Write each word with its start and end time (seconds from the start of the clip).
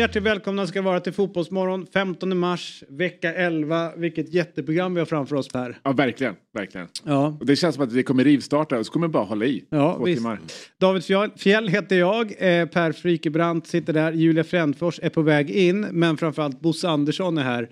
Hjärtligt 0.00 0.24
välkomna 0.24 0.66
ska 0.66 0.82
vara 0.82 1.00
till 1.00 1.12
Fotbollsmorgon 1.12 1.86
15 1.94 2.38
mars, 2.38 2.84
vecka 2.88 3.34
11. 3.34 3.92
Vilket 3.96 4.34
jätteprogram 4.34 4.94
vi 4.94 5.00
har 5.00 5.06
framför 5.06 5.36
oss 5.36 5.48
Per. 5.48 5.78
Ja, 5.82 5.92
verkligen. 5.92 6.34
verkligen. 6.54 6.86
Ja. 7.04 7.36
Och 7.40 7.46
det 7.46 7.56
känns 7.56 7.74
som 7.74 7.84
att 7.84 7.94
det 7.94 8.02
kommer 8.02 8.24
rivstarta 8.24 8.78
och 8.78 8.86
så 8.86 8.92
kommer 8.92 9.06
det 9.06 9.12
bara 9.12 9.24
hålla 9.24 9.44
i. 9.44 9.64
Ja, 9.70 9.94
två 9.96 10.04
visst. 10.04 10.18
timmar. 10.18 10.38
David 10.80 11.02
Fjell- 11.02 11.38
Fjell 11.38 11.68
heter 11.68 11.96
jag, 11.98 12.26
eh, 12.38 12.66
Per 12.66 12.92
Frikebrant 12.92 13.66
sitter 13.66 13.92
där, 13.92 14.12
Julia 14.12 14.44
Frändfors 14.44 15.00
är 15.02 15.08
på 15.08 15.22
väg 15.22 15.50
in, 15.50 15.80
men 15.80 16.16
framförallt 16.16 16.60
Bosse 16.60 16.88
Andersson 16.88 17.38
är 17.38 17.42
här. 17.42 17.68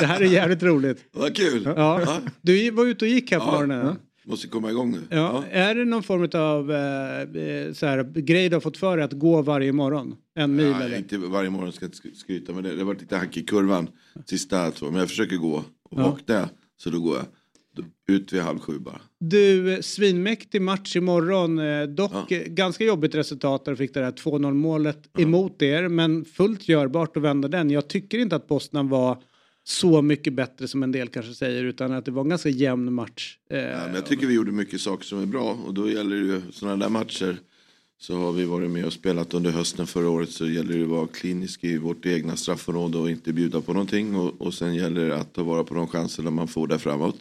Det 0.00 0.06
här 0.06 0.20
är 0.20 0.24
jävligt 0.26 0.62
roligt. 0.62 0.98
Vad 1.12 1.36
kul! 1.36 1.62
Ja. 1.76 2.06
Du 2.40 2.70
var 2.70 2.84
ute 2.86 3.04
och 3.04 3.08
gick 3.08 3.32
här 3.32 3.38
på 3.38 3.44
Ja. 3.46 3.50
morgonen. 3.52 3.96
Måste 4.28 4.48
komma 4.48 4.70
igång 4.70 4.90
nu. 4.90 5.00
Ja. 5.10 5.44
Är 5.50 5.74
det 5.74 5.84
någon 5.84 6.02
form 6.02 6.28
av 6.40 6.70
eh, 6.72 7.42
eh, 7.66 7.72
så 7.72 7.86
här, 7.86 8.04
grej 8.14 8.48
du 8.48 8.56
har 8.56 8.60
fått 8.60 8.76
för 8.76 8.96
dig 8.96 9.04
att 9.04 9.12
gå 9.12 9.42
varje 9.42 9.72
morgon? 9.72 10.14
En 10.34 10.56
mil 10.56 10.66
Ja, 10.66 10.82
eller? 10.82 10.98
inte 10.98 11.18
varje 11.18 11.50
morgon 11.50 11.72
ska 11.72 11.84
jag 11.84 11.88
inte 11.94 12.08
sk- 12.08 12.14
skryta 12.14 12.52
men 12.52 12.62
det, 12.64 12.70
det 12.72 12.78
har 12.78 12.84
varit 12.84 13.00
lite 13.00 13.16
hack 13.16 13.36
i 13.36 13.42
kurvan 13.42 13.88
sista 14.26 14.70
två. 14.70 14.86
Men 14.86 14.94
jag 15.00 15.08
försöker 15.08 15.36
gå 15.36 15.52
och 15.54 15.64
Ja. 15.90 16.02
vakna 16.10 16.48
så 16.76 16.90
då 16.90 17.00
går 17.00 17.16
jag 17.16 17.24
ut 18.16 18.32
vid 18.32 18.40
halv 18.40 18.58
sju 18.58 18.78
bara. 18.78 19.00
Du, 19.20 19.72
eh, 19.74 19.80
svinmäktig 19.80 20.62
match 20.62 20.96
imorgon. 20.96 21.58
Eh, 21.58 21.82
dock 21.82 22.12
Ja. 22.30 22.38
ganska 22.46 22.84
jobbigt 22.84 23.14
resultat 23.14 23.64
där 23.64 23.72
du 23.72 23.76
fick 23.76 23.94
det 23.94 24.00
där 24.00 24.12
2-0 24.12 24.54
målet 24.54 25.18
emot 25.18 25.62
er. 25.62 25.88
Men 25.88 26.24
fullt 26.24 26.68
görbart 26.68 27.16
att 27.16 27.22
vända 27.22 27.48
den. 27.48 27.70
Jag 27.70 27.88
tycker 27.88 28.18
inte 28.18 28.36
att 28.36 28.48
Boston 28.48 28.88
var 28.88 29.22
så 29.68 30.02
mycket 30.02 30.32
bättre 30.32 30.68
som 30.68 30.82
en 30.82 30.92
del 30.92 31.08
kanske 31.08 31.34
säger. 31.34 31.64
Utan 31.64 31.92
att 31.92 32.04
det 32.04 32.10
var 32.10 32.22
en 32.22 32.28
ganska 32.28 32.48
jämn 32.48 32.92
match. 32.92 33.38
Eh, 33.50 33.58
Ja, 33.58 33.84
men 33.86 33.94
jag 33.94 34.06
tycker 34.06 34.26
vi 34.26 34.34
gjorde 34.34 34.52
mycket 34.52 34.80
saker 34.80 35.04
som 35.04 35.18
är 35.22 35.26
bra 35.26 35.58
och 35.66 35.74
då 35.74 35.90
gäller 35.90 36.16
det 36.16 36.26
ju 36.26 36.42
sådana 36.52 36.76
där 36.76 36.88
matcher 36.90 37.36
så 38.00 38.16
har 38.16 38.32
vi 38.32 38.44
varit 38.44 38.70
med 38.70 38.84
och 38.84 38.92
spelat 38.92 39.34
under 39.34 39.50
hösten 39.50 39.86
förra 39.86 40.10
året 40.10 40.30
så 40.30 40.48
gäller 40.48 40.78
det 40.78 40.82
att 40.82 40.88
vara 40.88 41.06
klinisk 41.06 41.64
i 41.64 41.78
vårt 41.78 42.06
egna 42.06 42.36
straffområde 42.36 42.98
och 42.98 43.10
inte 43.10 43.32
bjuda 43.32 43.60
på 43.60 43.72
någonting 43.72 44.14
och, 44.16 44.40
och 44.40 44.54
sen 44.54 44.74
gäller 44.74 45.08
det 45.08 45.16
att 45.16 45.32
ta 45.32 45.42
vara 45.42 45.64
på 45.64 45.74
de 45.74 45.88
chanserna 45.88 46.30
man 46.30 46.48
får 46.48 46.66
där 46.66 46.78
framåt. 46.78 47.18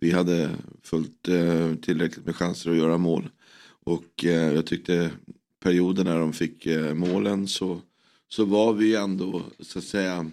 Vi 0.00 0.10
hade 0.10 0.50
fullt 0.82 1.28
eh, 1.28 1.74
tillräckligt 1.74 2.26
med 2.26 2.36
chanser 2.36 2.70
att 2.70 2.76
göra 2.76 2.98
mål 2.98 3.28
och 3.84 4.24
eh, 4.24 4.52
jag 4.54 4.66
tyckte 4.66 5.10
perioden 5.62 6.06
när 6.06 6.18
de 6.18 6.32
fick 6.32 6.66
eh, 6.66 6.94
målen 6.94 7.48
så, 7.48 7.80
så 8.28 8.44
var 8.44 8.72
vi 8.72 8.94
ändå 8.94 9.42
så 9.60 9.78
att 9.78 9.84
säga 9.84 10.30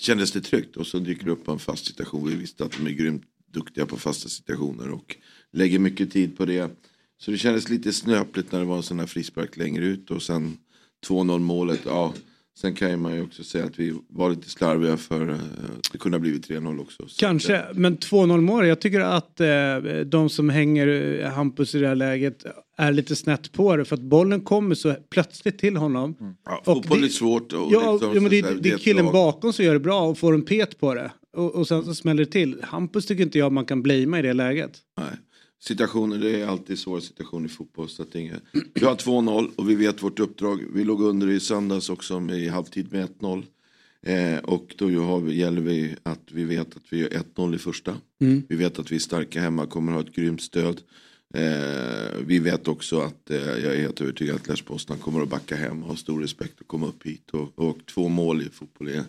kändes 0.00 0.32
det 0.32 0.40
tryggt 0.40 0.76
och 0.76 0.86
så 0.86 0.98
dyker 0.98 1.24
det 1.24 1.30
upp 1.30 1.48
en 1.48 1.58
fast 1.58 1.86
situation. 1.86 2.28
Vi 2.28 2.34
visste 2.34 2.64
att 2.64 2.72
de 2.72 2.86
är 2.86 2.90
grymt 2.90 3.22
duktiga 3.52 3.86
på 3.86 3.96
fasta 3.96 4.28
situationer 4.28 4.90
och 4.90 5.16
lägger 5.52 5.78
mycket 5.78 6.12
tid 6.12 6.36
på 6.36 6.46
det. 6.46 6.70
Så 7.18 7.30
det 7.30 7.38
kändes 7.38 7.68
lite 7.68 7.92
snöpligt 7.92 8.52
när 8.52 8.58
det 8.58 8.64
var 8.64 8.76
en 8.76 8.82
sån 8.82 8.98
här 8.98 9.06
frispark 9.06 9.56
längre 9.56 9.84
ut 9.84 10.10
och 10.10 10.22
sen 10.22 10.58
2-0 11.06 11.38
målet. 11.38 11.80
Ja, 11.84 12.14
sen 12.60 12.74
kan 12.74 13.00
man 13.00 13.14
ju 13.14 13.22
också 13.22 13.44
säga 13.44 13.64
att 13.64 13.78
vi 13.78 13.94
var 14.08 14.30
lite 14.30 14.50
slarviga 14.50 14.96
för 14.96 15.28
eh, 15.28 15.34
att 15.34 15.92
det 15.92 15.98
kunde 15.98 16.16
ha 16.16 16.20
blivit 16.20 16.48
3-0 16.48 16.80
också. 16.80 17.08
Så 17.08 17.20
Kanske, 17.20 17.60
att, 17.60 17.76
men 17.76 17.96
2-0 17.98 18.40
mål. 18.40 18.66
Jag 18.66 18.80
tycker 18.80 19.00
att 19.00 19.40
eh, 19.40 19.76
de 20.06 20.28
som 20.30 20.48
hänger 20.48 21.18
eh, 21.24 21.30
Hampus 21.30 21.74
i 21.74 21.78
det 21.78 21.88
här 21.88 21.94
läget 21.94 22.44
är 22.76 22.92
lite 22.92 23.16
snett 23.16 23.52
på 23.52 23.76
det. 23.76 23.84
För 23.84 23.96
att 23.96 24.02
bollen 24.02 24.40
kommer 24.40 24.74
så 24.74 24.94
plötsligt 25.10 25.58
till 25.58 25.76
honom. 25.76 26.14
ja, 26.44 26.58
och 26.58 26.64
fotboll 26.64 27.00
det- 27.00 27.06
är 27.06 27.08
svårt. 27.08 27.52
Och 27.52 27.68
Ja, 27.72 27.92
liksom, 27.92 28.14
ja 28.14 28.20
men 28.20 28.30
det, 28.30 28.44
här, 28.44 28.54
det 28.60 28.70
är 28.70 28.78
killen 28.78 29.04
lag. 29.04 29.12
bakom 29.12 29.52
som 29.52 29.64
gör 29.64 29.72
det 29.74 29.80
bra 29.80 30.02
och 30.02 30.18
får 30.18 30.34
en 30.34 30.42
pet 30.42 30.78
på 30.80 30.94
det. 30.94 31.10
Och, 31.36 31.54
och 31.54 31.68
sen 31.68 31.84
så 31.84 31.94
smäller 31.94 32.24
det 32.24 32.30
till. 32.30 32.56
Hampus 32.62 33.06
tycker 33.06 33.22
inte 33.22 33.38
jag 33.38 33.52
man 33.52 33.64
kan 33.64 33.82
blamea 33.82 34.18
i 34.20 34.22
det 34.22 34.32
läget. 34.32 34.78
Nej. 34.98 35.06
Situationer, 35.62 36.18
det 36.18 36.40
är 36.40 36.46
alltid 36.46 36.78
svåra 36.78 37.00
situationer 37.00 37.46
i 37.46 37.52
fotboll. 37.52 37.88
Så 37.88 38.02
att 38.02 38.12
det 38.12 38.20
inga... 38.20 38.40
Vi 38.74 38.84
har 38.84 38.94
2-0 38.94 39.50
och 39.56 39.70
vi 39.70 39.74
vet 39.74 40.02
vårt 40.02 40.20
uppdrag. 40.20 40.64
Vi 40.74 40.84
låg 40.84 41.02
under 41.02 41.28
i 41.28 41.40
söndags 41.40 41.90
också 41.90 42.20
i 42.20 42.48
halvtid 42.48 42.92
med 42.92 43.08
1-0. 43.20 43.44
Eh, 44.02 44.38
och 44.38 44.74
då 44.78 45.00
har 45.00 45.20
vi, 45.20 45.34
gäller 45.34 45.60
vi 45.60 45.96
att 46.02 46.22
vi 46.30 46.44
vet 46.44 46.76
att 46.76 46.82
vi 46.90 47.02
är 47.02 47.08
1-0 47.08 47.54
i 47.54 47.58
första. 47.58 47.96
Mm. 48.20 48.42
Vi 48.48 48.56
vet 48.56 48.78
att 48.78 48.92
vi 48.92 48.96
är 48.96 49.00
starka 49.00 49.40
hemma, 49.40 49.66
kommer 49.66 49.92
ha 49.92 50.00
ett 50.00 50.14
grymt 50.14 50.42
stöd. 50.42 50.80
Eh, 51.34 52.18
vi 52.26 52.38
vet 52.38 52.68
också 52.68 53.00
att 53.00 53.30
eh, 53.30 53.36
jag 53.36 53.74
är 53.74 53.80
helt 53.80 54.00
övertygad 54.00 54.36
att 54.36 54.48
Lech 54.48 54.64
Poznan 54.64 54.98
kommer 54.98 55.22
att 55.22 55.28
backa 55.28 55.56
hem 55.56 55.82
och 55.82 55.88
ha 55.88 55.96
stor 55.96 56.20
respekt 56.20 56.60
och 56.60 56.66
komma 56.66 56.86
upp 56.86 57.06
hit. 57.06 57.30
Och, 57.30 57.58
och 57.58 57.78
två 57.86 58.08
mål 58.08 58.42
i 58.42 58.48
fotboll 58.48 58.88
är 58.88 59.04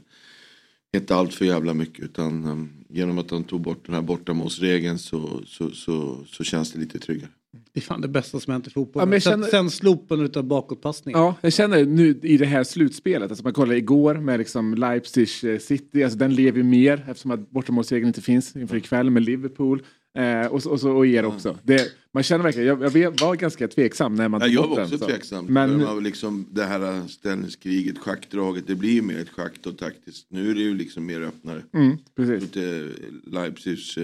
inte 0.98 1.16
allt 1.16 1.34
för 1.34 1.46
jävla 1.46 1.74
mycket 1.74 2.06
utan 2.06 2.46
um, 2.46 2.70
genom 2.90 3.18
att 3.18 3.30
de 3.30 3.44
tog 3.44 3.62
bort 3.62 3.86
den 3.86 3.96
här 3.96 4.02
bortamålsregeln 4.02 5.00
så, 5.00 5.42
så, 5.46 5.70
så, 5.70 6.26
så 6.28 6.44
känns 6.44 6.72
det 6.72 6.80
lite 6.80 7.00
tryggare. 7.00 7.30
Det 7.74 7.80
är 7.80 7.82
fan 7.82 8.02
det 8.02 8.08
bästa 8.08 8.40
som 8.40 8.52
hänt 8.54 8.68
i 8.68 8.70
fotboll. 8.70 9.02
Ja, 9.02 9.06
men 9.06 9.20
känner- 9.22 9.48
sen 9.48 9.70
slopandet 9.70 10.38
av 10.38 10.44
bakåtpassningen. 10.44 11.22
Ja, 11.22 11.36
jag 11.42 11.54
känner 11.54 11.86
nu 11.86 12.20
i 12.24 12.38
det 12.38 12.46
här 12.46 12.64
slutspelet, 12.64 13.30
alltså 13.32 13.44
man 13.44 13.54
kollar 13.54 13.76
igår 13.76 14.16
med 14.16 14.40
liksom 14.40 14.74
Leipzig 14.74 15.28
eh, 15.44 15.60
City, 15.60 16.04
alltså 16.04 16.20
den 16.20 16.36
lever 16.36 16.58
ju 16.58 16.64
mer 16.64 17.06
eftersom 17.08 17.32
att 17.32 17.50
bortamålsregeln 17.52 18.08
inte 18.08 18.22
finns 18.22 18.56
inför 18.56 18.76
ikväll 18.76 19.10
med 19.10 19.24
Liverpool. 19.24 19.84
Eh, 20.18 20.46
och, 20.48 20.64
så- 20.64 20.70
och, 20.72 20.98
och 20.98 21.08
er 21.08 21.26
också. 21.26 21.58
Det, 21.64 21.88
man 22.14 22.24
känner 22.24 22.44
verkligen, 22.44 22.68
jag, 22.68 22.98
jag 22.98 23.22
var 23.22 23.36
ganska 23.36 23.68
tveksam 23.68 24.16
när 24.16 24.28
man 24.30 24.42
Ja, 24.42 24.46
tog 24.48 24.56
jag 24.56 24.62
bort 24.64 24.70
var 24.70 24.76
den. 24.76 24.86
också 24.86 24.98
så. 24.98 25.06
tveksam. 25.06 25.46
Men- 25.46 25.86
var 25.86 26.02
liksom 26.02 26.48
det 26.52 26.64
här 26.64 27.08
ställningskriget, 27.08 27.98
schackdraget, 27.98 28.64
det 28.68 28.76
blir 28.76 28.92
ju 28.92 29.02
mer 29.02 29.20
ett 29.20 29.30
schack 29.30 29.54
och 29.66 29.78
taktiskt. 29.78 30.28
Nu 30.30 30.52
är 30.52 30.56
det 30.56 30.62
ju 30.62 30.78
liksom 30.78 31.06
mer 31.06 31.22
öppnare. 31.22 31.62
Mm, 31.74 31.98
precis. 32.16 32.44
Inte 32.44 32.88
Leipzigs 33.32 33.98
eh, 33.98 34.04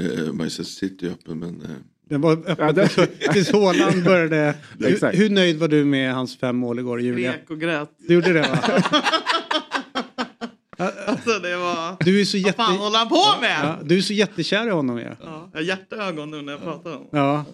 eh, 0.00 0.32
Manchester 0.32 0.64
City 0.64 1.06
öppen 1.08 1.38
men 1.38 1.60
eh, 1.60 1.68
Den 2.08 2.20
var 2.20 2.32
öppen 2.32 2.56
Ja, 2.58 2.72
det- 2.72 3.32
tills 3.32 3.52
Haaland 3.52 4.04
började. 4.04 4.54
hur, 4.78 4.86
Exakt. 4.86 5.18
hur 5.18 5.30
nöjd 5.30 5.58
var 5.58 5.68
du 5.68 5.84
med 5.84 6.14
hans 6.14 6.36
fem 6.38 6.56
mål 6.56 6.78
igår 6.78 7.00
Julia? 7.00 7.32
Grek 7.32 7.50
och 7.50 7.60
grät. 7.60 7.90
Du 8.08 8.14
gjorde 8.14 8.32
det 8.32 8.40
va? 8.40 8.58
Alltså 11.06 11.38
det 11.38 11.56
var... 11.56 12.04
Du 12.04 12.20
är 12.20 12.24
så 12.24 12.36
Vad 12.36 12.46
jätte... 12.46 12.56
fan 12.56 12.76
håller 12.76 12.98
han 12.98 13.08
på 13.08 13.40
med? 13.40 13.60
Ja, 13.62 13.78
du 13.84 13.96
är 13.98 14.02
så 14.02 14.12
jättekär 14.12 14.66
i 14.66 14.70
honom 14.70 14.98
ju. 14.98 15.04
Ja. 15.04 15.16
Ja, 15.20 15.50
jag 15.52 15.60
har 15.60 15.64
hjärtögon 15.64 16.30
nu 16.30 16.42
när 16.42 16.52
jag 16.52 16.62
pratar 16.62 16.96
om 16.96 17.06
ja. 17.12 17.44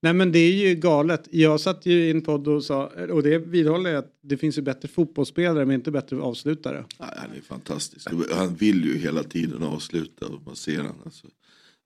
Nej 0.00 0.12
men 0.12 0.32
det 0.32 0.38
är 0.38 0.52
ju 0.52 0.74
galet. 0.74 1.28
Jag 1.30 1.60
satt 1.60 1.86
ju 1.86 1.92
i 2.04 2.10
en 2.10 2.22
podd 2.22 2.48
och 2.48 2.64
sa, 2.64 2.86
och 3.10 3.22
det 3.22 3.38
vidhåller 3.38 3.90
jag, 3.90 3.98
att 3.98 4.12
det 4.22 4.36
finns 4.36 4.58
ju 4.58 4.62
bättre 4.62 4.88
fotbollsspelare 4.88 5.66
men 5.66 5.74
inte 5.74 5.90
bättre 5.90 6.20
avslutare. 6.20 6.84
ja, 6.98 7.04
han 7.16 7.30
är 7.36 7.40
fantastisk. 7.40 8.08
Han 8.34 8.54
vill 8.54 8.84
ju 8.84 8.98
hela 8.98 9.22
tiden 9.22 9.62
avsluta 9.62 10.26
och 10.26 10.42
man 10.46 10.56
ser 10.56 10.78
han. 10.78 10.94
Alltså. 11.04 11.26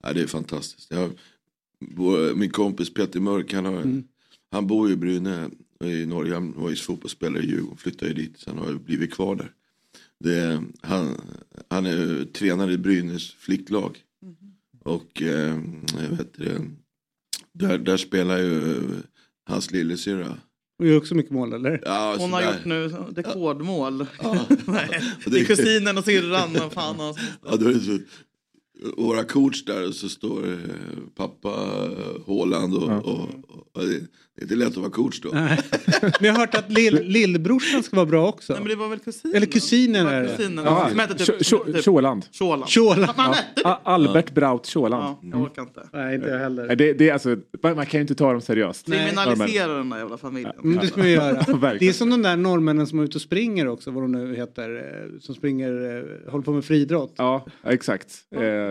Ja, 0.03 0.13
det 0.13 0.23
är 0.23 0.27
fantastiskt. 0.27 0.91
Jag, 0.91 1.11
min 2.37 2.51
kompis 2.51 2.95
Peter 2.95 3.21
Mörk, 3.21 3.53
han, 3.53 3.65
har, 3.65 4.03
han 4.51 4.67
bor 4.67 4.89
ju 4.89 4.95
i 4.95 4.97
Bryne 4.97 5.51
i 5.85 6.07
Norge. 6.07 6.35
Han 6.35 6.53
var 6.57 6.71
ju 6.71 6.77
fotbollsspelare 6.77 7.43
i 7.43 7.47
Djurgården, 7.47 7.77
flyttade 7.77 8.11
ju 8.11 8.15
dit. 8.15 8.39
Sen 8.41 8.59
har 8.59 8.67
jag 8.67 8.81
blivit 8.81 9.15
kvar 9.15 9.35
där. 9.37 9.53
Det, 10.25 10.62
han, 10.82 11.21
han 11.71 11.87
är 11.87 12.25
tränare 12.25 12.72
i 12.72 12.78
Brynäs 12.78 13.31
flicklag. 13.31 13.99
Och 14.84 15.22
eh, 15.22 15.56
vet 16.10 16.34
det, 16.34 16.60
där, 17.53 17.78
där 17.78 17.97
spelar 17.97 18.38
ju 18.38 18.75
hans 19.49 19.71
lillasyrra. 19.71 20.38
Och 20.78 20.87
gör 20.87 20.97
också 20.97 21.15
mycket 21.15 21.32
mål 21.32 21.53
eller? 21.53 21.81
Ja, 21.84 22.16
Hon 22.19 22.32
har 22.32 22.41
sådär. 22.43 22.55
gjort 22.56 22.65
nu 22.65 22.88
rekordmål. 23.22 24.06
Ja. 24.22 24.47
Nej, 24.66 25.03
det 25.26 25.41
är 25.41 25.44
kusinen 25.44 25.99
och 25.99 26.05
syrran 26.05 26.56
och 26.67 26.73
fan 26.73 27.00
och 27.00 27.19
Ja, 27.46 27.56
då 27.56 27.69
är 27.69 27.73
det 27.75 27.81
så, 27.81 27.99
våra 28.96 29.25
coach 29.25 29.64
där 29.64 29.88
och 29.88 29.94
så 29.94 30.08
står 30.08 30.52
eh, 30.52 30.58
pappa 31.14 31.49
eh, 31.49 32.26
Haaland 32.26 32.75
och, 32.75 32.90
och, 32.90 33.28
och, 33.73 33.87
det, 33.87 34.00
det 34.37 34.43
är 34.43 34.44
inte 34.44 34.55
lätt 34.55 34.69
att 34.69 34.76
vara 34.76 34.90
coach 34.90 35.20
då. 35.20 35.31
Nej. 35.32 35.61
Men 36.00 36.12
jag 36.20 36.32
har 36.32 36.40
hört 36.40 36.55
att 36.55 36.73
lill, 36.73 37.00
lillbrorsan 37.02 37.82
ska 37.82 37.96
vara 37.96 38.06
bra 38.06 38.28
också. 38.28 38.52
Nej 38.52 38.62
men 38.62 38.69
det 38.69 38.76
var 38.76 38.88
väl 38.88 38.99
kusinen? 38.99 39.37
Eller 39.37 39.46
kusinen 39.46 40.06
är 40.06 40.23
det. 40.23 40.28
kusinen. 40.28 40.64
Ja, 40.64 40.88
Som 40.90 40.99
hette 40.99 41.82
Tjåland. 41.82 42.26
Tjåland. 42.67 43.11
Albert 43.82 44.34
Braut 44.34 44.67
Tjåland. 44.67 45.02
Ja, 45.05 45.19
jag 45.22 45.43
orkar 45.43 45.62
inte. 45.62 45.88
Nej 45.93 46.14
inte 46.14 46.29
jag 46.29 46.38
heller. 46.38 46.67
Nej, 46.67 46.76
Det, 46.76 46.93
det, 46.93 47.08
är 47.08 47.12
alltså, 47.12 47.37
man 47.62 47.76
man 47.76 47.87
kan 47.87 47.99
ju 47.99 48.02
inte 48.02 48.14
ta 48.14 48.32
dem 48.32 48.40
seriöst. 48.40 48.87
Kriminalisera 48.87 49.72
den 49.72 49.90
där 49.90 49.99
jävla 49.99 50.19
familjen. 50.19 50.52
Mm, 50.64 50.79
det 50.79 50.87
ska 50.87 51.02
vi 51.02 51.12
göra. 51.12 51.72
Det 51.81 51.88
är 51.88 51.93
som 51.93 52.11
de 52.11 52.22
där 52.22 52.37
norrmännen 52.37 52.87
som 52.87 52.99
är 52.99 53.05
ute 53.05 53.19
och 53.19 53.22
springer 53.22 53.69
också, 53.69 53.90
vad 53.90 54.05
de 54.05 54.12
nu 54.12 54.37
heter, 54.37 54.76
eh, 54.76 55.20
som 55.20 55.34
springer, 55.34 56.31
håller 56.31 56.44
på 56.44 56.52
med 56.52 56.64
friidrott. 56.64 57.14
Ja, 57.17 57.46
exakt. 57.64 58.14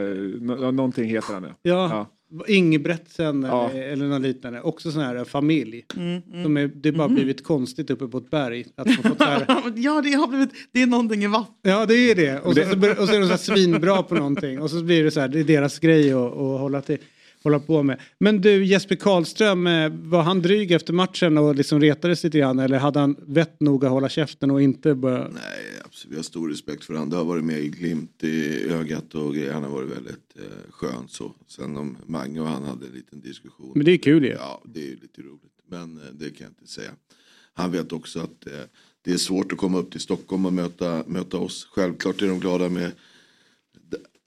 Eh, 0.01 0.41
nå- 0.41 0.71
någonting 0.71 1.05
heter 1.09 1.33
han 1.33 1.43
ja. 1.43 1.49
Ja, 1.61 1.89
Ja. 1.89 2.07
Ingebretsen 2.47 3.43
Ja. 3.43 3.69
eller, 3.69 3.81
eller 3.83 4.05
något 4.05 4.21
liknande. 4.21 4.61
Också 4.61 4.91
sån 4.91 5.01
här 5.01 5.23
familj. 5.23 5.85
Mm, 5.95 6.21
mm. 6.31 6.43
Som 6.43 6.57
är, 6.57 6.67
det 6.67 6.89
har 6.89 6.97
bara 6.97 7.07
blivit 7.07 7.43
konstigt 7.43 7.89
uppe 7.89 8.07
på 8.07 8.17
ett 8.17 8.29
berg. 8.29 8.65
Att 8.75 8.87
man 8.87 8.95
fått 9.11 9.21
här, 9.21 9.45
ja, 9.75 10.01
det 10.01 10.11
har 10.13 10.27
blivit, 10.27 10.49
det 10.71 10.81
är 10.81 10.87
någonting 10.87 11.23
i 11.23 11.27
vattnet. 11.27 11.55
ja 11.61 11.85
det 11.85 11.95
är 12.11 12.15
det. 12.15 12.39
Och 12.39 12.53
så, 12.55 12.61
så, 12.63 13.01
och 13.01 13.07
så 13.07 13.13
är 13.15 13.19
de 13.19 13.25
så 13.25 13.31
här 13.31 13.37
svinbra 13.37 14.03
på 14.03 14.15
någonting. 14.15 14.61
Och 14.61 14.69
så 14.69 14.83
blir 14.83 15.03
det 15.03 15.11
så 15.11 15.19
här, 15.19 15.27
det 15.27 15.39
är 15.39 15.43
deras 15.43 15.79
grej 15.79 16.13
att, 16.13 16.19
att 16.31 16.59
hålla, 16.59 16.81
till, 16.81 16.97
hålla 17.45 17.59
på 17.59 17.83
med. 17.83 18.01
Men 18.17 18.41
du 18.41 18.65
Jesper 18.65 18.95
Karlström, 18.95 19.67
eh, 19.67 19.89
var 19.89 20.23
han 20.23 20.41
dryg 20.41 20.71
efter 20.71 20.93
matchen 20.93 21.37
och 21.37 21.55
liksom 21.55 21.81
retades 21.81 22.23
lite 22.23 22.37
grann? 22.37 22.59
Eller 22.59 22.77
hade 22.77 22.99
han 22.99 23.15
vett 23.19 23.59
nog 23.59 23.85
att 23.85 23.91
hålla 23.91 24.09
käften 24.09 24.51
och 24.51 24.61
inte 24.61 24.95
börja... 24.95 25.17
Nej, 25.17 25.81
absolut. 25.85 26.13
Vi 26.13 26.15
har 26.15 26.23
stor 26.23 26.49
respekt 26.49 26.83
för 26.83 26.93
honom. 26.93 27.09
Det 27.09 27.15
har 27.15 27.25
varit 27.25 27.43
med 27.43 27.59
i 27.59 27.69
glimt 27.69 28.23
i 28.23 28.69
ögat 28.69 29.15
och. 29.15 29.35
Han 29.35 29.63
har 29.63 29.69
varit 29.69 29.91
väldigt 29.97 30.35
eh, 30.35 30.71
skön 30.71 31.07
så. 31.07 31.33
Sen 31.47 31.77
om 31.77 31.97
Mange 32.05 32.39
och 32.39 32.47
han 32.47 32.63
hade 32.63 32.85
en 32.85 32.91
liten 32.91 33.21
diskussion. 33.21 33.71
Men 33.75 33.85
det 33.85 33.91
är 33.91 33.97
kul 33.97 34.23
ju. 34.23 34.31
Ja, 34.31 34.61
det 34.65 34.79
är 34.79 34.91
lite 34.91 35.21
roligt. 35.21 35.53
Men 35.69 35.97
eh, 35.97 36.03
det 36.13 36.29
kan 36.29 36.43
jag 36.43 36.49
inte 36.49 36.71
säga. 36.71 36.91
Han 37.53 37.71
vet 37.71 37.91
också 37.91 38.19
att 38.19 38.47
eh, 38.47 38.53
det 39.01 39.11
är 39.11 39.17
svårt 39.17 39.51
att 39.51 39.57
komma 39.57 39.77
upp 39.77 39.91
till 39.91 40.01
Stockholm 40.01 40.45
och 40.45 40.53
möta, 40.53 41.03
möta 41.07 41.37
oss. 41.37 41.67
Självklart 41.71 42.21
är 42.21 42.27
de 42.27 42.39
glada 42.39 42.69
med 42.69 42.91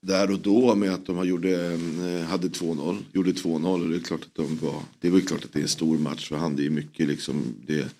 där 0.01 0.31
och 0.31 0.39
då 0.39 0.75
med 0.75 0.93
att 0.93 1.05
de 1.05 1.27
gjorde, 1.27 1.65
eh, 1.65 2.25
hade 2.27 2.47
2-0. 2.47 2.97
Gjorde 3.13 3.31
2-0 3.31 3.83
och 3.83 3.89
det 3.89 3.95
är 3.95 3.99
klart 3.99 4.21
att 4.21 4.35
de 4.35 4.57
var. 4.57 4.81
Det 4.99 5.09
väl 5.09 5.21
klart 5.21 5.45
att 5.45 5.53
det 5.53 5.59
är 5.59 5.63
en 5.63 5.69
stor 5.69 5.97
match 5.97 6.29
för 6.29 6.35
han. 6.35 6.55
Det 6.55 6.65
är 6.65 6.69
mycket 6.69 7.07
liksom 7.07 7.43
det 7.67 7.95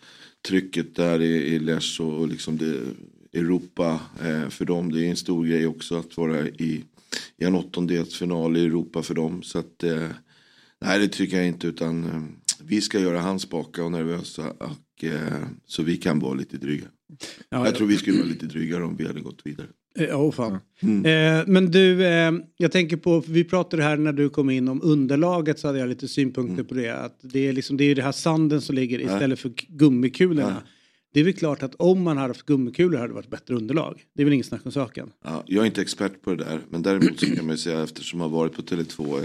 trycket 0.48 0.96
där 0.96 1.22
i, 1.22 1.36
i 1.56 1.60
Lech 1.60 2.02
och 2.02 2.28
liksom 2.28 2.58
det 2.58 2.82
Europa 3.40 4.00
eh, 4.24 4.50
för 4.50 4.66
dem. 4.66 4.92
Det 4.92 5.06
är 5.06 5.10
en 5.10 5.16
stor 5.16 5.46
grej 5.46 5.68
också 5.68 5.96
att 5.96 6.18
vara 6.18 6.48
i, 6.48 6.84
i 7.38 7.44
en 7.44 7.56
åttondelsfinal 7.56 8.58
i 8.58 8.66
Europa 8.66 9.04
för 9.04 9.14
dem. 9.14 9.44
Så 9.44 9.60
att 9.60 9.84
eh, 9.84 10.10
Nej 10.82 11.00
det 11.00 11.08
tycker 11.08 11.38
jag 11.38 11.48
inte 11.48 11.68
utan 11.68 12.28
vi 12.64 12.82
ska 12.82 13.00
göra 13.00 13.20
han 13.20 13.40
spaka 13.40 13.84
och 13.84 13.92
nervösa 13.92 14.50
och, 14.50 15.06
så 15.66 15.84
vi 15.84 15.98
kan 15.98 16.20
vara 16.20 16.34
lite 16.34 16.58
dryga. 16.58 16.88
Ja, 17.50 17.66
Jag 17.66 17.76
tror 17.76 17.88
vi 17.88 17.98
skulle 17.98 18.18
vara 18.18 18.28
lite 18.28 18.46
drygare 18.46 18.84
om 18.84 18.96
vi 18.96 19.08
hade 19.08 19.22
gått 19.22 19.42
vidare. 19.44 19.68
Eh, 19.96 20.22
oh, 20.22 20.32
fan. 20.32 20.58
Mm. 20.80 21.06
Eh, 21.40 21.44
men 21.48 21.72
du, 21.72 22.06
eh, 22.06 22.32
jag 22.58 22.72
tänker 22.72 22.98
på, 22.98 23.24
vi 23.28 23.44
pratade 23.44 23.84
här 23.84 23.98
när 23.98 24.14
du 24.14 24.30
kom 24.30 24.50
in 24.50 24.68
om 24.68 24.82
underlaget 24.84 25.60
så 25.60 25.68
hade 25.68 25.80
jag 25.80 25.90
lite 25.90 26.08
synpunkter 26.08 26.54
Mm. 26.54 26.66
på 26.66 26.74
det. 26.74 26.90
Att 26.90 27.20
det 27.22 27.48
är 27.48 27.54
liksom, 27.54 27.78
det 27.78 27.84
är 27.84 27.96
det 27.96 28.02
här 28.02 28.12
sanden 28.12 28.62
som 28.62 28.76
ligger 28.76 29.00
istället 29.02 29.40
för 29.40 29.52
gummikulorna. 29.68 30.42
Ja. 30.66 30.70
Det 31.14 31.20
är 31.20 31.24
väl 31.24 31.34
klart 31.34 31.64
att 31.64 31.76
om 31.76 32.02
man 32.02 32.18
hade 32.18 32.30
haft 32.30 32.46
gummikulor 32.46 32.98
hade 32.98 33.08
det 33.10 33.14
varit 33.16 33.30
bättre 33.30 33.56
underlag. 33.56 34.04
Det 34.16 34.22
är 34.22 34.26
väl 34.26 34.34
inget 34.34 34.46
snack 34.46 34.66
om 34.66 34.72
saken. 34.72 35.12
Ja, 35.24 35.44
jag 35.48 35.62
är 35.62 35.66
inte 35.66 35.82
expert 35.82 36.22
på 36.22 36.30
det 36.36 36.44
där 36.44 36.60
men 36.70 36.82
däremot 36.82 37.20
så 37.20 37.26
kan 37.26 37.46
man 37.46 37.56
ju 37.56 37.58
säga 37.58 37.84
eftersom 37.84 38.20
jag 38.20 38.30
har 38.30 38.38
varit 38.38 38.54
på 38.56 38.62
Tele2 38.62 39.18
eh, 39.18 39.24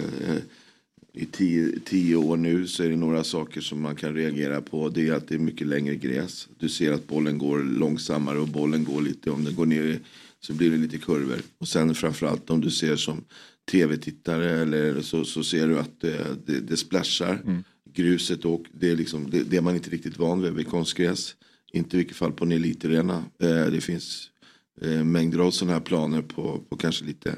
i 1.17 1.25
tio, 1.27 1.79
tio 1.85 2.17
år 2.17 2.37
nu 2.37 2.67
så 2.67 2.83
är 2.83 2.89
det 2.89 2.97
några 2.97 3.25
saker 3.25 3.61
som 3.61 3.81
man 3.83 3.97
kan 3.97 4.15
reagera 4.15 4.61
på. 4.61 4.89
Det 4.89 5.09
är 5.09 5.13
att 5.13 5.29
det 5.29 5.35
är 5.35 5.39
mycket 5.39 5.67
längre 5.67 5.95
gräs. 5.97 6.49
Du 6.59 6.69
ser 6.69 6.93
att 6.93 7.07
bollen 7.09 7.39
går 7.39 7.59
långsammare 7.59 8.39
och 8.39 8.49
bollen 8.49 8.85
går 8.85 9.03
lite, 9.03 9.31
om 9.31 9.45
den 9.45 9.55
går 9.55 9.67
ner 9.67 9.83
i- 9.83 9.99
så 10.45 10.53
blir 10.53 10.71
det 10.71 10.77
lite 10.77 10.99
kurvor. 10.99 11.39
Och 11.59 11.69
sen 11.69 11.95
framförallt 11.95 12.51
om 12.51 12.61
du 12.61 12.71
ser 12.71 12.97
som 12.97 13.25
tv-tittare 13.71 14.51
eller 14.51 15.01
så, 15.01 15.25
så 15.25 15.45
ser 15.45 15.69
du 15.69 15.79
att 15.79 16.01
det, 16.01 16.47
det, 16.47 16.61
det 16.61 16.77
splashar. 16.77 17.63
Gruset 17.95 18.45
och 18.45 18.65
det 18.73 18.91
är, 18.91 18.97
liksom, 18.97 19.31
det, 19.31 19.43
det 19.43 19.57
är 19.57 19.61
man 19.61 19.75
inte 19.75 19.91
riktigt 19.91 20.19
van 20.19 20.43
vid 20.43 20.53
vid 20.53 20.69
konstgräs. 20.69 21.35
Inte 21.73 21.97
i 21.97 21.99
vilket 21.99 22.17
fall 22.17 22.33
på 22.33 22.45
en 22.45 22.53
elitarena. 22.53 23.25
Eh, 23.43 23.67
det 23.67 23.81
finns 23.81 24.31
eh, 24.81 25.05
mängder 25.05 25.39
av 25.39 25.51
sådana 25.51 25.73
här 25.73 25.81
planer 25.81 26.23
på, 26.23 26.61
på 26.69 26.77
kanske 26.77 27.05
lite 27.05 27.37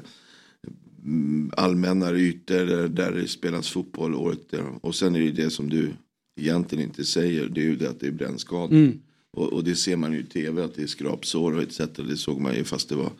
mm, 1.05 1.51
allmännare 1.57 2.19
ytor 2.19 2.65
där, 2.65 2.87
där 2.87 3.11
det 3.11 3.27
spelas 3.27 3.69
fotboll 3.69 4.15
året. 4.15 4.49
där. 4.49 4.85
Och 4.85 4.95
sen 4.95 5.15
är 5.15 5.19
det 5.19 5.31
det 5.31 5.49
som 5.49 5.69
du 5.69 5.93
egentligen 6.39 6.83
inte 6.83 7.03
säger. 7.03 7.49
Det 7.49 7.61
är 7.61 7.65
ju 7.65 7.75
det 7.75 7.89
att 7.89 7.99
det 7.99 8.07
är 8.07 8.11
brännskador. 8.11 8.75
Mm. 8.75 8.99
Och, 9.37 9.53
och 9.53 9.63
det 9.63 9.75
ser 9.75 9.95
man 9.95 10.13
ju 10.13 10.19
i 10.19 10.23
tv 10.23 10.63
att 10.63 10.75
det 10.75 10.83
är 10.83 10.87
skrapsår 10.87 11.55
och 11.55 11.61
etc. 11.63 11.77
Det 11.95 12.17
såg 12.17 12.41
man 12.41 12.55
ju 12.55 12.63
fast 12.63 12.89
det 12.89 12.95
var 12.95 13.11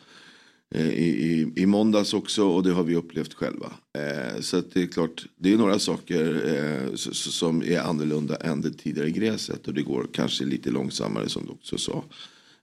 eh, 0.74 0.88
i, 0.88 1.08
i, 1.32 1.52
i 1.62 1.66
måndags 1.66 2.14
också 2.14 2.44
och 2.48 2.62
det 2.62 2.70
har 2.72 2.84
vi 2.84 2.96
upplevt 2.96 3.34
själva. 3.34 3.72
Eh, 3.98 4.40
så 4.40 4.62
det 4.72 4.82
är 4.82 4.86
klart, 4.86 5.26
det 5.36 5.52
är 5.52 5.56
några 5.56 5.78
saker 5.78 6.42
eh, 6.46 6.94
s- 6.94 7.08
s- 7.10 7.34
som 7.34 7.62
är 7.62 7.78
annorlunda 7.80 8.36
än 8.36 8.60
det 8.60 8.70
tidigare 8.70 9.10
gräset 9.10 9.68
och 9.68 9.74
det 9.74 9.82
går 9.82 10.06
kanske 10.12 10.44
lite 10.44 10.70
långsammare 10.70 11.28
som 11.28 11.46
du 11.46 11.52
också 11.52 11.78
sa. 11.78 12.04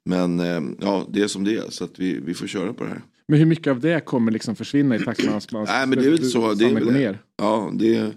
Men 0.06 0.40
eh, 0.40 0.62
ja, 0.82 1.08
det 1.12 1.22
är 1.22 1.28
som 1.28 1.44
det 1.44 1.56
är 1.56 1.70
så 1.70 1.84
att 1.84 2.00
vi, 2.00 2.20
vi 2.26 2.34
får 2.34 2.48
köra 2.48 2.74
på 2.74 2.84
det 2.84 2.90
här. 2.90 3.02
Men 3.28 3.40
hur 3.40 3.46
mycket 3.46 3.72
av 3.72 3.80
det 3.80 4.06
kommer 4.06 4.32
liksom 4.32 4.56
försvinna 4.56 4.96
i 4.96 5.00
takt 5.00 5.24
med 5.26 5.36
att 5.36 5.52
man 5.52 5.64
Nej 5.66 5.88
men 5.88 5.98
det 6.00 6.06
är 6.06 6.10
väl 6.12 6.30
så. 6.30 6.54
Det 6.54 6.66
är, 6.66 6.74
väl, 6.74 6.92
ner? 6.94 7.20
ja, 7.38 7.72
det, 7.74 7.96
är- 7.96 8.14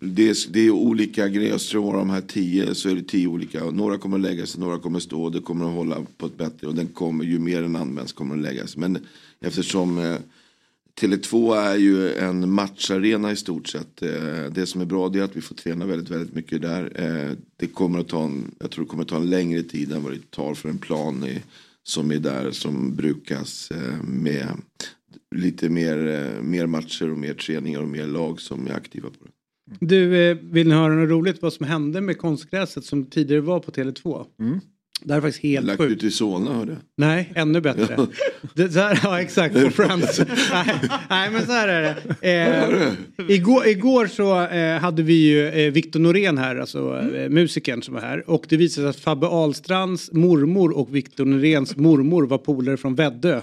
det, 0.00 0.28
är, 0.28 0.52
det 0.52 0.60
är 0.60 0.70
olika 0.70 1.28
grejer. 1.28 1.50
Jag 1.50 1.60
tror 1.60 1.92
de 1.92 2.10
här 2.10 2.20
tio 2.20 2.74
så 2.74 2.88
är 2.88 2.94
det 2.94 3.02
tio 3.02 3.28
olika. 3.28 3.64
Några 3.64 3.98
kommer 3.98 4.18
lägga 4.18 4.46
sig, 4.46 4.60
några 4.60 4.78
kommer 4.78 4.98
stå. 4.98 5.30
Det 5.30 5.40
kommer 5.40 5.64
att 5.64 5.74
hålla 5.74 6.06
på 6.18 6.26
ett 6.26 6.38
bättre. 6.38 6.66
Och 6.66 6.74
den 6.74 6.86
kommer, 6.86 7.24
ju 7.24 7.38
mer 7.38 7.62
den 7.62 7.76
används 7.76 8.12
kommer 8.12 8.34
den 8.34 8.42
lägga 8.42 8.54
läggas. 8.54 8.76
Men 8.76 8.98
eftersom 9.40 9.98
eh, 9.98 10.16
Tele2 11.00 11.56
är 11.56 11.76
ju 11.76 12.12
en 12.12 12.52
matcharena 12.52 13.32
i 13.32 13.36
stort 13.36 13.68
sett. 13.68 14.02
Eh, 14.02 14.44
det 14.52 14.66
som 14.66 14.80
är 14.80 14.84
bra 14.84 15.08
det 15.08 15.18
är 15.18 15.22
att 15.22 15.36
vi 15.36 15.40
får 15.40 15.54
träna 15.54 15.86
väldigt, 15.86 16.10
väldigt 16.10 16.34
mycket 16.34 16.62
där. 16.62 16.92
Eh, 16.94 17.36
det 17.56 17.66
kommer 17.66 17.98
att 17.98 18.08
ta 18.08 18.24
en, 18.24 18.54
jag 18.58 18.70
tror 18.70 18.84
det 18.84 18.88
kommer 18.88 19.02
att 19.02 19.08
ta 19.08 19.16
en 19.16 19.30
längre 19.30 19.62
tid 19.62 19.92
än 19.92 20.02
vad 20.02 20.12
det 20.12 20.30
tar 20.30 20.54
för 20.54 20.68
en 20.68 20.78
plan 20.78 21.24
i, 21.24 21.42
som 21.82 22.10
är 22.10 22.18
där 22.18 22.50
som 22.50 22.94
brukas 22.94 23.70
eh, 23.70 24.02
med 24.02 24.48
lite 25.34 25.68
mer, 25.68 26.06
eh, 26.06 26.42
mer 26.42 26.66
matcher 26.66 27.10
och 27.10 27.18
mer 27.18 27.34
träningar 27.34 27.80
och 27.80 27.88
mer 27.88 28.06
lag 28.06 28.40
som 28.40 28.66
är 28.66 28.72
aktiva 28.72 29.08
på 29.08 29.24
det. 29.24 29.30
Du, 29.80 30.30
eh, 30.30 30.36
vill 30.42 30.68
ni 30.68 30.74
höra 30.74 30.94
något 30.94 31.10
roligt 31.10 31.42
vad 31.42 31.52
som 31.52 31.66
hände 31.66 32.00
med 32.00 32.18
konstgräset 32.18 32.84
som 32.84 33.04
tidigare 33.06 33.40
var 33.40 33.60
på 33.60 33.70
Tele2? 33.70 34.24
Mm. 34.40 34.60
Det 35.02 35.12
här 35.12 35.18
är 35.18 35.22
faktiskt 35.22 35.42
helt 35.42 35.66
Lagt 35.66 35.78
sjukt. 35.80 35.92
ut 35.92 36.02
i 36.02 36.10
Solna 36.10 36.54
hörde 36.54 36.72
jag. 36.72 36.80
Nej, 36.96 37.32
ännu 37.34 37.60
bättre. 37.60 38.06
Det, 38.54 38.70
så 38.70 38.78
här, 38.80 39.00
ja, 39.02 39.20
exakt. 39.20 39.54
På 39.54 39.70
Friends. 39.70 40.20
nej, 40.52 40.80
nej, 41.10 41.30
men 41.30 41.46
så 41.46 41.52
här 41.52 41.68
är 41.68 41.82
det. 42.20 42.94
Eh, 43.28 43.34
igår, 43.36 43.66
igår 43.66 44.06
så 44.06 44.44
eh, 44.46 44.78
hade 44.80 45.02
vi 45.02 45.14
ju 45.14 45.48
eh, 45.48 45.72
Victor 45.72 46.00
Norén 46.00 46.38
här, 46.38 46.56
alltså 46.56 46.98
eh, 47.14 47.28
musikern 47.30 47.82
som 47.82 47.94
var 47.94 48.00
här. 48.00 48.30
Och 48.30 48.46
det 48.48 48.56
visade 48.56 48.84
sig 48.84 48.90
att 48.90 49.04
Fabbe 49.04 49.26
Ahlstrands 49.26 50.12
mormor 50.12 50.76
och 50.76 50.94
Victor 50.94 51.24
Noréns 51.24 51.76
mormor 51.76 52.26
var 52.26 52.38
polare 52.38 52.76
från 52.76 52.94
Väddö. 52.94 53.40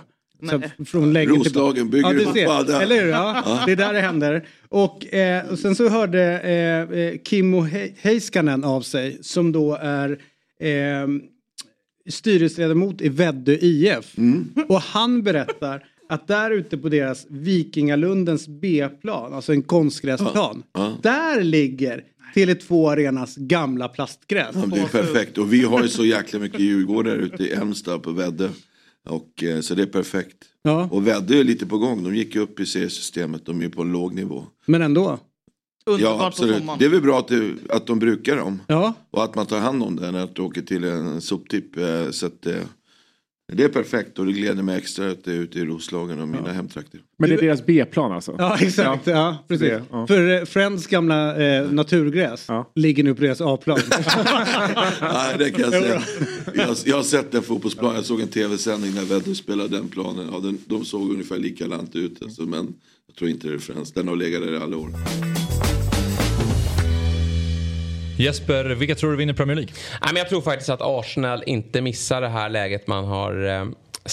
Så 0.50 0.86
från 0.86 1.14
länge 1.14 1.30
Roslagen 1.32 1.90
bygger 1.90 2.14
ja, 2.14 2.14
du 2.14 2.26
ser. 2.26 2.82
Eller 2.82 3.02
hur? 3.02 3.10
Ja, 3.10 3.64
det 3.66 3.72
är 3.72 3.76
där 3.76 3.94
det 3.94 4.02
händer. 4.02 4.48
Och, 4.70 5.14
eh, 5.14 5.50
och 5.52 5.60
sen 5.60 5.76
så 5.76 5.90
hörde 5.90 6.40
eh, 6.40 7.00
eh, 7.00 7.14
Kimmo 7.26 7.62
He- 7.62 7.92
Heiskanen 8.02 8.64
av 8.64 8.82
sig 8.82 9.18
som 9.22 9.52
då 9.52 9.76
är 9.82 10.10
eh, 10.60 11.08
styrelseledamot 12.10 13.02
i 13.02 13.10
Väddö 13.10 13.54
IF. 13.62 14.18
Mm. 14.18 14.48
Och 14.70 14.82
han 14.82 15.24
berättar 15.24 15.84
att 16.10 16.28
där 16.28 16.52
ute 16.52 16.78
på 16.78 16.90
deras 16.90 17.26
Vikingalundens 17.30 18.48
B-plan, 18.48 19.34
alltså 19.34 19.52
en 19.54 19.62
konstgräsplan, 19.62 20.64
Ja. 20.74 20.98
där 21.04 21.44
ligger 21.44 22.04
Tele2 22.36 22.92
Arenas 22.92 23.36
gamla 23.36 23.88
plastgräs. 23.88 24.56
Ja, 24.56 24.66
det 24.66 24.80
är 24.80 24.88
perfekt. 24.88 25.38
Och 25.38 25.54
vi 25.54 25.64
har 25.64 25.82
ju 25.82 25.88
så 25.88 26.06
jäkla 26.06 26.40
mycket 26.40 26.60
Djurgårdar 26.60 27.16
ute 27.16 27.44
i 27.44 27.52
Älmstad 27.52 28.04
på 28.04 28.12
Väddö. 28.12 28.50
Och, 29.10 29.44
eh, 29.44 29.60
så 29.62 29.76
det 29.76 29.82
är 29.82 29.86
perfekt. 29.86 30.38
Ja, 30.62 30.88
Och 30.92 31.08
Väddö 31.08 31.40
är 31.40 31.44
lite 31.44 31.66
på 31.66 31.78
gång. 31.78 32.04
De 32.04 32.16
gick 32.16 32.36
ju 32.36 32.42
upp 32.42 32.60
i 32.60 32.66
seriesystemet. 32.66 33.46
De 33.46 33.62
är 33.62 33.70
på 33.70 33.82
en 33.82 33.92
låg 33.92 34.14
nivå. 34.14 34.46
men 34.66 34.82
ändå. 34.82 35.20
Underbart 35.86 36.12
Ja, 36.14 36.18
på 36.20 36.24
absolut. 36.26 36.58
sommaren. 36.58 36.80
Det 36.80 36.86
är 36.86 36.90
väl 36.90 37.02
bra 37.02 37.20
att, 37.20 37.28
det, 37.28 37.54
att 37.70 37.88
de 37.88 38.00
brukar 38.00 38.38
dem. 38.38 38.62
Ja, 38.68 38.94
Och 39.12 39.24
att 39.24 39.36
man 39.36 39.46
tar 39.46 39.60
hand 39.60 39.84
om 39.84 39.96
det 39.96 40.12
när 40.12 40.30
du 40.34 40.42
åker 40.42 40.62
till 40.62 40.84
en 40.84 41.22
soptipp. 41.22 41.78
eh, 41.78 42.10
Så 42.12 42.26
att, 42.26 42.46
eh, 42.46 42.56
det 43.52 43.64
är 43.64 43.70
perfekt 43.70 44.20
och 44.20 44.26
det 44.26 44.32
gläder 44.32 44.64
mig 44.64 44.78
extra 44.78 45.12
att 45.12 45.24
det 45.24 45.32
är 45.32 45.36
ute 45.36 45.60
i 45.60 45.66
Roslagen 45.66 46.22
och 46.22 46.28
mina 46.28 46.52
hemtrakter. 46.52 47.00
Men 47.20 47.30
det 47.30 47.36
är 47.36 47.42
deras 47.42 47.66
B-plan 47.66 48.12
alltså? 48.12 48.36
ja 48.38 48.58
exakt. 48.60 49.08
Ja. 49.08 49.38
precis. 49.48 49.68
Det, 49.68 49.84
ja. 49.92 50.08
För 50.08 50.40
eh, 50.40 50.46
Friends 50.46 50.88
gamla 50.88 51.44
eh, 51.44 51.72
naturgräs 51.72 52.46
Ja. 52.48 52.72
ligger 52.76 53.04
nu 53.04 53.16
på 53.16 53.22
deras 53.22 53.42
A-plan. 53.42 53.80
Nej, 55.02 55.36
det 55.38 55.50
kan 55.52 55.62
jag 55.72 55.72
säga. 55.72 56.02
Jag, 56.54 56.76
jag 56.86 56.96
har 56.96 57.04
sett 57.04 57.32
den 57.32 57.42
fotbollsplanen. 57.44 57.96
Jag 57.96 58.06
såg 58.06 58.22
en 58.22 58.28
tv-sändning 58.28 58.94
när 58.94 59.06
Väddö 59.06 59.36
spelade 59.36 59.70
den 59.78 59.88
planen. 59.88 60.30
Ja, 60.32 60.40
den, 60.40 60.58
de 60.66 60.86
såg 60.86 61.12
ungefär 61.12 61.38
likadant 61.38 61.96
ut. 61.96 62.24
Alltså, 62.24 62.42
men 62.42 62.74
jag 63.08 63.16
tror 63.16 63.30
inte 63.30 63.48
det 63.48 63.54
är 63.54 63.58
Friends. 63.60 63.92
Den 63.94 64.08
har 64.08 64.16
legat 64.16 64.42
där 64.42 64.54
i 64.54 64.58
alla 64.58 64.78
år. 64.78 64.90
Jesper, 68.24 68.66
vilka 68.66 68.96
tror 68.96 69.12
du 69.12 69.18
vinner 69.18 69.34
Premier 69.34 69.56
League? 69.56 69.74
Nej, 70.02 70.10
men 70.14 70.16
jag 70.16 70.30
tror 70.30 70.42
faktiskt 70.42 70.70
att 70.70 70.82
Arsenal 70.82 71.44
inte 71.46 71.82
missar 71.82 72.22
det 72.22 72.30
här 72.30 72.50
läget 72.50 72.88
man 72.88 73.04
har 73.06 73.46
eh, 73.46 73.66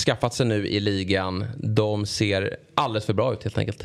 skaffat 0.06 0.34
sig 0.34 0.46
nu 0.46 0.68
i 0.68 0.80
ligan. 0.80 1.46
De 1.56 2.06
ser 2.06 2.56
alldeles 2.74 3.06
för 3.06 3.12
bra 3.12 3.32
ut 3.32 3.44
helt 3.44 3.58
enkelt. 3.58 3.84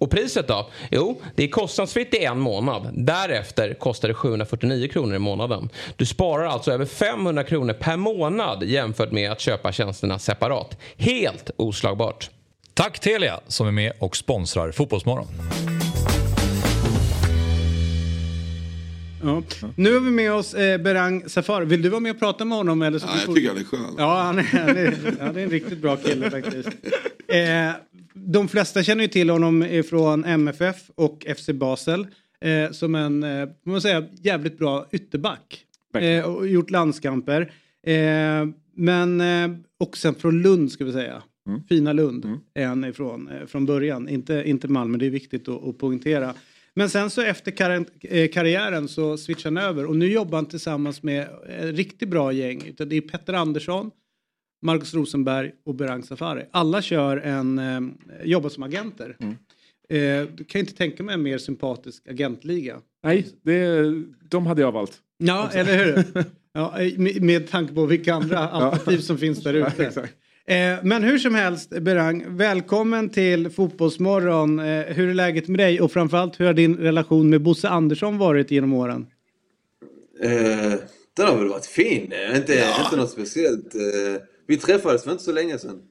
Och 0.00 0.10
priset 0.10 0.48
då? 0.48 0.70
Jo, 0.90 1.20
det 1.34 1.44
är 1.44 1.48
kostnadsfritt 1.48 2.14
i 2.14 2.24
en 2.24 2.38
månad. 2.38 2.90
Därefter 2.94 3.74
kostar 3.74 4.08
det 4.08 4.14
749 4.14 4.88
kronor 4.88 5.14
i 5.14 5.18
månaden. 5.18 5.68
Du 5.96 6.06
sparar 6.06 6.44
alltså 6.46 6.72
över 6.72 6.86
500 6.86 7.44
kronor 7.44 7.72
per 7.72 7.96
månad 7.96 8.62
jämfört 8.62 9.12
med 9.12 9.32
att 9.32 9.40
köpa 9.40 9.72
tjänsterna 9.72 10.18
separat. 10.18 10.78
Helt 10.96 11.50
oslagbart. 11.56 12.30
Tack 12.74 13.00
Telia 13.00 13.40
som 13.46 13.66
är 13.66 13.72
med 13.72 13.92
och 13.98 14.16
sponsrar 14.16 14.72
Fotbollsmorgon. 14.72 15.26
Ja. 19.22 19.42
Nu 19.76 19.94
har 19.94 20.00
vi 20.00 20.10
med 20.10 20.32
oss 20.32 20.54
eh, 20.54 20.80
Berang 20.80 21.28
Safar. 21.28 21.62
Vill 21.62 21.82
du 21.82 21.88
vara 21.88 22.00
med 22.00 22.12
och 22.12 22.18
prata 22.18 22.44
med 22.44 22.58
honom? 22.58 22.82
Eller 22.82 22.98
så 22.98 23.06
ja, 23.06 23.12
jag 23.26 23.34
tycker 23.34 23.48
han 23.48 23.58
är 23.58 23.64
skön. 23.64 23.94
Ja, 23.98 24.22
han 24.22 24.38
är, 24.38 24.42
han 24.42 24.76
är, 24.76 25.16
han 25.20 25.36
är 25.36 25.42
en 25.42 25.50
riktigt 25.50 25.78
bra 25.78 25.96
kille 25.96 26.30
faktiskt. 26.30 26.68
Eh, 27.28 27.72
de 28.14 28.48
flesta 28.48 28.82
känner 28.82 29.02
ju 29.02 29.08
till 29.08 29.30
honom 29.30 29.82
från 29.90 30.24
MFF 30.24 30.76
och 30.94 31.26
FC 31.36 31.48
Basel. 31.48 32.06
Eh, 32.40 32.70
som 32.70 32.94
en, 32.94 33.22
eh, 33.22 33.48
man 33.62 33.80
säga, 33.80 34.04
jävligt 34.22 34.58
bra 34.58 34.86
ytterback. 34.92 35.64
Eh, 35.98 36.24
och 36.24 36.48
gjort 36.48 36.70
landskamper. 36.70 37.52
Eh, 37.86 37.94
men 38.74 39.20
eh, 39.20 39.58
och 39.78 39.96
sen 39.96 40.14
från 40.14 40.42
Lund 40.42 40.72
ska 40.72 40.84
vi 40.84 40.92
säga. 40.92 41.22
Mm. 41.46 41.62
Fina 41.68 41.92
Lund 41.92 42.24
mm. 42.24 42.38
är 42.54 42.66
han 42.66 42.84
ifrån 42.84 43.28
eh, 43.28 43.46
från 43.46 43.66
början. 43.66 44.08
Inte, 44.08 44.42
inte 44.46 44.68
Malmö, 44.68 44.98
det 44.98 45.06
är 45.06 45.10
viktigt 45.10 45.48
att, 45.48 45.68
att 45.68 45.78
poängtera. 45.78 46.34
Men 46.74 46.90
sen 46.90 47.10
så 47.10 47.22
efter 47.22 47.84
eh, 48.00 48.28
karriären 48.28 48.88
så 48.88 49.16
switchade 49.16 49.60
han 49.60 49.68
över 49.70 49.86
och 49.86 49.96
nu 49.96 50.12
jobbar 50.12 50.38
han 50.38 50.46
tillsammans 50.46 51.02
med 51.02 51.28
ett 51.48 51.76
riktigt 51.76 52.08
bra 52.08 52.32
gäng. 52.32 52.74
Det 52.76 52.96
är 52.96 53.00
Petter 53.00 53.32
Andersson, 53.32 53.90
Marcus 54.62 54.94
Rosenberg 54.94 55.52
och 55.64 55.74
Berang 55.74 56.02
Safari. 56.02 56.44
Alla 56.50 56.82
kör 56.82 57.16
en, 57.16 57.58
eh, 57.58 57.80
jobbar 58.24 58.48
som 58.48 58.62
agenter. 58.62 59.16
Mm. 59.20 59.36
Eh, 59.88 60.28
du 60.34 60.44
kan 60.44 60.60
inte 60.60 60.74
tänka 60.74 61.02
mig 61.02 61.14
en 61.14 61.22
mer 61.22 61.38
sympatisk 61.38 62.08
agentliga. 62.08 62.80
Nej, 63.02 63.26
det, 63.42 63.82
de 64.28 64.46
hade 64.46 64.60
jag 64.60 64.72
valt. 64.72 64.98
Ja, 65.18 65.50
eller 65.54 65.84
hur? 65.84 66.24
Ja, 66.52 66.80
eh, 66.80 66.98
med, 66.98 67.22
med 67.22 67.50
tanke 67.50 67.74
på 67.74 67.86
vilka 67.86 68.14
andra 68.14 68.38
alternativ 68.38 68.98
som 68.98 69.18
finns 69.18 69.42
där 69.42 69.54
ute. 69.54 70.08
Eh, 70.50 70.78
men 70.82 71.02
hur 71.02 71.18
som 71.18 71.34
helst, 71.34 71.70
Berang, 71.70 72.36
välkommen 72.36 73.10
till 73.10 73.50
Fotbollsmorgon. 73.50 74.58
Eh, 74.58 74.84
hur 74.84 75.08
är 75.08 75.14
läget 75.14 75.48
med 75.48 75.60
dig 75.60 75.80
och 75.80 75.92
framförallt 75.92 76.40
hur 76.40 76.46
har 76.46 76.52
din 76.52 76.76
relation 76.76 77.30
med 77.30 77.42
Bosse 77.42 77.68
Andersson 77.68 78.18
varit 78.18 78.50
genom 78.50 78.72
åren? 78.72 79.06
Eh, 80.20 80.74
den 81.16 81.26
har 81.26 81.36
väl 81.36 81.48
varit 81.48 81.66
fin, 81.66 82.12
inte, 82.36 82.54
ja. 82.54 82.84
inte 82.84 82.96
något 82.96 83.10
speciellt. 83.10 83.74
Eh, 83.74 84.22
vi 84.46 84.56
träffades 84.56 85.04
för 85.04 85.12
inte 85.12 85.24
så 85.24 85.32
länge 85.32 85.58
sedan. 85.58 85.82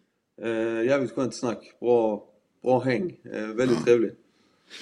Eh, 0.43 0.85
jävligt 0.85 1.11
skönt 1.11 1.35
snack. 1.35 1.59
Bra, 1.79 2.23
bra 2.63 2.79
häng. 2.79 3.15
Eh, 3.33 3.47
väldigt 3.47 3.77
ja. 3.79 3.85
trevligt. 3.85 4.18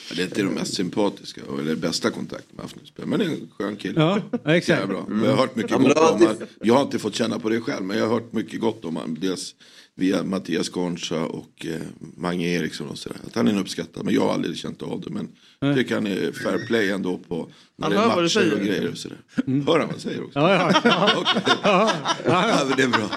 Ja, 0.10 0.15
det 0.15 0.22
är 0.22 0.25
inte 0.25 0.41
de 0.41 0.53
mest 0.53 0.74
sympatiska 0.74 1.41
eller 1.60 1.75
bästa 1.75 2.10
kontakten 2.10 2.56
med 2.56 2.63
haft 2.63 2.75
Men 2.96 3.20
det 3.20 3.25
är 3.25 3.29
en 3.29 3.50
skön 3.58 3.75
kille. 3.75 4.01
Ja, 4.01 4.22
exakt. 4.46 4.88
Bra. 4.88 5.06
Mm. 5.08 5.24
Jag 5.24 5.32
har 5.32 5.38
hört 5.38 5.56
mycket 5.56 5.72
gott 5.72 5.98
om 5.98 6.20
honom. 6.22 6.36
Jag 6.62 6.74
har 6.74 6.82
inte 6.82 7.00
fått 7.00 7.15
känna 7.15 7.39
på 7.39 7.50
det 7.50 7.62
själv 7.62 7.86
men 7.86 7.98
jag 7.98 8.08
har 8.08 8.13
hört 8.13 8.34
mycket 8.34 8.60
gott 8.60 8.86
om 8.86 8.96
honom. 8.96 9.17
Dels 9.20 9.56
via 9.98 10.24
Mattias 10.24 10.70
Gornsa 10.70 11.22
och 11.25 11.66
eh, 11.66 11.82
Mange 12.18 12.48
Eriksson 12.48 12.89
och 12.89 12.98
sådär. 12.98 13.18
Att 13.27 13.36
han 13.36 13.48
är 13.48 13.51
en 13.51 13.58
uppskattad. 13.60 14.06
Men 14.06 14.13
jag 14.13 14.22
har 14.22 14.34
aldrig 14.34 14.58
känt 14.58 14.82
av 14.82 15.01
det. 15.01 15.10
Men 15.10 15.30
jag 15.60 15.75
tycker 15.75 15.96
han 15.96 16.08
är 16.08 16.32
fair 16.32 16.68
play 16.68 16.92
ändå 16.92 17.18
på 17.18 17.50
när 17.75 17.89
det 17.89 17.96
är 17.96 18.08
matcher 18.08 18.54
och 18.54 18.60
grejer 18.60 18.92
och 18.92 18.98
sådär. 18.98 19.18
Mm. 19.48 19.68
Hör 19.68 19.80
han 19.80 19.88
vad 19.88 19.96
jag 19.96 20.01
säger 20.01 20.24
också? 20.24 20.39
Ja, 20.39 20.72
ja. 20.84 21.24
ja. 21.63 21.92
ja, 22.25 22.75
det 22.77 22.84
är 22.84 22.88
bra. 22.88 23.10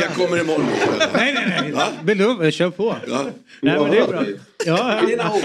Jag 0.00 0.14
kommer 0.14 0.40
imorgon. 0.40 0.66
nej, 1.14 1.34
nej, 1.34 1.72
nej. 1.74 1.98
Belum, 2.02 2.50
kör 2.50 2.70
på. 2.70 2.96
Ja. 3.06 3.30
Nej, 3.62 3.80
men 3.80 3.90
det 3.90 3.98
är 3.98 4.06
bra. 4.06 4.24
Ja, 4.66 5.00
ja. 5.08 5.40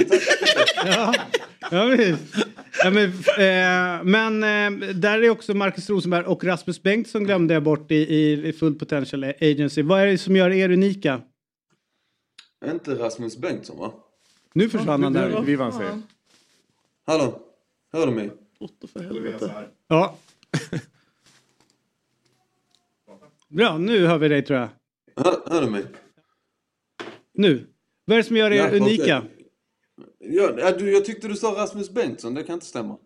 ja. 0.86 1.14
ja, 1.72 1.86
visst. 1.86 2.20
Ja, 2.80 2.90
men, 2.90 3.04
eh, 3.04 4.04
men 4.04 4.44
eh, 4.44 4.90
där 4.96 5.24
är 5.24 5.30
också 5.30 5.54
Marcus 5.54 5.90
Rosenberg 5.90 6.26
och 6.26 6.44
Rasmus 6.44 6.84
Bengt 6.84 7.08
som 7.08 7.24
glömde 7.24 7.54
jag 7.54 7.64
bort 7.64 7.92
i, 7.92 7.96
i, 7.96 8.54
Full 8.54 8.76
Potential 8.76 9.24
Agency. 9.24 9.82
Vad 9.82 10.02
är 10.02 10.08
det 10.08 10.18
som 10.18 10.36
gör 10.36 10.50
er 10.50 10.72
unika? 10.72 11.22
Inte 12.66 12.96
Rasmus 12.96 13.38
Bengtsson 13.38 13.78
va? 13.78 13.94
Nu 14.54 14.70
försvann 14.70 15.04
han 15.04 15.14
där. 15.14 15.42
Vivan 15.42 15.74
säger. 15.74 16.02
Hallå? 17.06 17.40
Hör 17.92 18.08
du 18.08 18.14
mig? 18.14 18.32
Otto 18.60 18.88
för 18.88 19.00
helvete. 19.00 19.66
Ja. 19.88 20.18
Bra, 23.50 23.78
nu 23.78 24.08
hör 24.08 24.18
vi 24.18 24.28
dig 24.28 24.42
tror 24.46 24.60
jag. 24.60 24.70
Hör, 25.16 25.36
hör 25.46 25.62
du 25.62 25.70
mig? 25.70 25.84
Nu. 27.34 27.68
Vad 28.06 28.18
är 28.18 28.22
det 28.22 28.28
som 28.28 28.38
gör 28.38 28.52
er 28.52 28.58
ja, 28.58 28.72
unika? 28.72 29.24
Ja, 30.26 30.72
du, 30.72 30.92
jag 30.92 31.06
tyckte 31.06 31.28
du 31.28 31.36
sa 31.36 31.48
Rasmus 31.58 31.90
Bengtsson, 31.90 32.34
det 32.34 32.44
kan 32.44 32.54
inte 32.54 32.66
stämma. 32.66 32.98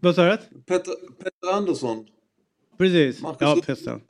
Vad 0.00 0.14
sa 0.14 0.24
du? 0.24 0.36
Petter, 0.66 0.94
Petter 1.18 1.52
Andersson. 1.52 2.06
Precis, 2.78 3.22
Marcus 3.22 3.40
ja 3.40 3.58
Petter. 3.66 4.00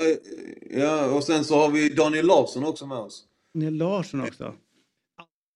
Ja, 0.71 1.11
och 1.11 1.25
sen 1.25 1.45
så 1.45 1.57
har 1.57 1.71
vi 1.71 1.89
Daniel 1.89 2.27
Larsson 2.27 2.65
också 2.65 2.87
med 2.87 2.99
oss. 2.99 3.25
Daniel 3.55 3.75
Larsson 3.75 4.21
också? 4.21 4.55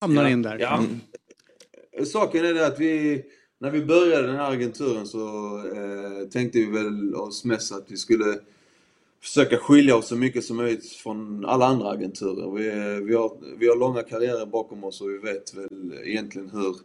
Hamnar 0.01 0.23
ja. 0.23 0.29
in 0.29 0.43
där. 0.43 0.59
Ja. 0.59 0.85
Saken 2.05 2.45
är 2.45 2.55
det 2.55 2.67
att 2.67 2.81
vi, 2.81 3.25
när 3.61 3.71
vi 3.71 3.85
började 3.85 4.27
den 4.27 4.37
här 4.37 4.53
agenturen 4.53 5.07
så 5.07 5.19
eh, 5.59 6.29
tänkte 6.29 6.59
vi 6.59 6.67
väl 6.67 7.15
oss 7.15 7.45
mest 7.45 7.73
att 7.73 7.91
vi 7.91 7.97
skulle 7.97 8.39
försöka 9.23 9.57
skilja 9.57 9.97
oss 9.97 10.07
så 10.07 10.17
mycket 10.17 10.45
som 10.45 10.57
möjligt 10.57 10.93
från 10.93 11.45
alla 11.45 11.67
andra 11.67 11.91
agenturer. 11.91 12.51
Vi, 12.51 12.65
vi, 13.05 13.15
har, 13.15 13.57
vi 13.59 13.69
har 13.69 13.77
långa 13.77 14.03
karriärer 14.03 14.47
bakom 14.47 14.85
oss 14.85 15.01
och 15.01 15.11
vi 15.11 15.19
vet 15.19 15.55
väl 15.55 15.95
egentligen 16.05 16.51
hur 16.51 16.77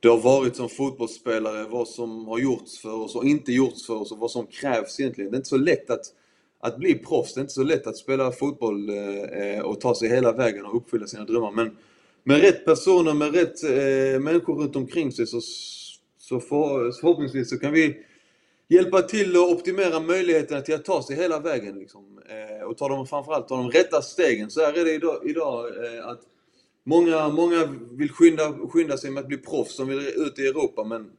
det 0.00 0.08
har 0.08 0.18
varit 0.18 0.56
som 0.56 0.68
fotbollsspelare, 0.68 1.64
vad 1.64 1.88
som 1.88 2.26
har 2.26 2.38
gjorts 2.38 2.78
för 2.78 2.94
oss 2.94 3.14
och 3.14 3.24
inte 3.24 3.52
gjorts 3.52 3.86
för 3.86 3.94
oss 3.94 4.12
och 4.12 4.18
vad 4.18 4.30
som 4.30 4.46
krävs 4.46 5.00
egentligen. 5.00 5.30
Det 5.30 5.34
är 5.34 5.38
inte 5.38 5.48
så 5.48 5.56
lätt 5.56 5.90
att, 5.90 6.04
att 6.60 6.78
bli 6.78 6.94
proffs, 6.94 7.34
det 7.34 7.38
är 7.38 7.42
inte 7.42 7.54
så 7.54 7.62
lätt 7.62 7.86
att 7.86 7.96
spela 7.96 8.32
fotboll 8.32 8.88
eh, 8.88 9.60
och 9.60 9.80
ta 9.80 9.94
sig 9.94 10.08
hela 10.08 10.32
vägen 10.32 10.64
och 10.64 10.76
uppfylla 10.76 11.06
sina 11.06 11.24
drömmar. 11.24 11.52
Men 11.52 11.76
med 12.24 12.40
rätt 12.40 12.64
personer, 12.64 13.14
med 13.14 13.34
rätt 13.34 13.64
eh, 13.64 14.20
människor 14.20 14.54
runt 14.54 14.76
omkring 14.76 15.12
sig 15.12 15.26
så, 15.26 15.40
så 16.18 16.40
för, 16.40 16.92
förhoppningsvis 17.00 17.50
så 17.50 17.58
kan 17.58 17.72
vi 17.72 18.05
hjälpa 18.68 19.02
till 19.02 19.36
att 19.36 19.50
optimera 19.52 20.00
möjligheterna 20.00 20.60
till 20.60 20.74
att 20.74 20.84
ta 20.84 21.02
sig 21.02 21.16
hela 21.16 21.40
vägen. 21.40 21.78
Liksom. 21.78 22.20
Eh, 22.28 22.66
och 22.66 22.78
ta 22.78 22.88
dem, 22.88 23.06
framförallt 23.06 23.48
ta 23.48 23.56
de 23.56 23.70
rätta 23.70 24.02
stegen. 24.02 24.50
Så 24.50 24.60
här 24.60 24.78
är 24.78 24.84
det 24.84 24.94
idag, 24.94 25.20
idag 25.24 25.66
eh, 25.84 26.06
att 26.06 26.20
många, 26.84 27.28
många 27.28 27.68
vill 27.90 28.10
skynda, 28.10 28.52
skynda 28.68 28.96
sig 28.96 29.10
med 29.10 29.20
att 29.20 29.28
bli 29.28 29.38
proffs, 29.38 29.76
som 29.76 29.88
vill 29.88 29.98
ut 29.98 30.38
i 30.38 30.46
Europa, 30.46 30.84
men, 30.84 31.10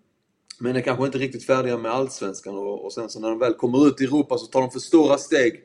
men 0.60 0.76
är 0.76 0.82
kanske 0.82 1.06
inte 1.06 1.18
riktigt 1.18 1.46
färdiga 1.46 1.78
med 1.78 1.92
Allsvenskan. 1.92 2.58
Och, 2.58 2.86
och 2.86 2.94
sen 2.94 3.10
så 3.10 3.20
när 3.20 3.30
de 3.30 3.40
väl 3.40 3.54
kommer 3.54 3.88
ut 3.88 4.02
i 4.02 4.04
Europa 4.04 4.38
så 4.38 4.46
tar 4.46 4.62
de 4.62 4.72
för 4.72 4.80
stora 4.80 5.18
steg. 5.18 5.64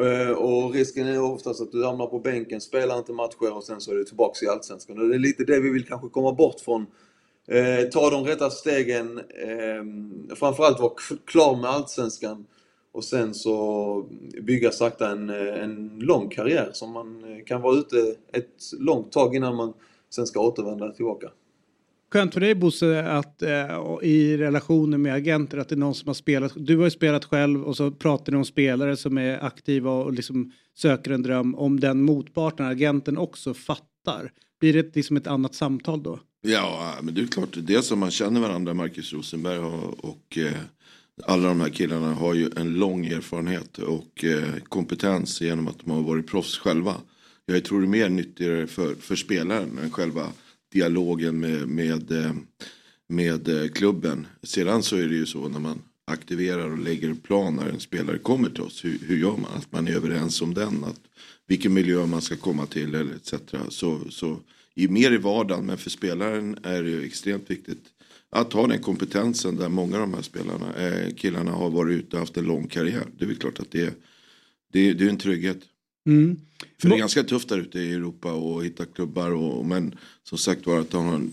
Eh, 0.00 0.30
och 0.30 0.74
risken 0.74 1.06
är 1.06 1.22
oftast 1.22 1.60
att 1.60 1.72
du 1.72 1.84
hamnar 1.84 2.06
på 2.06 2.18
bänken, 2.18 2.60
spelar 2.60 2.98
inte 2.98 3.12
matcher 3.12 3.56
och 3.56 3.64
sen 3.64 3.80
så 3.80 3.90
är 3.90 3.94
du 3.94 4.04
tillbaka 4.04 4.46
i 4.46 4.48
Allsvenskan. 4.48 4.98
Och 4.98 5.08
det 5.08 5.14
är 5.14 5.18
lite 5.18 5.44
det 5.44 5.60
vi 5.60 5.70
vill 5.70 5.86
kanske 5.86 6.08
komma 6.08 6.32
bort 6.32 6.60
från 6.60 6.86
Eh, 7.48 7.88
ta 7.88 8.10
de 8.10 8.24
rätta 8.24 8.50
stegen, 8.50 9.18
eh, 9.18 10.36
framförallt 10.36 10.80
vara 10.80 10.92
klar 11.26 11.56
med 11.56 11.70
Allsvenskan 11.70 12.46
och 12.92 13.04
sen 13.04 13.34
så 13.34 14.06
bygga 14.42 14.70
sakta 14.70 15.10
en, 15.10 15.30
eh, 15.30 15.62
en 15.62 15.98
lång 15.98 16.28
karriär 16.28 16.70
som 16.72 16.92
man 16.92 17.24
eh, 17.24 17.44
kan 17.44 17.62
vara 17.62 17.76
ute 17.76 17.96
ett 18.32 18.72
långt 18.78 19.12
tag 19.12 19.36
innan 19.36 19.56
man 19.56 19.72
sen 20.10 20.26
ska 20.26 20.40
återvända 20.40 20.92
tillbaka. 20.92 21.30
skönt 22.12 22.34
för 22.34 22.40
dig 22.40 22.54
Bosse 22.54 23.02
att 23.02 23.42
eh, 23.42 23.48
i 24.02 24.36
relationer 24.36 24.98
med 24.98 25.14
agenter 25.14 25.58
att 25.58 25.68
det 25.68 25.74
är 25.74 25.76
någon 25.76 25.94
som 25.94 26.08
har 26.08 26.14
spelat. 26.14 26.52
Du 26.56 26.76
har 26.76 26.84
ju 26.84 26.90
spelat 26.90 27.24
själv 27.24 27.64
och 27.64 27.76
så 27.76 27.90
pratar 27.90 28.32
ni 28.32 28.38
om 28.38 28.44
spelare 28.44 28.96
som 28.96 29.18
är 29.18 29.44
aktiva 29.44 29.90
och 29.90 30.12
liksom 30.12 30.52
söker 30.74 31.10
en 31.10 31.22
dröm. 31.22 31.54
Om 31.54 31.80
den 31.80 32.02
motparten, 32.02 32.66
agenten 32.66 33.18
också 33.18 33.54
fattar. 33.54 34.32
Blir 34.60 34.72
det 34.72 34.96
liksom 34.96 35.16
ett 35.16 35.26
annat 35.26 35.54
samtal 35.54 36.02
då? 36.02 36.18
Ja, 36.48 36.98
men 37.02 37.14
det 37.14 37.20
är 37.20 37.26
klart. 37.26 37.56
Dels 37.56 37.86
som 37.86 37.98
man 37.98 38.10
känner 38.10 38.40
varandra, 38.40 38.74
Marcus 38.74 39.12
Rosenberg 39.12 39.58
och, 39.58 40.04
och 40.04 40.38
eh, 40.38 40.52
alla 41.24 41.48
de 41.48 41.60
här 41.60 41.68
killarna 41.68 42.14
har 42.14 42.34
ju 42.34 42.50
en 42.56 42.74
lång 42.74 43.06
erfarenhet 43.06 43.78
och 43.78 44.24
eh, 44.24 44.54
kompetens 44.68 45.40
genom 45.40 45.68
att 45.68 45.78
de 45.78 45.90
har 45.90 46.02
varit 46.02 46.26
proffs 46.26 46.58
själva. 46.58 46.94
Jag 47.46 47.64
tror 47.64 47.80
det 47.80 47.86
är 47.86 47.88
mer 47.88 48.08
nyttigare 48.08 48.66
för, 48.66 48.94
för 48.94 49.16
spelaren 49.16 49.78
än 49.78 49.90
själva 49.90 50.32
dialogen 50.72 51.40
med, 51.40 51.68
med, 51.68 52.12
eh, 52.12 52.32
med 53.08 53.48
eh, 53.48 53.68
klubben. 53.68 54.26
Sedan 54.42 54.82
så 54.82 54.96
är 54.96 55.08
det 55.08 55.14
ju 55.14 55.26
så 55.26 55.48
när 55.48 55.60
man 55.60 55.82
aktiverar 56.04 56.70
och 56.70 56.78
lägger 56.78 57.08
en 57.08 57.16
plan 57.16 57.56
när 57.56 57.68
en 57.68 57.80
spelare 57.80 58.18
kommer 58.18 58.50
till 58.50 58.62
oss. 58.62 58.84
Hur, 58.84 58.98
hur 59.06 59.16
gör 59.16 59.36
man? 59.36 59.56
Att 59.56 59.72
man 59.72 59.88
är 59.88 59.92
överens 59.92 60.42
om 60.42 60.54
den. 60.54 60.84
Att 60.84 61.00
vilken 61.46 61.74
miljö 61.74 62.06
man 62.06 62.22
ska 62.22 62.36
komma 62.36 62.66
till 62.66 62.94
eller 62.94 63.14
etc. 63.14 63.34
Så, 63.68 64.00
så 64.10 64.38
i, 64.76 64.88
mer 64.88 65.12
i 65.12 65.16
vardagen 65.16 65.66
men 65.66 65.78
för 65.78 65.90
spelaren 65.90 66.58
är 66.62 66.82
det 66.82 66.90
ju 66.90 67.04
extremt 67.04 67.50
viktigt 67.50 67.84
att 68.30 68.52
ha 68.52 68.66
den 68.66 68.78
kompetensen 68.78 69.56
där 69.56 69.68
många 69.68 69.96
av 69.96 70.00
de 70.00 70.14
här 70.14 70.22
spelarna, 70.22 70.74
eh, 70.74 71.14
killarna 71.14 71.50
har 71.50 71.70
varit 71.70 71.98
ute 71.98 72.16
och 72.16 72.20
haft 72.20 72.36
en 72.36 72.44
lång 72.44 72.66
karriär. 72.66 73.06
Det 73.18 73.24
är 73.24 73.28
väl 73.28 73.36
klart 73.36 73.60
att 73.60 73.70
det 73.70 73.82
är, 73.82 73.92
det 74.72 74.80
är, 74.90 74.94
det 74.94 75.04
är 75.04 75.08
en 75.08 75.18
trygghet. 75.18 75.58
Mm. 76.06 76.40
För 76.80 76.88
det 76.88 76.94
är 76.94 76.98
ganska 76.98 77.24
tufft 77.24 77.48
där 77.48 77.58
ute 77.58 77.80
i 77.80 77.92
Europa 77.92 78.32
och 78.32 78.64
hitta 78.64 78.84
klubbar. 78.84 79.30
Och, 79.30 79.66
men 79.66 79.94
som 80.22 80.38
sagt 80.38 80.66
var 80.66 80.80
att 80.80 80.92
ha 80.92 81.14
en, 81.14 81.32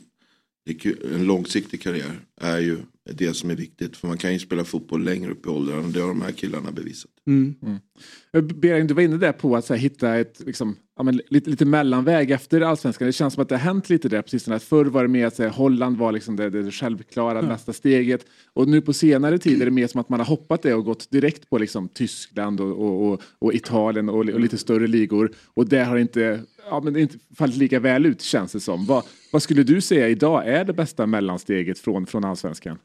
en 1.13 1.23
långsiktig 1.23 1.81
karriär 1.81 2.19
är 2.41 2.59
ju 2.59 2.77
det 3.03 3.33
som 3.33 3.49
är 3.49 3.55
viktigt. 3.55 3.97
För 3.97 4.07
man 4.07 4.17
kan 4.17 4.33
ju 4.33 4.39
spela 4.39 4.65
fotboll 4.65 5.03
längre 5.03 5.31
upp 5.31 5.45
i 5.45 5.49
och 5.49 5.65
det 5.65 5.99
har 5.99 6.07
de 6.07 6.21
här 6.21 6.31
killarna 6.31 6.71
bevisat. 6.71 7.11
Mm. 7.27 7.55
Mm. 7.61 8.47
Bering, 8.47 8.87
du 8.87 8.93
var 8.93 9.01
inne 9.01 9.17
där 9.17 9.31
på 9.31 9.55
att 9.55 9.69
här, 9.69 9.75
hitta 9.75 10.15
ett, 10.15 10.41
liksom, 10.45 10.75
ja, 10.97 11.03
men, 11.03 11.21
lite, 11.29 11.49
lite 11.49 11.65
mellanväg 11.65 12.31
efter 12.31 12.61
allsvenskan. 12.61 13.05
Det 13.05 13.11
känns 13.11 13.33
som 13.33 13.43
att 13.43 13.49
det 13.49 13.55
har 13.55 13.59
hänt 13.59 13.89
lite 13.89 14.09
där 14.09 14.21
på 14.21 14.29
sistone. 14.29 14.59
Förr 14.59 14.85
var 14.85 15.01
det 15.01 15.07
mer 15.07 15.27
att 15.27 15.39
här, 15.39 15.49
Holland 15.49 15.97
var 15.97 16.11
liksom 16.11 16.35
det, 16.35 16.49
det 16.49 16.71
självklara 16.71 17.39
mm. 17.39 17.51
nästa 17.51 17.73
steget. 17.73 18.25
Och 18.53 18.67
nu 18.67 18.81
på 18.81 18.93
senare 18.93 19.37
tid 19.37 19.61
är 19.61 19.65
det 19.65 19.71
mer 19.71 19.87
som 19.87 20.01
att 20.01 20.09
man 20.09 20.19
har 20.19 20.27
hoppat 20.27 20.61
det 20.61 20.73
och 20.73 20.85
gått 20.85 21.11
direkt 21.11 21.49
på 21.49 21.57
liksom, 21.57 21.89
Tyskland 21.89 22.61
och, 22.61 22.71
och, 22.71 23.11
och, 23.11 23.21
och 23.39 23.53
Italien 23.53 24.09
och, 24.09 24.19
och, 24.19 24.39
lite 24.39 24.57
större 24.57 24.87
ligor. 24.87 25.31
Och 25.53 25.69
det 25.69 25.83
har 25.83 25.97
inte, 25.97 26.41
ja, 26.69 26.81
men 26.83 26.93
det 26.93 27.01
inte 27.01 27.17
fallit 27.35 27.57
lika 27.57 27.79
väl 27.79 28.05
ut 28.05 28.21
känns 28.21 28.51
det 28.51 28.59
som. 28.59 28.85
Vad, 28.85 29.03
vad 29.31 29.43
skulle 29.43 29.63
du 29.63 29.81
säga 29.81 30.09
idag 30.09 30.47
är 30.47 30.65
det 30.65 30.73
bästa 30.73 31.05
mellansteget 31.05 31.79
från, 31.79 32.05
från 32.05 32.25
allsvenskan? 32.25 32.77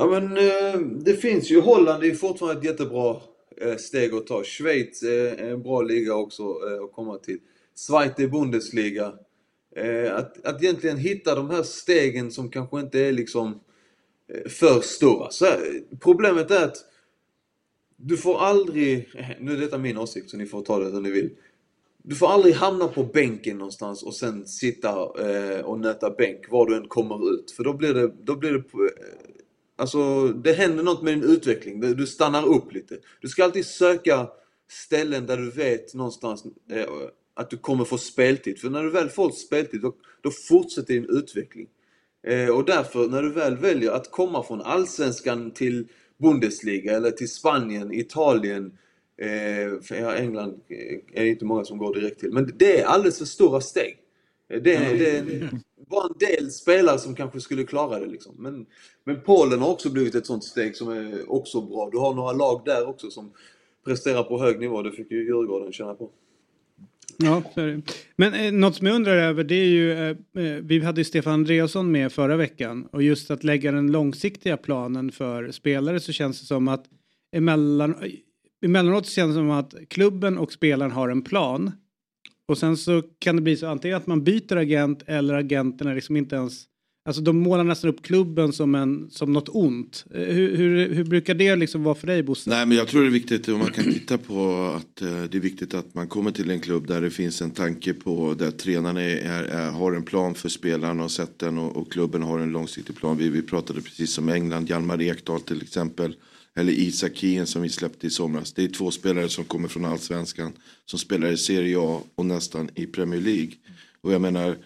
Ja 0.00 0.06
men 0.06 0.36
eh, 0.36 0.80
det 0.80 1.14
finns 1.14 1.50
ju, 1.50 1.60
Holland 1.60 2.04
är 2.04 2.14
fortfarande 2.14 2.60
ett 2.60 2.64
jättebra 2.64 3.16
eh, 3.56 3.76
steg 3.76 4.14
att 4.14 4.26
ta. 4.26 4.44
Schweiz 4.44 5.02
eh, 5.02 5.32
är 5.32 5.50
en 5.50 5.62
bra 5.62 5.82
liga 5.82 6.14
också 6.14 6.52
att 6.84 6.92
komma 6.92 7.18
till. 7.18 7.38
Zweite 7.74 8.28
Bundesliga. 8.28 9.12
Att, 10.12 10.46
att 10.46 10.62
egentligen 10.62 10.96
hitta 10.96 11.34
de 11.34 11.50
här 11.50 11.62
stegen 11.62 12.30
som 12.30 12.50
kanske 12.50 12.80
inte 12.80 13.00
är 13.00 13.12
liksom 13.12 13.60
för 14.46 14.80
stora. 14.80 15.30
Så 15.30 15.46
problemet 16.00 16.50
är 16.50 16.64
att 16.64 16.76
du 17.96 18.16
får 18.16 18.38
aldrig, 18.38 19.08
nu 19.40 19.52
är 19.52 19.56
detta 19.56 19.78
min 19.78 19.98
åsikt 19.98 20.30
så 20.30 20.36
ni 20.36 20.46
får 20.46 20.62
ta 20.62 20.78
det 20.78 20.90
hur 20.90 21.00
ni 21.00 21.10
vill. 21.10 21.30
Du 22.02 22.14
får 22.14 22.28
aldrig 22.28 22.54
hamna 22.54 22.88
på 22.88 23.04
bänken 23.04 23.58
någonstans 23.58 24.02
och 24.02 24.14
sen 24.14 24.46
sitta 24.46 24.98
och 25.64 25.80
nöta 25.80 26.10
bänk 26.10 26.50
var 26.50 26.66
du 26.66 26.76
än 26.76 26.88
kommer 26.88 27.34
ut. 27.34 27.50
För 27.50 27.64
då 27.64 27.72
blir 27.72 27.94
det, 27.94 28.12
då 28.22 28.36
blir 28.36 28.52
det 28.52 28.62
Alltså, 29.78 30.28
det 30.28 30.52
händer 30.52 30.82
något 30.82 31.02
med 31.02 31.14
din 31.14 31.30
utveckling. 31.30 31.80
Du 31.80 32.06
stannar 32.06 32.46
upp 32.46 32.72
lite. 32.72 32.98
Du 33.20 33.28
ska 33.28 33.44
alltid 33.44 33.66
söka 33.66 34.28
ställen 34.70 35.26
där 35.26 35.36
du 35.36 35.50
vet 35.50 35.94
någonstans 35.94 36.44
eh, 36.70 36.86
att 37.34 37.50
du 37.50 37.56
kommer 37.56 37.84
få 37.84 37.98
speltid. 37.98 38.60
För 38.60 38.70
när 38.70 38.82
du 38.82 38.90
väl 38.90 39.08
får 39.08 39.30
speltid, 39.30 39.80
då, 39.80 39.94
då 40.20 40.30
fortsätter 40.48 40.94
din 40.94 41.06
utveckling. 41.08 41.66
Eh, 42.26 42.48
och 42.48 42.64
därför, 42.64 43.08
när 43.08 43.22
du 43.22 43.32
väl 43.32 43.56
väljer 43.56 43.92
att 43.92 44.10
komma 44.10 44.42
från 44.42 44.62
Allsvenskan 44.62 45.50
till 45.50 45.88
Bundesliga 46.18 46.96
eller 46.96 47.10
till 47.10 47.30
Spanien, 47.32 47.92
Italien, 47.92 48.72
eh, 49.18 49.80
för 49.82 49.94
ja, 49.94 50.14
England 50.14 50.60
eh, 50.68 51.20
är 51.20 51.24
det 51.24 51.28
inte 51.28 51.44
många 51.44 51.64
som 51.64 51.78
går 51.78 51.94
direkt 51.94 52.20
till. 52.20 52.32
Men 52.32 52.52
det 52.56 52.80
är 52.80 52.84
alldeles 52.84 53.18
för 53.18 53.24
stora 53.24 53.60
steg. 53.60 53.98
Det, 54.48 54.58
det 54.58 55.50
bara 55.90 56.06
en 56.06 56.18
del 56.18 56.50
spelare 56.50 56.98
som 56.98 57.14
kanske 57.14 57.40
skulle 57.40 57.64
klara 57.64 57.98
det. 57.98 58.06
Liksom. 58.06 58.34
Men, 58.38 58.66
men 59.04 59.20
Polen 59.20 59.60
har 59.60 59.70
också 59.70 59.90
blivit 59.90 60.14
ett 60.14 60.26
sånt 60.26 60.44
steg 60.44 60.76
som 60.76 60.88
är 60.88 61.32
också 61.32 61.60
bra. 61.60 61.88
Du 61.92 61.98
har 61.98 62.14
några 62.14 62.32
lag 62.32 62.62
där 62.64 62.88
också 62.88 63.10
som 63.10 63.32
presterar 63.84 64.22
på 64.22 64.38
hög 64.38 64.60
nivå. 64.60 64.82
Det 64.82 64.92
fick 64.92 65.10
ju 65.10 65.24
Djurgården 65.24 65.72
känna 65.72 65.94
på. 65.94 66.10
Ja. 67.16 67.42
Men 68.16 68.34
eh, 68.34 68.52
något 68.52 68.76
som 68.76 68.86
jag 68.86 68.96
undrar 68.96 69.16
över 69.16 69.44
det 69.44 69.54
är 69.54 69.68
ju, 69.68 69.92
eh, 69.92 70.08
eh, 70.08 70.62
vi 70.62 70.80
hade 70.80 71.00
ju 71.00 71.04
Stefan 71.04 71.32
Andreasson 71.32 71.92
med 71.92 72.12
förra 72.12 72.36
veckan 72.36 72.88
och 72.92 73.02
just 73.02 73.30
att 73.30 73.44
lägga 73.44 73.72
den 73.72 73.92
långsiktiga 73.92 74.56
planen 74.56 75.12
för 75.12 75.50
spelare 75.50 76.00
så 76.00 76.12
känns 76.12 76.40
det 76.40 76.46
som 76.46 76.68
att 76.68 76.84
emellan, 77.32 77.94
emellanåt 78.64 79.06
känns 79.06 79.34
det 79.34 79.40
som 79.40 79.50
att 79.50 79.74
klubben 79.88 80.38
och 80.38 80.52
spelaren 80.52 80.92
har 80.92 81.08
en 81.08 81.22
plan 81.22 81.72
och 82.48 82.58
sen 82.58 82.76
så 82.76 83.02
kan 83.18 83.36
det 83.36 83.42
bli 83.42 83.56
så 83.56 83.66
antingen 83.66 83.96
att 83.96 84.06
man 84.06 84.24
byter 84.24 84.56
agent 84.56 85.02
eller 85.06 85.34
agenterna 85.34 85.94
liksom 85.94 86.16
inte 86.16 86.36
ens 86.36 86.68
Alltså 87.08 87.22
de 87.22 87.38
målar 87.38 87.64
nästan 87.64 87.90
upp 87.90 88.02
klubben 88.02 88.52
som, 88.52 88.74
en, 88.74 89.10
som 89.10 89.32
något 89.32 89.48
ont. 89.48 90.04
Eh, 90.14 90.20
hur, 90.20 90.56
hur, 90.56 90.94
hur 90.94 91.04
brukar 91.04 91.34
det 91.34 91.56
liksom 91.56 91.82
vara 91.82 91.94
för 91.94 92.06
dig 92.06 92.22
Bosse? 92.22 92.50
Nej 92.50 92.66
men 92.66 92.76
jag 92.76 92.88
tror 92.88 93.02
det 93.02 93.08
är 93.08 93.10
viktigt 93.10 93.48
om 93.48 93.58
man 93.58 93.72
kan 93.72 93.84
titta 93.84 94.18
på 94.18 94.66
att 94.76 95.02
eh, 95.02 95.22
det 95.22 95.38
är 95.38 95.40
viktigt 95.40 95.74
att 95.74 95.94
man 95.94 96.08
kommer 96.08 96.30
till 96.30 96.50
en 96.50 96.60
klubb 96.60 96.86
där 96.86 97.00
det 97.00 97.10
finns 97.10 97.42
en 97.42 97.50
tanke 97.50 97.94
på 97.94 98.34
där 98.38 98.50
tränarna 98.50 99.02
är, 99.02 99.16
är, 99.16 99.44
är 99.44 99.70
har 99.70 99.92
en 99.92 100.02
plan 100.02 100.34
för 100.34 100.48
spelarna 100.48 101.04
och 101.04 101.10
sett 101.10 101.38
den 101.38 101.58
och, 101.58 101.76
och, 101.76 101.92
klubben 101.92 102.22
har 102.22 102.38
en 102.38 102.52
långsiktig 102.52 102.96
plan. 102.96 103.16
Vi, 103.16 103.28
vi 103.28 103.42
pratade 103.42 103.80
precis 103.80 104.18
om 104.18 104.28
England, 104.28 104.70
Hjalmar 104.70 105.02
Ekdal 105.02 105.40
till 105.40 105.62
exempel. 105.62 106.14
Eller 106.58 106.72
Isak 106.72 107.16
Kien 107.16 107.46
som 107.46 107.62
vi 107.62 107.68
släppte 107.68 108.06
i 108.06 108.10
somras. 108.10 108.52
Det 108.52 108.64
är 108.64 108.68
två 108.68 108.90
spelare 108.90 109.28
som 109.28 109.44
kommer 109.44 109.68
från 109.68 109.84
allsvenskan. 109.84 110.52
Som 110.84 110.98
spelar 110.98 111.28
i 111.28 111.36
Serie 111.36 111.78
A 111.78 112.02
och 112.14 112.26
nästan 112.26 112.70
i 112.74 112.86
Premier 112.86 113.20
League. 113.20 113.52
Och 114.00 114.12
jag 114.12 114.20
menar 114.20 114.56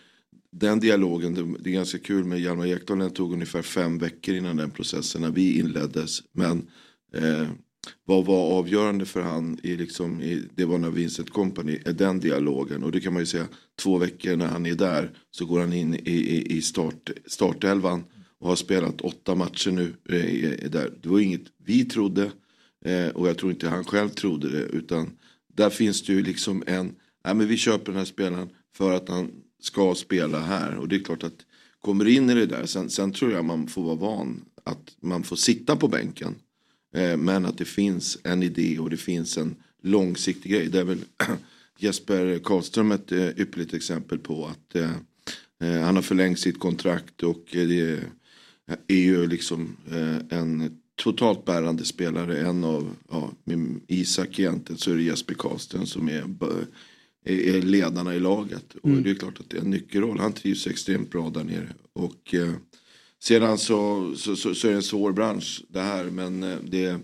den 0.50 0.80
dialogen, 0.80 1.56
det 1.60 1.70
är 1.70 1.74
ganska 1.74 1.98
kul 1.98 2.24
med 2.24 2.40
Hjalmar 2.40 2.66
Ekdal. 2.66 2.98
Den 2.98 3.10
tog 3.10 3.32
ungefär 3.32 3.62
fem 3.62 3.98
veckor 3.98 4.34
innan 4.34 4.56
den 4.56 4.70
processen 4.70 5.20
när 5.20 5.30
vi 5.30 5.58
inleddes. 5.58 6.18
Men 6.32 6.66
eh, 7.14 7.48
vad 8.04 8.24
var 8.24 8.58
avgörande 8.58 9.04
för 9.04 9.22
han, 9.22 9.58
i 9.62 9.76
liksom, 9.76 10.22
i, 10.22 10.42
det 10.54 10.64
var 10.64 10.78
när 10.78 10.90
Vincent 10.90 11.30
Company, 11.30 11.78
eh, 11.84 11.94
den 11.94 12.20
dialogen. 12.20 12.82
Och 12.84 12.92
det 12.92 13.00
kan 13.00 13.12
man 13.12 13.22
ju 13.22 13.26
säga, 13.26 13.46
två 13.82 13.98
veckor 13.98 14.36
när 14.36 14.46
han 14.46 14.66
är 14.66 14.74
där 14.74 15.10
så 15.30 15.46
går 15.46 15.60
han 15.60 15.72
in 15.72 15.94
i, 15.94 15.98
i, 16.10 16.56
i 16.56 16.62
start, 16.62 17.10
startelvan 17.26 18.04
och 18.42 18.48
har 18.48 18.56
spelat 18.56 19.00
åtta 19.00 19.34
matcher 19.34 19.70
nu. 19.70 19.94
Eh, 20.08 20.70
där. 20.70 20.92
Det 21.02 21.08
var 21.08 21.20
inget 21.20 21.44
vi 21.64 21.84
trodde 21.84 22.30
eh, 22.84 23.08
och 23.08 23.28
jag 23.28 23.38
tror 23.38 23.52
inte 23.52 23.68
han 23.68 23.84
själv 23.84 24.08
trodde 24.08 24.50
det. 24.50 24.62
Utan 24.62 25.10
där 25.54 25.70
finns 25.70 26.02
det 26.02 26.12
ju 26.12 26.22
liksom 26.22 26.62
en, 26.66 26.94
nej 27.24 27.34
men 27.34 27.48
vi 27.48 27.56
köper 27.56 27.84
den 27.84 27.96
här 27.98 28.04
spelaren 28.04 28.48
för 28.76 28.92
att 28.92 29.08
han 29.08 29.30
ska 29.60 29.94
spela 29.94 30.40
här. 30.40 30.76
Och 30.76 30.88
det 30.88 30.96
är 30.96 31.00
klart 31.00 31.22
att 31.22 31.46
kommer 31.80 32.08
in 32.08 32.30
i 32.30 32.34
det 32.34 32.46
där, 32.46 32.66
sen, 32.66 32.90
sen 32.90 33.12
tror 33.12 33.32
jag 33.32 33.44
man 33.44 33.66
får 33.66 33.82
vara 33.82 33.94
van 33.94 34.44
att 34.64 34.96
man 35.00 35.22
får 35.22 35.36
sitta 35.36 35.76
på 35.76 35.88
bänken. 35.88 36.34
Eh, 36.94 37.16
men 37.16 37.46
att 37.46 37.58
det 37.58 37.64
finns 37.64 38.18
en 38.24 38.42
idé 38.42 38.78
och 38.78 38.90
det 38.90 38.96
finns 38.96 39.38
en 39.38 39.56
långsiktig 39.82 40.52
grej. 40.52 40.68
Det 40.68 40.80
är 40.80 40.84
väl 40.84 41.04
Jesper 41.78 42.40
Karlström 42.44 42.92
ett 42.92 43.12
ypperligt 43.12 43.74
exempel 43.74 44.18
på 44.18 44.46
att 44.46 44.82
han 45.58 45.96
har 45.96 46.02
förlängt 46.02 46.38
sitt 46.38 46.58
kontrakt 46.58 47.22
och 47.22 47.44
det 47.50 48.00
är 48.88 48.96
ju 48.96 49.26
liksom 49.26 49.76
eh, 49.90 50.38
en 50.38 50.78
totalt 50.96 51.44
bärande 51.44 51.84
spelare. 51.84 52.38
En 52.38 52.64
av 52.64 52.96
ja, 53.10 53.32
Isak 53.86 54.38
egentligen 54.38 54.78
så 54.78 54.90
är 54.90 54.94
det 54.94 55.02
Jesper 55.02 55.34
Karlström 55.34 55.86
som 55.86 56.08
är, 56.08 56.24
är 57.24 57.62
ledarna 57.62 58.14
i 58.14 58.20
laget. 58.20 58.76
Mm. 58.84 58.96
Och 58.96 59.02
det 59.02 59.10
är 59.10 59.14
klart 59.14 59.40
att 59.40 59.50
det 59.50 59.56
är 59.56 59.60
en 59.60 59.70
nyckelroll. 59.70 60.18
Han 60.18 60.32
trivs 60.32 60.66
extremt 60.66 61.10
bra 61.10 61.30
där 61.30 61.44
nere. 61.44 61.72
Och 61.92 62.34
eh, 62.34 62.52
sedan 63.22 63.58
så, 63.58 64.12
så, 64.16 64.36
så, 64.36 64.54
så, 64.54 64.66
är 64.66 64.70
det 64.70 64.76
en 64.76 64.82
svår 64.82 65.12
bransch 65.12 65.62
det 65.68 65.80
här. 65.80 66.04
Men 66.04 66.42
eh, 66.42 66.58
det 66.64 67.00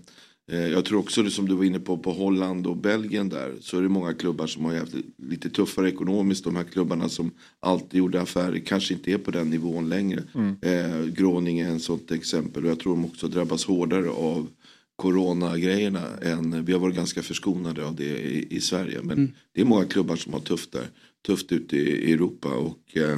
jag 0.51 0.85
tror 0.85 0.99
också 0.99 1.23
det 1.23 1.31
som 1.31 1.47
du 1.47 1.55
var 1.55 1.63
inne 1.63 1.79
på 1.79 1.97
på 1.97 2.11
Holland 2.11 2.67
och 2.67 2.77
Belgien 2.77 3.29
där 3.29 3.55
så 3.61 3.77
är 3.77 3.81
det 3.81 3.89
många 3.89 4.13
klubbar 4.13 4.47
som 4.47 4.65
har 4.65 4.75
haft 4.75 4.93
lite 5.17 5.49
tuffare 5.49 5.89
ekonomiskt. 5.89 6.43
De 6.43 6.55
här 6.55 6.63
klubbarna 6.63 7.09
som 7.09 7.31
alltid 7.59 7.97
gjorde 7.97 8.21
affärer 8.21 8.59
kanske 8.59 8.93
inte 8.93 9.11
är 9.11 9.17
på 9.17 9.31
den 9.31 9.49
nivån 9.49 9.89
längre. 9.89 10.23
Mm. 10.35 10.55
Eh, 10.61 11.65
är 11.65 11.69
en 11.69 11.79
sånt 11.79 12.11
exempel 12.11 12.65
och 12.65 12.71
jag 12.71 12.79
tror 12.79 12.95
de 12.95 13.05
också 13.05 13.27
drabbas 13.27 13.65
hårdare 13.65 14.09
av 14.09 14.47
coronagrejerna 14.95 16.03
än 16.21 16.65
vi 16.65 16.73
har 16.73 16.79
varit 16.79 16.95
ganska 16.95 17.21
förskonade 17.21 17.85
av 17.85 17.95
det 17.95 18.19
i, 18.19 18.47
i 18.49 18.61
Sverige. 18.61 18.99
Men 19.03 19.17
mm. 19.17 19.31
det 19.53 19.61
är 19.61 19.65
många 19.65 19.85
klubbar 19.85 20.15
som 20.15 20.33
har 20.33 20.39
tufft 20.39 20.71
där. 20.71 20.87
Tufft 21.27 21.51
ute 21.51 21.77
i, 21.77 22.09
i 22.09 22.13
Europa 22.13 22.49
och 22.49 22.97
eh, 22.97 23.17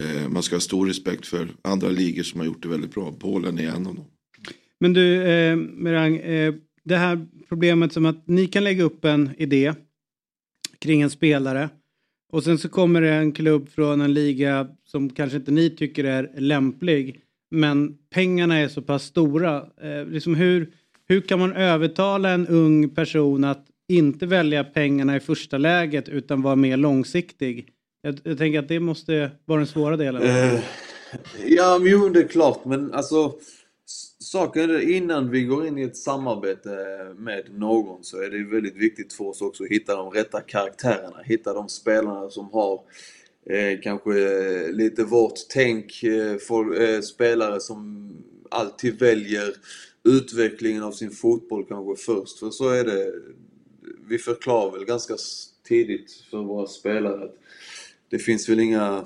Eh, 0.00 0.28
man 0.28 0.42
ska 0.42 0.54
ha 0.56 0.60
stor 0.60 0.86
respekt 0.86 1.26
för 1.26 1.48
andra 1.62 1.88
ligor 1.88 2.22
som 2.22 2.40
har 2.40 2.46
gjort 2.46 2.62
det 2.62 2.68
väldigt 2.68 2.94
bra. 2.94 3.12
Polen 3.18 3.58
är 3.58 3.68
en 3.68 3.86
av 3.86 3.94
dem. 3.94 4.04
Men 4.80 4.92
du, 4.92 5.22
eh, 5.22 5.56
Merang, 5.56 6.16
eh, 6.16 6.54
det 6.84 6.96
här 6.96 7.26
problemet 7.48 7.92
som 7.92 8.06
att 8.06 8.26
ni 8.26 8.46
kan 8.46 8.64
lägga 8.64 8.84
upp 8.84 9.04
en 9.04 9.30
idé 9.38 9.74
kring 10.78 11.02
en 11.02 11.10
spelare 11.10 11.68
och 12.32 12.44
sen 12.44 12.58
så 12.58 12.68
kommer 12.68 13.00
det 13.00 13.10
en 13.10 13.32
klubb 13.32 13.68
från 13.68 14.00
en 14.00 14.14
liga 14.14 14.68
som 14.84 15.10
kanske 15.10 15.36
inte 15.36 15.50
ni 15.50 15.70
tycker 15.70 16.04
är 16.04 16.30
lämplig 16.36 17.20
men 17.50 17.98
pengarna 18.10 18.58
är 18.58 18.68
så 18.68 18.82
pass 18.82 19.04
stora. 19.04 19.56
Eh, 19.56 20.06
liksom 20.06 20.34
hur, 20.34 20.72
hur 21.08 21.20
kan 21.20 21.38
man 21.38 21.52
övertala 21.52 22.30
en 22.30 22.46
ung 22.46 22.88
person 22.88 23.44
att 23.44 23.66
inte 23.88 24.26
välja 24.26 24.64
pengarna 24.64 25.16
i 25.16 25.20
första 25.20 25.58
läget 25.58 26.08
utan 26.08 26.42
vara 26.42 26.56
mer 26.56 26.76
långsiktig? 26.76 27.68
Jag, 28.02 28.18
jag 28.22 28.38
tänker 28.38 28.58
att 28.58 28.68
det 28.68 28.80
måste 28.80 29.30
vara 29.44 29.58
den 29.58 29.66
svåra 29.66 29.96
delen. 29.96 30.22
Eh, 30.22 30.60
ja, 31.46 31.78
men 31.78 31.92
jo, 31.92 32.08
det 32.08 32.20
är 32.20 32.28
klart, 32.28 32.64
men 32.64 32.92
alltså 32.92 33.32
Saken 34.28 34.70
är 34.70 34.90
innan 34.90 35.30
vi 35.30 35.44
går 35.44 35.66
in 35.66 35.78
i 35.78 35.82
ett 35.82 35.96
samarbete 35.96 36.70
med 37.16 37.44
någon 37.54 38.04
så 38.04 38.22
är 38.22 38.30
det 38.30 38.44
väldigt 38.44 38.76
viktigt 38.76 39.12
för 39.12 39.24
oss 39.24 39.40
också 39.42 39.64
att 39.64 39.70
hitta 39.70 39.96
de 39.96 40.10
rätta 40.10 40.40
karaktärerna. 40.40 41.22
Hitta 41.24 41.54
de 41.54 41.68
spelarna 41.68 42.30
som 42.30 42.50
har 42.52 42.80
eh, 43.50 43.80
kanske 43.82 44.12
lite 44.72 45.04
vårt 45.04 45.34
tänk. 45.48 46.02
Eh, 46.02 46.36
för, 46.36 46.80
eh, 46.80 47.00
spelare 47.00 47.60
som 47.60 48.10
alltid 48.50 48.98
väljer 48.98 49.54
utvecklingen 50.04 50.82
av 50.82 50.92
sin 50.92 51.10
fotboll 51.10 51.64
kanske 51.68 52.04
först. 52.04 52.38
För 52.38 52.50
så 52.50 52.68
är 52.68 52.84
det. 52.84 53.12
Vi 54.08 54.18
förklarar 54.18 54.72
väl 54.72 54.84
ganska 54.84 55.14
tidigt 55.68 56.24
för 56.30 56.38
våra 56.38 56.66
spelare 56.66 57.24
att 57.24 57.36
det 58.10 58.18
finns 58.18 58.48
väl 58.48 58.60
inga 58.60 59.04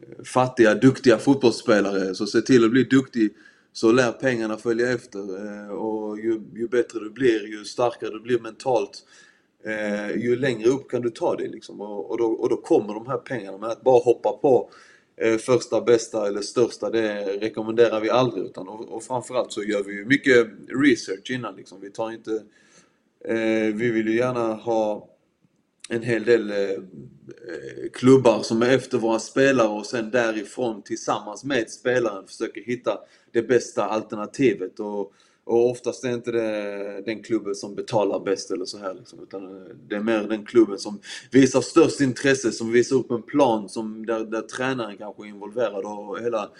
eh, 0.00 0.24
fattiga, 0.24 0.74
duktiga 0.74 1.18
fotbollsspelare. 1.18 2.14
Så 2.14 2.26
se 2.26 2.40
till 2.40 2.64
att 2.64 2.70
bli 2.70 2.84
duktig 2.84 3.30
så 3.76 3.92
lär 3.92 4.12
pengarna 4.12 4.56
följa 4.56 4.92
efter. 4.92 5.18
Eh, 5.18 5.68
och 5.68 6.18
ju, 6.18 6.40
ju, 6.54 6.68
bättre 6.68 6.98
du 6.98 7.10
blir, 7.10 7.46
ju 7.46 7.64
starkare 7.64 8.10
du 8.10 8.20
blir 8.20 8.38
mentalt, 8.38 9.04
eh, 9.64 10.10
ju 10.10 10.36
längre 10.36 10.68
upp 10.68 10.90
kan 10.90 11.02
du 11.02 11.10
ta 11.10 11.36
det 11.36 11.48
liksom. 11.48 11.80
Och, 11.80 12.10
och, 12.10 12.18
då, 12.18 12.26
och 12.26 12.48
då 12.48 12.56
kommer 12.56 12.94
de 12.94 13.06
här 13.06 13.18
pengarna. 13.18 13.58
Men 13.58 13.70
att 13.70 13.82
bara 13.82 14.02
hoppa 14.02 14.32
på 14.32 14.70
eh, 15.16 15.36
första, 15.36 15.80
bästa 15.80 16.26
eller 16.26 16.40
största, 16.40 16.90
det 16.90 17.24
rekommenderar 17.24 18.00
vi 18.00 18.10
aldrig. 18.10 18.44
Utan, 18.44 18.68
och, 18.68 18.88
och 18.88 19.02
framförallt 19.02 19.52
så 19.52 19.62
gör 19.62 19.82
vi 19.82 20.04
mycket 20.04 20.46
research 20.68 21.30
innan 21.30 21.56
liksom. 21.56 21.80
Vi 21.80 21.90
tar 21.90 22.12
inte... 22.12 22.42
Eh, 23.24 23.74
vi 23.74 23.90
vill 23.90 24.08
ju 24.08 24.16
gärna 24.16 24.54
ha 24.54 25.08
en 25.88 26.02
hel 26.02 26.24
del 26.24 26.50
eh, 26.50 26.56
eh, 26.56 27.90
klubbar 27.92 28.42
som 28.42 28.62
är 28.62 28.70
efter 28.70 28.98
våra 28.98 29.18
spelare 29.18 29.68
och 29.68 29.86
sen 29.86 30.10
därifrån 30.10 30.82
tillsammans 30.82 31.44
med 31.44 31.70
spelaren 31.70 32.26
försöker 32.26 32.60
hitta 32.60 32.98
det 33.32 33.42
bästa 33.42 33.84
alternativet. 33.84 34.80
Och, 34.80 35.12
och 35.44 35.70
oftast 35.70 36.04
är 36.04 36.08
det 36.08 36.14
inte 36.14 36.32
det 36.32 37.02
den 37.06 37.22
klubben 37.22 37.54
som 37.54 37.74
betalar 37.74 38.20
bäst 38.20 38.50
eller 38.50 38.64
så 38.64 38.78
här 38.78 38.94
liksom, 38.94 39.22
utan 39.22 39.44
eh, 39.44 39.68
det 39.88 39.96
är 39.96 40.00
mer 40.00 40.22
den 40.22 40.44
klubben 40.44 40.78
som 40.78 41.00
visar 41.30 41.60
störst 41.60 42.00
intresse, 42.00 42.52
som 42.52 42.72
visar 42.72 42.96
upp 42.96 43.10
en 43.10 43.22
plan 43.22 43.68
som, 43.68 44.06
där, 44.06 44.24
där 44.24 44.42
tränaren 44.42 44.96
kanske 44.96 45.22
är 45.22 45.28
involverad 45.28 45.84
och 45.84 46.20
hela, 46.20 46.50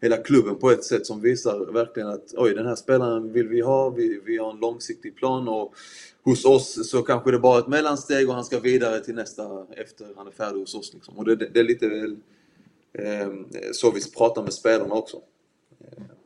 hela 0.00 0.16
klubben 0.16 0.56
på 0.56 0.70
ett 0.70 0.84
sätt 0.84 1.06
som 1.06 1.20
visar 1.20 1.72
verkligen 1.72 2.08
att 2.08 2.34
oj 2.36 2.54
den 2.54 2.66
här 2.66 2.74
spelaren 2.74 3.32
vill 3.32 3.48
vi 3.48 3.60
ha, 3.60 3.90
vi, 3.90 4.20
vi 4.24 4.36
har 4.36 4.50
en 4.50 4.60
långsiktig 4.60 5.16
plan 5.16 5.48
och 5.48 5.74
hos 6.26 6.44
oss 6.44 6.90
så 6.90 7.02
kanske 7.02 7.30
det 7.30 7.38
bara 7.38 7.56
är 7.56 7.60
ett 7.60 7.68
mellansteg 7.68 8.28
och 8.28 8.34
han 8.34 8.44
ska 8.44 8.60
vidare 8.60 9.00
till 9.00 9.14
nästa 9.14 9.66
efter 9.76 10.06
han 10.16 10.26
är 10.26 10.30
färdig 10.30 10.60
hos 10.60 10.74
oss. 10.74 10.94
Liksom. 10.94 11.16
Och 11.16 11.24
det, 11.24 11.36
det, 11.36 11.60
är 11.60 11.64
lite 11.64 11.88
väl 11.88 12.16
eh, 12.92 13.28
så 13.72 13.90
vi 13.90 14.00
pratar 14.16 14.42
med 14.42 14.52
spelarna 14.52 14.94
också. 14.94 15.16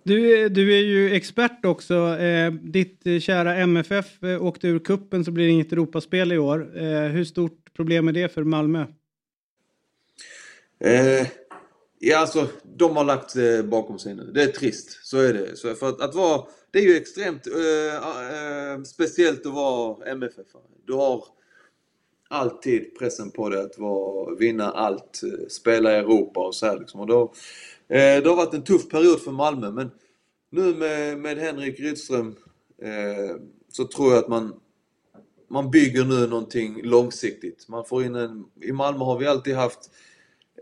Du, 0.02 0.48
du 0.48 0.78
är 0.78 0.82
ju 0.82 1.14
expert 1.14 1.64
också. 1.64 1.94
Eh, 2.18 2.52
ditt 2.52 3.06
eh, 3.06 3.18
kära 3.18 3.56
MFF 3.56 4.22
eh, 4.22 4.44
åkte 4.44 4.68
ur 4.68 4.78
kuppen 4.78 5.24
så 5.24 5.30
blir 5.30 5.46
det 5.46 5.52
inget 5.52 5.72
Europaspel 5.72 6.32
i 6.32 6.38
år. 6.38 6.78
Eh, 6.78 7.02
hur 7.02 7.24
stort 7.24 7.74
problem 7.76 8.08
är 8.08 8.12
det 8.12 8.28
för 8.28 8.44
Malmö? 8.44 8.86
Ja, 12.02 12.18
alltså 12.18 12.48
de 12.76 12.96
har 12.96 13.04
lagt 13.04 13.36
eh, 13.36 13.62
bakom 13.62 13.98
sig 13.98 14.14
nu. 14.14 14.30
Det 14.34 14.42
är 14.42 14.46
trist, 14.46 15.06
så 15.06 15.18
är 15.18 15.32
det. 15.32 15.56
Så 15.56 15.74
för 15.74 15.88
att, 15.88 16.00
att 16.00 16.14
vara, 16.14 16.46
det 16.70 16.78
är 16.78 16.82
ju 16.82 16.96
extremt 16.96 17.46
eh, 17.46 17.94
eh 17.94 18.82
speciellt 18.82 19.46
att 19.46 19.54
vara 19.54 20.06
MFF. 20.06 20.46
Du 20.86 20.92
har 20.92 21.24
alltid 22.28 22.98
pressen 22.98 23.30
på 23.30 23.48
dig 23.48 23.60
att 23.60 23.78
vara, 23.78 24.34
vinna 24.34 24.70
allt, 24.70 25.20
eh, 25.22 25.48
spela 25.48 25.92
i 25.92 25.96
Europa 25.96 26.40
och 26.40 26.54
så 26.54 26.66
här 26.66 26.78
liksom. 26.78 27.00
Och 27.00 27.06
då, 27.06 27.32
Eh, 27.90 28.22
det 28.22 28.28
har 28.28 28.36
varit 28.36 28.54
en 28.54 28.64
tuff 28.64 28.88
period 28.88 29.20
för 29.20 29.32
Malmö 29.32 29.70
men 29.70 29.90
nu 30.50 30.74
med, 30.74 31.18
med 31.18 31.38
Henrik 31.38 31.80
Rydström 31.80 32.36
eh, 32.82 33.36
så 33.68 33.84
tror 33.84 34.12
jag 34.12 34.18
att 34.18 34.28
man, 34.28 34.54
man 35.48 35.70
bygger 35.70 36.04
nu 36.04 36.26
någonting 36.26 36.82
långsiktigt. 36.82 37.68
Man 37.68 37.84
får 37.84 38.04
in 38.04 38.14
en, 38.14 38.44
I 38.60 38.72
Malmö 38.72 39.04
har 39.04 39.18
vi 39.18 39.26
alltid 39.26 39.56
haft 39.56 39.90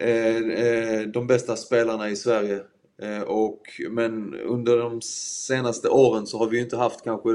Eh, 0.00 0.37
eh, 0.37 1.00
de 1.00 1.26
bästa 1.26 1.56
spelarna 1.56 2.11
i 2.11 2.16
Sverige. 2.16 2.61
Eh, 3.02 3.22
och, 3.22 3.62
men 3.90 4.34
under 4.34 4.78
de 4.78 5.00
senaste 5.46 5.88
åren 5.88 6.26
så 6.26 6.38
har 6.38 6.46
vi 6.46 6.61
inte 6.61 6.76
haft 6.76 7.04
kanske 7.04 7.28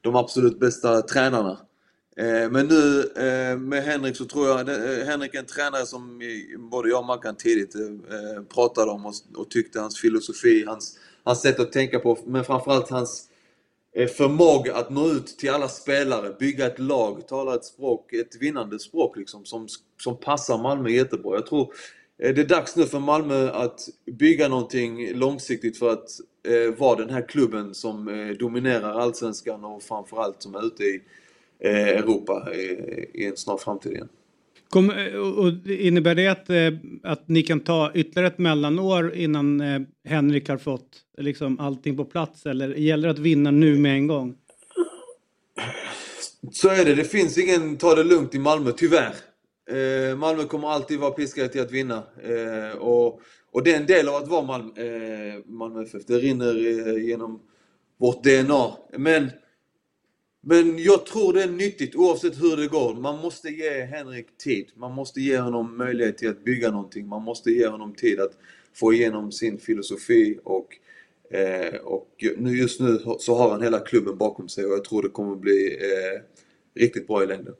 de 0.00 0.16
absolut 0.16 0.60
bästa 0.60 1.02
tränarna. 1.02 1.58
Men 2.50 2.66
nu 2.66 3.12
med 3.58 3.82
Henrik 3.84 4.16
så 4.16 4.24
tror 4.24 4.48
jag, 4.48 4.56
Henrik 5.04 5.34
är 5.34 5.38
en 5.38 5.46
tränare 5.46 5.86
som 5.86 6.22
både 6.70 6.88
jag 6.88 6.98
och 6.98 7.06
Mackan 7.06 7.36
tidigt 7.36 7.74
pratade 8.54 8.90
om 8.90 9.12
och 9.36 9.50
tyckte 9.50 9.80
hans 9.80 10.00
filosofi, 10.00 10.64
hans, 10.66 10.98
hans 11.24 11.40
sätt 11.42 11.60
att 11.60 11.72
tänka 11.72 11.98
på, 11.98 12.18
men 12.26 12.44
framförallt 12.44 12.90
hans 12.90 13.28
förmåga 14.16 14.74
att 14.74 14.90
nå 14.90 15.08
ut 15.08 15.26
till 15.26 15.50
alla 15.50 15.68
spelare, 15.68 16.36
bygga 16.38 16.66
ett 16.66 16.78
lag, 16.78 17.28
tala 17.28 17.54
ett 17.54 17.64
språk, 17.64 18.12
ett 18.12 18.36
vinnande 18.40 18.78
språk 18.78 19.16
liksom, 19.16 19.44
som, 19.44 19.68
som 20.02 20.16
passar 20.16 20.58
Malmö 20.58 20.90
jättebra. 20.90 21.34
Jag 21.34 21.46
tror 21.46 21.72
det 22.18 22.38
är 22.38 22.44
dags 22.44 22.76
nu 22.76 22.84
för 22.84 22.98
Malmö 22.98 23.50
att 23.50 23.80
bygga 24.06 24.48
någonting 24.48 25.14
långsiktigt 25.14 25.78
för 25.78 25.92
att 25.92 26.08
vara 26.76 26.98
den 26.98 27.10
här 27.10 27.28
klubben 27.28 27.74
som 27.74 28.34
dominerar 28.38 29.00
Allsvenskan 29.00 29.64
och 29.64 29.82
framförallt 29.82 30.42
som 30.42 30.54
är 30.54 30.66
ute 30.66 30.82
i 30.82 31.00
Eh, 31.60 31.88
Europa 31.88 32.48
i 33.14 33.24
en 33.24 33.36
snar 33.36 33.56
framtid 33.56 33.92
igen. 33.92 34.08
Kom, 34.68 34.90
eh, 34.90 35.14
och 35.14 35.70
innebär 35.70 36.14
det 36.14 36.28
att, 36.28 36.50
eh, 36.50 36.56
att 37.02 37.28
ni 37.28 37.42
kan 37.42 37.60
ta 37.60 37.90
ytterligare 37.94 38.26
ett 38.26 38.38
mellanår 38.38 39.14
innan 39.14 39.62
Henrik 40.04 40.48
har 40.48 40.58
fått 40.58 40.88
liksom 41.18 41.60
allting 41.60 41.96
på 41.96 42.04
plats 42.04 42.46
eller 42.46 42.74
gäller 42.74 43.08
det 43.08 43.12
att 43.14 43.18
vinna 43.18 43.50
nu 43.50 43.78
med 43.78 43.92
en 43.92 44.06
gång? 44.06 44.34
Så 46.52 46.68
är 46.68 46.84
det. 46.84 46.94
Det 46.94 47.04
finns 47.04 47.38
ingen 47.38 47.76
ta 47.76 47.94
det 47.94 48.04
lugnt 48.04 48.34
i 48.34 48.38
Malmö, 48.38 48.72
tyvärr. 48.76 49.14
Eh, 49.70 50.16
Malmö 50.16 50.44
kommer 50.44 50.68
alltid 50.68 50.98
vara 50.98 51.10
piskade 51.10 51.48
till 51.48 51.60
att 51.60 51.72
vinna. 51.72 52.02
Eh, 52.22 52.78
och, 52.78 53.20
och 53.50 53.62
det 53.64 53.72
är 53.72 53.76
en 53.76 53.86
del 53.86 54.08
av 54.08 54.14
att 54.14 54.28
vara 54.28 54.42
Malmö, 54.42 54.82
eh, 54.82 55.42
Malmö 55.46 55.82
FF. 55.82 56.06
Det 56.06 56.18
rinner 56.18 56.54
genom 56.98 57.40
vårt 57.98 58.24
DNA. 58.24 58.76
Men 58.98 59.30
men 60.48 60.78
jag 60.78 61.06
tror 61.06 61.32
det 61.32 61.42
är 61.42 61.50
nyttigt 61.50 61.96
oavsett 61.96 62.42
hur 62.42 62.56
det 62.56 62.68
går. 62.68 62.94
Man 62.94 63.18
måste 63.20 63.48
ge 63.48 63.80
Henrik 63.84 64.38
tid. 64.38 64.66
Man 64.76 64.92
måste 64.92 65.20
ge 65.20 65.38
honom 65.38 65.78
möjlighet 65.78 66.18
till 66.18 66.28
att 66.28 66.44
bygga 66.44 66.70
någonting. 66.70 67.08
Man 67.08 67.22
måste 67.22 67.50
ge 67.50 67.66
honom 67.66 67.94
tid 67.94 68.20
att 68.20 68.32
få 68.74 68.92
igenom 68.92 69.32
sin 69.32 69.58
filosofi 69.58 70.38
och, 70.44 70.68
eh, 71.30 71.74
och 71.74 72.24
nu, 72.36 72.58
just 72.58 72.80
nu 72.80 72.98
så 73.18 73.34
har 73.34 73.50
han 73.50 73.62
hela 73.62 73.78
klubben 73.80 74.18
bakom 74.18 74.48
sig 74.48 74.64
och 74.64 74.72
jag 74.72 74.84
tror 74.84 75.02
det 75.02 75.08
kommer 75.08 75.36
bli 75.36 75.78
eh, 75.80 76.20
riktigt 76.82 77.06
bra 77.06 77.22
i 77.22 77.26
längden. 77.26 77.54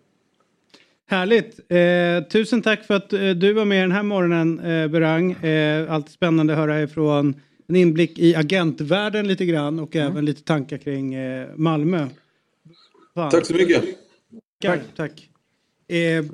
Härligt! 1.09 1.61
Eh, 1.69 2.29
tusen 2.29 2.63
tack 2.63 2.85
för 2.85 2.95
att 2.95 3.13
eh, 3.13 3.31
du 3.31 3.53
var 3.53 3.65
med 3.65 3.83
den 3.83 3.93
här 3.93 4.03
morgonen 4.03 4.59
eh, 4.61 4.89
Berang. 4.89 5.33
Eh, 5.33 5.93
alltid 5.93 6.13
spännande 6.13 6.53
att 6.53 6.59
höra 6.59 6.83
ifrån 6.83 7.35
en 7.69 7.77
inblick 7.77 8.19
i 8.19 8.35
agentvärlden 8.35 9.29
lite 9.29 9.47
grann 9.47 9.79
och 9.79 9.97
mm. 9.97 10.13
även 10.13 10.25
lite 10.25 10.43
tankar 10.43 10.79
kring 10.79 11.15
eh, 11.15 11.49
Malmö. 11.57 12.09
Fan. 13.15 13.31
Tack 13.31 13.47
så 13.47 13.55
mycket. 13.55 13.85
Tack. 14.63 14.81
tack. 14.97 15.29
Eh, 15.89 16.25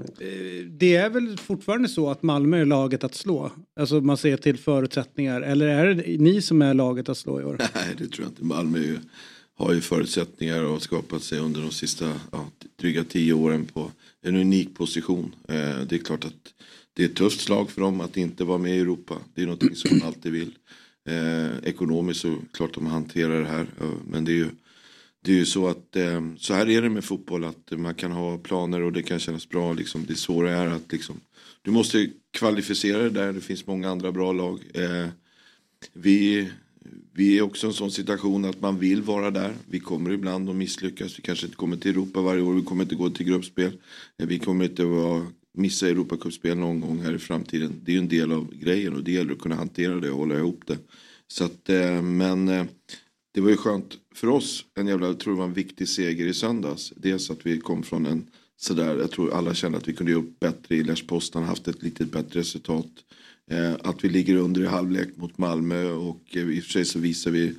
det 0.66 0.96
är 0.96 1.10
väl 1.10 1.38
fortfarande 1.38 1.88
så 1.88 2.10
att 2.10 2.22
Malmö 2.22 2.60
är 2.60 2.64
laget 2.64 3.04
att 3.04 3.14
slå? 3.14 3.50
Alltså 3.76 4.00
man 4.00 4.16
ser 4.16 4.36
till 4.36 4.58
förutsättningar. 4.58 5.40
Eller 5.40 5.66
är 5.66 5.94
det 5.94 6.18
ni 6.18 6.42
som 6.42 6.62
är 6.62 6.74
laget 6.74 7.08
att 7.08 7.18
slå 7.18 7.40
i 7.40 7.44
år? 7.44 7.56
Nej, 7.58 7.94
det 7.98 8.06
tror 8.06 8.24
jag 8.24 8.30
inte. 8.30 8.44
Malmö 8.44 8.78
ju, 8.78 8.98
har 9.54 9.72
ju 9.72 9.80
förutsättningar 9.80 10.64
och 10.64 10.82
skapat 10.82 11.22
sig 11.22 11.38
under 11.38 11.60
de 11.60 11.70
sista 11.70 12.12
ja, 12.32 12.46
dryga 12.76 13.04
tio 13.04 13.32
åren 13.32 13.64
på 13.64 13.90
en 14.22 14.36
unik 14.36 14.74
position. 14.74 15.34
Eh, 15.48 15.80
det 15.88 15.92
är 15.92 16.04
klart 16.04 16.24
att 16.24 16.54
det 16.94 17.02
är 17.02 17.08
ett 17.08 17.16
tufft 17.16 17.40
slag 17.40 17.70
för 17.70 17.80
dem 17.80 18.00
att 18.00 18.16
inte 18.16 18.44
vara 18.44 18.58
med 18.58 18.76
i 18.76 18.80
Europa. 18.80 19.18
Det 19.34 19.42
är 19.42 19.46
någonting 19.46 19.76
som 19.76 19.98
de 19.98 20.04
alltid 20.04 20.32
vill. 20.32 20.58
Eh, 21.08 21.68
ekonomiskt 21.68 22.20
så 22.20 22.36
klart 22.52 22.74
de 22.74 22.86
hanterar 22.86 23.40
det 23.40 23.48
här. 23.48 23.66
Eh, 23.80 23.90
men 24.06 24.24
det 24.24 24.32
är 24.32 24.36
ju 24.36 24.48
det 25.24 25.32
är 25.32 25.36
ju 25.36 25.46
så 25.46 25.68
att 25.68 25.96
eh, 25.96 26.20
så 26.38 26.54
här 26.54 26.68
är 26.68 26.82
det 26.82 26.90
med 26.90 27.04
fotboll 27.04 27.44
att 27.44 27.70
man 27.70 27.94
kan 27.94 28.12
ha 28.12 28.38
planer 28.38 28.82
och 28.82 28.92
det 28.92 29.02
kan 29.02 29.18
kännas 29.18 29.48
bra. 29.48 29.72
Liksom. 29.72 30.06
Det 30.06 30.14
svåra 30.14 30.50
är 30.50 30.66
att 30.66 30.92
liksom, 30.92 31.20
du 31.62 31.70
måste 31.70 32.10
kvalificera 32.30 32.98
dig 32.98 33.10
där, 33.10 33.32
det 33.32 33.40
finns 33.40 33.66
många 33.66 33.90
andra 33.90 34.12
bra 34.12 34.32
lag. 34.32 34.60
Eh, 34.74 35.08
vi, 35.92 36.50
vi 37.14 37.38
är 37.38 37.42
också 37.42 37.66
i 37.66 37.68
en 37.68 37.74
sån 37.74 37.90
situation 37.90 38.44
att 38.44 38.60
man 38.60 38.78
vill 38.78 39.02
vara 39.02 39.30
där. 39.30 39.54
Vi 39.66 39.80
kommer 39.80 40.10
ibland 40.10 40.50
att 40.50 40.56
misslyckas. 40.56 41.18
Vi 41.18 41.22
kanske 41.22 41.46
inte 41.46 41.56
kommer 41.56 41.76
till 41.76 41.90
Europa 41.90 42.20
varje 42.20 42.42
år. 42.42 42.54
Vi 42.54 42.62
kommer 42.62 42.82
inte 42.82 42.94
gå 42.94 43.10
till 43.10 43.26
gruppspel. 43.26 43.72
Eh, 44.18 44.26
vi 44.26 44.38
kommer 44.38 44.64
inte 44.64 44.84
vara, 44.84 45.26
missa 45.54 45.88
Europacupspel 45.88 46.58
någon 46.58 46.80
gång 46.80 47.00
här 47.00 47.14
i 47.14 47.18
framtiden. 47.18 47.80
Det 47.82 47.90
är 47.90 47.94
ju 47.94 47.98
en 47.98 48.08
del 48.08 48.32
av 48.32 48.54
grejen 48.54 48.96
och 48.96 49.04
det 49.04 49.12
gäller 49.12 49.32
att 49.32 49.40
kunna 49.40 49.54
hantera 49.54 50.00
det 50.00 50.10
och 50.10 50.18
hålla 50.18 50.38
ihop 50.38 50.62
det. 50.66 50.78
Så 51.28 51.44
att, 51.44 51.68
eh, 51.68 52.02
men 52.02 52.48
eh, 52.48 52.64
det 53.34 53.40
var 53.40 53.50
ju 53.50 53.56
skönt 53.56 53.98
för 54.14 54.28
oss. 54.28 54.64
En 54.74 54.86
jävla, 54.86 55.06
jag 55.06 55.18
tror 55.18 55.34
det 55.34 55.38
var 55.38 55.46
en 55.46 55.52
viktig 55.52 55.88
seger 55.88 56.26
i 56.26 56.34
söndags. 56.34 56.92
Dels 56.96 57.30
att 57.30 57.46
vi 57.46 57.60
kom 57.60 57.82
från 57.82 58.06
en 58.06 58.26
sådär, 58.56 58.96
jag 58.96 59.10
tror 59.10 59.32
alla 59.32 59.54
kände 59.54 59.78
att 59.78 59.88
vi 59.88 59.92
kunde 59.92 60.12
gjort 60.12 60.40
bättre 60.40 60.76
i 60.76 60.82
Lespostan, 60.82 61.42
haft 61.42 61.68
ett 61.68 61.82
lite 61.82 62.04
bättre 62.04 62.40
resultat. 62.40 62.90
Eh, 63.52 63.74
att 63.82 64.04
vi 64.04 64.08
ligger 64.08 64.36
under 64.36 64.62
i 64.62 64.66
halvlek 64.66 65.08
mot 65.16 65.38
Malmö 65.38 65.90
och 65.90 66.22
eh, 66.36 66.48
i 66.48 66.60
och 66.60 66.64
för 66.64 66.70
sig 66.70 66.84
så 66.84 66.98
visar 66.98 67.30
vi 67.30 67.54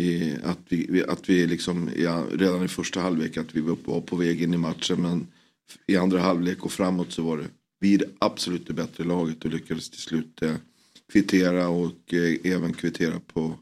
eh, 0.00 0.50
att 0.50 0.58
vi, 0.68 1.04
att 1.08 1.28
vi 1.28 1.46
liksom, 1.46 1.90
ja, 1.96 2.24
redan 2.32 2.64
i 2.64 2.68
första 2.68 3.00
halvlek 3.00 3.36
att 3.36 3.54
vi 3.54 3.60
var 3.60 4.00
på, 4.00 4.16
väg 4.16 4.42
in 4.42 4.54
i 4.54 4.56
matchen 4.56 5.02
men 5.02 5.26
i 5.86 5.96
andra 5.96 6.20
halvlek 6.20 6.64
och 6.64 6.72
framåt 6.72 7.12
så 7.12 7.22
var 7.22 7.36
det 7.36 7.46
vi 7.80 7.94
är 7.94 7.98
det 7.98 8.08
absolut 8.18 8.66
det 8.66 8.72
bättre 8.72 9.04
laget 9.04 9.44
och 9.44 9.50
lyckades 9.50 9.90
till 9.90 10.00
slut 10.00 10.40
kvittera 11.12 11.68
och 11.68 12.14
även 12.44 12.72
kvittera 12.72 13.20
på, 13.20 13.54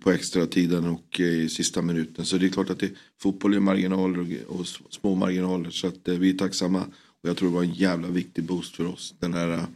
på 0.00 0.10
extra 0.10 0.46
tiden 0.46 0.86
och 0.86 1.20
i 1.20 1.48
sista 1.48 1.82
minuten. 1.82 2.24
Så 2.24 2.38
det 2.38 2.46
är 2.46 2.50
klart 2.50 2.70
att 2.70 2.78
det, 2.78 2.90
fotboll 3.22 3.54
är 3.54 3.60
marginaler 3.60 4.18
och, 4.48 4.58
och 4.60 4.66
små 4.90 5.14
marginaler 5.14 5.70
så 5.70 5.86
att 5.86 6.08
vi 6.08 6.30
är 6.30 6.38
tacksamma. 6.38 6.82
Och 7.22 7.28
jag 7.28 7.36
tror 7.36 7.48
det 7.48 7.54
var 7.54 7.62
en 7.62 7.74
jävla 7.74 8.08
viktig 8.08 8.44
boost 8.44 8.76
för 8.76 8.86
oss. 8.86 9.14
Den 9.18 9.34
här 9.34 9.66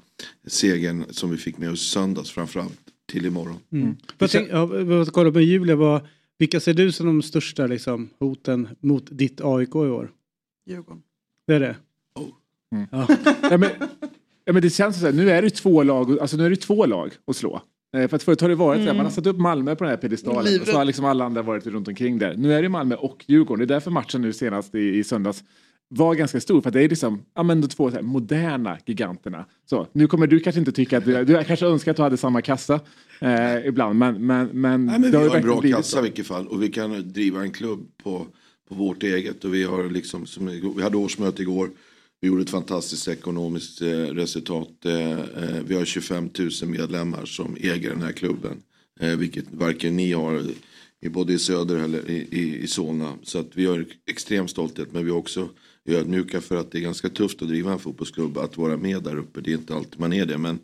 segern 0.47 1.05
som 1.11 1.31
vi 1.31 1.37
fick 1.37 1.59
med 1.59 1.71
oss 1.71 1.91
söndags 1.91 2.31
framförallt 2.31 2.79
till 3.07 3.27
imorgon. 3.27 3.59
Mm. 3.73 3.97
Tänk, 4.19 4.49
ja, 4.51 4.67
vad 4.67 5.13
kolla 5.13 5.33
på 5.33 5.41
Julia, 5.41 5.77
vad, 5.77 6.01
vilka 6.39 6.61
ser 6.61 6.75
du 6.75 6.93
som 6.93 7.07
de 7.07 7.23
största 7.23 7.67
liksom, 7.67 8.09
hoten 8.19 8.69
mot 8.81 9.05
ditt 9.11 9.41
AIK 9.41 9.75
i 9.75 9.79
år? 9.79 10.11
Djurgården. 10.67 11.03
Det 11.47 11.55
är 11.55 11.61
det? 11.61 11.77
Ja, 12.91 13.09
men, 13.59 13.71
ja, 14.45 14.53
men 14.53 14.63
det 14.63 14.71
känns 14.71 15.01
så 15.01 15.07
här, 15.07 15.13
nu 15.13 15.31
är 15.31 15.43
det 15.43 15.51
två 15.51 15.83
lag, 15.83 16.19
alltså 16.21 16.37
nu 16.37 16.47
är 16.47 16.51
det 16.51 16.57
två 16.57 16.87
lag 16.87 17.13
att 17.27 17.37
slå. 17.37 17.63
Eh, 17.97 18.09
För 18.09 18.17
att 18.17 18.23
förut 18.23 18.41
har 18.41 18.49
det 18.49 18.55
varit 18.55 18.81
så 18.81 18.87
här, 18.87 18.95
man 18.95 19.05
har 19.05 19.13
satt 19.13 19.27
upp 19.27 19.39
Malmö 19.39 19.77
på 19.77 19.85
den 19.85 19.91
här 19.91 19.97
piedestalen 19.97 20.61
och 20.61 20.67
så 20.67 20.77
har 20.77 20.85
liksom 20.85 21.05
alla 21.05 21.25
andra 21.25 21.43
varit 21.43 21.67
runt 21.67 21.89
omkring 21.89 22.19
där. 22.19 22.35
Nu 22.37 22.53
är 22.53 22.63
det 22.63 22.69
Malmö 22.69 22.95
och 22.95 23.25
Djurgården, 23.29 23.67
det 23.67 23.75
är 23.75 23.77
därför 23.77 23.91
matchen 23.91 24.23
nu 24.23 24.33
senast 24.33 24.75
i, 24.75 24.99
i 24.99 25.05
söndags 25.05 25.45
var 25.89 26.15
ganska 26.15 26.41
stor 26.41 26.61
för 26.61 26.69
att 26.69 26.75
det 26.75 26.83
är 26.83 26.89
liksom, 26.89 27.23
ja 27.35 27.43
men 27.43 27.61
de 27.61 27.69
två 27.69 27.91
moderna 28.03 28.79
giganterna. 28.87 29.47
Så, 29.71 29.87
nu 29.93 30.07
kommer 30.07 30.27
du 30.27 30.41
kanske 30.41 30.59
inte 30.59 30.73
tycka 30.73 30.99
att 30.99 31.05
du, 31.05 31.25
du 31.25 31.45
kanske 31.45 31.67
önskar 31.67 31.91
att 31.91 31.97
du 31.97 32.03
hade 32.03 32.17
samma 32.17 32.43
kassa 32.43 32.81
eh, 33.21 33.67
ibland 33.67 33.99
men, 33.99 34.27
men, 34.27 34.47
men, 34.47 34.87
Nej, 34.87 34.99
men 34.99 35.11
det 35.13 35.19
vi 35.19 35.25
ju 35.25 35.31
har 35.31 35.37
en 35.37 35.43
bra 35.43 35.61
kassa 35.61 35.83
så. 35.83 35.99
i 35.99 36.03
vilket 36.03 36.27
fall 36.27 36.47
och 36.47 36.63
vi 36.63 36.69
kan 36.69 37.13
driva 37.13 37.43
en 37.43 37.51
klubb 37.51 37.87
på, 38.03 38.27
på 38.69 38.75
vårt 38.75 39.03
eget 39.03 39.45
och 39.45 39.55
vi 39.55 39.65
har 39.65 39.91
liksom, 39.91 40.27
som, 40.27 40.47
vi 40.77 40.83
hade 40.83 40.97
årsmöte 40.97 41.43
igår. 41.43 41.71
Vi 42.21 42.29
gjorde 42.29 42.43
ett 42.43 42.51
fantastiskt 42.51 43.09
ekonomiskt 43.09 43.83
eh, 43.83 43.89
resultat. 43.89 44.85
Eh, 44.85 45.11
eh, 45.11 45.63
vi 45.67 45.75
har 45.75 45.85
25 45.85 46.31
000 46.39 46.51
medlemmar 46.71 47.25
som 47.25 47.57
äger 47.61 47.91
den 47.91 48.03
här 48.03 48.13
klubben. 48.13 48.63
Eh, 49.01 49.17
vilket 49.17 49.45
varken 49.53 49.97
ni 49.97 50.13
har 50.13 50.43
i 51.01 51.09
både 51.09 51.33
i 51.33 51.39
söder 51.39 51.77
eller 51.77 52.11
i, 52.11 52.29
i, 52.31 52.63
i 52.63 52.67
Solna. 52.67 53.13
Så 53.23 53.39
att 53.39 53.51
vi 53.55 53.67
har 53.67 53.87
extrem 54.11 54.49
stolthet 54.49 54.93
men 54.93 55.05
vi 55.05 55.11
är 55.11 55.17
också 55.17 55.49
ödmjuka 55.95 56.41
för 56.41 56.57
att 56.57 56.73
det 56.73 56.79
är 56.79 56.83
ganska 56.83 57.09
tufft 57.09 57.43
att 57.43 57.49
driva 57.49 57.73
en 57.73 57.79
fotbollsklubb. 57.79 58.39
Att 58.39 58.57
vara 58.57 58.77
med 58.77 59.03
där 59.03 59.17
uppe, 59.17 59.41
det 59.41 59.51
är 59.53 59.55
inte 59.55 59.75
alltid 59.75 60.01
man 60.01 60.13
är 60.13 60.27
det. 60.27 60.39
Men 60.39 60.59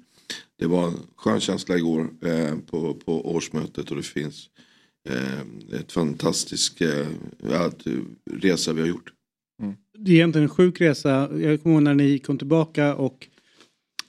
det 0.58 0.66
var 0.66 0.86
en 0.86 0.94
skön 1.16 1.40
känsla 1.40 1.76
igår 1.76 2.08
eh, 2.20 2.54
på, 2.70 2.94
på 2.94 3.34
årsmötet 3.34 3.90
och 3.90 3.96
det 3.96 4.02
finns 4.02 4.48
eh, 5.08 5.80
ett 5.80 5.92
fantastisk 5.92 6.80
eh, 6.80 7.06
resa 8.30 8.72
vi 8.72 8.80
har 8.80 8.88
gjort. 8.88 9.12
Mm. 9.62 9.74
Det 9.98 10.10
är 10.10 10.14
egentligen 10.14 10.42
en 10.42 10.54
sjuk 10.54 10.80
resa. 10.80 11.40
Jag 11.40 11.62
kommer 11.62 11.74
ihåg 11.74 11.82
när 11.82 11.94
ni 11.94 12.18
kom 12.18 12.38
tillbaka 12.38 12.94
och 12.94 13.28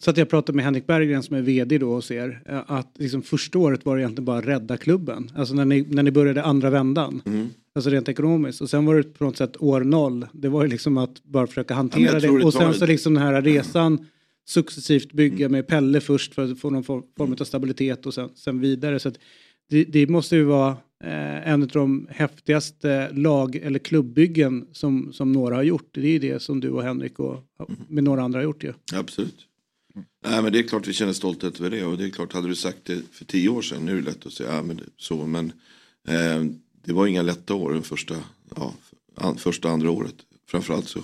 så 0.06 0.12
att 0.12 0.18
jag 0.18 0.30
pratade 0.30 0.56
med 0.56 0.66
Henrik 0.66 0.88
Berggren 0.88 1.24
som 1.24 1.36
är 1.36 1.42
vd 1.42 1.78
då 1.78 1.94
hos 1.94 2.12
er. 2.12 2.42
eh, 2.46 2.62
Att 2.68 2.92
liksom 2.98 3.22
första 3.22 3.60
året 3.60 3.86
var 3.86 3.96
det 3.96 4.02
egentligen 4.02 4.26
bara 4.26 4.42
rädda 4.42 4.78
klubben. 4.78 5.32
Alltså 5.36 5.54
när 5.54 5.66
ni, 5.66 5.82
när 5.82 6.04
ni 6.04 6.12
började 6.12 6.44
andra 6.44 6.70
vändan. 6.70 7.22
Mm. 7.26 7.48
Alltså 7.76 7.90
rent 7.90 8.10
ekonomiskt. 8.10 8.62
Och 8.62 8.70
sen 8.70 8.86
var 8.86 8.96
det 8.96 9.04
på 9.04 9.24
något 9.24 9.38
sätt 9.38 9.62
år 9.62 9.82
noll. 9.82 10.26
Det 10.34 10.50
var 10.50 10.64
ju 10.64 10.70
liksom 10.70 10.98
att 10.98 11.24
bara 11.24 11.48
försöka 11.48 11.74
hantera 11.74 12.20
det. 12.20 12.30
Och 12.30 12.54
sen 12.54 12.74
så 12.74 12.86
liksom 12.86 13.14
den 13.14 13.24
här 13.24 13.42
resan 13.42 14.06
successivt 14.48 15.14
bygga 15.14 15.50
med 15.50 15.68
Pelle 15.68 16.02
först 16.02 16.34
för 16.34 16.52
att 16.52 16.60
få 16.60 16.70
någon 16.70 16.84
form 16.84 17.04
form 17.18 17.36
av 17.40 17.44
stabilitet 17.44 18.06
och 18.06 18.14
sen, 18.14 18.30
sen 18.36 18.60
vidare. 18.60 19.00
Så 19.00 19.10
att 19.10 19.20
det, 19.70 19.84
det 19.84 20.08
måste 20.10 20.36
ju 20.36 20.44
vara 20.44 20.70
eh, 21.04 21.50
en 21.50 21.62
av 21.62 21.68
de 21.68 22.08
häftigaste 22.10 23.10
lag 23.14 23.56
eller 23.56 23.80
klubbyggen 23.80 24.68
som, 24.72 25.14
som 25.14 25.32
några 25.32 25.56
har 25.56 25.64
gjort. 25.64 25.90
Det 25.92 26.08
är 26.08 26.12
ju 26.12 26.20
det 26.20 26.42
som 26.42 26.60
du 26.60 26.70
och 26.70 26.84
Henrik 26.84 27.20
och 27.20 27.44
med 27.88 28.04
några 28.04 28.22
andra 28.22 28.40
har 28.40 28.44
gjort 28.44 28.64
ju. 28.64 28.74
Absolut. 28.94 29.36
Nej 30.28 30.42
men 30.42 30.54
det 30.54 30.60
är 30.60 30.64
klart 30.64 30.88
vi 30.88 30.94
känner 30.94 31.14
stolthet 31.14 31.60
över 31.60 31.70
det. 31.70 31.86
Och 31.86 31.98
det 31.98 32.06
är 32.06 32.10
klart 32.10 32.34
hade 32.34 32.48
du 32.48 32.56
sagt 32.56 32.80
det 32.84 33.02
för 33.12 33.26
tio 33.26 33.50
år 33.50 33.62
sedan 33.62 33.86
nu 33.86 33.92
är 33.92 33.96
det 33.96 34.08
lätt 34.08 34.26
att 34.26 34.34
säga 34.34 34.56
ja, 34.56 34.64
men 34.64 34.78
det, 34.78 34.84
så. 34.98 35.26
Men 35.26 35.52
eh, 36.08 36.44
det 36.86 36.94
var 36.94 37.08
inga 37.08 37.22
lätta 37.22 37.54
år 37.54 37.74
den 37.74 37.84
första, 37.84 38.16
ja, 38.56 38.74
an, 39.16 39.38
första 39.38 39.70
andra 39.70 39.92
året. 39.92 40.16
Framförallt 40.48 40.88
så 40.88 41.02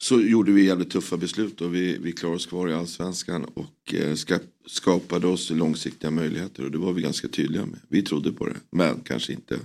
så 0.00 0.20
gjorde 0.20 0.52
vi 0.52 0.66
jävligt 0.66 0.90
tuffa 0.90 1.16
beslut 1.16 1.60
och 1.60 1.74
vi, 1.74 1.98
vi 1.98 2.12
klarade 2.12 2.36
oss 2.36 2.46
kvar 2.46 2.68
i 2.68 2.74
allsvenskan 2.74 3.44
och 3.44 3.94
eh, 3.94 4.14
ska, 4.14 4.38
skapade 4.66 5.26
oss 5.26 5.50
långsiktiga 5.50 6.10
möjligheter. 6.10 6.64
Och 6.64 6.70
det 6.70 6.78
var 6.78 6.92
vi 6.92 7.02
ganska 7.02 7.28
tydliga 7.28 7.66
med. 7.66 7.80
Vi 7.88 8.02
trodde 8.02 8.32
på 8.32 8.46
det 8.46 8.56
men 8.70 9.00
kanske 9.00 9.32
inte 9.32 9.58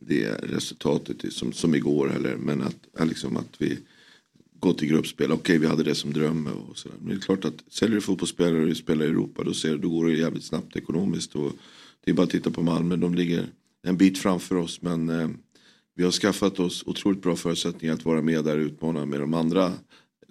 det 0.00 0.28
resultatet 0.42 1.32
som, 1.32 1.52
som 1.52 1.74
igår 1.74 2.08
heller. 2.08 2.36
Men 2.36 2.62
att, 2.62 3.08
liksom 3.08 3.36
att 3.36 3.54
vi 3.58 3.78
gå 4.62 4.72
till 4.72 4.88
gruppspel. 4.88 5.32
Okej, 5.32 5.58
vi 5.58 5.66
hade 5.66 5.82
det 5.82 5.94
som 5.94 6.12
dröm 6.12 6.46
och 6.46 6.78
sådär. 6.78 6.96
Men 7.00 7.08
det 7.08 7.14
är 7.14 7.20
klart 7.20 7.44
att 7.44 7.64
säljer 7.68 7.94
du 7.94 8.00
fotbollsspelare 8.00 8.70
och 8.70 8.76
spelar 8.76 9.04
i 9.04 9.08
Europa 9.08 9.44
då, 9.44 9.54
ser, 9.54 9.76
då 9.76 9.88
går 9.88 10.06
det 10.06 10.12
jävligt 10.12 10.44
snabbt 10.44 10.76
ekonomiskt. 10.76 11.34
Och 11.34 11.52
det 12.04 12.10
är 12.10 12.14
bara 12.14 12.22
att 12.22 12.30
titta 12.30 12.50
på 12.50 12.62
Malmö, 12.62 12.96
de 12.96 13.14
ligger 13.14 13.46
en 13.82 13.96
bit 13.96 14.18
framför 14.18 14.56
oss. 14.56 14.82
Men 14.82 15.08
eh, 15.08 15.28
vi 15.94 16.04
har 16.04 16.10
skaffat 16.10 16.60
oss 16.60 16.82
otroligt 16.86 17.22
bra 17.22 17.36
förutsättningar 17.36 17.94
att 17.94 18.04
vara 18.04 18.22
med 18.22 18.44
där 18.44 18.58
och 18.58 18.64
utmana 18.64 19.06
med 19.06 19.20
de 19.20 19.34
andra 19.34 19.72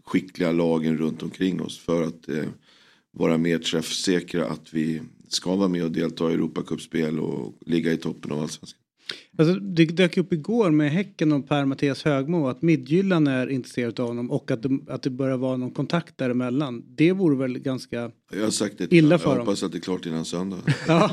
skickliga 0.05 0.51
lagen 0.51 0.97
runt 0.97 1.23
omkring 1.23 1.61
oss. 1.61 1.79
För 1.79 2.03
att 2.03 2.29
eh, 2.29 2.45
vara 3.11 3.37
mer 3.37 3.59
träffsäkra 3.59 4.45
att 4.45 4.73
vi 4.73 5.01
ska 5.27 5.55
vara 5.55 5.67
med 5.67 5.83
och 5.83 5.91
delta 5.91 6.31
i 6.31 6.33
Europacupspel 6.33 7.19
och 7.19 7.57
ligga 7.65 7.91
i 7.91 7.97
toppen 7.97 8.31
av 8.31 8.39
allsvenskan. 8.39 8.80
Alltså, 9.37 9.55
det 9.55 9.85
dök 9.85 10.17
upp 10.17 10.33
igår 10.33 10.71
med 10.71 10.91
Häcken 10.91 11.31
och 11.31 11.47
Per-Mattias 11.49 12.03
Högmo 12.03 12.47
att 12.47 12.61
Midtjylland 12.61 13.27
är 13.27 13.47
intresserad 13.47 13.99
av 13.99 14.07
honom 14.07 14.31
och 14.31 14.51
att 14.51 14.63
det, 14.63 14.79
att 14.87 15.03
det 15.03 15.09
börjar 15.09 15.37
vara 15.37 15.57
någon 15.57 15.71
kontakt 15.71 16.17
däremellan. 16.17 16.83
Det 16.87 17.11
vore 17.11 17.37
väl 17.37 17.59
ganska... 17.59 18.11
Jag 18.33 18.43
har 18.43 18.51
sagt 18.51 18.75
det, 18.77 18.93
Illa 18.95 19.13
jag 19.13 19.21
för 19.21 19.29
dem. 19.29 19.39
hoppas 19.39 19.63
att 19.63 19.71
det 19.71 19.77
är 19.77 19.79
klart 19.79 20.05
innan 20.05 20.25
söndag. 20.25 20.57
Ja. 20.87 21.09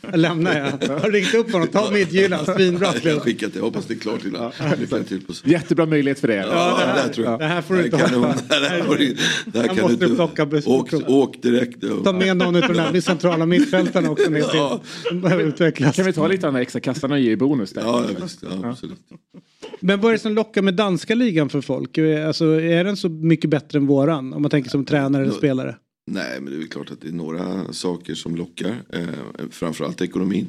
jag 0.00 0.16
lämnar 0.20 0.58
jag. 0.58 0.88
Har 1.00 1.10
ringt 1.10 1.34
upp 1.34 1.52
honom. 1.52 1.68
Ta 1.68 1.90
Midtjylland, 1.90 2.46
svinbra 2.46 2.88
Jag 3.02 3.12
har 3.14 3.20
skickat 3.20 3.52
det, 3.52 3.58
jag 3.58 3.64
hoppas 3.64 3.86
det 3.86 3.94
är 3.94 3.98
klart 3.98 4.24
innan. 4.24 4.52
Lycka 4.80 5.02
till 5.02 5.20
på 5.26 5.32
Jättebra 5.44 5.86
möjlighet 5.86 6.20
för 6.20 6.28
det. 6.28 6.34
Ja, 6.34 6.44
det 6.44 6.86
här- 6.86 6.94
det 6.94 7.00
här 7.00 7.08
tror 7.08 7.26
jag. 7.26 7.38
det 7.40 7.44
här 7.46 7.62
får 7.62 7.74
du 7.74 7.84
inte 7.84 7.96
kan 7.98 8.12
du- 8.22 8.26
Det 8.48 8.68
här 8.68 8.82
får 8.82 8.96
du- 8.96 9.16
det 9.46 9.58
här 9.58 9.66
kan 9.66 9.76
måste 9.80 10.06
du 10.06 10.10
inte- 10.10 10.66
åk, 10.70 10.92
åk 11.08 11.42
direkt. 11.42 11.84
Ta 12.04 12.12
med 12.12 12.36
någon 12.36 12.56
av 12.56 12.62
de 12.62 12.78
här 12.78 13.00
centrala 13.00 13.46
mittfältarna 13.46 14.10
också 14.10 14.30
ner 14.30 14.40
till. 14.42 14.58
Ja. 14.58 14.80
Behöver 15.22 15.44
utvecklas. 15.44 15.96
Kan 15.96 16.04
vi 16.06 16.12
ta 16.12 16.26
lite 16.26 16.46
av 16.46 16.52
de 16.52 16.56
här 16.56 16.62
extra 16.62 16.80
kassarna 16.80 17.14
och 17.14 17.20
ge 17.20 17.30
i 17.30 17.36
bonus 17.36 17.72
där? 17.72 17.82
Ja, 17.82 18.04
ja, 18.08 18.20
visst, 18.24 18.38
ja, 18.42 18.68
absolut. 18.70 18.98
Men 19.80 20.00
vad 20.00 20.08
är 20.08 20.12
det 20.12 20.18
som 20.18 20.34
lockar 20.34 20.62
med 20.62 20.74
danska 20.74 21.14
ligan 21.14 21.48
för 21.48 21.60
folk? 21.60 21.98
Alltså, 22.26 22.44
är 22.60 22.84
den 22.84 22.96
så 22.96 23.08
mycket 23.08 23.50
bättre 23.50 23.78
än 23.78 23.86
våran? 23.86 24.32
Om 24.34 24.42
man 24.42 24.50
tänker 24.50 24.70
som 24.70 24.84
tränare 24.84 25.22
eller 25.22 25.32
spelare. 25.32 25.76
Nej, 26.06 26.40
men 26.40 26.52
det 26.52 26.56
är 26.56 26.58
väl 26.58 26.68
klart 26.68 26.90
att 26.90 27.00
det 27.00 27.08
är 27.08 27.12
några 27.12 27.72
saker 27.72 28.14
som 28.14 28.36
lockar. 28.36 28.82
Eh, 28.88 29.48
framförallt 29.50 30.00
ekonomin. 30.00 30.48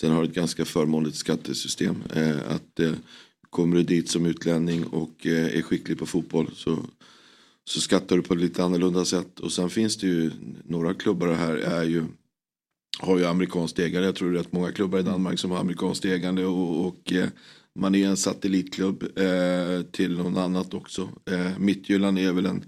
Sen 0.00 0.12
har 0.12 0.22
det 0.22 0.28
ett 0.28 0.34
ganska 0.34 0.64
förmånligt 0.64 1.16
skattesystem. 1.16 2.02
Eh, 2.14 2.36
att 2.48 2.80
eh, 2.80 2.92
kommer 3.50 3.76
du 3.76 3.82
dit 3.82 4.10
som 4.10 4.26
utlänning 4.26 4.84
och 4.84 5.26
eh, 5.26 5.58
är 5.58 5.62
skicklig 5.62 5.98
på 5.98 6.06
fotboll 6.06 6.50
så, 6.54 6.78
så 7.64 7.80
skattar 7.80 8.16
du 8.16 8.22
på 8.22 8.34
ett 8.34 8.40
lite 8.40 8.64
annorlunda 8.64 9.04
sätt. 9.04 9.40
Och 9.40 9.52
sen 9.52 9.70
finns 9.70 9.96
det 9.96 10.06
ju 10.06 10.30
några 10.64 10.94
klubbar 10.94 11.28
här 11.28 11.56
är 11.56 11.84
ju 11.84 12.04
har 12.98 13.18
ju 13.18 13.26
amerikanskt 13.26 13.78
ägande. 13.78 14.06
Jag 14.06 14.14
tror 14.14 14.30
det 14.30 14.38
är 14.38 14.42
rätt 14.42 14.52
många 14.52 14.72
klubbar 14.72 14.98
i 14.98 15.02
Danmark 15.02 15.38
som 15.38 15.50
har 15.50 15.58
amerikanskt 15.58 16.04
ägande 16.04 16.44
och, 16.44 16.86
och 16.86 17.12
eh, 17.12 17.28
man 17.74 17.94
är 17.94 18.08
en 18.08 18.16
satellitklubb 18.16 19.18
eh, 19.18 19.82
till 19.82 20.16
någon 20.16 20.36
annat 20.36 20.74
också. 20.74 21.08
Eh, 21.30 21.58
Midtjylland 21.58 22.18
är 22.18 22.32
väl 22.32 22.46
en 22.46 22.64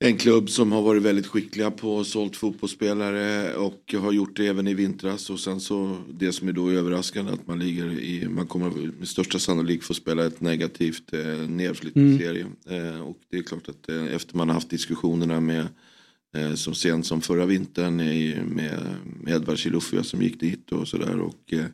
en 0.00 0.16
klubb 0.16 0.50
som 0.50 0.72
har 0.72 0.82
varit 0.82 1.02
väldigt 1.02 1.26
skickliga 1.26 1.70
på 1.70 2.04
sålt 2.04 2.36
fotbollsspelare 2.36 3.54
och 3.54 3.94
har 3.98 4.12
gjort 4.12 4.36
det 4.36 4.46
även 4.46 4.68
i 4.68 4.74
vintras. 4.74 5.30
Och 5.30 5.40
sen 5.40 5.60
så 5.60 5.96
det 6.10 6.32
som 6.32 6.48
är 6.48 6.52
då 6.52 6.70
överraskande 6.70 7.32
att 7.32 7.46
man 7.46 7.58
ligger 7.58 8.00
i, 8.00 8.28
man 8.28 8.46
kommer 8.46 8.70
med 8.70 9.08
största 9.08 9.38
sannolikhet 9.38 9.84
få 9.84 9.94
spela 9.94 10.26
ett 10.26 10.40
negativt 10.40 11.12
eh, 11.12 11.48
nedflyttningsserie. 11.48 12.46
Eh, 12.66 13.00
och 13.00 13.18
det 13.30 13.38
är 13.38 13.42
klart 13.42 13.68
att 13.68 13.88
eh, 13.88 14.14
efter 14.14 14.36
man 14.36 14.48
har 14.48 14.54
haft 14.54 14.70
diskussionerna 14.70 15.40
med 15.40 15.66
eh, 16.36 16.54
som 16.54 16.74
sent 16.74 17.06
som 17.06 17.20
förra 17.20 17.46
vintern 17.46 18.00
i, 18.00 18.40
med, 18.46 18.96
med 19.20 19.34
Edvard 19.34 19.58
Chilufya 19.58 20.02
som 20.02 20.22
gick 20.22 20.40
dit 20.40 20.72
och 20.72 20.88
sådär. 20.88 21.20
Och, 21.20 21.52
eh, 21.52 21.66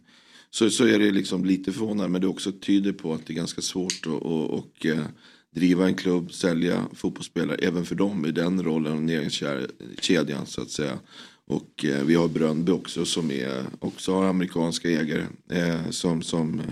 så, 0.50 0.70
så 0.70 0.86
är 0.86 0.98
det 0.98 1.10
liksom 1.10 1.44
lite 1.44 1.72
förvånande 1.72 2.08
men 2.08 2.20
det 2.20 2.26
också 2.26 2.52
tyder 2.52 2.92
på 2.92 3.14
att 3.14 3.26
det 3.26 3.32
är 3.32 3.36
ganska 3.36 3.62
svårt 3.62 4.00
att 4.02 4.06
och, 4.06 4.50
och, 4.50 4.86
eh, 4.86 5.06
driva 5.54 5.86
en 5.86 5.94
klubb, 5.94 6.32
sälja 6.32 6.84
fotbollsspelare 6.94 7.56
även 7.56 7.84
för 7.84 7.94
dem 7.94 8.26
i 8.26 8.30
den 8.30 8.62
rollen, 8.62 8.92
och 8.92 9.02
näringskedjan 9.02 10.46
så 10.46 10.62
att 10.62 10.70
säga. 10.70 10.98
Och 11.46 11.84
eh, 11.84 12.04
vi 12.04 12.14
har 12.14 12.28
Brönnby 12.28 12.72
också 12.72 13.04
som 13.04 13.30
är, 13.30 13.64
också 13.78 14.14
har 14.14 14.24
amerikanska 14.24 14.90
ägare 14.90 15.26
eh, 15.50 15.90
som, 15.90 16.22
som, 16.22 16.62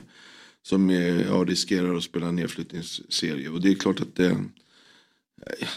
som 0.62 0.90
är, 0.90 1.24
ja, 1.24 1.44
riskerar 1.44 1.96
att 1.96 2.02
spela 2.02 2.30
nedflyttningsserie. 2.30 3.48
Och 3.48 3.60
det 3.60 3.70
är 3.70 3.74
klart 3.74 4.00
att 4.00 4.16
det, 4.16 4.36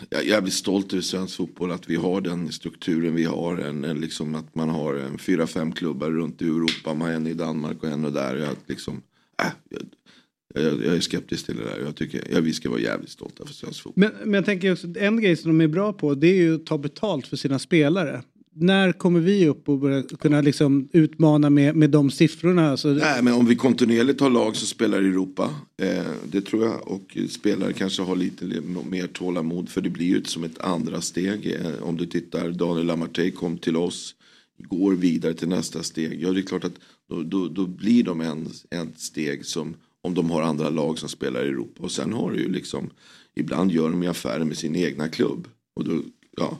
jag 0.09 0.21
är 0.21 0.25
jävligt 0.25 0.53
stolt 0.53 0.93
över 0.93 1.01
svensk 1.01 1.35
fotboll 1.35 1.71
att 1.71 1.89
vi 1.89 1.95
har 1.95 2.21
den 2.21 2.51
strukturen 2.51 3.15
vi 3.15 3.23
har. 3.23 3.57
En, 3.57 3.85
en 3.85 4.01
liksom 4.01 4.35
att 4.35 4.55
man 4.55 4.69
har 4.69 4.93
en 4.93 5.17
fyra, 5.17 5.47
fem 5.47 5.71
klubbar 5.71 6.09
runt 6.11 6.41
i 6.41 6.45
Europa. 6.45 6.93
Man 6.93 7.01
har 7.01 7.09
en 7.09 7.27
i 7.27 7.33
Danmark 7.33 7.83
och 7.83 7.89
en 7.89 8.05
och 8.05 8.13
där. 8.13 8.41
Att 8.41 8.69
liksom, 8.69 9.01
äh, 9.43 9.79
jag, 10.55 10.63
jag, 10.63 10.85
jag 10.85 10.95
är 10.95 10.99
skeptisk 10.99 11.45
till 11.45 11.55
det 11.57 11.63
där. 11.63 11.81
Jag 11.85 11.95
tycker 11.95 12.23
ja, 12.31 12.39
vi 12.39 12.53
ska 12.53 12.69
vara 12.69 12.79
jävligt 12.79 13.09
stolta 13.09 13.45
för 13.45 13.53
svensk 13.53 13.83
fotboll. 13.83 14.11
Men, 14.19 14.29
men 14.29 14.33
jag 14.33 14.45
tänker 14.45 14.71
också, 14.71 14.87
en 14.99 15.21
grej 15.21 15.35
som 15.35 15.57
de 15.57 15.63
är 15.63 15.67
bra 15.67 15.93
på 15.93 16.15
det 16.15 16.27
är 16.27 16.35
ju 16.35 16.55
att 16.55 16.65
ta 16.65 16.77
betalt 16.77 17.27
för 17.27 17.37
sina 17.37 17.59
spelare. 17.59 18.21
När 18.57 18.91
kommer 18.91 19.19
vi 19.19 19.47
upp 19.47 19.69
och 19.69 19.79
börja 19.79 20.03
kunna 20.03 20.41
liksom 20.41 20.89
utmana 20.93 21.49
med, 21.49 21.75
med 21.75 21.89
de 21.89 22.11
siffrorna? 22.11 22.69
Alltså, 22.69 22.87
Nej, 22.87 23.23
men 23.23 23.33
om 23.33 23.45
vi 23.45 23.55
kontinuerligt 23.55 24.21
har 24.21 24.29
lag 24.29 24.55
som 24.55 24.67
spelar 24.67 25.01
i 25.01 25.07
Europa. 25.07 25.55
Eh, 25.81 26.03
det 26.31 26.41
tror 26.41 26.65
jag. 26.65 26.87
Och 26.87 27.17
spelare 27.29 27.73
kanske 27.73 28.01
har 28.01 28.15
lite 28.15 28.45
mer 28.89 29.07
tålamod. 29.07 29.69
För 29.69 29.81
det 29.81 29.89
blir 29.89 30.05
ju 30.05 30.23
som 30.23 30.43
ett 30.43 30.59
andra 30.59 31.01
steg. 31.01 31.57
Eh, 31.59 31.83
om 31.83 31.97
du 31.97 32.05
tittar, 32.05 32.49
Daniel 32.49 32.85
Lamartey 32.85 33.31
kom 33.31 33.57
till 33.57 33.75
oss. 33.75 34.15
Går 34.57 34.93
vidare 34.93 35.33
till 35.33 35.47
nästa 35.47 35.83
steg. 35.83 36.23
Ja, 36.23 36.31
det 36.31 36.39
är 36.39 36.41
klart 36.43 36.63
att 36.63 36.79
då, 37.09 37.23
då, 37.23 37.47
då 37.47 37.67
blir 37.67 38.03
de 38.03 38.21
en, 38.21 38.49
en 38.69 38.93
steg 38.97 39.45
som 39.45 39.75
om 40.05 40.13
de 40.13 40.31
har 40.31 40.41
andra 40.41 40.69
lag 40.69 40.99
som 40.99 41.09
spelar 41.09 41.45
i 41.45 41.47
Europa. 41.47 41.83
Och 41.83 41.91
sen 41.91 42.13
har 42.13 42.31
du 42.31 42.37
ju 42.39 42.51
liksom, 42.51 42.89
ibland 43.35 43.71
gör 43.71 43.89
de 43.89 44.03
ju 44.03 44.09
affärer 44.09 44.43
med 44.43 44.57
sin 44.57 44.75
egna 44.75 45.07
klubb. 45.07 45.47
Och 45.75 45.83
då, 45.83 46.01
ja. 46.37 46.57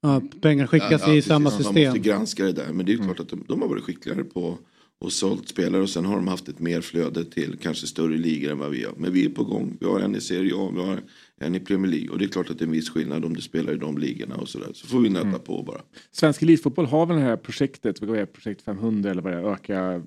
Ja, 0.00 0.22
pengar 0.40 0.66
skickas 0.66 1.02
ja, 1.06 1.08
ja, 1.08 1.14
i 1.14 1.22
samma 1.22 1.50
system. 1.50 1.74
Man 1.74 1.84
måste 1.84 1.98
granska 1.98 2.44
det 2.44 2.52
där. 2.52 2.72
Men 2.72 2.86
det 2.86 2.92
är 2.92 2.96
klart 2.96 3.20
att 3.20 3.28
de, 3.28 3.44
de 3.48 3.62
har 3.62 3.68
varit 3.68 3.84
skickligare 3.84 4.24
på 4.24 4.58
och 5.02 5.12
sålt 5.12 5.48
spelare 5.48 5.82
och 5.82 5.90
sen 5.90 6.04
har 6.04 6.16
de 6.16 6.28
haft 6.28 6.48
ett 6.48 6.58
mer 6.58 6.80
flöde 6.80 7.24
till 7.24 7.58
kanske 7.62 7.86
större 7.86 8.16
ligor 8.16 8.50
än 8.50 8.58
vad 8.58 8.70
vi 8.70 8.84
har. 8.84 8.94
Men 8.96 9.12
vi 9.12 9.24
är 9.24 9.30
på 9.30 9.44
gång. 9.44 9.76
Vi 9.80 9.86
har 9.86 10.00
en 10.00 10.16
i 10.16 10.20
Serie 10.20 10.52
A, 10.56 10.72
vi 10.74 10.80
har 10.80 11.00
en 11.40 11.54
i 11.54 11.60
Premier 11.60 11.92
League. 11.92 12.10
Och 12.10 12.18
det 12.18 12.24
är 12.24 12.28
klart 12.28 12.50
att 12.50 12.58
det 12.58 12.64
är 12.64 12.66
en 12.66 12.72
viss 12.72 12.90
skillnad 12.90 13.24
om 13.24 13.34
du 13.34 13.42
spelar 13.42 13.72
i 13.72 13.76
de 13.76 13.98
ligorna 13.98 14.36
och 14.36 14.48
sådär. 14.48 14.70
Så 14.74 14.86
får 14.86 15.00
vi 15.00 15.08
nöta 15.08 15.38
på 15.38 15.62
bara. 15.62 15.80
Svensk 16.10 16.42
elitfotboll 16.42 16.86
har 16.86 17.06
väl 17.06 17.16
det 17.16 17.22
här 17.22 17.36
projektet, 17.36 18.02
vad 18.02 18.18
är 18.18 18.26
projekt 18.26 18.62
500 18.62 19.10
eller 19.10 19.22
vad 19.22 19.32
det 19.32 19.38
är, 19.38 19.52
öka 19.52 19.94
eh, 19.94 20.02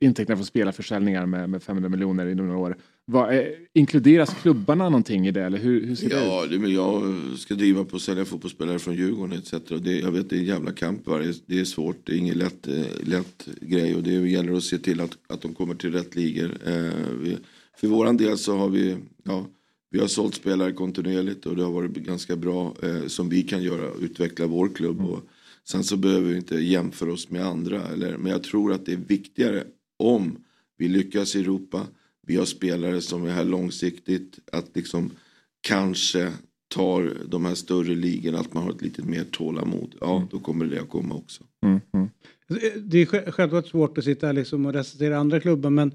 intäkterna 0.00 0.36
från 0.36 0.46
spelarförsäljningar 0.46 1.26
med, 1.26 1.50
med 1.50 1.62
500 1.62 1.88
miljoner 1.88 2.26
i 2.26 2.34
några 2.34 2.56
år. 2.56 2.76
Vad, 3.04 3.34
eh, 3.34 3.44
inkluderas 3.72 4.34
klubbarna 4.42 4.84
någonting 4.88 5.26
i 5.26 5.30
det 5.30 5.42
eller 5.42 5.58
hur, 5.58 5.86
hur 5.86 5.94
ser 5.94 6.10
Ja, 6.10 6.46
det 6.50 6.58
det, 6.58 6.68
jag 6.68 7.02
ska 7.38 7.54
driva 7.54 7.84
på 7.84 7.96
att 7.96 8.02
sälja 8.02 8.24
fotbollsspelare 8.24 8.78
från 8.78 8.94
Djurgården 8.94 9.38
etc. 9.38 9.54
Det, 9.82 9.98
jag 9.98 10.12
vet 10.12 10.30
det 10.30 10.36
är 10.36 10.40
en 10.40 10.44
jävla 10.44 10.72
kamp. 10.72 11.06
Va? 11.06 11.18
Det, 11.46 11.60
är, 11.60 11.64
svårt, 11.64 11.96
det 12.04 12.12
är 12.12 12.16
ingen 12.16 12.38
lätt, 12.38 12.68
eh, 12.68 12.84
lätt 13.00 13.48
grej. 13.60 13.94
Och 13.94 14.02
det 14.02 14.10
gäller 14.10 14.52
att 14.52 14.62
se 14.62 14.78
till 14.78 15.00
att, 15.00 15.18
att 15.26 15.40
de 15.40 15.54
kommer 15.54 15.74
till 15.74 15.92
rätt 15.92 16.16
ligor. 16.16 16.58
Eh, 16.66 16.90
vi, 17.20 17.36
för 17.76 17.88
våran 17.88 18.16
del 18.16 18.38
så 18.38 18.56
har 18.56 18.68
vi, 18.68 18.96
ja, 19.24 19.46
vi 19.90 20.00
har 20.00 20.06
sålt 20.06 20.34
spelare 20.34 20.72
kontinuerligt 20.72 21.46
och 21.46 21.56
det 21.56 21.62
har 21.62 21.72
varit 21.72 21.90
ganska 21.90 22.36
bra 22.36 22.74
eh, 22.82 23.06
som 23.06 23.28
vi 23.28 23.42
kan 23.42 23.62
göra, 23.62 23.90
utveckla 24.00 24.46
vår 24.46 24.68
klubb. 24.68 25.00
Och 25.00 25.20
sen 25.64 25.84
så 25.84 25.96
behöver 25.96 26.30
vi 26.30 26.36
inte 26.36 26.54
jämföra 26.54 27.12
oss 27.12 27.30
med 27.30 27.46
andra. 27.46 27.82
Eller, 27.82 28.16
men 28.16 28.32
jag 28.32 28.42
tror 28.42 28.72
att 28.72 28.86
det 28.86 28.92
är 28.92 29.00
viktigare 29.06 29.64
om 29.96 30.36
vi 30.78 30.88
lyckas 30.88 31.36
i 31.36 31.40
Europa. 31.40 31.86
Vi 32.26 32.36
har 32.36 32.44
spelare 32.44 33.00
som 33.00 33.24
är 33.26 33.30
här 33.30 33.44
långsiktigt. 33.44 34.38
Att 34.52 34.76
liksom 34.76 35.10
kanske 35.60 36.32
tar 36.68 37.12
de 37.28 37.44
här 37.44 37.54
större 37.54 37.94
ligorna, 37.94 38.38
att 38.38 38.54
man 38.54 38.62
har 38.62 38.70
ett 38.70 38.82
lite 38.82 39.02
mer 39.02 39.24
tålamod. 39.24 39.94
Ja, 40.00 40.28
då 40.30 40.38
kommer 40.38 40.66
det 40.66 40.80
att 40.80 40.88
komma 40.88 41.14
också. 41.14 41.44
Mm, 41.66 41.80
mm. 41.94 42.08
Det 42.76 42.98
är 42.98 43.06
sj- 43.06 43.30
självklart 43.30 43.66
svårt 43.66 43.98
att 43.98 44.04
sitta 44.04 44.26
här 44.26 44.32
liksom 44.34 44.66
och 44.66 44.72
recensera 44.72 45.18
andra 45.18 45.40
klubbar 45.40 45.70
men 45.70 45.92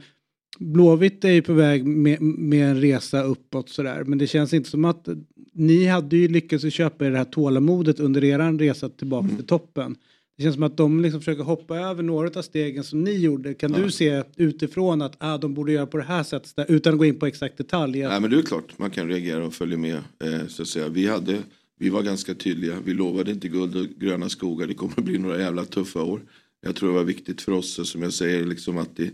Blåvitt 0.59 1.25
är 1.25 1.29
ju 1.31 1.41
på 1.41 1.53
väg 1.53 1.85
med, 1.85 2.21
med 2.21 2.69
en 2.69 2.81
resa 2.81 3.23
uppåt 3.23 3.69
sådär 3.69 4.03
men 4.03 4.17
det 4.17 4.27
känns 4.27 4.53
inte 4.53 4.69
som 4.69 4.85
att 4.85 5.07
ni 5.53 5.85
hade 5.85 6.17
ju 6.17 6.27
lyckats 6.27 6.73
köpa 6.73 7.05
er 7.05 7.11
det 7.11 7.17
här 7.17 7.25
tålamodet 7.25 7.99
under 7.99 8.23
er 8.23 8.57
resa 8.57 8.89
tillbaka 8.89 9.27
till 9.35 9.45
toppen. 9.45 9.95
Det 10.41 10.43
känns 10.45 10.55
som 10.55 10.63
att 10.63 10.77
de 10.77 11.01
liksom 11.01 11.19
försöker 11.21 11.43
hoppa 11.43 11.77
över 11.79 12.03
några 12.03 12.39
av 12.39 12.41
stegen 12.43 12.83
som 12.83 13.03
ni 13.03 13.11
gjorde. 13.17 13.53
Kan 13.53 13.71
du 13.71 13.91
se 13.91 14.23
utifrån 14.35 15.01
att 15.01 15.15
ah, 15.19 15.37
de 15.37 15.53
borde 15.53 15.71
göra 15.71 15.85
på 15.87 15.97
det 15.97 16.03
här 16.03 16.23
sättet 16.23 16.55
där, 16.55 16.65
utan 16.71 16.93
att 16.93 16.99
gå 16.99 17.05
in 17.05 17.19
på 17.19 17.25
exakt 17.25 17.57
detalj? 17.57 18.03
att- 18.03 18.11
Nej 18.11 18.21
men 18.21 18.29
det 18.31 18.37
är 18.37 18.41
klart, 18.41 18.77
man 18.79 18.91
kan 18.91 19.07
reagera 19.07 19.45
och 19.45 19.53
följa 19.53 19.77
med. 19.77 19.95
Eh, 20.23 20.47
så 20.47 20.61
att 20.61 20.67
säga. 20.67 20.89
Vi, 20.89 21.07
hade, 21.07 21.37
vi 21.79 21.89
var 21.89 22.01
ganska 22.03 22.33
tydliga, 22.33 22.77
vi 22.85 22.93
lovade 22.93 23.31
inte 23.31 23.47
guld 23.47 23.75
och 23.75 23.85
gröna 23.99 24.29
skogar. 24.29 24.67
Det 24.67 24.73
kommer 24.73 24.93
att 24.97 25.05
bli 25.05 25.17
några 25.17 25.39
jävla 25.39 25.65
tuffa 25.65 26.03
år. 26.03 26.21
Jag 26.61 26.75
tror 26.75 26.89
det 26.89 26.95
var 26.95 27.03
viktigt 27.03 27.41
för 27.41 27.51
oss, 27.51 27.89
som 27.91 28.01
jag 28.01 28.13
säger, 28.13 28.45
liksom 28.45 28.77
att, 28.77 28.95
det, 28.95 29.11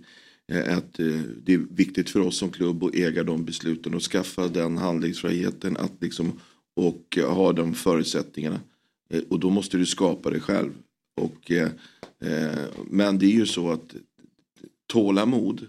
eh, 0.51 0.77
att 0.77 0.99
eh, 0.99 1.05
det 1.43 1.53
är 1.53 1.61
viktigt 1.75 2.09
för 2.09 2.19
oss 2.19 2.37
som 2.37 2.49
klubb 2.49 2.83
att 2.83 2.95
äga 2.95 3.23
de 3.23 3.45
besluten 3.45 3.93
och 3.93 4.01
skaffa 4.01 4.47
den 4.47 4.77
handlingsfriheten 4.77 5.77
att 5.77 5.93
liksom, 6.01 6.39
och 6.75 7.17
ha 7.27 7.53
de 7.53 7.73
förutsättningarna. 7.73 8.59
Eh, 9.09 9.21
Och 9.29 9.39
då 9.39 9.49
måste 9.49 9.77
du 9.77 9.85
skapa 9.85 10.29
det 10.29 10.39
själv. 10.39 10.71
Och, 11.17 11.51
eh, 11.51 11.69
eh, 12.21 12.65
men 12.89 13.17
det 13.19 13.25
är 13.25 13.31
ju 13.31 13.45
så 13.45 13.71
att 13.71 13.95
tålamod 14.87 15.67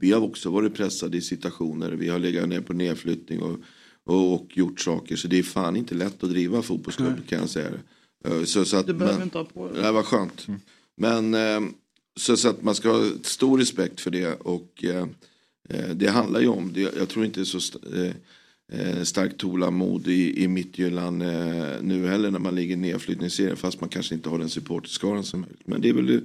vi 0.00 0.12
har 0.12 0.20
också 0.20 0.50
varit 0.50 0.74
pressade 0.74 1.16
i 1.16 1.20
situationer. 1.20 1.90
Vi 1.90 2.08
har 2.08 2.18
legat 2.18 2.48
ner 2.48 2.60
på 2.60 2.72
nedflyttning 2.72 3.42
och, 3.42 3.58
och, 4.04 4.34
och 4.34 4.46
gjort 4.58 4.80
saker. 4.80 5.16
Så 5.16 5.28
det 5.28 5.38
är 5.38 5.42
fan 5.42 5.76
inte 5.76 5.94
lätt 5.94 6.24
att 6.24 6.30
driva 6.30 6.62
fotbollsklubb 6.62 7.26
kan 7.28 7.38
jag 7.40 7.48
säga. 7.50 7.70
Eh, 8.24 8.44
Så, 8.44 8.64
så 8.64 8.76
att, 8.76 8.86
Du 8.86 8.92
behöver 8.92 9.18
men- 9.18 9.26
inte 9.26 9.38
ha 9.38 9.44
på 9.44 9.68
det 9.68 9.74
dig. 9.74 9.82
här 9.82 9.92
var 9.92 10.02
skönt. 10.02 10.46
Men 10.96 11.34
eh, 11.34 11.60
så, 12.16 12.36
så 12.36 12.48
att 12.48 12.62
man 12.62 12.74
ska 12.74 12.90
ha 12.92 13.10
stor 13.22 13.58
respekt 13.58 14.00
för 14.00 14.10
det. 14.10 14.34
Och 14.34 14.84
eh, 14.84 15.06
eh, 15.68 15.88
det 15.94 16.06
handlar 16.10 16.40
ju 16.40 16.48
om, 16.48 16.72
det, 16.72 16.80
jag 16.80 17.08
tror 17.08 17.24
inte 17.24 17.40
det 17.40 17.46
så 17.46 17.58
eh, 17.96 18.12
eh, 18.72 19.02
starkt 19.02 19.38
tålamod 19.38 20.08
i, 20.08 20.42
i 20.42 20.48
Midtjylland 20.48 21.22
eh, 21.22 21.82
nu 21.82 22.06
heller 22.06 22.30
när 22.30 22.38
man 22.38 22.54
ligger 22.54 22.74
i 22.74 22.78
nedflyttningsserien. 22.78 23.56
Fast 23.56 23.80
man 23.80 23.90
kanske 23.90 24.14
inte 24.14 24.28
har 24.28 24.38
den 24.38 24.48
supporterskaran 24.48 25.24
som 25.24 25.40
möjligt. 25.40 25.66
Men 25.66 25.80
det 25.80 25.88
är 25.88 25.92
väl, 25.92 26.20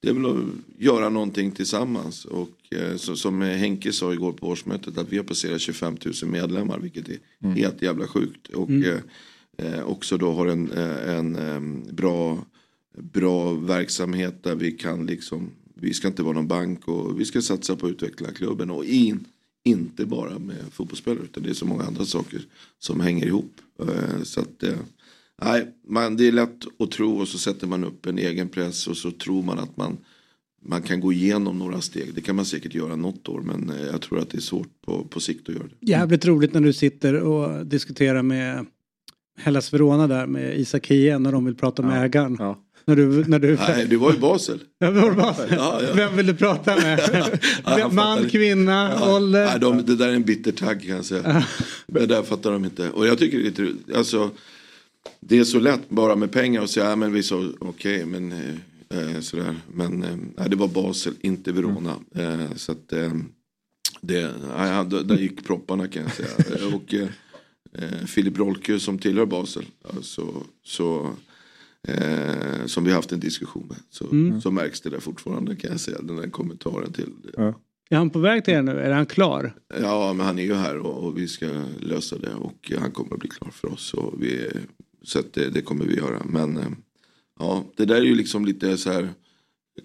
det 0.00 0.08
är 0.08 0.12
väl 0.12 0.26
att 0.26 0.44
göra 0.78 1.08
någonting 1.08 1.50
tillsammans. 1.50 2.24
Och 2.24 2.50
eh, 2.70 2.96
så, 2.96 3.16
som 3.16 3.40
Henke 3.40 3.92
sa 3.92 4.12
igår 4.12 4.32
på 4.32 4.48
årsmötet 4.48 4.98
att 4.98 5.12
vi 5.12 5.16
har 5.16 5.24
passerat 5.24 5.60
25 5.60 5.96
000 6.22 6.30
medlemmar. 6.30 6.78
Vilket 6.78 7.08
är 7.08 7.18
helt 7.54 7.82
jävla 7.82 8.06
sjukt. 8.06 8.48
Och 8.48 8.70
eh, 8.70 9.00
eh, 9.58 9.84
också 9.84 10.16
då 10.16 10.32
har 10.32 10.46
en, 10.46 10.72
en 10.72 11.36
eh, 11.36 11.92
bra 11.92 12.44
bra 12.98 13.52
verksamhet 13.52 14.42
där 14.42 14.54
vi 14.54 14.72
kan 14.72 15.06
liksom, 15.06 15.50
vi 15.74 15.94
ska 15.94 16.08
inte 16.08 16.22
vara 16.22 16.34
någon 16.34 16.48
bank 16.48 16.88
och 16.88 17.20
vi 17.20 17.24
ska 17.24 17.42
satsa 17.42 17.76
på 17.76 17.86
att 17.86 17.92
utveckla 17.92 18.32
klubben 18.32 18.70
och 18.70 18.84
in, 18.84 19.24
inte 19.64 20.06
bara 20.06 20.38
med 20.38 20.56
fotbollsspelare 20.70 21.24
utan 21.24 21.42
det 21.42 21.50
är 21.50 21.54
så 21.54 21.66
många 21.66 21.84
andra 21.84 22.04
saker 22.04 22.40
som 22.78 23.00
hänger 23.00 23.26
ihop. 23.26 23.60
Eh, 23.80 24.22
Så 24.22 24.40
att, 24.40 24.62
eh, 24.62 24.78
nej, 25.42 25.74
man, 25.88 26.16
det 26.16 26.28
är 26.28 26.32
lätt 26.32 26.64
att 26.78 26.90
tro 26.90 27.16
och 27.20 27.28
så 27.28 27.38
sätter 27.38 27.66
man 27.66 27.84
upp 27.84 28.06
en 28.06 28.18
egen 28.18 28.48
press 28.48 28.86
och 28.86 28.96
så 28.96 29.10
tror 29.10 29.42
man 29.42 29.58
att 29.58 29.76
man, 29.76 29.96
man 30.62 30.82
kan 30.82 31.00
gå 31.00 31.12
igenom 31.12 31.58
några 31.58 31.80
steg. 31.80 32.14
Det 32.14 32.20
kan 32.20 32.36
man 32.36 32.44
säkert 32.44 32.74
göra 32.74 32.96
något 32.96 33.28
år 33.28 33.40
men 33.40 33.70
eh, 33.70 33.86
jag 33.86 34.00
tror 34.02 34.18
att 34.18 34.30
det 34.30 34.38
är 34.38 34.42
svårt 34.42 34.80
på, 34.86 35.04
på 35.04 35.20
sikt 35.20 35.48
att 35.48 35.54
göra 35.54 35.66
det. 35.66 35.90
Jävligt 35.90 36.26
roligt 36.26 36.54
när 36.54 36.60
du 36.60 36.72
sitter 36.72 37.14
och 37.14 37.66
diskuterar 37.66 38.22
med 38.22 38.66
Hellas 39.36 39.72
Verona 39.72 40.06
där 40.06 40.26
med 40.26 40.58
Isak 40.60 40.86
Hien 40.86 41.22
när 41.22 41.32
de 41.32 41.44
vill 41.44 41.54
prata 41.54 41.82
med 41.82 42.04
ägaren. 42.04 42.36
Ja. 42.38 42.63
När 42.86 42.96
du, 42.96 43.24
när 43.26 43.38
du, 43.38 43.56
Nej, 43.56 43.86
det 43.86 43.96
var 43.96 44.12
ju 44.12 44.18
Basel. 44.18 44.60
Ja, 44.78 44.90
det 44.90 45.00
var 45.00 45.12
bara, 45.12 45.34
Ja, 45.50 45.82
ja. 45.82 45.94
Vem 45.94 46.16
vill 46.16 46.26
du 46.26 46.34
prata 46.34 46.76
med? 46.76 47.00
han 47.64 47.94
Man, 47.94 48.28
kvinna, 48.28 48.96
Ja, 49.00 49.16
ålder? 49.16 49.44
Nej, 49.44 49.60
de, 49.60 49.82
det 49.86 49.96
där 49.96 50.08
är 50.08 50.12
en 50.12 50.22
bitter 50.22 50.52
tagg 50.52 50.82
kan 50.82 50.96
jag 50.96 51.04
säga. 51.04 51.44
Det 51.86 52.06
där 52.06 52.22
fattar 52.22 52.52
de 52.52 52.64
inte. 52.64 52.90
Och 52.90 53.06
jag 53.06 53.18
tycker 53.18 53.38
det 53.38 53.58
är 53.92 53.96
alltså, 53.96 54.30
det 55.20 55.38
är 55.38 55.44
så 55.44 55.58
lätt 55.58 55.88
bara 55.88 56.16
med 56.16 56.32
pengar 56.32 56.60
och 56.60 56.70
säga, 56.70 56.90
ja 56.90 56.96
men 56.96 57.12
vi 57.12 57.22
sa 57.22 57.44
okej, 57.58 58.06
men 58.06 58.32
eh, 58.32 59.08
eh, 59.14 59.20
sådär. 59.20 59.54
Men 59.72 60.02
eh, 60.02 60.16
nej, 60.36 60.50
det 60.50 60.56
var 60.56 60.68
Basel, 60.68 61.14
inte 61.20 61.52
Verona. 61.52 61.94
Eh, 62.14 62.54
så 62.56 62.72
att 62.72 62.92
eh, 62.92 63.12
det, 64.00 64.20
där 64.90 65.04
där 65.04 65.16
gick 65.16 65.44
propparna 65.44 65.88
kan 65.88 66.02
jag 66.02 66.12
säga. 66.14 66.66
Och, 66.74 66.94
eh, 66.94 67.08
eh, 67.72 68.06
Filip 68.06 68.38
Rolke 68.38 68.80
som 68.80 68.98
tillhör 68.98 69.26
Basel. 69.26 69.64
Alltså, 69.94 70.42
så, 70.64 71.14
eh, 71.84 72.66
som 72.66 72.84
vi 72.84 72.92
haft 72.92 73.12
en 73.12 73.20
diskussion 73.20 73.66
med. 73.68 73.76
Så, 73.90 74.04
Mm. 74.10 74.40
så 74.40 74.50
märks 74.50 74.80
det 74.80 74.90
där 74.90 75.00
fortfarande 75.00 75.56
kan 75.56 75.70
jag 75.70 75.80
säga. 75.80 76.02
Den 76.02 76.16
där 76.16 76.30
kommentaren 76.30 76.92
till. 76.92 77.12
Ja. 77.36 77.60
Är 77.90 77.96
han 77.96 78.10
på 78.10 78.18
väg 78.18 78.44
till 78.44 78.54
er 78.54 78.62
nu? 78.62 78.80
Är 78.80 78.90
han 78.90 79.06
klar? 79.06 79.54
Ja, 79.80 80.12
men 80.12 80.26
han 80.26 80.38
är 80.38 80.42
ju 80.42 80.54
här 80.54 80.76
och, 80.78 81.04
och 81.04 81.18
vi 81.18 81.28
ska 81.28 81.46
lösa 81.80 82.18
det 82.18 82.34
och 82.34 82.72
han 82.78 82.90
kommer 82.90 83.14
att 83.14 83.20
bli 83.20 83.28
klar 83.28 83.50
för 83.50 83.72
oss. 83.72 83.94
Och 83.94 84.22
vi, 84.22 84.50
så 85.02 85.22
det, 85.32 85.50
det 85.50 85.62
kommer 85.62 85.84
vi 85.84 85.96
göra. 85.96 86.22
Men 86.24 86.56
eh, 86.56 86.68
ja, 87.38 87.64
det 87.76 87.84
där 87.84 87.96
är 87.96 88.04
ju 88.04 88.14
liksom 88.14 88.44
lite 88.44 88.76
så 88.76 88.92
här 88.92 89.08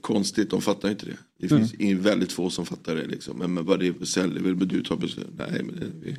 konstigt, 0.01 0.49
de 0.49 0.61
fattar 0.61 0.89
inte 0.89 1.05
det. 1.05 1.17
Det 1.39 1.47
finns 1.47 1.73
mm. 1.79 2.01
väldigt 2.01 2.31
få 2.31 2.49
som 2.49 2.65
fattar 2.65 2.95
det 2.95 3.05
liksom. 3.05 3.37
Men, 3.37 3.53
men 3.53 3.65
vad 3.65 3.79
det 3.79 3.87
är 3.87 3.93
för 3.93 4.05
celler, 4.05 4.41
vill 4.41 4.67
du 4.67 4.83
ta 4.83 4.95
beslut? 4.95 5.27
Nej, 5.37 5.63
men 5.63 5.75
det, 5.79 5.85
vi, 6.01 6.15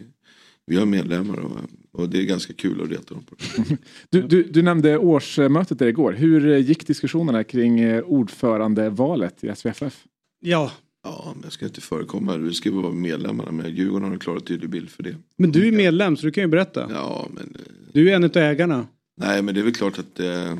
vi 0.67 0.77
har 0.77 0.87
medlemmar 0.87 1.39
och, 1.39 1.61
och 1.93 2.09
det 2.09 2.19
är 2.19 2.23
ganska 2.23 2.53
kul 2.53 2.83
att 2.83 2.91
reta 2.91 3.15
dem 3.15 3.25
på 3.25 3.35
det. 3.39 3.77
Du, 4.11 4.23
du, 4.23 4.43
du 4.43 4.63
nämnde 4.63 4.99
årsmötet 4.99 5.79
där 5.79 5.87
igår. 5.87 6.13
Hur 6.13 6.57
gick 6.57 6.87
diskussionerna 6.87 7.45
kring 7.45 7.81
eh, 7.81 8.03
ordförandevalet 8.03 9.45
i 9.45 9.53
SVFF? 9.57 10.05
Ja, 10.41 10.73
Ja, 11.03 11.33
men 11.35 11.43
jag 11.43 11.53
ska 11.53 11.65
inte 11.67 11.81
förekomma. 11.81 12.37
Vi 12.37 12.53
ska 12.55 12.71
vara 12.73 12.93
medlemmarna. 12.93 13.53
Men 13.53 13.75
Djurgården 13.75 14.05
har 14.05 14.13
en 14.13 14.19
klar 14.19 14.37
och 14.37 14.47
tydlig 14.47 14.71
bild 14.71 14.91
för 14.91 15.03
det. 15.03 15.17
men 15.39 15.53
du 15.53 15.69
är 15.69 15.73
medlem 15.73 16.17
så 16.17 16.27
du 16.27 16.33
kan 16.33 16.45
ju 16.45 16.49
berätta. 16.49 16.91
Ja, 16.95 17.29
men 17.35 17.55
eh, 17.55 17.73
Du 17.93 18.11
är 18.11 18.17
en 18.17 18.25
av 18.25 18.37
ägarna. 18.37 18.87
Nej 19.17 19.43
men 19.43 19.55
det 19.55 19.61
är 19.61 19.65
väl 19.65 19.75
klart 19.75 19.99
att, 19.99 20.21
eh, 20.21 20.53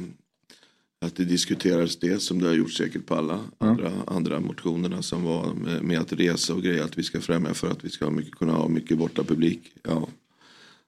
att 1.01 1.17
det 1.17 1.25
diskuteras 1.25 1.97
det 1.97 2.23
som 2.23 2.39
det 2.43 2.49
har 2.49 2.55
gjort 2.55 2.73
säkert 2.73 3.07
på 3.07 3.15
alla 3.15 3.41
andra, 3.59 3.93
andra 4.07 4.41
motionerna 4.41 5.03
som 5.03 5.23
var 5.25 5.55
med, 5.55 5.83
med 5.83 5.99
att 6.01 6.13
resa 6.13 6.55
och 6.55 6.63
grejer. 6.63 6.85
Att 6.85 6.99
vi 6.99 7.03
ska 7.03 7.21
främja 7.21 7.55
för 7.55 7.71
att 7.71 7.85
vi 7.85 7.89
ska 7.91 8.05
ha 8.05 8.13
mycket, 8.13 8.35
kunna 8.35 8.53
ha 8.53 8.69
mycket 8.69 8.99
borta 8.99 9.25
publik. 9.25 9.61
Ja. 9.83 10.09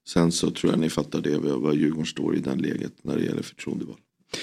Sen 0.09 0.33
så 0.33 0.51
tror 0.51 0.73
jag 0.73 0.81
ni 0.81 0.91
fattar 0.91 1.21
det 1.21 1.39
vad 1.39 1.61
vad 1.61 1.75
Djurgården 1.75 2.07
står 2.07 2.37
i 2.37 2.41
den 2.41 2.59
läget 2.59 2.93
när 3.03 3.17
det 3.17 3.25
gäller 3.25 3.43
förtroendeval. 3.43 3.97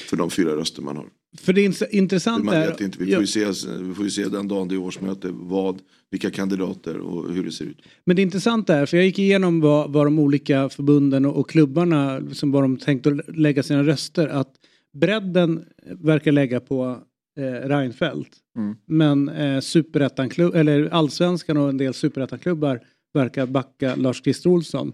För 0.10 0.18
de 0.18 0.30
fyra 0.30 0.56
röster 0.56 0.82
man 0.82 0.98
har. 0.98 1.06
För 1.38 1.54
det 1.54 1.62
är 1.62 1.70
ins- 1.70 1.90
intressant 1.92 2.46
Man 2.46 2.56
är... 2.56 2.84
inte, 2.84 2.98
vi 3.00 3.14
får, 3.14 3.22
ju 3.22 3.28
se, 3.28 3.46
vi 3.80 3.94
får 3.94 4.06
ju 4.06 4.12
se 4.12 4.26
den 4.28 4.48
dagen 4.48 4.68
det 4.68 4.76
är 4.76 4.80
årsmöte 4.80 5.30
vad, 5.32 5.82
vilka 6.12 6.32
kandidater 6.32 6.98
och 6.98 7.34
hur 7.34 7.44
det 7.44 7.52
ser 7.52 7.66
ut. 7.66 7.82
Men 8.06 8.16
det 8.16 8.22
intressanta 8.22 8.76
är, 8.76 8.86
för 8.86 8.98
jag 8.98 9.06
gick 9.06 9.20
igenom 9.20 9.62
vad, 9.62 9.94
vad 9.94 10.06
de 10.06 10.20
olika 10.20 10.70
förbunden 10.70 11.26
och, 11.26 11.38
och 11.38 11.50
klubbarna, 11.50 12.22
som 12.34 12.52
vad 12.52 12.64
de 12.64 12.78
tänkt 12.78 13.08
att 13.08 13.38
lägga 13.38 13.64
sina 13.64 13.84
röster, 13.84 14.28
att 14.28 14.52
bredden 14.94 15.66
verkar 15.86 16.32
lägga 16.32 16.60
på 16.60 16.98
eh, 17.40 17.68
Reinfeldt. 17.68 18.38
Mm. 18.58 18.76
Men 18.86 19.30
eh, 19.30 19.60
superettan-klubb, 19.60 20.56
eller 20.56 20.90
allsvenskan 20.90 21.58
och 21.58 21.70
en 21.70 21.78
del 21.78 21.94
superettanklubbar 21.94 22.80
verkar 23.14 23.46
backa 23.46 23.96
Lars-Christer 23.96 24.50
Olsson. 24.50 24.94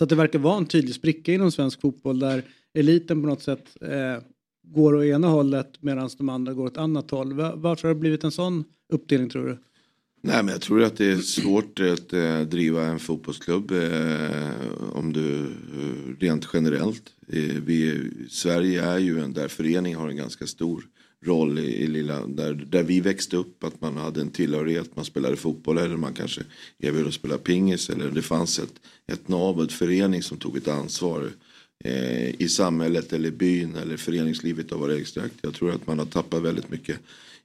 Så 0.00 0.04
att 0.04 0.10
det 0.10 0.16
verkar 0.16 0.38
vara 0.38 0.56
en 0.56 0.66
tydlig 0.66 0.94
spricka 0.94 1.32
inom 1.32 1.52
svensk 1.52 1.80
fotboll 1.80 2.18
där 2.18 2.42
eliten 2.74 3.22
på 3.22 3.28
något 3.28 3.42
sätt 3.42 3.76
eh, 3.80 4.22
går 4.62 4.94
åt 4.94 5.04
ena 5.04 5.28
hållet 5.28 5.82
medan 5.82 6.10
de 6.18 6.28
andra 6.28 6.52
går 6.52 6.66
åt 6.66 6.76
annat 6.76 7.10
håll. 7.10 7.32
Varför 7.32 7.88
har 7.88 7.94
det 7.94 8.00
blivit 8.00 8.24
en 8.24 8.30
sån 8.30 8.64
uppdelning 8.92 9.30
tror 9.30 9.46
du? 9.46 9.58
Nej 10.22 10.42
men 10.42 10.48
jag 10.48 10.60
tror 10.60 10.82
att 10.82 10.96
det 10.96 11.10
är 11.10 11.16
svårt 11.16 11.80
att 11.80 12.12
eh, 12.12 12.40
driva 12.40 12.86
en 12.86 12.98
fotbollsklubb 12.98 13.70
eh, 13.70 14.40
om 14.92 15.12
du 15.12 15.38
eh, 15.40 16.20
rent 16.20 16.48
generellt. 16.52 17.02
Eh, 17.28 17.54
vi, 17.64 18.10
Sverige 18.28 18.82
är 18.82 18.98
ju 18.98 19.20
en 19.20 19.32
där 19.32 19.48
förening 19.48 19.94
har 19.94 20.08
en 20.08 20.16
ganska 20.16 20.46
stor 20.46 20.84
roll 21.24 21.58
i, 21.58 21.82
i 21.82 21.86
lilla, 21.86 22.26
där, 22.26 22.54
där 22.54 22.82
vi 22.82 23.00
växte 23.00 23.36
upp, 23.36 23.64
att 23.64 23.80
man 23.80 23.96
hade 23.96 24.20
en 24.20 24.30
tillhörighet, 24.30 24.96
man 24.96 25.04
spelade 25.04 25.36
fotboll 25.36 25.78
eller 25.78 25.96
man 25.96 26.14
kanske 26.14 26.42
erbjöd 26.78 27.06
att 27.06 27.14
spela 27.14 27.38
pingis 27.38 27.90
eller 27.90 28.10
det 28.10 28.22
fanns 28.22 28.58
ett, 28.58 28.74
ett 29.06 29.28
nav, 29.28 29.62
ett 29.62 29.72
förening 29.72 30.22
som 30.22 30.38
tog 30.38 30.56
ett 30.56 30.68
ansvar 30.68 31.30
eh, 31.84 32.42
i 32.42 32.48
samhället 32.48 33.12
eller 33.12 33.30
byn 33.30 33.76
eller 33.76 33.96
föreningslivet 33.96 34.72
av 34.72 34.80
våra 34.80 34.96
extrakt. 34.96 35.34
Jag 35.42 35.54
tror 35.54 35.70
att 35.70 35.86
man 35.86 35.98
har 35.98 36.06
tappat 36.06 36.42
väldigt 36.42 36.70
mycket 36.70 37.00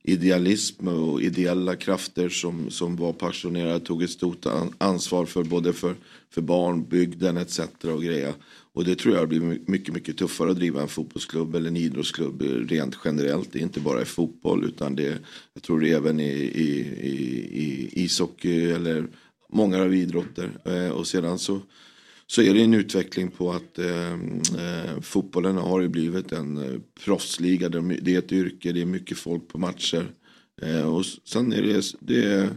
idealism 0.07 0.87
och 0.87 1.21
ideella 1.21 1.75
krafter 1.75 2.29
som, 2.29 2.69
som 2.69 2.95
var 2.95 3.13
passionerade, 3.13 3.79
tog 3.79 4.03
ett 4.03 4.09
stort 4.09 4.45
ansvar 4.77 5.25
för 5.25 5.43
både 5.43 5.73
för, 5.73 5.95
för 6.29 6.41
barn, 6.41 6.83
bygden 6.89 7.37
etc. 7.37 7.59
och 7.81 8.03
grejer. 8.03 8.33
Och 8.75 8.83
det 8.83 8.95
tror 8.95 9.15
jag 9.15 9.29
blir 9.29 9.59
mycket, 9.65 9.93
mycket 9.93 10.17
tuffare 10.17 10.51
att 10.51 10.57
driva 10.57 10.81
en 10.81 10.87
fotbollsklubb 10.87 11.55
eller 11.55 11.67
en 11.67 11.77
idrottsklubb 11.77 12.41
rent 12.41 12.97
generellt. 13.05 13.51
Det 13.51 13.59
är 13.59 13.63
inte 13.63 13.79
bara 13.79 14.01
i 14.01 14.05
fotboll 14.05 14.65
utan 14.65 14.95
det, 14.95 15.17
jag 15.53 15.63
tror 15.63 15.79
det 15.79 15.91
är 15.91 15.95
även 15.95 16.19
i, 16.19 16.31
i, 16.33 16.69
i, 17.01 17.13
i 17.53 18.03
ishockey 18.03 18.71
eller 18.71 19.07
många 19.49 19.81
av 19.81 19.93
idrotter. 19.93 20.49
Eh, 20.65 20.89
och 20.89 21.07
sedan 21.07 21.39
så 21.39 21.61
så 22.27 22.41
är 22.41 22.53
det 22.53 22.61
en 22.61 22.73
utveckling 22.73 23.31
på 23.31 23.51
att 23.51 23.79
eh, 23.79 24.13
eh 24.13 25.01
fotbollen 25.01 25.57
har 25.57 25.81
ju 25.81 25.87
blivit 25.87 26.31
en 26.31 26.57
eh, 26.57 26.79
proffsliga. 27.05 27.69
Det 27.69 28.13
är 28.13 28.19
ett 28.19 28.31
yrke, 28.31 28.71
det 28.71 28.81
är 28.81 28.85
mycket 28.85 29.17
folk 29.17 29.47
på 29.47 29.57
matcher. 29.57 30.07
Och 30.85 31.05
sen 31.05 31.53
är 31.53 31.61
det, 31.61 31.85
det 31.99 32.23
är, 32.23 32.49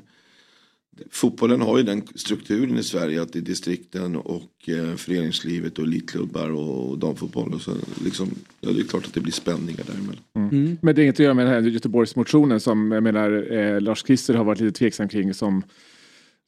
Fotbollen 1.11 1.61
har 1.61 1.79
ju 1.79 1.85
den 1.85 2.03
strukturen 2.15 2.79
i 2.79 2.83
Sverige 2.83 3.23
att 3.23 3.33
det 3.33 3.39
är 3.39 3.43
distrikten 3.43 4.17
och 4.17 4.69
eh, 4.69 4.95
föreningslivet 4.97 5.79
och 5.79 5.85
elitklubbar 5.85 6.51
och, 6.51 6.91
och 6.91 6.99
damfotboll. 6.99 7.55
Och 7.55 7.61
så, 7.61 7.73
liksom, 8.05 8.31
ja, 8.61 8.71
det 8.71 8.81
är 8.81 8.85
klart 8.85 9.07
att 9.07 9.15
det 9.15 9.21
blir 9.21 9.33
spänningar 9.33 9.85
däremellan. 9.87 10.79
Men 10.83 10.95
det 10.95 11.01
är 11.01 11.03
inget 11.03 11.15
att 11.15 11.19
göra 11.19 11.35
med 11.35 11.47
den 11.47 11.55
här 11.55 11.71
Göteborgsmotionen 11.71 12.61
som 12.61 12.93
jag 12.93 13.03
menar 13.03 13.53
eh, 13.53 13.81
Lars 13.81 14.05
Christer 14.07 14.35
har 14.35 14.45
varit 14.45 14.61
lite 14.61 14.79
tveksam 14.79 15.09
kring 15.09 15.35
som 15.35 15.63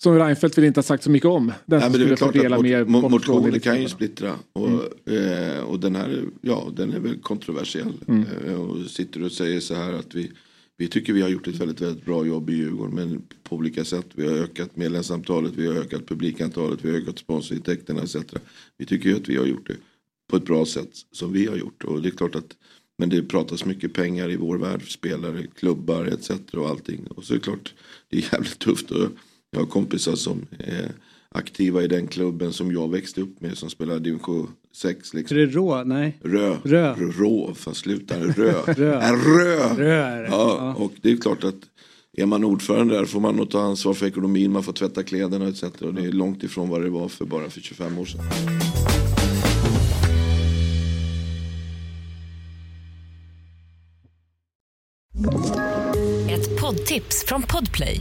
som 0.03 0.19
Reinfeldt 0.19 0.59
vill 0.59 0.65
inte 0.65 0.79
ha 0.79 0.83
sagt 0.83 1.03
så 1.03 1.11
mycket 1.11 1.29
om. 1.29 1.47
Den 1.47 1.79
Nej, 1.79 1.81
som 1.81 1.93
men 1.93 2.09
det 2.09 2.15
är 2.15 2.17
klart 2.17 2.37
att 2.37 2.89
mot, 2.89 3.03
mot, 3.03 3.11
motioner 3.11 3.59
kan 3.59 3.83
ju 3.83 3.89
splittra. 3.89 4.35
Och, 4.53 5.13
eh, 5.13 5.61
och 5.61 5.81
den 5.81 5.97
här, 5.97 6.25
ja, 6.41 6.69
den 6.77 6.93
är 6.93 6.99
väl 6.99 7.19
kontroversiell. 7.19 7.93
Eh, 8.47 8.55
och 8.55 8.91
sitter 8.91 9.25
och 9.25 9.33
säger 9.33 9.61
så 9.61 9.75
här 9.75 9.93
att 9.93 10.15
vi, 10.15 10.31
vi 10.81 10.89
tycker 10.89 11.13
vi 11.13 11.23
har 11.23 11.29
gjort 11.29 11.49
ett 11.49 11.61
väldigt, 11.61 11.81
väldigt 11.81 12.05
bra 12.05 12.27
jobb 12.27 12.51
i 12.51 12.53
Djurgården. 12.53 12.95
Men 12.95 13.23
på 13.43 13.57
olika 13.57 13.85
sätt. 13.85 14.07
Vi 14.15 14.29
har 14.29 14.35
ökat 14.35 14.77
medlemsantalet, 14.77 15.53
vi 15.57 15.67
har 15.67 15.75
ökat 15.75 16.07
publikantalet, 16.07 16.85
vi 16.85 16.91
har 16.91 16.99
ökat 16.99 17.19
sponsorintäkterna 17.19 18.03
etc. 18.03 18.17
Vi 18.77 18.87
tycker 18.87 19.09
ju 19.09 19.17
att 19.17 19.29
vi 19.29 19.37
har 19.37 19.47
gjort 19.47 19.67
det 19.67 19.77
på 20.31 20.37
ett 20.37 20.45
bra 20.45 20.67
sätt 20.67 20.91
som 21.13 21.33
vi 21.33 21.47
har 21.47 21.57
gjort. 21.57 21.85
Och 21.85 22.03
det 22.03 22.09
är 22.09 22.11
klart 22.11 22.35
att 22.35 22.57
men 22.99 23.09
det 23.09 23.23
pratas 23.23 23.65
mycket 23.65 23.95
pengar 23.95 24.31
i 24.31 24.37
vår 24.37 24.59
värld, 24.59 24.93
spelare, 24.93 25.47
klubbar 25.47 26.05
etc. 26.05 26.31
och 26.53 26.69
allting. 26.69 27.07
Och 27.07 27.25
så 27.25 27.35
är 27.35 27.39
det 27.39 27.45
klart, 27.45 27.75
det 28.09 28.17
är 28.17 28.33
jävligt 28.33 28.59
tufft. 28.59 28.91
Och 28.91 29.09
jag 29.51 29.61
har 29.61 29.67
kompisar 29.67 30.15
som 30.15 30.47
är 30.59 30.93
aktiva 31.35 31.83
i 31.83 31.87
den 31.89 32.07
klubben 32.07 32.53
som 32.53 32.73
jag 32.73 32.91
växte 32.91 33.21
upp 33.21 33.41
med 33.41 33.59
som 33.59 33.71
spelar 33.71 33.99
division 33.99 34.51
6. 34.77 35.13
Är 35.13 35.17
Liksom. 35.17 35.37
det 35.37 35.47
rå? 35.47 35.85
Nej. 35.85 36.19
Rö. 36.23 36.57
Rö. 36.65 36.95
Rå, 36.95 37.55
fan 37.55 37.75
sluta. 37.75 38.21
Rö. 38.21 38.53
Rö. 38.67 38.95
Är 38.95 39.17
rö. 39.17 39.75
Rö 39.77 39.93
är 40.03 40.23
det. 40.23 40.29
Ja, 40.29 40.75
och 40.79 40.93
det 41.03 41.13
är 41.13 41.17
klart 41.17 41.45
att 41.45 41.55
är 42.17 42.27
man 42.27 42.45
ordförande 42.45 42.95
där 42.95 43.05
får 43.05 43.21
man 43.21 43.37
nog 43.37 43.51
ta 43.51 43.61
ansvar 43.63 43.95
för 43.95 44.07
ekonomin, 44.07 44.53
man 44.53 44.63
får 44.63 44.73
tvätta 44.73 45.03
kläderna 45.03 45.49
etc. 45.49 45.63
Och 45.63 45.95
det 45.95 46.03
är 46.03 46.13
långt 46.13 46.43
ifrån 46.43 46.69
vad 46.69 46.83
det 46.83 46.91
var 46.91 47.09
för 47.09 47.25
bara 47.25 47.51
för 47.51 47.61
25 47.61 47.99
år 47.99 48.05
sedan. 48.05 48.21
Ett 56.31 56.61
poddtips 56.61 57.25
från 57.27 57.43
Podplay. 57.43 58.01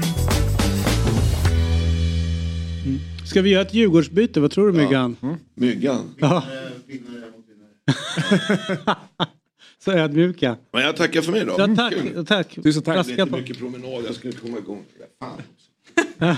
Ska 3.31 3.41
vi 3.41 3.49
göra 3.49 3.61
ett 3.61 3.73
Djurgårdsbyte? 3.73 4.39
Vad 4.39 4.51
tror 4.51 4.71
du 4.71 4.77
Myggan? 4.77 5.15
Myggan. 5.55 6.15
Ja. 6.17 6.43
Så 9.83 9.91
ödmjuka. 9.91 10.57
Men 10.73 10.81
jag 10.83 10.95
tackar 10.95 11.21
för 11.21 11.31
mig 11.31 11.45
då. 11.45 11.55
Ja, 11.57 11.75
tack, 11.75 11.93
Kul. 11.93 12.25
tack. 12.25 12.55
Tusen 12.63 12.83
tack. 12.83 12.95
Raska 12.97 13.11
Lite 13.11 13.25
på. 13.25 13.37
mycket 13.37 13.59
promenad, 13.59 14.03
jag 14.07 14.15
skulle 14.15 14.33
komma 14.33 14.57
igång. 14.57 14.83
Fan. 15.19 15.41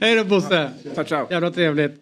Hej 0.00 0.16
då 0.16 0.24
Bosse. 0.24 0.70
Ciao, 0.94 1.04
ciao. 1.04 1.26
Jävla 1.30 1.50
trevligt. 1.50 1.94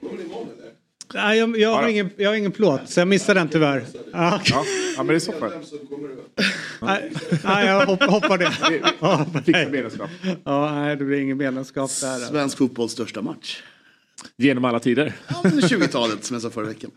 Kommer 0.00 0.16
ni 0.16 0.22
imorgon 0.22 0.48
eller? 0.58 0.72
Nej, 1.14 1.38
jag, 1.38 1.58
jag, 1.58 1.74
har 1.74 1.82
Ja. 1.82 1.88
ingen, 1.90 2.10
jag 2.16 2.30
har 2.30 2.36
ingen 2.36 2.52
plåt 2.52 2.80
så 2.90 3.00
jag 3.00 3.08
missade 3.08 3.40
den 3.40 3.48
tyvärr. 3.48 3.84
Ja. 4.12 4.40
Ja, 4.44 4.64
ja 4.96 5.02
men 5.02 5.06
det 5.06 5.28
är 5.28 5.34
över? 5.34 5.50
nej, 6.80 7.12
nej, 7.44 7.66
jag 7.66 7.86
hopp, 7.86 8.02
hoppar 8.02 8.38
det. 8.38 8.52
Ja, 9.00 9.26
Fixa 9.44 9.50
nej. 9.60 9.70
medlemskap. 9.70 10.10
Ja, 10.44 10.72
nej, 10.74 10.96
det 10.96 11.04
blir 11.04 11.18
ingen 11.20 11.36
medlemskap 11.36 11.90
där. 12.00 12.18
Svensk 12.18 12.58
fotbolls 12.58 12.92
största 12.92 13.22
match. 13.22 13.62
Genom 14.36 14.64
alla 14.64 14.80
tider. 14.80 15.12
Ja, 15.28 15.40
men 15.42 15.60
20-talet 15.60 16.24
som 16.24 16.34
jag 16.34 16.42
sa 16.42 16.50
förra 16.50 16.66
veckan. 16.66 16.90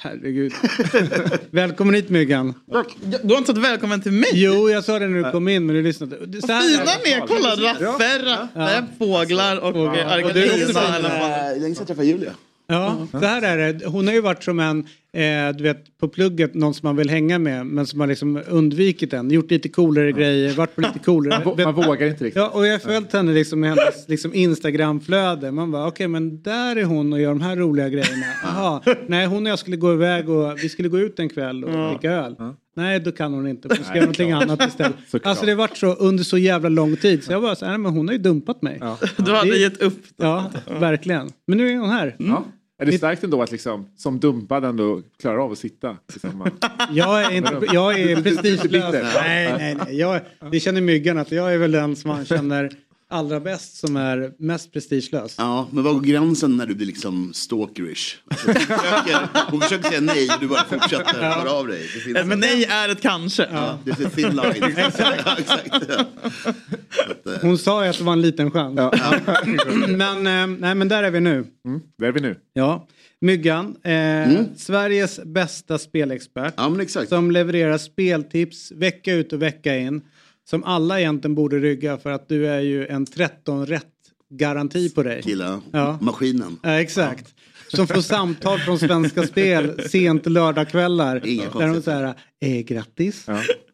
Herregud. 0.00 0.52
Välkommen 1.50 1.94
hit 1.94 2.08
Myggan. 2.08 2.54
Du 3.22 3.28
har 3.34 3.38
inte 3.38 3.52
sagt 3.54 3.64
välkommen 3.64 4.00
till 4.02 4.12
mig? 4.12 4.30
Jo, 4.32 4.70
jag 4.70 4.84
sa 4.84 4.98
det 4.98 5.08
när 5.08 5.24
du 5.24 5.30
kom 5.32 5.48
in 5.48 5.66
men 5.66 5.76
du 5.76 5.82
lyssnade. 5.82 6.40
Så 6.40 6.52
här- 6.52 6.62
Fina 6.62 7.18
med, 7.18 7.28
kolla 7.28 7.50
raffer, 7.50 8.24
raffer, 8.54 8.84
fåglar 8.98 9.56
och 9.60 9.76
ja. 9.76 9.96
Är. 9.96 10.18
Eh, 10.18 10.34
Länge 10.34 10.66
sedan 10.66 11.74
jag 11.78 11.86
träffade 11.86 12.06
Julia. 12.06 12.32
Ja, 12.70 13.06
så 13.10 13.18
här 13.18 13.42
är 13.58 13.72
det. 13.72 13.86
Hon 13.86 14.06
har 14.06 14.14
ju 14.14 14.20
varit 14.20 14.44
som 14.44 14.60
en, 14.60 14.78
eh, 15.12 15.56
du 15.56 15.62
vet, 15.64 15.98
på 15.98 16.08
plugget, 16.08 16.54
någon 16.54 16.74
som 16.74 16.86
man 16.86 16.96
vill 16.96 17.10
hänga 17.10 17.38
med 17.38 17.66
men 17.66 17.86
som 17.86 18.00
har 18.00 18.06
liksom 18.06 18.42
undvikit 18.48 19.10
den. 19.10 19.30
Gjort 19.30 19.50
lite 19.50 19.68
coolare 19.68 20.12
grejer, 20.12 20.54
varit 20.54 20.74
på 20.74 20.80
lite 20.80 20.98
coolare. 20.98 21.42
Man, 21.44 21.74
man 21.74 21.74
vågar 21.74 22.06
inte 22.06 22.24
riktigt. 22.24 22.36
Ja, 22.42 22.48
och 22.48 22.66
jag 22.66 22.72
har 22.72 22.78
följt 22.78 23.12
henne 23.12 23.32
liksom 23.32 23.60
med 23.60 23.70
hennes 23.70 24.08
liksom 24.08 24.34
Instagramflöde. 24.34 25.50
Man 25.52 25.70
bara, 25.70 25.86
okej 25.86 26.08
men 26.08 26.42
där 26.42 26.76
är 26.76 26.84
hon 26.84 27.12
och 27.12 27.20
gör 27.20 27.28
de 27.28 27.40
här 27.40 27.56
roliga 27.56 27.88
grejerna. 27.88 28.26
Jaha, 28.42 28.82
nej 29.06 29.26
hon 29.26 29.46
och 29.46 29.50
jag 29.52 29.58
skulle 29.58 29.76
gå 29.76 29.92
iväg 29.92 30.28
och 30.28 30.58
vi 30.62 30.68
skulle 30.68 30.88
gå 30.88 30.98
ut 30.98 31.18
en 31.18 31.28
kväll 31.28 31.64
och 31.64 31.88
dricka 31.90 32.10
öl. 32.12 32.36
Nej, 32.76 33.00
då 33.00 33.12
kan 33.12 33.32
hon 33.34 33.46
inte. 33.46 33.68
Hon 33.68 33.84
ska 33.84 33.94
göra 33.94 34.00
någonting 34.00 34.32
annat 34.32 34.66
istället. 34.68 34.94
Såklart. 35.08 35.30
Alltså 35.30 35.46
det 35.46 35.52
har 35.52 35.56
varit 35.56 35.76
så 35.76 35.94
under 35.94 36.24
så 36.24 36.38
jävla 36.38 36.68
lång 36.68 36.96
tid. 36.96 37.24
Så 37.24 37.32
jag 37.32 37.42
bara, 37.42 37.54
så 37.56 37.66
här, 37.66 37.78
men 37.78 37.92
hon 37.92 38.08
har 38.08 38.12
ju 38.12 38.18
dumpat 38.18 38.62
mig. 38.62 38.80
Du 39.16 39.32
hade 39.34 39.50
Det- 39.50 39.58
gett 39.58 39.82
upp. 39.82 39.98
Ja, 40.16 40.50
verkligen. 40.80 41.30
Men 41.46 41.58
nu 41.58 41.68
är 41.72 41.76
hon 41.76 41.90
här. 41.90 42.16
Ja. 42.18 42.44
Är 42.80 42.86
det 42.86 42.92
starkt 42.92 43.24
ändå 43.24 43.42
att 43.42 43.52
liksom, 43.52 43.90
som 43.96 44.20
dumpad 44.20 44.64
ändå 44.64 45.02
klarar 45.20 45.38
av 45.38 45.52
att 45.52 45.58
sitta 45.58 45.96
tillsammans? 46.12 46.54
Jag 46.90 47.24
är, 47.24 47.30
inte, 47.30 47.66
jag 47.72 48.00
är 48.00 48.22
prestigelös. 48.22 49.14
Nej, 49.14 49.52
nej, 49.58 49.74
nej. 49.74 49.98
Jag, 49.98 50.20
det 50.52 50.60
känner 50.60 50.80
Myggan 50.80 51.18
att 51.18 51.32
jag 51.32 51.54
är 51.54 51.58
väl 51.58 51.72
den 51.72 51.96
som 51.96 52.08
man 52.08 52.24
känner 52.24 52.70
allra 53.10 53.40
bäst 53.40 53.76
som 53.76 53.96
är 53.96 54.32
mest 54.38 54.72
prestigelös. 54.72 55.34
Ja, 55.38 55.68
men 55.72 55.84
var 55.84 55.92
går 55.92 56.00
gränsen 56.00 56.56
när 56.56 56.66
du 56.66 56.74
blir 56.74 56.86
liksom 56.86 57.32
stalkerish? 57.34 58.16
Alltså, 58.30 58.46
hon, 58.46 58.54
försöker, 58.54 59.50
hon 59.50 59.60
försöker 59.60 59.88
säga 59.88 60.00
nej 60.00 60.28
och 60.34 60.40
du 60.40 60.48
bara 60.48 60.64
fortsätter 60.64 61.22
höra 61.22 61.50
av 61.50 61.66
dig. 61.66 61.80
Det 61.94 62.00
finns 62.00 62.16
Ett 62.16 62.38
nej 62.38 62.64
är 62.64 62.88
ett 62.88 63.00
kanske. 63.02 63.48
Ja, 63.52 63.78
det 63.84 63.90
är 64.00 64.04
en 64.04 64.10
thin 64.10 64.28
line. 64.36 64.74
ja, 65.24 65.36
exakt. 65.38 65.74
Ja. 65.88 66.04
Eh, 67.32 67.40
Hon 67.42 67.58
sa 67.58 67.84
ju 67.84 67.90
att 67.90 67.98
det 67.98 68.04
var 68.04 68.12
en 68.12 68.22
liten 68.22 68.50
chans. 68.50 68.80
men, 69.88 70.26
eh, 70.26 70.46
nej, 70.60 70.74
men 70.74 70.88
där 70.88 71.02
är 71.02 71.10
vi 71.10 71.20
nu. 71.20 71.46
Mm, 71.66 71.80
där 71.98 72.06
är 72.06 72.12
vi 72.12 72.20
nu. 72.20 72.36
Ja. 72.52 72.88
Myggan, 73.20 73.76
eh, 73.84 74.42
Sveriges 74.56 75.20
bästa 75.24 75.78
spelexpert. 75.78 76.54
Ja, 76.56 76.68
men 76.68 76.80
exakt. 76.80 77.08
Som 77.08 77.30
levererar 77.30 77.78
speltips 77.78 78.72
vecka 78.72 79.14
ut 79.14 79.32
och 79.32 79.42
vecka 79.42 79.76
in. 79.76 80.02
Som 80.50 80.64
alla 80.64 81.00
egentligen 81.00 81.34
borde 81.34 81.58
rygga 81.58 81.98
för 81.98 82.10
att 82.10 82.28
du 82.28 82.46
är 82.48 82.60
ju 82.60 82.86
en 82.86 83.06
13 83.06 83.66
rätt 83.66 83.84
garanti 84.30 84.90
på 84.90 85.02
dig. 85.02 85.22
Killa, 85.22 85.60
Ja. 85.72 85.98
maskinen. 86.00 86.58
Ja, 86.62 86.80
exakt. 86.80 87.34
Som 87.68 87.86
får 87.86 88.00
samtal 88.00 88.58
från 88.58 88.78
Svenska 88.78 89.26
Spel 89.26 89.82
sent 89.88 90.26
lördagskvällar. 90.26 91.26
Inga 91.26 91.50
Där 91.50 91.66
de 91.74 91.82
säger, 91.82 92.14
eh, 92.40 92.60
grattis, 92.64 93.26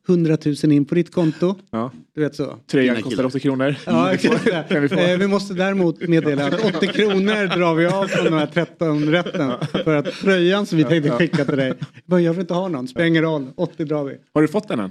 100 0.08 0.38
000 0.44 0.72
in 0.72 0.84
på 0.84 0.94
ditt 0.94 1.12
konto. 1.12 1.54
Ja. 1.70 1.90
Du 2.14 2.20
vet 2.20 2.34
så. 2.34 2.58
Fina 2.70 2.94
kostar 2.94 3.10
killar. 3.10 3.26
80 3.26 3.40
kronor. 3.40 3.76
Ja, 3.86 4.12
exakt. 4.14 4.46
Eh, 4.92 5.18
vi 5.18 5.26
måste 5.26 5.54
däremot 5.54 6.08
meddela 6.08 6.46
att 6.46 6.64
80 6.76 6.86
kronor 6.86 7.56
drar 7.56 7.74
vi 7.74 7.86
av 7.86 8.06
från 8.06 8.24
den 8.24 8.34
här 8.34 8.46
13 8.46 9.10
rätten. 9.10 9.52
För 9.84 9.94
att 9.96 10.12
tröjan 10.12 10.66
som 10.66 10.78
vi 10.78 10.84
tänkte 10.84 11.10
skicka 11.10 11.44
till 11.44 11.56
dig, 11.56 11.74
bara, 12.06 12.20
jag 12.20 12.32
vill 12.32 12.40
inte 12.40 12.54
ha 12.54 12.68
någon, 12.68 12.88
spelar 12.88 13.06
ingen 13.06 13.22
roll, 13.22 13.46
80 13.56 13.84
drar 13.84 14.04
vi. 14.04 14.16
Har 14.34 14.42
du 14.42 14.48
fått 14.48 14.68
den 14.68 14.80
än? 14.80 14.90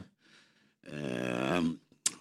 Eh, 0.94 1.62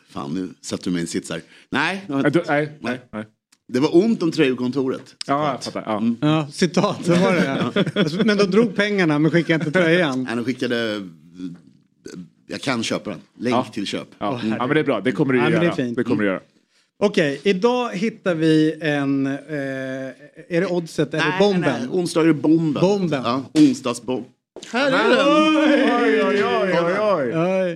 fan, 0.08 0.34
nu 0.34 0.48
sätter 0.60 0.84
du 0.84 0.90
mig 0.90 0.98
i 0.98 1.02
en 1.02 1.06
sits 1.06 1.30
här. 1.30 1.40
Nej, 1.70 2.04
Nej, 2.08 2.30
du, 2.30 2.42
nej, 2.48 2.72
nej, 2.80 3.00
nej. 3.12 3.24
det 3.68 3.80
var 3.80 3.96
ont 3.96 4.22
om 4.22 4.32
tröjkontoret. 4.32 5.14
Ja, 5.26 5.50
jag 5.52 5.64
fattar. 5.64 5.82
Ja. 5.86 6.02
Ja, 6.20 6.48
citat, 6.52 7.04
så 7.04 7.14
var 7.14 7.32
det 7.32 7.44
ja. 7.44 8.22
Men 8.24 8.36
de 8.38 8.44
drog 8.44 8.74
pengarna 8.76 9.18
men 9.18 9.30
skickade 9.30 9.64
inte 9.66 9.80
tröjan. 9.80 10.22
Nej, 10.22 10.36
de 10.36 10.44
skickade... 10.44 11.02
Jag 12.46 12.60
kan 12.60 12.82
köpa 12.82 13.10
den. 13.10 13.20
Länk 13.38 13.54
Ja. 13.54 13.66
till 13.72 13.86
köp. 13.86 14.08
Ja. 14.18 14.40
ja, 14.58 14.66
men 14.66 14.74
det 14.74 14.80
är 14.80 14.84
bra. 14.84 15.00
Det 15.00 15.12
kommer 15.12 15.32
du 15.32 15.38
Ja, 15.38 15.48
det 15.50 15.64
göra. 15.64 15.74
fint. 15.74 15.96
Det 15.96 16.04
kommer 16.04 16.22
du 16.22 16.28
göra. 16.28 16.40
Okej, 16.98 17.40
idag 17.44 17.90
hittar 17.92 18.34
vi 18.34 18.74
en, 18.80 19.26
eh, 19.26 19.32
är 20.48 20.60
det 20.60 20.66
oddset 20.66 21.14
eller 21.14 21.24
Nej, 21.28 21.38
bomben? 21.38 21.60
Nej, 21.60 21.72
nej. 21.80 21.88
Onsdag 21.90 22.20
är 22.20 22.26
det 22.26 22.34
bomben. 22.34 22.80
Bomben. 22.80 23.22
Ja, 23.24 23.44
onsdagsbomb. 23.54 24.24
Här 24.72 24.86
är 24.92 25.08
den. 25.08 25.26
Oj, 26.04 26.22
oj, 26.24 26.44
oj, 26.44 26.78
oj, 26.84 26.98
oj. 27.00 27.34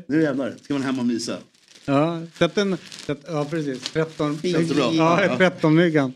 Nu 0.08 0.22
jävlar, 0.22 0.54
ska 0.62 0.74
man 0.74 0.82
hem 0.82 0.98
och 0.98 1.06
mysa. 1.06 1.38
ja, 1.84 2.22
sätt 2.38 2.58
en, 2.58 2.76
sätt, 3.06 3.18
ja 3.26 3.46
precis, 3.50 3.82
13, 3.92 4.38
Känns 4.42 4.68
det 4.68 4.74
bra? 4.74 4.90
ja, 4.94 5.24
Ja. 5.24 5.36
13 5.36 5.74
myggan. 5.74 6.12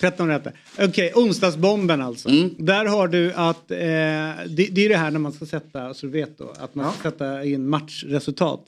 13 0.00 0.28
rätt. 0.28 0.46
Okej, 0.78 1.12
onsdagsbomben 1.14 2.02
alltså. 2.02 2.28
Mm. 2.28 2.50
Där 2.58 2.84
har 2.84 3.08
du 3.08 3.32
att, 3.32 3.70
eh, 3.70 3.76
det, 3.76 4.68
det 4.72 4.84
är 4.84 4.88
det 4.88 4.96
här 4.96 5.10
när 5.10 5.18
man 5.18 5.32
ska 5.32 5.46
sätta, 5.46 5.94
så 5.94 6.06
du 6.06 6.12
vet 6.12 6.38
då, 6.38 6.54
att 6.58 6.74
man 6.74 6.92
ska 6.92 7.10
sätta 7.10 7.44
in 7.44 7.68
matchresultat. 7.68 8.64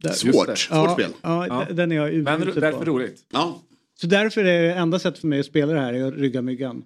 Där. 0.00 0.10
Svårt, 0.12 0.34
svårt 0.58 0.68
Ja, 0.70 0.92
spel. 0.94 1.10
ja, 1.22 1.46
Ja. 1.46 1.66
den 1.74 1.92
är 1.92 1.96
jag 1.96 2.14
Men 2.14 2.40
därför 2.40 2.72
på. 2.72 2.84
roligt. 2.84 3.24
Ja, 3.32 3.62
Så 4.00 4.06
därför 4.06 4.40
är 4.44 4.62
det 4.62 4.74
enda 4.74 4.98
sättet 4.98 5.20
för 5.20 5.26
mig 5.28 5.40
att 5.40 5.46
spela 5.46 5.72
det 5.72 5.80
här 5.80 5.92
är 5.92 6.04
att 6.08 6.14
rygga 6.14 6.42
myggan. 6.42 6.82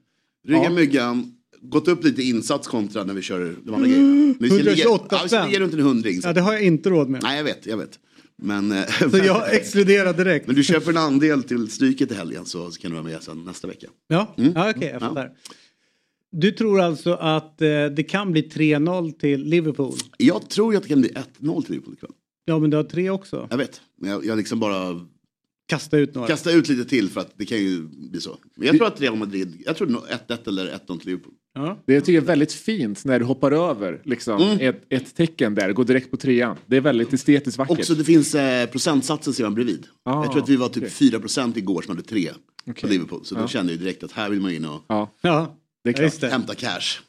rygga 0.49 0.63
Ja. 0.65 0.71
myggan. 0.71 1.35
Gått 1.63 1.89
upp 1.89 2.05
lite 2.05 2.23
insats 2.23 2.69
kontra 2.69 3.05
när 3.05 3.15
vi 3.15 3.23
kör 3.23 3.57
de 3.65 3.75
andra 3.75 3.89
grejerna. 3.89 4.09
Men 4.09 4.37
vi 4.39 4.47
ska 4.49 4.57
ligga, 4.57 4.71
128 4.71 5.07
ja, 5.11 5.19
vi 5.23 5.29
ska 5.29 5.37
spänn. 5.39 5.47
ligga 5.49 5.61
runt 5.61 5.75
en 5.75 5.81
hundring. 5.81 6.23
Så. 6.23 6.29
Ja, 6.29 6.33
det 6.33 6.41
har 6.41 6.53
jag 6.53 6.63
inte 6.63 6.91
råd 6.91 7.09
med. 7.09 7.23
Nej, 7.23 7.37
jag 7.37 7.45
vet, 7.45 7.67
jag 7.67 7.77
vet. 7.77 7.99
Men, 8.43 8.73
eh, 8.73 8.85
Så 9.11 9.17
jag 9.19 9.55
exkluderar 9.55 10.13
direkt. 10.13 10.47
men 10.47 10.57
du 10.57 10.65
köper 10.65 10.91
en 10.91 10.97
andel 10.97 11.43
till 11.43 11.71
Stryket 11.71 12.11
i 12.13 12.15
helgen 12.15 12.45
så 12.47 12.71
kan 12.71 12.91
du 12.91 12.95
vara 12.97 13.05
med 13.05 13.23
sen 13.23 13.45
nästa 13.45 13.69
vecka. 13.69 13.87
Ja, 14.09 14.35
Mm. 14.39 14.53
ja 14.57 14.71
okej, 14.71 14.89
jag 14.89 14.95
Ja. 14.95 15.01
fattar. 15.09 15.31
Du 16.33 16.51
tror 16.53 16.81
alltså 16.81 17.13
att 17.15 17.63
eh, 17.63 17.69
det 17.87 18.03
kan 18.09 18.33
bli 18.33 18.43
3-0 18.43 19.13
till 19.13 19.43
Liverpool? 19.45 19.95
Jag 20.19 20.51
tror 20.51 20.77
att 20.77 20.83
det 20.83 20.89
kan 20.89 21.01
bli 21.01 21.11
1-0 21.11 21.63
till 21.63 21.73
Liverpool 21.73 21.95
ikväll. 21.95 22.11
Ja, 22.45 22.59
men 22.59 22.71
du 22.71 22.77
har 22.77 22.85
tre 22.85 23.11
också. 23.11 23.47
Jag 23.51 23.57
vet, 23.59 23.81
men 24.01 24.11
jag, 24.11 24.25
jag 24.25 24.37
liksom 24.39 24.61
bara 24.61 25.07
Kasta 25.67 25.99
ut 25.99 26.15
några. 26.15 26.29
kastar 26.29 26.51
ut 26.57 26.69
lite 26.69 26.85
till 26.85 27.09
för 27.09 27.21
att 27.21 27.33
det 27.37 27.45
kan 27.47 27.59
ju 27.59 27.83
bli 27.83 28.21
så. 28.21 28.37
Men 28.57 28.67
jag 28.67 28.77
tror 28.77 28.87
att 28.87 29.01
Real 29.01 29.17
Madrid, 29.17 29.63
jag 29.67 29.77
tror 29.77 29.89
nog 29.89 30.03
1-1 30.29 30.49
eller 30.49 30.67
1-0 30.67 30.99
till 30.99 31.07
Liverpool. 31.09 31.33
Ja. 31.55 31.83
Det 31.87 31.95
jag 31.95 32.05
tycker 32.05 32.13
jag 32.15 32.23
är 32.23 32.27
väldigt 32.27 32.53
fint 32.53 33.05
när 33.05 33.19
du 33.19 33.25
hoppar 33.25 33.53
över 33.53 34.01
liksom, 34.05 34.43
Mm. 34.43 34.59
ett, 34.61 34.83
ett 34.89 35.15
tecken 35.17 35.55
där, 35.55 35.73
går 35.73 35.85
direkt 35.85 36.11
på 36.11 36.17
trean. 36.17 36.57
Det 36.67 36.77
är 36.77 36.81
väldigt 36.81 37.13
estetiskt 37.13 37.59
vackert. 37.59 37.79
Också 37.79 37.95
det 37.95 38.05
finns 38.05 38.35
eh, 38.35 38.67
procentsatsen 38.67 39.33
ser 39.33 39.45
man 39.45 39.55
bredvid. 39.55 39.87
Ah, 40.05 40.23
jag 40.25 40.33
tror 40.33 40.43
att 40.43 40.49
vi 40.49 40.57
var 40.57 40.69
typ 40.69 40.85
okej. 40.85 41.11
4% 41.11 41.59
igår 41.59 41.83
som 41.83 41.97
hade 41.97 42.09
3 42.09 42.29
på 42.65 42.71
Okej. 42.71 42.91
Liverpool. 42.91 43.25
Så 43.25 43.35
då 43.35 43.41
Ja. 43.41 43.49
kände 43.49 43.73
jag 43.73 43.79
ju 43.79 43.85
direkt 43.85 44.03
att 44.03 44.13
här 44.13 44.31
vill 44.31 44.41
man 44.41 44.53
in 44.53 44.65
och 44.65 44.85
Ja, 44.89 45.11
Ja, 45.21 45.57
det 45.85 45.91
är 45.91 45.95
klart. 45.95 46.21
det. 46.21 46.29
hämta 46.29 46.55
cash. 46.55 47.01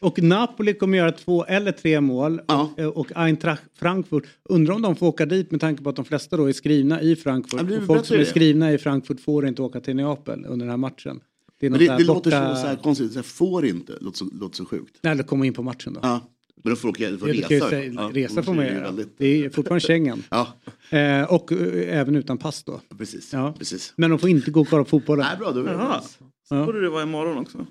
Och 0.00 0.22
Napoli 0.22 0.74
kommer 0.74 0.98
göra 0.98 1.12
två 1.12 1.44
eller 1.44 1.72
tre 1.72 2.00
mål. 2.00 2.40
Ja. 2.46 2.70
Och, 2.76 2.84
och 2.96 3.12
Eintracht 3.16 3.62
Frankfurt, 3.78 4.24
undrar 4.44 4.74
om 4.74 4.82
de 4.82 4.96
får 4.96 5.06
åka 5.06 5.26
dit 5.26 5.50
med 5.50 5.60
tanke 5.60 5.82
på 5.82 5.90
att 5.90 5.96
de 5.96 6.04
flesta 6.04 6.36
då 6.36 6.48
är 6.48 6.52
skrivna 6.52 7.02
i 7.02 7.16
Frankfurt. 7.16 7.60
Ja, 7.70 7.76
och 7.78 7.86
folk 7.86 8.06
som 8.06 8.16
är 8.16 8.24
skrivna 8.24 8.72
i 8.72 8.78
Frankfurt 8.78 9.20
får 9.20 9.46
inte 9.46 9.62
åka 9.62 9.80
till 9.80 9.96
Neapel 9.96 10.44
under 10.48 10.66
den 10.66 10.70
här 10.70 10.76
matchen. 10.76 11.20
Det 11.60 11.66
är 11.66 11.70
Men 11.70 11.80
något 11.80 11.86
det, 11.88 11.92
där 11.92 11.98
det 11.98 12.04
låter 12.04 12.30
borta... 12.30 12.54
så, 12.54 12.60
så 12.60 12.66
här 12.66 12.76
konstigt, 12.76 13.12
så 13.12 13.18
här, 13.18 13.22
får 13.22 13.66
inte, 13.66 13.92
låter 14.00 14.18
så, 14.18 14.24
låter 14.32 14.56
så 14.56 14.64
sjukt. 14.64 14.98
Nej, 15.02 15.12
eller 15.12 15.22
komma 15.22 15.46
in 15.46 15.52
på 15.54 15.62
matchen 15.62 15.92
då. 15.92 16.00
Ja. 16.02 16.20
Men 16.62 16.70
då 16.70 16.76
får 16.76 16.88
åka, 16.88 17.10
du 17.10 17.18
får 17.18 17.28
ju 17.30 17.40
resa. 17.42 17.68
säga, 17.68 17.92
Ja, 17.92 18.10
resa 18.14 18.42
får 18.42 18.54
man 18.54 18.64
det 18.64 18.72
göra. 18.72 18.84
väldigt- 18.84 19.18
Det 19.18 19.44
är 19.44 19.50
fortfarande 19.50 19.80
Schengen. 19.86 20.22
Ja, 20.30 20.48
Eh, 20.90 21.32
och 21.34 21.52
eh, 21.52 21.98
även 21.98 22.16
utan 22.16 22.38
pass 22.38 22.62
då. 22.64 22.80
precis. 22.98 23.32
Ja. 23.32 23.54
precis. 23.58 23.92
Men 23.96 24.10
de 24.10 24.18
får 24.18 24.30
inte 24.30 24.50
gå 24.50 24.60
och 24.60 24.68
kolla 24.68 24.84
på 24.84 24.88
fotbollen. 24.90 25.26
Nej, 25.28 25.38
bra, 25.38 25.50
då 25.52 25.60
är. 25.66 26.00
Så 26.48 26.54
Ja. 26.54 26.64
borde 26.66 26.80
det 26.80 26.88
vara 26.90 27.02
imorgon 27.02 27.38
också. 27.38 27.66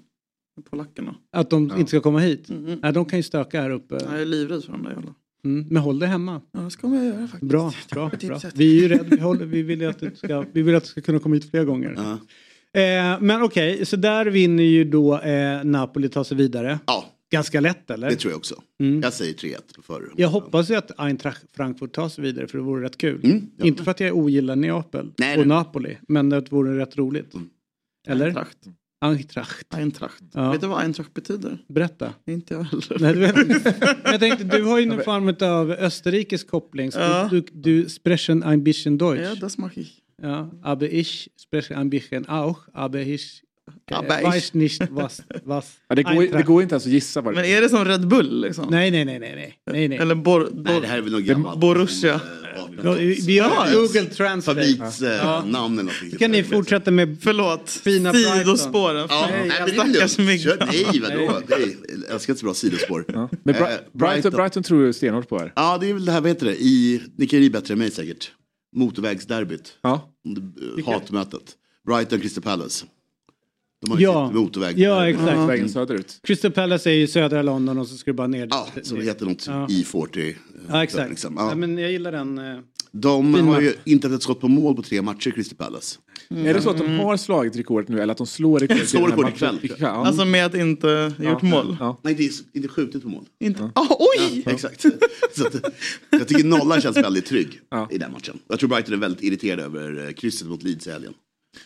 Polackerna. 0.69 1.15
Att 1.31 1.49
de 1.49 1.63
inte 1.77 1.87
ska 1.87 1.99
komma 2.01 2.19
hit. 2.19 2.49
Mm. 2.49 2.79
Nej, 2.83 2.93
de 2.93 3.05
kan 3.05 3.19
ju 3.19 3.23
stöka 3.23 3.61
här 3.61 3.69
uppe. 3.69 3.95
Jag 4.11 4.21
är 4.21 4.25
livrädd 4.25 4.63
för 4.63 4.71
de 4.71 4.83
där 4.83 4.89
jävla. 4.89 5.13
Mm. 5.45 5.67
Men 5.69 5.77
håll 5.83 5.99
dig 5.99 6.09
hemma. 6.09 6.41
Ja, 6.51 6.59
det 6.59 6.71
ska 6.71 6.87
man 6.87 7.05
göra 7.05 7.27
faktiskt. 7.27 7.43
Bra, 7.51 7.73
bra, 7.91 8.11
bra. 8.21 8.39
Vi 8.55 8.77
är 8.77 8.81
ju 8.81 8.87
rädda. 8.87 9.03
Vi, 9.15 9.19
håller, 9.21 9.45
vi 9.45 9.61
vill 9.61 9.87
att 9.87 9.99
du 9.99 10.11
ska, 10.15 10.45
vi 10.53 10.61
vill 10.61 10.75
att 10.75 10.83
du 10.83 10.89
ska 10.89 11.01
kunna 11.01 11.19
komma 11.19 11.35
hit 11.35 11.49
fler 11.49 11.63
gånger. 11.65 12.17
Eh, 12.77 13.17
men 13.21 13.41
okej, 13.41 13.85
så 13.85 13.95
där 13.95 14.25
vinner 14.25 14.63
ju 14.63 14.83
då 14.83 15.19
eh, 15.19 15.63
Napoli 15.63 16.09
ta 16.09 16.23
sig 16.23 16.37
vidare. 16.37 16.79
ja, 16.87 17.05
Ganska 17.31 17.59
lätt 17.59 17.89
eller? 17.91 18.09
det 18.09 18.15
tror 18.15 18.31
jag 18.31 18.37
också. 18.37 18.61
Mm. 18.79 19.01
Jag 19.01 19.13
säger 19.13 19.33
3-1 19.33 19.75
på 19.75 19.81
förr. 19.81 20.11
Jag 20.17 20.29
hoppas 20.29 20.71
ju 20.71 20.75
att 20.75 20.99
Eintracht 20.99 21.45
Frankfurt 21.55 21.93
tar 21.93 22.09
sig 22.09 22.23
vidare 22.23 22.47
för 22.47 22.57
det 22.57 22.63
vore 22.63 22.85
rätt 22.85 22.97
kul. 22.97 23.21
Mm, 23.25 23.49
ja. 23.57 23.65
Inte 23.65 23.83
för 23.83 23.91
att 23.91 23.99
jag 23.99 24.17
ogillar 24.17 24.55
Neapel 24.55 25.11
Nej, 25.17 25.31
och 25.37 25.47
nej. 25.47 25.57
Napoli, 25.57 25.97
men 26.07 26.29
det 26.29 26.51
vore 26.51 26.77
rätt 26.79 26.97
roligt. 26.97 27.33
Mm. 27.33 27.49
Eller? 28.07 28.25
Eintracht. 28.25 28.57
Eintracht. 29.01 29.73
Eintracht. 29.73 30.23
Ja. 30.33 30.51
Vet 30.51 30.61
du 30.61 30.67
vad 30.67 30.79
Eintracht 30.79 31.13
betyder? 31.13 31.57
Berätta. 31.67 32.13
Inte 32.27 32.53
jag 32.53 32.63
heller. 32.63 32.97
Nej, 32.99 33.13
du 33.13 33.19
vet, 33.19 33.65
jag 34.03 34.19
tänkte, 34.19 34.43
du 34.43 34.63
har 34.63 34.79
ju 34.79 34.85
någon 34.85 35.03
form 35.03 35.35
av 35.49 35.71
österrikisk 35.71 36.49
koppling. 36.49 36.91
Ja. 36.93 37.27
du, 37.31 37.41
du, 37.41 37.47
du 37.53 37.89
sprechen 37.89 38.43
ein 38.43 38.63
bisschen 38.63 38.97
Deutsch. 38.97 39.21
Ja, 39.23 39.35
das 39.35 39.57
mache 39.57 39.79
ich. 39.81 40.01
Ja, 40.21 40.49
aber 40.63 40.87
ich 40.93 41.29
spreche 41.37 41.75
ein 41.77 41.89
bisschen 41.89 42.25
auch, 42.29 42.57
aber 42.73 42.99
ich 42.99 43.41
Ja, 43.89 44.01
Eh, 44.01 44.07
beige. 44.07 44.27
Weiß 44.27 44.53
nicht 44.53 44.81
was, 44.91 45.21
was. 45.43 45.65
Ja, 45.89 45.95
det, 45.95 46.03
går, 46.03 46.37
det 46.37 46.43
går 46.43 46.61
inte 46.61 46.75
ens 46.75 46.85
att 46.85 46.91
gissa 46.91 47.21
vad 47.21 47.33
det 47.33 47.41
Men 47.41 47.49
är 47.49 47.61
det 47.61 47.69
som 47.69 47.85
Red 47.85 48.07
Bull 48.07 48.41
liksom? 48.41 48.67
Nej, 48.69 48.91
nej, 48.91 49.05
nej, 49.05 49.19
nej, 49.19 49.35
nej, 49.35 49.57
nej, 49.71 49.87
nej. 49.87 49.97
Eller 49.97 50.15
Bor, 50.15 50.49
Nej, 50.53 50.73
Bor, 50.73 50.81
det 50.81 50.87
här 50.87 50.97
är 50.97 51.01
väl 51.01 51.11
något 51.11 51.21
gammalt. 51.23 51.59
Borussia? 51.59 52.21
Ja, 52.83 52.93
Vi 53.27 53.39
har 53.39 53.73
Google 53.73 54.05
Translate. 54.05 54.75
Favoritnamn 54.75 55.79
eller 55.79 55.83
någonting. 55.83 56.17
Kan 56.19 56.31
ni 56.31 56.43
fortsätta 56.43 56.91
med 56.91 57.17
Förlåt, 57.21 57.69
Fina 57.69 58.13
sidospåren. 58.13 59.07
Ja, 59.09 59.27
Nej, 59.31 59.47
nej, 59.47 59.59
men 59.59 59.65
det 59.93 59.99
är 59.99 60.07
stackars 60.07 60.17
lugnt. 60.17 60.29
mygg. 60.29 60.41
Kör- 60.41 60.57
Nej, 60.71 60.99
vadå? 61.01 61.41
Det 61.47 61.53
är, 61.53 61.59
jag 61.59 62.11
älskar 62.13 62.33
inte 62.33 62.39
så 62.39 62.45
bra 62.45 62.53
sidospår. 62.53 63.05
Men 63.07 63.27
Bra- 63.43 63.71
Eh, 63.71 63.77
Brighton, 63.93 64.31
Brighton 64.31 64.63
tror 64.63 64.85
jag 64.85 64.95
stenhårt 64.95 65.29
på 65.29 65.39
här. 65.39 65.53
Ja, 65.55 65.77
det 65.81 65.89
är 65.89 65.93
väl 65.93 66.05
det 66.05 66.11
här, 66.11 66.21
vad 66.21 66.29
heter 66.29 66.45
det? 66.45 66.55
I, 66.63 67.01
ni 67.17 67.27
kan 67.27 67.41
ju 67.43 67.49
bättre 67.49 67.71
än 67.73 67.79
mig 67.79 67.91
säkert. 67.91 68.31
Motorvägsderbyt. 68.77 69.77
Ja. 69.81 70.13
Eh, 70.79 70.85
Hatmötet. 70.93 71.55
Brighton, 71.87 72.19
Crystal 72.19 72.43
Palace. 72.43 72.85
De 73.81 73.91
har 73.91 73.97
ju 73.97 74.03
Ja. 74.03 74.27
sitt 74.27 74.35
motorväg. 74.37 74.79
Ja, 74.79 75.09
exakt. 75.09 75.49
Vägen 75.49 75.69
söderut. 75.69 76.19
Crystal 76.23 76.51
Palace 76.51 76.89
är 76.89 76.93
ju 76.93 77.07
södra 77.07 77.41
London 77.41 77.77
och 77.77 77.87
så 77.87 77.97
ska 77.97 78.11
du 78.11 78.15
bara 78.15 78.27
ner. 78.27 78.47
Ja, 78.51 78.67
som 78.83 79.01
heter 79.01 79.25
något 79.25 79.47
Ja. 79.47 79.67
I40. 79.69 80.35
Ja, 80.69 80.83
exakt. 80.83 81.09
Liksom. 81.09 81.33
Ja. 81.37 81.49
Ja. 81.49 81.55
men 81.55 81.77
jag 81.77 81.91
gillar 81.91 82.11
den. 82.11 82.37
eh, 82.37 82.59
De 82.91 83.33
har 83.47 83.61
ju 83.61 83.73
inte 83.85 84.07
haft 84.07 84.15
ett 84.15 84.23
skott 84.23 84.39
på 84.39 84.47
mål 84.47 84.75
på 84.75 84.81
tre 84.81 85.01
matcher, 85.01 85.31
Crystal 85.31 85.57
Palace. 85.57 85.99
Är 86.29 86.53
det 86.53 86.61
så 86.61 86.69
att 86.69 86.77
de 86.77 86.99
har 86.99 87.17
slagit 87.17 87.55
rekordet 87.55 87.89
nu 87.89 88.01
eller 88.01 88.11
att 88.11 88.17
de 88.17 88.27
slår 88.27 88.59
rekordet? 88.59 88.83
i 88.83 88.87
Slår 88.87 89.07
rekordet 89.07 89.33
ikväll. 89.33 89.59
Ja. 89.79 89.87
Alltså 89.87 90.25
med 90.25 90.45
att 90.45 90.55
inte 90.55 91.13
gjort 91.19 91.41
mål. 91.41 91.77
Ja. 91.79 91.97
Nej, 92.01 92.13
det 92.13 92.23
är 92.25 92.31
inte 92.53 92.67
skjutit 92.67 93.03
på 93.03 93.09
mål. 93.09 93.25
Inte. 93.39 93.71
Ah, 93.75 93.87
oj! 93.99 94.43
Ja, 94.45 94.51
exakt. 94.51 94.81
Så 95.35 95.47
att, 95.47 95.55
jag 96.09 96.27
tycker 96.27 96.43
nollan 96.43 96.81
känns 96.81 96.97
väldigt 96.97 97.25
trygg 97.25 97.59
Ja. 97.69 97.87
i 97.91 97.97
den 97.97 98.11
matchen. 98.11 98.39
Jag 98.47 98.59
tror 98.59 98.69
Brighton 98.69 98.93
är 98.93 98.97
väldigt 98.97 99.23
irriterad 99.23 99.59
över 99.59 100.05
eh, 100.07 100.11
krysset 100.13 100.47
mot 100.47 100.63
Leeds 100.63 100.87
i 100.87 100.91
helgen. 100.91 101.13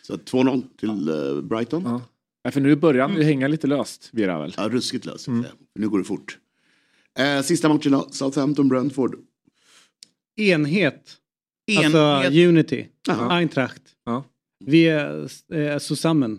Så 0.01 0.13
2-0 0.15 0.63
till 0.79 1.09
eh, 1.09 1.41
Brighton. 1.41 1.83
Ja. 1.85 2.01
Ja, 2.43 2.51
för 2.51 2.61
nu 2.61 2.75
börjar 2.75 3.07
han 3.07 3.17
ju 3.17 3.23
hänga 3.23 3.47
lite 3.47 3.67
löst, 3.67 4.09
Vira 4.11 4.39
väl? 4.41 4.53
Ja, 4.57 4.69
ruskigt 4.69 5.05
löst. 5.05 5.27
Mm. 5.27 5.45
Nu 5.79 5.89
går 5.89 5.97
det 5.97 6.03
fort. 6.03 6.37
Eh, 7.19 7.41
sista 7.41 7.69
matchen 7.69 7.91
då, 7.91 8.07
Southampton-Brentford. 8.11 9.15
enhet. 10.35 11.17
Enhet. 11.71 11.95
Alltså 11.95 12.39
Unity. 12.39 12.85
Jaha. 13.07 13.31
Eintracht. 13.33 13.81
Ja. 14.05 14.23
Vi 14.67 14.85
är 14.89 15.27
eh, 15.53 15.77
zusammen. 15.77 16.37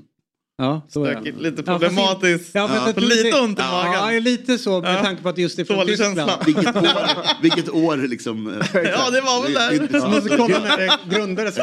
Ja, 0.58 0.86
så 0.88 1.04
är 1.04 1.08
det. 1.08 1.14
Stökigt, 1.20 1.40
lite 1.40 1.62
Ja, 1.66 1.78
fast 1.78 1.84
problematiskt. 1.84 2.50
Ja, 2.54 2.68
för 2.68 2.76
Ja. 2.76 2.92
Lite 3.06 3.40
ont 3.40 3.58
i 3.58 3.62
Ja, 3.62 3.98
magen. 4.00 4.22
lite 4.24 4.58
så 4.58 4.80
med 4.80 4.94
Ja. 4.94 5.02
tanke 5.02 5.22
på 5.22 5.28
att 5.28 5.38
just 5.38 5.56
det 5.56 5.62
är 5.62 5.64
från 5.64 5.86
Tyskland. 5.86 6.30
Vilket 6.46 6.76
år, 6.76 7.42
vilket 7.42 7.68
år 7.70 7.96
liksom. 7.96 8.46
Ja, 8.74 9.10
det 9.10 9.20
var 9.20 9.42
väl 9.42 9.52
där. 9.52 10.00
Man 10.00 10.10
måste 10.10 10.36
kolla 10.36 10.58
när 10.58 10.76
det 10.76 10.98
grundades. 11.16 11.58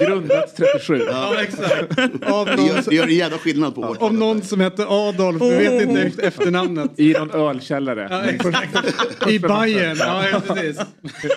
Grundat 0.00 0.56
37. 0.56 1.06
Ja, 1.10 1.34
exakt. 1.42 1.98
Av 2.26 2.46
Det 2.46 2.62
gör, 2.62 2.82
det 2.90 2.94
gör 2.96 3.04
en 3.04 3.14
jävla 3.14 3.38
skillnad 3.38 3.74
på 3.74 3.80
årtalet. 3.80 4.02
av 4.02 4.14
någon 4.14 4.42
som 4.42 4.60
hette 4.60 4.86
Adolf, 4.88 5.42
vi 5.42 5.50
vet 5.50 5.82
inte 5.88 6.02
efter- 6.02 6.22
efternamnet. 6.22 6.90
I 6.96 7.12
någon 7.12 7.30
ölkällare. 7.30 8.06
Ja, 8.10 8.24
exakt. 8.24 9.28
I 9.28 9.38
Bayern, 9.38 9.96
ja 9.98 10.28
ja, 10.28 10.40
precis. 10.54 10.78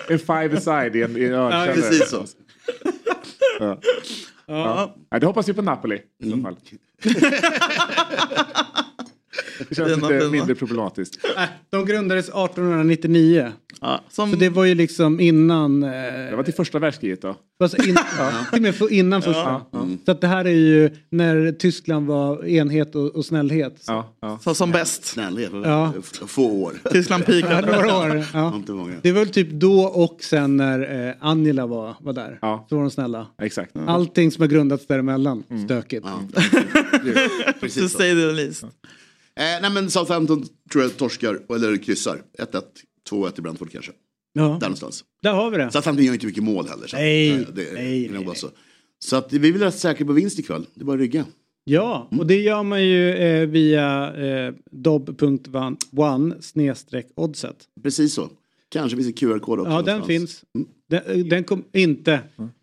En 0.08 0.18
five-a-side 0.18 0.96
i 0.96 1.02
en, 1.02 1.16
i 1.16 1.24
en 1.24 1.34
ölkällare. 1.34 1.74
Precis 1.74 2.10
så. 2.10 2.26
Ja. 4.50 4.94
Ja. 5.10 5.18
Det 5.18 5.26
hoppas 5.26 5.48
vi 5.48 5.54
på 5.54 5.62
Napoli 5.62 5.96
i 6.18 6.32
Mm. 6.32 6.38
så 6.38 6.42
fall. 6.42 6.56
Det 9.68 9.74
känns 9.74 9.96
lite 10.02 10.28
mindre 10.30 10.54
problematiskt. 10.54 11.18
De 11.70 11.84
grundades 11.86 12.28
1899. 12.28 13.52
Ja, 13.80 14.00
som, 14.10 14.30
Så 14.30 14.36
det 14.36 14.48
var 14.48 14.64
ju 14.64 14.74
liksom 14.74 15.20
innan... 15.20 15.82
Eh, 15.82 15.90
Det 15.90 16.36
var 16.36 16.42
till 16.42 16.54
första 16.54 16.78
världskriget 16.78 17.22
då. 17.22 17.34
Alltså 17.62 17.76
in, 17.76 17.82
till 18.52 18.56
och 18.56 18.62
med 18.62 18.92
innan 18.92 19.22
första. 19.22 19.60
Så 20.04 20.12
att 20.12 20.20
det 20.20 20.26
här 20.26 20.44
är 20.44 20.50
ju 20.50 20.90
när 21.10 21.52
Tyskland 21.52 22.06
var 22.06 22.44
enhet 22.46 22.94
och, 22.94 23.06
och 23.16 23.24
snällhet. 23.24 23.76
Så. 23.80 23.92
Ja, 23.92 24.14
ja. 24.20 24.38
så 24.42 24.54
som 24.54 24.70
bäst. 24.72 25.04
Snällhet, 25.04 25.50
Ja. 25.64 25.92
få 26.26 26.62
år. 26.62 26.72
Tyskland 26.92 27.22
Ja, 27.26 27.32
peakade. 27.32 27.72
några 27.76 27.96
år. 27.98 28.24
Ja. 28.34 28.62
Det 29.02 29.12
var 29.12 29.20
väl 29.20 29.28
typ 29.30 29.50
då 29.50 29.82
och 29.82 30.18
sen 30.22 30.56
när 30.56 31.06
eh, 31.08 31.14
Angela 31.20 31.66
var, 31.66 31.94
var 32.00 32.12
där. 32.12 32.38
Ja. 32.42 32.66
Så 32.68 32.74
var 32.76 32.82
de 32.82 32.90
snälla. 32.90 33.26
Exakt. 33.42 33.76
Allting 33.86 34.30
som 34.30 34.40
har 34.42 34.48
grundats 34.48 34.86
däremellan, 34.86 35.42
stökigt. 35.64 36.06
Ja. 36.06 36.40
Precis 37.60 37.92
så. 37.92 37.98
say 37.98 38.10
the 38.10 38.32
least. 38.32 38.64
Eh, 39.40 39.60
nej 39.62 39.70
men 39.70 39.90
Southampton 39.90 40.44
tror 40.72 40.84
jag 40.84 40.96
torskar, 40.96 41.40
eller 41.54 41.76
kryssar. 41.76 42.22
1-1, 42.38 42.62
2-1 43.10 43.38
i 43.38 43.42
Brentford 43.42 43.70
kanske. 43.72 43.92
Ja, 44.32 44.42
Där 44.42 44.50
någonstans. 44.50 45.04
där 45.22 45.32
har 45.32 45.50
vi 45.50 45.56
det. 45.56 45.70
Southampton 45.72 46.04
gör 46.06 46.12
inte 46.14 46.26
mycket 46.26 46.42
mål 46.44 46.68
heller. 46.68 46.86
Så 46.86 46.96
Nej, 46.96 47.30
eh, 47.32 47.38
det, 47.54 47.72
nej, 47.74 48.08
nej, 48.12 48.24
nej. 48.24 48.36
Så. 48.98 49.16
att 49.16 49.32
vi 49.32 49.38
vill 49.38 49.60
rätt 49.62 49.78
säkra 49.78 50.06
på 50.06 50.12
vinst 50.12 50.38
ikväll. 50.38 50.66
Det 50.74 50.80
är 50.80 50.84
bara 50.84 50.94
att 50.94 51.00
rygga. 51.00 51.24
Ja, 51.64 52.08
och 52.18 52.26
det 52.26 52.40
gör 52.40 52.62
man 52.62 52.84
ju 52.84 53.10
eh, 53.14 53.46
via 53.48 54.12
eh, 54.14 54.54
dob.one 54.70 56.34
snedstreck 56.40 57.06
oddset. 57.14 57.56
Precis 57.82 58.14
så. 58.14 58.28
Kanske 58.68 58.96
finns 58.96 59.06
en 59.08 59.12
QR-kod 59.12 59.60
också. 59.60 59.72
Ja, 59.72 59.82
den 59.82 59.98
någonstans. 60.00 60.06
finns. 60.06 60.44
Den, 60.90 61.28
den 61.28 61.44
kom 61.44 61.64
inte. 61.72 62.20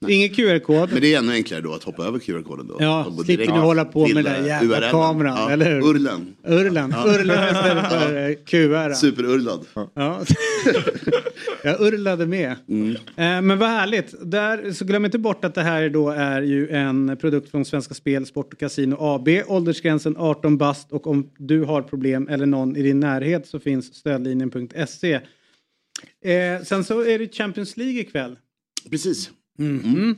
Ingen 0.08 0.30
QR-kod. 0.30 0.92
Men 0.92 1.02
det 1.02 1.14
är 1.14 1.20
ännu 1.20 1.34
enklare 1.34 1.62
då 1.62 1.74
att 1.74 1.84
hoppa 1.84 2.04
över 2.04 2.20
QR-koden 2.20 2.68
då. 2.68 2.78
Ja, 2.80 3.14
slipper 3.26 3.46
ni 3.46 3.60
hålla 3.60 3.86
på 3.86 4.08
med 4.08 4.16
den 4.16 4.24
där 4.24 4.40
eh, 4.40 4.48
jävla 4.48 4.78
URL:en. 4.78 4.92
kameran, 4.92 5.38
ja, 5.38 5.52
eller 5.52 5.66
hur? 5.66 5.82
Urlen. 5.82 6.36
Urlen. 6.48 6.94
Urlen 7.08 7.56
istället 7.56 7.90
för 7.90 8.30
eh, 8.30 8.36
QR. 8.36 8.94
Superurlad. 8.94 9.66
Ja. 9.94 10.22
Jag 11.64 11.82
urlade 11.82 12.26
med. 12.26 12.56
Mm. 12.70 12.92
Eh, 12.96 12.98
men 13.16 13.60
vad 13.60 13.70
härligt. 13.70 14.14
Där, 14.22 14.72
så 14.72 14.86
glöm 14.86 15.06
inte 15.06 15.18
bort 15.18 15.46
att 15.46 15.56
det 15.56 15.62
här 15.62 15.90
då 15.90 16.10
är 16.10 16.42
ju 16.42 16.70
en 16.70 17.18
produkt 17.22 17.52
från 17.52 17.66
Svenska 17.66 17.94
Spel, 17.94 18.26
Sport 18.26 18.54
och 18.54 18.60
Casino 18.60 18.96
AB. 19.00 19.30
Åldersgränsen 19.48 20.16
18 20.18 20.58
bast 20.58 20.92
och 20.92 21.08
om 21.08 21.30
du 21.38 21.64
har 21.64 21.82
problem 21.82 22.28
eller 22.28 22.46
någon 22.46 22.76
i 22.76 22.82
din 22.82 23.00
närhet 23.00 23.48
så 23.48 23.60
finns 23.60 23.96
stödlinjen.se. 23.96 25.20
Eh, 26.26 26.64
sen 26.64 26.84
så 26.84 27.02
är 27.06 27.20
det 27.20 27.36
Champions 27.36 27.78
League 27.78 28.00
ikväll. 28.02 28.36
Precis. 28.92 29.32
Mm. 29.60 30.16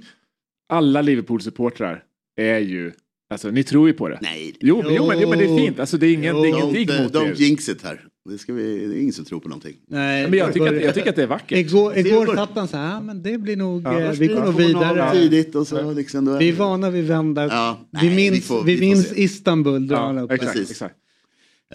Alla 0.70 1.02
Liverpool-supportrar 1.02 2.04
är 2.38 2.60
ju... 2.60 2.92
Alltså, 3.32 3.52
ni 3.52 3.64
tror 3.64 3.88
ju 3.88 3.94
på 3.94 4.10
det. 4.10 4.20
Nej. 4.22 4.56
Jo, 4.60 4.82
men, 4.84 4.96
jo, 4.96 5.08
men, 5.08 5.20
jo 5.22 5.30
men 5.30 5.40
det 5.40 5.46
är 5.46 5.58
fint. 5.58 5.80
Alltså, 5.80 5.98
det 5.98 6.08
är 6.08 6.14
ingen, 6.14 6.36
det 6.36 6.48
är 6.48 6.50
ingen 6.50 6.62
Don't, 6.68 6.74
digg 6.74 6.90
eh, 6.90 7.04
mot 7.04 7.14
don't 7.14 7.30
er. 7.30 7.34
jinx 7.36 7.70
it 7.70 7.84
här. 7.84 8.06
Det, 8.30 8.38
ska 8.38 8.54
vi, 8.54 8.88
det 8.88 8.96
är 8.98 9.02
ingen 9.02 9.14
som 9.14 9.26
tror 9.26 9.40
på 9.40 9.50
någonting. 9.50 9.76
Nej, 9.88 10.30
Men 10.30 10.40
jag 10.40 10.54
tycker, 10.54 10.76
att, 10.78 10.84
jag 10.84 10.94
tycker 10.96 11.10
att 11.10 11.16
det 11.16 11.24
är 11.24 11.28
vackert. 11.28 11.58
Igår, 11.58 11.98
igår 11.98 12.36
satt 12.36 12.50
han 12.56 12.68
så 12.68 12.78
här, 12.78 12.98
"Ah, 12.98 13.02
men 13.02 13.24
det 13.24 13.38
blir 13.38 13.56
nog, 13.56 13.82
Ja, 13.84 14.00
eh, 14.00 14.12
vi 14.12 14.28
går 14.28 14.46
nog 14.46 14.54
vidare. 14.58 15.12
Tidigt 15.14 15.56
och 15.56 15.68
så 15.68 15.92
liksom. 15.92 16.26
Då 16.26 16.32
är 16.34 16.40
Vi 16.40 16.48
är 16.48 16.52
det- 16.54 16.58
vana 16.60 16.90
vid 16.90 17.04
vända. 17.06 17.48
Ja, 17.48 17.88
vi 17.92 18.08
nej, 18.08 18.16
minns, 18.16 18.38
vi 18.38 18.42
får- 18.42 18.64
vi 18.64 18.76
vi 18.76 18.82
minns. 18.82 19.14
Istanbul. 19.14 19.88
drar 19.88 20.14
Ja, 20.14 20.22
upp. 20.22 20.32
exakt, 20.32 20.60
exakt. 20.60 20.96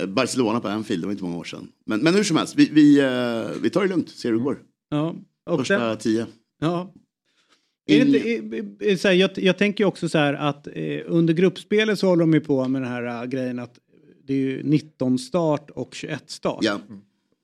Eh, 0.00 0.06
Barcelona 0.06 0.60
på 0.60 0.68
Anfield, 0.68 1.02
det 1.02 1.06
var 1.06 1.12
inte 1.12 1.24
många 1.24 1.36
år 1.36 1.44
sedan. 1.44 1.68
Men, 1.86 2.00
men 2.00 2.14
hur 2.14 2.22
som 2.24 2.36
helst, 2.36 2.54
vi, 2.56 2.68
vi, 2.72 3.00
eh, 3.00 3.60
vi 3.62 3.70
tar 3.70 3.82
det 3.82 3.88
lugnt, 3.88 4.08
ser 4.10 4.28
hur 4.30 4.38
det 4.38 4.44
går. 4.44 4.58
Ja, 4.90 5.14
och 5.50 5.58
Första 5.58 5.88
den, 5.88 5.98
tio. 5.98 6.26
ja. 6.60 6.92
Det 7.86 7.96
In- 7.98 8.54
inte, 8.54 8.96
så 8.96 9.08
här, 9.08 9.14
jag, 9.14 9.30
jag 9.36 9.58
tänker 9.58 9.84
också 9.84 10.08
så 10.08 10.18
här 10.18 10.34
att 10.34 10.66
eh, 10.66 11.00
under 11.06 11.34
gruppspelet 11.34 11.98
så 11.98 12.06
håller 12.06 12.20
de 12.20 12.34
ju 12.34 12.40
på 12.40 12.68
med 12.68 12.82
den 12.82 12.90
här 12.90 13.22
äh, 13.22 13.28
grejen 13.28 13.58
att 13.58 13.78
det 14.26 14.32
är 14.34 14.38
ju 14.38 14.62
19 14.62 15.18
start 15.18 15.70
och 15.70 15.94
21 15.94 16.22
start. 16.30 16.58
Ja. 16.60 16.80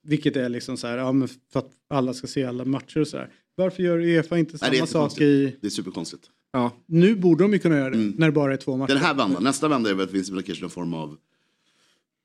Vilket 0.03 0.37
är 0.37 0.49
liksom 0.49 0.77
så 0.77 0.87
här, 0.87 0.99
ja, 0.99 1.13
men 1.13 1.29
för 1.53 1.59
att 1.59 1.71
alla 1.91 2.15
ska 2.15 2.27
se 2.27 2.45
alla 2.45 2.65
matcher 2.65 3.01
och 3.01 3.09
så 3.09 3.17
här. 3.17 3.29
Varför 3.55 3.83
gör 3.83 3.99
Uefa 3.99 4.39
inte 4.39 4.53
Nej, 4.53 4.59
samma 4.59 4.71
det 4.71 4.79
är 4.79 4.87
sak 4.87 5.21
i... 5.21 5.57
Det 5.61 5.67
är 5.67 5.71
superkonstigt. 5.71 6.23
Ja. 6.53 6.71
Nu 6.87 7.15
borde 7.17 7.45
de 7.45 7.53
ju 7.53 7.59
kunna 7.59 7.77
göra 7.77 7.91
det, 7.91 7.97
Mm. 7.97 8.15
när 8.19 8.27
det 8.27 8.33
bara 8.33 8.53
är 8.53 8.57
två 8.57 8.77
matcher. 8.77 8.93
Den 8.93 9.03
här 9.03 9.15
vändan, 9.15 9.43
nästa 9.45 9.69
vända 9.69 9.91
är 9.91 9.95
väl 9.95 10.03
att 10.05 10.09
det 10.11 10.17
finns 10.17 10.31
väl 10.31 10.43
kanske 10.43 10.63
någon 10.65 10.71
form 10.71 10.95
av... 10.95 11.17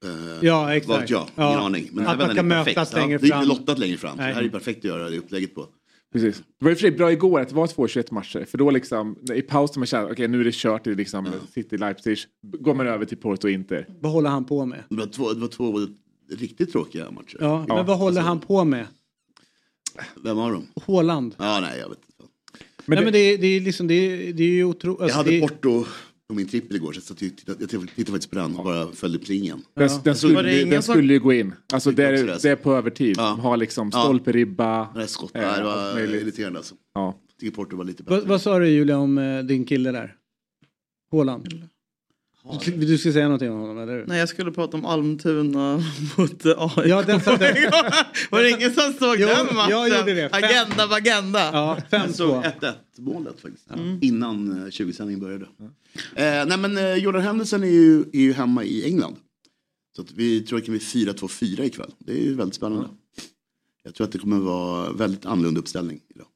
Eh, 0.06 0.38
Ja, 0.42 0.76
exakt. 0.76 0.90
Vad 0.90 1.00
vet 1.02 1.10
jag, 1.10 1.28
Ja. 1.36 1.50
ingen 1.50 1.60
aning. 1.66 1.90
Men 1.92 2.08
Att 2.08 2.18
man 2.18 2.36
kan 2.36 2.48
mötas 2.48 2.94
längre 2.94 3.12
ja, 3.14 3.18
Det 3.20 3.28
är 3.28 3.30
fram. 3.30 3.44
inte 3.44 3.56
lottat 3.60 3.80
längre 3.80 3.98
fram. 3.98 4.12
Så 4.12 4.18
det 4.18 4.24
här 4.24 4.44
är 4.44 4.50
perfekt 4.50 4.78
att 4.78 4.84
göra 4.84 5.10
det 5.10 5.18
upplägget 5.18 5.56
på. 5.56 5.68
Precis. 6.14 6.38
Det 6.60 6.66
var 6.66 6.72
i 6.72 6.74
och 6.74 6.78
för 6.78 6.82
sig 6.82 6.92
bra 6.92 7.12
igår 7.12 7.40
att 7.40 7.50
det 7.50 7.56
var 7.56 7.68
två 7.68 7.88
21 7.88 8.12
matcher. 8.12 8.46
För 8.46 8.58
då 8.58 8.72
liksom, 8.72 9.16
i 9.36 9.42
paus 9.42 9.76
när 9.76 9.80
man 9.80 9.88
känner 9.88 10.12
okej 10.12 10.28
nu 10.28 10.40
är 10.40 10.44
det 10.44 10.54
kört 10.56 10.88
i 10.88 10.96
liksom 10.96 11.28
City 11.54 11.78
Leipzig. 11.78 12.18
Går 12.60 12.74
man 12.76 12.88
över 12.88 13.06
till 13.06 13.18
Porto 13.18 13.48
Inter. 13.48 13.88
Vad 14.02 14.12
håller 14.12 14.30
han 14.30 14.46
på 14.46 14.66
med? 14.66 14.84
Det 14.90 14.96
var 14.96 15.06
två, 15.06 15.34
det 15.34 15.40
var 15.42 15.48
två 15.48 15.80
riktigt 16.38 16.72
tråkiga 16.72 17.12
matcher. 17.12 17.38
Ja, 17.40 17.66
Ja, 17.68 17.76
men 17.76 17.86
vad 17.86 17.98
håller 17.98 18.18
alltså- 18.20 18.28
han 18.28 18.40
på 18.40 18.64
med? 18.64 18.88
Vem 20.24 20.38
har 20.38 20.52
de? 20.52 20.68
Håland? 20.86 21.36
Ja, 21.38 21.60
nej, 21.62 21.80
jag 21.80 21.90
vet 21.90 21.98
inte. 21.98 22.32
Men 22.86 22.96
Nej, 22.96 22.98
det, 22.98 23.04
men 23.06 23.14
det, 23.14 23.20
är- 23.20 23.38
det 23.38 23.48
är 23.48 23.62
liksom, 23.62 23.88
det 23.88 23.94
är, 23.94 24.34
det 24.34 24.44
är 24.44 24.48
ju 24.48 24.64
otroligt. 24.64 25.00
Jag 25.00 25.04
Alltså, 25.04 25.18
hade 25.18 25.30
det, 25.32 25.40
Porto 25.42 25.86
på 26.30 26.36
min 26.36 26.48
trippel 26.48 26.76
igår, 26.76 26.94
så 26.94 27.02
jag 27.12 27.18
tittade, 27.18 27.58
jag 27.60 27.70
tittade 27.70 28.06
faktiskt 28.06 28.30
på 28.30 28.36
den 28.36 28.56
och 28.56 28.64
bara 28.64 28.92
följde 28.92 29.20
plingen. 29.20 29.62
den, 29.76 29.88
den, 29.88 29.98
Var 29.98 30.04
det 30.04 30.16
skulle, 30.16 30.56
ingen 30.60 30.70
den 30.70 30.84
som- 30.84 30.94
skulle 30.96 31.14
ju 31.14 31.20
gå 31.20 31.34
in. 31.34 31.54
Alltså 31.74 31.92
det 31.92 32.04
är, 32.06 32.24
det. 32.42 32.46
är 32.46 32.56
på 32.56 32.74
övertid. 32.76 33.16
Ja. 33.18 33.30
Ha 33.30 33.56
liksom 33.56 33.90
Ja. 33.94 34.04
stolperibba. 34.04 34.94
Det 34.94 35.00
där 35.00 35.08
skottet, 35.08 35.36
eh, 35.36 35.42
nej, 35.42 35.52
det 35.52 35.72
allt 35.72 35.78
var 35.88 35.94
möjligt. 35.94 36.22
irriterande 36.22 36.60
alltså. 36.60 36.76
Ja. 36.94 37.22
Jag 37.30 37.40
tycker 37.40 37.56
Porto 37.56 37.76
var 37.78 37.84
lite 37.84 38.04
bättre. 38.04 38.16
vad, 38.20 38.28
vad 38.28 38.42
sa 38.42 38.60
du 38.60 38.68
Julia 38.70 38.98
om 38.98 39.18
eh, 39.18 39.40
din 39.44 39.66
kille 39.66 39.92
där? 39.92 40.16
Håland? 41.12 41.48
Du, 42.66 42.72
du 42.72 42.98
ska 42.98 43.12
säga 43.14 43.24
någonting 43.26 43.52
om 43.52 43.60
honom, 43.60 43.78
eller 43.78 43.94
hur? 43.94 44.06
Nej, 44.06 44.20
jag 44.20 44.30
skulle 44.30 44.52
prata 44.52 44.78
om 44.78 44.86
Almtuna 44.86 45.84
mot 46.18 46.46
eh, 46.46 46.52
AIK. 46.78 46.88
Ja, 46.90 47.02
den 47.02 47.22
satt 47.22 47.40
Var 48.32 48.42
det 48.44 48.50
ingen 48.50 48.74
som 48.74 48.94
såg 48.94 49.16
Jo, 49.20 49.28
den 49.28 49.56
matchen? 49.56 49.70
jag 49.72 49.90
gjorde 49.90 50.14
det. 50.14 50.30
Fem- 50.30 50.44
Agenda 50.44 50.88
på 50.88 50.94
agenda. 50.94 51.40
Ja, 51.54 51.78
Jag 51.90 52.16
såg 52.16 52.30
5-2. 52.44 52.52
1-1 52.62 52.74
målet 52.98 53.40
faktiskt. 53.42 53.68
Innan 54.02 54.52
eh, 54.52 54.66
20-sändningen 54.70 55.20
började. 55.20 55.46
Eh, 56.16 56.46
nej 56.48 56.58
men 56.58 56.78
eh, 56.78 56.94
Jordan 56.96 57.22
Henderson 57.22 57.64
är 57.64 57.68
ju, 57.68 58.00
är 58.14 58.20
ju 58.20 58.34
hemma 58.34 58.64
i 58.64 58.86
England. 58.86 59.16
Så 59.96 60.02
att 60.02 60.12
vi 60.12 60.42
tror 60.42 60.58
att 60.60 60.64
det 60.66 60.66
kan 60.66 60.78
bli 60.78 61.06
4-2-4 61.14 61.62
ikväll. 61.64 61.92
Det 62.00 62.12
är 62.14 62.24
ju 62.24 62.36
väldigt 62.36 62.56
spännande. 62.56 62.88
Jag 63.84 63.96
tror 63.96 64.06
att 64.06 64.12
det 64.12 64.18
kommer 64.20 64.40
vara 64.40 64.92
väldigt 64.94 65.26
annorlunda 65.26 65.60
uppställning 65.60 66.00
idag. 66.16 66.28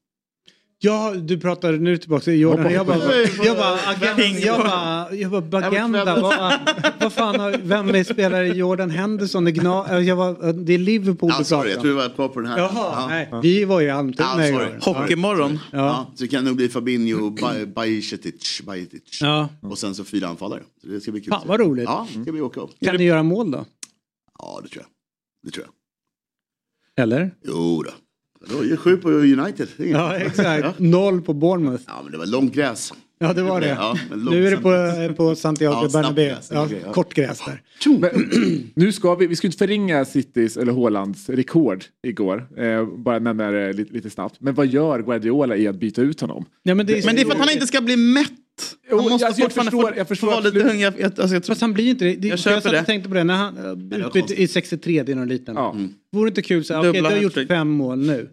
Ja, 0.82 1.14
du 1.18 1.40
pratar 1.40 1.74
nu 1.74 1.98
tillbaka 1.98 2.24
till 2.24 2.40
Jordan. 2.40 2.72
Jag 2.74 2.86
bara, 2.88 2.98
jag 3.46 3.58
bara, 3.58 3.80
agenda, 3.86 4.40
jag 4.40 4.60
bara, 4.60 5.16
jag 5.16 5.44
bara, 5.44 5.66
agenda. 5.68 6.22
Vad, 6.22 6.54
vad 7.00 7.14
fan 7.14 7.40
har, 7.40 7.58
vem 7.64 7.90
är 7.90 8.04
spelare 8.04 8.48
Jordan 8.48 8.90
Henderson? 8.90 9.46
Det, 9.46 9.52
gna, 9.52 10.02
jag 10.02 10.18
bara, 10.18 10.54
det 10.54 10.74
är 10.74 10.78
Liverpool 10.78 11.32
du 11.38 11.44
sorry, 11.44 11.72
jag 11.72 11.82
tror 11.82 11.90
du 11.92 11.96
var 11.98 12.10
kvar 12.10 12.28
på 12.28 12.40
den 12.40 12.50
här. 12.52 12.58
Jaha, 12.58 12.70
Ja. 12.74 13.08
nej. 13.08 13.30
Vi 13.44 13.66
var 13.66 13.80
ju 13.82 13.88
i 13.88 13.90
Almtuna 13.90 14.30
sorry. 14.34 14.68
Hockeymorgon. 14.82 15.60
Ja. 15.72 15.78
Ja, 15.78 16.12
så 16.16 16.24
det 16.24 16.28
kan 16.28 16.46
nog 16.46 16.56
bli 16.56 16.70
Fabinho, 16.70 17.30
Baj- 17.30 17.74
Bajcetic, 17.74 18.62
Bajcetic. 18.66 19.20
Ja. 19.22 19.50
Och 19.62 19.78
sen 19.78 19.96
så 19.96 20.04
fyra 20.04 20.28
anfallare. 20.28 20.62
Så 20.82 20.88
det 20.88 21.02
ska 21.02 21.12
bli 21.12 21.22
kul. 21.22 21.32
Fan 21.32 21.48
vad 21.48 21.60
roligt. 21.60 21.86
Ja, 21.86 22.08
det 22.16 22.24
ska 22.24 22.32
bli 22.32 22.42
åka 22.42 22.62
av. 22.62 22.72
Kan 22.82 22.96
ni 22.96 23.04
göra 23.04 23.24
mål 23.24 23.52
då? 23.52 23.66
Ja, 24.40 24.60
det 24.64 24.70
tror 24.70 24.84
jag. 24.84 24.90
Det 25.44 25.52
tror 25.52 25.66
jag. 25.66 27.04
Eller? 27.04 27.32
Jo 27.44 27.84
då. 27.84 27.92
Då 28.46 28.66
är 28.66 28.76
sju 28.76 28.98
på 28.98 29.10
United. 29.10 29.68
Ja, 29.78 30.16
exakt. 30.16 30.64
Ja. 30.64 30.74
Noll 30.78 31.22
på 31.22 31.34
Bournemouth. 31.34 31.84
ja, 31.88 32.00
men 32.04 32.12
det 32.12 32.18
var 32.18 32.26
långt 32.26 32.54
gräs. 32.54 32.94
Ja, 33.20 33.34
det 33.34 33.42
var 33.42 33.62
det. 33.62 33.68
Ja, 33.68 33.98
nu 34.26 34.48
är 34.48 34.52
det 34.52 34.58
på, 34.58 35.14
på 35.16 35.36
Santiago 35.36 35.74
Ja, 35.82 35.90
Bernabéu. 35.94 36.36
Ja, 36.52 36.68
ja. 36.86 36.94
kort 36.94 37.14
gräs 37.14 37.42
där. 37.46 37.62
Men, 38.00 38.10
nu 38.76 38.92
ska 38.92 39.16
vi, 39.16 39.28
vi 39.28 39.36
ska 39.36 39.48
inte 39.48 39.58
förringa 39.58 40.06
Citys 40.06 40.58
eller 40.58 40.74
Haalands 40.74 41.30
rekord 41.30 41.84
igår. 42.08 42.48
Eh, 42.58 42.86
bara 42.86 43.20
nämna 43.20 43.52
det 43.52 43.74
lite, 43.74 43.94
lite 43.94 44.10
snabbt. 44.10 44.36
Men 44.40 44.54
vad 44.56 44.68
gör 44.68 45.02
Guardiola 45.02 45.56
i 45.58 45.68
att 45.68 45.76
byta 45.76 46.02
ut 46.02 46.22
honom? 46.22 46.46
Ja, 46.64 46.76
men, 46.76 46.86
det 46.86 47.00
är, 47.00 47.06
Men 47.06 47.16
det 47.16 47.22
är 47.22 47.26
för 47.26 47.32
att 47.32 47.40
han 47.40 47.50
inte 47.50 47.68
ska 47.68 47.82
bli 47.82 47.98
mätt. 47.98 48.32
Jo, 48.92 48.98
Han 48.98 49.10
måste 49.10 49.28
alltså, 49.28 49.42
jag 49.42 49.52
förstår- 49.52 49.82
få- 49.82 49.98
jag 49.98 50.08
förstår 50.08 50.28
få 50.28 50.34
vara 50.34 50.44
lite 50.44 50.60
hungrig. 50.64 50.84
Jag, 51.00 51.20
alltså, 51.20 51.36
jag 51.36 51.46
Fast 51.46 51.62
han 51.62 51.74
blir 51.74 51.90
inte 51.90 52.06
det. 52.06 52.16
det 52.16 52.28
Jag 52.28 52.40
jag, 52.54 52.64
satt 52.64 52.64
det. 52.64 52.80
och 52.80 52.86
tänkte 52.86 53.10
på 53.10 53.16
det 53.16 53.24
när 53.24 53.36
han 53.36 53.56
konstigt. 54.14 54.40
i 54.40 54.48
63 54.48 55.04
det 55.04 55.12
är 55.12 55.16
någon 55.16 55.28
liten. 55.28 55.56
Ja. 55.56 55.76
Vore 56.12 56.26
det 56.26 56.30
inte 56.30 56.42
kul 56.42 56.64
så 56.64 56.78
okej 56.80 56.92
Dubbla 56.94 57.10
du 57.10 57.16
har 57.16 57.22
gjort 57.22 57.48
fem 57.48 57.70
mål 57.70 57.98
nu. 58.00 58.30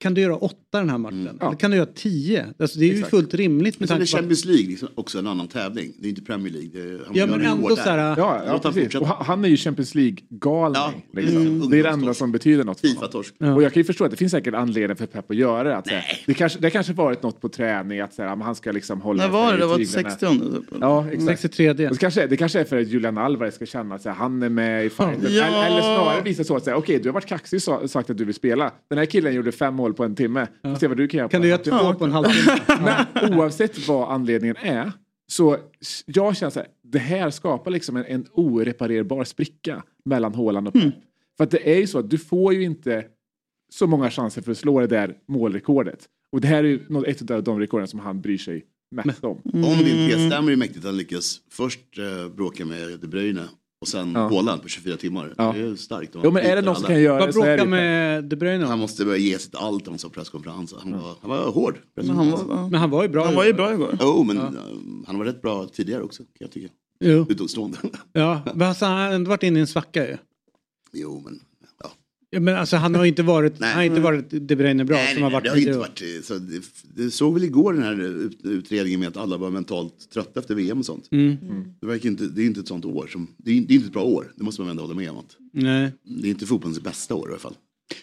Kan 0.00 0.14
du 0.14 0.20
göra 0.20 0.36
åtta 0.36 0.78
den 0.78 0.90
här 0.90 0.98
matchen? 0.98 1.20
Mm. 1.20 1.36
Ja. 1.40 1.46
Eller 1.46 1.56
kan 1.58 1.70
du 1.70 1.76
göra 1.76 1.86
tio? 1.94 2.46
Alltså, 2.58 2.78
det 2.78 2.84
är 2.84 2.86
ju 2.88 2.94
Exakt. 2.94 3.10
fullt 3.10 3.34
rimligt 3.34 3.80
Men 3.80 3.82
med 3.82 3.88
sen 3.88 4.02
är. 4.02 4.06
Champions 4.06 4.44
League 4.44 4.66
liksom 4.66 4.88
också 4.94 5.18
en 5.18 5.26
annan 5.26 5.48
tävling. 5.48 5.92
Det 5.98 6.06
är 6.06 6.08
inte 6.08 6.22
Premier 6.22 6.52
League. 6.52 6.70
Det 6.72 6.80
är, 6.80 6.98
han 7.06 7.16
Ja 7.16 7.26
men 7.26 7.40
ändå 7.46 7.76
så 7.76 7.82
här... 7.82 7.98
Ja, 8.18 8.42
ja 8.46 8.58
precis. 8.58 8.94
Och 8.94 9.06
han, 9.06 9.44
är 9.44 9.48
ju 9.48 9.56
Champions 9.56 9.94
League-galning. 9.94 10.74
Ja, 10.82 10.92
liksom. 11.20 11.36
mm. 11.36 11.70
Det 11.70 11.78
är 11.78 11.82
det 11.82 11.88
enda 11.88 12.14
som 12.14 12.32
betyder 12.32 12.64
något. 12.64 12.80
Fifa-torsk. 12.80 13.34
Och 13.38 13.62
jag 13.62 13.72
kan 13.72 13.80
ju 13.80 13.84
förstå 13.84 14.04
att 14.04 14.10
det 14.10 14.16
finns 14.16 14.32
säkert 14.32 14.54
anledning 14.54 14.96
för 14.96 15.06
Pep 15.06 15.30
att 15.30 15.36
göra 15.36 15.82
det. 15.82 16.02
Det, 16.26 16.34
kanske, 16.34 16.58
varit 16.92 17.22
något 17.22 17.40
på 17.40 17.48
träning 17.48 18.00
att 18.00 18.18
men 18.18 18.40
han 18.42 18.54
ska 18.54 18.72
liksom 18.72 19.00
hålla 19.00 19.28
var 19.42 19.52
det? 19.52 19.58
Det 19.58 19.66
var 19.66 19.76
tyglarna. 19.76 20.10
60 20.10 20.26
typ. 20.38 20.78
Ja, 20.80 21.06
exakt. 21.12 21.40
63 21.40 21.88
Och 21.88 21.94
så 21.94 22.00
kanske, 22.00 22.26
det 22.26 22.36
kanske 22.36 22.60
är 22.60 22.64
för 22.64 22.80
att 22.80 22.88
Julian 22.88 23.18
Alvarez 23.18 23.54
ska 23.54 23.66
känna 23.66 23.94
att 23.94 24.04
han 24.04 24.42
är 24.42 24.48
med 24.48 24.86
i 24.86 24.90
fighten. 24.90 25.20
Ja. 25.28 25.44
Eller, 25.44 25.66
eller 25.66 25.80
snarare 25.80 26.22
visa 26.22 26.44
så 26.44 26.56
att 26.56 26.64
säga, 26.64 26.76
okej 26.76 26.98
du 26.98 27.08
har 27.08 27.14
varit 27.14 27.26
kaxig 27.26 27.56
och 27.56 27.62
sa- 27.62 27.88
sagt 27.88 28.10
att 28.10 28.18
du 28.18 28.24
vill 28.24 28.34
spela. 28.34 28.72
Den 28.88 28.98
här 28.98 29.06
killen 29.06 29.34
gjorde 29.34 29.52
fem 29.52 29.74
mål 29.74 29.94
på 29.94 30.04
en 30.04 30.16
timme. 30.16 30.46
Får 30.62 30.74
se 30.74 30.86
vad 30.86 30.96
du 30.96 31.08
kan 31.08 31.18
göra 31.18 31.28
på 31.28 31.32
Kan 31.32 31.40
du 31.42 31.46
en 31.46 31.50
göra 31.50 31.80
två 31.80 31.98
på 31.98 32.04
en 32.04 32.12
halvtimme? 32.12 32.58
Men 33.20 33.34
oavsett 33.34 33.88
vad 33.88 34.12
anledningen 34.12 34.56
är 34.56 34.92
så 35.32 35.56
jag 36.06 36.36
känner 36.36 36.50
så 36.50 36.58
här, 36.58 36.68
det 36.82 36.98
här 36.98 37.30
skapar 37.30 37.70
liksom 37.70 37.96
en, 37.96 38.04
en 38.04 38.26
oreparerbar 38.32 39.24
spricka 39.24 39.82
mellan 40.04 40.34
Haaland 40.34 40.68
och 40.68 40.74
Pep. 40.74 40.82
Mm. 40.82 40.94
För 41.36 41.44
att 41.44 41.50
det 41.50 41.70
är 41.74 41.78
ju 41.78 41.86
så 41.86 41.98
att 41.98 42.10
du 42.10 42.18
får 42.18 42.54
ju 42.54 42.62
inte 42.62 43.04
så 43.72 43.86
många 43.86 44.10
chanser 44.10 44.42
för 44.42 44.52
att 44.52 44.58
slå 44.58 44.80
det 44.80 44.86
där 44.86 45.14
målrekordet. 45.28 46.08
Och 46.32 46.40
det 46.40 46.48
här 46.48 46.64
är 46.64 46.68
ju 46.68 47.04
ett 47.06 47.30
av 47.30 47.42
de 47.42 47.60
rekorden 47.60 47.88
som 47.88 48.00
han 48.00 48.20
bryr 48.20 48.38
sig 48.38 48.64
om. 49.22 49.40
Om 49.44 49.78
din 49.84 50.10
tes 50.10 50.26
stämmer 50.32 50.52
är 50.52 50.56
mäktigt 50.56 50.78
att 50.78 50.84
han 50.84 50.96
lyckas 50.96 51.40
först 51.50 51.98
eh, 51.98 52.28
bråka 52.34 52.64
med 52.64 52.98
De 53.00 53.06
Bruyne 53.06 53.44
och 53.80 53.88
sen 53.88 54.12
Ja. 54.14 54.20
Haaland 54.28 54.62
på 54.62 54.68
24 54.68 54.96
timmar. 54.96 55.34
Ja. 55.38 55.52
Det 55.56 55.60
är 55.62 55.76
starkt. 55.76 56.16
Jo 56.24 56.30
men 56.30 56.42
är 56.46 56.56
det 56.56 56.62
någon 56.62 56.76
som 56.76 56.84
kan 56.84 57.00
göra 57.00 57.18
Vad 57.18 57.28
det 57.28 57.32
så 57.32 57.42
är 57.44 57.56
det 57.58 57.64
med 57.66 58.24
De 58.24 58.36
Bruyne 58.36 58.64
Han 58.66 58.78
måste 58.78 59.04
börja 59.04 59.18
ge 59.18 59.38
sitt 59.38 59.54
allt 59.54 59.86
om 59.88 59.92
han 59.92 59.98
sa 59.98 60.08
presskonferens. 60.08 60.74
Han 60.82 60.92
var, 60.92 61.14
han 61.20 61.30
var 61.30 61.50
hård. 61.50 61.78
Men 61.96 62.10
han 62.10 62.30
var, 62.30 62.68
Men 62.70 62.80
han 62.80 62.90
var 62.90 63.02
ju 63.02 63.08
bra. 63.08 63.24
han 63.24 63.34
var 63.34 63.44
ju 63.44 63.52
bra 63.52 63.72
igår. 63.72 63.98
Jo, 64.00 64.22
men 64.24 64.36
eh, 64.36 64.44
han 65.06 65.18
var 65.18 65.24
rätt 65.24 65.42
bra 65.42 65.66
tidigare 65.72 66.02
också 66.02 66.22
kan 66.22 66.28
jag 66.38 66.50
tycka. 66.50 66.68
Jo. 67.04 67.26
Utomstående. 67.28 67.78
Ja, 68.12 68.42
men 68.54 68.68
alltså, 68.68 68.84
han 68.84 68.98
har 68.98 69.12
ändå 69.12 69.28
varit 69.28 69.42
inne 69.42 69.58
i 69.58 69.60
en 69.60 69.66
svacka 69.66 70.08
ju. 70.08 70.16
jo, 70.92 71.22
men 71.24 71.40
ja. 72.32 72.40
Men 72.40 72.56
alltså, 72.56 72.76
han 72.76 72.94
har 72.94 73.04
inte 73.04 73.22
varit, 73.22 73.60
Nej. 73.60 73.68
han 73.68 73.78
har 73.78 73.84
inte 73.84 74.00
varit 74.00 74.30
De 74.30 74.56
Bruyne 74.56 74.84
bra 74.84 74.96
Nej, 74.96 75.14
som 75.14 75.22
har 75.22 75.30
nej, 75.30 75.34
varit 75.34 75.44
det 75.44 75.50
har 75.50 75.56
inte 75.56 75.78
varit 75.78 76.02
eh, 76.02 76.22
så 76.22 76.38
det, 76.38 76.62
det 76.94 77.10
såg 77.10 77.34
väl 77.34 77.44
igår 77.44 77.72
den 77.72 77.82
här 77.82 78.00
ut, 78.00 78.38
utredningen 78.44 79.00
med 79.00 79.08
att 79.08 79.16
alla 79.16 79.36
var 79.36 79.50
mentalt 79.50 80.10
trötta 80.12 80.40
efter 80.40 80.54
VM 80.54 80.78
och 80.78 80.86
sånt. 80.86 81.08
Mm. 81.10 81.36
Det, 81.80 81.86
verkar 81.86 82.08
inte, 82.08 82.24
det 82.24 82.42
är 82.42 82.46
inte 82.46 82.60
ett 82.60 82.68
sånt 82.68 82.84
år 82.84 83.06
som, 83.06 83.28
det 83.36 83.50
är, 83.50 83.60
det 83.60 83.72
är 83.72 83.76
inte 83.76 83.86
ett 83.86 83.92
bra 83.92 84.04
år, 84.04 84.32
det 84.36 84.44
måste 84.44 84.62
man 84.62 84.70
ändå 84.70 84.82
hålla 84.82 84.94
med 84.94 85.10
om. 85.10 85.18
Att, 85.18 85.36
Nej. 85.52 85.92
det 86.04 86.28
är 86.28 86.30
inte 86.30 86.46
fotbollens 86.46 86.80
bästa 86.80 87.14
år 87.14 87.28
i 87.28 87.30
alla 87.30 87.38
fall. 87.38 87.54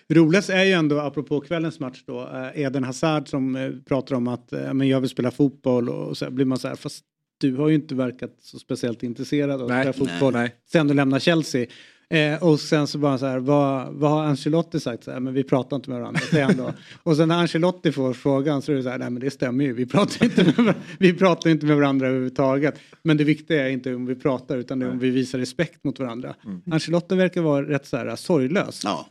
Roligast 0.09 0.49
är 0.49 0.63
ju 0.63 0.71
ändå, 0.71 0.99
apropå 0.99 1.41
kvällens 1.41 1.79
match 1.79 2.03
då, 2.05 2.21
eh, 2.21 2.61
Eden 2.61 2.83
Hazard 2.83 3.27
som 3.27 3.55
eh, 3.55 3.71
pratar 3.85 4.15
om 4.15 4.27
att 4.27 4.53
eh, 4.53 4.73
men 4.73 4.87
jag 4.87 5.01
vill 5.01 5.09
spela 5.09 5.31
fotboll 5.31 5.89
och 5.89 6.17
så 6.17 6.31
blir 6.31 6.45
man 6.45 6.57
så 6.57 6.67
här, 6.67 6.75
fast 6.75 7.05
du 7.37 7.55
har 7.55 7.69
ju 7.69 7.75
inte 7.75 7.95
verkat 7.95 8.35
så 8.41 8.59
speciellt 8.59 9.03
intresserad 9.03 9.61
av 9.61 9.71
att 9.71 9.81
spela 9.81 9.93
fotboll 9.93 10.33
nej. 10.33 10.55
sen 10.71 10.87
du 10.87 10.93
lämnar 10.93 11.19
Chelsea. 11.19 11.65
Eh, 12.09 12.43
och 12.43 12.59
sen 12.59 12.87
så 12.87 12.97
bara 12.97 13.17
så 13.17 13.25
här, 13.25 13.39
vad, 13.39 13.93
vad 13.93 14.11
har 14.11 14.23
Ancelotti 14.23 14.79
sagt? 14.79 15.03
Så 15.03 15.11
här, 15.11 15.19
men 15.19 15.33
vi 15.33 15.43
pratar 15.43 15.75
inte 15.75 15.89
med 15.89 15.99
varandra, 15.99 16.19
säger 16.31 16.45
han 16.45 16.57
då. 16.57 16.73
och 17.03 17.15
sen 17.17 17.27
när 17.27 17.37
Ancelotti 17.37 17.91
får 17.91 18.13
frågan 18.13 18.61
så 18.61 18.71
är 18.71 18.75
det 18.75 18.83
så 18.83 18.89
här, 18.89 18.97
nej 18.97 19.09
men 19.09 19.21
det 19.21 19.31
stämmer 19.31 19.65
ju, 19.65 19.73
vi 19.73 19.85
pratar 19.85 20.25
inte 20.25 20.43
med, 20.43 20.55
var- 20.57 20.75
vi 20.99 21.13
pratar 21.13 21.49
inte 21.49 21.65
med 21.65 21.75
varandra 21.77 22.07
överhuvudtaget. 22.07 22.75
Men 23.03 23.17
det 23.17 23.23
viktiga 23.23 23.65
är 23.67 23.71
inte 23.71 23.95
om 23.95 24.05
vi 24.05 24.15
pratar 24.15 24.57
utan 24.57 24.79
det 24.79 24.85
är 24.85 24.91
om 24.91 24.99
vi 24.99 25.09
visar 25.09 25.39
respekt 25.39 25.83
mot 25.83 25.99
varandra. 25.99 26.35
Ancelotti 26.71 27.15
verkar 27.15 27.41
vara 27.41 27.69
rätt 27.69 27.85
så 27.87 27.97
här 27.97 28.15
sorglös. 28.15 28.81
Ja, 28.83 29.07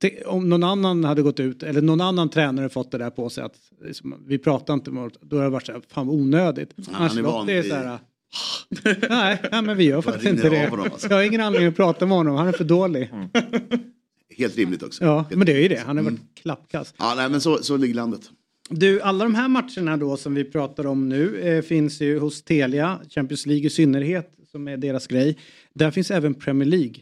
Tänk 0.00 0.14
om 0.26 0.48
någon 0.48 0.64
annan 0.64 1.04
hade 1.04 1.22
gått 1.22 1.40
ut 1.40 1.62
eller 1.62 1.82
någon 1.82 2.00
annan 2.00 2.28
tränare 2.28 2.68
fått 2.68 2.90
det 2.90 2.98
där 2.98 3.10
på 3.10 3.28
sig 3.28 3.44
att 3.44 3.54
liksom, 3.84 4.14
vi 4.26 4.38
pratar 4.38 4.74
inte 4.74 4.90
med 4.90 4.96
varandra, 5.00 5.18
då 5.22 5.36
hade 5.36 5.46
det 5.46 5.50
varit 5.50 5.66
så 5.66 5.72
här, 5.72 5.82
fan 5.88 6.08
onödigt. 6.08 6.74
han 6.92 7.18
är 7.18 7.22
van 7.22 7.48
är 7.48 7.62
vid- 7.62 7.70
så 7.70 7.76
här, 7.76 7.98
nej, 9.08 9.42
nej 9.52 9.62
men 9.62 9.76
vi 9.76 9.84
gör 9.84 10.02
faktiskt 10.02 10.26
inte 10.26 10.48
det. 10.50 10.68
honom, 10.68 10.88
alltså. 10.92 11.08
Jag 11.08 11.16
har 11.16 11.22
ingen 11.22 11.40
anledning 11.40 11.68
att 11.68 11.76
prata 11.76 12.06
med 12.06 12.16
honom, 12.16 12.36
han 12.36 12.48
är 12.48 12.52
för 12.52 12.64
dålig. 12.64 13.10
helt 14.36 14.56
rimligt 14.56 14.82
också. 14.82 15.04
Ja, 15.04 15.24
men 15.30 15.46
det 15.46 15.52
är 15.52 15.60
ju 15.60 15.68
det, 15.68 15.82
han 15.86 15.96
har 15.96 16.04
varit 16.04 16.18
Mm. 16.18 16.28
klappkast. 16.42 16.94
Ja, 16.98 17.14
nej, 17.16 17.28
men 17.30 17.40
så, 17.40 17.62
så 17.62 17.76
ligger 17.76 17.94
landet. 17.94 18.20
Du, 18.70 19.00
alla 19.00 19.24
de 19.24 19.34
här 19.34 19.48
matcherna 19.48 19.96
då 19.96 20.16
som 20.16 20.34
vi 20.34 20.44
pratar 20.44 20.86
om 20.86 21.08
nu 21.08 21.40
eh, 21.40 21.62
finns 21.62 22.00
ju 22.00 22.18
hos 22.18 22.42
Telia, 22.42 23.00
Champions 23.10 23.46
League 23.46 23.66
i 23.66 23.70
synnerhet, 23.70 24.30
som 24.50 24.68
är 24.68 24.76
deras 24.76 25.06
grej. 25.06 25.38
Där 25.74 25.90
finns 25.90 26.10
även 26.10 26.34
Premier 26.34 26.68
League. 26.68 26.94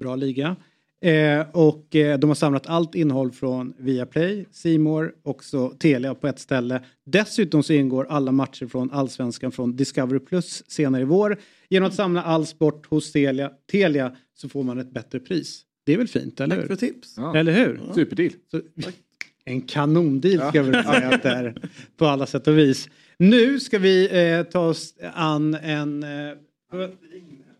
Bra 0.00 0.16
liga. 0.16 0.56
Eh, 1.04 1.46
och 1.52 1.96
eh, 1.96 2.18
de 2.18 2.30
har 2.30 2.34
samlat 2.34 2.66
allt 2.66 2.94
innehåll 2.94 3.32
från 3.32 3.74
Viaplay, 3.78 4.46
Simor 4.50 5.12
också 5.22 5.68
Telia 5.68 6.14
på 6.14 6.26
ett 6.26 6.38
ställe. 6.38 6.80
Dessutom 7.06 7.62
så 7.62 7.72
ingår 7.72 8.06
alla 8.08 8.32
matcher 8.32 8.66
från 8.66 8.90
Allsvenskan 8.90 9.52
från 9.52 9.76
Discovery 9.76 10.20
Plus 10.20 10.62
senare 10.66 11.02
i 11.02 11.04
vår. 11.04 11.38
Genom 11.68 11.88
att 11.88 11.94
samla 11.94 12.22
all 12.22 12.46
sport 12.46 12.86
hos 12.86 13.12
Telia, 13.12 13.50
Telia 13.70 14.16
så 14.34 14.48
får 14.48 14.62
man 14.62 14.78
ett 14.78 14.90
bättre 14.92 15.20
pris. 15.20 15.62
Det 15.86 15.92
är 15.92 15.98
väl 15.98 16.08
fint, 16.08 16.40
eller 16.40 16.56
Tack 16.56 16.66
för 16.66 16.86
hur? 16.86 16.92
tips. 16.92 17.14
Ja. 17.16 17.36
Eller 17.36 17.52
hur? 17.52 17.80
Superdeal. 17.94 18.32
Så, 18.50 18.60
en 19.44 19.62
kanondeal 19.62 20.48
ska 20.48 20.58
jag 20.58 20.64
väl 20.64 20.84
säga 20.84 21.08
att 21.08 21.22
det 21.22 21.28
är 21.28 21.54
på 21.96 22.06
alla 22.06 22.26
sätt 22.26 22.48
och 22.48 22.58
vis. 22.58 22.88
Nu 23.18 23.60
ska 23.60 23.78
vi 23.78 24.08
eh, 24.12 24.42
ta 24.42 24.60
oss 24.60 24.94
an 25.14 25.54
en... 25.54 26.02
Eh, 26.02 26.08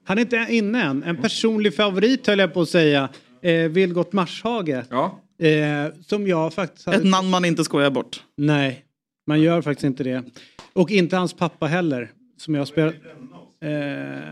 han 0.04 0.18
är 0.18 0.22
inte 0.22 0.46
inne 0.50 0.82
än. 0.82 1.02
En 1.02 1.16
personlig 1.16 1.74
favorit 1.74 2.26
höll 2.26 2.38
jag 2.38 2.54
på 2.54 2.60
att 2.60 2.68
säga. 2.68 3.08
Eh, 3.44 3.68
Vilgot 3.68 4.12
Marshage. 4.12 4.84
Ja. 4.90 5.20
Eh, 5.46 5.92
som 6.06 6.26
jag 6.26 6.54
faktiskt... 6.54 6.86
hade- 6.86 6.98
Ett 6.98 7.04
namn 7.04 7.30
man 7.30 7.44
inte 7.44 7.64
skojar 7.64 7.90
bort. 7.90 8.24
Nej, 8.36 8.84
man 9.26 9.40
gör 9.40 9.62
faktiskt 9.62 9.84
inte 9.84 10.04
det. 10.04 10.24
Och 10.72 10.90
inte 10.90 11.16
hans 11.16 11.34
pappa 11.34 11.66
heller. 11.66 12.12
Som 12.36 12.54
jag 12.54 12.68
spelar... 12.68 12.94
Eh, 13.60 14.28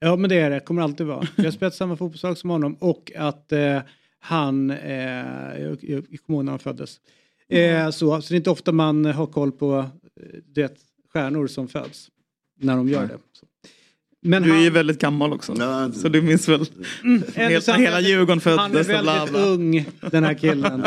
ja 0.00 0.16
men 0.16 0.30
det 0.30 0.38
är 0.38 0.50
det, 0.50 0.60
kommer 0.60 0.82
alltid 0.82 1.06
vara. 1.06 1.26
Jag 1.36 1.44
har 1.44 1.50
spelat 1.50 1.74
samma 1.74 1.96
fotbollslag 1.96 2.38
som 2.38 2.50
honom 2.50 2.74
och 2.74 3.12
att 3.16 3.52
eh, 3.52 3.80
han, 4.20 4.70
eh, 4.70 5.60
jag, 5.62 5.78
jag, 5.80 6.04
kommer 6.26 6.36
ihåg 6.38 6.44
när 6.44 6.52
han 6.52 6.58
föddes. 6.58 7.00
Eh, 7.48 7.90
så, 7.90 8.22
så 8.22 8.28
det 8.28 8.34
är 8.34 8.36
inte 8.36 8.50
ofta 8.50 8.72
man 8.72 9.04
har 9.04 9.26
koll 9.26 9.52
på 9.52 9.78
eh, 9.78 10.38
det, 10.46 10.78
stjärnor 11.12 11.46
som 11.46 11.68
föds. 11.68 12.08
När 12.60 12.76
de 12.76 12.88
gör 12.88 13.06
det. 13.06 13.18
Så. 13.32 13.46
Men 14.24 14.42
Du 14.42 14.48
är 14.50 14.54
han- 14.54 14.62
ju 14.64 14.70
väldigt 14.70 15.00
gammal 15.00 15.32
också. 15.32 15.54
Ja, 15.58 15.90
Så 15.92 16.08
du 16.08 16.22
minns 16.22 16.48
väl? 16.48 16.60
Eller 17.34 17.48
Hela, 17.60 17.76
hela 17.78 18.00
Djurgården 18.00 18.40
Han 18.44 18.58
är 18.58 18.74
föddes 18.74 18.88
väldigt 18.88 19.02
bla 19.02 19.26
bla. 19.26 19.40
ung 19.40 19.84
den 20.10 20.24
här 20.24 20.34
killen. 20.34 20.82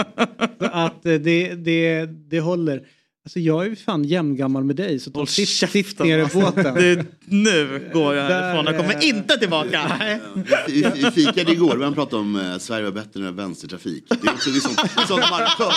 Så 0.59 0.65
att 0.65 1.05
eh, 1.05 1.13
det, 1.13 1.55
det, 1.55 2.05
det 2.05 2.39
håller. 2.39 2.81
Alltså 3.26 3.39
jag 3.39 3.65
är 3.65 3.69
ju 3.69 3.76
fan 3.76 4.03
jämngammal 4.03 4.63
med 4.63 4.76
dig 4.76 4.99
så 4.99 5.11
ta 5.11 5.26
sitt, 5.26 5.49
sitt 5.49 5.99
ner 5.99 6.17
i 6.17 6.21
alltså. 6.21 6.39
båten. 6.39 6.76
Det, 6.76 7.05
nu 7.26 7.89
går 7.93 8.15
jag 8.15 8.23
härifrån. 8.23 8.65
Jag 8.65 8.78
kommer 8.78 9.03
inte 9.03 9.38
tillbaka. 9.38 9.91
Vi, 10.67 10.88
vi 10.95 11.11
fikade 11.11 11.51
igår, 11.51 11.78
vem 11.78 11.93
pratade 11.93 12.21
om 12.21 12.36
eh, 12.36 12.57
Sverige 12.57 12.84
var 12.84 12.91
bättre 12.91 13.28
än 13.28 13.36
vänstertrafik. 13.36 14.03
Det 14.09 14.28
är 14.28 14.34
också 14.34 14.49
det 14.49 14.57
är 14.57 14.59
sån, 14.59 14.76
det 14.76 15.01
är 15.01 15.05
sån 15.05 15.19
markör. 15.19 15.73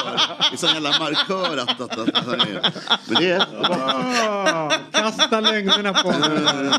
Är 0.52 0.56
sån 0.56 0.70
jävla 0.74 0.90
markör 0.90 1.56
att... 1.56 1.80
att, 1.80 1.98
att, 1.98 2.08
att 2.08 2.38
men 3.06 3.22
det 3.22 3.30
är... 3.30 3.42
Ah, 3.62 4.72
kasta 4.92 5.40
lögnerna 5.40 5.94
på 5.94 6.12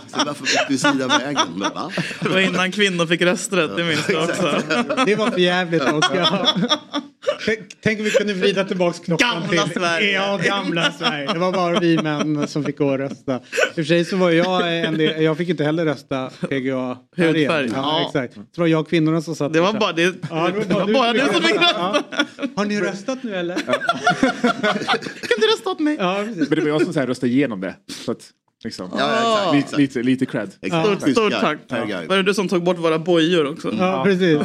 Så 0.07 0.25
varför 0.25 0.45
gick 0.45 0.67
du 0.69 0.77
sida 0.77 1.07
vägen? 1.07 1.59
Va? 1.59 1.91
Det 2.21 2.29
var 2.29 2.39
innan 2.39 2.71
kvinnor 2.71 3.05
fick 3.05 3.21
rösträtt, 3.21 3.71
det 3.75 3.83
minns 3.83 4.09
jag 4.09 4.29
också. 4.29 4.61
Det 5.05 5.15
var 5.15 5.31
för 5.31 5.39
jävligt 5.39 5.81
Oskar. 5.81 6.49
Tänk- 7.81 7.99
om 7.99 8.05
vi 8.05 8.11
kunde 8.11 8.33
vrida 8.33 8.65
tillbaks 8.65 8.99
klockan 8.99 9.41
Gamla 9.41 9.63
till... 9.63 9.73
Sverige. 9.73 10.11
Ja, 10.11 10.39
gamla 10.63 10.91
Sverige. 10.91 11.33
Det 11.33 11.39
var 11.39 11.51
bara 11.51 11.79
vi 11.79 11.97
män 12.01 12.47
som 12.47 12.63
fick 12.63 12.77
gå 12.77 12.85
och 12.87 12.97
rösta. 12.97 13.35
I 13.35 13.39
och 13.71 13.75
för 13.75 13.83
sig 13.83 14.05
så 14.05 14.17
var 14.17 14.31
jag 14.31 14.79
en 14.79 14.97
del, 14.97 15.23
jag 15.23 15.37
fick 15.37 15.49
inte 15.49 15.63
heller 15.63 15.85
rösta 15.85 16.29
PGA. 16.49 16.97
Hudfärg. 17.17 17.45
Ja, 17.47 17.71
Ja. 17.75 18.05
exakt. 18.07 18.33
Så 18.33 18.39
det 18.55 18.61
var 18.61 18.67
jag 18.67 18.79
och 18.81 18.89
kvinnorna 18.89 19.21
som 19.21 19.35
satt 19.35 19.53
Det 19.53 19.61
var 19.61 19.73
bara, 19.73 19.93
det, 19.93 20.01
Ja, 20.29 20.49
det 20.53 20.63
det 20.67 20.73
var 20.73 20.93
bara 20.93 21.13
du 21.13 21.19
som 21.19 21.41
fick 21.41 21.55
rösta. 21.61 22.03
Har 22.55 22.65
ni 22.65 22.81
röstat 22.81 23.23
nu 23.23 23.35
eller? 23.35 23.55
Kan 25.27 25.37
du 25.39 25.47
rösta 25.53 25.69
åt 25.69 25.79
mig? 25.79 25.95
Ja, 25.99 26.23
precis. 26.25 26.49
Men 26.49 26.55
det 26.59 26.61
var 26.61 26.69
jag 26.69 26.81
som 26.81 26.93
så 26.93 26.99
här 26.99 27.07
röstade 27.07 27.31
igenom 27.31 27.61
det. 27.61 27.75
Så 28.05 28.11
att, 28.11 28.29
liksom, 28.63 28.89
Ja, 28.97 29.51
exakt. 29.55 29.77
lite, 29.77 29.97
lite, 29.99 30.03
lite 30.03 30.25
cred. 30.25 30.51
Stort, 30.51 31.01
Schysst 31.03 31.17
stort 31.17 31.33
tack. 31.39 31.57
Var 32.09 32.15
det 32.15 32.23
du 32.23 32.33
som 32.33 32.47
tog 32.47 32.63
bort 32.63 32.77
våra 32.77 32.99
bojor 32.99 33.51
också? 33.51 33.73
Ja, 33.79 34.01
precis. 34.03 34.37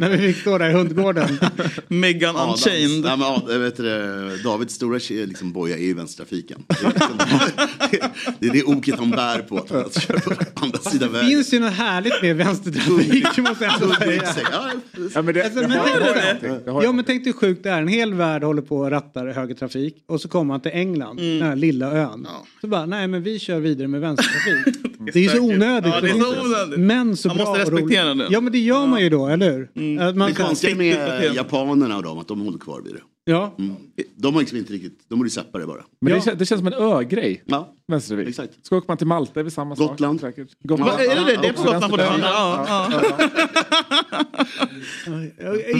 När 0.00 0.10
vi 0.10 0.18
fick 0.18 0.40
stå 0.40 0.58
där 0.58 0.70
i 0.70 0.72
hundgården. 0.72 1.38
Megan 1.88 2.36
Adams- 2.36 2.50
Unchained. 2.52 3.04
Ja, 3.06 3.42
men, 3.48 3.60
vet 3.62 3.76
du, 3.76 3.82
det, 3.82 4.42
Davids 4.42 4.74
stora 4.74 4.98
liksom, 5.08 5.52
boja 5.52 5.76
är 5.76 5.80
ju 5.82 5.94
vänstertrafiken. 5.94 6.64
Det 6.68 6.84
är, 6.86 6.88
liksom, 6.90 7.18
det 8.38 8.46
är 8.46 8.52
det 8.52 8.62
oket 8.64 8.98
han 8.98 9.10
bär 9.10 9.38
på, 9.38 9.58
att, 9.58 9.72
att 9.72 10.02
köra 10.02 10.20
på 10.20 10.34
andra 10.64 10.78
sidan 10.78 11.08
Det 11.12 11.18
vägen. 11.18 11.30
finns 11.30 11.52
ju 11.54 11.60
något 11.60 11.72
härligt 11.72 12.22
med 12.22 12.36
vänstertrafik 12.36 13.38
måste 13.38 13.64
jag 13.64 13.82
ändå 13.82 13.94
säga. 13.94 14.22
Ja, 14.52 14.70
Ja, 15.14 15.22
men 15.22 15.34
det, 15.34 15.44
Alltså, 15.44 15.60
det 15.60 15.68
men 15.68 15.78
har, 15.78 15.84
tänk 15.86 15.98
det 15.98 16.04
dig- 16.14 16.24
någonting. 16.42 16.64
Det 16.64 16.70
har 16.70 16.82
Ja 16.82 16.92
men 16.92 17.04
tänk 17.04 17.24
dig 17.24 17.32
hur 17.32 17.38
sjukt 17.40 17.62
det 17.62 17.70
är. 17.70 17.82
En 17.82 17.88
hel 17.88 18.14
värld 18.14 18.42
håller 18.44 18.62
på 18.62 18.76
och 18.78 18.90
rattar 18.90 19.26
högertrafik 19.26 19.94
och 20.08 20.20
så 20.20 20.28
kommer 20.28 20.44
man 20.44 20.60
till 20.60 20.70
England, 20.74 21.16
den 21.16 21.42
här 21.42 21.56
lilla 21.56 21.92
ön. 21.92 22.26
Så 22.60 22.66
bara, 22.66 22.86
nej 22.86 23.06
men 23.08 23.22
vi 23.22 23.38
kör 23.46 23.60
vidare 23.60 23.88
med 23.88 24.00
vänstertrafik. 24.00 24.74
det 25.14 25.24
är 25.24 25.28
så 25.28 25.40
onödigt. 25.40 25.92
Ja, 25.94 26.00
det 26.00 26.10
är 26.10 26.20
så 26.20 26.40
onödigt. 26.46 26.78
Men 26.78 27.16
så 27.16 27.28
Man 27.28 27.36
bra 27.36 27.46
måste 27.46 27.62
respektera 27.62 28.14
det. 28.14 28.26
Ja 28.30 28.40
men 28.40 28.52
det 28.52 28.58
gör 28.58 28.86
man 28.86 29.00
ju 29.02 29.08
då, 29.08 29.26
eller 29.28 29.52
hur? 29.74 29.98
Att 30.00 30.16
man 30.16 30.28
Det 30.28 30.34
konstiga 30.36 30.76
med 30.76 30.96
beteende. 30.98 31.36
japanerna 31.36 31.96
och 31.96 32.02
dem, 32.02 32.18
att 32.18 32.28
de 32.28 32.40
håller 32.40 32.58
kvar 32.58 32.80
vid 32.84 32.94
det. 32.94 33.00
Ja. 33.28 33.54
Mm. 33.58 33.74
De 34.16 34.34
har 34.34 34.40
liksom 34.40 34.58
inte 34.58 34.72
riktigt, 34.72 34.98
de 35.08 35.18
borde 35.18 35.26
ju 35.26 35.30
släppa 35.30 35.58
det 35.58 35.66
bara. 35.66 35.84
Men 36.00 36.12
Ja. 36.12 36.18
det, 36.24 36.30
kän- 36.30 36.34
det 36.36 36.46
känns 36.46 36.58
som 36.58 36.66
en 36.66 36.72
ö-grej. 36.72 37.42
Ja, 37.46 37.74
Vänstertrafik. 37.88 38.28
exakt. 38.28 38.66
Ska 38.66 38.76
åker 38.76 38.88
man 38.88 38.96
till 38.96 39.06
Malta 39.06 39.40
är 39.40 39.44
det 39.44 39.50
samma 39.50 39.76
sak. 39.76 39.90
Gotland. 39.90 40.20
Säkert. 40.20 40.48
Va, 40.48 40.54
Gotland. 40.76 41.00
är 41.00 41.14
det 41.16 41.24
det? 41.24 41.36
Det 41.42 41.48
är 41.48 41.52
på 41.52 41.62
Gotland 41.62 41.90
fortfarande? 41.90 42.26
Ja, 42.26 42.88
ja. 42.90 43.02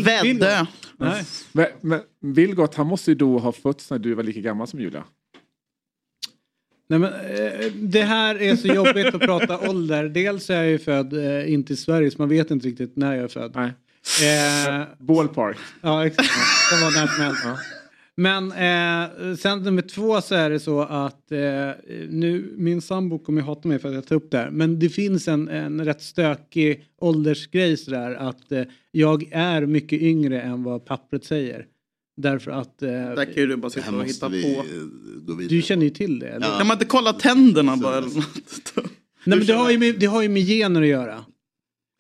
Väddö. 0.05 0.67
Nej. 0.99 1.25
Men, 1.53 1.67
men 1.81 2.01
Vilgot, 2.21 2.75
han 2.75 2.87
måste 2.87 3.11
ju 3.11 3.15
då 3.15 3.39
ha 3.39 3.53
fötts 3.53 3.91
när 3.91 3.99
du 3.99 4.15
var 4.15 4.23
lika 4.23 4.41
gammal 4.41 4.67
som 4.67 4.81
Julia. 4.81 5.05
Nej, 6.89 6.99
men, 6.99 7.13
eh, 7.13 7.73
det 7.75 8.03
här 8.03 8.43
är 8.43 8.57
så 8.57 8.69
jobbigt 8.69 9.15
att 9.15 9.21
prata 9.21 9.71
ålder. 9.71 10.09
Dels 10.09 10.51
är 10.51 10.55
jag 10.55 10.69
ju 10.71 10.79
född 10.79 11.13
eh, 11.13 11.53
inte 11.53 11.73
i 11.73 11.77
Sverige 11.77 12.11
så 12.11 12.17
man 12.19 12.29
vet 12.29 12.51
inte 12.51 12.67
riktigt 12.67 12.97
när 12.97 13.15
jag 13.15 13.25
är 13.25 13.29
född. 13.29 13.53
Nej. 13.55 13.73
Eh, 14.23 14.83
Ballpark. 14.99 15.57
Ja, 15.81 16.07
exakt. 16.07 16.31
Det 16.71 16.85
var 16.85 16.91
när 16.91 17.07
som 17.07 17.25
helst. 17.25 17.47
Men 18.19 18.53
eh, 18.53 19.37
sen 19.37 19.63
nummer 19.63 19.83
två 19.83 20.21
så 20.21 20.35
är 20.35 20.51
det 20.51 20.61
så 20.61 20.81
att 20.81 21.33
eh, 21.33 21.71
nu, 22.09 22.55
min 22.57 22.83
sambo 22.83 23.19
kommer 23.19 23.41
ju 23.41 23.47
hata 23.47 23.69
mig 23.69 23.79
för 23.79 23.89
att 23.89 23.95
jag 23.95 24.07
tar 24.07 24.17
upp 24.17 24.31
det 24.31 24.39
här. 24.39 24.51
Men 24.51 24.79
det 24.79 24.89
finns 24.89 25.29
en, 25.29 25.49
en 25.49 25.85
rätt 25.85 26.03
stökig 26.03 26.85
åldersgrej 26.99 27.77
sådär 27.77 28.15
att 28.15 28.53
eh, 28.53 28.63
jag 28.91 29.29
är 29.33 29.67
mycket 29.67 30.03
yngre 30.03 30.41
än 30.41 30.63
vad 30.63 30.85
pappret 30.85 31.25
säger. 31.25 31.67
Därför 32.17 32.51
att 32.51 32.83
eh, 32.83 32.89
Där 32.89 33.25
kan 33.25 33.35
ju 33.35 33.47
du 33.47 33.57
bara 33.57 33.71
sitta 33.71 33.97
och 33.97 34.05
hitta 34.05 34.29
vi 34.29 34.55
på. 34.55 34.63
du 35.49 35.63
känner 35.63 35.85
ju 35.85 35.91
till 35.91 36.19
det. 36.19 36.29
Eller? 36.29 36.47
Ja. 36.47 36.59
Kan 36.59 36.67
man 36.67 36.75
inte 36.75 36.85
kolla 36.85 37.13
tänderna 37.13 37.77
bara? 37.77 37.97
Eller 37.97 38.07
något? 38.07 38.75
Nej, 39.25 39.39
men 39.39 39.47
det, 39.47 39.53
har 39.53 39.71
ju 39.71 39.79
med, 39.79 40.01
det 40.01 40.07
har 40.07 40.23
ju 40.23 40.29
med 40.29 40.43
gener 40.47 40.83
att 40.83 40.89
göra. 40.89 41.25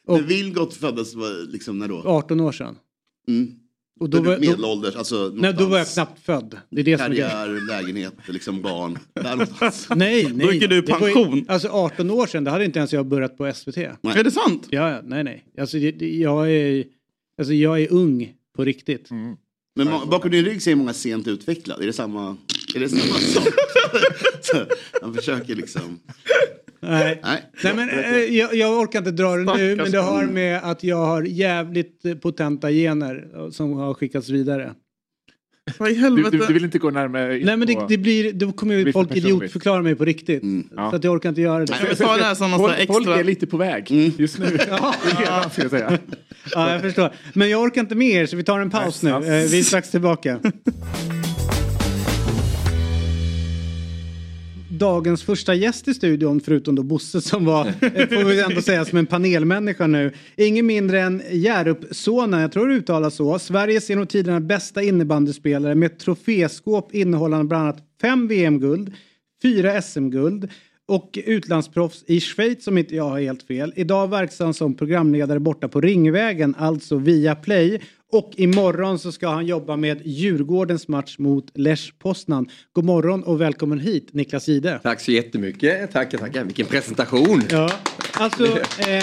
Och 0.06 0.18
Men 0.18 0.26
Vilgot 0.26 0.74
föddes 0.74 1.14
var 1.14 1.52
liksom 1.52 1.78
när 1.78 1.88
då? 1.88 2.02
18 2.06 2.40
år 2.40 2.52
sedan. 2.52 2.76
Mm. 3.28 3.52
Och 4.00 4.10
då 4.10 4.22
var, 4.22 4.34
då, 4.34 4.40
Medelålders, 4.40 4.96
alltså 4.96 5.32
nej, 5.34 5.54
då 5.58 5.66
var 5.66 5.78
jag 5.78 5.88
knappt 5.88 6.20
född. 6.24 6.56
Det 6.70 6.80
är 6.80 6.84
det 6.84 6.98
som 6.98 7.04
är. 7.12 7.16
Karriär, 7.16 7.66
lägenhet, 7.66 8.14
liksom 8.28 8.62
barn. 8.62 8.98
Där 9.14 9.30
någonstans. 9.30 9.88
Nej, 9.96 10.24
nej. 10.34 10.46
Då 10.46 10.52
gick 10.52 10.68
du 10.68 10.76
i 10.76 10.80
var 10.80 11.08
ju- 11.08 11.14
pension. 11.14 11.44
Alltså 11.48 11.68
18 11.68 12.10
år 12.10 12.26
sedan, 12.26 12.44
då 12.44 12.50
hade 12.50 12.64
inte 12.64 12.78
ens 12.78 12.92
jag 12.92 13.06
börjat 13.06 13.36
på 13.36 13.52
SVT. 13.54 13.76
Är 13.76 14.24
det 14.24 14.30
sant? 14.30 14.66
Ja, 14.70 15.00
nej, 15.04 15.24
nej. 15.24 15.44
Alltså, 15.60 15.78
jag, 15.78 16.50
är, 16.52 16.84
alltså, 17.38 17.54
jag 17.54 17.80
är 17.82 17.92
ung 17.92 18.32
på 18.56 18.64
riktigt. 18.64 19.08
Men 19.76 20.08
bakom 20.10 20.30
din 20.30 20.44
rygg 20.44 20.62
säger 20.62 20.76
många 20.76 20.92
sent 20.92 21.28
utvecklad. 21.28 21.82
Är 21.82 21.86
det 21.86 21.92
samma, 21.92 22.36
är 22.74 22.80
det 22.80 22.88
samma 22.88 23.18
sak? 23.18 23.48
Så, 24.40 24.56
Han 25.02 25.14
försöker 25.14 25.54
liksom... 25.54 26.00
Nej. 26.80 27.20
Nej. 27.24 27.42
Nej, 27.64 27.74
men, 27.76 27.88
eh, 27.88 28.16
jag, 28.18 28.54
jag 28.54 28.80
orkar 28.80 28.98
inte 28.98 29.10
dra 29.10 29.36
det 29.36 29.56
nu, 29.56 29.76
men 29.76 29.90
det 29.90 29.98
har 29.98 30.24
med 30.26 30.60
att 30.64 30.84
jag 30.84 30.96
har 31.06 31.22
jävligt 31.22 32.20
potenta 32.22 32.70
gener 32.70 33.50
som 33.50 33.72
har 33.72 33.94
skickats 33.94 34.28
vidare. 34.28 34.74
Vad 35.78 35.90
i 35.90 35.94
Du, 35.94 36.00
helvete? 36.00 36.30
du, 36.30 36.46
du 36.46 36.52
vill 36.52 36.64
inte 36.64 36.78
gå 36.78 36.90
närmare 36.90 37.38
in 37.40 37.46
Nej, 37.46 37.56
men 37.56 37.68
det, 37.68 37.78
det 37.88 37.98
blir, 37.98 38.32
då 38.32 38.52
kommer 38.52 38.74
ju 38.74 38.92
folk 38.92 39.16
idiotförklara 39.16 39.82
mig 39.82 39.94
på 39.94 40.04
riktigt. 40.04 40.42
Ja. 40.76 40.90
Så 40.90 40.96
att 40.96 41.04
jag 41.04 41.14
orkar 41.14 41.28
inte 41.28 41.40
göra 41.40 41.64
det. 41.64 41.74
Vi 41.90 41.96
ta 41.96 42.16
det 42.16 42.24
här 42.24 42.34
som 42.34 42.50
någon 42.50 42.60
folk, 42.60 42.86
folk 42.86 42.98
extra... 43.00 43.20
är 43.20 43.24
lite 43.24 43.46
på 43.46 43.56
väg 43.56 43.90
just 44.18 44.38
nu. 44.38 44.58
Ja. 44.68 44.94
Redan, 45.18 45.50
ska 45.50 45.62
jag 45.62 45.70
säga. 45.70 45.98
Ja, 46.54 46.72
jag 46.72 46.80
förstår. 46.80 47.10
Men 47.32 47.50
jag 47.50 47.62
orkar 47.62 47.80
inte 47.80 47.94
mer 47.94 48.26
så 48.26 48.36
vi 48.36 48.44
tar 48.44 48.60
en 48.60 48.70
paus 48.70 49.02
nu. 49.02 49.10
Nej, 49.10 49.44
Eh, 49.44 49.50
Vi 49.50 49.58
är 49.58 49.62
strax 49.62 49.90
tillbaka. 49.90 50.40
Dagens 54.78 55.22
första 55.22 55.54
gäst 55.54 55.88
i 55.88 55.94
studion, 55.94 56.40
förutom 56.40 56.74
då 56.74 56.82
Bosse 56.82 57.20
som 57.20 57.44
var, 57.44 57.64
får 58.16 58.24
vi 58.24 58.40
ändå 58.40 58.62
säga, 58.62 58.84
som 58.84 58.98
en 58.98 59.06
panelmänniska 59.06 59.86
nu. 59.86 60.12
Ingen 60.36 60.66
mindre 60.66 61.00
än 61.00 61.22
Hjärup-sonen, 61.30 62.40
jag 62.40 62.52
tror 62.52 62.68
det 62.68 62.74
uttalas 62.74 63.14
så. 63.14 63.38
Sveriges 63.38 63.90
genom 63.90 64.06
tiderna 64.06 64.40
bästa 64.40 64.82
innebandyspelare 64.82 65.74
med 65.74 65.86
ett 65.86 65.98
troféskåp 65.98 66.94
innehållande 66.94 67.44
bland 67.44 67.64
annat 67.64 67.78
fem 68.00 68.28
VM-guld, 68.28 68.92
fyra 69.42 69.82
SM-guld 69.82 70.48
och 70.88 71.18
utlandsproffs 71.24 72.04
i 72.06 72.20
Schweiz 72.20 72.66
om 72.66 72.78
inte 72.78 72.96
jag 72.96 73.08
har 73.08 73.20
helt 73.20 73.42
fel. 73.42 73.72
Idag 73.76 74.10
verksam 74.10 74.54
som 74.54 74.74
programledare 74.74 75.40
borta 75.40 75.68
på 75.68 75.80
Ringvägen, 75.80 76.54
alltså 76.58 76.96
via 76.96 77.34
Play. 77.34 77.80
Och 78.12 78.32
imorgon 78.36 78.98
så 78.98 79.12
ska 79.12 79.28
han 79.28 79.46
jobba 79.46 79.76
med 79.76 80.00
Djurgårdens 80.04 80.88
match 80.88 81.18
mot 81.18 81.58
Lech 81.58 81.92
Poznan. 81.98 82.48
God 82.72 82.84
morgon 82.84 83.22
och 83.22 83.40
välkommen 83.40 83.80
hit 83.80 84.08
Niklas 84.12 84.48
Jihde. 84.48 84.80
Tack 84.82 85.00
så 85.00 85.12
jättemycket. 85.12 85.92
Tackar, 85.92 86.18
tackar. 86.18 86.44
Vilken 86.44 86.66
presentation. 86.66 87.42
Ja, 87.50 87.70
alltså... 88.12 88.46
Eh, 88.88 89.02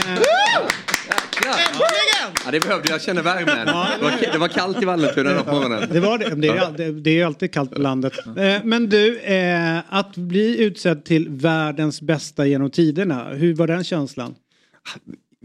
Ja, 2.46 2.52
det 2.52 2.60
behövde 2.60 2.90
jag. 2.90 3.02
Känner 3.02 3.22
värmen. 3.22 3.66
Det 3.68 3.74
var, 3.74 4.32
det 4.34 4.38
var 4.38 4.48
kallt 4.48 4.82
i 4.82 4.86
Vallentuna 4.86 5.44
på 5.44 5.52
morgonen. 5.52 5.90
det 5.92 6.00
var 6.00 6.18
det. 6.18 6.36
Det 6.36 6.48
är, 6.48 6.92
det- 6.92 7.20
är 7.20 7.26
alltid 7.26 7.54
kallt 7.54 7.72
på 7.72 7.82
landet. 7.82 8.14
Eh, 8.38 8.56
men 8.64 8.90
du, 8.90 9.20
eh, 9.20 9.80
att 9.90 10.18
bli 10.18 10.62
utsedd 10.64 11.06
till 11.06 11.30
världens 11.30 12.02
bästa 12.02 12.46
genom 12.46 12.72
tiderna, 12.72 13.30
hur 13.30 13.56
var 13.56 13.68
den 13.68 13.84
känslan? 13.84 14.36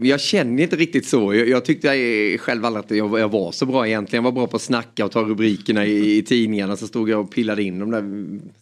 Jag 0.01 0.21
känner 0.21 0.63
inte 0.63 0.75
riktigt 0.75 1.05
så. 1.05 1.33
Jag, 1.33 1.49
jag 1.49 1.65
tyckte 1.65 1.87
jag 1.87 2.39
själv 2.39 2.65
aldrig 2.65 2.85
att 2.85 2.91
jag, 2.91 3.19
jag 3.19 3.31
var 3.31 3.51
så 3.51 3.65
bra 3.65 3.87
egentligen. 3.87 4.23
Jag 4.23 4.31
var 4.31 4.35
bra 4.41 4.47
på 4.47 4.55
att 4.55 4.61
snacka 4.61 5.05
och 5.05 5.11
ta 5.11 5.21
rubrikerna 5.21 5.85
i, 5.85 6.17
i 6.17 6.23
tidningarna. 6.23 6.77
Så 6.77 6.87
stod 6.87 7.09
jag 7.09 7.19
och 7.19 7.31
pillade 7.31 7.63
in 7.63 7.79
de 7.79 7.91
där 7.91 8.03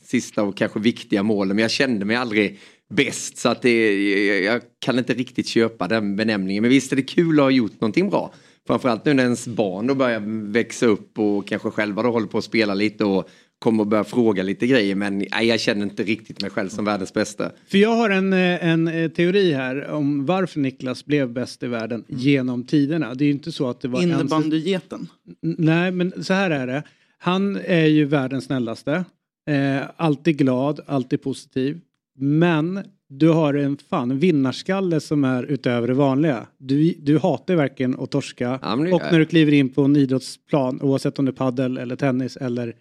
sista 0.03 0.43
och 0.43 0.57
kanske 0.57 0.79
viktiga 0.79 1.23
målen. 1.23 1.55
Men 1.55 1.61
jag 1.61 1.71
kände 1.71 2.05
mig 2.05 2.15
aldrig 2.15 2.59
bäst. 2.89 3.37
Så 3.37 3.49
att 3.49 3.61
det, 3.61 4.09
jag, 4.25 4.43
jag 4.43 4.61
kan 4.79 4.99
inte 4.99 5.13
riktigt 5.13 5.47
köpa 5.47 5.87
den 5.87 6.15
benämningen. 6.15 6.61
Men 6.61 6.69
visst 6.69 6.91
är 6.91 6.95
det 6.95 7.01
kul 7.01 7.39
att 7.39 7.43
ha 7.43 7.51
gjort 7.51 7.81
någonting 7.81 8.09
bra. 8.09 8.33
Framförallt 8.67 9.05
nu 9.05 9.13
när 9.13 9.23
ens 9.23 9.47
barn 9.47 9.87
då 9.87 9.95
börjar 9.95 10.51
växa 10.51 10.85
upp 10.85 11.19
och 11.19 11.47
kanske 11.47 11.69
själva 11.69 12.03
då 12.03 12.11
håller 12.11 12.27
på 12.27 12.37
att 12.37 12.43
spela 12.43 12.73
lite 12.73 13.05
och 13.05 13.29
kommer 13.59 13.83
att 13.83 13.89
börja 13.89 14.03
fråga 14.03 14.43
lite 14.43 14.67
grejer. 14.67 14.95
Men 14.95 15.17
nej, 15.17 15.47
jag 15.47 15.59
känner 15.59 15.83
inte 15.83 16.03
riktigt 16.03 16.41
mig 16.41 16.51
själv 16.51 16.69
som 16.69 16.85
världens 16.85 17.13
bästa. 17.13 17.51
För 17.67 17.77
jag 17.77 17.95
har 17.95 18.09
en, 18.09 18.33
eh, 18.33 18.65
en 18.67 18.87
eh, 18.87 19.11
teori 19.11 19.53
här 19.53 19.87
om 19.89 20.25
varför 20.25 20.59
Niklas 20.59 21.05
blev 21.05 21.29
bäst 21.33 21.63
i 21.63 21.67
världen 21.67 22.03
genom 22.07 22.63
tiderna. 22.63 23.13
Det 23.13 23.23
är 23.23 23.25
ju 23.25 23.31
inte 23.31 23.51
så 23.51 23.69
att 23.69 23.81
det 23.81 23.87
var... 23.87 24.01
en- 24.01 24.09
Innebandygeten. 24.09 25.07
N- 25.43 25.55
Nej, 25.57 25.91
men 25.91 26.23
så 26.23 26.33
här 26.33 26.51
är 26.51 26.67
det. 26.67 26.83
Han 27.17 27.55
är 27.65 27.85
ju 27.85 28.05
världens 28.05 28.45
snällaste. 28.45 29.05
Eh, 29.49 29.81
alltid 29.97 30.37
glad, 30.37 30.79
alltid 30.85 31.21
positiv. 31.21 31.79
Men 32.19 32.79
du 33.09 33.29
har 33.29 33.53
en 33.53 33.77
fan 33.89 34.19
vinnarskalle 34.19 34.99
som 34.99 35.23
är 35.23 35.43
utöver 35.43 35.87
det 35.87 35.93
vanliga. 35.93 36.47
Du, 36.57 36.93
du 36.99 37.17
hatar 37.17 37.55
verkligen 37.55 37.99
att 37.99 38.11
torska. 38.11 38.59
Ja, 38.61 38.73
och 38.73 39.01
när 39.11 39.19
du 39.19 39.25
kliver 39.25 39.51
in 39.53 39.69
på 39.69 39.81
en 39.83 39.95
idrottsplan, 39.95 40.81
oavsett 40.81 41.19
om 41.19 41.25
det 41.25 41.31
är 41.31 41.33
paddel 41.33 41.77
eller 41.77 41.95
tennis 41.95 42.37
eller 42.37 42.73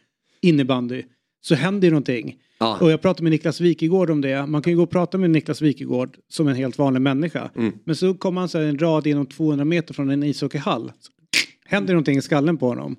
innebandy, 0.47 1.03
så 1.41 1.55
händer 1.55 1.89
ju 1.89 1.91
någonting. 1.91 2.37
Ja. 2.59 2.79
Och 2.81 2.91
jag 2.91 3.03
pratade 3.03 3.23
med 3.23 3.33
Niklas 3.33 3.61
Wikegård 3.61 4.11
om 4.11 4.21
det. 4.21 4.47
Man 4.47 4.63
kan 4.63 4.73
ju 4.73 4.77
gå 4.77 4.83
och 4.83 4.91
prata 4.91 5.19
med 5.19 5.31
Niklas 5.31 5.63
Wikegård 5.63 6.17
som 6.29 6.49
en 6.49 6.57
helt 6.57 6.79
vanlig 6.79 7.01
människa. 7.03 7.51
Mm. 7.57 7.73
Men 7.85 7.97
så 7.97 8.15
kommer 8.15 8.41
han 8.41 8.49
så 8.49 8.59
här 8.59 8.65
en 8.65 8.79
rad 8.79 9.07
inom 9.07 9.27
200 9.27 9.65
meter 9.65 9.95
från 9.95 10.11
en 10.11 10.23
ishockeyhall. 10.23 10.93
Händer 11.65 11.95
någonting 11.95 12.19
i 12.19 12.23
skallen 12.23 12.57
på 12.57 12.69
honom. 12.69 12.97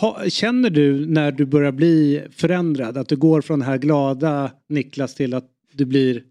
Ha, 0.00 0.24
känner 0.28 0.70
du 0.70 1.06
när 1.06 1.32
du 1.32 1.46
börjar 1.46 1.72
bli 1.72 2.22
förändrad 2.30 2.96
att 2.96 3.08
du 3.08 3.16
går 3.16 3.40
från 3.40 3.58
den 3.58 3.68
här 3.68 3.78
glada 3.78 4.52
Niklas 4.68 5.14
till 5.14 5.34
att 5.34 5.44
du 5.72 5.84
blir 5.84 6.22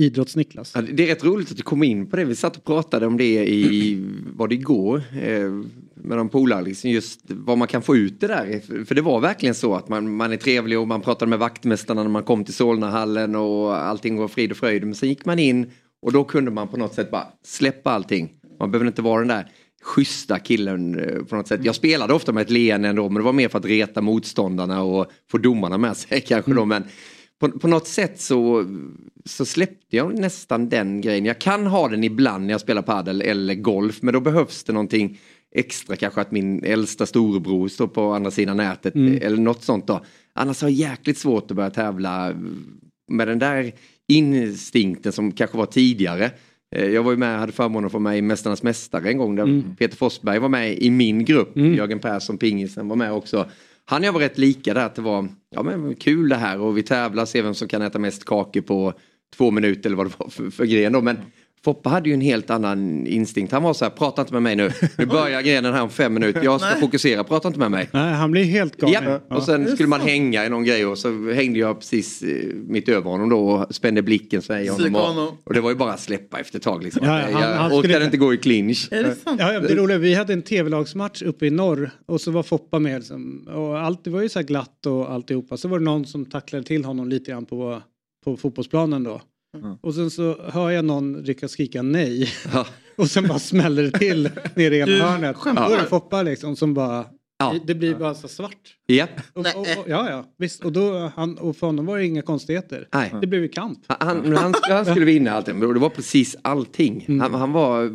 idrotts-Niklas? 0.00 0.72
Ja, 0.74 0.82
det 0.92 1.02
är 1.02 1.06
rätt 1.06 1.24
roligt 1.24 1.50
att 1.50 1.56
du 1.56 1.62
kom 1.62 1.82
in 1.82 2.06
på 2.06 2.16
det. 2.16 2.24
Vi 2.24 2.34
satt 2.34 2.56
och 2.56 2.64
pratade 2.64 3.06
om 3.06 3.16
det 3.16 3.48
i, 3.48 3.98
var 4.36 4.48
det 4.48 4.54
igår, 4.54 5.02
eh, 5.22 5.62
med 6.02 6.18
de 6.18 6.28
polare, 6.28 6.62
liksom 6.62 6.90
just 6.90 7.20
vad 7.28 7.58
man 7.58 7.68
kan 7.68 7.82
få 7.82 7.96
ut 7.96 8.20
det 8.20 8.26
där. 8.26 8.60
För- 8.84 8.94
det 8.94 9.02
var 9.02 9.20
verkligen 9.20 9.54
så 9.54 9.74
att 9.74 9.88
man, 9.88 10.16
man 10.16 10.32
är 10.32 10.36
trevlig 10.36 10.78
och 10.78 10.88
man 10.88 11.00
pratade 11.00 11.28
med 11.28 11.38
vaktmästarna 11.38 12.02
när 12.02 12.10
man 12.10 12.22
kom 12.22 12.44
till 12.44 12.54
Solnahallen 12.54 13.36
och 13.36 13.76
allting 13.76 14.16
var 14.16 14.28
frid 14.28 14.50
och 14.50 14.56
fröjd. 14.56 14.84
Men 14.84 14.94
sen 14.94 15.08
gick 15.08 15.24
man 15.24 15.38
in 15.38 15.70
och 16.02 16.12
då 16.12 16.24
kunde 16.24 16.50
man 16.50 16.68
på 16.68 16.76
något 16.76 16.94
sätt 16.94 17.10
bara 17.10 17.26
släppa 17.44 17.90
allting. 17.90 18.30
Man 18.58 18.70
behöver 18.70 18.86
inte 18.86 19.02
vara 19.02 19.18
den 19.18 19.28
där 19.28 19.48
schyssta 19.82 20.38
killen 20.38 20.98
eh, 20.98 21.24
på 21.24 21.36
något 21.36 21.48
sätt. 21.48 21.64
Jag 21.64 21.74
spelade 21.74 22.14
ofta 22.14 22.32
med 22.32 22.42
ett 22.42 22.50
leende 22.50 22.88
ändå 22.88 23.08
men 23.08 23.14
det 23.14 23.22
var 23.24 23.32
mer 23.32 23.48
för 23.48 23.58
att 23.58 23.64
reta 23.64 24.00
motståndarna 24.00 24.82
och 24.82 25.06
få 25.30 25.38
domarna 25.38 25.78
med 25.78 25.96
sig 25.96 26.20
kanske 26.26 26.54
då. 26.54 26.64
Men 26.64 26.84
på, 27.38 27.48
på 27.48 27.68
något 27.68 27.86
sätt 27.86 28.20
så, 28.20 28.64
så 29.24 29.44
släppte 29.44 29.96
jag 29.96 30.18
nästan 30.18 30.68
den 30.68 31.00
grejen. 31.00 31.24
Jag 31.24 31.38
kan 31.38 31.66
ha 31.66 31.88
den 31.88 32.04
ibland 32.04 32.46
när 32.46 32.54
jag 32.54 32.60
spelar 32.60 32.82
padel 32.82 33.22
eller 33.22 33.54
golf 33.54 34.02
men 34.02 34.14
då 34.14 34.20
behövs 34.20 34.64
det 34.64 34.72
någonting 34.72 35.18
extra 35.54 35.96
kanske 35.96 36.20
att 36.20 36.30
min 36.32 36.64
äldsta 36.64 37.06
storebror 37.06 37.68
står 37.68 37.86
på 37.86 38.12
andra 38.12 38.30
sidan 38.30 38.56
nätet 38.56 38.94
Mm. 38.94 39.18
eller 39.22 39.36
något 39.36 39.62
sånt 39.64 39.86
då. 39.86 40.04
Annars 40.32 40.62
har 40.62 40.68
jag 40.68 40.90
jäkligt 40.90 41.18
svårt 41.18 41.50
att 41.50 41.56
börja 41.56 41.70
tävla 41.70 42.34
med 43.12 43.28
den 43.28 43.38
där 43.38 43.72
instinkten 44.08 45.12
som 45.12 45.32
kanske 45.32 45.56
var 45.58 45.66
tidigare. 45.66 46.30
Eh, 46.76 46.84
Jag 46.86 47.02
var 47.02 47.10
ju 47.10 47.16
med, 47.16 47.38
hade 47.38 47.52
förmånen 47.52 47.86
att 47.86 47.92
få 47.92 47.98
med 47.98 48.18
i 48.18 48.22
Mästarnas 48.22 48.62
Mästare 48.62 49.08
en 49.10 49.18
gång 49.18 49.36
där 49.36 49.42
Mm. 49.42 49.76
Peter 49.76 49.96
Forsberg 49.96 50.38
var 50.38 50.48
med 50.48 50.78
i 50.78 50.90
min 50.90 51.24
grupp. 51.24 51.56
Jörgen 51.56 51.98
Persson, 51.98 52.38
pingisen, 52.38 52.88
var 52.88 52.96
med 52.96 53.12
också. 53.12 53.46
Han 53.84 54.00
och 54.02 54.06
jag 54.06 54.12
var 54.12 54.20
rätt 54.20 54.38
lika 54.38 54.74
där 54.74 54.86
att 54.86 54.94
det 54.94 55.02
var 55.02 55.28
ja, 55.54 55.62
men 55.62 55.94
kul 55.94 56.28
det 56.28 56.36
här 56.36 56.60
och 56.60 56.78
vi 56.78 56.82
tävlar, 56.82 57.24
ser 57.26 57.42
vem 57.42 57.54
som 57.54 57.68
kan 57.68 57.82
äta 57.82 57.98
mest 57.98 58.24
kakor 58.24 58.60
på 58.60 58.92
två 59.36 59.50
minuter 59.50 59.88
eller 59.88 59.96
vad 59.96 60.06
det 60.06 60.12
var 60.18 60.28
för, 60.28 60.50
för 60.50 60.64
gren 60.66 60.92
då. 60.92 61.00
Men 61.00 61.18
Foppa 61.64 61.90
hade 61.90 62.08
ju 62.08 62.14
en 62.14 62.20
helt 62.20 62.50
annan 62.50 63.06
instinkt. 63.06 63.52
Han 63.52 63.62
var 63.62 63.74
så 63.74 63.84
här, 63.84 63.90
prata 63.92 64.22
inte 64.22 64.32
med 64.32 64.42
mig 64.42 64.56
nu. 64.56 64.70
Nu 64.98 65.06
börjar 65.16 65.42
grenen 65.42 65.74
här 65.74 65.82
om 65.82 65.90
fem 65.90 66.14
minuter. 66.14 66.44
Jag 66.44 66.60
ska 66.60 66.70
Nej. 66.70 66.80
fokusera, 66.80 67.24
prata 67.24 67.48
inte 67.48 67.60
med 67.60 67.70
mig. 67.70 67.88
Nej, 67.92 68.12
han 68.14 68.30
blir 68.30 68.44
helt 68.44 68.76
galen. 68.76 69.20
Ja, 69.28 69.36
och 69.36 69.42
sen 69.42 69.68
skulle 69.68 69.88
man 69.88 70.00
hänga 70.00 70.46
i 70.46 70.48
någon 70.48 70.64
grej 70.64 70.86
och 70.86 70.98
så 70.98 71.30
hängde 71.32 71.58
jag 71.58 71.78
precis 71.78 72.22
eh, 72.22 72.28
mitt 72.54 72.88
över 72.88 73.10
honom 73.10 73.28
då 73.28 73.38
och 73.50 73.74
spände 73.74 74.02
blicken 74.02 74.42
så 74.42 74.52
här 74.52 74.60
i 74.60 74.68
honom. 74.68 74.94
Honom. 74.94 75.36
och 75.44 75.54
det 75.54 75.60
var 75.60 75.70
ju 75.70 75.76
bara 75.76 75.92
att 75.92 76.00
släppa 76.00 76.40
efter 76.40 76.56
ett 76.58 76.62
tag 76.64 76.82
liksom. 76.84 77.06
Ja, 77.06 77.18
ja, 77.20 77.24
han- 77.32 77.42
jag 77.42 77.48
han 77.56 77.72
orkade 77.72 77.88
skulle- 77.94 78.04
inte 78.04 78.16
gå 78.16 78.34
i 78.34 78.36
clinch. 78.36 78.88
Är 78.90 79.02
det 79.04 79.14
sant? 79.14 79.40
Ja, 79.40 79.52
ja, 79.52 79.60
det 79.60 79.74
roliga, 79.74 79.98
vi 79.98 80.14
hade 80.14 80.32
en 80.32 80.42
tv-lagsmatch 80.42 81.22
uppe 81.22 81.46
i 81.46 81.50
norr 81.50 81.90
och 82.06 82.20
så 82.20 82.30
var 82.30 82.42
Foppa 82.42 82.78
med. 82.78 82.98
Liksom, 82.98 83.48
och 83.54 83.78
allt, 83.80 84.04
det 84.04 84.10
var 84.10 84.22
ju 84.22 84.28
så 84.28 84.38
här 84.38 84.46
glatt 84.46 84.86
och 84.86 85.10
alltihopa. 85.12 85.56
Så 85.56 85.68
var 85.68 85.78
det 85.78 85.84
någon 85.84 86.06
som 86.06 86.24
tacklade 86.26 86.64
till 86.64 86.84
honom 86.84 87.08
lite 87.08 87.30
grann 87.30 87.46
på, 87.46 87.82
på 88.24 88.36
fotbollsplanen 88.36 89.04
då. 89.04 89.20
Och 89.80 89.94
sen 89.94 90.10
så 90.10 90.42
hör 90.42 90.70
jag 90.70 90.84
någon 90.84 91.16
rycka 91.24 91.48
skrika 91.48 91.82
nej. 91.82 92.28
och 92.96 93.10
sen 93.10 93.28
bara 93.28 93.38
smäller 93.38 93.82
det 93.82 93.98
till 93.98 94.30
nere 94.54 94.76
i 94.76 94.80
ena 94.80 94.92
hörnet. 94.92 95.36
Skämtar? 95.36 95.76
det 95.76 95.86
Foppa 95.86 96.22
liksom 96.22 96.56
som 96.56 96.74
bara... 96.74 97.06
Ja. 97.38 97.54
Det, 97.66 97.74
blir 97.74 97.94
bara 97.94 98.14
så 98.14 98.28
svart. 98.28 98.76
Japp. 98.88 99.10
Och, 99.32 99.40
och, 99.40 99.60
och, 99.60 99.88
ja, 99.88 100.10
ja, 100.10 100.24
visst. 100.38 100.64
Och, 100.64 100.72
då, 100.72 101.12
han, 101.16 101.38
och 101.38 101.56
för 101.56 101.66
honom 101.66 101.86
var 101.86 101.98
det 101.98 102.06
inga 102.06 102.22
konstigheter. 102.22 102.88
Nej. 102.92 103.14
Det 103.20 103.26
blev 103.26 103.42
ju 103.42 103.48
kamp. 103.48 103.78
Han, 103.86 104.36
han, 104.36 104.54
han 104.62 104.84
skulle 104.84 105.04
vinna 105.04 105.30
allting, 105.30 105.60
det 105.60 105.66
var 105.66 105.90
precis 105.90 106.36
allting. 106.42 107.04
Mm. 107.08 107.20
Han, 107.20 107.34
han 107.34 107.52
var 107.52 107.90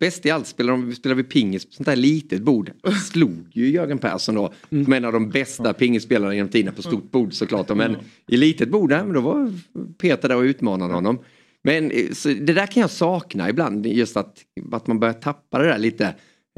bäst 0.00 0.26
i 0.26 0.30
allt. 0.30 0.46
Spelade, 0.46 0.82
de- 0.82 0.94
spelade 0.94 1.22
vi 1.22 1.28
pingis 1.28 1.64
på 1.66 1.72
sånt 1.72 1.86
där 1.86 1.96
litet 1.96 2.42
bord. 2.42 2.70
Slog 3.10 3.48
ju 3.52 3.70
Jörgen 3.70 3.98
Persson 3.98 4.34
då. 4.34 4.52
Mm. 4.70 4.84
Som 4.84 4.92
en 4.92 5.04
av 5.04 5.12
de 5.12 5.30
bästa 5.30 5.72
pingisspelarna 5.72 6.34
genom 6.34 6.48
tiderna 6.50 6.72
på 6.72 6.82
stort 6.82 7.10
bord 7.10 7.32
såklart. 7.34 7.76
Men 7.76 7.96
i 8.28 8.36
litet 8.36 8.68
bord, 8.68 8.90
nej, 8.90 9.04
men 9.04 9.12
då 9.12 9.20
var 9.20 9.52
Peter 9.98 10.28
där 10.28 10.36
och 10.36 10.42
utmanade 10.42 10.94
honom. 10.94 11.18
Men 11.64 11.90
eh, 11.90 12.06
det 12.24 12.52
där 12.52 12.66
kan 12.66 12.80
jag 12.80 12.90
sakna 12.90 13.50
ibland, 13.50 13.86
just 13.86 14.16
att, 14.16 14.38
att 14.72 14.86
man 14.86 15.00
börjar 15.00 15.14
tappa 15.14 15.58
det 15.58 15.64
där 15.68 15.78
lite. 15.78 16.04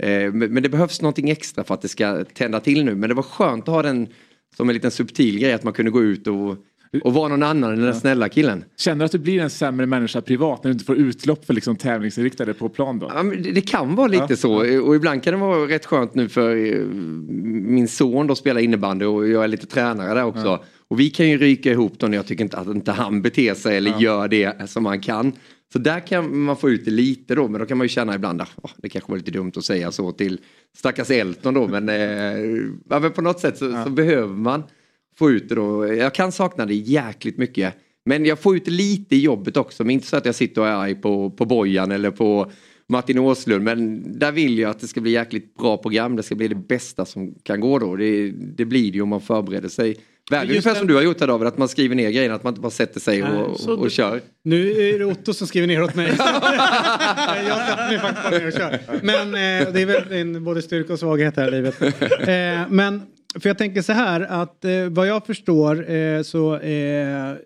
Eh, 0.03 0.32
Men, 0.32 0.53
men 0.53 0.62
det 0.62 0.68
behövs 0.68 1.03
någonting 1.03 1.30
extra 1.30 1.64
för 1.64 1.74
att 1.74 1.82
det 1.82 1.89
ska 1.89 2.24
tända 2.24 2.61
till 2.61 2.84
nu. 2.84 2.95
Men 2.95 3.09
det 3.09 3.14
var 3.14 3.22
skönt 3.22 3.68
att 3.68 3.74
ha 3.74 3.82
den 3.82 4.09
som 4.57 4.68
en 4.68 4.74
liten 4.74 4.91
subtil 4.91 5.39
grej, 5.39 5.53
att 5.53 5.64
man 5.64 5.72
kunde 5.72 5.91
gå 5.91 6.03
ut 6.03 6.26
och, 6.26 6.57
och 7.05 7.14
vara 7.14 7.28
någon 7.28 7.43
annan 7.43 7.72
än 7.72 7.80
den 7.82 7.95
snälla 7.95 8.28
killen. 8.28 8.64
Känner 8.76 8.99
du 8.99 9.05
att 9.05 9.12
du 9.12 9.18
blir 9.18 9.41
en 9.41 9.51
sämre 9.51 9.86
människa 9.86 10.20
privat 10.20 10.64
när 10.64 10.68
du 10.68 10.72
inte 10.72 10.84
får 10.84 10.97
utlopp 10.97 11.45
för 11.45 11.55
liksom 11.55 11.76
tävlingsinriktade 11.76 12.55
på 12.55 12.68
plan 12.68 12.99
då? 12.99 13.11
Ja, 13.14 13.22
det, 13.53 13.61
kan 13.61 13.95
vara 13.95 14.07
lite 14.09 14.26
Ja. 14.28 14.36
så 14.36 14.80
och 14.82 14.97
ibland 14.97 15.22
kan 15.22 15.32
det 15.34 15.41
vara 15.41 15.68
rätt 15.68 15.86
skönt 15.86 16.14
nu 16.14 16.28
för 16.28 16.57
eh, 16.57 16.84
min 17.68 17.89
son 17.89 18.26
då 18.26 18.34
spelar 18.34 18.61
innebandy 18.61 19.05
och 19.05 19.28
jag 19.28 19.45
är 19.45 19.49
lite 19.49 19.66
tränare 19.66 20.14
där 20.14 20.24
också. 20.24 20.45
Ja. 20.47 20.64
Och 20.89 21.01
vi 21.01 21.11
kan 21.11 21.28
ju 21.28 21.39
ryka 21.39 21.70
ihop 21.72 21.93
då 21.99 22.07
när 22.07 22.16
jag 22.16 22.26
tycker 22.26 22.45
inte 22.45 22.57
att 22.57 22.66
inte 22.66 22.93
han 22.93 23.22
beter 23.22 23.55
sig 23.55 23.76
eller 23.76 23.99
gör 24.01 24.28
det 24.28 24.70
som 24.70 24.86
han 24.86 25.01
kan. 25.01 25.32
Så 25.72 25.78
där 25.78 26.01
kan 26.07 26.39
man 26.39 26.57
få 26.57 26.70
ut 26.70 26.84
det 26.84 26.91
lite 26.91 27.34
då 27.34 27.49
men 27.49 27.61
då 27.61 27.66
kan 27.66 27.78
man 27.78 27.84
ju 27.84 27.89
känna 27.89 28.14
ibland 28.14 28.41
att 28.41 28.51
"Åh, 28.62 28.70
det 28.76 28.89
kanske 28.89 29.11
var 29.11 29.16
lite 29.18 29.30
dumt 29.30 29.53
att 29.57 29.64
säga 29.64 29.91
så 29.93 30.12
till 30.12 30.41
stackars 30.76 31.11
Elton 31.11 31.55
då 31.55 31.66
men, 31.68 31.89
eh, 31.89 31.97
ja, 32.89 32.99
men 33.01 33.12
på 33.12 33.22
något 33.22 33.41
sätt 33.41 33.59
så, 33.59 33.82
så 33.84 33.91
behöver 33.91 34.34
man 34.34 34.62
få 35.18 35.30
ut 35.30 35.48
det 35.48 35.54
då. 35.54 35.94
Jag 35.94 36.14
kan 36.14 36.32
sakna 36.32 36.66
det 36.66 36.74
jäkligt 36.74 37.38
mycket. 37.38 37.74
Men 38.04 38.24
jag 38.24 38.38
får 38.38 38.56
ut 38.56 38.68
lite 38.68 39.16
i 39.16 39.20
jobbet 39.20 39.56
också. 39.56 39.84
Men 39.84 39.90
inte 39.90 40.06
så 40.06 40.16
att 40.16 40.26
jag 40.26 40.34
sitter 40.34 40.60
och 40.60 40.66
är 40.66 40.72
arg 40.72 40.94
på, 40.94 41.30
på 41.30 41.44
Bojan 41.44 41.92
eller 41.92 42.10
på 42.10 42.50
Martin 42.88 43.18
Åslund. 43.18 43.64
Men 43.64 44.04
där 44.18 44.32
vill 44.32 44.58
jag 44.58 44.70
att 44.70 44.80
det 44.80 44.86
ska 44.86 45.00
bli 45.00 45.10
jäkligt 45.10 45.54
bra 45.56 45.76
program. 45.76 46.16
Det 46.16 46.22
ska 46.22 46.34
bli 46.34 46.48
det 46.48 46.54
bästa 46.54 47.04
som 47.04 47.34
kan 47.42 47.60
gå 47.60 47.78
då. 47.78 47.96
Det, 47.96 48.30
det 48.30 48.64
blir 48.64 48.92
det 48.92 48.96
ju 48.96 49.02
om 49.02 49.08
man 49.08 49.20
förbereder 49.20 49.68
sig. 49.68 49.96
Väl, 50.30 50.48
ungefär 50.50 50.74
som 50.74 50.86
du 50.86 50.94
har 50.94 51.02
gjort 51.02 51.20
här 51.20 51.26
David, 51.26 51.48
att 51.48 51.58
man 51.58 51.68
skriver 51.68 51.94
ner 51.94 52.10
grejerna, 52.10 52.34
att 52.34 52.42
man 52.42 52.50
inte 52.50 52.60
bara 52.60 52.70
sätter 52.70 53.00
sig 53.00 53.20
Nej, 53.22 53.32
och, 53.32 53.68
och, 53.68 53.78
och 53.78 53.84
du- 53.84 53.90
kör. 53.90 54.20
Nu 54.44 54.70
är 54.70 54.98
det 54.98 55.04
Otto 55.04 55.34
som 55.34 55.46
skriver 55.46 55.66
ner 55.66 55.82
åt 55.82 55.94
mig. 55.94 56.06
jag 56.16 56.16
sätter 56.16 57.88
mig 57.88 57.98
faktiskt 57.98 58.22
bara 58.30 58.38
ner 58.38 58.46
och 58.46 58.52
kör. 58.52 58.78
Men 59.02 59.26
eh, 59.28 59.72
det 59.72 59.82
är 59.82 59.86
väl 59.86 60.12
en 60.12 60.44
både 60.44 60.62
styrka 60.62 60.92
och 60.92 60.98
svaghet 60.98 61.36
här 61.36 61.48
i 61.48 61.50
livet. 61.50 61.82
Eh, 62.28 62.68
men 62.70 63.02
för 63.41 63.49
jag 63.49 63.59
tänker 63.59 63.82
så 63.82 63.93
här 63.93 64.20
att 64.20 64.64
eh, 64.64 64.89
vad 64.91 65.07
jag 65.09 65.26
förstår 65.26 65.91
eh, 65.91 66.22
så 66.22 66.57
eh, 66.59 67.36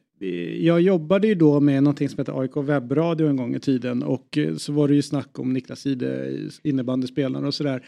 jag 0.61 0.81
jobbade 0.81 1.27
ju 1.29 1.35
då 1.35 1.61
med 1.61 1.83
någonting 1.83 2.09
som 2.09 2.19
heter 2.19 2.41
AIK 2.41 2.57
webbradio 2.57 3.27
en 3.29 3.37
gång 3.37 3.55
i 3.55 3.61
tiden 3.61 4.03
och 4.03 4.39
eh, 4.39 4.57
så 4.57 4.73
var 4.73 4.89
det 4.89 4.95
ju 4.95 5.03
snack 5.03 5.39
om 5.39 5.53
Niklas 5.53 5.87
Ide, 5.87 6.39
innebandyspelare 6.63 7.47
och 7.47 7.55
sådär. 7.55 7.85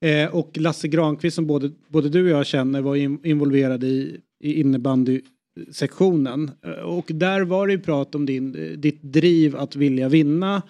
Eh, 0.00 0.34
och 0.34 0.50
Lasse 0.56 0.88
Granqvist 0.88 1.34
som 1.34 1.46
både, 1.46 1.70
både 1.88 2.08
du 2.08 2.22
och 2.24 2.38
jag 2.38 2.46
känner 2.46 2.80
var 2.80 2.96
in, 2.96 3.18
involverad 3.24 3.84
i, 3.84 4.16
i 4.40 4.60
innebandysektionen. 4.60 6.50
Eh, 6.64 6.70
Och 6.72 7.06
där 7.14 7.40
var 7.40 7.66
det 7.66 7.72
ju 7.72 7.78
prat 7.78 8.14
om 8.14 8.26
din, 8.26 8.54
eh, 8.54 8.70
ditt 8.78 9.02
driv 9.02 9.56
att 9.56 9.76
vilja 9.76 10.08
vinna 10.08 10.62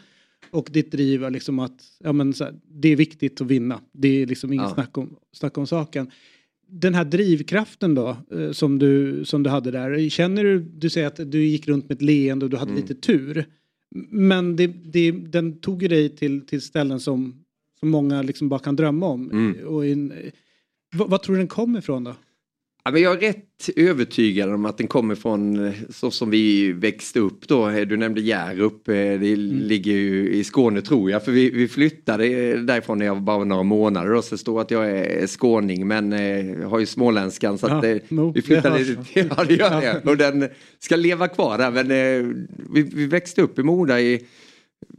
och 0.50 0.68
ditt 0.72 0.92
driv 0.92 1.24
är 1.24 1.30
liksom 1.30 1.58
att 1.58 1.80
ja, 2.04 2.12
men 2.12 2.34
här, 2.40 2.54
det 2.70 2.88
är 2.88 2.96
viktigt 2.96 3.40
att 3.40 3.46
vinna. 3.46 3.80
Det 3.92 4.22
är 4.22 4.26
liksom 4.26 4.52
inget 4.52 4.64
Ja. 4.68 4.74
snack, 4.74 4.98
om, 4.98 5.16
snack 5.32 5.58
om 5.58 5.66
saken. 5.66 6.10
Den 6.70 6.94
här 6.94 7.04
drivkraften 7.04 7.94
då 7.94 8.16
eh, 8.32 8.50
som 8.52 8.78
du, 8.78 9.24
som 9.24 9.42
du 9.42 9.50
hade 9.50 9.70
där. 9.70 10.08
Känner 10.08 10.44
du, 10.44 10.58
du 10.58 10.90
säger 10.90 11.06
att 11.06 11.30
du 11.32 11.44
gick 11.46 11.68
runt 11.68 11.88
med 11.88 11.94
ett 11.96 12.02
leende 12.02 12.44
och 12.44 12.50
du 12.50 12.56
hade 12.56 12.70
Mm. 12.70 12.82
lite 12.82 12.94
tur. 12.94 13.44
Men 14.10 14.56
det, 14.56 14.66
det, 14.66 15.10
den 15.10 15.60
tog 15.60 15.82
ju 15.82 15.88
dig 15.88 16.08
till, 16.16 16.46
till 16.46 16.62
ställen 16.62 17.00
som, 17.00 17.44
som 17.80 17.88
många 17.90 18.22
liksom 18.22 18.48
bara 18.48 18.60
kan 18.60 18.76
drömma 18.76 19.06
om. 19.06 19.30
Mm. 19.30 19.66
Och 19.66 19.86
in, 19.86 20.12
vad, 20.94 21.10
vad 21.10 21.22
tror 21.22 21.34
du 21.34 21.40
den 21.40 21.48
kommer 21.48 21.78
ifrån 21.78 22.04
då? 22.04 22.14
Ja, 22.88 22.92
men 22.92 23.02
jag 23.02 23.22
är 23.24 23.28
rätt 23.28 23.68
övertygad 23.76 24.54
om 24.54 24.64
att 24.64 24.78
den 24.78 24.86
kommer 24.86 25.14
från 25.14 25.66
eh, 25.66 25.72
så 25.90 26.10
som 26.10 26.30
vi 26.30 26.72
växte 26.72 27.20
upp 27.20 27.48
då. 27.48 27.68
Eh, 27.68 27.86
Du 27.86 27.96
nämnde 27.96 28.20
Hjärup, 28.20 28.88
eh, 28.88 28.94
det 28.94 29.36
ligger 29.36 29.92
ju 29.92 30.32
i 30.32 30.44
Skåne 30.44 30.82
tror 30.82 31.10
jag. 31.10 31.24
För 31.24 31.32
vi, 31.32 31.50
vi 31.50 31.68
flyttade 31.68 32.26
därifrån 32.62 32.98
när 32.98 33.06
jag 33.06 33.14
var 33.14 33.20
bara 33.20 33.44
några 33.44 33.62
månader. 33.62 34.12
Och 34.12 34.24
så 34.24 34.38
står 34.38 34.60
att 34.60 34.70
jag 34.70 34.90
är 34.90 35.26
skåning 35.26 35.86
men 35.88 36.12
eh, 36.12 36.68
har 36.68 36.78
ju 36.78 36.86
småländskan. 36.86 37.58
Så 37.58 37.66
att, 37.66 37.84
Ja, 37.84 37.98
no, 38.08 38.32
vi 38.34 38.42
flyttade 38.42 38.84
det 38.84 38.96
ja 39.36 39.44
det 39.48 39.54
gör 39.54 39.80
det. 39.80 40.10
Och 40.10 40.16
den 40.16 40.48
ska 40.78 40.96
leva 40.96 41.28
kvar 41.28 41.58
där. 41.58 41.70
Men 41.70 41.88
vi, 42.74 42.82
vi 42.82 43.06
växte 43.06 43.42
upp 43.42 43.58
i 43.58 43.62
Moda 43.62 44.00
i 44.00 44.26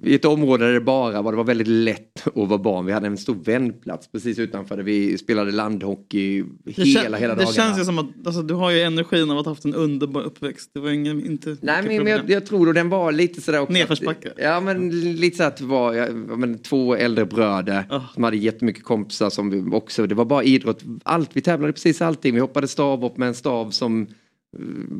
i 0.03 0.15
ett 0.15 0.25
område 0.25 0.65
där 0.65 0.73
det 0.73 0.81
bara 0.81 1.21
var, 1.21 1.31
det 1.31 1.37
var 1.37 1.43
väldigt 1.43 1.67
lätt 1.67 2.27
att 2.27 2.35
vara 2.35 2.57
barn. 2.57 2.85
Vi 2.85 2.91
hade 2.91 3.07
en 3.07 3.17
stor 3.17 3.35
vändplats 3.35 4.11
precis 4.11 4.39
utanför 4.39 4.77
där 4.77 4.83
vi 4.83 5.17
spelade 5.17 5.51
landhockey 5.51 6.43
Det, 6.63 6.71
hela, 6.71 6.85
kän, 6.85 7.13
hela 7.13 7.17
det 7.17 7.27
dagarna. 7.27 7.51
känns 7.53 7.79
ju 7.79 7.83
som 7.83 7.99
att 7.99 8.05
alltså, 8.25 8.41
du 8.41 8.53
har 8.53 8.71
ju 8.71 8.81
energin 8.81 9.31
av 9.31 9.37
att 9.37 9.45
ha 9.45 9.51
haft 9.51 9.65
en 9.65 9.75
underbar 9.75 10.21
uppväxt. 10.21 10.69
Det 10.73 10.79
var 10.79 10.89
ingen, 10.89 11.25
inte 11.25 11.57
Nej 11.61 11.83
men, 11.83 12.03
men 12.03 12.07
jag, 12.07 12.29
jag 12.29 12.45
tror 12.45 12.65
då 12.65 12.71
den 12.71 12.89
var 12.89 13.11
lite 13.11 13.41
sådär 13.41 13.59
också. 13.59 13.73
Nedförsbacke. 13.73 14.33
Ja 14.37 14.59
men 14.59 14.89
lite 15.15 15.37
så 15.37 15.43
att 15.43 15.57
det 15.57 15.65
var 15.65 15.93
ja, 15.93 16.11
men, 16.11 16.57
två 16.57 16.95
äldre 16.95 17.25
bröder 17.25 17.83
som 18.13 18.23
hade 18.23 18.37
jättemycket 18.37 18.83
kompisar 18.83 19.29
som 19.29 19.73
också, 19.73 20.07
det 20.07 20.15
var 20.15 20.25
bara 20.25 20.43
idrott. 20.43 20.83
Allt, 21.03 21.29
vi 21.33 21.41
tävlade 21.41 21.73
precis 21.73 22.01
allting. 22.01 22.33
Vi 22.33 22.39
hoppade 22.39 22.67
stavhopp 22.67 23.17
med 23.17 23.27
en 23.27 23.35
stav 23.35 23.71
som 23.71 24.07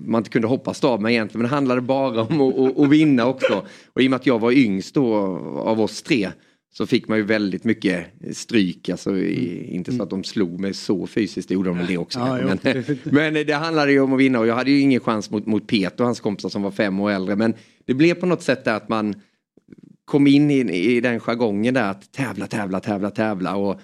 man 0.06 0.20
inte 0.20 0.30
kunde 0.30 0.48
hoppa 0.48 0.74
stav 0.74 1.02
med 1.02 1.12
egentligen. 1.12 1.42
Men 1.42 1.50
det 1.50 1.56
handlade 1.56 1.82
bara 1.82 2.22
om 2.22 2.42
att, 2.42 2.78
att, 2.80 2.90
vinna 2.90 3.26
också. 3.26 3.66
Och 3.94 4.02
i 4.02 4.08
och 4.08 4.10
med 4.10 4.18
att 4.18 4.26
jag 4.26 4.40
var 4.40 4.52
yngst 4.52 4.96
då 4.96 5.14
av 5.64 5.82
oss 5.82 6.02
tre 6.02 6.30
så 6.74 6.86
fick 6.88 7.08
man 7.08 7.18
ju 7.18 7.24
väldigt 7.24 7.64
mycket 7.64 8.06
stryk. 8.34 8.90
Alltså, 8.90 9.18
i, 9.18 9.68
inte 9.76 9.92
så 9.92 10.04
att 10.04 10.10
de 10.10 10.24
slog 10.24 10.60
mig 10.60 10.74
så 10.74 11.08
fysiskt, 11.08 11.48
det 11.48 11.54
gjorde 11.54 11.70
de 11.70 11.78
väl 11.78 11.88
det 11.88 11.98
också. 11.98 12.20
Ja, 12.20 12.40
jo, 12.42 12.48
men, 12.48 12.60
det- 12.62 13.06
men 13.06 13.34
det 13.34 13.54
handlade 13.54 13.92
ju 13.92 14.00
om 14.00 14.14
att 14.14 14.20
vinna 14.20 14.40
och 14.40 14.48
jag 14.48 14.56
hade 14.56 14.72
ju 14.72 14.80
ingen 14.80 15.00
chans 15.00 15.32
mot, 15.32 15.46
mot 15.46 15.68
Peter 15.68 16.00
och 16.00 16.06
hans 16.06 16.20
kompisar 16.20 16.50
som 16.50 16.62
var 16.62 16.72
fem 16.72 17.00
år 17.00 17.12
äldre. 17.12 17.36
Men 17.36 17.54
det 17.86 17.94
blev 17.94 18.14
på 18.14 18.26
något 18.26 18.42
sätt 18.44 18.68
att 18.68 18.90
man 18.90 19.14
kom 20.06 20.28
in 20.28 20.52
i, 20.52 20.60
i 20.96 21.02
den 21.02 21.20
jargongen 21.20 21.74
där 21.74 21.92
att 21.92 22.12
tävla, 22.12 22.48
tävla, 22.48 22.80
tävla, 22.80 23.10
tävla. 23.12 23.56
Och 23.56 23.82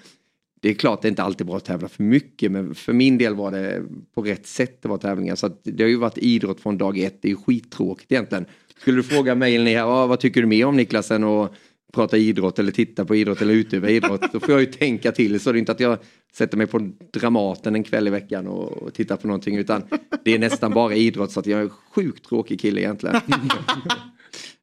det 0.66 0.70
är 0.70 0.74
klart 0.74 1.02
det 1.02 1.08
är 1.08 1.10
inte 1.10 1.22
alltid 1.22 1.46
bra 1.46 1.56
att 1.56 1.64
tävla 1.64 1.88
för 1.88 2.02
mycket 2.02 2.52
men 2.52 2.74
för 2.74 2.92
min 2.92 3.18
del 3.18 3.34
var 3.34 3.50
det 3.50 3.82
på 4.14 4.22
rätt 4.22 4.46
sätt 4.46 4.82
det 4.82 4.88
var 4.88 4.98
tävlingar. 4.98 5.34
Så 5.34 5.46
att 5.46 5.60
det 5.64 5.82
har 5.82 5.88
ju 5.88 5.96
varit 5.96 6.18
idrott 6.18 6.60
från 6.60 6.78
dag 6.78 6.98
ett, 6.98 7.22
det 7.22 7.28
är 7.28 7.30
ju 7.30 7.36
skittråkigt 7.36 8.12
egentligen. 8.12 8.46
Skulle 8.80 8.96
du 8.96 9.02
fråga 9.02 9.34
mig 9.34 9.54
eller 9.54 9.64
ni 9.64 9.74
här, 9.74 9.84
"Ah, 9.84 10.06
vad 10.06 10.20
tycker 10.20 10.40
du 10.40 10.46
mer 10.46 10.66
om 10.66 10.76
Niklas 10.76 11.10
än 11.10 11.24
att 11.24 11.52
prata 11.92 12.16
idrott 12.16 12.58
eller 12.58 12.72
titta 12.72 13.04
på 13.04 13.16
idrott 13.16 13.42
eller 13.42 13.54
utöva 13.54 13.88
idrott. 13.88 14.32
Då 14.32 14.40
får 14.40 14.50
jag 14.50 14.60
ju 14.60 14.66
tänka 14.66 15.12
till 15.12 15.40
så 15.40 15.52
det 15.52 15.56
är 15.56 15.60
inte 15.60 15.72
att 15.72 15.80
jag 15.80 15.98
sätter 16.34 16.56
mig 16.56 16.66
på 16.66 16.90
Dramaten 17.12 17.74
en 17.74 17.84
kväll 17.84 18.08
i 18.08 18.10
veckan 18.10 18.46
och, 18.46 18.72
och 18.72 18.94
tittar 18.94 19.16
på 19.16 19.26
någonting 19.26 19.56
utan 19.56 19.82
det 20.24 20.34
är 20.34 20.38
nästan 20.38 20.72
bara 20.72 20.94
idrott 20.94 21.32
så 21.32 21.40
att 21.40 21.46
jag 21.46 21.60
är 21.60 21.64
en 21.64 21.70
sjukt 21.70 22.28
tråkig 22.28 22.60
kille 22.60 22.80
egentligen. 22.80 23.16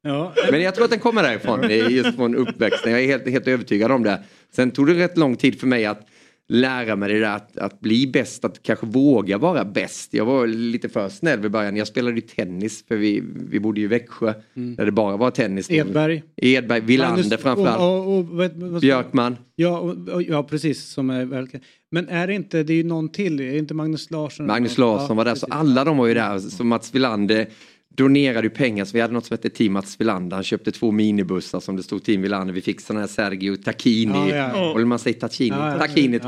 Ja. 0.03 0.33
Men 0.51 0.61
jag 0.61 0.75
tror 0.75 0.85
att 0.85 0.91
den 0.91 0.99
kommer 0.99 1.23
därifrån, 1.23 1.69
just 1.93 2.15
från 2.15 2.35
uppväxten. 2.35 2.91
Jag 2.91 3.01
är 3.01 3.07
helt, 3.07 3.27
helt 3.29 3.47
övertygad 3.47 3.91
om 3.91 4.03
det. 4.03 4.23
Sen 4.55 4.71
tog 4.71 4.87
det 4.87 4.93
rätt 4.93 5.17
lång 5.17 5.35
tid 5.35 5.59
för 5.59 5.67
mig 5.67 5.85
att 5.85 6.07
lära 6.47 6.95
mig 6.95 7.13
det 7.13 7.19
där 7.19 7.35
att, 7.35 7.57
att 7.57 7.79
bli 7.79 8.07
bäst, 8.07 8.45
att 8.45 8.63
kanske 8.63 8.85
våga 8.85 9.37
vara 9.37 9.65
bäst. 9.65 10.13
Jag 10.13 10.25
var 10.25 10.47
lite 10.47 10.89
för 10.89 11.09
snäll 11.09 11.39
vid 11.39 11.51
början. 11.51 11.75
Jag 11.77 11.87
spelade 11.87 12.15
ju 12.15 12.21
tennis 12.21 12.85
för 12.87 12.95
vi, 12.95 13.23
vi 13.49 13.59
bodde 13.59 13.79
ju 13.79 13.85
i 13.85 13.87
Växjö 13.87 14.33
Mm. 14.55 14.75
där 14.75 14.85
det 14.85 14.91
bara 14.91 15.17
var 15.17 15.31
tennis. 15.31 15.71
Edberg. 15.71 16.23
Edberg, 16.35 16.81
Magnus- 16.97 17.37
framförallt. 17.37 17.79
Och, 17.81 18.13
och, 18.13 18.73
och, 18.73 18.81
Björkman. 18.81 19.37
Ja, 19.55 19.95
ja, 20.27 20.43
precis. 20.43 20.83
Som 20.83 21.09
är 21.09 21.25
väl... 21.25 21.47
Men 21.91 22.09
är 22.09 22.27
det 22.27 22.33
inte, 22.33 22.63
det 22.63 22.73
är 22.73 22.77
ju 22.77 22.83
någon 22.83 23.09
till, 23.09 23.39
är 23.39 23.51
det 23.51 23.57
inte 23.57 23.73
Magnus 23.73 24.11
Larsson? 24.11 24.45
Magnus 24.45 24.77
Larsson 24.77 25.07
Ja, 25.09 25.13
var 25.15 25.25
där, 25.25 25.31
precis. 25.31 25.49
så 25.49 25.53
alla 25.55 25.83
de 25.83 25.97
var 25.97 26.07
ju 26.07 26.13
där. 26.13 26.39
Så 26.39 26.63
Mats 26.63 26.95
Wilander 26.95 27.47
donerade 27.95 28.47
ju 28.47 28.49
pengar, 28.49 28.85
så 28.85 28.93
vi 28.93 29.01
hade 29.01 29.13
något 29.13 29.25
som 29.25 29.33
hette 29.33 29.49
Team 29.49 29.73
Mats 29.73 30.01
Wilander. 30.01 30.37
Han 30.37 30.43
köpte 30.43 30.71
två 30.71 30.91
minibussar 30.91 31.59
som 31.59 31.75
det 31.75 31.83
stod 31.83 32.03
Team 32.03 32.21
Wilander. 32.21 32.53
Vi 32.53 32.61
fick 32.61 32.81
sådana 32.81 32.99
här 32.99 33.07
Sergio 33.07 33.55
Tacchini, 33.55 34.13
Ja, 34.13 34.29
ja. 34.29 34.75
eller 34.75 34.85
man 34.85 34.99
säger 34.99 35.19
Tacchini, 35.19 35.49
Ja. 35.49 35.77
Tacchini. 35.79 36.19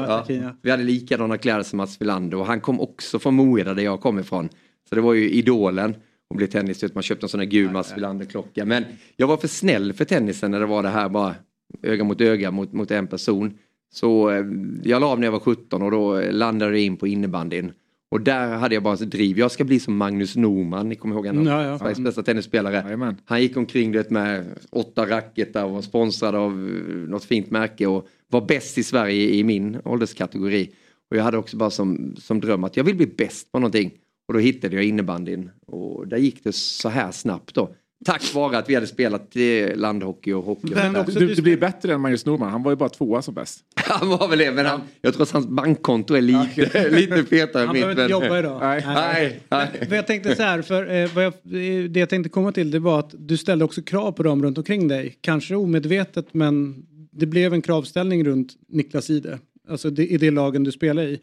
Vi 0.62 0.72
hade 0.72 0.84
likadana 0.84 1.38
kläder 1.38 1.64
som 1.64 1.78
Mats 1.78 2.02
Wilander 2.02 2.38
och 2.38 2.46
han 2.46 2.62
kom 2.62 2.80
också 2.80 3.20
från 3.20 3.34
Moeda 3.36 3.74
där 3.74 3.84
jag 3.84 4.02
kom 4.02 4.20
ifrån. 4.20 4.50
Så 4.90 4.96
det 4.96 5.02
var 5.02 5.14
ju 5.14 5.30
idolen 5.30 5.96
och 6.30 6.36
blev 6.36 6.48
tennis, 6.48 6.84
man 6.94 7.04
köpte 7.04 7.26
en 7.26 7.30
sån 7.30 7.40
här 7.40 7.48
gul 7.48 7.72
Mats 7.72 7.98
Wilander-klocka. 7.98 8.66
Men 8.66 8.84
jag 9.16 9.28
var 9.28 9.38
för 9.38 9.48
snäll 9.48 9.94
för 9.94 10.06
tennisen 10.06 10.52
när 10.52 10.60
det 10.60 10.66
var 10.66 10.84
det 10.84 10.90
här 10.90 11.10
bara 11.10 11.36
öga 11.84 12.04
mot 12.04 12.22
öga 12.22 12.52
mot, 12.52 12.74
mot 12.74 12.92
en 12.92 13.08
person. 13.08 13.54
Så 13.94 14.30
eh, 14.30 14.46
jag 14.84 15.02
la 15.02 15.08
av 15.08 15.20
när 15.20 15.28
jag 15.28 15.32
var 15.32 15.40
17 15.40 15.82
och 15.82 15.92
då 15.92 16.22
landade 16.32 16.72
jag 16.72 16.82
in 16.82 16.98
på 16.98 17.08
innebandyn. 17.08 17.72
Och 18.16 18.22
där 18.22 18.48
hade 18.48 18.76
jag 18.76 18.84
bara 18.84 18.98
så 18.98 19.06
driv. 19.06 19.40
Jag 19.40 19.52
ska 19.52 19.64
bli 19.64 19.80
som 19.80 19.98
Magnus 19.98 20.36
Norman, 20.36 20.90
ni 20.90 20.96
kommer 20.96 21.16
ihåg 21.16 21.28
honom? 21.28 21.46
Ja, 21.48 21.64
ja. 21.64 21.80
Sveriges 21.80 22.00
bästa 22.00 22.24
tennisspelare. 22.24 23.16
Han 23.26 23.42
gick 23.42 23.58
omkring 23.58 23.92
det 23.92 24.10
med 24.10 24.46
åtta 24.70 25.06
racketar 25.10 25.66
och 25.66 25.72
var 25.72 25.82
sponsrad 25.82 26.36
av 26.36 26.52
eh, 26.52 27.10
något 27.10 27.24
fint 27.24 27.52
märke 27.52 27.88
och 27.88 28.08
var 28.28 28.42
bäst 28.42 28.78
i 28.78 28.84
Sverige 28.84 29.30
i 29.30 29.44
min 29.44 29.78
ålderskategori. 29.86 30.70
Och 31.12 31.18
jag 31.18 31.24
hade 31.24 31.38
också 31.38 31.58
bara 31.58 31.70
som, 31.70 32.16
som 32.18 32.40
dröm 32.40 32.64
att 32.64 32.78
jag 32.78 32.84
vill 32.84 32.96
bli 32.96 33.08
bäst 33.08 33.52
på 33.52 33.60
någonting. 33.60 33.92
Och 34.28 34.34
då 34.34 34.40
hittade 34.40 34.76
jag 34.76 34.86
innebandyn 34.86 35.52
och 35.68 36.08
där 36.08 36.18
gick 36.18 36.44
det 36.44 36.56
så 36.56 36.90
här 36.90 37.12
snabbt 37.12 37.56
då. 37.56 37.76
Tack 38.06 38.34
vare 38.34 38.58
att 38.58 38.70
vi 38.70 38.76
hade 38.76 38.88
spelat 38.88 39.36
eh, 39.36 39.76
landhockey 39.76 40.34
och 40.34 40.44
hockey. 40.44 40.74
Du, 41.08 41.34
du 41.36 41.42
blir 41.42 41.58
bättre 41.58 41.94
än 41.94 42.02
Magnus 42.02 42.26
Norman, 42.26 42.52
han 42.52 42.64
var 42.64 42.72
ju 42.72 42.76
bara 42.76 42.90
tvåa 42.90 43.22
som 43.22 43.34
bäst. 43.34 43.60
Han 44.00 44.10
var 44.10 44.28
väl 44.28 44.40
det, 44.40 44.52
men 44.52 44.66
han, 44.66 44.82
jag 45.02 45.14
tror 45.14 45.24
att 45.24 45.32
hans 45.32 45.48
bankkonto 45.48 46.14
är 46.14 46.22
lite, 46.22 46.90
lite 46.92 47.24
fetare 47.24 47.62
än 47.62 47.68
Han 47.68 47.74
mitt. 47.76 47.84
behöver 47.84 47.92
inte 47.92 48.02
men- 48.20 48.24
jobba 48.24 48.40
idag. 48.40 48.60
Nej. 48.62 48.84
Nej. 48.88 49.40
Nej. 49.50 49.70
Men, 49.80 49.90
för 49.90 49.96
jag 49.96 50.08
tänkte 50.08 50.36
så 50.36 50.44
här, 50.44 50.62
för 50.62 50.96
eh, 50.96 51.10
vad 51.16 51.24
jag, 51.24 51.34
eh, 51.34 51.84
det 51.90 52.00
jag 52.00 52.10
tänkte 52.10 52.30
komma 52.30 52.52
till 52.52 52.72
det 52.72 52.80
var 52.80 53.00
att 53.00 53.16
du 53.18 53.38
ställde 53.38 53.66
också 53.66 53.82
krav 53.82 54.12
på 54.12 54.24
dem 54.24 54.44
runt 54.44 54.58
omkring 54.58 54.88
dig. 54.88 55.18
Kanske 55.22 55.56
omedvetet 55.56 56.34
men 56.34 56.76
det 57.12 57.26
blev 57.26 57.54
en 57.54 57.62
kravställning 57.62 58.24
runt 58.26 58.54
Niklas 58.68 59.10
Ide. 59.10 59.40
Alltså 59.70 59.90
det, 59.90 60.08
i 60.08 60.18
det 60.18 60.32
lagen 60.32 60.64
du 60.64 60.72
spelar 60.72 61.04
i. 61.04 61.20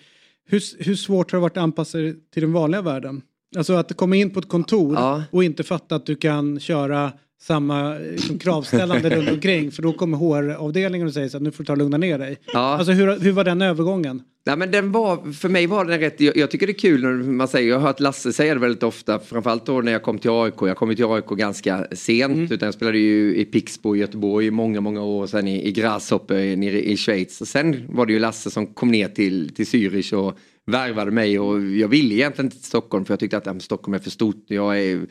Hur, 0.49 0.85
hur 0.85 0.95
svårt 0.95 1.33
har 1.33 1.39
det 1.39 1.41
varit 1.43 1.57
att 1.57 1.63
anpassa 1.63 1.99
dig 1.99 2.15
till 2.33 2.43
den 2.43 2.53
vanliga 2.53 2.83
världen? 2.83 3.23
Alltså 3.57 3.73
att 3.73 3.97
komma 3.97 4.17
in 4.17 4.31
på 4.31 4.41
ett 4.41 4.49
kontor 4.49 4.99
och 5.31 5.45
inte 5.45 5.63
fatta 5.63 5.95
att 5.97 6.07
du 6.07 6.17
kan 6.17 6.61
köra 6.61 7.13
samma 7.43 7.95
liksom, 7.95 8.39
kravställande 8.39 9.11
runt 9.11 9.31
omkring 9.31 9.71
för 9.71 9.83
då 9.83 9.93
kommer 9.93 10.19
HR-avdelningen 10.19 11.07
och 11.07 11.15
säger 11.15 11.29
så 11.29 11.37
att 11.37 11.43
nu 11.43 11.51
får 11.51 11.65
du 11.65 11.67
ta 11.67 11.73
och 11.73 11.79
lugna 11.79 11.97
ner 11.97 12.19
dig. 12.19 12.39
Ja. 12.53 12.59
Alltså 12.59 12.93
hur, 12.93 13.21
hur 13.21 13.33
var 13.33 13.45
den 13.45 13.63
övergången? 13.63 14.23
Nej, 14.47 14.57
men 14.57 14.71
den 14.71 14.93
var, 14.93 15.33
för 15.33 15.49
mig 15.49 15.67
var 15.67 15.85
den 15.85 16.01
rätt, 16.01 16.21
jag, 16.21 16.37
jag 16.37 16.51
tycker 16.51 16.67
det 16.67 16.73
är 16.73 16.79
kul 16.79 17.03
när 17.03 17.13
man 17.13 17.49
säger, 17.49 17.69
jag 17.69 17.79
har 17.79 17.87
hört 17.87 18.01
Lasse 18.01 18.33
säga 18.33 18.55
det 18.55 18.61
väldigt 18.61 18.83
ofta, 18.83 19.19
framförallt 19.19 19.67
då 19.67 19.81
när 19.81 19.93
jag 19.93 20.03
kom 20.03 20.19
till 20.19 20.31
AIK, 20.31 20.55
jag 20.61 20.77
kom 20.77 20.97
till 20.97 21.05
AIK 21.05 21.27
ganska 21.27 21.87
sent, 21.93 22.53
utan 22.53 22.67
jag 22.67 22.75
spelade 22.75 22.99
ju 22.99 23.37
i 23.37 23.45
Pixbo 23.45 23.97
i 23.97 23.99
Göteborg 23.99 24.47
i 24.47 24.51
många, 24.51 24.81
många 24.81 25.03
år, 25.03 25.27
sen 25.27 25.49
i, 25.49 25.69
i 25.69 25.73
Grasshopper 25.73 26.57
nere 26.57 26.83
i 26.83 26.97
Schweiz. 26.97 27.41
Och 27.41 27.49
sen 27.49 27.85
var 27.89 28.07
det 28.07 28.13
ju 28.13 28.19
Lasse 28.19 28.51
som 28.51 28.67
kom 28.67 28.91
ner 28.91 29.09
till, 29.09 29.55
till 29.55 29.65
Zürich 29.65 30.15
och 30.15 30.39
värvade 30.67 31.11
mig 31.11 31.39
och 31.39 31.61
jag 31.61 31.89
ville 31.89 32.15
egentligen 32.15 32.47
inte 32.47 32.57
till 32.57 32.67
Stockholm 32.67 33.05
för 33.05 33.13
jag 33.13 33.21
tyckte 33.21 33.37
att 33.37 33.47
ja, 33.47 33.61
Stockholm 33.61 33.95
är 33.95 33.99
för 33.99 34.11
stort, 34.11 34.45
jag 34.47 34.81
är 34.81 35.07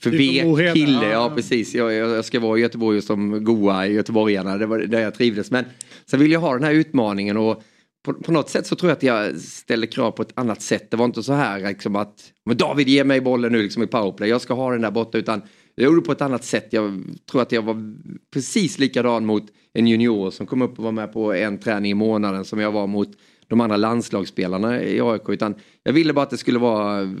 för 0.00 0.10
vek 0.10 0.74
kille, 0.74 1.10
ja, 1.10 1.32
precis. 1.34 1.74
Jag, 1.74 1.92
jag 1.92 2.10
jag 2.10 2.24
ska 2.24 2.40
vara 2.40 2.58
i 2.58 2.60
Göteborg 2.60 3.02
som 3.02 3.44
goa 3.44 3.86
göteborgarna, 3.86 4.56
det 4.56 4.66
var 4.66 4.78
där 4.78 5.00
jag 5.00 5.14
trivdes. 5.14 5.50
Men 5.50 5.64
sen 6.06 6.20
vill 6.20 6.32
jag 6.32 6.40
ha 6.40 6.54
den 6.54 6.64
här 6.64 6.72
utmaningen 6.72 7.36
och 7.36 7.62
på, 8.04 8.14
på 8.14 8.32
något 8.32 8.50
sätt 8.50 8.66
så 8.66 8.76
tror 8.76 8.90
jag 8.90 8.96
att 8.96 9.02
jag 9.02 9.40
ställer 9.40 9.86
krav 9.86 10.10
på 10.10 10.22
ett 10.22 10.32
annat 10.34 10.62
sätt. 10.62 10.90
Det 10.90 10.96
var 10.96 11.04
inte 11.04 11.22
så 11.22 11.32
här 11.32 11.68
liksom 11.68 11.96
att 11.96 12.32
men 12.44 12.56
David 12.56 12.88
ge 12.88 13.04
mig 13.04 13.20
bollen 13.20 13.52
nu 13.52 13.62
liksom 13.62 13.82
i 13.82 13.86
powerplay, 13.86 14.28
jag 14.28 14.40
ska 14.40 14.54
ha 14.54 14.72
den 14.72 14.80
där 14.80 14.90
borta 14.90 15.18
utan 15.18 15.42
jag 15.74 15.84
gjorde 15.84 16.00
på 16.00 16.12
ett 16.12 16.20
annat 16.20 16.44
sätt. 16.44 16.68
Jag 16.70 17.04
tror 17.30 17.42
att 17.42 17.52
jag 17.52 17.62
var 17.62 17.94
precis 18.32 18.78
likadan 18.78 19.26
mot 19.26 19.44
en 19.72 19.86
junior 19.86 20.30
som 20.30 20.46
kom 20.46 20.62
upp 20.62 20.78
och 20.78 20.84
var 20.84 20.92
med 20.92 21.12
på 21.12 21.34
en 21.34 21.58
träning 21.58 21.90
i 21.90 21.94
månaden 21.94 22.44
som 22.44 22.58
jag 22.58 22.72
var 22.72 22.86
mot 22.86 23.08
de 23.48 23.60
andra 23.60 23.76
landslagsspelarna 23.76 24.82
i 24.82 25.00
AIK. 25.00 25.28
Utan 25.28 25.54
jag 25.82 25.92
ville 25.92 26.12
bara 26.12 26.22
att 26.22 26.30
det 26.30 26.36
skulle 26.36 26.58
vara 26.58 27.14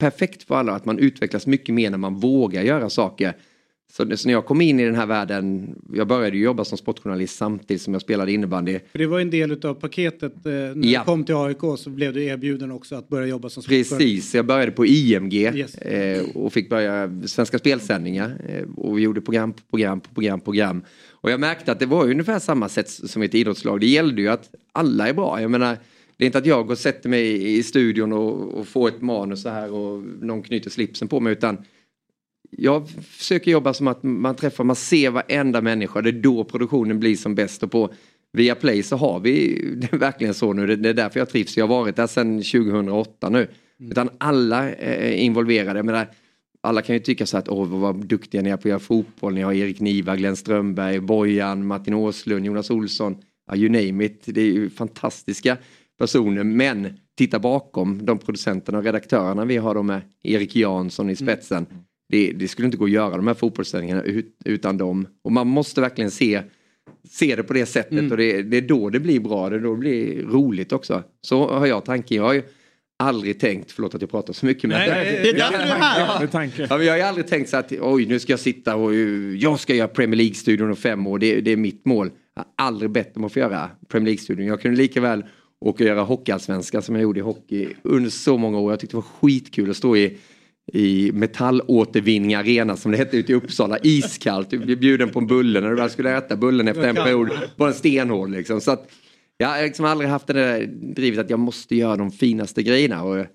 perfekt 0.00 0.42
för 0.42 0.54
alla, 0.54 0.72
att 0.72 0.84
man 0.84 0.98
utvecklas 0.98 1.46
mycket 1.46 1.74
mer 1.74 1.90
när 1.90 1.98
man 1.98 2.14
vågar 2.14 2.62
göra 2.62 2.90
saker. 2.90 3.32
Så, 3.92 4.16
så 4.16 4.28
när 4.28 4.32
jag 4.32 4.46
kom 4.46 4.60
in 4.60 4.80
i 4.80 4.84
den 4.84 4.94
här 4.94 5.06
världen, 5.06 5.74
jag 5.92 6.08
började 6.08 6.36
ju 6.36 6.42
jobba 6.44 6.64
som 6.64 6.78
sportjournalist 6.78 7.36
samtidigt 7.36 7.82
som 7.82 7.92
jag 7.92 8.02
spelade 8.02 8.32
innebandy. 8.32 8.78
För 8.92 8.98
det 8.98 9.06
var 9.06 9.20
en 9.20 9.30
del 9.30 9.66
av 9.66 9.74
paketet. 9.74 10.46
Eh, 10.46 10.52
när 10.52 10.88
Ja. 10.88 11.00
du 11.00 11.04
kom 11.04 11.24
till 11.24 11.34
AIK 11.34 11.58
så 11.78 11.90
blev 11.90 12.12
du 12.12 12.24
erbjuden 12.24 12.70
också 12.72 12.94
att 12.96 13.08
börja 13.08 13.26
jobba 13.26 13.48
som 13.48 13.62
sportchef. 13.62 13.88
Precis, 13.90 14.34
jag 14.34 14.46
började 14.46 14.72
på 14.72 14.86
IMG 14.86 15.34
Yes. 15.34 15.74
eh, 15.74 16.22
och 16.34 16.52
fick 16.52 16.70
börja 16.70 17.20
Svenska 17.26 17.58
spelsändningar. 17.58 18.36
Eh, 18.48 18.64
och 18.76 18.98
vi 18.98 19.02
gjorde 19.02 19.20
program 19.20 19.52
på 19.52 19.60
program 19.70 20.00
på 20.00 20.14
program 20.14 20.40
på 20.40 20.44
program. 20.44 20.82
Och 21.10 21.30
jag 21.30 21.40
märkte 21.40 21.72
att 21.72 21.78
det 21.78 21.86
var 21.86 22.04
ungefär 22.10 22.38
samma 22.38 22.68
sätt 22.68 22.88
som 22.90 23.22
ett 23.22 23.34
idrottslag. 23.34 23.80
Det 23.80 23.86
gällde 23.86 24.22
ju 24.22 24.28
att 24.28 24.50
alla 24.72 25.08
är 25.08 25.12
bra. 25.14 25.40
Jag 25.40 25.50
menar, 25.50 25.76
det 26.20 26.24
är 26.24 26.26
inte 26.26 26.38
att 26.38 26.46
jag 26.46 26.66
går 26.66 26.72
och 26.72 26.78
sätter 26.78 27.08
mig 27.08 27.56
i 27.58 27.62
studion 27.62 28.12
och, 28.12 28.54
och 28.54 28.68
får 28.68 28.88
ett 28.88 29.02
manus 29.02 29.42
så 29.42 29.48
här 29.48 29.72
och 29.72 30.02
någon 30.02 30.42
knyter 30.42 30.70
slipsen 30.70 31.08
på 31.08 31.20
mig 31.20 31.32
utan 31.32 31.64
jag 32.50 32.88
försöker 32.90 33.50
jobba 33.50 33.74
som 33.74 33.88
att 33.88 34.02
man 34.02 34.34
träffar, 34.34 34.64
man 34.64 34.76
ser 34.76 35.10
varenda 35.10 35.60
människa. 35.60 36.02
Det 36.02 36.10
är 36.10 36.12
då 36.12 36.44
produktionen 36.44 37.00
blir 37.00 37.16
som 37.16 37.34
bäst. 37.34 37.62
Och 37.62 37.70
på 37.70 37.92
Viaplay 38.32 38.82
så 38.82 38.96
har 38.96 39.20
vi 39.20 39.64
det 39.90 39.96
verkligen 39.96 40.34
så 40.34 40.52
nu. 40.52 40.76
Det 40.76 40.88
är 40.88 40.94
därför 40.94 41.20
jag 41.20 41.28
trivs. 41.28 41.56
Jag 41.56 41.66
har 41.66 41.80
varit 41.80 41.96
där 41.96 42.06
sedan 42.06 42.36
2008 42.36 43.28
nu. 43.28 43.48
Utan 43.78 44.10
alla 44.18 44.70
är 44.70 45.12
involverade. 45.12 45.78
Jag 45.78 45.86
menar, 45.86 46.06
alla 46.60 46.82
kan 46.82 46.94
ju 46.96 47.00
tycka 47.00 47.26
så 47.26 47.36
att 47.36 47.48
åh 47.48 47.68
vad 47.68 48.06
duktiga 48.06 48.42
ni 48.42 48.50
är 48.50 48.56
på 48.56 48.60
att 48.60 48.64
göra 48.64 48.78
fotboll. 48.78 49.34
Ni 49.34 49.42
har 49.42 49.52
Erik 49.52 49.80
Niva, 49.80 50.16
Glenn 50.16 50.36
Strömberg, 50.36 51.00
Bojan, 51.00 51.66
Martin 51.66 51.94
Åslund, 51.94 52.46
Jonas 52.46 52.70
Olsson. 52.70 53.16
Ja, 53.46 53.56
you 53.56 53.68
name 53.68 54.04
it. 54.04 54.22
Det 54.24 54.40
är 54.40 54.52
ju 54.52 54.70
fantastiska 54.70 55.56
personer. 56.00 56.44
Men 56.44 56.88
titta 57.18 57.38
bakom 57.38 58.04
de 58.06 58.18
producenterna 58.18 58.78
och 58.78 58.84
redaktörerna 58.84 59.44
vi 59.44 59.56
har 59.56 59.74
då 59.74 59.82
med 59.82 60.00
Erik 60.22 60.56
Jansson 60.56 61.10
i 61.10 61.16
spetsen. 61.16 61.66
det, 62.08 62.32
det 62.32 62.48
skulle 62.48 62.66
inte 62.66 62.78
gå 62.78 62.84
att 62.84 62.90
göra 62.90 63.16
de 63.16 63.26
här 63.26 63.34
fotbollssändningarna 63.34 64.02
ut, 64.02 64.36
utan 64.44 64.78
dem. 64.78 65.06
Och 65.24 65.32
man 65.32 65.46
måste 65.46 65.80
verkligen 65.80 66.10
se, 66.10 66.42
se 67.10 67.36
det 67.36 67.42
på 67.42 67.52
det 67.52 67.66
sättet 67.66 67.92
Mm. 67.92 68.10
och 68.10 68.16
det, 68.16 68.42
det 68.42 68.56
är 68.56 68.62
då 68.62 68.90
det 68.90 69.00
blir 69.00 69.20
bra, 69.20 69.50
det 69.50 69.56
är 69.56 69.60
då 69.60 69.74
det 69.74 69.80
blir 69.80 70.22
roligt 70.22 70.72
också. 70.72 71.02
Så 71.20 71.48
har 71.48 71.66
jag 71.66 71.84
tanken. 71.84 72.16
Jag 72.16 72.24
har 72.24 72.34
ju 72.34 72.42
aldrig 72.98 73.40
tänkt, 73.40 73.72
förlåt 73.72 73.94
att 73.94 74.00
jag 74.00 74.10
pratar 74.10 74.32
så 74.32 74.46
mycket. 74.46 74.70
Men 74.70 74.78
nej, 74.78 75.20
det 75.22 75.28
är 75.30 75.34
därför 75.34 75.58
du 75.58 75.64
är 75.64 75.78
här. 75.78 76.30
Med. 76.32 76.50
Ja, 76.70 76.76
men 76.76 76.86
jag 76.86 76.92
har 76.92 76.98
ju 76.98 77.02
aldrig 77.02 77.26
tänkt 77.26 77.50
så 77.50 77.56
att 77.56 77.72
oj 77.80 78.06
nu 78.06 78.18
ska 78.18 78.32
jag 78.32 78.40
sitta 78.40 78.76
och 78.76 78.94
jag 79.36 79.60
ska 79.60 79.74
göra 79.74 79.88
Premier 79.88 80.16
League-studion 80.16 80.70
om 80.70 80.76
fem 80.76 81.06
år. 81.06 81.18
Det, 81.18 81.40
det 81.40 81.50
är 81.50 81.56
mitt 81.56 81.84
mål. 81.84 82.10
Jag 82.34 82.42
har 82.42 82.66
aldrig 82.66 82.90
bett 82.90 83.16
om 83.16 83.24
att 83.24 83.32
få 83.32 83.38
göra 83.38 83.70
Premier 83.88 84.06
League-studion. 84.06 84.46
Jag 84.46 84.60
kunde 84.60 84.76
lika 84.76 85.00
väl 85.00 85.24
åka 85.60 85.84
och 85.84 85.88
göra 85.88 86.02
Hockeyallsvenskan 86.02 86.82
som 86.82 86.94
jag 86.94 87.02
gjorde 87.02 87.20
i 87.20 87.22
hockey 87.22 87.68
under 87.82 88.10
så 88.10 88.36
många 88.36 88.58
år. 88.58 88.72
Jag 88.72 88.80
tyckte 88.80 88.96
det 88.96 89.00
var 89.00 89.28
skitkul 89.28 89.70
att 89.70 89.76
stå 89.76 89.96
i 89.96 90.18
i 90.72 91.10
metallåtervinning 91.12 92.34
arena 92.34 92.76
som 92.76 92.92
det 92.92 92.98
hette 92.98 93.16
ute 93.16 93.32
i 93.32 93.34
Uppsala, 93.34 93.78
iskallt. 93.82 94.50
Du 94.50 94.58
blev 94.58 94.78
bjuden 94.78 95.08
på 95.08 95.18
en 95.18 95.26
bulle 95.26 95.60
när 95.60 95.70
du 95.70 95.76
väl 95.76 95.90
skulle 95.90 96.16
äta 96.16 96.36
bullen 96.36 96.68
efter 96.68 96.88
en 96.88 96.94
period. 96.94 97.30
Var 97.56 97.66
den 97.66 97.74
stenhård 97.74 98.30
liksom. 98.30 98.60
Så 98.60 98.70
att, 98.70 98.90
jag 99.36 99.48
har 99.48 99.62
liksom 99.62 99.84
aldrig 99.84 100.10
haft 100.10 100.26
det 100.26 100.32
där 100.32 100.66
drivet 100.94 101.20
att 101.20 101.30
jag 101.30 101.38
måste 101.38 101.76
göra 101.76 101.96
de 101.96 102.10
finaste 102.10 102.62
grejerna. 102.62 103.02
Och 103.02 103.26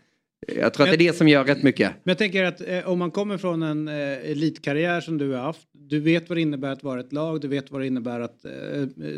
jag 0.47 0.73
tror 0.73 0.85
att 0.85 0.91
det 0.91 0.95
är 1.06 1.11
det 1.11 1.18
som 1.18 1.27
gör 1.27 1.43
rätt 1.43 1.64
mycket. 1.64 1.91
Men 2.03 2.11
jag 2.11 2.18
tänker 2.18 2.43
att 2.43 2.61
eh, 2.68 2.89
om 2.89 2.99
man 2.99 3.11
kommer 3.11 3.38
från 3.38 3.64
en 3.64 3.88
eh, 3.88 4.31
elitkarriär 4.31 5.02
som 5.02 5.18
du 5.18 5.31
har 5.31 5.41
haft. 5.41 5.68
Du 5.73 5.99
vet 5.99 6.30
vad 6.30 6.38
det 6.38 6.41
innebär 6.41 6.72
att 6.72 6.84
vara 6.84 6.99
ett 6.99 7.14
lag. 7.14 7.41
Du 7.41 7.47
vet 7.47 7.72
vad 7.72 7.81
det 7.81 7.88
innebär 7.88 8.19
att 8.19 8.45
eh, 8.45 8.52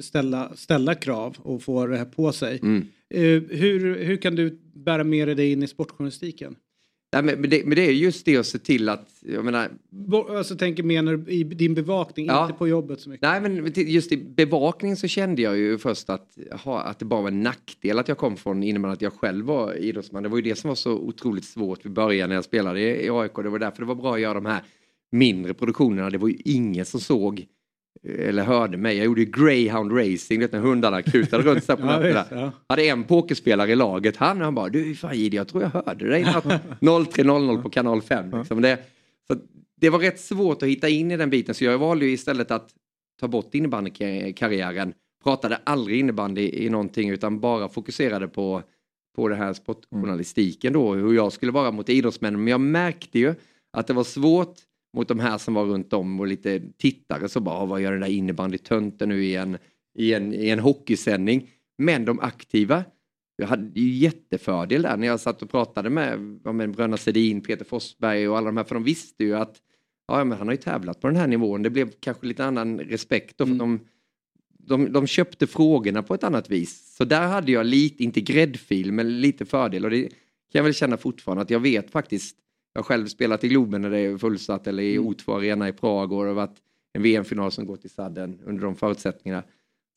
ställa, 0.02 0.52
ställa 0.56 0.96
krav 0.96 1.36
och 1.40 1.64
få 1.64 1.88
det 1.88 1.98
här 1.98 2.06
på 2.06 2.32
sig. 2.32 2.60
Mm. 2.64 2.88
Eh, 3.14 3.22
hur, 3.50 4.04
hur 4.04 4.18
kan 4.18 4.36
du 4.36 4.60
bära 4.74 5.04
med 5.04 5.28
dig 5.28 5.36
det 5.36 5.52
in 5.52 5.64
i 5.64 5.68
sportjournalistiken? 5.68 6.56
Nej, 7.14 7.24
men, 7.24 7.50
det, 7.50 7.66
men 7.66 7.76
det 7.76 7.82
är 7.88 7.92
just 7.92 8.26
det 8.26 8.38
att 8.38 8.46
se 8.46 8.58
till 8.60 8.90
att, 8.90 9.10
jag 9.22 9.46
menar, 9.46 9.70
alltså 10.30 10.56
tänker 10.56 10.84
mer 10.84 11.02
när, 11.02 11.30
i 11.30 11.44
din 11.44 11.74
bevakning, 11.74 12.26
Ja. 12.26 12.46
inte 12.46 12.58
på 12.58 12.68
jobbet 12.68 13.00
så 13.02 13.10
mycket. 13.10 13.22
Nej 13.22 13.42
men 13.42 13.72
just 13.76 14.12
i 14.12 14.18
bevakning 14.18 14.96
så 14.96 15.08
kände 15.08 15.42
jag 15.42 15.58
ju 15.58 15.78
först 15.78 16.10
att, 16.10 16.38
aha, 16.54 16.80
att 16.82 17.00
det 17.00 17.06
bara 17.06 17.22
var 17.22 17.28
en 17.28 17.44
nackdel 17.44 18.00
att 18.00 18.08
jag 18.08 18.18
kom 18.18 18.38
från 18.38 18.64
innan 18.64 18.92
att 18.92 19.02
jag 19.02 19.14
själv 19.14 19.46
var 19.46 19.74
idrottsman. 19.76 20.24
Det 20.24 20.30
var 20.30 20.38
ju 20.38 20.42
det 20.44 20.56
som 20.56 20.68
var 20.68 20.76
så 20.76 20.92
otroligt 20.94 21.46
svårt 21.46 21.86
vid 21.86 21.92
början 21.92 22.30
när 22.30 22.36
jag 22.36 22.44
spelade 22.44 22.82
i 22.82 23.06
i 23.06 23.10
AIK. 23.10 23.36
Det 23.36 23.50
var 23.50 23.60
därför 23.60 23.80
det 23.82 23.86
var 23.88 23.96
bra 23.96 24.14
att 24.16 24.22
göra 24.22 24.34
de 24.34 24.46
här 24.46 24.62
mindre 25.12 25.54
produktionerna. 25.54 26.10
Det 26.10 26.18
var 26.18 26.28
ju 26.28 26.38
ingen 26.46 26.86
som 26.86 27.00
såg 27.00 27.46
eller 28.04 28.44
hörde 28.44 28.78
mig. 28.78 28.98
Jag 28.98 29.06
gjorde 29.06 29.26
greyhound 29.26 29.92
racing, 29.98 30.40
vet, 30.40 30.52
när 30.52 30.60
hundarna 30.60 31.02
kutade 31.02 31.44
runt 31.44 31.64
så 31.64 31.78
på 31.78 31.86
nätterna. 31.86 32.26
ja. 32.32 32.52
Hade 32.70 32.84
en 32.84 33.04
pokerspelare 33.04 33.72
i 33.72 33.76
laget, 33.76 34.18
han, 34.18 34.42
han 34.42 34.56
bara 34.56 34.70
du 34.70 34.96
fan 34.96 35.18
Jihde, 35.18 35.38
jag 35.38 35.48
tror 35.48 35.64
jag 35.64 35.70
hörde 35.70 36.10
dig 36.10 36.24
natt 36.24 36.46
03.00 36.82 37.62
på 37.62 37.70
kanal 37.70 38.02
5. 38.02 38.38
Liksom. 38.38 38.62
Det, 38.62 38.80
så 39.28 39.36
det 39.82 39.90
var 39.90 40.00
rätt 40.00 40.20
svårt 40.20 40.64
att 40.64 40.70
hitta 40.70 40.90
in 40.90 41.12
i 41.12 41.18
den 41.18 41.30
biten 41.30 41.56
så 41.56 41.64
jag 41.64 41.78
valde 41.78 42.06
ju 42.06 42.12
istället 42.12 42.52
att 42.52 42.70
ta 43.20 43.28
bort 43.28 43.56
innebandykarriären. 43.56 44.94
Pratade 45.24 45.60
aldrig 45.64 46.00
innebandy 46.00 46.50
i 46.54 46.70
någonting 46.70 47.10
utan 47.10 47.40
bara 47.40 47.70
fokuserade 47.70 48.28
på, 48.28 48.64
på 49.16 49.28
det 49.28 49.36
här 49.36 49.54
sportjournalistiken 49.54 50.74
då, 50.74 50.94
hur 50.94 51.14
jag 51.14 51.32
skulle 51.34 51.52
vara 51.52 51.72
mot 51.72 51.90
idrottsmännen. 51.90 52.44
Men 52.44 52.52
jag 52.52 52.62
märkte 52.62 53.20
ju 53.20 53.36
att 53.74 53.88
det 53.88 53.94
var 53.94 54.04
svårt 54.04 54.56
mot 54.98 55.08
de 55.08 55.20
här 55.20 55.38
som 55.38 55.54
var 55.54 55.66
runt 55.66 55.94
om 55.94 56.20
och 56.20 56.28
lite 56.28 56.62
tittare 56.78 57.30
så 57.30 57.40
bara, 57.40 57.56
"Ah, 57.56 57.66
vad 57.66 57.82
gör 57.82 57.92
den 57.92 58.02
där 58.02 58.08
innebandytönten 58.08 59.10
nu 59.10 59.26
i 59.26 59.36
en, 59.36 59.58
i 59.98 60.14
en, 60.14 60.34
i 60.34 60.50
en 60.50 60.60
hockeysändning? 60.60 61.50
Men 61.78 62.06
de 62.06 62.20
aktiva, 62.20 62.84
jag 63.36 63.48
hade 63.48 63.80
ju 63.80 63.90
jättefördel 63.90 64.82
där 64.82 64.98
när 64.98 65.08
jag 65.08 65.20
satt 65.20 65.42
och 65.42 65.50
pratade 65.50 65.90
med, 65.90 66.20
med 66.44 66.72
Bröderna 66.72 66.98
Sedin, 66.98 67.42
Peter 67.42 67.66
Forsberg 67.66 68.30
och 68.30 68.38
alla 68.38 68.46
de 68.46 68.58
här, 68.58 68.64
för 68.64 68.76
de 68.76 68.84
visste 68.84 69.24
ju 69.24 69.36
att 69.36 69.56
ja, 70.08 70.24
men 70.24 70.38
han 70.38 70.48
har 70.48 70.54
ju 70.54 70.62
tävlat 70.62 71.02
på 71.02 71.08
den 71.08 71.16
här 71.16 71.28
nivån. 71.28 71.64
Det 71.64 71.70
blev 71.70 71.92
kanske 72.00 72.26
lite 72.28 72.46
annan 72.46 72.80
respekt 72.80 73.38
då, 73.38 73.46
för 73.46 73.54
de, 73.54 73.80
de, 74.60 74.92
de 74.92 75.08
köpte 75.08 75.48
frågorna 75.48 76.04
på 76.04 76.14
ett 76.14 76.24
annat 76.24 76.50
vis. 76.50 76.96
Så 76.96 77.06
där 77.06 77.28
hade 77.28 77.52
jag 77.52 77.66
lite, 77.66 78.04
inte 78.04 78.22
gräddfil, 78.22 78.92
men 78.92 79.22
lite 79.22 79.46
fördel. 79.46 79.86
Och 79.86 79.92
det 79.92 80.02
kan 80.02 80.60
jag 80.60 80.64
väl 80.64 80.74
känna 80.74 80.98
fortfarande 80.98 81.42
att 81.42 81.50
jag 81.50 81.60
vet 81.60 81.92
faktiskt. 81.92 82.38
Jag 82.78 82.84
har 82.84 82.86
själv 82.88 83.08
spelat 83.08 83.44
i 83.44 83.48
Globen 83.48 83.82
när 83.82 83.90
det 83.90 84.00
är 84.00 84.18
fullsatt 84.18 84.68
eller 84.68 84.84
i 84.84 84.98
O2 84.98 85.38
Arena 85.38 85.70
i 85.70 85.74
Prag 85.74 86.12
och 86.12 86.24
det 86.24 86.30
har 86.30 86.36
varit 86.36 86.58
en 86.94 87.02
VM-final 87.02 87.52
som 87.52 87.66
gått 87.66 87.86
i 87.86 87.90
sadden 87.90 88.40
under 88.46 88.64
de 88.64 88.76
förutsättningarna. 88.76 89.44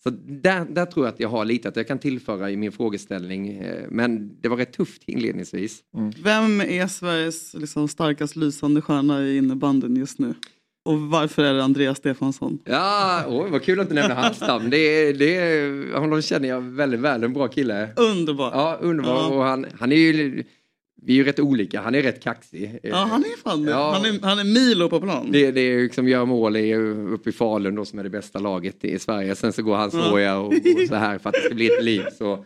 Så 0.02 0.10
där, 0.26 0.64
där 0.64 0.86
tror 0.86 1.06
jag 1.06 1.14
att 1.14 1.20
jag 1.20 1.28
har 1.28 1.44
lite 1.44 1.68
att 1.68 1.76
jag 1.76 1.88
kan 1.88 1.98
tillföra 1.98 2.50
i 2.50 2.56
min 2.56 2.72
frågeställning. 2.72 3.48
Eh, 3.48 3.84
Men 3.90 4.40
det 4.40 4.48
var 4.48 4.56
rätt 4.56 4.72
tufft 4.72 5.02
inledningsvis. 5.06 5.80
Vem 6.24 6.60
är 6.60 6.86
Sveriges 6.86 7.54
liksom, 7.54 7.88
starkast 7.88 8.36
lysande 8.36 8.82
stjärna 8.82 9.22
i 9.22 9.36
innebandyn 9.36 9.96
just 9.96 10.18
nu? 10.18 10.34
Och 10.84 11.00
varför 11.00 11.44
är 11.44 11.54
det 11.54 11.64
Andreas 11.64 11.98
Stefansson? 11.98 12.58
Ja, 12.64 13.24
oj, 13.28 13.50
vad 13.50 13.62
kul 13.62 13.80
att 13.80 13.88
du 13.88 13.94
nämner 13.94 14.14
hans 14.14 14.40
namn. 14.40 14.70
Det, 14.70 15.12
det, 15.12 15.98
honom 15.98 16.22
känner 16.22 16.48
jag 16.48 16.60
väldigt 16.60 17.00
väl, 17.00 17.24
en 17.24 17.32
bra 17.32 17.48
kille. 17.48 17.88
Underbar. 17.96 18.50
Ja, 18.54 18.78
underbar. 18.80 19.12
Ja. 19.12 19.28
Och 19.28 19.42
han, 19.42 19.66
han 19.78 19.92
är 19.92 19.96
ju, 19.96 20.44
vi 21.02 21.12
är 21.12 21.16
ju 21.16 21.24
rätt 21.24 21.40
olika, 21.40 21.80
han 21.80 21.94
är 21.94 22.02
rätt 22.02 22.22
kaxig. 22.22 22.78
Ja, 22.82 22.96
han 22.96 23.20
är 23.24 23.42
fan 23.42 23.64
Ja. 23.64 23.92
han, 23.92 24.04
är, 24.04 24.18
han 24.22 24.38
är 24.38 24.44
Milo 24.44 24.88
på 24.88 25.00
plan. 25.00 25.28
Det, 25.32 25.50
det 25.50 25.60
är 25.60 25.82
liksom 25.82 26.08
gör 26.08 26.24
mål 26.24 26.56
i, 26.56 26.74
uppe 27.14 27.30
i 27.30 27.32
Falun 27.32 27.74
då 27.74 27.84
som 27.84 27.98
är 27.98 28.02
det 28.02 28.10
bästa 28.10 28.38
laget 28.38 28.84
i 28.84 28.98
Sverige. 28.98 29.34
Sen 29.36 29.52
så 29.52 29.62
går 29.62 29.76
han 29.76 29.90
Ja. 29.92 30.10
soja 30.10 30.38
och, 30.38 30.46
och 30.52 30.88
så 30.88 30.94
här 30.94 31.18
för 31.18 31.28
att 31.28 31.34
det 31.34 31.40
ska 31.44 31.54
bli 31.54 31.66
ett 31.66 31.84
liv. 31.84 32.02
Så 32.18 32.44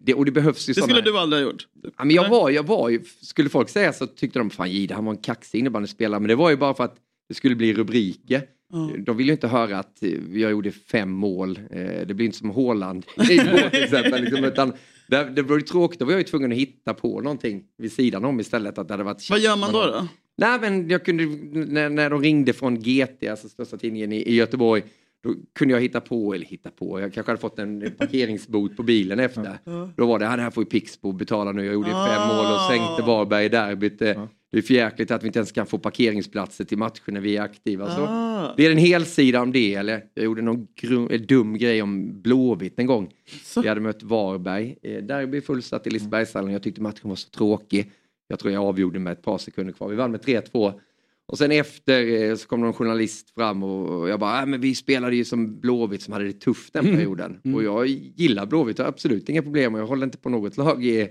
det, 0.00 0.14
och 0.14 0.24
det 0.24 0.30
behövs 0.32 0.68
ju 0.68 0.72
Det 0.72 0.82
skulle 0.82 1.00
du 1.00 1.18
aldrig 1.18 1.42
ha 1.44 1.50
gjort. 1.52 1.66
Ja, 1.82 2.04
men 2.04 2.10
jag 2.16 2.28
var, 2.28 2.50
jag 2.50 2.62
var 2.66 2.88
ju, 2.88 3.00
skulle 3.22 3.48
folk 3.48 3.68
säga 3.68 3.92
så 3.92 4.06
tyckte 4.06 4.38
de 4.38 4.50
fan 4.50 4.70
Jihde 4.70 4.94
han 4.94 5.04
var 5.04 5.12
en 5.12 5.18
kaxig 5.18 5.58
innebandyspelare. 5.58 6.20
Men 6.20 6.28
det 6.28 6.34
var 6.36 6.50
ju 6.50 6.56
bara 6.56 6.74
för 6.74 6.84
att 6.84 6.96
det 7.28 7.34
skulle 7.34 7.54
bli 7.54 7.72
rubriker. 7.74 8.42
Ja. 8.72 8.90
De 8.98 9.16
ville 9.16 9.28
ju 9.28 9.32
inte 9.32 9.48
höra 9.48 9.78
att 9.78 10.02
eh, 10.02 10.10
jag 10.40 10.50
gjorde 10.50 10.70
fem 10.70 11.10
mål. 11.10 11.58
Eh, 11.70 12.06
Det 12.06 12.14
blir 12.14 12.26
inte 12.26 12.38
som 12.38 12.50
Haaland 12.50 13.06
i 13.30 13.36
mål 13.52 13.70
till 13.70 13.82
exempel. 13.84 14.22
Liksom, 14.24 14.44
utan 14.44 14.72
det, 15.08 15.24
det 15.24 15.42
var 15.42 15.56
ju 15.56 15.62
tråkigt, 15.62 15.98
då 16.00 16.04
var 16.04 16.12
jag 16.12 16.18
ju 16.20 16.24
tvungen 16.24 16.52
att 16.52 16.58
hitta 16.58 16.94
på 16.94 17.20
någonting 17.20 17.64
vid 17.78 17.92
sidan 17.92 18.24
om 18.24 18.40
istället. 18.40 18.78
Att 18.78 18.88
det 18.88 18.94
hade 18.94 19.04
varit 19.04 19.30
Vad 19.30 19.40
gör 19.40 19.56
man 19.56 19.72
då? 19.72 19.86
då? 19.86 20.08
Nej 20.36 20.58
men 20.60 20.88
jag 20.90 21.04
kunde, 21.04 21.24
när, 21.72 21.88
när 21.88 22.10
de 22.10 22.22
ringde 22.22 22.52
från 22.52 22.78
GT, 22.80 23.28
alltså 23.30 23.48
största 23.48 23.76
tidningen 23.76 24.12
i, 24.12 24.16
i 24.16 24.34
Göteborg, 24.34 24.82
då 25.22 25.34
kunde 25.58 25.74
jag 25.74 25.80
hitta 25.80 26.00
på, 26.00 26.34
eller 26.34 26.46
hitta 26.46 26.70
på, 26.70 27.00
jag 27.00 27.12
kanske 27.14 27.30
hade 27.32 27.40
fått 27.40 27.58
en 27.58 27.90
parkeringsbot 27.98 28.76
på 28.76 28.82
bilen 28.82 29.20
efter. 29.20 29.58
Ja. 29.64 29.90
Då 29.96 30.06
var 30.06 30.18
det, 30.18 30.24
"Ja, 30.24 30.36
det 30.36 30.42
här 30.42 30.50
får 30.50 30.62
ju 30.64 30.70
Pixbo 30.70 31.12
betala 31.12 31.52
nu, 31.52 31.64
jag 31.64 31.74
gjorde 31.74 31.90
Ah. 31.94 32.06
fem 32.06 32.28
mål 32.36 32.54
och 32.54 32.60
sänkte 32.70 33.02
Varberg 33.06 33.44
i 33.44 33.48
derbyt. 33.48 34.02
Det 34.52 34.58
är 34.58 34.62
för 34.62 34.74
jäkligt 34.74 35.10
att 35.10 35.22
vi 35.22 35.26
inte 35.26 35.38
ens 35.38 35.52
kan 35.52 35.66
få 35.66 35.78
parkeringsplatser 35.78 36.64
till 36.64 36.78
matcher 36.78 37.02
när 37.12 37.20
vi 37.20 37.36
är 37.36 37.42
aktiva. 37.42 37.94
Så 37.96 38.00
Ah. 38.08 38.54
det 38.56 38.66
är 38.66 38.70
en 38.70 38.78
hel 38.78 39.04
sida 39.06 39.40
om 39.42 39.52
det, 39.52 39.74
eller 39.74 40.04
jag 40.14 40.24
gjorde 40.24 40.42
någon 40.42 40.66
eh, 41.10 41.20
dum 41.20 41.58
grej 41.58 41.82
om 41.82 42.22
Blåvitt 42.22 42.78
en 42.78 42.86
gång. 42.86 43.10
Vi 43.62 43.68
hade 43.68 43.80
mött 43.80 44.02
Varberg, 44.02 44.76
eh, 44.82 45.02
derby 45.04 45.40
fullsatt 45.40 45.86
i 45.86 45.90
Lisebergshallen, 45.90 46.52
jag 46.52 46.62
tyckte 46.62 46.80
matchen 46.80 47.08
var 47.08 47.16
så 47.16 47.28
tråkig. 47.30 47.90
Jag 48.28 48.38
tror 48.38 48.52
jag 48.52 48.64
avgjorde 48.64 48.98
med 48.98 49.12
ett 49.12 49.22
par 49.22 49.38
sekunder 49.38 49.72
kvar. 49.72 49.88
Vi 49.88 49.96
vann 49.96 50.10
med 50.10 50.20
3-2. 50.22 50.72
Och 51.32 51.38
sen 51.38 51.52
efter 51.52 52.22
eh, 52.30 52.34
så 52.36 52.48
kom 52.48 52.60
någon 52.60 52.72
journalist 52.72 53.30
fram 53.34 53.62
och 53.62 54.08
jag 54.08 54.20
bara, 54.20 54.40
äh, 54.40 54.46
men 54.46 54.60
vi 54.60 54.74
spelade 54.74 55.16
ju 55.16 55.24
som 55.24 55.60
Blåvitt 55.60 56.02
som 56.02 56.12
hade 56.12 56.24
det 56.24 56.32
tufft 56.40 56.72
den 56.72 56.84
Mm. 56.84 56.96
perioden. 56.96 57.40
Och 57.54 57.62
jag 57.64 57.86
gillar 57.86 58.46
Blåvitt, 58.46 58.78
har 58.78 58.84
absolut 58.86 59.28
inga 59.28 59.42
problem 59.42 59.74
och 59.74 59.80
jag 59.80 59.86
håller 59.86 60.04
inte 60.06 60.18
på 60.18 60.28
något 60.28 60.56
lag 60.56 60.84
i, 60.84 61.08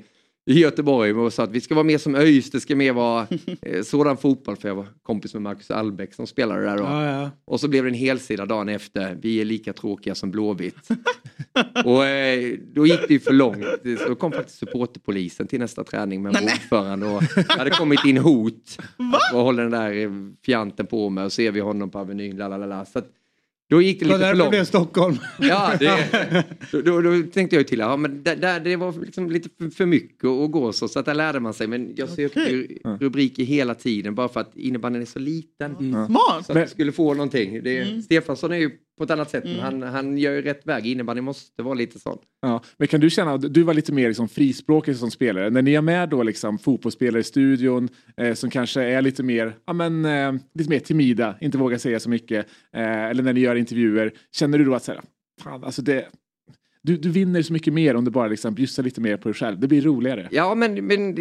i 0.48 0.60
Göteborg 0.60 1.14
och 1.14 1.34
sa 1.34 1.44
att 1.44 1.52
vi 1.52 1.62
ska 1.62 1.76
vara 1.76 1.84
mer 1.84 1.98
som 1.98 2.16
ÖIS, 2.16 2.52
det 2.52 2.60
ska 2.60 2.76
mer 2.76 2.94
vara 2.94 3.28
eh, 3.62 3.84
sådan 3.84 4.18
fotboll 4.18 4.56
för 4.56 4.68
jag 4.68 4.76
var 4.76 4.88
kompis 5.04 5.34
med 5.34 5.44
Marcus 5.44 5.72
Albeck 5.72 6.14
som 6.14 6.28
spelade 6.28 6.66
där 6.66 6.78
då. 6.78 6.84
Ja, 6.84 7.06
ja. 7.06 7.32
Och 7.46 7.60
så 7.60 7.68
blev 7.68 7.84
det 7.84 7.90
en 7.90 7.94
helsida 7.94 8.46
dagen 8.46 8.70
efter, 8.70 9.18
vi 9.22 9.42
är 9.42 9.46
lika 9.46 9.74
tråkiga 9.74 10.16
som 10.16 10.32
Blåvitt. 10.32 10.90
och 11.86 12.06
eh, 12.06 12.58
då 12.74 12.88
gick 12.88 13.08
det 13.08 13.14
ju 13.14 13.20
för 13.20 13.34
långt. 13.34 13.66
Så 14.08 14.16
kom 14.16 14.32
faktiskt 14.32 14.60
supporterpolisen 14.60 15.48
till 15.48 15.60
nästa 15.60 15.84
träning 15.84 16.22
med 16.22 16.36
en 16.36 16.44
ordförande 16.44 17.06
och 17.06 17.24
det 17.36 17.58
hade 17.58 17.70
kommit 17.70 18.06
in 18.06 18.18
hot. 18.18 18.78
Vad 19.34 19.44
håller 19.44 19.64
den 19.64 19.72
där 19.72 19.94
eh, 19.94 20.12
fjanten 20.46 20.86
på 20.86 21.10
med 21.10 21.26
och 21.26 21.34
ser 21.34 21.52
vi 21.52 21.60
honom 21.60 21.90
på 21.90 22.00
Avenyn, 22.00 22.38
la 22.38 22.48
la 22.48 22.58
la, 22.58 22.66
la. 22.66 22.86
Så 22.86 23.00
att, 23.00 23.08
då 23.70 23.82
gick 23.82 24.00
det 24.00 24.06
lite 24.06 24.20
för 24.20 24.36
långt. 24.36 24.50
blev 24.50 24.66
Stockholm. 24.66 25.18
Ja, 25.40 25.72
det, 25.80 26.46
då, 26.72 26.82
då, 26.82 27.02
då 27.02 27.24
tänkte 27.34 27.56
jag 27.56 27.68
till, 27.68 27.80
ja 27.80 27.98
men 27.98 28.24
där, 28.24 28.36
där, 28.36 28.60
det 28.60 28.76
var 28.76 28.94
liksom 29.06 29.30
lite 29.32 29.50
för, 29.58 29.70
för 29.70 29.86
mycket 29.86 30.26
att 30.26 30.52
gå 30.52 30.74
så, 30.74 30.88
så 30.88 31.00
att 31.00 31.06
där 31.06 31.14
lärde 31.16 31.40
man 31.40 31.54
sig. 31.54 31.68
Men 31.68 31.94
jag 31.96 32.10
sökte 32.10 32.40
ju 32.40 32.80
rubriker 33.00 33.44
hela 33.44 33.76
tiden 33.76 34.16
bara 34.16 34.30
för 34.30 34.40
att 34.40 34.58
innebandyn 34.58 35.02
är 35.02 35.06
så 35.06 35.20
liten. 35.20 35.76
Smart! 36.08 36.46
Så 36.46 36.52
att 36.52 36.64
du 36.64 36.68
skulle 36.68 36.92
få 36.92 37.14
någonting. 37.14 37.64
Det, 37.64 37.78
Mm. 37.78 38.02
Stefansson 38.02 38.52
är 38.52 38.58
ju 38.58 38.72
på 38.98 39.04
ett 39.04 39.12
annat 39.12 39.30
sätt, 39.30 39.44
men 39.44 39.54
Mm. 39.60 39.64
han, 39.82 39.94
han 39.94 40.18
gör 40.18 40.32
ju 40.32 40.42
rätt 40.42 40.68
väg. 40.68 40.86
Innebandy 40.88 41.22
måste 41.22 41.64
vara 41.64 41.74
lite 41.74 42.00
sån. 42.00 42.18
Ja, 42.42 42.64
men 42.78 42.88
kan 42.88 43.00
du 43.00 43.10
känna, 43.10 43.34
att 43.34 43.54
du 43.54 43.64
var 43.64 43.74
lite 43.74 43.94
mer 43.94 44.08
liksom 44.08 44.28
frispråkig 44.30 44.96
som 44.96 45.12
spelare, 45.12 45.50
när 45.50 45.62
ni 45.62 45.74
är 45.74 45.82
med 45.82 46.10
då 46.10 46.24
liksom 46.24 46.60
fotbollsspelare 46.60 47.20
i 47.20 47.24
studion 47.24 47.90
eh, 48.18 48.34
som 48.34 48.50
kanske 48.50 48.82
är 48.84 49.02
lite 49.02 49.24
mer, 49.24 49.56
ja, 49.68 49.74
men, 49.74 50.06
eh, 50.06 50.34
lite 50.54 50.70
mer 50.70 50.80
timida, 50.80 51.38
inte 51.42 51.58
vågar 51.58 51.78
säga 51.78 52.00
så 52.00 52.10
mycket, 52.10 52.46
eh, 52.74 53.04
eller 53.06 53.24
när 53.24 53.34
ni 53.34 53.40
gör 53.40 53.56
intervjuer, 53.56 54.14
känner 54.36 54.58
du 54.58 54.66
då 54.66 54.76
att 54.76 54.84
så 54.84 54.92
här, 54.92 55.02
fan, 55.44 55.64
alltså 55.64 55.82
det, 55.82 56.06
du, 56.88 56.98
du 56.98 57.10
vinner 57.10 57.42
så 57.42 57.54
mycket 57.54 57.74
mer 57.74 57.96
om 57.96 58.06
du 58.06 58.12
bara 58.12 58.28
liksom 58.28 58.54
bjussar 58.54 58.84
lite 58.84 59.02
mer 59.02 59.18
på 59.18 59.30
dig 59.30 59.36
själv. 59.36 59.60
Det 59.60 59.68
blir 59.68 59.82
roligare. 59.82 60.28
Ja, 60.32 60.56
men, 60.56 60.88
men, 60.88 61.14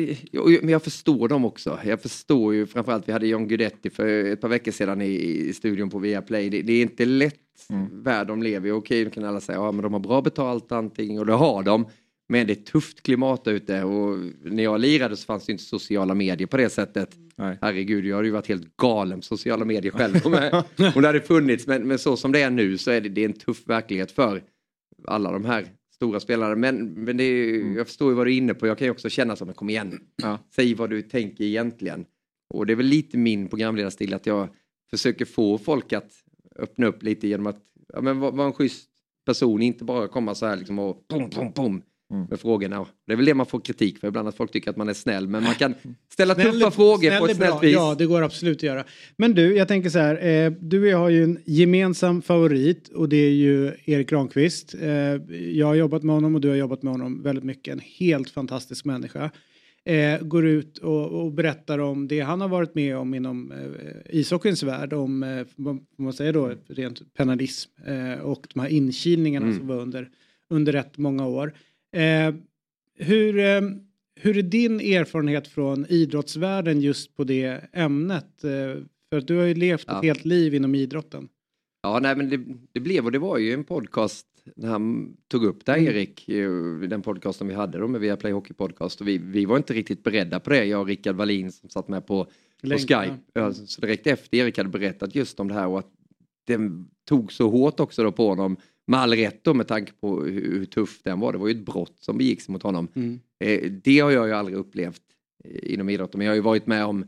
men 0.61 0.69
jag 0.69 0.83
förstår 0.83 1.29
dem 1.29 1.45
också. 1.45 1.79
Jag 1.85 2.03
förstår 2.03 2.55
ju 2.55 2.67
framförallt, 2.67 3.09
vi 3.09 3.13
hade 3.13 3.27
John 3.27 3.49
Guidetti 3.49 3.91
för 3.91 4.25
ett 4.25 4.41
par 4.41 4.49
veckor 4.49 4.73
sedan 4.73 5.03
i, 5.03 5.15
i 5.49 5.53
studion 5.53 5.91
på 5.91 5.99
Viaplay. 5.99 6.51
Det, 6.51 6.63
det 6.63 6.73
är 6.73 6.83
inte 6.83 7.05
lätt 7.05 7.35
Mm. 7.71 8.03
värld 8.03 8.27
de 8.27 8.43
lever 8.43 8.69
i. 8.69 8.73
Okej, 8.73 9.05
då 9.05 9.11
kan 9.11 9.25
alla 9.25 9.41
säga 9.41 9.59
ja, 9.59 9.73
men 9.73 9.83
de 9.83 9.93
har 9.93 10.01
bra 10.01 10.23
betalt 10.23 10.73
antingen 10.73 11.19
och 11.19 11.27
det 11.27 11.33
har 11.33 11.63
de. 11.63 11.87
Men 12.29 12.47
det 12.47 12.53
är 12.53 12.65
tufft 12.65 13.03
klimat 13.03 13.49
ute 13.49 13.83
och 13.83 14.19
när 14.45 14.63
jag 14.63 14.81
lirade 14.81 15.17
så 15.17 15.25
fanns 15.25 15.47
det 15.47 15.53
inte 15.53 15.65
sociala 15.65 16.15
medier 16.15 16.47
på 16.47 16.57
det 16.57 16.71
sättet. 16.71 17.11
Nej. 17.37 17.59
Herregud, 17.61 18.07
jag 18.07 18.17
hade 18.17 18.29
ju 18.29 18.33
varit 18.33 18.49
helt 18.49 18.77
galen 18.77 19.19
på 19.21 19.25
sociala 19.25 19.65
medier 19.65 19.93
själv 19.93 20.21
om 20.95 21.03
det 21.03 21.07
hade 21.07 21.21
funnits. 21.21 21.67
Men, 21.67 21.89
men 21.89 21.99
så 21.99 22.17
som 22.17 22.33
det 22.33 22.43
är 22.43 22.51
nu 22.51 22.79
så 22.79 22.91
är 22.91 23.01
det, 23.01 23.09
det 23.09 23.21
är 23.21 23.25
en 23.25 23.33
tuff 23.33 23.63
verklighet 23.67 24.13
för 24.13 24.43
alla 25.05 25.33
de 25.33 25.45
här 25.45 25.67
stora 25.95 26.21
spelarna. 26.21 26.57
Men, 26.57 26.87
men 27.05 27.17
det 27.17 27.25
är, 27.25 27.61
Mm. 27.61 27.77
jag 27.77 27.87
förstår 27.87 28.11
ju 28.11 28.17
vad 28.17 28.27
du 28.27 28.33
är 28.33 28.37
inne 28.37 28.55
på. 28.55 28.67
Jag 28.67 28.79
kan 28.79 28.87
ju 28.87 28.91
också 28.91 29.09
känna 29.09 29.37
som, 29.37 29.53
kom 29.55 29.71
igen, 29.71 30.01
säg 30.55 30.75
vad 30.75 30.91
du 30.91 31.03
tänker 31.03 31.45
egentligen. 31.45 32.05
Och 32.55 32.67
det 32.67 32.73
är 32.73 32.77
väl 32.77 32.87
lite 32.87 33.19
min 33.19 33.49
programledarstil 33.49 34.15
att 34.15 34.27
jag 34.27 34.49
försöker 34.91 35.25
få 35.25 35.59
folk 35.59 35.93
att 35.93 36.13
öppna 36.59 36.87
upp 36.87 37.03
lite 37.03 37.29
genom 37.29 37.47
att 37.47 37.63
ja, 37.93 38.01
men 38.01 38.21
vara 38.21 38.31
vara 38.31 38.47
en 38.47 38.53
schysst 38.53 38.91
person, 39.27 39.63
inte 39.63 39.85
bara 39.85 40.09
komma 40.09 40.35
så 40.35 40.47
här 40.47 40.57
liksom 40.57 40.79
och 40.79 41.09
pum, 41.09 41.31
pum, 41.31 41.53
pum 41.53 41.83
Mm. 42.11 42.27
med 42.31 42.41
frågorna. 42.41 42.87
Det 43.07 43.13
är 43.13 43.17
väl 43.17 43.27
det 43.27 43.35
man 43.35 43.47
får 43.47 43.61
kritik 43.61 43.99
för 43.99 44.09
ibland, 44.09 44.29
att 44.29 44.37
folk 44.37 44.53
tycker 44.53 44.71
att 44.71 44.77
man 44.77 44.89
är 44.89 44.95
snäll. 44.95 45.29
Men 45.29 45.43
man 45.43 45.55
kan 45.55 45.75
ställa 46.13 46.35
Snäll 46.35 46.53
tuffa 46.53 46.71
frågor 46.71 47.09
snäll 47.09 47.21
på 47.21 47.27
ett 47.27 47.37
snällt 47.37 47.63
vis. 47.63 47.75
Ja, 47.75 47.95
det 47.99 48.07
går 48.07 48.23
absolut 48.23 48.57
att 48.59 48.63
göra. 48.63 48.85
Men 49.19 49.35
du, 49.35 49.57
jag 49.57 49.69
tänker 49.69 49.91
så 49.91 49.99
här. 49.99 50.27
Eh, 50.27 50.53
du 50.61 50.81
och 50.81 50.87
jag 50.87 50.99
har 50.99 51.09
ju 51.09 51.25
en 51.25 51.39
gemensam 51.47 52.23
favorit 52.23 52.89
och 52.89 53.09
det 53.09 53.17
är 53.17 53.31
ju 53.31 53.73
Erik 53.85 54.11
Granqvist. 54.11 54.75
Eh, 54.81 54.91
jag 55.51 55.67
har 55.67 55.75
jobbat 55.75 56.03
med 56.03 56.15
honom 56.15 56.35
och 56.35 56.41
du 56.41 56.49
har 56.49 56.57
jobbat 56.57 56.83
med 56.83 56.93
honom 56.93 57.23
väldigt 57.23 57.45
mycket. 57.45 57.73
En 57.73 57.81
helt 57.99 58.31
fantastisk 58.31 58.85
människa. 58.85 59.31
Eh, 59.85 60.21
går 60.21 60.47
ut 60.47 60.79
och, 60.79 61.25
och 61.25 61.33
berättar 61.33 61.79
om 61.79 62.09
det 62.09 62.21
han 62.21 62.41
har 62.41 62.49
varit 62.49 62.75
med 62.75 62.97
om 62.97 63.15
inom 63.15 63.53
eh, 63.53 64.19
ishockeyns 64.19 64.63
värld. 64.63 64.93
Om, 64.93 65.23
eh, 65.23 65.47
vad 65.57 65.79
man 65.99 66.13
säger 66.13 66.33
då, 66.33 66.53
rent 66.69 67.15
penalism 67.15 67.71
eh, 67.87 68.21
och 68.21 68.47
de 68.55 68.61
här 68.61 68.69
inkilningarna 68.69 69.47
Mm. 69.47 69.59
som 69.59 69.67
var 69.67 69.77
under, 69.81 70.09
under 70.51 70.73
rätt 70.73 70.99
många 70.99 71.27
år. 71.27 71.55
Eh, 71.97 72.35
hur, 72.95 73.39
eh, 73.39 73.61
hur 74.21 74.39
är 74.39 74.43
din 74.43 74.81
erfarenhet 74.81 75.49
från 75.49 75.87
idrottsvärlden 75.89 76.81
just 76.81 77.17
på 77.17 77.25
det 77.25 77.61
ämnet? 77.73 78.45
Eh, 78.45 78.83
för 79.11 79.19
att 79.19 79.27
du 79.27 79.37
har 79.37 79.45
ju 79.45 79.55
levt 79.55 79.85
Ja. 79.87 79.99
ett 79.99 80.05
helt 80.05 80.25
liv 80.25 80.55
inom 80.55 80.75
idrotten. 80.75 81.29
Ja, 81.83 81.99
nej, 82.03 82.17
men 82.17 82.29
det, 82.31 82.41
det 82.73 82.81
blev 82.81 83.05
och 83.05 83.13
det 83.13 83.19
var 83.19 83.39
ju 83.39 83.53
en 83.53 83.65
podcast 83.65 84.27
när 84.57 84.69
han 84.69 85.17
tog 85.29 85.45
upp 85.45 85.65
det 85.65 85.73
här, 85.73 85.79
Mm. 85.79 85.93
Erik, 85.97 86.29
eh, 86.29 86.51
den 86.89 87.03
podcasten 87.03 87.49
vi 87.49 87.55
hade 87.55 87.79
då 87.79 87.89
med 87.89 88.01
Viaplay 88.01 88.33
Hockey 88.33 88.55
Podcast 88.55 89.01
och 89.01 89.09
vi, 89.09 89.19
vi 89.19 89.45
var 89.45 89.57
inte 89.57 89.73
riktigt 89.75 90.03
beredda 90.03 90.41
på 90.41 90.51
det, 90.51 90.65
jag 90.65 90.81
och 90.81 90.87
Rickard 90.87 91.17
Wallin 91.17 91.53
som 91.53 91.69
satt 91.69 91.89
med 91.89 92.07
på, 92.07 92.25
på 92.25 92.67
Länk, 92.67 92.81
Skype. 92.81 93.17
Ja, 93.33 93.53
så 93.53 93.81
direkt 93.81 94.07
efter 94.07 94.37
Erik 94.39 94.59
hade 94.59 94.69
berättat 94.71 95.15
just 95.15 95.41
om 95.41 95.49
det 95.49 95.55
här 95.55 95.67
och 95.67 95.79
att 95.79 95.91
den 96.47 96.89
tog 97.09 97.33
så 97.33 97.51
hårt 97.51 97.81
också 97.81 98.03
då 98.03 98.13
på 98.13 98.29
honom, 98.29 98.57
med 98.87 99.01
all 99.01 99.15
rätt 99.15 99.45
då 99.45 99.55
med 99.55 99.69
tanke 99.69 99.93
på 99.93 100.25
hur, 100.25 100.59
hur 100.59 100.65
tuff 100.65 101.03
den 101.03 101.21
var. 101.21 101.33
Det 101.33 101.39
var 101.39 101.49
ju 101.49 101.55
ett 101.55 101.67
brott 101.67 101.97
som 102.01 102.19
begicks 102.19 102.49
mot 102.49 102.63
honom. 102.63 102.89
Mm. 102.95 103.21
Eh, 103.41 103.71
det 103.85 104.01
har 104.01 104.11
jag 104.11 104.27
ju 104.27 104.33
aldrig 104.33 104.57
upplevt 104.59 105.03
eh, 105.45 105.73
inom 105.73 105.89
idrotten, 105.89 106.19
men 106.19 106.25
jag 106.25 106.33
har 106.33 106.37
ju 106.37 106.43
varit 106.43 106.67
med 106.67 106.85
om 106.85 107.05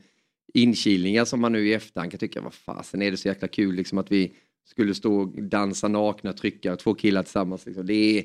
inkilningar 0.55 1.25
som 1.25 1.41
man 1.41 1.53
nu 1.53 1.69
i 1.69 1.75
efterhand 1.75 2.11
kan 2.11 2.21
tycka, 2.21 2.41
vad 2.41 2.55
fasen 2.55 3.03
är 3.03 3.11
det 3.11 3.17
så 3.17 3.29
jäkla 3.29 3.49
kul 3.49 3.75
liksom 3.75 3.99
att 3.99 4.13
vi 4.13 4.33
skulle 4.65 4.95
stå 4.95 5.21
och 5.21 5.43
dansa 5.43 5.89
nakna, 5.89 6.33
trycka 6.33 6.77
två 6.77 6.95
killar 6.95 7.23
tillsammans. 7.23 7.67
Liksom. 7.67 7.87
Det, 7.87 8.19
är, 8.19 8.25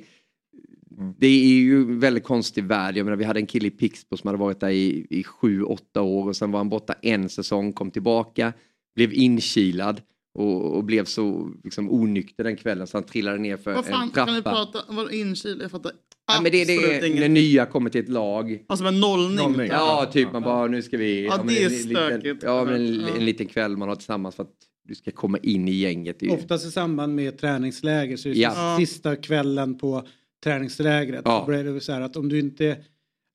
det 1.18 1.28
är 1.28 1.46
ju 1.46 1.76
en 1.76 2.00
väldigt 2.00 2.24
konstig 2.24 2.64
värld. 2.64 2.98
Jag 2.98 3.06
menar, 3.06 3.18
vi 3.18 3.24
hade 3.24 3.40
en 3.40 3.46
kille 3.46 3.68
i 3.68 3.72
Pixbo 3.72 4.18
som 4.18 4.28
hade 4.28 4.40
varit 4.40 4.60
där 4.60 4.70
i, 4.70 5.08
i 5.10 5.24
sju, 5.24 5.64
åtta 5.64 6.02
år 6.02 6.28
och 6.28 6.36
sen 6.36 6.52
var 6.52 6.60
han 6.60 6.70
borta 6.70 6.94
en 7.02 7.30
säsong, 7.30 7.74
kom 7.74 7.92
tillbaka, 7.92 8.54
blev 8.96 9.14
inkilad 9.14 10.02
och, 10.34 10.76
och 10.76 10.84
blev 10.84 11.06
så 11.06 11.52
liksom, 11.64 11.90
onykter 11.92 12.44
den 12.44 12.56
kvällen 12.56 12.88
så 12.88 12.98
han 12.98 13.04
trillade 13.04 13.38
ner 13.38 13.58
för 13.58 13.74
Vad 13.74 13.86
fan, 13.86 14.04
en 14.04 14.10
trappa. 14.12 14.26
kan 14.26 14.36
ni 14.36 14.42
prata, 14.42 14.80
vad 14.90 15.14
inkil? 15.14 15.60
Jag 15.62 15.72
fattar 15.72 15.92
Ja, 16.28 16.40
men 16.42 16.52
det, 16.52 16.66
det 16.66 16.76
är 16.76 16.82
när 17.02 17.08
ingenting. 17.08 17.34
nya 17.34 17.66
kommer 17.66 17.90
till 17.90 18.02
ett 18.02 18.10
lag. 18.10 18.64
Alltså 18.68 18.84
med 18.84 18.94
nollning. 18.94 19.68
Ja, 19.72 20.10
typ 20.14 20.32
man 20.34 20.42
bara 20.42 20.68
nu 20.68 20.82
ska 20.82 20.98
vi... 20.98 21.26
Ja, 21.26 21.38
men 21.38 21.48
det 21.48 21.64
är 21.64 21.66
en 21.66 21.72
liten- 21.72 21.92
stökigt. 21.96 22.44
Ja, 22.44 22.66
men 22.66 22.74
en, 22.74 22.94
Ja. 23.02 23.08
en 23.18 23.26
liten 23.26 23.48
kväll 23.48 23.78
man 23.78 23.90
har 23.90 23.96
tillsammans 23.96 24.36
för 24.36 24.44
att 24.44 24.52
du 24.88 24.96
ska 24.96 25.12
komma 25.12 25.38
in 25.38 25.68
i 25.68 25.72
gänget. 25.72 26.24
Oftast 26.32 26.66
i 26.66 26.72
samband 26.72 27.16
med 27.16 27.38
träningsläger 27.38 28.18
så 28.18 28.30
är 28.30 28.34
det 28.34 28.40
Ja. 28.40 28.50
sista- 28.50 28.62
Ja. 28.72 28.78
sista 28.78 29.16
kvällen 29.16 29.78
på 29.78 30.08
träningslägret. 30.44 31.22
Ja. 31.26 31.44
Då 31.48 31.54
är 31.54 31.64
det 31.64 31.82
så 31.82 31.92
här 31.92 32.02
att 32.02 32.16
om 32.16 32.30
du 32.30 32.40
inte 32.40 32.78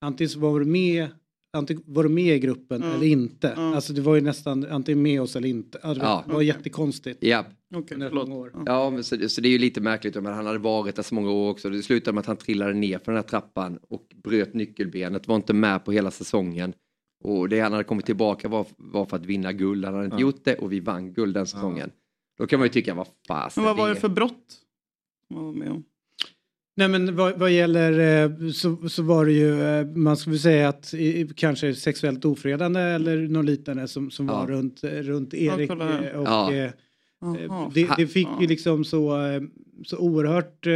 antingen 0.01 0.29
så 0.29 0.39
var 0.39 0.61
du 0.61 0.67
med 0.67 1.09
Antingen 1.53 1.83
var 1.87 2.03
du 2.03 2.09
med 2.09 2.37
i 2.37 2.39
gruppen 2.39 2.83
Ja. 2.83 2.95
eller 2.95 3.07
inte. 3.07 3.53
Ja. 3.57 3.75
Alltså 3.75 3.93
det 3.93 4.01
var 4.01 4.15
ju 4.15 4.21
nästan 4.21 4.67
antingen 4.71 5.03
med 5.03 5.23
oss 5.23 5.37
eller 5.37 5.49
inte. 5.49 5.79
Ja, 5.83 5.95
det 5.95 6.01
var, 6.01 6.07
Ja. 6.07 6.25
det 6.27 6.33
var 6.35 6.43
jättekonstigt. 6.43 7.19
Ja. 7.25 7.45
År. 8.31 8.63
Ja, 8.67 8.91
men 8.91 9.05
så, 9.05 9.29
så 9.29 9.41
det 9.41 9.49
är 9.49 9.51
ju 9.51 9.59
lite 9.59 9.81
märkligt. 9.81 10.15
Men 10.15 10.27
han 10.27 10.47
hade 10.47 10.59
varit 10.59 10.97
där 10.97 11.03
så 11.03 11.15
många 11.15 11.31
år 11.31 11.51
också. 11.51 11.71
Det 11.71 11.83
slutade 11.83 12.15
med 12.15 12.21
att 12.21 12.27
han 12.27 12.37
trillade 12.37 12.75
ner 12.75 12.99
för 12.99 13.13
den 13.13 13.17
här 13.17 13.23
trappan 13.29 13.79
och 13.89 14.07
bröt 14.25 14.55
nyckelbenet. 14.55 15.29
Var 15.29 15.37
inte 15.37 15.53
med 15.55 15.85
på 15.85 15.93
hela 15.93 16.11
säsongen. 16.11 16.73
Och 17.25 17.49
det 17.49 17.61
han 17.61 17.73
hade 17.73 17.85
kommit 17.85 18.07
tillbaka 18.07 18.49
var, 18.49 18.67
var 18.77 19.07
för 19.07 19.17
att 19.17 19.27
vinna 19.27 19.53
guld. 19.53 19.85
Han 19.85 19.95
hade 19.95 20.05
inte 20.05 20.17
Ja. 20.17 20.21
gjort 20.21 20.45
det 20.45 20.55
och 20.55 20.73
vi 20.73 20.81
vann 20.81 21.13
guld 21.13 21.35
den 21.35 21.47
säsongen. 21.47 21.91
Då 22.39 22.47
kan 22.47 22.59
man 22.59 22.67
ju 22.67 22.73
tycka, 22.73 22.95
vad 22.95 23.07
fasen. 23.29 23.63
Men 23.65 23.69
vad 23.77 23.77
var 23.77 23.89
det 23.95 24.01
för 24.01 24.09
brott? 24.09 24.55
Man 25.35 25.45
var 25.45 25.53
med 25.53 25.71
om? 25.71 25.85
Nej 26.79 26.89
men 26.89 27.17
vad, 27.17 27.39
vad 27.39 27.51
gäller 27.53 28.25
eh, 28.25 28.51
så, 28.51 28.89
så 28.89 29.03
var 29.03 29.25
det 29.27 29.33
ju, 29.33 29.63
eh, 29.63 29.87
man 29.87 30.17
skulle 30.17 30.39
säga 30.39 30.69
att 30.69 30.95
kanske 31.35 31.75
sexuellt 31.75 32.25
ofredande 32.25 32.81
eller 32.81 33.17
något 33.29 33.45
liknande 33.45 33.89
som, 33.89 34.11
som 34.11 34.27
Ja. 34.29 34.41
var 34.41 34.47
runt, 34.47 34.85
eh, 34.85 34.91
runt 34.91 35.35
Erik. 35.35 35.71
eh, 35.71 35.77
Och, 35.77 36.27
Ja. 36.29 36.53
Jaha. 37.21 37.71
det, 37.75 37.89
det 37.97 38.07
fick 38.07 38.27
Ja. 38.27 38.39
ju 38.41 38.47
liksom 38.47 38.85
så, 38.85 39.17
så 39.85 39.99
oerhört 39.99 40.67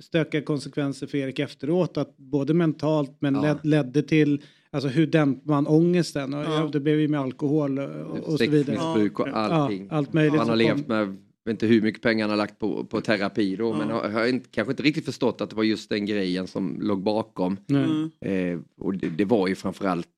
stökiga 0.00 0.42
konsekvenser 0.42 1.06
för 1.06 1.18
Erik 1.18 1.38
efteråt. 1.38 1.96
Att 1.96 2.16
både 2.16 2.54
mentalt 2.54 3.16
men 3.20 3.34
Ja. 3.34 3.40
led, 3.42 3.56
ledde 3.62 4.02
till, 4.02 4.42
alltså 4.70 4.88
hur 4.88 5.06
dämpar 5.06 5.50
man 5.50 5.66
ångesten? 5.66 6.34
Och, 6.34 6.44
Ja. 6.44 6.54
ja, 6.60 6.68
det 6.72 6.80
blev 6.80 7.00
ju 7.00 7.08
med 7.08 7.20
alkohol 7.20 7.78
och, 7.78 7.88
och 8.32 8.38
så 8.38 8.50
vidare. 8.50 8.76
Sexmissbruk 8.76 9.20
och 9.20 9.28
allting. 9.28 9.86
Ja, 9.90 9.96
allt 9.96 10.12
möjligt 10.12 10.38
Han 10.40 10.48
har 10.48 10.56
levt 10.56 10.88
med, 10.88 11.16
vet 11.44 11.52
inte 11.52 11.66
hur 11.66 11.82
mycket 11.82 12.02
pengar 12.02 12.22
han 12.24 12.30
har 12.30 12.36
lagt 12.36 12.58
på, 12.58 12.84
på 12.84 13.00
terapi 13.00 13.56
då. 13.56 13.72
Men 13.74 13.90
har, 13.90 14.08
har 14.08 14.26
inte, 14.26 14.48
kanske 14.50 14.70
inte 14.72 14.82
riktigt 14.82 15.04
förstått 15.04 15.40
att 15.40 15.50
det 15.50 15.56
var 15.56 15.62
just 15.64 15.88
den 15.90 16.06
grejen 16.06 16.46
som 16.46 16.78
låg 16.80 17.02
bakom. 17.02 17.56
Mm. 17.70 18.10
Eh, 18.20 18.60
och 18.78 18.94
det, 18.94 19.08
det 19.08 19.24
var 19.24 19.48
ju 19.48 19.54
framförallt 19.54 20.08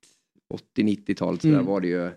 80-90-talet 0.77 1.41
så 1.41 1.47
där 1.47 1.55
Mm. 1.55 1.67
var 1.67 1.81
det 1.81 1.89
ju 1.89 2.11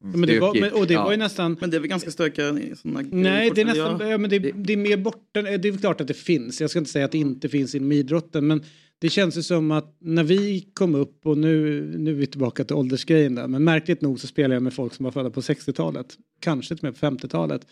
Men 0.00 0.20
det 0.20 0.40
var, 0.40 0.60
men, 0.60 0.72
och 0.72 0.86
det 0.86 0.94
Ja. 0.94 1.04
var 1.04 1.10
ju 1.10 1.16
nästan 1.16 1.56
Men 1.60 1.70
det 1.70 1.76
är 1.76 1.80
väl 1.80 1.88
ganska 1.88 2.10
stökiga 2.10 2.46
sådana 2.76 3.02
grejer 3.02 3.22
Nej, 3.22 3.50
det 3.54 3.60
är 3.60 3.64
nästan, 3.64 4.08
ja, 4.08 4.18
men 4.18 4.30
det, 4.30 4.38
det 4.38 4.72
är 4.72 4.76
mer 4.76 4.96
borta, 4.96 5.42
det 5.42 5.68
är 5.68 5.78
klart 5.78 6.00
att 6.00 6.08
det 6.08 6.14
finns. 6.14 6.60
Jag 6.60 6.70
ska 6.70 6.78
inte 6.78 6.90
säga 6.90 7.04
att 7.04 7.12
det 7.12 7.18
inte 7.18 7.48
finns 7.48 7.74
inom 7.74 7.92
idrotten, 7.92 8.46
men 8.46 8.62
det 8.98 9.08
känns 9.08 9.38
ju 9.38 9.42
som 9.42 9.70
att 9.70 9.96
när 10.00 10.24
vi 10.24 10.60
kom 10.74 10.94
upp 10.94 11.26
och 11.26 11.38
nu, 11.38 11.82
nu 11.98 12.10
är 12.10 12.14
vi 12.14 12.26
tillbaka 12.26 12.64
till 12.64 12.76
åldersgrejen 12.76 13.34
där, 13.34 13.46
men 13.48 13.64
märkligt 13.64 14.00
nog 14.00 14.20
så 14.20 14.26
spelar 14.26 14.56
jag 14.56 14.62
med 14.62 14.74
folk 14.74 14.94
som 14.94 15.04
var 15.04 15.10
födda 15.10 15.30
på 15.30 15.40
60-talet, 15.40 16.06
kanske 16.40 16.76
till 16.76 16.86
och 16.86 16.92
med 16.94 17.00
på 17.00 17.26
50-talet. 17.26 17.66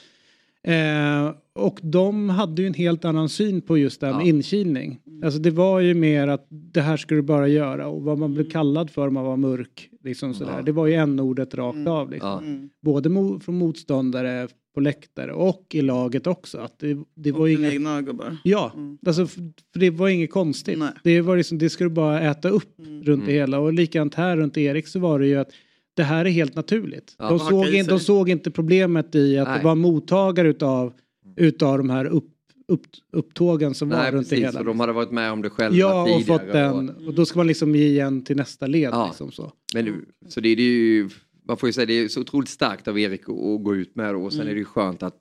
Eh, 0.65 1.33
och 1.53 1.79
de 1.83 2.29
hade 2.31 2.63
ju 2.63 2.69
en 2.69 2.75
helt 2.75 3.05
annan 3.05 3.29
syn 3.29 3.61
på 3.61 3.79
just 3.79 4.01
det 4.01 4.07
här 4.07 4.15
med 4.15 4.23
Ja. 4.23 4.29
inkilning. 4.29 5.01
Alltså 5.25 5.41
det 5.41 5.51
var 5.51 5.81
ju 5.81 5.95
mer 5.95 6.29
att 6.29 6.47
det 6.51 6.81
här 6.81 6.97
ska 6.97 7.15
du 7.15 7.23
bara 7.23 7.49
göra 7.49 7.87
och 7.87 8.03
vad 8.03 8.19
man 8.19 8.35
blev 8.35 8.51
kallad 8.51 8.91
för 8.91 9.09
om 9.09 9.15
man 9.15 9.25
var 9.25 9.37
mörk. 9.37 9.89
Liksom 10.05 10.35
sådär. 10.35 10.53
Ja. 10.57 10.63
Det 10.63 10.73
var 10.73 10.87
ju 10.87 10.95
en-ordet 10.95 11.55
rakt 11.55 11.89
av. 11.89 12.11
Liksom 12.11 12.29
Ja. 12.29 12.39
Mm. 12.39 12.71
både 12.83 13.09
mo 13.09 13.41
från 13.41 13.59
motståndare 13.59 14.49
på 14.75 14.81
läktare 14.81 15.33
och 15.33 15.67
i 15.73 15.83
laget 15.83 16.27
också. 16.27 16.59
Att 16.59 16.79
det, 16.79 16.97
det 17.15 17.33
var 17.33 17.41
Och 17.41 17.47
dina 17.47 17.61
inget, 17.61 17.73
egna 17.75 18.03
gubbar. 18.03 18.37
ja, 18.45 18.73
Mm. 18.75 18.99
alltså, 19.07 19.27
för 19.27 19.79
det 19.81 19.91
var 19.91 20.09
inget 20.09 20.31
konstigt. 20.33 20.79
Nej. 20.79 20.89
Det, 21.05 21.21
var 21.21 21.37
liksom, 21.37 21.59
det 21.59 21.71
ska 21.71 21.85
du 21.85 21.91
bara 21.91 22.21
äta 22.21 22.49
upp 22.49 22.79
Mm. 22.79 23.03
runt 23.03 23.27
det 23.27 23.33
hela. 23.33 23.59
Och 23.59 23.73
likadant 23.73 24.15
här 24.15 24.37
runt 24.37 24.57
Erik 24.57 24.89
så 24.89 24.99
var 24.99 25.19
det 25.19 25.27
ju 25.27 25.37
att 25.37 25.51
det 25.95 26.03
här 26.03 26.25
är 26.25 26.31
helt 26.31 26.55
naturligt. 26.55 27.15
Ja. 27.19 27.29
de, 27.29 27.39
såg 27.39 27.67
in, 27.75 27.87
de 27.87 28.01
såg 28.01 28.29
inte 28.29 28.51
problemet 28.51 29.15
i 29.15 29.39
att 29.39 29.49
Nej. 29.49 29.59
det 29.59 29.65
var 29.65 29.75
mottagare 29.75 30.49
utav, 30.49 30.93
utav 31.37 31.79
de 31.79 31.91
här 31.91 32.05
upp, 32.05 32.31
upp, 32.69 32.83
upptågen 33.13 33.75
som 33.75 33.89
var 33.89 33.97
Nej, 33.99 34.13
runt 34.13 34.27
det 34.31 34.37
precis, 34.37 34.45
hela. 34.47 34.59
för 34.59 34.65
de 34.65 34.81
hade 34.81 34.93
varit 34.93 35.11
med 35.11 35.33
om 35.33 35.43
det 35.43 35.51
själva 35.51 35.77
Ja, 35.77 36.03
och 36.03 36.09
tidigare. 36.09 36.39
fått 36.39 36.53
den. 36.53 37.07
Och 37.07 37.15
då 37.15 37.27
ska 37.27 37.39
man 37.39 37.47
liksom 37.47 37.75
ge 37.75 37.87
igen 37.87 38.25
till 38.25 38.37
nästa 38.37 38.67
led. 38.67 38.91
Ja. 38.93 39.07
Liksom 39.07 39.33
så. 39.33 39.53
Men, 39.75 39.85
nu- 39.85 40.05
så 40.29 40.41
det, 40.41 40.49
är 40.49 40.57
ju, 40.57 41.09
man 41.49 41.57
får 41.57 41.69
ju 41.69 41.73
säga 41.73 41.87
det 41.87 41.93
är 41.95 42.09
så 42.09 42.21
otroligt 42.21 42.49
starkt 42.49 42.89
av 42.89 42.99
Erik 42.99 43.21
att, 43.23 43.63
gå 43.65 43.75
ut 43.77 43.97
med 43.97 44.15
det 44.15 44.19
och 44.19 44.33
sen 44.33 44.41
Mm. 44.41 44.51
är 44.51 44.55
det 44.55 44.59
ju 44.59 44.65
skönt 44.65 45.03
att 45.03 45.19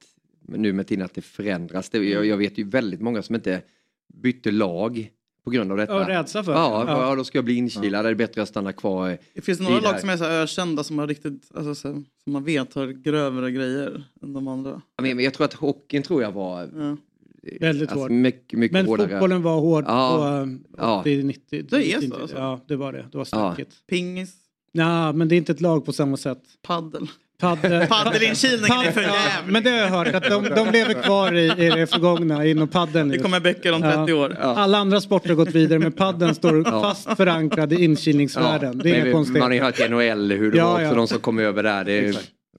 nu 0.47 0.73
med 0.73 0.87
tiden 0.87 1.05
att 1.05 1.13
det 1.15 1.21
förändras. 1.21 1.89
Det, 1.89 1.97
jag, 2.09 2.25
jag 2.25 2.37
vet 2.37 2.57
ju 2.57 2.63
väldigt 2.63 3.01
många 3.01 3.21
som 3.21 3.35
inte 3.35 3.61
bytte 4.13 4.51
lag 4.51 5.09
på 5.43 5.49
grund 5.49 5.71
av 5.71 5.77
detta. 5.77 5.93
Ja, 5.93 6.07
rädsla 6.09 6.43
för 6.43 6.51
Ja, 6.51 6.83
det. 6.85 6.91
ja. 6.91 7.15
då 7.15 7.23
ska 7.23 7.37
jag 7.37 7.45
bli 7.45 7.53
inkilad, 7.55 8.05
det 8.05 8.09
är 8.09 8.15
bättre 8.15 8.41
att 8.41 8.49
stanna 8.49 8.73
kvar. 8.73 9.17
Det 9.33 9.41
finns 9.41 9.59
några 9.59 9.79
lag 9.79 9.99
som 9.99 10.09
är 10.09 10.17
så 10.17 10.25
ökända 10.25 10.83
som 10.83 10.99
har 10.99 11.07
riktigt, 11.07 11.51
alltså, 11.55 11.75
som 11.75 12.05
man 12.25 12.43
vet 12.43 12.73
har 12.73 12.87
grövre 12.87 13.51
grejer 13.51 14.03
än 14.21 14.33
de 14.33 14.47
andra. 14.47 14.81
Ja, 14.97 15.01
Men 15.01 15.19
jag 15.19 15.33
tror 15.33 15.45
att 15.45 15.53
hockeyn 15.53 16.03
tror 16.03 16.21
jag 16.21 16.31
var 16.31 16.69
Ja. 16.75 16.97
Väldigt 17.59 17.89
alltså, 17.89 17.99
hård. 18.03 18.11
Mycket, 18.11 18.59
mycket 18.59 18.73
Men 18.73 18.85
hårdare. 18.85 19.09
fotbollen 19.09 19.41
var 19.41 19.59
hård 19.59 19.83
Ja. 19.87 20.45
på 20.77 20.77
Ja. 20.77 20.99
80, 20.99 21.23
90. 21.23 21.63
Det 21.69 21.87
är 21.87 21.93
så 21.95 21.99
90, 22.01 22.21
alltså? 22.21 22.37
Ja, 22.37 22.59
det 22.67 22.75
var 22.75 22.91
det. 22.93 23.05
Det 23.11 23.17
var 23.17 23.21
Ja. 23.21 23.25
snackigt. 23.25 23.75
Pingis, 23.87 24.33
Ja, 24.71 25.11
men 25.11 25.27
det 25.27 25.35
är 25.35 25.37
inte 25.37 25.51
ett 25.51 25.61
lag 25.61 25.85
på 25.85 25.93
samma 25.93 26.17
sätt. 26.17 26.41
paddel. 26.61 27.07
Paddel, 27.43 27.87
Paddelinkilningen 27.87 28.79
är 28.79 28.91
för 28.91 29.01
ja, 29.01 29.07
jävlig. 29.07 29.53
Men 29.53 29.63
det 29.63 29.69
har 29.69 29.77
jag 29.77 29.87
hört 29.87 30.15
att 30.15 30.23
de, 30.23 30.43
de 30.43 30.71
lever 30.71 30.93
kvar 31.03 31.33
i, 31.33 31.65
i 31.65 31.69
det 31.69 31.87
förgångna 31.87 32.45
inom 32.45 32.67
paddeln. 32.67 33.09
Det 33.09 33.19
kommer 33.19 33.39
böcker 33.39 33.73
om 33.73 33.81
30 33.81 34.13
år. 34.13 34.35
Alla 34.39 34.77
andra 34.77 35.01
sporter 35.01 35.29
har 35.29 35.35
gått 35.35 35.51
vidare 35.55 35.79
men 35.79 35.91
paddeln 35.91 36.35
står 36.35 36.63
fast 36.63 37.17
förankrad 37.17 37.73
i 37.73 37.83
inkilningsvärlden. 37.83 38.77
Det 38.77 38.91
är 38.91 39.03
inga 39.03 39.13
konstigheter. 39.13 39.39
Man 39.39 39.51
har 39.51 39.55
ju 39.55 39.61
hört 39.61 39.79
i 39.79 39.89
NHL 39.89 40.31
hur 40.31 40.51
det 40.51 40.57
Ja, 40.57 40.65
var 40.65 40.73
också 40.73 40.85
ja. 40.85 40.93
de 40.93 41.07
som 41.07 41.19
kom 41.19 41.39
över 41.39 41.63
där. 41.63 41.83
Det 41.83 42.07
är, 42.07 42.15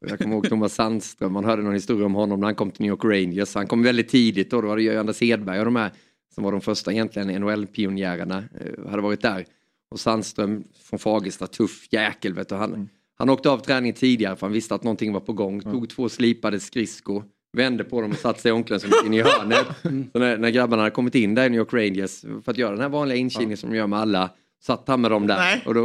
jag 0.08 0.18
kommer 0.18 0.34
ihåg 0.34 0.48
Thomas 0.48 0.74
Sandström, 0.74 1.32
man 1.32 1.44
hörde 1.44 1.62
någon 1.62 1.74
historia 1.74 2.06
om 2.06 2.14
honom 2.14 2.40
när 2.40 2.46
han 2.46 2.54
kom 2.54 2.70
till 2.70 2.82
New 2.82 2.90
York 2.90 3.04
Rangers. 3.04 3.54
Han 3.54 3.66
kom 3.66 3.82
väldigt 3.82 4.08
tidigt 4.08 4.50
då, 4.50 4.60
då 4.60 4.68
var 4.68 4.76
det 4.76 4.82
ju 4.82 4.98
Anders 4.98 5.20
Hedberg 5.20 5.58
och 5.58 5.64
de 5.64 5.76
här 5.76 5.90
som 6.34 6.44
var 6.44 6.52
de 6.52 6.60
första 6.60 6.92
egentligen 6.92 7.30
NHL-pionjärerna 7.30 8.44
eh, 8.60 8.90
hade 8.90 9.02
varit 9.02 9.22
där. 9.22 9.44
Och 9.90 10.00
Sandström 10.00 10.64
från 10.84 10.98
Fagersta, 10.98 11.46
tuff 11.46 11.88
jäkel 11.90 12.34
vet 12.34 12.48
du. 12.48 12.54
Han, 12.54 12.88
han 13.18 13.30
åkte 13.30 13.50
av 13.50 13.58
träning 13.58 13.92
tidigare 13.92 14.36
för 14.36 14.46
han 14.46 14.52
visste 14.52 14.74
att 14.74 14.82
någonting 14.84 15.12
var 15.12 15.20
på 15.20 15.32
gång. 15.32 15.60
Tog 15.60 15.90
två 15.90 16.08
slipade 16.08 16.60
skridskor, 16.60 17.24
vände 17.56 17.84
på 17.84 18.00
dem 18.00 18.10
och 18.10 18.16
satte 18.16 18.40
sig 18.40 18.48
i 18.48 18.52
omklädningsrummet 18.52 19.06
in 19.06 19.14
i 19.14 19.22
hörnet. 19.22 19.66
Så 20.12 20.18
när, 20.18 20.38
när 20.38 20.50
grabbarna 20.50 20.82
hade 20.82 20.94
kommit 20.94 21.14
in 21.14 21.34
där 21.34 21.46
i 21.46 21.48
New 21.48 21.58
York 21.58 21.72
Rangers 21.72 22.20
för 22.44 22.50
att 22.52 22.58
göra 22.58 22.70
den 22.70 22.80
här 22.80 22.88
vanliga 22.88 23.18
inkilningen 23.18 23.56
som 23.56 23.70
de 23.70 23.76
gör 23.76 23.86
med 23.86 23.98
alla 23.98 24.30
satt 24.62 24.88
han 24.88 25.00
med 25.00 25.10
dem 25.10 25.26
där. 25.26 25.36
Nej. 25.36 25.62
Och 25.66 25.74
då 25.74 25.82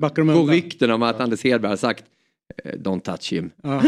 går 0.00 0.46
rykten 0.46 0.90
om 0.90 1.02
att 1.02 1.20
Anders 1.20 1.44
Hedberg 1.44 1.70
har 1.70 1.76
sagt 1.76 2.04
eh, 2.64 2.72
Don't 2.72 3.00
touch 3.00 3.32
him. 3.32 3.50
Ja. 3.62 3.68
Han 3.70 3.82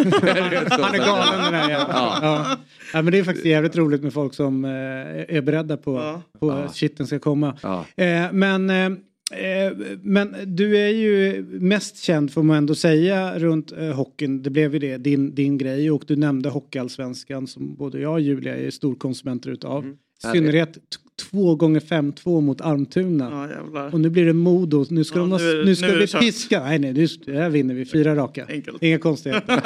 är 0.94 0.98
galen 1.06 1.42
den 1.42 1.52
där 1.52 1.68
jäveln. 1.70 1.90
Ja. 1.92 2.18
Ja. 2.22 2.56
Ja, 2.92 3.02
men 3.02 3.12
det 3.12 3.18
är 3.18 3.24
faktiskt 3.24 3.46
jävligt 3.46 3.76
roligt 3.76 4.02
med 4.02 4.12
folk 4.12 4.34
som 4.34 4.64
eh, 4.64 4.70
är 4.70 5.40
beredda 5.40 5.76
på, 5.76 5.96
Ja. 5.96 6.22
på 6.40 6.50
att 6.50 6.76
shiten 6.76 7.06
ska 7.06 7.18
komma. 7.18 7.56
Ja. 7.62 7.84
Eh, 8.04 8.32
men, 8.32 8.70
Eh, 9.32 9.96
men 10.02 10.36
du 10.46 10.78
är 10.78 10.88
ju 10.88 11.42
mest 11.60 11.96
känd 11.96 12.32
får 12.32 12.42
man 12.42 12.56
ändå 12.56 12.74
säga 12.74 13.38
runt 13.38 13.72
eh, 13.72 13.92
hockeyn. 13.92 14.42
Det 14.42 14.50
blev 14.50 14.72
ju 14.72 14.78
det, 14.78 14.96
din, 14.96 15.34
din 15.34 15.58
grej. 15.58 15.90
Och 15.90 16.04
du 16.06 16.16
nämnde 16.16 16.48
Hockeyallsvenskan 16.48 17.46
som 17.46 17.74
både 17.74 18.00
jag 18.00 18.12
och 18.12 18.20
Julia 18.20 18.56
är 18.56 18.70
storkonsumenter 18.70 19.50
utav. 19.50 19.84
Mm. 19.84 19.96
I 20.24 20.26
synnerhet 20.32 20.78
två 21.30 21.54
gånger 21.54 21.80
5-2 21.80 22.40
mot 22.40 22.60
Almtuna. 22.60 23.48
Ja. 23.74 23.90
Och 23.92 24.00
nu 24.00 24.10
blir 24.10 24.26
det 24.26 24.32
Modo. 24.32 24.84
Nu 24.90 25.04
ska 25.04 25.14
Ja, 25.18 25.20
de 25.20 25.30
ha, 25.32 25.38
nu 25.38 25.64
nu 25.64 25.76
ska 25.76 25.86
nu 25.86 26.06
kört. 26.06 26.20
piska. 26.20 26.60
Nej, 26.64 26.78
nej, 26.78 26.92
nu, 26.92 27.06
det 27.26 27.38
här 27.38 27.50
vinner 27.50 27.74
vi. 27.74 27.84
Fyra 27.84 28.16
raka. 28.16 28.46
Enkelt. 28.48 28.82
Inga 28.82 28.98
konstigheter. 28.98 29.54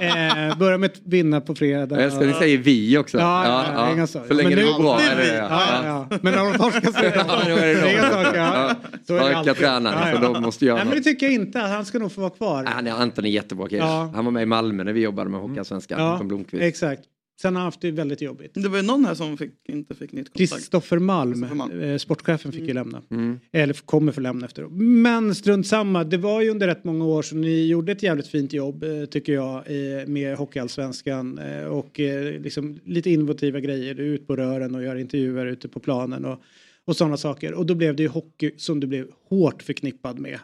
eh, 0.00 0.58
börja 0.58 0.78
med 0.78 0.90
att 0.90 1.00
vinna 1.04 1.40
på 1.40 1.54
fredag. 1.54 1.96
Jag 1.96 2.04
älskar 2.04 2.20
att 2.20 2.26
ni 2.26 2.32
säger 2.34 2.58
vi 2.58 2.98
också. 2.98 3.18
Ja, 3.18 3.44
ja, 3.46 3.64
ja, 3.74 3.92
inga 3.92 4.06
saker. 4.06 4.28
Så 4.28 4.34
länge 4.34 4.48
Men 4.48 4.58
det 4.58 4.64
nu- 4.64 4.72
går 4.72 4.78
bra. 4.82 5.00
är 5.00 5.16
det- 5.16 5.22
vi. 5.32 5.36
Ja, 5.38 5.84
ja. 5.84 6.18
Men 6.22 6.34
när 6.34 6.44
de 6.52 6.58
torskar 6.58 6.92
så 6.92 6.98
är 6.98 7.64
det 7.66 7.72
Ja, 7.82 7.90
inga 7.92 8.10
saker. 8.10 8.38
Ja. 8.38 8.74
Så 9.06 9.14
är 9.16 9.28
det 9.30 9.36
alltid. 9.36 9.54
tränare, 9.56 10.14
så 10.16 10.32
de 10.32 10.42
måste 10.42 10.64
göra 10.64 10.76
Nej, 10.76 10.86
men 10.86 10.94
det 10.96 11.02
tycker 11.02 11.26
jag 11.26 11.34
inte. 11.34 11.58
Han 11.58 11.84
ska 11.84 11.98
nog 11.98 12.12
få 12.12 12.20
vara 12.20 12.30
kvar. 12.30 12.64
Han 12.64 12.86
är 12.86 12.90
Anton 12.92 13.24
är 13.24 13.28
jättebra 13.30 13.68
kille. 13.68 13.82
Ja. 13.82 14.12
Han 14.14 14.24
var 14.24 14.32
med 14.32 14.42
i 14.42 14.46
Malmö 14.46 14.84
när 14.84 14.92
vi 14.92 15.00
jobbade 15.00 15.30
med 15.30 15.40
Hockeyallsvenskan. 15.40 16.00
Ja, 16.00 16.58
exakt. 16.60 17.02
Sen 17.40 17.54
har 17.54 17.60
han 17.60 17.66
haft 17.66 17.80
det 17.80 17.90
väldigt 17.90 18.22
jobbigt. 18.22 18.50
Det 18.54 18.68
var 18.68 18.76
ju 18.76 18.82
någon 18.82 19.04
här 19.04 19.14
som 19.14 19.36
fick, 19.36 19.50
inte 19.68 19.94
fick 19.94 20.12
nytt 20.12 20.32
kontrakt. 20.32 20.52
Kristoffer 20.54 20.98
Malm, 20.98 21.46
Malm. 21.54 21.80
eh, 21.80 21.98
sportchefen, 21.98 22.52
fick 22.52 22.68
ju 22.68 22.74
lämna. 22.74 23.02
Mm. 23.10 23.40
Eller 23.52 23.74
kommer 23.74 24.12
få 24.12 24.20
lämna 24.20 24.46
efter. 24.46 24.62
Men 24.68 25.34
strunt 25.34 25.66
samma, 25.66 26.04
det 26.04 26.16
var 26.16 26.40
ju 26.42 26.50
under 26.50 26.66
rätt 26.66 26.84
många 26.84 27.04
år 27.04 27.22
som 27.22 27.40
ni 27.40 27.66
gjorde 27.66 27.92
ett 27.92 28.02
jävligt 28.02 28.26
fint 28.26 28.52
jobb 28.52 28.84
eh, 28.84 29.04
tycker 29.04 29.32
jag 29.32 29.62
med 30.08 30.36
Hockeyallsvenskan 30.36 31.38
eh, 31.38 31.64
och 31.64 31.98
liksom 32.40 32.78
lite 32.84 33.10
innovativa 33.10 33.60
grejer. 33.60 33.94
Du 33.94 34.02
är 34.02 34.14
ute 34.14 34.24
på 34.24 34.36
rören 34.36 34.74
och 34.74 34.82
gör 34.82 34.96
intervjuer 34.96 35.46
ute 35.46 35.68
på 35.68 35.80
planen 35.80 36.24
och, 36.24 36.42
och 36.84 36.96
sådana 36.96 37.16
saker. 37.16 37.54
Och 37.54 37.66
då 37.66 37.74
blev 37.74 37.96
det 37.96 38.02
ju 38.02 38.08
hockey 38.08 38.50
som 38.56 38.80
du 38.80 38.86
blev 38.86 39.06
hårt 39.28 39.62
förknippad 39.62 40.18
med. 40.18 40.38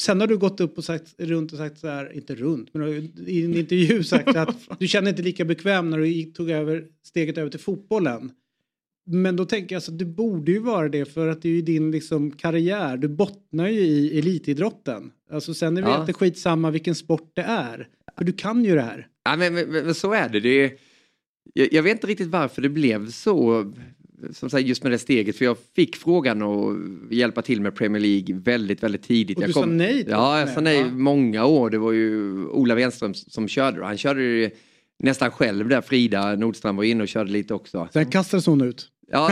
Sen 0.00 0.20
har 0.20 0.26
du 0.28 0.36
gått 0.38 0.60
upp 0.60 0.78
och 0.78 0.84
sagt 0.84 1.14
runt 1.18 1.52
och 1.52 1.58
sagt 1.58 1.78
så 1.78 1.88
här, 1.88 2.12
inte 2.16 2.34
runt, 2.34 2.74
men 2.74 2.88
i 3.26 3.44
en 3.44 3.54
intervju 3.56 4.02
sagt 4.04 4.36
att 4.36 4.56
du 4.78 4.88
känner 4.88 5.10
inte 5.10 5.22
lika 5.22 5.44
bekväm 5.44 5.90
när 5.90 5.98
du 5.98 6.22
tog 6.22 6.50
över 6.50 6.84
steget 7.02 7.38
över 7.38 7.50
till 7.50 7.60
fotbollen. 7.60 8.30
Men 9.10 9.36
då 9.36 9.44
tänker 9.44 9.74
jag 9.74 9.82
så 9.82 9.92
att 9.92 9.98
du 9.98 10.04
borde 10.04 10.52
ju 10.52 10.58
vara 10.58 10.88
det 10.88 11.04
för 11.04 11.28
att 11.28 11.42
det 11.42 11.48
är 11.48 11.52
ju 11.52 11.62
din 11.62 11.90
liksom 11.90 12.30
karriär. 12.30 12.96
Du 12.96 13.08
bottnar 13.08 13.68
ju 13.68 13.80
i 13.80 14.18
elitidrotten. 14.18 15.10
Alltså 15.32 15.54
sen 15.54 15.76
är 15.76 15.82
det 15.82 15.88
Ja. 15.88 16.00
inte 16.00 16.12
skitsamma 16.12 16.70
vilken 16.70 16.94
sport 16.94 17.30
det 17.34 17.42
är. 17.42 17.88
För 18.18 18.24
du 18.24 18.32
kan 18.32 18.64
ju 18.64 18.74
det 18.74 18.82
här. 18.82 19.06
Ja, 19.24 19.36
men, 19.36 19.54
men, 19.54 19.70
men 19.70 19.94
så 19.94 20.12
är 20.12 20.28
det. 20.28 20.40
det 20.40 20.48
är, 20.64 20.72
jag, 21.54 21.72
jag 21.72 21.82
vet 21.82 21.92
inte 21.92 22.06
riktigt 22.06 22.28
varför 22.28 22.62
det 22.62 22.68
blev 22.68 23.10
så. 23.10 23.72
Som 24.32 24.50
sagt, 24.50 24.66
just 24.66 24.82
med 24.82 24.92
det 24.92 24.98
steget. 24.98 25.36
För 25.36 25.44
jag 25.44 25.56
fick 25.76 25.96
frågan 25.96 26.42
att 26.42 26.76
hjälpa 27.12 27.42
till 27.42 27.60
med 27.60 27.74
Premier 27.74 28.02
League 28.02 28.34
väldigt, 28.44 28.82
väldigt 28.82 29.02
tidigt. 29.02 29.36
Och 29.36 29.42
jag 29.42 29.48
du 29.48 29.52
sa 29.52 29.66
nej 29.66 30.04
då? 30.04 30.10
Ja, 30.10 30.40
jag 30.40 30.48
sa 30.48 30.60
nej 30.60 30.78
Ja. 30.78 30.86
många 30.90 31.44
år. 31.46 31.70
Det 31.70 31.78
var 31.78 31.92
ju 31.92 32.32
Ola 32.46 32.74
Wenström 32.74 33.14
som 33.14 33.48
körde. 33.48 33.84
Han 33.84 33.98
körde 33.98 34.40
det 34.40 34.50
nästan 34.98 35.30
själv 35.30 35.68
där. 35.68 35.80
Frida 35.80 36.34
Nordström 36.36 36.76
var 36.76 36.84
inne 36.84 37.02
och 37.02 37.08
körde 37.08 37.30
lite 37.30 37.54
också. 37.54 37.88
Sen 37.92 38.06
kastades 38.06 38.46
hon 38.46 38.60
ut. 38.60 38.88
Ja, 39.10 39.30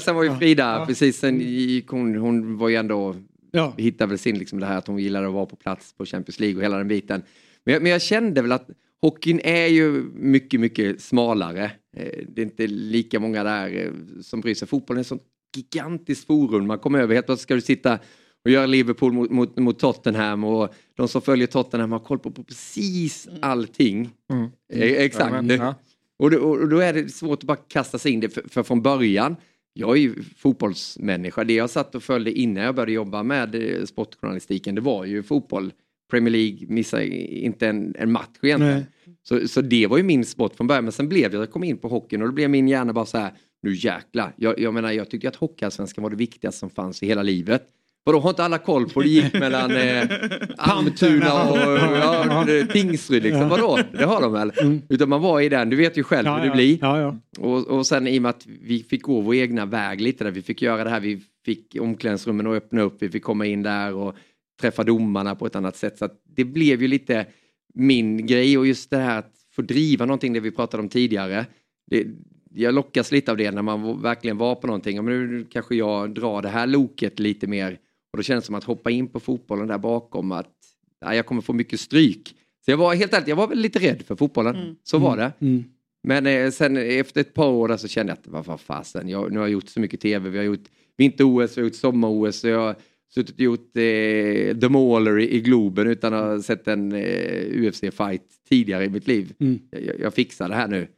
sen 0.00 0.14
var 0.14 0.22
ju 0.24 0.34
Frida, 0.36 0.84
precis, 0.86 1.18
sen 1.18 1.40
gick 1.40 1.88
hon, 1.88 2.14
hon 2.16 2.58
var 2.58 2.68
ju 2.68 2.76
ändå, 2.76 3.16
Ja. 3.52 3.74
hittade 3.78 4.08
väl 4.08 4.18
sin 4.18 4.38
liksom 4.38 4.60
det 4.60 4.66
här 4.66 4.78
att 4.78 4.86
hon 4.86 4.98
gillade 4.98 5.26
att 5.26 5.32
vara 5.32 5.46
på 5.46 5.56
plats 5.56 5.94
på 5.96 6.04
Champions 6.06 6.40
League 6.40 6.56
och 6.56 6.62
hela 6.64 6.78
den 6.78 6.88
biten. 6.88 7.22
Men 7.64 7.72
jag, 7.74 7.82
men 7.82 7.92
jag 7.92 8.02
kände 8.02 8.42
väl 8.42 8.52
att 8.52 8.68
hockeyn 9.02 9.40
är 9.44 9.66
ju 9.66 10.02
mycket, 10.14 10.60
mycket 10.60 11.00
smalare. 11.00 11.70
Eh, 11.96 12.24
Det 12.28 12.42
är 12.42 12.46
inte 12.46 12.66
lika 12.66 13.20
många 13.20 13.44
där 13.44 13.76
eh, 13.86 13.90
som 14.22 14.40
bryr 14.40 14.54
sig. 14.54 14.68
Fotbollen 14.68 14.98
är 14.98 15.00
ett 15.00 15.06
sånt 15.06 15.22
gigantiskt 15.56 16.26
forum. 16.26 16.66
Man 16.66 16.78
kommer 16.78 16.98
över, 16.98 17.14
helt 17.14 17.26
plötsligt 17.26 17.42
ska 17.42 17.54
du 17.54 17.60
sitta 17.60 17.98
och 18.44 18.50
göra 18.50 18.66
Liverpool 18.66 19.12
mot, 19.12 19.30
mot, 19.30 19.58
mot 19.58 19.78
Tottenham 19.78 20.44
och 20.44 20.74
de 20.96 21.08
som 21.08 21.22
följer 21.22 21.46
Tottenham 21.46 21.92
har 21.92 21.98
koll 21.98 22.18
på, 22.18 22.30
på 22.30 22.42
precis 22.44 23.28
allting. 23.42 24.10
Mm. 24.32 24.50
Eh, 24.72 24.82
Exakt. 24.82 25.34
Ja, 25.34 25.42
men, 25.42 25.56
ja. 25.56 25.74
Och, 26.18 26.30
då, 26.30 26.38
och 26.38 26.68
då 26.68 26.78
är 26.78 26.92
det 26.92 27.08
svårt 27.08 27.38
att 27.38 27.46
bara 27.46 27.56
kasta 27.56 27.98
sig 27.98 28.12
in 28.12 28.20
det. 28.20 28.28
För, 28.28 28.42
för 28.48 28.62
från 28.62 28.82
början, 28.82 29.36
jag 29.72 29.96
är 29.96 30.00
ju 30.00 30.14
fotbollsmänniska. 30.36 31.44
Det 31.44 31.52
jag 31.52 31.70
satt 31.70 31.94
och 31.94 32.02
följde 32.02 32.32
innan 32.32 32.64
jag 32.64 32.74
började 32.74 32.92
jobba 32.92 33.22
med 33.22 33.80
sportjournalistiken, 33.88 34.74
det 34.74 34.80
var 34.80 35.04
ju 35.04 35.22
fotboll. 35.22 35.72
Premier 36.10 36.32
League 36.32 36.66
missade 36.68 37.06
inte 37.06 37.68
en, 37.68 37.94
en 37.98 38.12
match 38.12 38.38
egentligen. 38.42 38.74
Nej. 38.74 38.86
Så, 39.22 39.48
så 39.48 39.60
det 39.60 39.86
var 39.86 39.96
ju 39.96 40.02
min 40.02 40.24
sport 40.24 40.56
från 40.56 40.66
början. 40.66 40.84
Men 40.84 40.92
sen 40.92 41.08
blev 41.08 41.32
jag, 41.32 41.42
jag 41.42 41.50
kom 41.50 41.64
in 41.64 41.78
på 41.78 41.88
hockeyn 41.88 42.22
och 42.22 42.28
då 42.28 42.34
blev 42.34 42.50
min 42.50 42.68
hjärna 42.68 42.92
bara 42.92 43.06
så 43.06 43.18
här, 43.18 43.32
nu 43.62 43.74
jäklar. 43.74 44.32
Jag, 44.36 44.58
jag 44.58 44.74
menar, 44.74 44.92
jag 44.92 45.10
tyckte 45.10 45.28
att 45.28 45.36
Hockeyallsvenskan 45.36 46.02
var 46.02 46.10
det 46.10 46.16
viktigaste 46.16 46.58
som 46.58 46.70
fanns 46.70 47.02
i 47.02 47.06
hela 47.06 47.22
livet. 47.22 47.62
Vadå, 48.04 48.20
har 48.20 48.30
inte 48.30 48.44
alla 48.44 48.58
koll 48.58 48.88
på 48.88 49.00
det 49.00 49.08
gick 49.08 49.32
mellan 49.32 49.70
eh, 49.76 50.08
Almtuna 50.56 51.50
och 51.50 51.58
ja, 51.58 52.46
Tingsryd 52.72 53.22
liksom? 53.22 53.48
Vadå? 53.48 53.78
Det 53.92 54.04
har 54.04 54.20
de 54.20 54.32
väl? 54.32 54.52
Utan 54.88 55.08
man 55.08 55.20
var 55.20 55.40
i 55.40 55.48
den, 55.48 55.70
du 55.70 55.76
vet 55.76 55.96
ju 55.96 56.02
själv 56.02 56.28
Mm. 56.28 56.38
Ja, 56.38 56.42
hur 56.42 56.42
det 56.42 56.48
ja. 56.48 56.54
blir. 56.54 56.78
Ja, 56.80 57.00
ja. 57.00 57.16
Och, 57.38 57.66
och 57.66 57.86
sen 57.86 58.06
i 58.06 58.18
och 58.18 58.22
med 58.22 58.30
att 58.30 58.46
vi 58.46 58.82
fick 58.82 59.02
gå 59.02 59.20
vår 59.20 59.34
egna 59.34 59.66
väg 59.66 60.00
lite 60.00 60.24
där, 60.24 60.30
vi 60.30 60.42
fick 60.42 60.62
göra 60.62 60.84
det 60.84 60.90
här, 60.90 61.00
vi 61.00 61.22
fick 61.44 61.76
omklädningsrummen 61.80 62.46
och 62.46 62.54
öppna 62.54 62.82
upp, 62.82 62.96
vi 62.98 63.08
fick 63.08 63.22
komma 63.22 63.46
in 63.46 63.62
där 63.62 63.94
och 63.94 64.14
träffa 64.60 64.84
domarna 64.84 65.34
på 65.34 65.46
ett 65.46 65.56
annat 65.56 65.76
sätt. 65.76 65.98
Så 65.98 66.04
att 66.04 66.22
det 66.24 66.44
blev 66.44 66.82
ju 66.82 66.88
lite 66.88 67.26
min 67.74 68.26
grej 68.26 68.58
och 68.58 68.66
just 68.66 68.90
det 68.90 68.96
här 68.96 69.18
att 69.18 69.34
få 69.52 69.62
driva 69.62 70.06
någonting, 70.06 70.32
det 70.32 70.40
vi 70.40 70.50
pratade 70.50 70.82
om 70.82 70.88
tidigare. 70.88 71.46
Det, 71.90 72.06
jag 72.54 72.74
lockas 72.74 73.12
lite 73.12 73.30
av 73.30 73.36
det 73.36 73.50
när 73.50 73.62
man 73.62 74.02
verkligen 74.02 74.38
var 74.38 74.54
på 74.54 74.66
någonting. 74.66 74.96
Ja, 74.96 75.02
men 75.02 75.30
nu 75.30 75.44
kanske 75.50 75.74
jag 75.74 76.14
drar 76.14 76.42
det 76.42 76.48
här 76.48 76.66
loket 76.66 77.18
lite 77.18 77.46
mer 77.46 77.78
och 78.12 78.16
då 78.16 78.22
känns 78.22 78.44
det 78.44 78.46
som 78.46 78.54
att 78.54 78.64
hoppa 78.64 78.90
in 78.90 79.08
på 79.08 79.20
fotbollen 79.20 79.68
där 79.68 79.78
bakom 79.78 80.32
att 80.32 80.54
ja, 81.00 81.14
jag 81.14 81.26
kommer 81.26 81.42
få 81.42 81.52
mycket 81.52 81.80
stryk. 81.80 82.34
Så 82.64 82.70
jag 82.70 82.76
var 82.76 82.94
helt 82.94 83.14
ärligt, 83.14 83.28
jag 83.28 83.36
var 83.36 83.46
väl 83.46 83.58
lite 83.58 83.78
rädd 83.78 84.02
för 84.02 84.16
fotbollen. 84.16 84.76
Så 84.82 84.98
var 84.98 85.16
det. 85.16 85.32
Mm. 85.40 85.64
Men 86.02 86.26
eh, 86.26 86.50
sen 86.50 86.76
efter 86.76 87.20
ett 87.20 87.34
par 87.34 87.48
år 87.48 87.68
där 87.68 87.76
så 87.76 87.88
kände 87.88 88.16
jag 88.24 88.38
att 88.38 88.46
vad, 88.46 88.60
fasen, 88.60 89.08
jag, 89.08 89.32
nu 89.32 89.38
har 89.38 89.46
jag 89.46 89.52
gjort 89.52 89.68
så 89.68 89.80
mycket 89.80 90.00
tv. 90.00 90.30
Vi 90.30 90.38
har 90.38 90.44
gjort 90.44 90.68
vinter-OS, 90.96 91.56
vi 91.56 91.60
har 91.60 91.68
gjort 91.68 91.74
sommar-OS. 91.76 92.44
Jag 92.44 92.74
suttit 93.14 93.34
och 93.34 93.40
gjort 93.40 93.76
eh, 93.76 94.58
The 94.58 94.68
Mauler 94.68 95.18
i, 95.18 95.34
i 95.36 95.40
Globen 95.40 95.86
utan 95.86 96.14
att 96.14 96.22
ha 96.24 96.42
sett 96.42 96.68
en 96.68 96.92
eh, 96.92 97.44
UFC-fight 97.62 98.22
tidigare 98.48 98.84
i 98.84 98.88
mitt 98.88 99.06
liv. 99.06 99.32
Mm. 99.40 99.58
Jag, 99.70 100.00
jag 100.00 100.14
fixar 100.14 100.48
det 100.48 100.54
här 100.54 100.68
nu. 100.68 100.88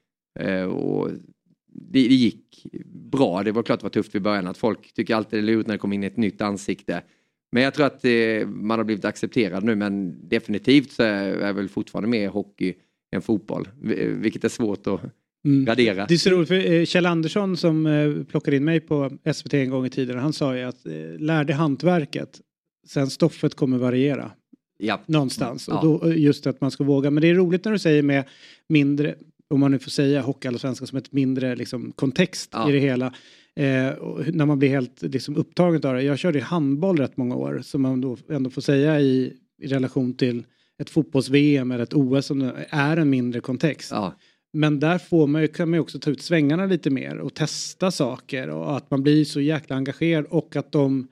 Eh, 0.41 0.65
och 0.65 1.11
det, 1.75 2.09
det 2.09 2.15
gick 2.15 2.67
bra. 3.13 3.43
Det 3.43 3.53
var 3.53 3.63
klart 3.63 3.81
det 3.81 3.85
var 3.85 3.91
tufft 3.91 4.15
i 4.15 4.21
början 4.21 4.47
att 4.47 4.59
folk 4.59 4.93
tycker 4.95 5.15
alltid 5.15 5.39
det 5.39 5.43
är 5.43 5.47
lurigt 5.47 5.67
när 5.69 5.75
det 5.75 5.79
kommer 5.79 5.97
in 5.97 6.03
ett 6.05 6.17
nytt 6.17 6.41
ansikte. 6.41 7.03
Men 7.53 7.63
jag 7.63 7.75
tror 7.75 7.87
att 7.87 8.05
eh, 8.05 8.47
man 8.47 8.79
har 8.79 8.85
blivit 8.85 9.05
accepterad 9.05 9.65
nu 9.65 9.75
men 9.77 10.21
definitivt 10.29 10.93
så 10.93 11.03
är 11.03 11.35
är 11.35 11.53
väl 11.53 11.69
fortfarande 11.69 12.09
mer 12.09 12.29
hockey 12.29 12.75
än 13.15 13.23
fotboll. 13.23 13.69
vi- 13.83 14.07
Vilket 14.07 14.45
är 14.45 14.49
svårt 14.49 14.87
att 14.87 15.01
Mm. 15.45 15.67
radera. 15.67 16.07
Det 16.07 16.15
är 16.15 16.19
så 16.19 16.31
roligt 16.31 16.49
för 16.49 16.73
eh, 16.73 16.85
Kjell 16.85 17.07
Andersson 17.07 17.57
som 17.57 17.87
eh, 17.87 18.25
plockade 18.25 18.57
in 18.57 18.65
mig 18.65 18.81
på 18.81 19.11
SVT 19.35 19.55
en 19.55 19.71
gång 19.71 19.87
i 19.87 19.91
tiden. 19.91 20.19
Han 20.19 20.33
sa 20.33 20.57
ju 20.57 20.63
att 20.63 20.87
eh, 20.87 20.93
lär 21.19 21.45
dig 21.45 21.57
hantverket. 21.57 22.41
Sen 22.89 23.11
stoffet 23.11 23.55
kommer 23.55 23.79
variera. 23.79 24.31
Ja. 24.79 25.01
Någonstans. 25.07 25.69
Ja. 25.69 25.81
Och 25.81 26.01
då, 26.01 26.15
just 26.15 26.47
att 26.47 26.61
man 26.61 26.71
ska 26.71 26.85
våga. 26.85 27.11
Men 27.11 27.21
det 27.21 27.29
är 27.29 27.35
roligt 27.35 27.65
när 27.65 27.73
du 27.73 27.79
säger 27.79 28.03
med 28.03 28.25
mindre 28.69 29.15
om 29.51 29.61
man 29.61 29.71
nu 29.71 29.79
får 29.79 29.91
säga 29.91 30.21
hockeyallsvenskan 30.23 30.87
som 30.87 30.99
ett 30.99 31.13
mindre 31.13 31.57
liksom, 31.57 31.93
kontext 31.93 32.51
Ja. 32.53 32.69
i 32.69 32.73
det 32.73 32.79
hela. 32.79 33.07
Eh, 33.57 33.93
när 34.33 34.47
man 34.47 34.59
blir 34.59 34.69
helt 34.69 35.03
liksom, 35.03 35.37
upptagen 35.37 35.87
av 35.87 35.95
det. 35.95 36.03
Jag 36.03 36.19
körde 36.19 36.41
handboll 36.41 36.99
rätt 36.99 37.17
många 37.17 37.37
år 37.37 37.61
som 37.65 37.83
man 37.83 38.01
då 38.01 38.17
ändå 38.31 38.51
får 38.51 38.63
säga 38.63 39.01
i, 39.01 39.33
i 39.63 39.67
relation 39.67 40.15
till 40.15 40.45
ett 40.79 40.91
fotbolls-VM 40.91 41.71
eller 41.71 41.83
ett 41.83 41.95
OS 41.95 42.27
som 42.27 42.53
är 42.69 42.97
en 42.97 43.11
mindre 43.11 43.41
kontext. 43.41 43.93
Men 44.53 44.81
där 44.81 44.99
får 44.99 45.27
man, 45.27 45.43
ju- 45.43 45.49
kan 45.49 45.71
man 45.71 45.77
ju 45.77 45.81
också 45.81 45.99
ta 45.99 46.11
ut 46.11 46.23
svängarna 46.23 46.67
lite 46.67 46.91
mer 46.91 47.19
och 47.19 47.35
testa 47.35 47.91
saker 47.91 48.49
och 48.51 48.77
att 48.77 48.91
man 48.91 49.03
blir 49.03 49.25
så 49.25 49.41
jäkla 49.41 49.77
engagerad 49.77 50.25
och 50.31 50.57
att 50.57 50.73
de, 50.73 51.09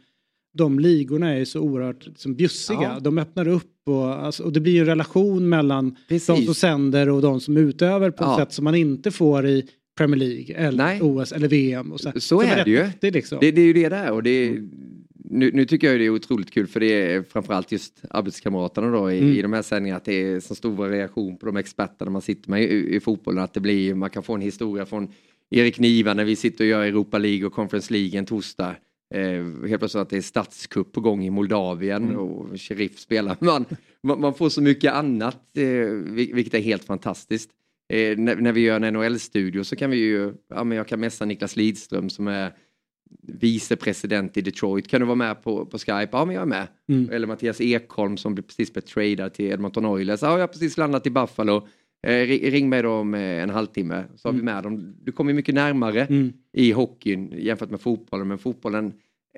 de 0.54 0.78
ligorna 0.78 1.36
är 1.36 1.44
så 1.44 1.60
oerhört 1.60 2.06
liksom, 2.06 2.34
bjussiga. 2.34 2.82
Ja. 2.82 3.00
De 3.00 3.18
öppnar 3.18 3.48
upp 3.48 3.66
och, 3.86 4.24
alltså, 4.24 4.42
och 4.42 4.52
det 4.52 4.60
blir 4.60 4.72
ju 4.72 4.80
en 4.80 4.86
relation 4.86 5.48
mellan 5.48 5.96
de 6.08 6.20
som 6.20 6.54
sänder 6.54 7.08
och 7.08 7.22
de 7.22 7.40
som 7.40 7.56
utövar 7.56 8.10
på 8.10 8.24
Ja. 8.24 8.32
ett 8.42 8.48
sätt 8.48 8.54
som 8.54 8.64
man 8.64 8.74
inte 8.74 9.10
får 9.10 9.46
i 9.46 9.66
Premier 9.98 10.16
League 10.18 10.54
eller 10.56 10.98
OS 11.02 11.32
eller 11.32 11.48
VM. 11.48 11.92
Och 11.92 12.00
så, 12.00 12.12
Så 12.14 12.20
Som 12.20 12.40
är 12.40 12.64
det 12.64 12.70
ju. 12.70 12.82
häftigt, 12.82 13.14
liksom. 13.14 13.38
Det, 13.40 13.50
det 13.50 13.60
är 13.60 13.64
ju 13.66 13.72
det 13.72 13.88
där 13.88 14.10
och 14.12 14.22
det 14.22 14.30
är, 14.30 14.68
nu, 15.24 15.50
nu 15.54 15.64
tycker 15.64 15.86
jag 15.90 16.00
det 16.00 16.04
är 16.06 16.10
otroligt 16.10 16.50
kul 16.50 16.66
för 16.66 16.80
det 16.80 17.12
är 17.12 17.22
framförallt 17.22 17.72
just 17.72 18.02
arbetskamraterna 18.10 18.90
då 18.90 19.10
i, 19.12 19.18
Mm. 19.18 19.32
i 19.32 19.42
de 19.42 19.52
här 19.52 19.62
sändningarna 19.62 19.96
att 19.96 20.04
det 20.04 20.12
är 20.22 20.40
så 20.40 20.54
stor 20.54 20.72
variation 20.74 21.36
på 21.38 21.46
de 21.46 21.56
experterna 21.56 22.10
man 22.10 22.22
sitter 22.22 22.50
med 22.50 22.62
i, 22.62 22.96
i 22.96 23.00
fotbollen 23.00 23.44
att 23.44 23.54
det 23.54 23.60
blir, 23.60 23.94
man 23.94 24.10
kan 24.10 24.22
få 24.22 24.34
en 24.34 24.40
historia 24.40 24.86
från 24.86 25.08
Erik 25.50 25.78
Niva 25.78 26.14
när 26.14 26.24
vi 26.24 26.36
sitter 26.36 26.64
och 26.64 26.68
gör 26.68 26.82
Europa 26.84 27.18
League 27.18 27.46
och 27.46 27.52
Conference 27.52 27.92
League 27.92 28.18
en 28.18 28.26
torsdag. 28.26 28.76
Eh, 29.14 29.20
helt 29.68 29.78
plötsligt 29.78 29.94
att 30.02 30.10
det 30.10 30.16
är 30.16 30.20
statskupp 30.22 30.92
på 30.92 31.00
gång 31.00 31.24
i 31.24 31.30
Moldavien 31.30 32.02
Mm. 32.04 32.16
och 32.18 32.60
Sheriff 32.60 32.98
spelar. 32.98 33.36
Man, 34.02 34.20
man, 34.20 34.34
får 34.34 34.48
så 34.48 34.62
mycket 34.62 34.92
annat 34.92 35.56
eh, 35.56 35.62
vil- 35.64 36.34
vilket 36.34 36.54
är 36.54 36.58
helt 36.60 36.84
fantastiskt. 36.84 37.50
Eh, 37.92 38.18
när, 38.18 38.36
när 38.36 38.52
vi 38.52 38.60
gör 38.60 38.80
en 38.80 38.94
NHL-studio 38.94 39.64
så 39.64 39.76
kan 39.76 39.90
vi 39.90 39.96
ju, 39.96 40.32
ja 40.48 40.64
men 40.64 40.78
jag 40.78 40.88
kan 40.88 41.00
messa 41.00 41.24
Niklas 41.24 41.56
Lidström 41.56 42.10
som 42.10 42.28
är 42.28 42.52
vicepresident 43.22 44.36
i 44.36 44.40
Detroit. 44.40 44.88
Kan 44.88 45.00
du 45.00 45.06
vara 45.06 45.14
med 45.16 45.42
på, 45.42 45.66
på 45.66 45.78
Skype? 45.78 46.08
Ja, 46.12 46.24
men 46.24 46.34
jag 46.34 46.42
är 46.42 46.46
med. 46.46 46.66
Mm. 46.88 47.10
Eller 47.10 47.26
Mattias 47.26 47.60
Ekholm 47.60 48.16
som 48.16 48.36
precis 48.36 48.72
blev 48.72 48.82
tradad 48.82 49.32
till 49.34 49.44
Edmonton 49.46 49.86
Oilers. 49.86 50.22
Ja, 50.22 50.32
jag 50.32 50.38
har 50.40 50.46
precis 50.46 50.76
landat 50.76 51.06
i 51.06 51.10
Buffalo. 51.10 51.66
Eh, 52.06 52.10
ri- 52.10 52.50
ring 52.50 52.68
mig 52.68 52.82
då 52.82 52.90
om 52.92 53.14
eh, 53.14 53.20
en 53.42 53.50
halvtimme 53.50 54.04
så 54.16 54.28
har 54.28 54.32
vi 54.32 54.42
med 54.42 54.62
dem. 54.62 54.94
Du 55.02 55.12
kommer 55.12 55.32
mycket 55.32 55.54
närmare 55.54 56.04
Mm. 56.04 56.32
i 56.52 56.72
hockeyn 56.72 57.34
jämfört 57.38 57.70
med 57.70 57.80
fotbollen. 57.80 58.28
Men 58.28 58.38
fotbollen 58.38 58.92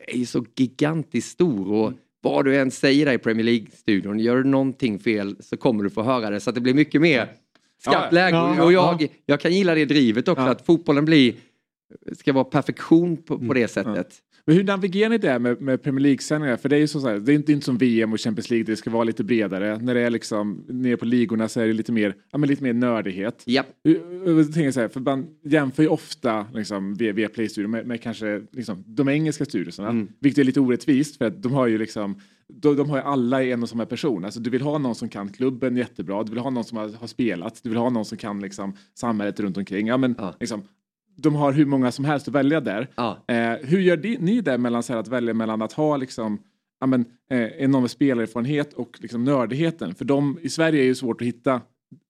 är 0.07 0.17
ju 0.17 0.27
så 0.27 0.45
gigantiskt 0.57 1.29
stor 1.31 1.73
och 1.73 1.93
vad 2.21 2.45
du 2.45 2.57
än 2.57 2.71
säger 2.71 3.07
där 3.07 3.13
i 3.13 3.19
Premier 3.19 3.45
League-studion, 3.45 4.19
gör 4.19 4.37
du 4.37 4.45
någonting 4.45 4.99
fel 4.99 5.37
så 5.41 5.57
kommer 5.57 5.85
du 5.85 5.91
få 5.91 6.03
höra 6.03 6.31
det. 6.31 6.41
Så 6.41 6.51
att 6.51 6.55
det 6.55 6.61
blir 6.61 6.75
mycket 6.75 7.01
mer 7.01 7.29
skarpt 7.81 7.97
Ja, 8.03 8.11
läge. 8.11 8.37
ja, 8.37 8.65
och 8.65 8.73
ja, 8.73 8.97
jag, 9.01 9.09
jag 9.27 9.41
kan 9.41 9.53
gilla 9.53 9.75
det 9.75 9.85
drivet 9.85 10.29
också, 10.29 10.43
att 10.43 10.67
fotbollen 10.67 11.05
blir, 11.05 11.35
ska 12.13 12.33
vara 12.33 12.45
perfektion 12.45 13.17
på, 13.17 13.39
på 13.39 13.55
det 13.55 13.69
sättet. 13.69 14.23
Men 14.45 14.57
hur 14.57 14.65
navigerar 14.65 15.09
ni 15.09 15.19
det 15.19 15.39
med, 15.39 15.61
med 15.61 15.83
Premier 15.83 16.01
League-sändningar? 16.01 16.57
För 16.57 16.69
det 16.69 16.77
är 16.77 16.81
ju 16.81 16.87
så, 16.87 17.01
så 17.01 17.09
här, 17.09 17.19
det 17.19 17.33
är 17.33 17.35
inte, 17.35 17.53
inte 17.53 17.65
som 17.65 17.79
VM 17.79 18.13
och 18.13 18.21
Champions 18.21 18.51
League, 18.51 18.65
det 18.65 18.77
ska 18.77 18.91
vara 18.91 19.05
lite 19.05 19.25
bredare. 19.25 19.79
När 19.79 19.95
det 19.95 20.01
är 20.01 20.11
liksom 20.11 20.65
nere 20.69 20.97
på 20.97 21.05
ligorna 21.05 21.49
så 21.49 21.61
är 21.61 21.67
det 21.67 21.73
lite 21.73 21.93
mer, 21.93 22.15
ja, 22.33 22.39
men 22.39 22.49
lite 22.49 22.63
mer 22.63 22.73
nördighet. 22.73 23.43
Ja. 23.47 23.65
Jag 24.27 24.53
tänker 24.55 24.71
så 24.71 24.81
här, 24.81 24.89
för 24.89 25.01
man 25.01 25.27
jämför 25.45 25.83
ju 25.83 25.89
ofta 25.89 26.47
liksom, 26.55 26.95
via, 26.95 27.29
Play-studion 27.29 27.71
med, 27.71 27.87
med 27.87 28.03
kanske 28.03 28.43
liksom, 28.53 28.85
de 28.87 29.09
engelska 29.09 29.45
studierna. 29.45 29.91
Mm. 29.91 30.09
Vilket 30.21 30.39
är 30.39 30.45
lite 30.45 30.61
orättvist 30.61 31.17
för 31.17 31.25
att 31.25 31.43
de 31.43 31.53
har 31.53 31.67
ju 31.67 31.79
liksom 31.79 32.21
de, 32.49 32.77
de 32.77 32.91
har 32.91 32.97
ju 32.97 33.03
alla 33.03 33.43
i 33.43 33.53
en 33.53 33.63
och 33.63 33.69
samma 33.69 33.87
person. 33.87 34.25
Alltså, 34.25 34.41
du 34.41 34.51
vill 34.51 34.63
ha 34.63 34.79
någon 34.79 34.95
som 34.95 35.09
kan 35.09 35.29
klubben 35.29 35.77
jättebra, 35.77 36.23
du 36.23 36.31
vill 36.31 36.39
ha 36.39 36.51
någon 36.51 36.65
som 36.65 36.79
har, 36.79 36.89
har 36.89 37.07
spelat, 37.07 37.61
du 37.63 37.69
vill 37.69 37.79
ha 37.79 37.91
någon 37.91 38.05
som 38.05 38.19
kan 38.19 38.41
liksom, 38.41 38.77
samhället 38.95 39.41
runt 39.41 39.57
omkring. 39.57 39.87
Ja, 39.87 39.97
men, 39.97 40.17
liksom, 40.41 40.63
de 41.17 41.35
har 41.35 41.53
hur 41.53 41.67
många 41.67 41.93
som 41.93 42.05
helst 42.05 42.29
att 42.29 42.35
välja 42.35 42.61
där. 42.61 42.89
Eh, 43.27 43.69
hur 43.69 43.81
gör 43.81 43.97
ni 44.21 44.41
det 44.41 44.59
mellan 44.59 44.83
så 44.83 44.93
här, 44.93 45.01
att 45.01 45.09
välja 45.09 45.35
mellan 45.35 45.63
att 45.63 45.73
ha 45.73 45.97
liksom, 45.97 46.39
ja, 46.81 46.87
men, 46.87 47.05
eh, 47.31 47.47
enorm 47.47 47.89
spelarerfarenhet 47.89 48.73
och 48.73 48.99
liksom, 49.01 49.25
nördigheten? 49.25 49.95
För 49.95 50.05
de, 50.05 50.39
i 50.43 50.49
Sverige 50.49 50.79
är 50.79 50.83
det 50.83 50.89
ju 50.89 50.95
svårt 50.95 51.21
att 51.21 51.27
hitta 51.27 51.61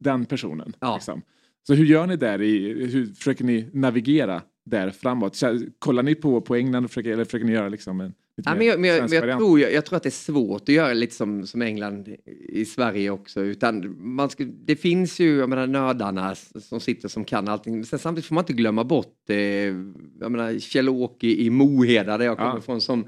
den 0.00 0.24
personen. 0.24 0.74
Liksom. 0.94 1.22
Så 1.66 1.74
hur 1.74 1.84
gör 1.84 2.06
ni 2.06 2.16
där? 2.16 2.42
I, 2.42 2.86
hur 2.86 3.06
försöker 3.06 3.44
ni 3.44 3.70
navigera 3.72 4.42
där 4.64 4.90
framåt? 4.90 5.40
Kollar 5.78 6.02
ni 6.02 6.14
på, 6.14 6.40
på 6.40 6.54
England 6.54 6.84
och 6.84 6.90
försöker, 6.90 7.12
eller 7.12 7.24
försöker 7.24 7.46
ni 7.46 7.52
göra 7.52 7.68
liksom 7.68 8.00
en 8.00 8.14
Ja, 8.36 8.54
men 8.54 8.66
jag, 8.66 8.80
men 8.80 8.90
jag, 8.90 9.10
jag, 9.10 9.38
tror, 9.38 9.60
jag, 9.60 9.86
tror 9.86 9.96
att 9.96 10.02
det 10.02 10.08
är 10.08 10.10
svårt 10.10 10.62
att 10.62 10.68
göra 10.68 10.92
lite 10.92 11.14
som, 11.14 11.46
som 11.46 11.62
England 11.62 12.08
i 12.48 12.64
Sverige 12.64 13.10
också. 13.10 13.40
Utan 13.40 13.96
man 13.98 14.30
ska, 14.30 14.44
det 14.44 14.76
finns 14.76 15.20
ju 15.20 15.36
jag 15.36 15.48
menar, 15.48 15.66
nördarna 15.66 16.34
som 16.60 16.80
sitter 16.80 17.08
som 17.08 17.24
kan 17.24 17.48
allting. 17.48 17.74
Men 17.74 17.84
samtidigt 17.84 18.24
får 18.26 18.34
man 18.34 18.42
inte 18.42 18.52
glömma 18.52 18.84
bort 18.84 19.30
eh, 19.30 19.36
jag 19.36 20.32
menar, 20.32 20.58
Kjell-Åke 20.58 21.26
i 21.26 21.50
Moheda 21.50 22.18
där 22.18 22.24
jag 22.24 22.36
kommer 22.38 22.50
Ja. 22.50 22.58
ifrån 22.58 22.80
som 22.80 23.00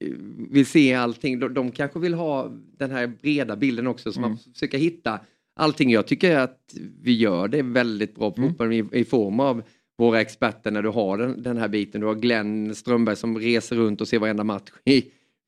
eh, 0.00 0.12
vill 0.50 0.66
se 0.66 0.94
allting. 0.94 1.38
De, 1.38 1.54
de 1.54 1.70
kanske 1.72 1.98
vill 1.98 2.14
ha 2.14 2.52
den 2.78 2.90
här 2.90 3.06
breda 3.06 3.56
bilden 3.56 3.86
också. 3.86 4.12
Så 4.12 4.20
man 4.20 4.38
försöker 4.54 4.78
hitta 4.78 5.20
allting. 5.56 5.90
Jag 5.90 6.06
tycker 6.06 6.38
att 6.38 6.74
vi 7.02 7.12
gör 7.16 7.48
det 7.48 7.62
väldigt 7.62 8.14
bra 8.14 8.30
på 8.30 8.42
fotbollen 8.42 8.72
i, 8.72 9.00
i 9.00 9.04
form 9.04 9.40
av 9.40 9.62
våra 10.00 10.20
experter 10.20 10.70
när 10.70 10.82
du 10.82 10.88
har 10.88 11.18
den, 11.18 11.42
den 11.42 11.56
här 11.56 11.68
biten. 11.68 12.00
Du 12.00 12.06
har 12.06 12.14
Glenn 12.14 12.74
Strömberg 12.74 13.16
som 13.16 13.38
reser 13.38 13.76
runt 13.76 14.00
och 14.00 14.08
ser 14.08 14.18
varenda 14.18 14.44
match 14.44 14.70
i 14.84 15.04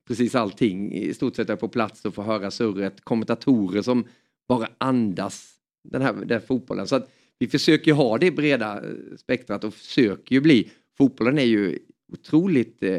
precis 0.08 0.34
allting. 0.34 0.92
I 0.92 1.14
stort 1.14 1.36
sett 1.36 1.50
är 1.50 1.56
på 1.56 1.68
plats 1.68 2.04
och 2.04 2.14
får 2.14 2.22
höra 2.22 2.50
surret. 2.50 3.04
Kommentatorer 3.04 3.82
som 3.82 4.04
bara 4.48 4.68
andas 4.78 5.54
den 5.84 6.02
här, 6.02 6.12
den 6.12 6.30
här 6.30 6.46
fotbollen. 6.46 6.86
Så 6.86 6.96
att 6.96 7.10
vi 7.38 7.48
försöker 7.48 7.86
ju 7.86 7.92
ha 7.92 8.18
det 8.18 8.30
breda 8.30 8.76
eh, 8.76 9.16
spektrat 9.16 9.64
och 9.64 9.74
försöker 9.74 10.34
ju 10.34 10.40
bli. 10.40 10.70
Fotbollen 10.98 11.38
är 11.38 11.44
ju 11.44 11.78
otroligt 12.12 12.82
eh, 12.82 12.96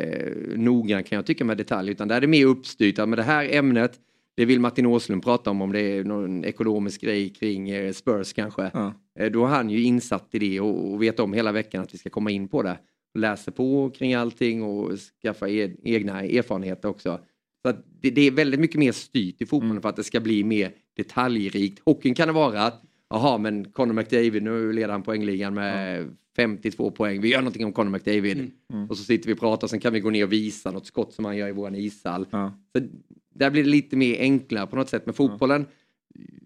noggrann 0.55 1.03
kan 1.03 1.15
jag 1.15 1.25
tycka 1.25 1.45
med 1.45 1.57
detaljer. 1.57 1.91
Utan 1.91 2.07
där 2.07 2.15
är 2.15 2.21
det 2.21 2.27
mer 2.27 2.45
uppstyrt. 2.45 2.99
att 2.99 3.09
Med 3.09 3.19
det 3.19 3.23
här 3.23 3.49
ämnet, 3.51 3.99
det 4.35 4.45
vill 4.45 4.59
Martin 4.59 4.85
Åslund 4.85 5.23
prata 5.23 5.49
om, 5.49 5.61
om 5.61 5.71
det 5.71 5.79
är 5.79 6.03
någon 6.03 6.45
ekonomisk 6.45 7.01
grej 7.01 7.29
kring 7.29 7.69
eh, 7.69 7.91
Spurs 7.93 8.33
kanske. 8.33 8.71
Eh, 9.19 9.31
Då 9.31 9.43
är 9.45 9.49
han 9.49 9.69
ju 9.69 9.83
insatt 9.83 10.27
i 10.31 10.39
det 10.39 10.59
och, 10.59 10.91
och 10.93 11.01
vet 11.03 11.19
om 11.19 11.33
hela 11.33 11.51
veckan 11.51 11.81
att 11.83 11.93
vi 11.93 11.97
ska 11.97 12.09
komma 12.09 12.31
in 12.31 12.47
på 12.47 12.61
det. 12.63 12.77
Och 13.13 13.19
läser 13.19 13.51
på 13.51 13.89
kring 13.89 14.13
allting 14.13 14.63
och 14.63 14.91
skaffa 15.21 15.49
e 15.49 15.71
egna 15.83 16.21
erfarenheter 16.23 16.89
också. 16.89 17.19
Så 17.65 17.73
det, 18.01 18.09
det 18.09 18.21
är 18.21 18.31
väldigt 18.31 18.59
mycket 18.59 18.79
mer 18.79 18.91
styrt 18.91 19.41
i 19.41 19.45
fotbollen 19.45 19.81
för 19.81 19.89
att 19.89 19.95
det 19.95 20.03
ska 20.03 20.19
bli 20.19 20.43
mer 20.43 20.71
detaljrikt. 20.97 21.81
Hockeyn 21.85 22.15
kan 22.15 22.27
det 22.27 22.33
vara 22.33 22.61
att, 22.61 22.81
jaha 23.09 23.37
men 23.37 23.71
Conor 23.71 23.93
McDavid, 23.93 24.43
nu 24.43 24.73
leder 24.73 24.89
han 24.89 25.03
poängligan 25.03 25.53
med 25.53 26.07
52 26.35 26.91
poäng. 26.91 27.21
Vi 27.21 27.29
gör 27.29 27.39
någonting 27.39 27.65
om 27.65 27.73
Conor 27.73 27.89
McDavid. 27.91 28.51
Och 28.89 28.97
så 28.97 29.03
sitter 29.03 29.27
vi 29.27 29.33
och 29.33 29.39
pratar, 29.39 29.67
sen 29.67 29.79
kan 29.79 29.93
vi 29.93 29.99
gå 29.99 30.09
ner 30.09 30.23
och 30.23 30.31
visa 30.31 30.71
något 30.71 30.85
skott 30.85 31.13
som 31.13 31.25
han 31.25 31.37
gör 31.37 31.47
i 31.47 31.51
våran 31.51 31.75
ishall. 31.75 32.25
Så 32.77 32.87
där 33.33 33.49
blir 33.49 33.63
det 33.63 33.69
lite 33.69 33.95
mer 33.95 34.19
enklare 34.19 34.67
på 34.67 34.75
något 34.75 34.89
sätt. 34.89 35.05
med 35.05 35.15
fotbollen, 35.15 35.65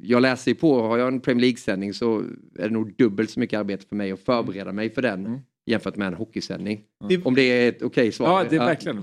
jag 0.02 0.22
läser 0.22 0.52
ju 0.52 0.56
på, 0.56 0.82
har 0.82 0.98
jag 0.98 1.08
en 1.08 1.20
Premier 1.20 1.42
League-sändning 1.42 1.94
så 1.94 2.20
är 2.60 2.64
det 2.64 2.70
nog 2.70 2.94
dubbelt 2.98 3.30
så 3.30 3.40
mycket 3.40 3.60
arbete 3.60 3.86
för 3.90 3.96
mig 3.96 4.12
att 4.12 4.20
förbereda 4.20 4.72
mig 4.72 4.90
för 4.90 5.02
den 5.02 5.40
jämfört 5.66 5.96
med 5.96 6.08
en 6.08 6.14
hockeysändning. 6.14 6.82
Det- 7.10 7.26
Om 7.26 7.36
det 7.36 7.42
är 7.42 7.70
ett 7.70 7.82
okej 7.82 8.12
svar. 8.12 8.28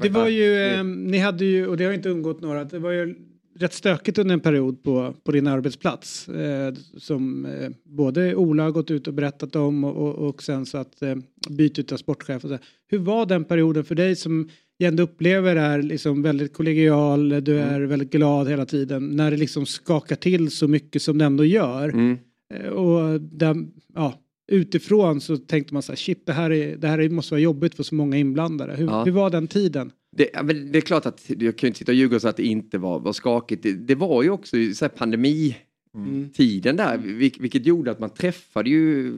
Det 0.02 0.08
var 0.08 0.28
ju, 0.28 0.56
eh, 0.58 0.84
ni 0.84 1.18
hade 1.18 1.44
ju, 1.44 1.66
och 1.66 1.76
det 1.76 1.84
har 1.84 1.92
inte 1.92 2.08
undgått 2.08 2.40
några, 2.40 2.64
det 2.64 2.78
var 2.78 2.90
ju 2.90 3.14
rätt 3.56 3.72
stökigt 3.72 4.18
under 4.18 4.32
en 4.34 4.40
period 4.40 4.82
på, 4.82 5.14
på 5.24 5.32
din 5.32 5.46
arbetsplats. 5.46 6.28
Eh, 6.28 6.74
som 6.96 7.46
eh, 7.46 7.70
både 7.84 8.34
Ola 8.34 8.62
har 8.62 8.70
gått 8.70 8.90
ut 8.90 9.08
och 9.08 9.14
berättat 9.14 9.56
om 9.56 9.84
och, 9.84 9.96
och, 9.96 10.28
och 10.28 10.42
sen 10.42 10.66
så 10.66 10.78
att 10.78 11.02
eh, 11.02 11.14
byta 11.50 11.94
av 11.94 11.98
sportchef. 11.98 12.44
Och 12.44 12.50
så. 12.50 12.58
Hur 12.88 12.98
var 12.98 13.26
den 13.26 13.44
perioden 13.44 13.84
för 13.84 13.94
dig 13.94 14.16
som 14.16 14.48
jag 14.76 14.88
ändå 14.88 15.02
upplever 15.02 15.56
är 15.56 15.82
liksom 15.82 16.22
väldigt 16.22 16.52
kollegial, 16.52 17.28
du 17.28 17.58
är 17.58 17.80
väldigt 17.80 18.10
glad 18.12 18.48
hela 18.48 18.66
tiden, 18.66 19.16
när 19.16 19.30
det 19.30 19.36
liksom 19.36 19.66
skakar 19.66 20.16
till 20.16 20.50
så 20.50 20.68
mycket 20.68 21.02
som 21.02 21.18
det 21.18 21.24
ändå 21.24 21.44
gör. 21.44 21.88
Mm. 21.88 22.18
Eh, 22.54 22.66
Och 22.68 23.20
där, 23.20 23.56
ja, 23.94 24.20
utifrån 24.52 25.20
så 25.20 25.36
tänkte 25.36 25.74
man 25.74 25.82
så 25.82 25.92
här, 25.92 25.96
shit 25.96 26.26
det 26.26 26.32
här, 26.32 26.50
är, 26.52 26.76
det 26.76 26.88
här 26.88 26.98
är, 26.98 27.08
måste 27.08 27.34
vara 27.34 27.40
jobbigt 27.40 27.74
för 27.74 27.82
så 27.82 27.94
många 27.94 28.16
inblandade. 28.16 28.76
Hur, 28.76 28.86
Ja. 28.86 29.04
hur 29.04 29.12
var 29.12 29.30
den 29.30 29.46
tiden? 29.46 29.92
Det, 30.16 30.28
det 30.72 30.78
är 30.78 30.80
klart 30.80 31.06
att 31.06 31.30
jag 31.38 31.58
kan 31.58 31.66
inte 31.66 31.78
sitta 31.78 31.92
och 31.92 31.96
ljuga 31.96 32.16
och 32.16 32.22
säga 32.22 32.30
att 32.30 32.36
det 32.36 32.46
inte 32.46 32.78
var, 32.78 33.00
var 33.00 33.12
skakigt. 33.12 33.62
Det, 33.62 33.72
det 33.72 33.94
var 33.94 34.22
ju 34.22 34.30
också 34.30 34.56
i 34.56 34.74
så 34.74 34.84
här 34.84 34.90
pandemitiden 34.90 36.76
där, 36.76 36.98
vil, 36.98 37.32
vilket 37.40 37.66
gjorde 37.66 37.90
att 37.90 37.98
man 37.98 38.10
träffade 38.10 38.70
ju 38.70 39.12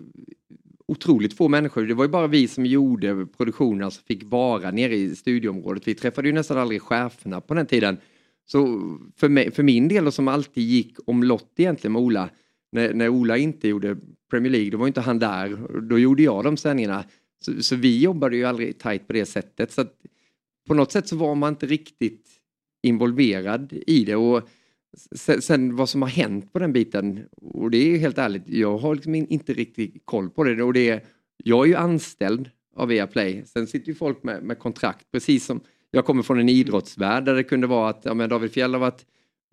otroligt 0.89 1.37
få 1.37 1.49
människor. 1.49 1.83
Det 1.83 1.95
var 1.95 2.05
ju 2.05 2.11
bara 2.11 2.27
vi 2.27 2.49
som 2.49 2.67
gjorde 2.67 3.27
produktionen 3.27 3.91
som 3.91 4.05
fick 4.05 4.25
vara 4.25 4.71
nere 4.71 4.97
i 4.97 5.17
studieområdet. 5.17 5.89
Vi 5.89 5.95
träffade 5.95 6.29
ju 6.29 6.35
nästan 6.35 6.59
aldrig 6.59 6.83
cheferna 6.83 7.41
på 7.41 7.55
den 7.55 7.67
tiden. 7.67 7.97
Så 8.45 8.81
för, 9.17 9.29
mig, 9.29 9.51
för 9.51 9.63
min 9.63 9.89
del, 9.89 10.07
och 10.07 10.15
som 10.15 10.29
alltid 10.29 10.65
gick 10.65 10.97
omlott 11.07 11.53
egentligen 11.57 11.93
med 11.93 12.03
Ola, 12.03 12.31
när, 12.73 12.95
när 12.95 13.09
Ola 13.09 13.37
inte 13.37 13.69
gjorde 13.69 13.97
Premier 14.31 14.53
League, 14.53 14.71
då 14.71 14.79
var 14.79 14.87
inte 14.87 15.01
han 15.01 15.19
där. 15.19 15.81
Då 15.81 15.99
gjorde 15.99 16.23
jag 16.23 16.45
de 16.45 16.57
sändningarna. 16.57 17.05
Så, 17.45 17.63
så 17.63 17.77
vi 17.77 18.01
jobbade 18.01 18.37
ju 18.37 18.45
aldrig 18.45 18.79
tajt 18.79 19.07
på 19.07 19.13
det 19.13 19.27
sättet. 19.27 19.73
Så 19.73 19.81
att 19.81 19.95
på 20.69 20.75
något 20.75 20.93
sätt 20.93 21.09
så 21.09 21.17
var 21.17 21.35
man 21.35 21.53
inte 21.53 21.67
riktigt 21.67 22.31
involverad 22.83 23.73
i 23.87 24.05
det. 24.05 24.17
Och 24.17 24.49
sen, 25.15 25.43
sen 25.43 25.77
vad 25.77 25.89
som 25.89 26.03
har 26.03 26.09
hänt 26.09 26.53
på 26.53 26.59
den 26.59 26.73
biten, 26.73 27.29
och 27.37 27.71
det 27.71 27.79
är 27.79 27.99
helt 27.99 28.19
ärligt, 28.19 28.49
jag 28.49 28.79
har 28.79 28.95
liksom 28.95 29.15
inte 29.15 29.53
riktigt 29.53 30.03
koll 30.05 30.31
på 30.31 30.45
det. 30.45 30.63
Och 30.63 30.73
det 30.73 30.89
är, 30.89 31.05
jag 31.45 31.65
är 31.65 31.69
ju 31.69 31.75
anställd 31.75 32.51
av 32.77 32.89
Viaplay. 32.89 33.43
Sen 33.47 33.67
sitter 33.67 33.89
ju 33.89 33.95
folk 33.95 34.23
med, 34.23 34.43
med 34.43 34.59
kontrakt, 34.59 35.11
precis 35.13 35.45
som 35.45 35.61
jag 35.91 36.05
kommer 36.05 36.23
från 36.23 36.41
en 36.41 36.49
idrottsvärld 36.49 37.25
där 37.25 37.35
det 37.35 37.45
kunde 37.45 37.67
vara 37.67 37.91
att 37.91 38.05
ja, 38.05 38.15
men 38.15 38.29
David 38.29 38.53
Fjell 38.53 38.73
har 38.73 38.81
varit 38.81 39.07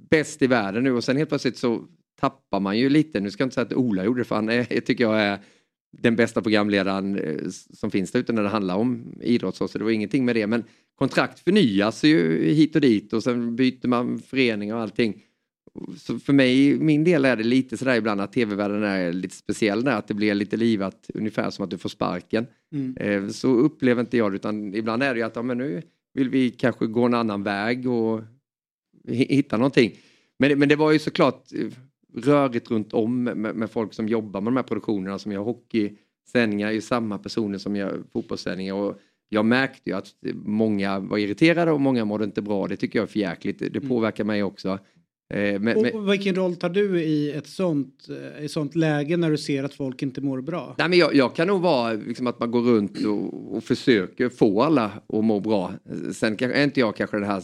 bäst 0.10 0.41
i 0.41 0.48
världen 0.48 0.84
nu 0.84 0.91
och 0.91 1.03
sen 1.03 1.18
helt 1.18 1.30
plötsligt 1.30 1.57
så 1.57 1.86
tappar 2.20 2.60
man 2.60 2.78
ju 2.78 2.90
lite. 2.90 3.20
Nu 3.20 3.32
ska 3.32 3.41
jag 3.41 3.45
inte 3.45 3.53
säga 3.53 3.65
att 3.65 3.74
Ola 3.74 4.03
gjorde 4.03 4.22
det 4.22 4.26
för 4.26 4.36
han 4.36 4.49
är, 4.49 4.64
tycker 4.64 5.03
jag 5.03 5.22
är 5.22 5.40
den 5.91 6.15
bästa 6.15 6.41
programledaren 6.41 7.20
eh, 7.20 7.49
som 7.74 7.91
finns 7.91 8.11
där 8.11 8.20
ute 8.20 8.34
när 8.34 8.44
det 8.44 8.49
handlar 8.49 8.76
om 8.76 9.14
idrott. 9.22 9.56
Så 9.56 9.68
så 9.68 9.78
det 9.78 9.84
var 9.84 9.91
ingenting 9.91 10.26
med 10.26 10.36
det. 10.36 10.48
Men 10.48 10.64
kontrakt 10.95 11.40
förnyas 11.40 12.03
ju 12.03 12.45
hit 12.53 12.76
och 12.76 12.82
dit 12.82 13.14
och 13.14 13.24
sen 13.24 13.56
byter 13.56 13.88
man 13.88 14.20
förening 14.20 14.74
och 14.74 14.80
allting. 14.80 15.22
Så 15.98 16.20
för 16.20 16.34
mig, 16.34 16.80
min 16.80 17.04
del 17.04 17.26
är 17.26 17.36
det 17.36 17.44
lite 17.44 17.78
sådär 17.78 17.95
ibland 17.95 18.22
att 18.22 18.34
tv-världen 18.34 18.84
är 18.84 19.14
lite 19.14 19.36
speciell 19.36 19.84
där, 19.84 19.95
att 19.98 20.08
det 20.08 20.14
blir 20.14 20.36
lite 20.36 20.58
livat 20.58 21.10
ungefär 21.14 21.50
som 21.50 21.64
att 21.64 21.70
du 21.72 21.78
får 21.78 21.90
sparken. 21.90 22.48
Mm. 22.72 22.98
Eh, 22.98 23.30
Så 23.30 23.48
upplever 23.48 24.02
inte 24.02 24.18
jag 24.18 24.32
det 24.32 24.36
utan 24.36 24.76
ibland 24.76 25.04
är 25.04 25.14
det 25.14 25.20
ju 25.20 25.26
att 25.26 25.36
ja, 25.36 25.41
men 25.41 25.58
nu 25.58 25.82
vill 26.14 26.30
vi 26.30 26.50
kanske 26.50 26.88
gå 26.88 27.04
en 27.04 27.14
annan 27.14 27.44
väg 27.44 27.88
och 27.90 28.22
hi- 29.08 29.34
hitta 29.34 29.58
någonting. 29.58 29.91
Men, 30.40 30.60
men 30.60 30.70
det 30.70 30.76
var 30.76 30.91
ju 30.91 31.00
såklart 31.00 31.54
eh, 31.54 31.68
rörigt 32.16 32.72
runt 32.72 32.94
om 32.94 33.24
med, 33.24 33.38
med 33.56 33.72
folk 33.72 33.94
som 33.94 34.08
jobbar 34.08 34.41
med 34.41 34.54
de 34.54 34.58
här 34.58 34.64
produktionerna 34.64 35.20
som 35.20 35.32
gör 35.32 35.41
hockeysändningar, 35.41 36.68
är 36.68 36.72
ju 36.72 36.82
samma 36.82 37.18
personer 37.18 37.58
som 37.58 37.76
gör 37.76 38.04
fotbollssändningar. 38.14 38.74
Och 38.74 39.00
jag 39.30 39.45
märkte 39.45 39.90
ju 39.90 39.95
att 39.95 40.16
många 40.45 41.00
var 41.00 41.18
irriterade 41.18 41.72
och 41.72 41.82
många 41.82 42.06
mådde 42.06 42.24
inte 42.24 42.41
bra. 42.41 42.68
Det 42.68 42.76
tycker 42.76 43.00
jag 43.00 43.04
är 43.04 43.12
för 43.12 43.20
jäkligt. 43.20 43.60
Det 43.60 43.82
påverkar 43.82 44.24
mig 44.24 44.44
också. 44.44 44.80
Eh, 45.34 45.60
Men, 45.60 45.81
men, 45.81 45.93
Och 45.93 46.14
vilken 46.14 46.35
roll 46.35 46.55
tar 46.55 46.69
du 46.69 47.01
i 47.01 47.31
ett 47.31 47.47
sånt, 47.47 48.07
eh, 48.10 48.41
i 48.41 48.45
ett 48.45 48.51
sånt 48.51 48.76
läge 48.76 49.18
när 49.18 49.31
du 49.31 49.38
ser 49.38 49.64
att 49.64 49.73
folk 49.73 50.01
inte 50.01 50.22
mår 50.22 50.41
bra? 50.41 50.76
Nej, 50.77 50.89
men 50.89 50.99
jag, 50.99 51.15
jag 51.15 51.35
kan 51.35 51.47
nog 51.47 51.61
vara 51.61 51.93
liksom 51.93 52.27
att 52.27 52.39
man 52.39 52.51
går 52.51 52.61
runt 52.61 53.05
och, 53.05 53.55
och 53.55 53.64
försöker 53.64 54.30
få 54.30 54.61
alla 54.61 54.91
att 55.07 55.23
må 55.23 55.39
bra. 55.39 55.73
Sen 56.14 56.35
kanske, 56.35 56.60
är 56.60 56.64
inte 56.64 56.80
jag 56.80 56.95
kanske 56.95 57.19
det 57.19 57.26
här 57.26 57.43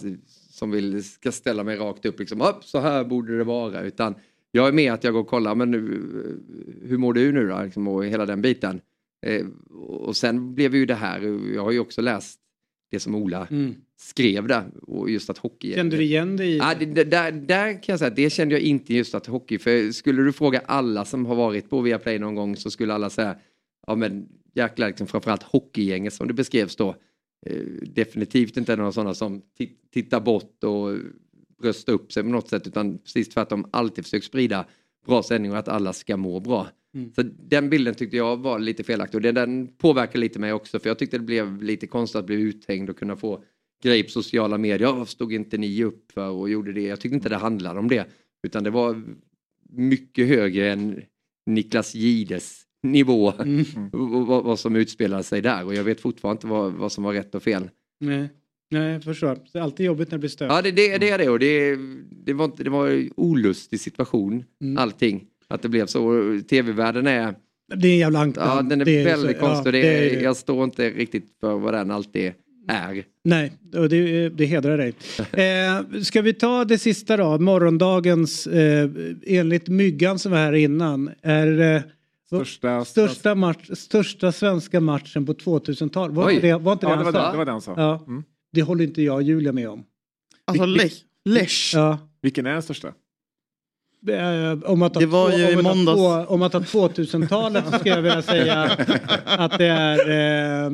som 0.52 0.72
vill 0.72 1.04
ska 1.04 1.32
ställa 1.32 1.64
mig 1.64 1.78
rakt 1.78 2.06
upp 2.06 2.20
liksom, 2.20 2.42
upp 2.42 2.64
så 2.64 2.80
här 2.80 3.04
borde 3.04 3.38
det 3.38 3.44
vara. 3.44 3.82
Utan 3.82 4.16
jag 4.52 4.68
är 4.68 4.72
med 4.72 4.94
att 4.94 5.04
jag 5.04 5.14
går 5.14 5.20
och 5.20 5.28
kollar, 5.28 5.56
men 5.56 5.72
nu, 5.72 5.80
hur 6.84 6.98
mår 6.98 7.14
du 7.14 7.32
nu 7.32 7.48
då? 7.48 7.62
Liksom, 7.64 7.88
och 7.88 8.06
hela 8.06 8.26
den 8.26 8.42
biten. 8.42 8.82
Eh, 9.26 9.46
och 9.80 10.16
sen 10.16 10.56
blev 10.56 10.76
ju 10.76 10.86
det 10.86 10.96
här, 10.96 11.22
jag 11.56 11.64
har 11.64 11.72
ju 11.72 11.80
också 11.80 12.02
läst 12.02 12.40
det 12.92 13.00
som 13.00 13.16
Ola 13.16 13.48
Mm. 13.52 13.76
Skrev 14.00 14.48
där. 14.48 14.72
Och 14.82 15.10
just 15.10 15.30
att 15.30 15.38
hockey... 15.38 15.74
Kände 15.74 15.98
du 15.98 16.04
igen 16.04 16.38
dig 16.38 16.50
i 16.50 16.58
Ja, 16.58 16.76
det, 16.80 16.86
det, 16.86 17.04
där, 17.04 17.32
där 17.32 17.74
kan 17.74 17.94
jag 17.94 18.00
säga 18.00 18.10
att 18.10 18.16
det 18.16 18.30
kände 18.30 18.56
jag 18.56 18.62
inte 18.62 18.94
just 18.94 19.16
att 19.16 19.26
hockey. 19.26 19.58
För 19.58 19.92
skulle 19.92 20.22
du 20.24 20.34
fråga 20.34 20.62
alla 20.66 21.06
som 21.06 21.26
har 21.26 21.36
varit 21.36 21.70
på 21.70 21.82
Viaplay 21.82 22.20
någon 22.20 22.36
gång 22.36 22.56
så 22.56 22.72
skulle 22.72 22.94
alla 22.94 23.10
säga 23.10 23.36
ja 23.88 23.96
men 23.96 24.28
jäklar, 24.56 24.88
liksom, 24.88 25.08
framförallt 25.08 25.44
hockeygänget 25.44 26.14
som 26.14 26.28
det 26.28 26.34
beskrevs 26.34 26.76
då. 26.76 26.96
Eh, 27.46 27.64
definitivt 27.82 28.58
inte 28.58 28.76
några 28.76 28.92
sådana 28.92 29.14
som 29.14 29.42
ti- 29.60 29.76
tittar 29.94 30.20
bort 30.20 30.64
och 30.64 30.98
bröstar 31.62 31.94
upp 31.94 32.12
sig 32.12 32.24
på 32.24 32.30
något 32.30 32.50
sätt 32.50 32.68
utan 32.68 32.98
precis 32.98 33.30
tvärtom 33.30 33.68
alltid 33.72 34.04
försöker 34.04 34.26
sprida 34.26 34.66
bra 35.06 35.24
sändningar 35.24 35.56
och 35.56 35.60
att 35.60 35.68
alla 35.68 35.94
ska 35.94 36.18
må 36.18 36.40
bra. 36.40 36.68
Mm. 36.96 37.14
Så 37.14 37.22
den 37.24 37.70
bilden 37.70 37.96
tyckte 37.96 38.18
jag 38.18 38.38
var 38.38 38.60
lite 38.60 38.84
felaktig 38.84 39.18
och 39.18 39.22
den, 39.22 39.36
den 39.36 39.68
påverkar 39.78 40.20
lite 40.20 40.40
mig 40.40 40.54
också 40.54 40.80
för 40.80 40.90
jag 40.90 41.00
tyckte 41.00 41.18
det 41.18 41.24
blev 41.24 41.64
lite 41.64 41.88
konstigt 41.88 42.20
att 42.20 42.26
bli 42.26 42.36
uthängd 42.36 42.90
och 42.90 42.98
kunna 42.98 43.16
få 43.16 43.44
grejer 43.84 44.04
på 44.04 44.10
sociala 44.10 44.58
medier. 44.58 44.80
Ja, 44.88 44.94
Varför 44.94 45.12
stod 45.12 45.34
inte 45.34 45.58
ni 45.58 45.84
upp 45.84 46.12
för 46.12 46.30
och 46.30 46.50
gjorde 46.50 46.74
det? 46.74 46.82
Jag 46.82 47.00
tyckte 47.00 47.16
inte 47.16 47.30
det 47.30 47.36
handlade 47.36 47.80
om 47.80 47.88
det 47.88 48.06
utan 48.48 48.64
det 48.64 48.70
var 48.70 49.02
mycket 49.70 50.28
högre 50.28 50.72
än 50.72 51.02
Niklas 51.46 51.96
Gides 51.96 52.62
nivå 52.84 53.34
Mm. 53.40 53.66
vad, 54.28 54.44
vad 54.44 54.60
som 54.60 54.76
utspelade 54.76 55.24
sig 55.24 55.42
där 55.42 55.66
och 55.66 55.74
jag 55.76 55.84
vet 55.84 56.02
fortfarande 56.02 56.38
inte 56.38 56.48
vad, 56.48 56.74
vad 56.74 56.92
som 56.92 57.04
var 57.04 57.14
rätt 57.14 57.36
och 57.36 57.44
fel. 57.44 57.70
Nej. 58.00 58.30
Nej, 58.72 58.92
jag 58.94 59.04
förstår. 59.04 59.40
Det 59.54 59.60
är 59.60 59.64
alltid 59.64 59.86
jobbigt 59.86 60.12
när 60.12 60.18
det 60.18 60.20
blir 60.20 60.30
stök. 60.30 60.52
Ja, 60.52 60.62
det, 60.62 60.72
det, 60.72 60.98
det 60.98 61.10
är 61.10 61.18
det 61.18 61.30
och 61.30 61.40
det, 61.40 61.76
det, 62.26 62.34
var, 62.34 62.52
det 62.64 62.70
var 62.70 62.88
en 62.90 63.12
olustig 63.16 63.80
situation 63.80 64.44
Mm. 64.62 64.78
allting. 64.78 65.26
Att 65.48 65.62
det 65.62 65.70
blev 65.70 65.86
så. 65.86 66.24
Tv-världen 66.50 67.08
är, 67.08 67.36
Det 67.76 67.88
är 67.88 67.92
en 67.92 67.98
jävla 67.98 68.20
ankdamm. 68.20 68.48
ja, 68.48 68.62
den 68.62 68.82
är 68.82 69.04
väldigt 69.04 69.40
konstig. 69.40 69.74
det, 69.74 69.80
är 69.80 70.16
det. 70.16 70.22
Jag 70.22 70.38
står 70.38 70.64
inte 70.64 70.90
riktigt 70.90 71.26
för 71.40 71.58
vad 71.58 71.74
den 71.74 71.92
alltid 71.92 72.22
är. 72.26 72.34
Nej, 73.24 73.52
och 73.76 73.90
det, 73.90 74.30
det 74.30 74.46
hedrar 74.46 74.78
dig. 74.78 74.94
Eh, 75.44 76.02
ska 76.02 76.22
vi 76.22 76.34
ta 76.34 76.66
det 76.66 76.78
sista 76.78 77.18
då? 77.18 77.38
Morgondagens, 77.40 78.48
eh, 78.48 78.90
enligt 79.28 79.68
Myggan 79.68 80.20
som 80.20 80.32
var 80.32 80.40
här 80.40 80.54
innan, 80.54 81.12
är 81.22 81.76
eh, 81.76 81.82
Största, 82.28 82.86
största, 82.86 83.36
match, 83.36 83.70
största 83.74 84.32
svenska 84.32 84.80
matchen 84.80 85.26
på 85.26 85.34
2000-talet. 85.34 86.16
Var, 86.16 86.30
inte 86.30 86.48
det, 86.48 86.54
var 86.58 86.72
inte 86.74 86.86
det 86.86 86.90
Ja, 86.90 86.96
han 86.96 87.06
det 87.06 87.12
var 87.12 87.20
sa? 87.22 87.32
det- 87.32 87.38
var 87.38 87.46
det 87.46 87.52
han 87.52 87.62
sa. 87.62 87.74
Ja. 87.78 88.04
Mm. 88.08 88.24
Det 88.54 88.62
håller 88.62 88.84
inte 88.84 89.02
jag 89.02 89.16
och 89.16 89.24
Julia 89.24 89.52
med 89.52 89.70
om. 89.70 89.84
Alltså. 90.46 90.66
Lech. 91.30 91.72
Ja. 91.76 91.98
Vilken 92.22 92.46
är 92.46 92.54
den 92.54 92.62
största? 92.62 92.94
Eh, 94.08 94.64
om 94.72 94.82
att 94.82 94.94
Det 94.94 95.06
var 95.06 95.32
två- 95.32 95.38
ju 95.38 95.46
om 95.46 95.52
i 95.52 95.56
att 95.56 95.64
måndags. 95.64 95.98
två- 95.98 96.34
Om 96.34 96.40
man 96.40 96.50
tar 96.50 96.60
2000-talet 96.62 97.66
så 97.72 97.80
skulle 97.80 97.96
jag 97.96 98.02
vilja 98.02 98.22
säga 98.22 98.64
att 99.26 99.58
det 99.58 99.66
är 99.68 100.64
eh, 100.66 100.70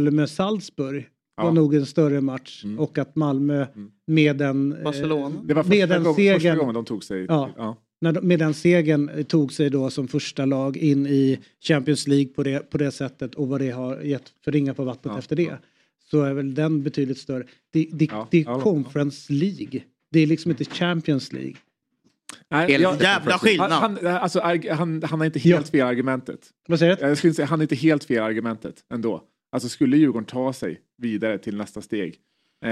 Malmö-Salzburg. 0.00 1.08
var 1.36 1.44
Ja. 1.46 1.52
nog 1.52 1.74
en 1.74 1.86
större 1.86 2.20
match 2.20 2.64
och 2.78 2.98
att 2.98 3.16
Malmö 3.16 3.66
med 4.06 4.36
den, 4.36 4.72
eh, 4.72 4.82
Barcelona. 4.84 5.42
Det 5.44 5.54
var 5.54 5.64
med 5.64 5.88
den 5.88 6.02
gång, 6.04 6.14
första 6.14 6.38
segern, 6.40 6.58
gången 6.58 6.74
de 6.74 6.84
tog 6.84 7.04
sig 7.04 7.24
Ja. 7.28 7.50
Ja. 7.56 7.76
när 8.00 8.12
de, 8.12 8.20
med 8.28 8.38
den 8.38 8.54
segern 8.54 9.24
tog 9.24 9.52
sig 9.52 9.70
då 9.70 9.90
som 9.90 10.08
första 10.08 10.44
lag 10.44 10.76
in 10.76 11.06
i 11.06 11.38
Champions 11.68 12.06
League 12.08 12.26
på 12.32 12.42
det, 12.42 12.70
på 12.70 12.78
det 12.78 12.90
sättet 12.90 13.34
och 13.34 13.48
vad 13.48 13.60
det 13.60 13.70
har 13.70 14.00
gett 14.00 14.22
för 14.44 14.52
ringar 14.52 14.74
på 14.74 14.84
vattnet 14.84 15.12
Ja, 15.14 15.18
efter 15.18 15.36
det. 15.36 15.52
Så 16.10 16.22
är 16.22 16.32
väl 16.34 16.54
den 16.54 16.82
betydligt 16.82 17.18
större. 17.18 17.44
Det, 17.72 17.86
det, 17.92 18.08
Ja, 18.12 18.28
det 18.30 18.38
är 18.40 18.44
ja, 18.44 18.60
Conference 18.60 19.32
League. 19.32 19.80
Det 20.12 20.20
är 20.20 20.26
liksom 20.26 20.50
inte 20.50 20.64
Champions 20.64 21.32
League. 21.32 21.54
Nej, 22.50 22.72
jag- 22.72 23.00
Jävla 23.02 23.38
skillnad. 23.38 23.70
Han, 23.72 23.98
han, 24.02 24.06
alltså, 24.16 24.40
han, 24.40 25.02
han 25.02 25.20
har 25.20 25.24
inte 25.24 25.38
helt 25.38 25.68
fel 25.68 25.86
argumentet. 25.86 26.40
Vad 26.68 26.78
säger 26.78 26.96
du? 26.96 27.06
Jag 27.06 27.18
skulle 27.18 27.34
säga 27.34 27.46
han 27.46 27.58
har 27.58 27.62
inte 27.64 27.74
helt 27.74 28.04
fel 28.04 28.22
argumentet 28.22 28.74
ändå. 28.94 29.22
Alltså 29.52 29.68
skulle 29.68 29.96
Djurgården 29.96 30.24
ta 30.26 30.52
sig 30.52 30.80
vidare 31.02 31.38
till 31.38 31.56
nästa 31.56 31.80
steg. 31.82 32.14
Eh, 32.64 32.70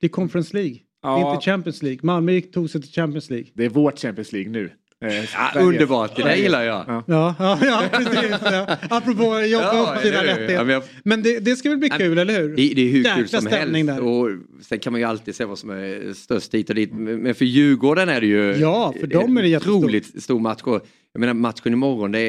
Det 0.00 0.06
är 0.06 0.08
Conference 0.08 0.54
League. 0.56 0.72
Det 0.74 0.80
Ja. 1.02 1.28
är 1.30 1.34
inte 1.34 1.44
Champions 1.44 1.82
League. 1.82 2.00
Malmö 2.02 2.40
tog 2.40 2.70
sig 2.70 2.82
till 2.82 2.90
Champions 2.90 3.30
League. 3.30 3.48
det 3.54 3.64
är 3.64 3.68
vårt 3.68 3.98
Champions 3.98 4.32
League 4.32 4.50
nu. 4.52 4.70
Eh, 5.04 5.24
Ja, 5.54 5.60
underbart, 5.60 6.16
det 6.16 6.22
där 6.22 6.36
gillar 6.36 6.62
jag. 6.62 6.84
Ja. 6.88 7.04
Ja, 7.06 7.34
ja, 7.38 7.58
ja 7.62 7.82
precis. 7.92 8.30
Ja. 8.42 8.76
Apropå 8.90 9.34
att 9.34 9.50
jobba 9.50 9.74
Ja, 9.74 9.94
upp 9.96 10.02
sina 10.02 10.24
rättigheter. 10.24 10.54
Ja, 10.54 10.64
men 10.64 10.74
jag- 10.74 10.82
Men 11.04 11.22
det, 11.22 11.38
det 11.40 11.56
ska 11.56 11.68
väl 11.68 11.78
bli 11.78 11.88
kul, 11.90 12.18
eller 12.18 12.40
hur? 12.42 12.48
Det, 12.48 12.54
det 12.74 12.82
är 12.82 12.88
hur 12.90 12.98
Jäkla 12.98 13.14
kul 13.16 13.28
som 13.28 13.46
helst. 13.46 13.86
där. 13.86 14.00
Och 14.00 14.30
sen 14.62 14.78
kan 14.78 14.92
man 14.92 15.00
ju 15.00 15.06
alltid 15.06 15.34
säga 15.34 15.46
vad 15.46 15.58
som 15.58 15.70
är 15.70 16.12
störst 16.12 16.54
hit 16.54 16.68
och 16.68 16.74
dit. 16.76 16.92
Men 16.94 17.34
för 17.34 17.44
Djurgården 17.44 18.08
är 18.08 18.20
det 18.20 18.26
ju 18.26 18.52
Ja, 18.56 18.94
för 19.00 19.06
dem 19.06 19.36
är 19.36 19.42
det 19.42 19.48
en 19.52 19.56
otroligt 19.56 20.22
stor 20.22 20.40
match. 20.40 20.62
Och 20.62 20.86
Jag 21.12 21.20
menar 21.20 21.34
matchen 21.34 21.72
imorgon 21.72 22.12
det 22.12 22.20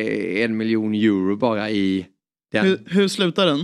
är 0.41 0.45
en 0.45 0.57
miljon 0.57 0.93
euro 0.93 1.35
bara 1.35 1.69
i 1.69 2.05
den. 2.51 2.65
Hur, 2.65 2.79
hur 2.85 3.07
slutar 3.07 3.45
den? 3.45 3.59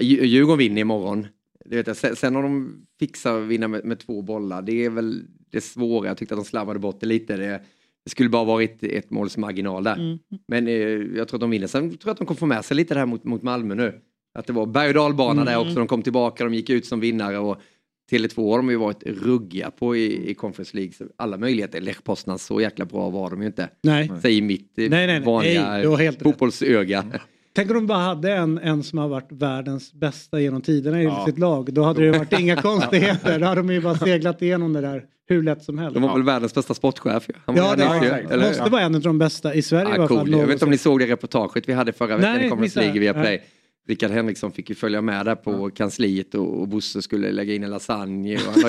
Dju- 0.00 0.24
Djurgården 0.24 0.58
vinner 0.58 0.80
imorgon. 0.80 1.26
Det 1.64 1.76
vet 1.76 1.86
jag. 1.86 1.96
Sen, 1.96 2.16
sen 2.16 2.36
om 2.36 2.42
de 2.42 2.82
fixar 3.00 3.38
att 3.40 3.46
vinna 3.48 3.68
med, 3.68 3.84
med 3.84 3.98
två 3.98 4.22
bollar, 4.22 4.62
det 4.62 4.84
är 4.84 4.90
väl 4.90 5.22
det 5.52 5.60
svåra. 5.60 6.08
Jag 6.08 6.16
tyckte 6.16 6.34
att 6.34 6.40
de 6.40 6.44
slarvade 6.44 6.78
bort 6.78 7.00
det 7.00 7.06
lite. 7.06 7.36
Det, 7.36 7.60
det 8.08 8.10
skulle 8.10 8.28
bara 8.28 8.44
varit 8.44 8.82
ett 8.84 9.10
målsmarginal 9.10 9.84
där. 9.84 9.94
Mm. 9.96 10.18
Men 10.48 10.66
eh, 10.68 10.72
jag 11.18 11.28
tror 11.28 11.36
att 11.36 11.40
de 11.40 11.50
vinner. 11.50 11.66
Sen 11.66 11.90
tror 11.90 12.00
jag 12.04 12.10
att 12.10 12.18
de 12.18 12.26
kommer 12.26 12.38
få 12.38 12.46
med 12.46 12.64
sig 12.64 12.76
lite 12.76 12.94
det 12.94 12.98
här 13.00 13.06
mot, 13.06 13.24
mot 13.24 13.42
Malmö 13.42 13.74
nu. 13.74 14.00
Att 14.38 14.46
det 14.46 14.52
var 14.52 14.66
berg 14.66 14.88
och 14.88 14.94
dalbana 14.94 15.44
där 15.44 15.52
Mm. 15.54 15.66
också. 15.66 15.78
De 15.78 15.86
kom 15.86 16.02
tillbaka, 16.02 16.44
de 16.44 16.54
gick 16.54 16.70
ut 16.70 16.86
som 16.86 17.00
vinnare. 17.00 17.38
Och 17.38 17.56
Tele2 18.12 18.50
har 18.50 18.56
de 18.56 18.70
ju 18.70 18.76
varit 18.76 19.02
ruggiga 19.06 19.70
på 19.70 19.96
i, 19.96 20.30
i 20.30 20.34
Conference 20.34 20.76
League. 20.76 20.92
Så 20.92 21.04
alla 21.16 21.36
möjligheter. 21.36 21.80
Lech 21.80 22.02
Poznan, 22.04 22.38
så 22.38 22.60
jäkla 22.60 22.84
bra 22.84 23.10
var 23.10 23.30
de 23.30 23.40
ju 23.40 23.46
inte. 23.46 23.68
Nej. 23.82 24.10
Säger 24.22 24.42
mitt 24.42 24.78
eh, 24.78 24.90
Nej, 24.90 25.06
nej, 25.06 25.06
nej. 25.06 25.20
vanliga 25.20 26.12
fotbollsöga. 26.12 27.04
Tänk 27.58 27.70
om 27.70 27.74
de 27.76 27.86
bara 27.86 27.98
hade 27.98 28.32
en, 28.32 28.58
en 28.58 28.82
som 28.82 28.98
har 28.98 29.08
varit 29.08 29.32
världens 29.32 29.92
bästa 29.92 30.40
genom 30.40 30.62
tiderna 30.62 31.00
i 31.02 31.04
Ja. 31.04 31.24
sitt 31.26 31.38
lag. 31.38 31.72
Då 31.72 31.82
hade 31.82 32.10
det 32.10 32.18
varit 32.18 32.32
inga 32.40 32.56
konstigheter. 32.62 33.38
Då 33.38 33.46
hade 33.46 33.60
de 33.60 33.70
ju 33.72 33.80
bara 33.80 33.94
seglat 33.98 34.42
igenom 34.42 34.72
det 34.72 34.80
där 34.80 35.04
hur 35.28 35.42
lätt 35.42 35.62
som 35.64 35.78
helst. 35.78 35.94
De 35.94 36.02
var 36.02 36.12
väl 36.14 36.22
världens 36.22 36.54
bästa 36.54 36.74
sportsportchef. 36.74 37.28
ju. 37.28 37.34
Han 37.46 37.54
var 37.54 37.62
Ja, 37.62 37.74
det 37.76 37.82
gärna- 37.82 37.96
exakt. 38.18 38.30
eller- 38.30 38.48
måste 38.48 38.70
vara 38.70 38.82
en 38.82 38.94
av 38.94 39.00
de 39.00 39.18
bästa 39.18 39.54
i 39.54 39.62
Sverige 39.62 39.94
i 39.94 39.96
Ja, 39.96 40.08
cool. 40.08 40.30
Jag 40.30 40.38
vet 40.46 40.50
inte 40.50 40.64
om 40.64 40.70
ni 40.70 40.78
såg 40.78 40.98
det 40.98 41.06
reportaget 41.06 41.68
vi 41.68 41.72
hade 41.72 41.92
förra 41.92 42.16
veckan 42.16 42.32
Nej, 42.34 42.46
i 42.46 42.48
Conference. 42.48 42.80
League 42.80 43.00
via 43.00 43.12
Play. 43.12 43.24
Nej. 43.24 43.46
Rickard 43.88 44.10
Henriksson 44.10 44.52
fick 44.52 44.68
ju 44.68 44.74
följa 44.74 45.00
med 45.02 45.26
där 45.26 45.34
på 45.34 45.70
kansliet 45.70 46.34
och, 46.34 46.60
och 46.60 46.68
Bosse 46.68 47.02
skulle 47.02 47.32
lägga 47.32 47.54
in 47.54 47.64
en 47.64 47.70
lasagne 47.70 48.34
och 48.36 48.40
han 48.42 48.54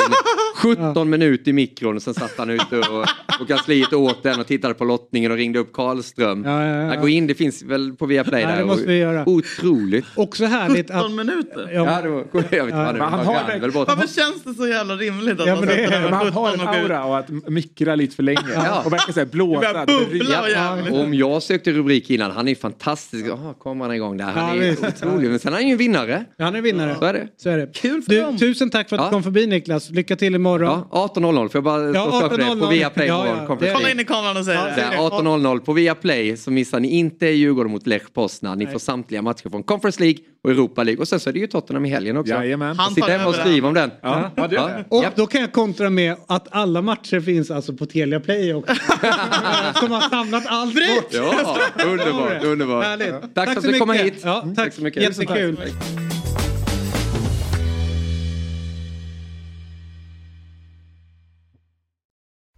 la 0.64 0.69
in 0.72 0.77
17 0.77 1.10
minuter 1.10 1.49
i 1.49 1.53
mikron 1.53 1.95
och 1.95 2.02
sen 2.02 2.14
satt 2.14 2.34
han 2.38 2.49
ute 2.49 2.77
och, 2.77 3.06
och 3.41 3.48
kansliet 3.48 3.94
åt 3.94 4.23
den 4.23 4.40
och 4.40 4.48
tittade 4.48 4.73
på 4.73 4.84
lottningen 4.86 5.31
och 5.31 5.38
ringde 5.38 5.60
upp 5.60 5.73
Karlström. 5.73 6.44
Ja, 6.45 6.65
ja, 6.65 6.76
ja. 6.76 6.94
Jag 6.94 7.02
går 7.02 7.10
in, 7.10 7.27
det 7.27 7.36
finns 7.36 7.64
väl 7.64 7.94
på 7.94 8.06
Viaplay 8.06 8.41
Ja, 8.41 8.48
där. 8.48 8.57
det 8.57 8.65
måste 8.65 8.88
vi 8.88 8.98
göra. 8.98 9.23
Otroligt. 9.30 10.06
Också 10.15 10.45
härligt 10.45 10.91
att... 10.91 11.02
17 11.02 11.15
minuter? 11.15 11.69
Ja, 11.73 12.02
det 12.03 12.10
var, 12.10 12.26
jag 12.34 12.41
vet 12.41 12.53
inte 12.53 12.76
vad 12.76 12.86
det 12.88 12.91
Men 12.94 12.99
var. 12.99 13.06
han 13.07 13.26
har 13.26 13.34
Han 13.36 13.61
väl 13.61 13.72
bort. 13.72 13.88
Varför 13.88 14.07
känns 14.07 14.44
det 14.44 14.53
så 14.53 14.68
jävla 14.68 14.95
rimligt 14.95 15.40
att 15.40 15.48
Ja, 15.48 15.56
man 15.56 15.65
det 15.65 15.76
sätter 15.76 16.02
den 16.02 16.14
han 16.14 16.34
har 16.34 16.53
17 16.56 16.68
en 16.68 16.68
aura 16.84 17.03
och 17.06 17.18
att 17.18 17.30
mikra 17.30 17.95
lite 17.95 18.15
för 18.15 18.23
länge. 18.23 18.40
Ja. 18.53 18.81
Och 18.86 18.94
verkar 18.94 19.14
såhär 19.14 19.27
blåsa. 19.27 19.68
Det 19.68 19.73
börjar 19.73 19.86
bubbla 20.10 20.41
och 20.41 20.49
Ja, 20.49 20.76
jävligt. 20.76 20.94
om 20.94 21.14
jag 21.14 21.44
sökte 21.44 21.72
rubrik 21.72 22.10
innan, 22.10 22.31
han 22.31 22.48
är 22.48 22.56
fantastisk. 22.56 23.26
Jaha, 23.30 23.53
kommer 23.53 23.86
han 23.86 23.95
igång 23.95 24.18
där? 24.18 24.26
Han 24.26 24.57
Ja, 24.57 24.64
är 24.64 24.69
visst. 24.69 24.84
otrolig. 25.03 25.30
Men 25.30 25.40
sen 25.40 25.53
är 25.53 25.57
han 25.57 25.65
ju 25.68 25.72
en 25.72 25.77
vinnare. 25.77 26.26
Han 26.38 26.56
är 26.56 26.61
vinnare. 26.61 26.95
Så 26.99 27.06
är 27.06 27.14
det. 27.14 27.27
Så 27.38 27.49
är 27.49 27.57
det. 27.57 27.69
Kul 27.76 28.02
för 28.02 28.11
Du, 28.11 28.22
dem. 28.22 28.38
tusen 28.38 28.69
tack 28.69 28.90
för 28.90 28.95
att 28.95 28.99
Ja. 29.02 29.06
du 29.07 29.11
kom 29.11 29.23
förbi 29.23 29.48
Niklas. 29.48 29.90
Lycka 29.90 30.15
till 30.15 30.36
imorgon. 30.36 30.48
Ja, 30.59 30.88
18.00 30.91 31.34
får 31.49 31.49
jag 31.53 31.63
bara 31.63 31.84
Ja, 31.85 31.91
slå 32.19 32.30
för 32.30 32.38
det 32.38 32.43
18.00. 32.43 32.59
på 32.59 32.67
Viaplay 32.67 33.07
Ja, 33.07 33.26
imorgon. 33.27 33.45
ja, 33.49 33.57
det- 33.67 33.73
Kolla 33.73 33.91
in 33.91 33.99
i 33.99 34.03
kameran 34.03 34.38
och 34.38 34.45
säg 34.45 34.55
Ja, 34.55 34.63
det. 34.65 34.71
det 34.76 34.81
är 34.81 34.89
Det 34.91 34.95
är 34.95 34.99
18.00 34.99 35.59
på 35.59 35.73
Viaplay 35.73 36.38
så 36.38 36.51
missar 36.51 36.80
ni 36.80 36.88
inte 36.88 37.26
Djurgården 37.27 37.71
mot 37.71 37.88
Lech 37.88 38.13
Poznan. 38.13 38.57
Ni 38.59 38.67
får 38.67 38.80
samtliga 38.80 39.21
matcher 39.21 39.49
från 39.49 39.63
Conference 39.63 39.99
League 39.99 40.19
och 40.43 40.51
Europa 40.51 40.84
League. 40.84 41.01
Och 41.01 41.07
sen 41.07 41.19
så 41.19 41.30
är 41.30 41.34
det 41.34 41.39
ju 41.39 41.47
Tottenham 41.47 41.85
i 41.85 41.89
helgen 41.89 42.17
också. 42.17 42.34
Jajamän. 42.34 42.77
Han 42.80 42.93
Sitta 42.95 43.07
tar 43.07 43.13
hemma 43.17 43.30
och 43.30 43.35
skriva 43.35 43.67
om 43.67 43.73
den. 43.73 43.91
Ja, 44.01 44.31
ja, 44.35 44.47
det. 44.47 44.85
Och 44.89 45.05
då 45.15 45.27
kan 45.27 45.41
jag 45.41 45.51
kontra 45.51 45.89
med 45.89 46.15
att 46.27 46.47
alla 46.51 46.81
matcher 46.81 47.19
finns 47.21 47.51
alltså 47.51 47.73
på 47.73 47.85
Telia 47.85 48.19
Play 48.19 48.53
också. 48.53 48.73
Som 49.80 49.91
har 49.91 50.09
samlat 50.09 50.43
allt 50.47 50.73
bort. 50.73 51.07
Ja, 51.11 51.57
underbart, 51.85 52.43
underbart. 52.43 52.85
Härligt. 52.85 53.35
Tack, 53.35 53.49
för 53.49 53.57
att 53.57 53.63
du 53.63 53.80
kom 53.80 53.89
hit. 53.89 54.21
Ja, 54.23 54.43
tack. 54.55 54.73
så 54.73 54.81
mycket. 54.81 55.03
Jättekul. 55.03 55.57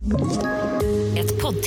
Ett 0.04 0.51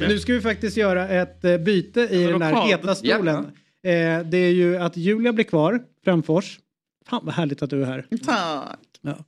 Nu 0.00 0.18
ska 0.18 0.32
vi 0.32 0.40
faktiskt 0.40 0.76
göra 0.76 1.08
ett 1.08 1.44
eh, 1.44 1.58
byte 1.58 2.00
i 2.00 2.22
den 2.26 2.32
Rockad. 2.32 2.66
heta 2.68 2.94
stolen. 2.94 3.44
Eh, 3.82 4.20
det 4.24 4.36
är 4.36 4.52
ju 4.52 4.76
att 4.76 4.96
Julia 4.96 5.32
blir 5.32 5.44
kvar, 5.44 5.82
Framfors. 6.04 6.58
Fan 7.06 7.20
vad 7.24 7.34
härligt 7.34 7.62
att 7.62 7.70
du 7.70 7.82
är 7.82 7.86
här. 7.86 8.06
Tack. 8.24 8.78
Ja. 9.00 9.24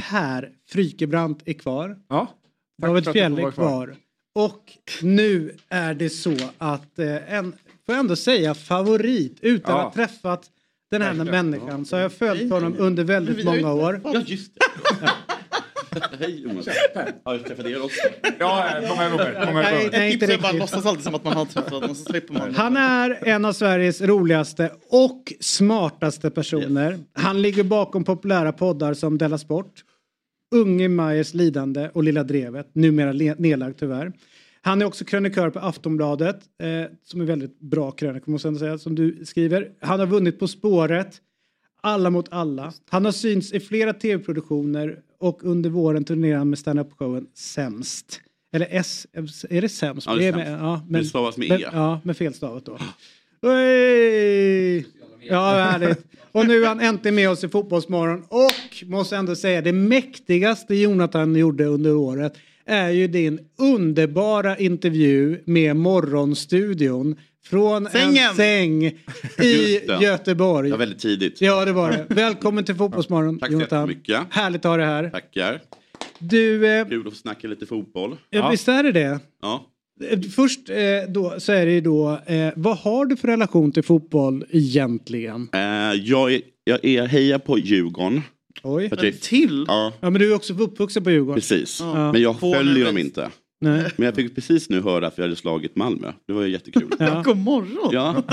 Per 0.00 0.50
Frykebrant 0.68 1.42
är 1.44 1.52
kvar. 1.52 1.96
Ja. 2.08 2.26
Tack 2.82 2.88
David 2.88 3.04
får 3.04 3.16
är 3.16 3.30
kvar. 3.36 3.50
kvar. 3.52 3.96
Och 4.34 4.72
nu 5.02 5.56
är 5.68 5.94
det 5.94 6.10
så 6.10 6.36
att 6.58 6.98
eh, 6.98 7.34
en, 7.34 7.52
får 7.86 7.94
jag 7.94 7.98
ändå 7.98 8.16
säga 8.16 8.54
favorit 8.54 9.38
utan 9.40 9.74
Ja. 9.76 9.78
att 9.78 9.84
ha 9.96 10.06
träffat 10.06 10.50
den 10.90 11.02
här 11.02 11.14
Verkligen. 11.14 11.50
människan 11.50 11.84
så 11.84 11.96
har 11.96 12.02
jag 12.02 12.12
följt 12.12 12.52
honom 12.52 12.74
under 12.78 13.04
väldigt 13.04 13.44
många 13.44 13.72
år. 13.72 14.00
Ja, 14.04 14.22
just 14.26 14.52
det. 14.54 14.60
Hej 16.20 16.42
Jonas. 16.42 16.68
Har 17.24 17.34
jag 17.34 17.46
träffat 17.46 17.66
er 17.66 17.84
också? 17.84 18.00
Ja, 18.38 18.66
många 18.88 19.10
gånger. 19.10 19.46
Många 19.46 19.62
Nej, 19.62 19.76
gånger. 19.76 19.90
nej, 19.98 20.12
inte 20.12 20.26
riktigt. 20.26 20.54
låtsas 20.54 20.86
alltid 20.86 21.04
som 21.04 21.14
att 21.14 21.24
man 21.24 21.32
har 21.32 21.44
träffat 21.44 21.72
någon 21.72 21.94
så 21.94 22.04
slipper 22.04 22.34
man. 22.34 22.54
Han 22.54 22.76
är 22.76 23.28
en 23.28 23.44
av 23.44 23.52
Sveriges 23.52 24.00
roligaste 24.00 24.70
och 24.88 25.32
smartaste 25.40 26.30
personer. 26.30 26.98
Han 27.12 27.42
ligger 27.42 27.64
bakom 27.64 28.04
populära 28.04 28.52
poddar 28.52 28.94
som 28.94 29.18
Della 29.18 29.38
Sport, 29.38 29.72
Unge 30.54 30.88
Majers 30.88 31.34
lidande 31.34 31.88
och 31.94 32.04
Lilla 32.04 32.24
Drevet, 32.24 32.74
numera 32.74 33.12
nedlagd 33.38 33.78
tyvärr. 33.78 34.12
Han 34.62 34.82
är 34.82 34.86
också 34.86 35.04
krönikör 35.04 35.50
på 35.50 35.58
Aftonbladet, 35.58 36.36
eh, 36.62 36.90
som 37.04 37.20
är 37.20 37.24
väldigt 37.24 37.60
bra 37.60 37.90
krönikor 37.90 38.32
måste 38.32 38.48
jag 38.48 38.56
säga, 38.58 38.78
som 38.78 38.94
du 38.94 39.24
skriver. 39.24 39.68
Han 39.80 40.00
har 40.00 40.06
vunnit 40.06 40.38
På 40.38 40.48
spåret, 40.48 41.20
Alla 41.80 42.10
mot 42.10 42.26
alla. 42.30 42.72
Han 42.90 43.04
har 43.04 43.12
synts 43.12 43.52
i 43.52 43.60
flera 43.60 43.92
tv-produktioner 43.92 44.98
och 45.24 45.44
under 45.44 45.70
våren 45.70 46.04
turnerar 46.04 46.38
han 46.38 46.50
med 46.50 46.58
stand-up-showen 46.58 47.26
Sämst. 47.34 48.20
Eller 48.52 48.68
S, 48.70 49.06
är 49.50 49.60
det 49.60 49.68
Sämst? 49.68 50.06
Ja, 50.06 50.14
det 50.14 50.26
är 50.26 50.32
med, 50.36 50.46
Sämst. 50.46 50.62
ja, 50.62 50.98
Det 50.98 51.04
stavas 51.04 51.36
med 51.36 51.48
men, 51.48 51.60
E. 51.60 51.64
Ja, 51.72 52.00
med 52.04 52.16
felstavat 52.16 52.64
då. 52.66 52.78
Oj! 53.42 54.86
Ja, 55.28 55.50
härligt. 55.50 56.04
Och 56.32 56.46
nu 56.46 56.62
är 56.64 56.68
han 56.68 56.80
äntligen 56.80 57.14
med 57.14 57.30
oss 57.30 57.44
i 57.44 57.48
Fotbollsmorgon 57.48 58.24
och 58.28 58.84
måste 58.86 59.16
ändå 59.16 59.36
säga 59.36 59.62
det 59.62 59.72
mäktigaste 59.72 60.74
Jonathan 60.74 61.36
gjorde 61.36 61.64
under 61.64 61.94
året 61.94 62.32
är 62.64 62.90
ju 62.90 63.08
din 63.08 63.38
underbara 63.58 64.58
intervju 64.58 65.42
med 65.46 65.76
Morgonstudion 65.76 67.16
från 67.44 67.86
en 67.86 67.92
Sängen. 67.92 68.34
säng 68.34 68.84
i. 69.38 69.80
Göteborg. 70.00 70.68
Det 70.68 70.72
var 70.72 70.78
väldigt 70.78 70.98
tidigt. 70.98 71.40
Ja, 71.40 71.64
det 71.64 71.72
var 71.72 71.90
det. 71.90 72.06
Välkommen 72.14 72.64
till 72.64 72.74
Fotbollsmorgon, 72.74 73.38
Tack 73.38 73.48
så 73.48 73.52
Jonathan. 73.52 73.78
jättemycket. 73.88 74.20
Härligt 74.30 74.64
att 74.64 74.70
ha 74.70 74.76
dig 74.76 74.86
här. 74.86 75.10
Tackar. 75.10 75.60
Du, 76.18 76.66
eh, 76.78 76.88
Kul 76.88 77.06
att 77.06 77.12
få 77.12 77.18
snacka 77.18 77.48
lite 77.48 77.66
fotboll. 77.66 78.16
ja. 78.30 78.50
visst 78.50 78.68
är 78.68 78.82
det 78.82 78.92
det? 78.92 79.18
Ja. 79.42 79.66
Eh, 80.10 80.20
Först 80.20 80.68
eh, 80.70 80.76
då, 81.08 81.34
så 81.38 81.52
är 81.52 81.66
det 81.66 81.72
ju 81.72 81.80
då, 81.80 82.18
eh, 82.26 82.52
vad 82.56 82.76
har 82.78 83.06
du 83.06 83.16
för 83.16 83.28
relation 83.28 83.72
till 83.72 83.82
fotboll 83.82 84.44
egentligen? 84.50 85.48
Eh, 85.52 85.60
jag, 86.02 86.32
är, 86.32 86.40
jag 86.64 86.84
är 86.84 87.06
hejar 87.06 87.38
på 87.38 87.58
Djurgården. 87.58 88.22
Oj. 88.62 88.88
För 88.88 88.96
att 88.96 89.02
jag- 89.02 89.20
Till? 89.20 89.64
Ja, 89.68 89.92
Ja, 90.00 90.10
men 90.10 90.20
du 90.20 90.30
är 90.32 90.36
också 90.36 90.54
uppvuxen 90.54 91.04
på 91.04 91.10
Djurgården. 91.10 91.34
precis. 91.34 91.80
Ja. 91.80 92.12
Men 92.12 92.22
jag 92.22 92.40
På 92.40 92.52
följer 92.54 92.84
dem 92.84 92.98
inte. 92.98 93.30
Nej. 93.60 93.90
Men 93.96 94.06
jag 94.06 94.14
fick 94.14 94.34
precis 94.34 94.70
nu 94.70 94.80
höra 94.80 95.06
att 95.06 95.18
vi 95.18 95.22
hade 95.22 95.36
slagit 95.36 95.76
Malmö. 95.76 96.12
Det 96.26 96.32
var 96.32 96.42
ju 96.42 96.48
jättekul. 96.50 96.90
Ja. 96.98 97.22
God 97.24 97.36
morgon. 97.36 97.88
Ja. 97.92 98.22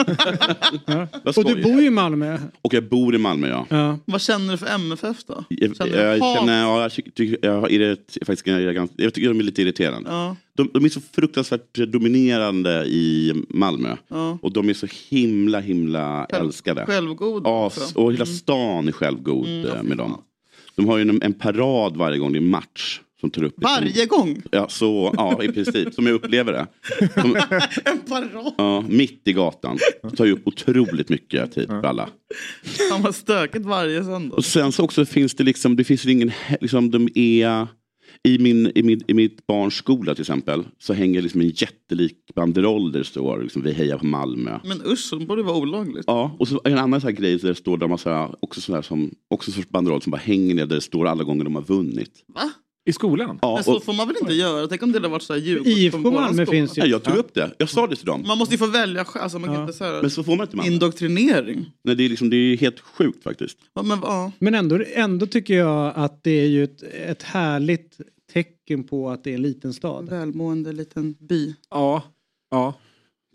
Ja. 0.86 1.08
Och 1.36 1.46
du 1.46 1.64
bor 1.64 1.82
ju 1.82 1.88
i 1.88 1.90
Malmö. 1.90 2.38
Och 2.62 2.74
jag 2.74 2.90
bor 2.90 3.16
i 3.16 3.18
Malmö 3.18 3.48
ja. 3.50 3.66
Ja. 3.70 4.00
Vad 4.06 4.22
känner 4.22 4.52
du 4.52 4.58
för 4.58 4.68
MFF 4.68 5.24
då? 5.28 5.44
Jag, 5.50 5.76
Känner 5.78 6.04
jag, 6.04 6.20
hat? 6.20 6.40
känner, 6.40 6.62
ja, 6.62 6.82
jag, 6.82 6.92
tycker, 6.92 7.38
jag, 7.42 7.72
är 7.72 7.80
det, 7.80 7.98
faktiskt, 8.26 8.48
jag, 8.48 8.62
är 8.62 8.72
ganska, 8.72 8.96
jag 9.04 9.14
tycker 9.14 9.28
de 9.30 9.40
är 9.40 9.44
lite 9.44 9.62
irriterande. 9.62 10.10
Ja. 10.10 10.36
De, 10.54 10.70
de 10.74 10.86
är 10.86 10.90
så 10.90 11.02
fruktansvärt 11.16 11.74
dominerande 11.74 12.86
i 12.86 13.34
Malmö. 13.50 13.96
Ja. 14.08 14.38
Och 14.42 14.54
de 14.54 14.70
är 14.70 14.74
så 14.74 14.88
himla 15.10 15.60
himla 15.60 16.28
Själv- 16.32 16.46
älskade. 16.46 16.86
Självgod 16.86 17.42
Ja, 17.46 17.72
och 17.96 18.14
hela 18.14 18.26
stan 18.26 18.88
är 18.88 18.92
självgod 18.92 19.48
Mm. 19.48 19.66
eh, 19.66 19.84
med 19.84 19.98
dem. 19.98 20.22
De 20.76 20.88
har 20.88 20.98
ju 20.98 21.02
en, 21.02 21.22
en 21.22 21.34
parad 21.34 21.98
varje 21.98 22.18
gång 22.18 22.32
det 22.34 22.40
är 22.40 22.42
match. 22.42 23.00
Som 23.22 23.30
tar 23.32 23.44
upp 23.44 23.54
Varje 23.58 24.06
gång? 24.06 24.42
Ja, 24.52 24.68
så, 24.70 25.14
ja, 25.18 25.44
i 25.44 25.48
princip. 25.48 25.94
Som 25.94 26.06
jag 26.08 26.14
upplever 26.16 26.54
det. 26.54 26.68
De, 27.16 27.36
En 27.86 28.00
parad. 28.00 28.54
ja, 28.58 28.82
mitt 28.90 29.22
i 29.28 29.34
gatan. 29.34 29.78
Det 30.04 30.16
tar 30.16 30.26
ju 30.26 30.32
upp 30.32 30.48
otroligt 30.48 31.10
mycket 31.10 31.52
tid 31.52 31.68
för 31.68 31.84
alla. 31.84 32.10
Han 32.92 33.02
var 33.02 33.12
stökigt 33.12 33.66
varje 33.66 34.04
söndag. 34.04 34.36
Och 34.36 34.46
sen 34.46 34.72
så 34.72 34.84
också 34.84 35.06
finns 35.06 35.34
det 35.34 35.44
liksom, 35.44 35.76
det 35.76 35.84
finns 35.84 36.06
ingen, 36.06 36.30
he- 36.30 36.58
liksom 36.62 36.92
de 36.92 37.10
är 37.16 37.68
i, 38.24 38.40
min, 38.40 38.72
i, 38.76 38.84
min, 38.84 39.02
I 39.08 39.14
mitt 39.14 39.48
barns 39.48 39.74
skola 39.74 40.16
till 40.16 40.22
exempel 40.22 40.64
så 40.80 40.94
hänger 40.94 41.22
liksom 41.22 41.42
en 41.42 41.50
jättelik 41.50 42.18
banderoll 42.36 42.92
där 42.92 43.00
det 43.00 43.06
står 43.06 43.42
liksom, 43.44 43.62
vi 43.62 43.74
hejar 43.74 43.98
på 43.98 44.06
Malmö. 44.06 44.60
Men 44.66 44.82
usch, 44.86 45.20
det 45.20 45.26
borde 45.26 45.44
vara 45.44 45.58
olagligt. 45.58 46.04
Ja, 46.08 46.36
och 46.40 46.48
så 46.48 46.62
en 46.64 46.78
annan 46.78 47.02
så 47.02 47.08
här 47.08 47.14
grej 47.16 47.38
där 47.38 47.48
det 47.50 47.56
står 47.56 47.78
där 47.78 47.88
man 47.88 47.98
så 47.98 48.10
här, 48.10 48.36
också 48.40 48.74
här 48.74 48.82
som, 48.82 49.12
också 49.30 49.50
en 49.52 49.56
sorts 49.56 49.70
banderoll 49.70 50.02
som 50.02 50.12
bara 50.12 50.18
hänger 50.18 50.56
ner 50.56 50.66
där 50.66 50.76
det 50.76 50.82
står 50.82 51.08
alla 51.08 51.24
gånger 51.24 51.44
de 51.44 51.56
har 51.56 51.62
vunnit. 51.62 52.24
Va? 52.28 52.52
I 52.86 52.94
skolan? 52.94 53.40
Ja, 53.42 53.56
Men 53.56 53.64
så 53.64 53.76
och, 53.78 53.84
får 53.84 53.94
man 53.94 54.08
väl 54.08 54.18
inte 54.22 54.34
göra? 54.34 54.68
Tänk 54.68 54.84
om 54.84 54.92
det 54.92 54.98
hade 54.98 55.08
varit 55.08 55.24
så 55.24 55.34
här 55.34 55.40
Djurgården 55.40 55.72
IFK 55.74 55.98
Malmö 55.98 56.34
skola. 56.34 56.46
finns 56.46 56.78
ju. 56.78 56.82
ja, 56.82 56.88
jag 56.88 57.04
tog 57.04 57.16
upp 57.16 57.34
det, 57.34 57.52
jag 57.58 57.70
sa 57.70 57.88
det 57.88 57.96
till 57.96 58.06
dem. 58.06 58.24
Man 58.28 58.38
måste 58.38 58.54
ju 58.54 58.58
få 58.58 58.68
välja 58.68 59.06
själv. 59.06 59.24
Alltså, 59.24 59.40
man 59.40 59.48
kan 59.48 59.56
Ja. 59.56 59.62
inte 59.62 59.74
säga 59.74 60.02
Men 60.02 60.12
så 60.12 60.24
får 60.24 60.36
man 60.36 60.44
inte 60.46 60.56
Malmö. 60.58 60.72
indoktrinering. 60.74 61.72
Nej, 61.84 61.96
det, 61.96 62.06
är 62.06 62.10
liksom, 62.10 62.30
det 62.30 62.36
är 62.36 62.58
helt 62.58 62.80
sjukt 62.80 63.24
faktiskt. 63.24 63.58
Ja, 63.74 63.82
men, 63.84 64.00
ja. 64.04 64.32
Men 64.40 64.56
ändå, 64.56 64.80
ändå 64.94 65.26
tycker 65.28 65.54
jag 65.54 65.94
att 65.96 66.24
det 66.24 66.32
är 66.32 66.48
ju 66.48 66.64
ett, 66.64 66.84
ett 66.84 67.24
härligt 67.24 67.98
tecken 68.34 68.84
på 68.84 69.10
att 69.10 69.24
det 69.24 69.30
är 69.32 69.36
en 69.36 69.42
liten 69.42 69.74
stad. 69.74 70.10
Välmående 70.10 70.74
liten 70.74 71.16
by. 71.20 71.56
Ja. 71.70 72.04
ja. 72.52 72.74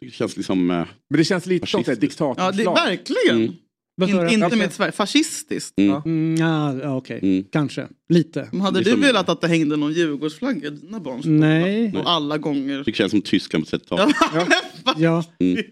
Det 0.00 0.10
känns 0.10 0.36
liksom... 0.36 0.70
Eh, 0.70 0.76
Men 1.10 1.18
det 1.18 1.24
känns 1.24 1.46
lite 1.46 1.66
som 1.66 1.80
ett 1.80 1.86
Fascistiskt. 1.86 2.20
Ja, 2.20 2.34
det, 2.34 2.56
diktatorslag. 2.56 2.74
verkligen. 2.74 3.36
Mm. 3.42 3.54
In, 4.02 4.28
inte 4.28 4.56
med 4.56 4.66
ett 4.66 4.74
Sverige. 4.74 4.92
Fascistiskt. 4.92 5.78
mm. 5.78 6.02
Mm, 6.04 6.36
ja, 6.38 6.74
ja, 6.82 6.96
okej. 6.96 7.20
Mm. 7.22 7.44
Kanske. 7.52 7.86
Lite. 8.08 8.48
Men 8.52 8.60
hade 8.60 8.80
du 8.80 8.96
velat 8.96 9.28
att 9.28 9.40
det 9.40 9.48
hängde 9.48 9.76
någon 9.76 9.92
Djurgårdsflagga 9.92 10.68
i 10.68 10.70
dina 10.70 11.00
barns? 11.00 11.26
Nej. 11.26 11.96
Och 11.96 12.10
alla 12.10 12.38
gånger. 12.38 12.82
Det 12.84 12.92
känns 12.92 13.10
som 13.10 13.22
Tyskland 13.22 13.64
på 13.64 13.70
sätt 13.70 13.90
och 13.90 13.98
Ja, 13.98 14.10
tag. 14.32 14.46
Ja. 14.96 15.24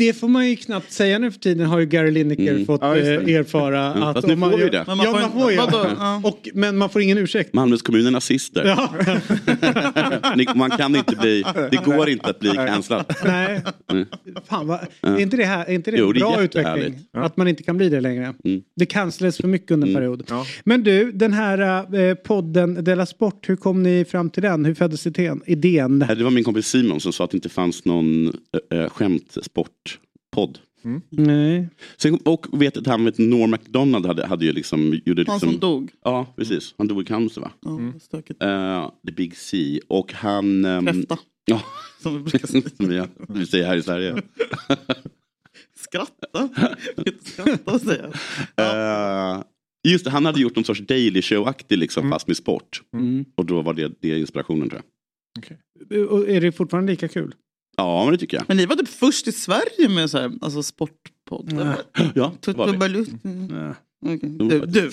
Mm. 0.00 0.12
Det 0.14 0.18
får 0.20 0.28
man 0.28 0.48
ju 0.50 0.56
knappt 0.56 0.92
säga 0.92 1.18
nu 1.18 1.30
för 1.30 1.38
tiden 1.40 1.66
har 1.66 1.78
ju 1.80 1.86
Gary 1.86 2.10
Lineker 2.10 2.50
Mm. 2.52 2.66
fått 2.66 2.80
Ja, 2.82 2.94
det. 2.94 3.14
eh, 3.14 3.34
erfara. 3.36 3.86
Mm. 3.92 4.02
Att 4.02 4.14
Fast 4.16 4.26
nu 4.28 4.36
man, 4.36 4.50
får 4.50 4.58
vi 4.58 4.68
det. 4.68 4.76
Ja, 4.76 4.84
Men 4.86 4.96
man 4.96 5.12
man 5.12 5.30
får, 5.32 5.40
får- 5.40 5.50
ju. 5.52 5.56
Ja. 6.00 6.20
Och, 6.24 6.48
men 6.54 6.76
man 6.76 6.90
får 6.90 7.02
ingen 7.02 7.18
ursäkt. 7.18 7.54
Malmös 7.54 7.82
kommun 7.82 8.06
är 8.06 8.10
nazister. 8.10 8.64
Ja. 8.64 8.94
Man 10.54 10.70
kan 10.70 10.96
inte 10.96 11.16
bli, 11.16 11.44
det 11.70 11.84
går 11.84 12.08
inte 12.08 12.26
att 12.30 12.38
bli 12.40 12.50
cancellad. 12.50 13.04
Nej. 13.24 13.62
Mm. 13.92 14.06
Fan, 14.48 14.66
vad, 14.66 14.80
Ja. 15.00 15.08
är 15.08 15.18
inte 15.20 15.36
det, 15.36 15.44
här, 15.44 15.64
är 15.64 15.72
inte 15.72 15.90
det 15.90 15.96
Jo, 15.96 16.06
en 16.06 16.12
det 16.14 16.18
är 16.18 16.20
bra 16.20 16.42
jättehärligt. 16.42 16.86
utveckling? 16.86 17.08
Ja. 17.12 17.20
Att 17.24 17.36
man 17.36 17.48
inte 17.48 17.62
kan 17.62 17.76
bli 17.76 17.88
det 17.88 18.00
längre. 18.00 18.34
Mm. 18.44 18.62
Det 18.76 18.86
cancellades 18.86 19.36
för 19.36 19.48
mycket 19.48 19.70
under 19.70 19.88
en 19.88 19.94
period. 19.94 20.30
Men 20.64 20.82
du, 20.82 21.12
den 21.12 21.32
här 21.32 21.86
eh, 22.08 22.14
podden 22.14 22.84
Della 22.84 23.06
Sport, 23.06 23.48
hur 23.48 23.56
kom 23.56 23.82
ni 23.82 24.04
fram 24.04 24.30
till 24.30 24.42
den? 24.42 24.64
Hur 24.64 24.74
föddes 24.74 25.06
idén? 25.46 25.98
Det 25.98 26.24
var 26.24 26.30
min 26.30 26.44
kompis 26.44 26.66
Simon 26.66 27.00
som 27.00 27.12
sa 27.12 27.24
att 27.24 27.30
det 27.30 27.36
inte 27.36 27.48
fanns 27.48 27.84
någon 27.84 28.32
äh, 30.36 30.40
skämtsportpodd. 30.40 30.58
Nej. 31.10 31.68
Sen, 31.96 32.18
och 32.24 32.62
vet 32.62 32.76
att 32.76 32.86
han 32.86 33.04
vet 33.04 33.18
Norm 33.18 33.50
MacDonald 33.50 34.06
hade, 34.06 34.26
hade 34.26 34.44
ju 34.44 34.52
liksom... 34.52 35.00
Gjorde 35.04 35.24
Han 35.26 35.36
liksom 35.36 35.50
som 35.50 35.60
dog. 35.60 35.92
Ja, 36.04 36.26
precis. 36.36 36.74
Han 36.78 36.88
dog 36.88 37.02
i 37.02 37.04
cancer 37.04 37.40
va? 37.40 37.50
Ja, 37.60 37.92
stökigt. 38.00 38.42
Eh, 38.42 38.90
The 39.06 39.12
Big 39.12 39.36
C. 39.36 39.80
Och 39.88 40.12
han... 40.12 40.64
Um, 40.64 40.86
Kräfta. 40.86 41.18
Ja. 41.44 41.62
Som 42.02 42.16
vi 42.16 42.22
brukar 42.22 42.46
säga. 42.48 42.62
Som 42.76 42.88
vi, 42.88 43.02
vi 43.28 43.46
säger 43.46 43.66
här 43.66 43.76
i 43.76 43.82
Sverige. 43.82 44.22
Skratta. 45.76 46.48
Skratta 47.22 47.78
säger 47.78 48.02
jag. 48.02 48.14
Eh, 49.36 49.42
just 49.92 50.04
det, 50.04 50.10
han 50.10 50.26
hade 50.26 50.40
gjort 50.40 50.56
någon 50.56 50.64
sorts 50.64 50.80
Daily 50.80 51.22
Show-aktig 51.22 51.76
liksom, 51.76 52.10
fast 52.10 52.26
med 52.26 52.36
sport. 52.36 52.82
Mm. 52.94 53.24
Och 53.34 53.46
då 53.46 53.62
var 53.62 53.74
det, 53.74 53.92
det 54.00 54.18
inspirationen 54.18 54.70
tror 54.70 54.82
jag. 54.82 56.10
Och 56.10 56.28
är 56.28 56.40
det 56.40 56.52
fortfarande 56.52 56.92
lika 56.92 57.08
kul? 57.08 57.34
Ja, 57.76 58.04
men 58.04 58.12
det 58.12 58.18
tycker 58.18 58.36
jag. 58.36 58.44
Men 58.48 58.56
ni 58.56 58.66
var 58.66 58.76
typ 58.76 58.88
först 58.88 59.28
i 59.28 59.32
Sverige 59.32 59.88
med 59.88 60.10
så 60.10 60.18
här, 60.18 60.32
alltså 60.40 60.62
sportpodd. 60.62 61.52
Ja, 61.52 61.76
det 61.94 62.14
var 62.14 62.30
vi. 62.30 62.36
Tuttobaloo. 62.40 63.04
Nej. 63.22 63.74
Okej. 64.06 64.30
Du, 64.30 64.66
du. 64.66 64.90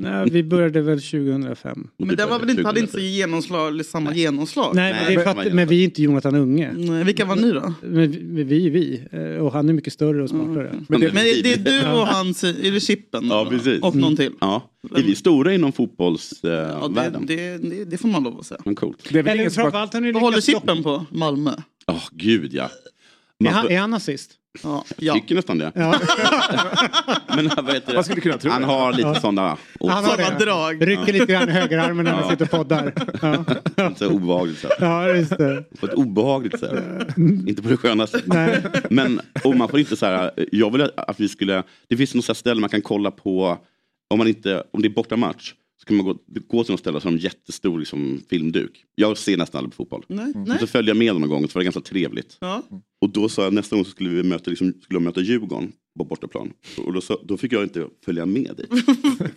Nej, 0.00 0.30
vi 0.30 0.42
började 0.42 0.80
väl 0.80 1.00
2005. 1.00 1.88
Men 1.96 2.16
det 2.16 2.26
var 2.26 2.38
väl 2.38 2.50
inte, 2.50 2.62
hade 2.62 2.80
inte 2.80 2.92
så 2.92 2.98
genomslag, 2.98 3.84
samma 3.84 4.14
genomslag? 4.14 4.74
Nej, 4.74 4.92
men, 4.92 5.06
det 5.14 5.20
är 5.20 5.24
för 5.34 5.40
att, 5.48 5.52
men 5.54 5.68
vi 5.68 5.80
är 5.80 5.84
inte 5.84 6.02
Jonathan 6.02 6.34
Unge. 6.34 6.72
Nej, 6.72 7.04
vilka 7.04 7.24
var 7.24 7.36
ni 7.36 7.52
då? 7.52 7.74
Men 7.82 8.10
vi, 8.10 8.20
men 8.22 8.48
vi 8.48 8.66
är 8.66 8.70
vi. 8.70 9.02
Eh, 9.12 9.44
Och 9.44 9.52
han 9.52 9.68
är 9.68 9.72
mycket 9.72 9.92
större 9.92 10.22
och 10.22 10.28
smartare. 10.30 10.84
Men 10.88 11.00
det, 11.00 11.12
men 11.12 11.24
det 11.24 11.52
är 11.52 11.56
du 11.82 11.92
och 12.00 12.06
han, 12.06 12.26
är 12.28 12.70
det 12.72 12.80
Chippen? 12.80 13.26
Ja, 13.28 13.46
precis. 13.50 13.82
Och 13.82 13.96
någon 13.96 14.16
till? 14.16 14.32
Ja. 14.40 14.70
Är 14.96 15.02
vi 15.02 15.14
stora 15.14 15.54
inom 15.54 15.72
fotbollsvärlden? 15.72 16.92
Ja, 16.94 17.18
det, 17.26 17.58
det, 17.58 17.84
det, 17.84 17.96
får 17.98 18.08
man 18.08 18.22
lov 18.22 18.38
att 18.40 18.46
säga. 18.46 18.60
Men 18.64 18.74
coolt. 18.74 19.08
Det 19.12 19.18
är 19.18 19.22
väl 19.22 19.40
Eller 19.40 19.50
framförallt 19.50 19.92
har 19.92 20.00
ni 20.00 20.12
Vad 20.12 20.22
håller 20.22 20.40
Chippen 20.40 20.82
på? 20.82 21.06
Malmö? 21.10 21.50
Åh, 21.86 22.02
gud 22.12 22.54
ja. 22.54 22.64
Är 22.64 23.44
Man 23.44 23.52
han, 23.52 23.62
får- 23.62 23.70
är 23.70 23.78
han 23.78 23.90
nazist? 23.90 24.30
Ja. 24.62 24.84
Jag 24.96 25.14
tycker 25.14 25.34
nästan 25.34 25.58
det. 25.58 25.72
Ja. 25.74 25.94
Men 27.36 27.50
vad 27.56 27.74
heter 27.74 27.94
det? 27.94 28.04
Skulle 28.04 28.20
kunna 28.20 28.38
tro 28.38 28.50
Han 28.50 28.60
det. 28.62 28.66
har 28.68 28.92
lite 28.92 29.08
Ja. 29.08 29.14
sådana 29.20 29.56
Han 29.80 29.90
har 29.90 30.02
Sådana 30.10 30.38
det. 30.38 30.44
drag. 30.44 30.86
Rycker 30.88 31.12
lite 31.12 31.26
grann 31.26 31.48
i 31.48 31.52
högerarmen 31.52 32.04
när 32.04 32.12
man 32.20 32.30
sitter 32.30 32.44
och 32.44 32.50
poddar. 32.50 32.92
Ja, 33.76 33.94
så 33.96 34.08
obehagligt 34.10 34.58
sätt. 34.58 34.70
ja 34.80 35.08
just 35.08 35.38
det. 35.38 35.64
På 35.80 35.86
ett 35.86 35.94
obehagligt 35.94 36.60
sätt. 36.60 36.84
Inte 37.46 37.62
på 37.62 37.68
det 37.68 37.76
sköna 37.76 38.06
sättet. 38.06 38.90
Men 38.90 39.20
och 39.44 39.56
man 39.56 39.68
får 39.68 39.78
inte 39.78 39.96
så 39.96 40.06
här, 40.06 40.30
jag 40.52 40.72
vill 40.72 40.90
att 40.96 41.20
vi 41.20 41.28
skulle, 41.28 41.62
det 41.88 41.96
finns 41.96 42.14
något 42.14 42.36
ställe 42.36 42.60
man 42.60 42.70
kan 42.70 42.82
kolla 42.82 43.10
på, 43.10 43.58
om, 44.10 44.18
man 44.18 44.28
inte, 44.28 44.62
om 44.72 44.82
det 44.82 44.88
är 44.88 44.90
bortamatch, 44.94 45.52
så 45.80 45.86
kan 45.86 45.96
man 45.96 46.06
gå, 46.06 46.18
gå 46.48 46.64
till 46.64 46.72
något 46.72 46.80
ställe 46.80 47.00
som 47.00 47.08
har 47.08 47.12
en 47.12 47.18
jättestor 47.18 47.78
liksom, 47.78 48.22
filmduk. 48.30 48.84
Jag 48.94 49.18
ser 49.18 49.36
nästan 49.36 49.58
aldrig 49.58 49.76
på 49.76 49.76
fotboll. 49.76 50.04
Nej. 50.08 50.32
Nej. 50.34 50.58
så 50.58 50.66
följde 50.66 50.90
jag 50.90 50.96
med 50.96 51.14
dem 51.14 51.22
en 51.22 51.28
gång 51.28 51.44
och 51.44 51.50
så 51.50 51.58
var 51.58 51.60
det 51.60 51.64
ganska 51.64 51.80
trevligt. 51.80 52.36
Ja. 52.40 52.62
Och 53.00 53.10
då 53.10 53.28
sa 53.28 53.44
jag 53.44 53.52
nästa 53.52 53.76
gång 53.76 53.84
så 53.84 53.90
skulle 53.90 54.10
vi 54.10 54.22
möta, 54.22 54.50
liksom, 54.50 54.74
skulle 54.82 54.96
de 54.96 55.04
möta 55.04 55.20
Djurgården 55.20 55.72
på 55.98 56.04
bortaplan. 56.04 56.52
Och 56.86 56.92
då, 56.92 57.00
sa, 57.00 57.18
då 57.24 57.36
fick 57.36 57.52
jag 57.52 57.62
inte 57.62 57.86
följa 58.04 58.26
med 58.26 58.56
dit. 58.56 58.70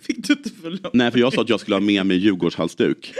Fick 0.00 0.26
du 0.26 0.32
inte 0.32 0.50
följa 0.50 0.90
Nej, 0.92 1.10
för 1.10 1.18
jag 1.18 1.32
sa 1.32 1.42
att 1.42 1.48
jag 1.48 1.60
skulle 1.60 1.74
ha 1.74 1.80
med 1.80 2.06
mig 2.06 2.16
Djurgårdshalsduk. 2.16 3.14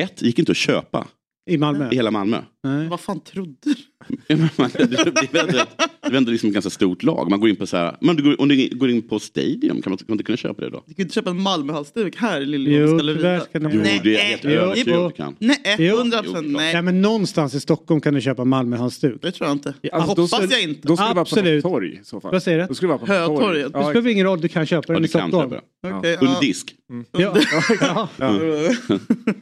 Ett, 0.00 0.22
gick 0.22 0.38
inte 0.38 0.52
att 0.52 0.58
köpa 0.58 1.06
I 1.50 1.58
Malmö? 1.58 1.88
i 1.92 1.94
hela 1.94 2.10
Malmö. 2.10 2.42
Nej. 2.62 2.88
Vad 2.88 3.00
fan 3.00 3.20
trodde 3.20 3.56
du? 3.62 3.74
Det 4.26 4.34
är 4.34 5.40
ändå 5.40 5.64
det 6.10 6.16
ändå 6.16 6.30
liksom 6.32 6.46
ett 6.48 6.52
ganska 6.54 6.70
stort 6.70 7.02
lag. 7.02 7.30
Man 7.30 7.40
går 7.40 7.48
in 7.50 7.56
på 7.56 7.66
så 7.66 7.76
här, 7.76 7.96
man 8.00 8.16
går, 8.16 8.40
om 8.40 8.48
du 8.48 8.68
går 8.72 8.90
in 8.90 9.02
på 9.08 9.18
Stadium 9.18 9.82
kan 9.82 9.90
man, 9.90 9.98
kan 9.98 10.04
man 10.08 10.14
inte 10.14 10.24
kunna 10.24 10.36
köpa 10.36 10.60
det 10.62 10.70
då? 10.70 10.82
Du 10.86 10.94
kan 10.94 11.02
inte 11.02 11.14
köpa 11.14 11.30
en 11.30 11.42
Malmöhalsduk 11.42 12.16
här 12.16 12.40
i 12.40 12.44
Jo, 12.44 12.50
Liljeholms 12.50 13.02
tyvärr 13.02 13.42
Jo, 13.52 13.80
det 14.02 14.14
är 14.16 14.18
helt 14.24 14.44
Jo, 14.44 14.50
övertygad 14.50 14.94
jo. 14.94 15.04
att 15.06 15.16
du 15.16 15.22
kan. 15.22 15.36
Nej, 15.38 15.76
Jo. 15.78 15.96
100 15.98 16.22
procent 16.22 16.46
nej. 16.50 16.82
Men 16.82 17.02
någonstans 17.02 17.54
i 17.54 17.60
Stockholm 17.60 18.00
kan 18.00 18.14
du 18.14 18.20
köpa 18.20 18.44
Malmöhalsduk. 18.44 19.22
Det 19.22 19.32
tror 19.32 19.48
jag 19.48 19.54
inte. 19.54 19.74
Alltså, 19.92 20.08
Hoppas 20.10 20.30
skulle- 20.30 20.52
jag 20.52 20.62
inte. 20.62 20.88
Då 20.88 20.96
skulle 20.96 21.10
det 21.10 21.14
vara 21.14 21.60
på 21.62 21.68
torg 21.68 21.92
i 22.02 22.04
så 22.04 22.20
fall. 22.20 22.32
Vad 22.32 22.42
säger 22.42 22.58
du? 22.58 22.66
Då 22.66 22.74
skulle 22.74 22.88
vara 22.88 22.98
på 22.98 23.06
Hötorget. 23.06 23.72
Det 23.72 23.84
spelar 23.90 24.08
ingen 24.08 24.26
roll, 24.26 24.40
du 24.40 24.48
kan 24.48 24.66
köpa 24.66 24.84
Ja, 24.88 24.94
den 24.94 25.04
i 25.04 25.08
Stockholm. 25.08 25.54
Under 25.84 26.18
ja. 26.20 26.38
disk. 26.40 26.74
Ja. 27.12 28.08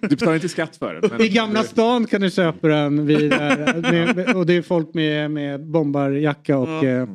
Du 0.01 0.09
betalar 0.09 0.34
inte 0.34 0.48
skatt 0.48 0.76
för 0.76 0.94
det. 0.94 1.09
men- 1.10 1.20
I 1.22 1.28
Gamla 1.28 1.62
stan 1.62 2.06
kan 2.06 2.20
du 2.20 2.30
köpa 2.30 2.68
den 2.68 3.06
vid, 3.06 3.32
och 4.36 4.47
det 4.47 4.59
folk 4.62 4.94
med, 4.94 5.30
med 5.30 5.66
bombarjacka 5.70 6.58
och... 6.58 6.84
Eh, 6.84 7.08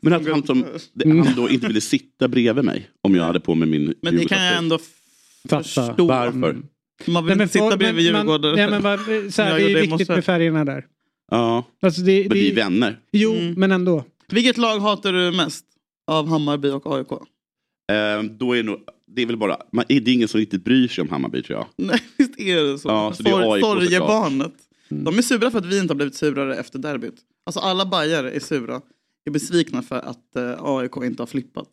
Men 0.00 0.12
att 0.12 0.28
han, 0.28 0.46
som, 0.46 0.64
han 1.04 1.34
då 1.36 1.48
inte 1.50 1.66
ville 1.66 1.80
sitta 1.80 2.28
bredvid 2.28 2.64
mig 2.64 2.90
om 3.02 3.14
jag 3.14 3.24
hade 3.24 3.40
på 3.40 3.54
mig 3.54 3.68
min 3.68 3.94
Men 4.02 4.16
det 4.16 4.24
kan 4.24 4.44
jag 4.44 4.56
ändå 4.58 4.78
Fatta. 5.48 5.62
förstå. 5.64 6.06
Varför? 6.06 6.56
Man 7.06 7.24
vill 7.26 7.32
inte 7.40 7.48
sitta 7.52 7.76
bredvid 7.76 8.04
Djurgården. 8.04 8.54
Nej, 8.56 8.70
men 8.80 9.32
så 9.32 9.42
här, 9.42 9.54
det 9.58 9.62
är 9.72 9.74
viktigt 9.74 9.90
morse. 9.90 10.12
med 10.14 10.24
färgerna 10.24 10.64
där. 10.64 10.86
Ja, 11.30 11.64
Alltså 11.82 12.00
det, 12.02 12.20
men 12.20 12.28
det, 12.28 12.34
vi 12.34 12.50
är 12.50 12.54
vänner. 12.54 12.98
Jo, 13.12 13.32
Mm. 13.34 13.54
men 13.54 13.72
ändå. 13.72 14.04
Vilket 14.28 14.56
lag 14.58 14.78
hatar 14.78 15.12
du 15.12 15.36
mest? 15.36 15.64
Av 16.06 16.28
Hammarby 16.28 16.68
och 16.70 16.96
AIK? 16.96 17.12
Eh, 17.12 18.22
då 18.38 18.56
är 18.56 18.62
nog, 18.62 18.78
det 19.16 19.22
är 19.22 19.26
väl 19.26 19.36
bara, 19.36 19.56
man, 19.72 19.84
det 19.88 19.94
är 19.94 20.08
ingen 20.08 20.28
som 20.28 20.40
riktigt 20.40 20.64
bryr 20.64 20.88
sig 20.88 21.02
om 21.02 21.08
Hammarby 21.08 21.42
tror 21.42 21.58
jag. 21.58 21.66
Nej, 21.86 22.00
visst 22.18 22.40
är 22.40 22.62
det 22.72 22.78
så? 22.78 22.88
Ja, 22.88 23.12
så 23.12 23.22
det 23.22 23.30
är 23.30 23.32
Sor- 23.32 23.52
AIK 23.54 23.64
såklart. 23.64 23.82
Sorgebarnet. 23.84 24.52
Mm. 24.90 25.04
De 25.04 25.18
är 25.18 25.22
sura 25.22 25.50
för 25.50 25.58
att 25.58 25.66
vi 25.66 25.78
inte 25.78 25.90
har 25.92 25.96
blivit 25.96 26.14
surare 26.14 26.56
efter 26.56 26.78
derbyt. 26.78 27.14
Alltså 27.46 27.60
alla 27.60 27.86
bajare 27.86 28.30
är 28.30 28.40
sura. 28.40 28.80
Är 29.24 29.30
besvikna 29.30 29.82
för 29.82 29.96
att 29.98 30.36
eh, 30.36 30.64
AIK 30.64 30.96
inte 30.96 31.22
har 31.22 31.26
flippat. 31.26 31.68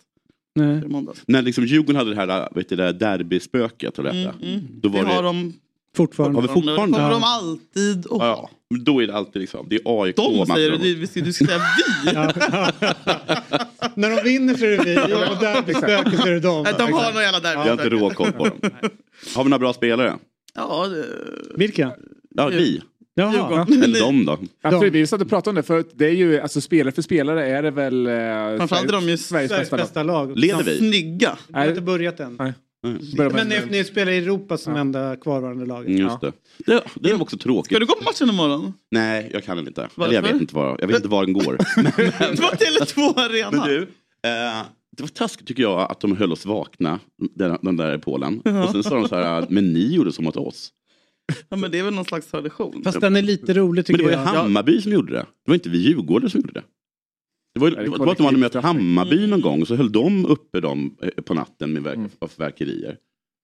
Nej. 0.56 0.84
i 0.86 0.88
måndags. 0.88 1.22
När 1.28 1.42
liksom 1.42 1.66
Djurgården 1.66 1.96
hade 1.96 2.10
det 2.10 2.16
här 2.16 2.50
vet 2.56 2.70
du, 2.70 2.76
det 2.76 2.84
där 2.84 2.94
derbyspöket, 2.94 3.98
Mm, 4.00 4.16
detta, 4.16 4.36
mm. 4.46 4.62
då 4.82 4.90
var 4.90 5.00
Det 5.00 5.06
det... 5.10 5.14
har 5.16 5.24
de 5.24 5.54
Fortfarande. 5.96 6.38
Har 6.38 6.42
vi 6.42 6.48
fortfarande? 6.48 6.98
Det 6.98 7.02
kommer 7.02 7.14
Ja. 7.14 7.20
de 7.20 7.24
alltid 7.24 8.06
att 8.06 8.12
ha. 8.22 8.28
Ja, 8.28 8.50
men 8.70 8.84
då 8.84 9.04
är 9.04 9.08
det 9.08 9.16
alltid 9.16 9.40
liksom, 9.42 9.66
det 9.70 9.76
är 9.76 10.04
AIK 10.04 10.16
De 10.16 10.46
säger 10.46 10.72
det, 10.72 10.78
du, 10.78 11.22
du, 11.22 11.34
ska 11.34 11.46
säga 11.46 11.60
vi. 12.06 12.12
När 13.96 14.16
de 14.16 14.24
vinner 14.24 14.54
så 14.56 14.66
är 14.66 14.70
det 14.70 14.84
vi 15.08 15.14
och 15.14 15.40
där 15.40 15.62
blir 15.62 15.76
spöket 15.76 16.20
så 16.20 16.28
är 16.28 16.32
det 16.32 16.40
dem. 16.40 16.64
Nej, 16.64 16.74
de 16.78 16.94
har 16.94 17.14
någon 17.14 17.22
jävla 17.22 17.52
Jag 17.52 17.58
har 17.58 17.72
inte 17.72 17.84
derby. 17.84 17.96
råkoll 17.96 18.32
på 18.32 18.46
dem. 18.48 18.60
Har 19.36 19.44
vi 19.44 19.50
några 19.50 19.60
bra 19.60 19.74
spelare? 19.74 20.16
Ja, 20.56 20.88
det... 20.88 21.06
Vilka? 21.56 21.92
Ja, 22.30 22.48
vi. 22.48 22.82
Jaha. 23.18 23.34
Djurgården. 23.34 23.84
Eller 23.84 24.00
de 24.00 24.26
då? 24.26 24.40
Absolut, 24.62 24.94
vi 24.94 25.08
satt 25.08 25.22
och 25.22 25.30
pratade 25.30 25.50
om 25.50 25.56
det 25.56 25.64
för 25.64 25.84
det 25.96 26.06
är 26.06 26.12
ju, 26.12 26.40
alltså 26.40 26.62
spelare 26.62 26.92
för 26.92 27.02
spelare 27.02 27.48
är 27.48 27.64
det 27.64 27.72
väl... 27.72 28.08
Eh, 28.08 28.14
Framförallt 28.58 28.88
är 28.88 28.92
de 28.94 29.10
ju 29.10 29.18
Sveriges 29.18 29.50
Sveriges 29.52 29.70
bästa 29.72 29.76
lag. 29.76 29.86
bästa 29.86 30.04
lag. 30.04 30.38
Leder 30.38 30.64
de 30.64 30.72
vi? 30.72 30.78
snygga. 30.78 31.38
Vi 31.48 31.54
har 31.60 31.68
inte 31.68 31.82
börjat 31.82 32.20
än. 32.20 32.36
Nej. 32.40 32.54
Mm. 32.86 33.34
Men 33.34 33.48
ni, 33.48 33.60
ni 33.70 33.84
spelar 33.84 34.12
i 34.12 34.18
Europa 34.18 34.58
som 34.58 34.76
enda 34.76 35.16
kvarvarande 35.16 35.66
lag. 35.66 35.86
Mm, 35.86 35.98
Just 35.98 36.22
det. 36.22 36.32
det. 36.58 36.84
Det 36.96 37.10
är 37.10 37.22
också 37.22 37.38
tråkigt. 37.38 37.66
Ska 37.66 37.80
du 37.80 37.86
gå 37.86 37.96
på 37.96 38.04
matchen 38.04 38.30
imorgon? 38.30 38.74
Nej, 38.92 39.30
jag 39.34 39.44
kan 39.44 39.60
inte. 39.60 39.82
Varför? 39.96 40.04
Eller 40.04 40.16
jag 40.28 40.34
vet 40.34 40.42
inte 40.42 40.56
var, 40.56 40.78
jag 40.80 40.88
vet 40.88 40.96
inte 40.96 41.08
var 41.08 41.26
den 41.26 41.34
går. 41.34 41.58
Det 42.36 42.40
var 42.42 42.52
Tele2 42.52 43.20
Arena. 43.20 43.52
Men 43.52 43.68
du, 43.68 43.82
eh, 43.82 44.66
det 44.98 45.04
var 45.04 45.08
taskigt 45.08 45.48
tycker 45.48 45.64
jag 45.64 45.92
att 45.92 46.00
de 46.00 46.18
höll 46.18 46.32
oss 46.32 46.46
vakna, 46.46 47.00
den, 47.36 47.58
den 47.62 47.78
där 47.78 47.96
i 47.96 48.00
Polen. 48.00 48.40
Och 48.40 48.70
sen 48.72 48.84
sa 48.84 48.96
de 48.96 49.08
så 49.08 49.16
här, 49.16 49.46
men 49.50 49.74
ni 49.74 49.94
gjorde 49.96 50.12
så 50.12 50.22
mot 50.22 50.36
oss. 50.38 50.72
Ja, 51.50 51.58
men 51.58 51.72
det 51.72 51.80
är 51.80 51.84
väl 51.84 51.94
någon 51.94 52.06
slags 52.06 52.28
tradition. 52.32 52.84
Fast 52.84 53.02
den 53.02 53.16
är 53.16 53.22
lite 53.22 53.54
rolig 53.54 53.80
Men 53.80 53.84
tycker 53.84 53.98
det 53.98 54.04
var 54.04 54.12
ju 54.12 54.18
jag. 54.18 54.26
Hammarby 54.26 54.82
som 54.82 54.92
gjorde 54.92 55.14
det. 55.14 55.20
Det 55.20 55.52
var 55.52 55.56
inte 55.56 55.70
vi 55.70 55.78
Djurgårdare 55.78 56.30
som 56.30 56.42
gjorde 56.42 56.54
det. 56.54 56.64
Det 57.54 57.60
var, 57.60 57.70
det 57.70 57.76
var, 57.76 57.98
det 57.98 58.06
var 58.06 58.12
att 58.12 58.18
de 58.18 58.26
hade 58.26 58.38
mött 58.38 58.54
Hammarby 58.54 59.28
någon 59.28 59.42
gång 59.42 59.62
och 59.62 59.68
så 59.68 59.76
höll 59.76 59.92
de 59.92 60.26
uppe 60.26 60.60
dem 60.60 60.98
eh, 61.02 61.10
på 61.24 61.34
natten 61.34 61.74
med 61.74 61.84
verk, 61.84 62.00
av 62.20 62.32
verkerier. 62.38 62.98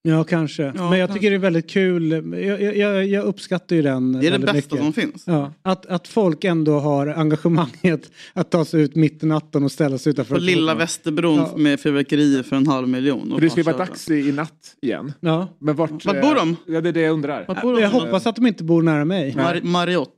Ja, 0.05 0.23
kanske. 0.23 0.63
Ja, 0.75 0.89
Men 0.89 0.99
jag 0.99 1.13
tycker 1.13 1.29
det 1.29 1.35
är 1.35 1.39
väldigt 1.39 1.69
kul. 1.69 2.11
Jag, 2.45 2.77
jag, 2.77 3.07
jag 3.07 3.25
uppskattar 3.25 3.75
ju 3.75 3.81
den 3.81 4.11
Det 4.19 4.27
är 4.27 4.31
det 4.31 4.39
bästa 4.39 4.53
mycket. 4.53 4.77
som 4.77 4.93
finns. 4.93 5.23
Ja, 5.27 5.53
att, 5.61 5.85
att 5.85 6.07
folk 6.07 6.43
ändå 6.43 6.79
har 6.79 7.07
engagemanget 7.07 8.11
att 8.33 8.51
ta 8.51 8.65
sig 8.65 8.81
ut 8.81 8.95
mitt 8.95 9.23
i 9.23 9.25
natten 9.25 9.63
och 9.63 9.71
ställa 9.71 9.97
sig 9.97 10.09
utanför. 10.09 10.35
På 10.35 10.41
lilla. 10.41 10.75
Västerbron 10.75 11.37
Ja. 11.37 11.53
med 11.57 11.79
fyrverkerier 11.79 12.43
för 12.43 12.55
en 12.55 12.67
halv 12.67 12.87
miljon. 12.87 13.31
För 13.33 13.41
det 13.41 13.49
ska 13.49 13.59
ju 13.59 13.63
vara 13.63 13.77
dags 13.77 14.09
i, 14.11 14.13
i 14.15 14.31
natt 14.31 14.75
igen. 14.81 15.13
Ja. 15.19 15.47
Men 15.59 15.75
vart, 15.75 16.05
Vart 16.05 16.21
bor 16.21 16.35
de? 16.35 16.55
Ja, 16.67 16.81
det 16.81 16.89
är 16.89 16.93
det 16.93 17.01
jag 17.01 17.13
undrar. 17.13 17.45
Vart 17.47 17.61
bor 17.61 17.73
de? 17.75 17.81
Jag 17.81 17.89
hoppas 17.89 18.27
att 18.27 18.35
de 18.35 18.47
inte 18.47 18.63
bor 18.63 18.81
nära 18.81 19.05
mig. 19.05 19.33
Mar- 19.37 19.63
Marriott. 19.63 20.15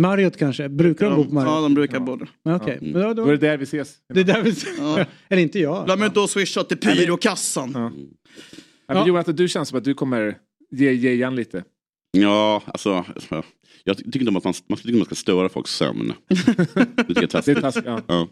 Marriott 0.00 0.36
kanske? 0.36 0.68
Brukar 0.68 1.10
de 1.10 1.16
bo 1.16 1.24
på 1.24 1.30
Ja, 1.30 1.34
Marriott? 1.34 1.62
de 1.64 1.74
brukar 1.74 2.00
bo 2.00 2.16
där. 2.16 2.28
Ja. 2.42 2.56
Okej, 2.56 2.78
Mm. 2.80 2.92
men 2.92 3.02
då, 3.02 3.14
Då 3.14 3.22
är 3.22 3.26
då, 3.26 3.30
det 3.30 3.36
där 3.36 3.56
vi 3.56 3.62
ses. 3.64 3.94
det 4.14 4.20
är 4.20 4.24
där 4.24 4.42
vi... 4.42 4.54
Ja. 4.78 5.04
Eller 5.28 5.42
inte 5.42 5.58
jag. 5.58 5.84
Glöm 5.86 6.02
inte 6.02 6.22
att 6.24 6.30
swisha 6.30 6.64
till 6.64 6.76
pyrokassan. 6.78 7.72
Ja. 7.74 7.92
Ja, 8.90 8.94
men 8.94 9.02
Ja. 9.02 9.08
Jonathan, 9.08 9.36
du 9.36 9.48
känns 9.48 9.68
som 9.68 9.78
att 9.78 9.84
du 9.84 9.94
kommer 9.94 10.38
ge, 10.70 10.92
ge 10.92 11.10
igen 11.12 11.36
lite. 11.36 11.64
Ja, 12.12 12.62
alltså. 12.66 13.04
Jag 13.84 13.96
tycker 13.96 14.18
inte 14.18 14.28
om 14.28 14.36
att 14.36 14.44
man, 14.44 14.54
man 14.68 14.78
tycker 14.78 14.92
man 14.96 15.04
ska 15.04 15.14
störa 15.14 15.48
folks 15.48 15.70
sömn. 15.70 16.12
Det 16.28 16.34
tycker 17.04 17.14
jag 17.14 17.48
är 17.48 17.60
taskigt. 17.60 17.84
ja. 17.86 18.02
Ja. 18.06 18.28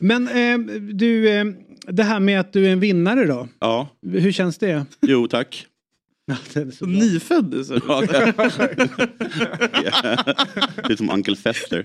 Men 0.00 0.28
eh, 0.28 0.58
du, 0.94 1.28
eh, 1.28 1.44
det 1.88 2.02
här 2.02 2.20
med 2.20 2.40
att 2.40 2.52
du 2.52 2.66
är 2.66 2.72
en 2.72 2.80
vinnare 2.80 3.24
då. 3.26 3.48
ja, 3.58 3.88
Hur 4.02 4.32
känns 4.32 4.58
det? 4.58 4.86
jo 5.00 5.26
tack. 5.28 5.66
Så 6.72 6.86
nyfödd 6.86 7.44
du 7.50 7.64
ser. 7.64 7.82
Ja, 7.88 8.02
ja. 8.10 8.26
Det 10.76 10.92
är 10.92 10.96
som 10.96 11.10
Uncle 11.10 11.36
Fester. 11.36 11.84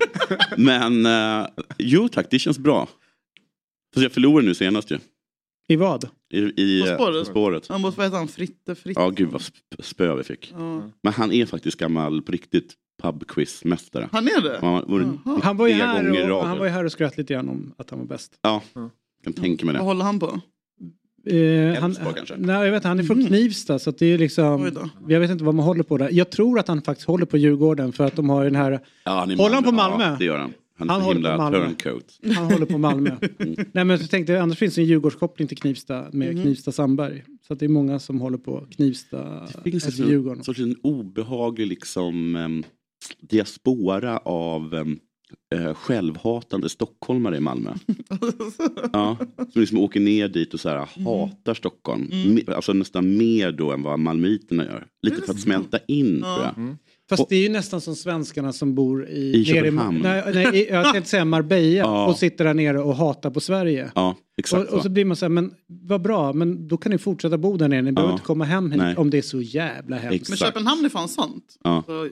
Men 0.58 1.06
eh, 1.06 1.48
jo 1.78 2.08
tack, 2.10 2.28
det 2.32 2.40
känns 2.40 2.60
bra. 2.60 2.88
Fast 3.94 4.04
jag 4.04 4.12
förlorade 4.12 4.48
nu 4.48 4.54
senast 4.56 4.92
ju. 4.92 4.98
I 5.70 5.76
vad? 5.76 6.10
I, 6.34 6.38
i 6.40 6.82
På 6.82 6.88
eh, 6.88 6.96
spåret? 6.96 7.20
På 7.26 7.32
spåret. 7.32 7.68
Han 7.68 7.82
måste, 7.82 7.98
vad 7.98 8.08
heter 8.08 8.18
han? 8.18 8.28
Fritte? 8.28 8.76
Fritte? 8.76 9.02
Ja 9.02 9.10
gud 9.10 9.30
vad 9.30 9.42
sp- 9.42 9.82
spö 9.84 10.16
vi 10.16 10.24
fick. 10.24 10.54
Ja. 10.58 10.82
Men 11.04 11.14
han 11.14 11.32
är 11.32 11.46
faktiskt 11.46 11.78
gammal 11.78 12.22
på 12.22 12.32
riktigt 12.32 12.74
pubquizmästare. 13.04 14.10
Han 14.12 14.28
är 14.28 14.42
det? 14.42 14.60
Ja, 14.62 14.84
var 14.88 15.00
Jaha. 15.26 15.40
Han 15.44 15.58
var, 15.58 15.68
ju 15.68 15.74
här 15.74 16.32
och, 16.32 16.46
han 16.48 16.58
var 16.58 16.66
ju 16.66 16.72
här 16.72 16.86
och 16.86 16.92
skröt 16.92 17.18
lite 17.18 17.34
grann 17.34 17.50
om 17.50 17.74
att 17.78 17.90
han 17.90 18.00
var 18.00 18.06
bäst. 18.06 18.32
Ja, 18.42 18.62
kan 19.24 19.34
tänka 19.34 19.66
mig 19.66 19.74
Vad 19.74 19.82
det. 19.82 19.86
håller 19.86 20.06
han 20.06 20.20
på? 20.20 20.42
Eh, 21.26 21.82
han, 21.82 21.96
kanske? 22.16 22.36
nej, 22.38 22.66
jag 22.66 22.72
vet, 22.72 22.84
han 22.84 23.00
är 23.00 23.04
från 23.04 23.26
Knivsta 23.26 23.80
så 23.80 23.90
att 23.90 23.98
det 23.98 24.06
är 24.06 24.18
liksom, 24.18 24.72
jag 25.08 25.20
vet 25.20 25.32
inte 25.32 25.44
vad 25.44 25.56
man 25.56 25.66
håller 25.66 25.84
på 25.84 25.98
där. 25.98 26.10
Jag 26.12 26.30
tror 26.30 26.60
att 26.60 26.68
han 26.68 26.82
faktiskt 26.82 27.08
håller 27.08 27.26
på 27.26 27.38
Djurgården 27.38 27.94
för 27.94 28.04
att 28.06 28.16
de 28.16 28.30
har 28.30 28.44
ju 28.44 28.50
den 28.50 28.56
här, 28.62 28.80
Ja, 29.04 29.12
han 29.20 29.32
Håller 29.32 29.56
han 29.56 29.64
på? 29.64 29.72
Malmö? 29.72 30.04
Ja, 30.04 30.16
det 30.20 30.26
gör 30.26 30.38
han. 30.38 30.54
Han 30.80 30.90
Han 30.90 31.02
håller 31.02 31.32
på 31.32 31.38
Malmö. 31.38 31.66
turncoat. 31.68 32.20
han 32.36 32.52
håller 32.52 32.66
på 32.66 32.78
Malmö. 32.78 33.16
Nej 33.74 33.86
men 33.86 34.00
så 34.00 34.08
tänkte 34.08 34.34
jag, 34.34 34.42
annars 34.42 34.58
finns 34.58 34.76
det 34.76 34.82
en 34.82 34.88
Djurgårdskoppling 34.88 35.48
till 35.48 35.58
Knivsta 35.58 36.08
med 36.12 36.34
Mhm. 36.36 36.44
Knivsta 36.44 36.72
Sandberg. 36.72 37.24
Så 37.48 37.54
att 37.54 37.60
det 37.60 37.66
är 37.66 37.70
många 37.70 38.00
som 38.00 38.22
håller 38.22 38.38
på 38.38 38.68
Knivsta, 38.72 39.48
Det 39.64 39.72
finns 39.72 39.86
alltså 39.86 40.04
en 40.04 40.10
Djurgården. 40.10 40.44
sorts 40.44 40.60
en 40.60 40.76
obehaglig 40.84 41.68
liksom, 41.68 42.36
em, 42.36 42.64
diaspora 43.22 44.18
av 44.18 44.74
eh, 45.56 45.74
självhatande 45.74 46.70
stockholmare 46.70 47.38
i 47.38 47.40
Malmö. 47.40 47.74
ja, 48.94 49.18
som 49.54 49.62
liksom 49.62 49.78
åker 49.78 50.00
ner 50.00 50.28
dit 50.28 50.54
och 50.54 50.60
så 50.60 50.70
här, 50.70 50.78
hatar 51.06 51.54
Stockholm. 51.54 52.08
Me- 52.12 52.54
Alltså 52.54 52.74
nästan 52.74 53.18
mer 53.18 53.52
då 53.52 53.72
än 53.72 53.82
vad 53.82 54.00
malmöiterna 54.00 54.66
gör. 54.66 54.88
Lite 55.02 55.22
för 55.22 55.34
att 55.34 55.40
smälta 55.40 55.80
in 55.88 56.22
tror 56.22 56.44
jag. 56.44 56.76
Fast 57.10 57.30
det 57.30 57.36
är 57.36 57.42
ju 57.42 57.50
nästan 57.50 57.82
som 57.82 57.96
svenskarna 57.96 58.54
som 58.54 58.76
bor 58.76 59.08
i, 59.10 59.32
I 59.38 59.46
Köpenhamn. 59.46 60.00
nej, 60.04 60.24
nej, 60.34 60.56
i, 60.58 60.70
jag 60.70 60.94
tänkte 60.94 61.10
säga 61.10 61.26
Marbella 61.26 61.78
Ja. 61.78 62.08
och 62.08 62.18
sitter 62.18 62.46
där 62.46 62.54
nere 62.54 62.80
och 62.80 62.96
hatar 62.96 63.30
på 63.30 63.40
Sverige. 63.40 63.92
Ja, 63.96 64.16
exakt 64.38 64.70
Och, 64.70 64.78
och 64.78 64.84
så 64.84 64.90
blir 64.90 65.06
man 65.06 65.16
så 65.18 65.26
här, 65.26 65.30
men 65.30 65.52
vad 65.68 66.02
bra, 66.02 66.34
men 66.34 66.68
då 66.68 66.78
kan 66.78 66.92
ni 66.92 66.98
fortsätta 66.98 67.38
bo 67.38 67.58
där 67.58 67.68
nere, 67.68 67.82
ni 67.82 67.92
behöver 67.92 68.12
Ja. 68.12 68.16
inte 68.16 68.26
komma 68.26 68.46
hem 68.46 68.72
hit 68.72 68.82
Nej. 68.82 68.96
om 68.96 69.10
det 69.10 69.18
är 69.18 69.22
så 69.22 69.42
jävla 69.42 69.98
hemskt. 69.98 70.30
Men 70.30 70.38
Köpenhamn 70.38 70.86
är 70.86 70.90
fan 70.90 71.08
sant. 71.10 71.58
Ja. 71.64 71.84
Så, 71.86 72.10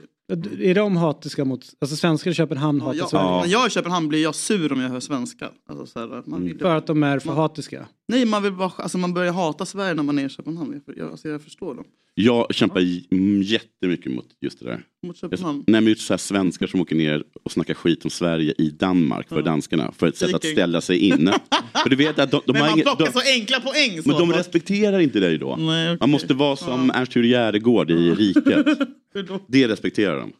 Är 0.62 0.76
de 0.76 0.98
hatiska 0.98 1.46
mot, 1.46 1.66
alltså 1.82 1.96
svenskar 1.96 2.32
i 2.32 2.34
Köpenhamn 2.34 2.82
hatar 2.82 2.98
ja, 3.00 3.08
Sverige? 3.08 3.26
När 3.42 3.48
jag 3.48 3.64
är 3.64 3.68
i 3.68 3.70
Köpenhamn 3.70 4.08
blir 4.08 4.24
jag 4.24 4.36
sur 4.36 4.74
om 4.74 4.80
jag 4.82 4.90
hör 4.90 5.00
svenska. 5.00 5.50
Alltså, 5.70 5.86
så 5.86 6.00
här, 6.00 6.24
man 6.26 6.44
vill, 6.44 6.60
För 6.60 6.76
att 6.76 6.88
de 6.88 7.04
är 7.04 7.20
för 7.20 7.32
hatiska? 7.34 7.86
Nej, 8.08 8.26
man, 8.26 8.44
vill 8.44 8.54
bara, 8.54 8.72
alltså, 8.78 8.98
man 8.98 9.14
börjar 9.14 9.34
hata 9.34 9.66
Sverige 9.66 9.94
när 9.94 10.04
man 10.04 10.20
är 10.20 10.26
i 10.26 10.30
Köpenhamn. 10.30 10.82
Jag, 10.86 10.98
jag, 10.98 11.12
alltså, 11.12 11.30
jag 11.30 11.42
förstår 11.42 11.76
dem. 11.76 11.86
Jag 12.20 12.56
kämpar 12.56 12.82
mm, 13.12 13.42
jättemycket 13.42 14.12
mot 14.12 14.26
just 14.42 14.60
det 14.60 14.66
där. 14.66 14.82
Mot 15.08 15.18
Köpenhamn. 15.18 15.64
Nej, 15.68 15.82
men 15.82 15.90
just 15.90 16.02
så 16.02 16.14
här 16.14 16.18
svenskar 16.18 16.68
som 16.68 16.82
åker 16.82 16.96
ner 16.96 17.24
och 17.44 17.52
snackar 17.52 17.74
skit 17.74 18.04
om 18.04 18.10
Sverige 18.10 18.54
i 18.58 18.70
Danmark 18.70 19.30
för 19.30 19.42
danskarna. 19.42 19.92
För 19.98 20.08
ett 20.08 20.18
sätt 20.18 20.34
att 20.34 20.46
ställa 20.46 20.82
sig 20.82 20.98
in. 20.98 21.32
för 21.84 21.90
du 21.90 21.96
vet 21.96 22.20
att 22.20 22.32
de, 22.32 22.42
de 22.46 22.54
Men 22.54 22.62
man 22.62 22.82
plockar 22.82 23.06
de, 23.06 23.12
så 23.12 23.22
enkla 23.34 23.60
poäng. 23.60 24.02
Så, 24.02 24.10
men 24.10 24.18
de 24.18 24.34
respekterar 24.34 25.00
inte 25.00 25.20
dig 25.20 25.38
då. 25.38 25.56
Nej, 25.56 25.88
okej. 25.88 25.98
Man 26.00 26.10
måste 26.10 26.34
vara 26.34 26.56
som 26.56 26.92
Ernst-Hugo 26.92 27.28
Järegård 27.28 27.92
i 27.92 28.12
Riket. 28.12 28.66
Det 29.48 29.68
respekterar 29.68 30.20
de. 30.20 30.34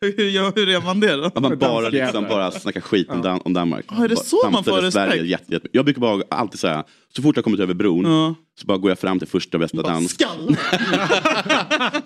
hur, 0.00 0.30
gör, 0.30 0.52
hur 0.56 0.68
är 0.68 0.80
man 0.80 1.00
det 1.00 1.16
då? 1.16 1.24
Att 1.24 1.40
man 1.40 1.58
bara, 1.58 1.88
liksom, 1.88 2.24
bara 2.24 2.50
snackar 2.50 2.80
skit 2.80 3.10
om, 3.10 3.22
Dan- 3.22 3.40
om 3.44 3.52
Danmark. 3.52 3.84
Ja, 3.88 4.04
är 4.04 4.08
det 4.08 4.16
så 4.16 4.50
man 4.52 4.64
får 4.64 4.72
respekt? 4.72 4.92
Sverige 4.92 5.24
jätte, 5.24 5.52
jätte, 5.52 5.68
jag 5.72 5.84
brukar 5.84 6.00
bara 6.00 6.22
alltid 6.30 6.60
säga, 6.60 6.84
så 7.16 7.22
fort 7.22 7.36
jag 7.36 7.44
kommit 7.44 7.60
över 7.60 7.74
bron 7.74 8.04
Ja. 8.04 8.34
så 8.60 8.66
bara 8.66 8.78
går 8.78 8.90
jag 8.90 8.98
fram 8.98 9.18
till 9.18 9.28
första 9.28 9.58
bästa 9.58 9.82
dans. 9.82 10.10
Skall! 10.10 10.48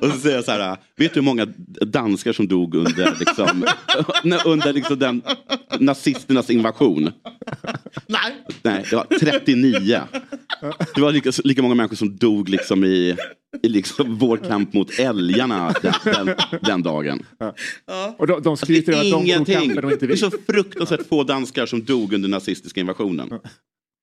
Och 0.00 0.08
så 0.12 0.18
säger 0.18 0.36
jag 0.36 0.44
så 0.44 0.50
här, 0.50 0.76
vet 0.96 1.14
du 1.14 1.20
hur 1.20 1.24
många 1.24 1.46
danskar 1.86 2.32
som 2.32 2.48
dog 2.48 2.74
under, 2.74 3.16
liksom, 3.18 3.64
under 4.44 4.72
liksom 4.72 4.98
den 4.98 5.22
nazisternas 5.80 6.50
invasion? 6.50 7.10
Nej. 8.06 8.44
Nej, 8.62 8.84
det 8.90 8.96
var 8.96 9.04
39. 9.20 10.00
Det 10.94 11.00
var 11.00 11.12
lika, 11.12 11.30
lika 11.44 11.62
många 11.62 11.74
människor 11.74 11.96
som 11.96 12.16
dog 12.16 12.48
liksom 12.48 12.84
i, 12.84 13.16
i 13.62 13.68
liksom 13.68 14.16
vår 14.18 14.36
kamp 14.36 14.72
mot 14.72 14.98
älgarna 14.98 15.74
den, 15.82 15.92
den, 16.04 16.34
den 16.62 16.82
dagen. 16.82 17.22
Och 18.18 18.26
de, 18.26 18.42
de 18.42 18.56
skryter 18.56 18.92
över 18.92 19.00
att 19.04 19.10
de 19.10 19.12
tog 19.12 19.22
Ingenting. 19.22 19.54
kampen 19.60 19.84
och 19.84 19.92
inte 19.92 20.06
Det 20.06 20.10
är 20.12 20.14
vi. 20.14 20.16
så 20.16 20.30
fruktansvärt 20.46 21.08
få 21.08 21.24
danskar 21.24 21.66
som 21.66 21.84
dog 21.84 22.12
under 22.12 22.28
nazistiska 22.28 22.80
invasionen. 22.80 23.28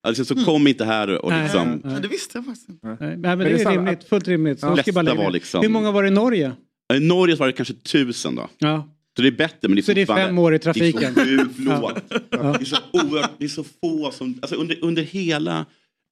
Alltså, 0.07 0.25
så 0.25 0.35
kom 0.35 0.67
inte 0.67 0.85
här 0.85 1.07
och 1.25 1.31
liksom... 1.43 1.67
nej, 1.67 1.79
nej. 1.83 1.93
Ja, 1.93 1.99
det 1.99 2.07
visste 2.07 2.37
jag 2.37 2.45
faktiskt 2.45 2.69
inte. 2.69 2.87
Nej, 2.87 3.17
men 3.17 3.37
det 3.39 3.45
är 3.63 3.71
rimligt, 3.71 4.03
fullt 4.03 4.27
rimligt. 4.27 4.59
Så 4.59 4.77
Ja. 4.85 4.93
bara 4.93 5.13
var 5.13 5.31
liksom- 5.31 5.61
Hur 5.61 5.69
många 5.69 5.91
var 5.91 6.03
det 6.03 6.07
i 6.09 6.11
Norge? 6.11 6.51
I 6.93 6.99
Norge 6.99 7.35
var 7.35 7.47
det 7.47 7.53
kanske 7.53 7.73
tusen 7.73 8.35
då. 8.35 8.49
Ja. 8.57 8.89
Så 9.15 9.21
det 9.21 9.27
är 9.27 9.31
bättre 9.31 9.57
men 9.67 9.75
det 9.75 9.79
är 9.79 9.83
Så 9.83 9.93
det 9.93 10.01
är 10.01 10.05
fem 10.05 10.37
år 10.39 10.55
i 10.55 10.59
trafiken. 10.59 11.13
Det 11.13 11.21
är 11.21 11.37
så 11.37 11.43
sjukt 11.43 11.59
lågt. 11.59 12.03
Det 12.29 12.37
är 12.37 12.63
så 12.65 12.77
oerhört, 12.91 13.31
det 13.37 13.43
är 13.45 13.49
så 13.49 13.63
få 13.63 14.11
som, 14.11 14.39
alltså 14.41 14.55
under, 14.55 14.77
under 14.83 15.03
hela, 15.03 15.65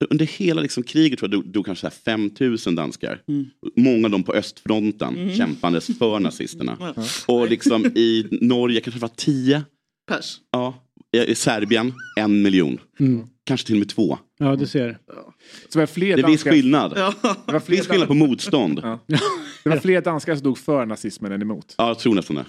under 0.09 0.25
hela 0.25 0.61
liksom 0.61 0.83
kriget 0.83 1.19
tror 1.19 1.31
jag 1.31 1.39
dog, 1.43 1.51
dog 1.51 1.65
kanske 1.65 1.81
så 1.81 1.87
här 1.87 2.17
5000 2.17 2.75
danskar. 2.75 3.21
Många 3.77 4.07
av 4.07 4.11
dem 4.11 4.23
på 4.23 4.33
östfronten 4.33 5.15
Mm. 5.17 5.35
kämpandes 5.35 5.97
för 5.97 6.19
nazisterna. 6.19 6.93
Och 7.25 7.49
liksom 7.49 7.85
i 7.85 8.27
Norge 8.31 8.81
kanske 8.81 8.97
det 8.99 9.01
var 9.01 9.11
10. 9.15 9.63
Pers. 10.09 10.37
Ja. 10.51 10.73
I 11.17 11.31
i 11.31 11.35
Serbien 11.35 11.93
en 12.19 12.41
miljon. 12.41 12.77
Mm. 12.99 13.27
Kanske 13.51 13.67
till 13.67 13.75
och 13.75 13.79
med 13.79 13.89
två. 13.89 14.17
Ja, 14.39 14.55
du 14.55 14.67
ser. 14.67 14.97
Så 15.69 15.79
var 15.79 15.85
fler 15.85 16.17
Det 16.17 16.23
finns 16.23 16.43
danskar- 16.43 16.51
skillnad. 16.51 16.93
Ja. 16.95 17.13
Det 17.21 17.27
var 17.45 17.53
Det 17.53 17.59
fler, 17.59 17.75
finns 17.75 17.87
skillnad 17.87 18.07
på 18.07 18.13
motstånd. 18.13 18.79
Ja. 18.83 18.99
det 19.63 19.69
var 19.69 19.77
fler 19.77 20.01
danskar 20.01 20.35
som 20.35 20.43
dog 20.43 20.57
för 20.57 20.85
nazismen 20.85 21.31
än 21.31 21.41
emot. 21.41 21.75
Ja, 21.77 21.87
jag 21.87 21.99
tror 21.99 22.15
nästan 22.15 22.35
det. 22.35 22.45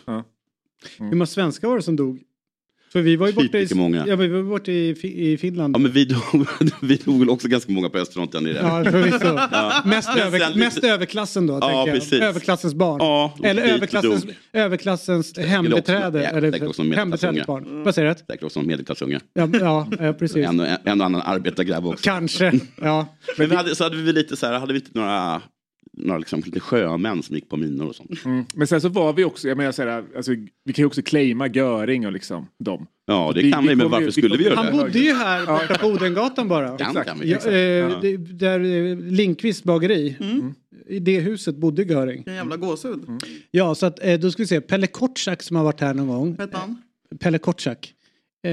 Hur 0.98 1.10
många 1.10 1.26
svenskar 1.26 1.68
var 1.68 1.76
det 1.76 1.82
som 1.82 1.96
dog? 1.96 2.20
För 2.93 3.01
vi 3.02 3.16
var 3.16 3.27
ju 3.27 3.32
borta 3.32 3.59
i, 3.59 3.74
många. 3.74 4.05
ja, 4.09 4.16
vi 4.16 4.28
var 4.28 4.43
borta 4.43 4.70
i, 4.73 4.89
i 5.32 5.39
Finland. 5.39 5.77
Ja, 5.77 5.78
men 5.78 5.93
vi 5.93 6.05
dog, 6.05 6.20
vi 6.82 6.97
dog 6.97 7.19
väl 7.19 7.31
också 7.31 7.48
ganska 7.48 7.73
många 7.73 7.89
på 7.89 7.98
östfronten. 7.98 8.47
I 8.47 8.52
det. 8.52 8.59
Ja, 8.59 8.85
förvisso. 8.85 9.19
Ja. 9.52 9.82
Mest, 9.85 10.09
över, 10.16 10.59
mest 10.59 10.85
överklassen 10.85 11.47
då, 11.47 11.55
Ja, 11.55 11.60
tänker 11.60 11.78
jag. 11.78 11.89
precis. 12.01 12.20
Överklassens 12.20 12.74
barn. 12.74 12.97
Ja, 13.01 13.35
Eller 13.43 13.62
överklassens, 13.62 14.23
dog. 14.24 14.35
överklassens 14.52 15.39
hembeträde. 15.39 16.23
Ja, 16.23 16.28
eller 16.28 16.40
medelklassunge. 16.40 17.44
barn. 17.47 17.82
Vad 17.85 17.94
säger 17.94 18.09
du? 18.09 18.14
Säkert 18.27 18.43
också 18.44 18.60
en 18.60 18.66
medelklassunge. 18.66 19.20
Ja, 19.35 19.48
ja, 19.60 19.89
ja 20.01 20.12
precis. 20.12 20.47
En 20.47 20.60
och 20.60 20.66
annan 20.86 21.14
arbetargrabb 21.24 21.86
också. 21.86 22.05
Kanske, 22.05 22.52
ja. 22.82 23.06
Men 23.39 23.48
vi 23.51 23.56
hade, 23.56 23.74
så 23.74 23.85
hade 23.85 23.97
vi 23.97 24.12
lite 24.12 24.36
så 24.36 24.47
här, 24.47 24.59
hade 24.59 24.73
vi 24.73 24.78
inte 24.78 24.90
några, 24.94 25.43
några 25.98 26.19
liksom, 26.19 26.43
lite 26.44 26.60
sjömän 26.60 27.23
som 27.23 27.35
gick 27.36 27.48
på 27.48 27.56
minor 27.56 27.86
och 27.89 27.94
sånt. 27.94 28.24
Mm. 28.24 28.44
Men 28.55 28.66
sen 28.66 28.81
så 28.81 28.89
var 28.89 29.12
vi 29.12 29.24
också, 29.24 29.48
jag 29.48 29.56
menar 29.56 29.73
så 29.73 29.82
här, 29.82 30.05
alltså, 30.16 30.32
vi 30.64 30.73
kan 30.73 30.82
ju 30.82 30.86
också 30.86 31.02
claima 31.02 31.47
Göring 31.48 32.06
och 32.06 32.12
liksom 32.12 32.47
dem. 32.59 32.86
Ja, 33.06 33.32
det 33.35 33.43
Vi- 33.43 33.52
kan 33.52 33.62
vi 33.62 33.69
vi, 33.69 33.74
men 33.77 33.90
varför 33.90 34.06
vi 34.06 34.12
skulle 34.12 34.36
vi 34.36 34.44
göra 34.44 34.55
Han 34.56 34.66
det? 34.66 34.73
bodde 34.73 34.98
ju 34.98 35.12
här 35.14 35.47
borta 35.47 35.78
på 35.78 35.86
Odengatan 35.86 36.48
bara. 36.48 36.78
Kan, 36.78 36.94
kan 37.05 37.20
vi. 37.20 37.31
Ja, 37.31 37.36
Exakt. 37.36 37.52
eh, 37.52 37.59
Ja. 37.60 37.98
det, 38.02 38.16
där 38.16 38.60
eh, 38.60 38.97
Lindqvist 38.98 39.64
bageri. 39.64 40.16
I 40.89 40.98
det 40.98 41.20
huset 41.20 41.56
bodde 41.56 41.82
Göring. 41.82 42.16
Vilken 42.16 42.35
jävla 42.35 42.56
gåshud. 42.56 43.01
Ja, 43.51 43.74
så 43.74 43.86
att, 43.86 44.05
eh, 44.05 44.19
då 44.20 44.31
ska 44.31 44.43
vi 44.43 44.47
se. 44.47 44.60
Pelle 44.60 44.86
Kortsak 44.86 45.43
som 45.43 45.56
har 45.56 45.64
varit 45.64 45.81
här 45.81 45.94
någon 45.94 46.09
gång. 46.09 46.36
Hette 46.39 46.56
han? 46.56 46.82
Pelle 47.20 47.39
Kortsak. 47.39 47.93
Eh, 48.47 48.52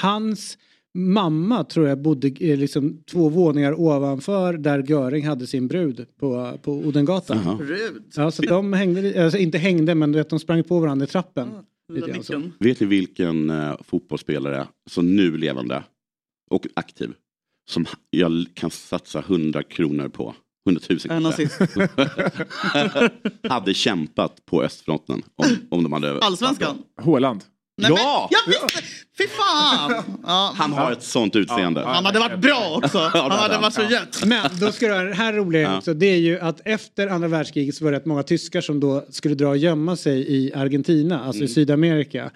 hans 0.00 0.58
mamma 0.94 1.64
tror 1.64 1.88
jag 1.88 2.02
bodde 2.02 2.28
eh, 2.28 2.58
liksom 2.58 3.02
två 3.10 3.28
våningar 3.28 3.80
ovanför 3.80 4.52
där 4.52 4.82
Göring 4.90 5.26
hade 5.26 5.46
sin 5.46 5.68
brud 5.68 6.06
på, 6.18 6.58
på 6.62 6.72
Odengatan. 6.72 7.40
Jaha. 7.44 7.56
Brud. 7.56 8.02
Ja, 8.16 8.30
så 8.30 8.42
de 8.42 8.72
hängde, 8.72 9.24
alltså 9.24 9.38
inte 9.38 9.58
hängde 9.58 9.94
men 9.94 10.12
du 10.12 10.18
vet, 10.18 10.30
de 10.30 10.40
sprang 10.40 10.64
på 10.64 10.80
varandra 10.80 11.04
i 11.04 11.08
trappen. 11.08 11.48
Lilla 11.88 12.06
Lite 12.06 12.12
grann 12.12 12.24
så. 12.24 12.38
Nicken. 12.38 12.52
Vet 12.60 12.80
ni 12.80 12.86
vilken 12.86 13.50
eh, 13.50 13.76
fotbollsspelare 13.84 14.66
som 14.90 15.16
nu 15.16 15.36
levande 15.36 15.84
och 16.50 16.66
aktiv 16.74 17.10
som 17.70 17.86
jag 18.10 18.46
kan 18.54 18.70
satsa 18.70 19.18
100 19.18 19.62
kronor 19.62 20.08
på? 20.08 20.34
100 20.66 20.82
000 20.90 20.98
En 21.10 21.22
kanske. 21.22 21.48
hade 23.48 23.74
kämpat 23.74 24.46
på 24.46 24.62
östfronten 24.62 25.22
om, 25.36 25.46
om 25.70 25.82
de 25.82 25.92
hade... 25.92 26.18
Allsvenskan? 26.18 26.78
Håland. 27.00 27.44
Nej, 27.76 27.90
Ja! 27.96 28.28
Men, 28.46 28.54
jag 28.54 28.66
visste! 28.66 28.82
Fy 29.18 29.24
fan! 29.28 30.02
Ja, 30.26 30.54
Han 30.58 30.72
har 30.72 30.92
ett 30.92 31.02
sånt 31.02 31.36
utseende. 31.36 31.84
han 31.86 32.04
hade 32.04 32.18
varit 32.18 32.38
bra 32.38 32.74
också. 32.82 32.98
det 32.98 33.18
Han 33.18 33.30
hade 33.30 33.58
varit 33.58 33.74
så 33.74 33.82
gött. 33.82 34.24
Men 34.26 34.50
då 34.60 34.72
ska 34.72 34.86
du 34.88 34.92
ha 34.94 35.02
det 35.02 35.14
här 35.14 35.32
roliga 35.32 35.62
Ja. 35.62 35.78
också. 35.78 35.94
Det 35.94 36.06
är 36.06 36.16
ju 36.16 36.40
att 36.40 36.60
efter 36.64 37.06
andra 37.08 37.28
världskriget 37.28 37.74
så 37.74 37.84
var 37.84 37.92
det 37.92 37.98
rätt 37.98 38.06
många 38.06 38.22
tyskar 38.22 38.60
som 38.60 38.80
då 38.80 39.04
skulle 39.10 39.34
dra 39.34 39.48
och 39.48 39.56
gömma 39.56 39.96
sig 39.96 40.34
i 40.36 40.52
Argentina, 40.54 41.18
alltså 41.24 41.38
Mm. 41.40 41.44
i 41.44 41.48
Sydamerika. 41.48 42.30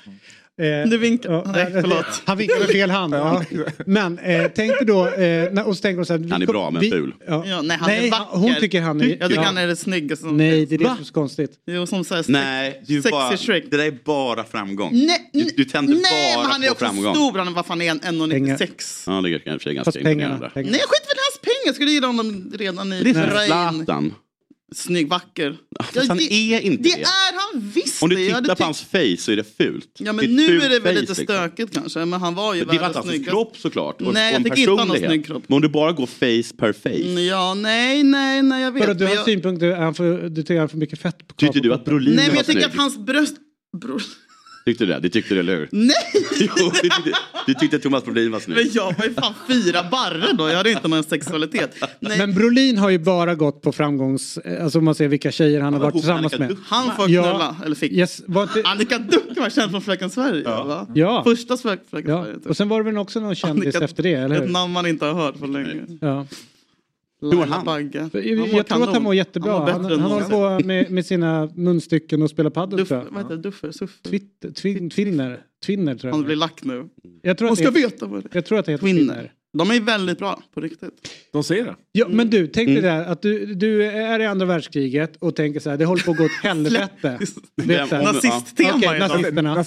Eh, 0.59 0.91
Du 0.91 0.99
vinkar. 0.99 1.33
ja, 1.33 1.45
Nej, 1.55 1.67
förlåt. 1.73 2.23
Han 2.25 2.37
vinkar 2.39 2.59
med 2.59 2.69
fel 2.69 2.91
hand. 2.91 3.15
Ja. 3.15 3.43
Men 3.87 4.19
eh, 4.19 4.45
tänk 4.55 4.73
dig 4.79 4.87
då, 4.87 5.07
eh, 5.07 5.53
när- 5.53 5.67
och 5.69 5.77
så 5.77 5.83
tänker 5.83 5.97
hon 5.97 6.07
så 6.07 6.13
här, 6.17 6.29
Han 6.31 6.43
är 6.43 6.47
bra 6.47 6.71
men 6.71 6.81
vi- 6.81 6.91
ful. 6.91 7.15
Ja. 7.29 7.45
Ja, 7.47 7.63
nej, 7.63 7.77
han 7.81 7.91
är 7.91 8.11
vacker. 8.11 8.37
hon 8.39 8.55
tycker 8.61 8.81
han 8.81 9.01
är... 9.01 9.05
Jag 9.07 9.29
tycker 9.29 9.35
ja. 9.35 9.43
han 9.43 9.59
är 9.59 9.67
det 9.67 9.77
snyggaste 9.77 10.23
som 10.25 10.37
Nej, 10.37 10.67
det 10.67 10.75
är 10.75 10.79
det 10.79 10.85
Va? 10.85 10.91
som 10.95 11.01
är 11.01 11.05
så 11.07 11.13
konstigt. 11.13 11.51
Jo, 11.67 11.87
som 11.87 12.05
så 12.05 12.15
här 12.15 12.23
sex, 12.23 12.29
Nej, 12.29 12.83
du 12.87 12.95
sexy 13.03 13.11
bara, 13.11 13.37
Shrek. 13.37 13.65
det 13.71 13.77
där 13.77 13.85
är 13.87 13.99
bara 14.05 14.45
framgång. 14.45 14.91
Nej, 14.93 15.31
Du, 15.33 15.45
du 15.57 15.65
tänder 15.65 15.95
nej 15.95 16.03
men 16.37 16.43
bara 16.45 16.53
han 16.53 16.63
är 16.63 16.67
på 16.67 16.73
också 16.73 16.85
framgång. 16.85 17.15
stor. 17.15 17.39
Han 17.39 17.49
är, 17.49 17.53
vad 17.53 17.67
fan 17.67 17.83
är 17.83 17.89
han? 17.89 18.01
1,96. 18.01 19.03
Ja, 19.07 19.21
det 19.21 19.35
är 19.35 19.39
kanske 19.39 19.75
ganska 19.75 19.85
Fast 19.85 19.97
pengarna, 19.97 20.13
imponerande. 20.13 20.51
pengarna. 20.55 20.71
Nej, 20.73 20.81
skit 20.81 21.09
väl 21.09 21.17
i 21.17 21.25
hans 21.29 21.41
pengar. 21.43 21.67
Jag 21.67 21.75
skulle 21.75 21.91
gilla 21.91 22.07
honom 22.07 22.53
redan 22.59 22.93
i 22.93 23.03
Det 23.03 23.11
är. 23.11 23.47
Zlatan. 23.47 24.15
Snygg, 24.75 25.09
vacker. 25.09 25.57
Fast 25.93 26.09
han 26.09 26.21
är 26.21 26.61
inte 26.61 26.83
det. 26.83 26.89
det. 26.89 27.01
är 27.03 27.53
han 27.53 27.71
visst 27.75 28.03
Om 28.03 28.09
du 28.09 28.17
det. 28.17 28.27
Tittar 28.27 28.55
på 28.55 28.65
hans 28.65 28.81
face 28.83 29.17
så 29.19 29.33
är 29.33 29.37
det 29.37 29.57
fult. 29.57 29.89
Ja 29.99 30.13
men 30.13 30.37
nu 30.37 30.47
fult 30.47 30.65
är 30.65 30.69
det 30.69 30.81
väl 30.81 30.95
lite 30.95 31.07
liksom. 31.07 31.25
stökigt 31.25 31.75
kanske. 31.75 32.05
Men 32.05 32.21
han 32.21 32.35
var 32.35 32.55
ju 32.55 32.61
Det 32.61 32.67
var 32.67 32.73
inte 32.75 32.83
världens 32.83 32.97
hans 32.97 33.07
snyggaste. 33.09 33.31
kropp 33.31 33.57
såklart. 33.57 34.03
Och, 34.03 34.15
Nej, 34.15 34.35
och 34.37 34.41
jag 34.41 34.45
tycker 34.45 34.71
inte 34.71 34.83
han 34.83 34.91
har 34.91 34.97
snygg 34.97 35.27
kropp. 35.27 35.43
Men 35.47 35.55
om 35.57 35.63
du 35.63 35.69
bara 35.69 35.93
går 35.93 36.07
face 36.07 36.57
per 36.59 36.73
face. 36.73 36.89
Mm, 37.11 37.25
Ja, 37.27 37.55
nej, 37.55 38.03
nej, 38.03 38.43
nej, 38.43 38.63
jag 38.63 38.73
vet. 38.73 38.89
Att 38.89 38.99
du 38.99 39.07
har 39.07 39.15
jag... 39.15 39.25
synpunkter, 39.25 39.67
är 39.67 39.77
han 39.77 39.95
för, 39.95 40.29
du 40.29 40.43
tycker 40.43 40.55
han 40.55 40.61
har 40.61 40.69
för 40.69 40.79
mycket 40.79 40.99
fett 41.01 41.29
på 41.29 41.35
Tyckte 41.35 41.61
du 41.61 41.73
att 41.75 41.85
Brolin 41.85 42.15
Nej, 42.17 42.27
men 42.27 42.37
jag 42.37 42.47
tycker 42.47 42.61
snygg? 42.61 42.71
att 42.73 42.77
hans 42.77 42.99
bröst... 42.99 43.37
Bro... 43.81 43.99
Tyckte 44.69 44.87
du 44.87 44.93
det? 44.93 44.99
Det 45.01 45.09
tyckte 45.09 45.35
du, 45.35 45.41
eller 45.41 45.57
hur? 45.57 45.69
Nej! 45.73 45.95
Jo, 46.41 46.71
du 46.83 46.89
tyckte, 46.89 47.13
du 47.47 47.55
tyckte 47.55 47.79
Thomas 47.79 48.05
Brolin 48.05 48.31
var 48.33 48.43
Men 48.47 48.57
snygg. 48.57 48.71
jag 48.73 48.85
var 48.99 49.05
ju 49.05 49.15
fan 49.15 49.35
fyra 49.49 49.85
barre 49.91 50.33
då. 50.39 50.49
Jag 50.49 50.57
hade 50.57 50.71
inte 50.71 50.89
någon 50.89 51.03
sexualitet. 51.05 51.77
Nej. 52.01 52.19
Men 52.19 52.35
Brolin 52.35 52.79
har 52.79 52.91
ju 52.91 52.99
bara 52.99 53.35
gått 53.35 53.63
på 53.63 53.73
framgångs... 53.73 54.39
Alltså 54.63 54.79
om 54.79 54.85
man 54.85 54.95
ser 54.95 55.09
vilka 55.09 55.31
tjejer 55.33 55.61
han 55.61 55.73
har 55.73 55.81
varit 55.81 55.95
tillsammans 55.95 56.39
med. 56.39 56.57
Han 56.67 56.97
får 56.97 57.11
Ja. 57.11 57.23
knulla, 57.23 57.57
eller 57.65 57.77
fick. 57.77 57.93
Yes, 57.93 58.21
inte... 58.29 58.63
Annika 58.65 58.99
Duck 58.99 59.37
var 59.37 59.51
känd 59.51 59.71
från 59.71 59.83
Fröken 59.83 60.11
Sverige. 60.11 60.43
Va? 60.45 60.87
Ja. 60.95 61.23
Första 61.25 61.55
Frö- 61.57 61.79
Fröken 61.91 62.11
Ja. 62.11 62.23
Sverige. 62.25 62.35
Typ. 62.39 62.47
Och 62.47 62.57
sen 62.57 62.69
var 62.69 62.79
det 62.79 62.85
väl 62.85 62.99
också 62.99 63.21
någon 63.21 63.35
kändis 63.35 63.75
Annika- 63.75 63.85
efter 63.85 64.03
det, 64.03 64.13
eller 64.15 64.37
Ett 64.37 64.43
hur? 64.43 64.49
namn 64.49 64.73
man 64.73 64.87
inte 64.87 65.05
har 65.07 65.13
hört 65.15 65.39
på 65.39 65.47
länge. 65.47 65.75
Ja. 66.01 66.27
Laila 67.21 67.63
Bagge. 67.65 68.11
Jag, 68.13 68.21
Han 68.21 68.39
jag, 68.39 68.39
mår 68.53 68.63
tror 68.63 68.83
att 68.83 68.93
han 68.95 69.03
mår 69.03 69.15
jättebra. 69.15 69.53
Han 69.53 69.85
Han, 69.85 69.85
han, 69.85 70.01
håller 70.01 70.59
på 70.59 70.67
med, 70.67 70.91
med 70.91 71.07
sina 71.07 71.51
munstycken 71.55 72.23
och 72.23 72.31
spelar 72.31 72.51
padel 72.51 72.79
Duff, 72.79 72.89
tror 72.89 73.01
jag. 73.01 73.11
vad 73.11 73.23
heter 73.23 73.37
det? 73.37 73.43
Duffer? 73.43 73.71
Suffer? 73.71 74.11
Twitter, 74.11 74.51
twin, 74.51 74.91
twinner, 74.91 75.41
twinner 75.67 75.95
tror 75.95 76.09
jag. 76.09 76.15
Han 76.17 76.25
blir 76.25 76.37
lack 76.37 76.65
nu. 76.65 76.89
Jag 77.23 77.39
tror 77.39 77.49
Hon 77.49 77.57
ska 77.57 77.71
det, 77.71 77.81
veta 77.81 78.07
vad 78.07 78.23
det 78.23 78.29
är. 78.33 78.37
jag 78.37 78.45
tror 78.45 78.59
att 78.59 78.67
det 78.67 78.73
heter 78.73 78.87
Twinner. 78.87 79.33
De 79.53 79.71
är 79.71 79.81
väldigt 79.81 80.19
bra, 80.19 80.43
på 80.55 80.61
riktigt. 80.61 81.15
De 81.33 81.45
säger 81.45 81.65
det. 81.65 81.75
Ja, 81.93 82.07
men 82.09 82.31
du, 82.31 82.47
tänk 82.47 82.69
Mm. 82.69 82.83
dig 82.83 82.93
där 82.93 83.05
att 83.05 83.23
du, 83.23 83.55
du 83.55 83.87
är 83.87 84.21
i 84.21 84.27
andra 84.27 84.47
världskriget 84.47 85.17
och 85.17 85.37
tänker 85.37 85.61
så 85.61 85.71
här, 85.71 85.77
det 85.77 85.85
håller 85.85 86.03
på 86.05 86.11
att 86.11 86.17
gå 86.17 86.25
åt 86.25 86.31
helvete. 86.43 87.19
Här. 87.63 88.03
Nazisttema 88.03 88.71
Okej, 88.77 88.97
idag. 88.97 89.09
nazisterna. 89.09 89.65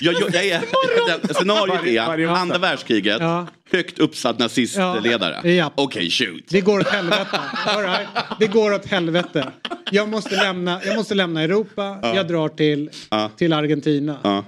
Jag, 0.00 0.14
jag, 0.14 0.14
jag 0.34 0.44
är, 0.44 0.62
jag, 1.08 1.36
scenariot 1.36 1.86
är 1.86 2.26
andra 2.28 2.58
världskriget, 2.58 3.16
Ja. 3.20 3.46
högt 3.72 3.98
uppsatt 3.98 4.38
nazistledare. 4.38 5.40
Ja. 5.42 5.50
Ja. 5.50 5.72
Okej, 5.74 6.10
shoot. 6.10 6.44
Det 6.48 6.60
går 6.60 6.80
åt 6.80 6.88
helvete. 6.88 7.40
All 7.66 7.82
right. 7.82 8.08
Det 8.38 8.46
går 8.46 8.72
åt 8.74 8.86
helvete. 8.86 9.46
Jag 9.90 10.08
måste 10.08 10.36
lämna, 10.36 10.80
jag 10.84 10.96
måste 10.96 11.14
lämna 11.14 11.42
Europa. 11.42 11.98
Ja. 12.02 12.16
Jag 12.16 12.28
drar 12.28 12.48
till, 12.48 12.90
Ja. 13.10 13.30
till 13.36 13.52
Argentina. 13.52 14.44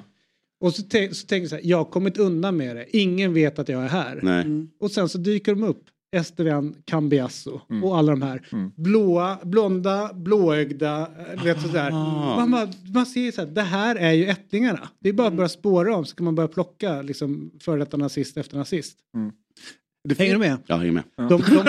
Och 0.63 0.75
så, 0.75 0.83
så 0.83 0.89
tänker 0.89 1.37
jag 1.37 1.49
så 1.49 1.55
här, 1.55 1.63
jag 1.65 1.77
har 1.77 1.85
kommit 1.85 2.19
undan 2.19 2.57
med 2.57 2.77
det. 2.77 2.97
Ingen 2.97 3.35
vet 3.35 3.59
att 3.59 3.69
jag 3.69 3.83
är 3.85 3.89
här. 3.89 4.21
Nej. 4.23 4.67
Och 4.81 4.91
sen 4.91 5.09
så 5.09 5.19
dyker 5.19 5.55
de 5.55 5.65
upp. 5.65 5.85
Esteban 6.17 6.75
Cambiasso 6.85 7.61
Mm. 7.71 7.85
och 7.85 7.99
alla 7.99 8.13
de 8.13 8.23
här. 8.23 8.43
Blåa, 8.77 9.39
blonda, 9.45 10.11
blåögda, 10.15 11.09
vet 11.45 11.61
sådär. 11.63 11.91
Ah. 11.93 12.37
Man, 12.37 12.51
bara, 12.51 12.69
man 12.95 13.07
ser 13.07 13.21
ju 13.21 13.33
så 13.33 13.41
här, 13.41 13.49
det 13.49 13.63
här 13.63 13.97
är 13.97 14.13
ju 14.13 14.27
ättlingarna. 14.27 14.89
Det 15.01 15.09
är 15.09 15.13
bara 15.13 15.27
att 15.27 15.35
börja 15.35 15.49
spåra 15.49 15.91
dem 15.91 16.05
så 16.05 16.17
kan 16.17 16.25
man 16.25 16.35
börja 16.35 16.49
plocka 16.49 17.03
liksom 17.03 17.51
före 17.61 17.79
detta 17.79 17.97
nazist 17.97 18.37
efter 18.37 18.57
nazist. 18.57 18.99
Hänger 20.19 20.33
du 20.33 20.39
med? 20.39 20.59
Jag 20.67 20.77
hänger 20.79 20.93
med. 20.93 21.03
De, 21.17 21.29
de, 21.29 21.41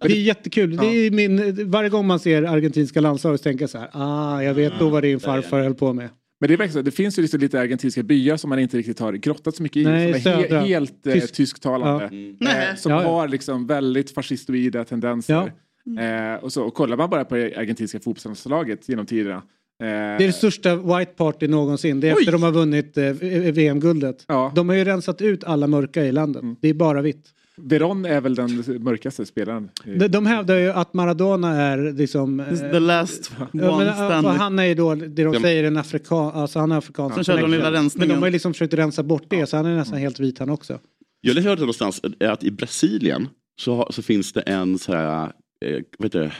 det 0.00 0.12
är 0.12 0.20
jättekul. 0.22 0.76
Det 0.76 0.86
är 0.86 1.10
min, 1.10 1.70
varje 1.70 1.88
gång 1.90 2.06
man 2.06 2.18
ser 2.18 2.42
argentinska 2.42 3.00
landslaget 3.00 3.40
så 3.40 3.44
tänker 3.44 3.62
jag 3.62 3.70
så 3.70 3.78
här, 3.78 3.90
ah, 3.92 4.42
jag 4.42 4.54
vet 4.54 4.80
nog 4.80 4.90
vad 4.92 5.02
din 5.02 5.20
farfar 5.20 5.60
höll 5.60 5.74
på 5.74 5.92
med. 5.92 6.08
Men 6.42 6.48
det, 6.48 6.54
är 6.54 6.58
verkligen 6.58 6.84
det 6.84 6.90
finns 6.90 7.18
ju 7.18 7.22
liksom 7.22 7.40
lite 7.40 7.60
argentinska 7.60 8.02
byar 8.02 8.36
som 8.36 8.50
man 8.50 8.58
inte 8.58 8.78
riktigt 8.78 8.98
har 8.98 9.12
grottat 9.12 9.56
så 9.56 9.62
mycket 9.62 9.76
i. 9.76 9.84
Nej, 9.84 10.20
som 10.22 10.32
är 10.32 10.48
he, 10.48 10.58
helt 10.58 11.06
eh, 11.06 11.12
Tysk- 11.12 11.32
tysktalande. 11.32 12.10
Ja. 12.40 12.50
Eh, 12.50 12.74
som 12.76 12.92
Ja, 12.92 13.02
ja. 13.02 13.08
har 13.08 13.28
liksom 13.28 13.66
väldigt 13.66 14.10
fascistoida 14.10 14.84
tendenser. 14.84 15.52
Eh, 16.00 16.44
och, 16.44 16.52
så, 16.52 16.62
och 16.62 16.74
kollar 16.74 16.96
man 16.96 17.10
bara 17.10 17.24
på 17.24 17.34
det 17.36 17.56
argentinska 17.56 18.00
fotbollslaget 18.00 18.88
genom 18.88 19.06
tiderna. 19.06 19.36
Eh, 19.36 19.42
Det 19.80 19.86
är 19.88 20.18
det 20.18 20.32
största 20.32 20.76
white 20.76 21.12
party 21.16 21.48
någonsin. 21.48 22.00
Det 22.00 22.08
är 22.08 22.12
efter 22.12 22.32
de 22.32 22.42
har 22.42 22.52
vunnit 22.52 22.98
eh, 22.98 23.04
VM-guldet. 23.52 24.24
De 24.54 24.68
har 24.68 24.76
ju 24.76 24.84
rensat 24.84 25.22
ut 25.22 25.44
alla 25.44 25.66
mörka 25.66 26.04
i 26.04 26.12
landet. 26.12 26.42
Det 26.60 26.68
är 26.68 26.74
bara 26.74 27.02
vitt. 27.02 27.26
Veron 27.64 28.04
är 28.04 28.20
väl 28.20 28.34
den 28.34 28.64
mörkaste 28.82 29.26
spelaren. 29.26 29.70
De, 29.84 30.08
de 30.08 30.26
hävdar 30.26 30.56
ju 30.58 30.70
att 30.70 30.94
Maradona 30.94 31.56
är 31.62 31.92
liksom... 31.92 32.40
eh, 32.40 32.56
The 32.58 32.78
last 32.78 33.32
Ja, 33.38 33.70
one 33.70 33.84
men, 33.84 33.88
äh, 33.88 33.94
standing. 33.94 34.32
för 34.32 34.38
han 34.38 34.58
är 34.58 34.64
ju 34.64 34.74
då 34.74 34.94
det 34.94 35.08
de 35.08 35.34
Ja. 35.34 35.40
säger 35.40 35.64
en 35.64 35.76
afrikan, 35.76 36.30
alltså 36.34 36.58
han 36.58 36.72
är 36.72 36.76
afrikansk. 36.78 37.14
Sen 37.14 37.24
körde 37.24 37.40
de 37.42 37.50
lilla 37.50 37.70
Men 37.94 38.08
de 38.08 38.14
har 38.14 38.26
ju 38.26 38.30
liksom 38.32 38.52
försökt 38.54 38.74
rensa 38.74 39.02
bort 39.02 39.24
det 39.28 39.46
så 39.46 39.56
han 39.56 39.66
är 39.66 39.76
nästan 39.76 39.98
helt 39.98 40.20
vit 40.20 40.38
han 40.38 40.50
också. 40.50 40.78
Jag 41.20 41.34
hörde 41.34 41.60
någonstans 41.60 42.00
att 42.20 42.44
i 42.44 42.50
Brasilien 42.50 43.28
så, 43.60 43.86
så 43.90 44.02
finns 44.02 44.32
det 44.32 44.40
en 44.40 44.78
så 44.78 44.92
här, 44.92 45.32
eh, 45.64 45.80
vad 45.98 46.06
heter 46.06 46.20
det? 46.20 46.32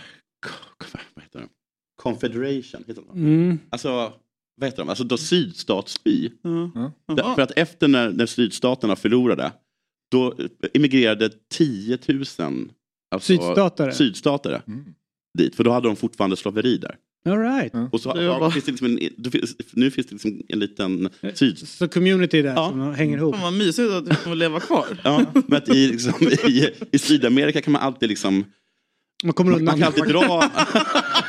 Vad 1.14 1.24
heter 1.24 1.38
det? 1.38 1.46
Confederation, 2.02 2.84
heter 2.86 3.02
det? 3.12 3.18
Mm. 3.20 3.58
Alltså, 3.70 4.12
vad 4.56 4.66
heter 4.68 4.78
de? 4.78 4.88
Alltså 4.88 5.04
då 5.04 5.16
sydstatsby. 5.16 6.30
Ja. 6.42 6.92
Där- 7.14 7.34
För 7.34 7.42
att 7.42 7.50
efter 7.56 7.88
när, 7.88 8.10
när 8.10 8.26
sydstaterna 8.26 8.96
förlorade, 8.96 9.52
då 10.12 10.34
emigrerar 10.74 11.30
10 11.50 11.98
000 12.08 12.24
alltså, 13.10 13.26
Sydstatare? 13.26 13.92
sydstatare 13.92 14.62
dit. 15.38 15.54
För 15.54 15.64
då 15.64 15.70
hade 15.70 15.88
de 15.88 15.96
fortfarande 15.96 16.36
slaveri 16.36 16.76
där. 16.76 16.96
All 17.28 17.38
right. 17.38 17.72
Och 17.92 18.00
så, 18.00 18.08
bara- 18.08 18.50
finns 18.50 18.64
det 18.64 18.70
liksom 18.70 18.86
en, 18.86 18.98
nu 19.72 19.90
finns 19.90 20.06
det 20.06 20.12
liksom 20.12 20.42
en 20.48 20.58
liten 20.58 21.08
syd... 21.34 21.58
Så 21.58 21.88
community 21.88 22.42
där 22.42 22.54
som 22.54 22.94
hänger 22.94 23.16
ihop. 23.18 23.34
Fan 23.34 23.42
vad 23.42 23.52
mysigt 23.52 23.92
att 23.92 24.06
du 24.06 24.14
får 24.14 24.34
leva 24.34 24.60
kvar. 24.60 24.86
Ja, 25.04 25.24
men 25.34 25.56
att 25.58 25.68
i, 25.68 25.88
liksom, 25.88 26.14
i, 26.48 26.68
i 26.92 26.98
Sydamerika 26.98 27.60
kan 27.60 27.72
man 27.72 27.82
alltid 27.82 28.08
liksom... 28.08 28.44
Man 29.22 29.32
kommer 29.32 29.52
undan. 29.52 29.64
man 29.64 29.78
kan 29.78 29.86
alltid 29.86 30.04
dra... 30.04 30.50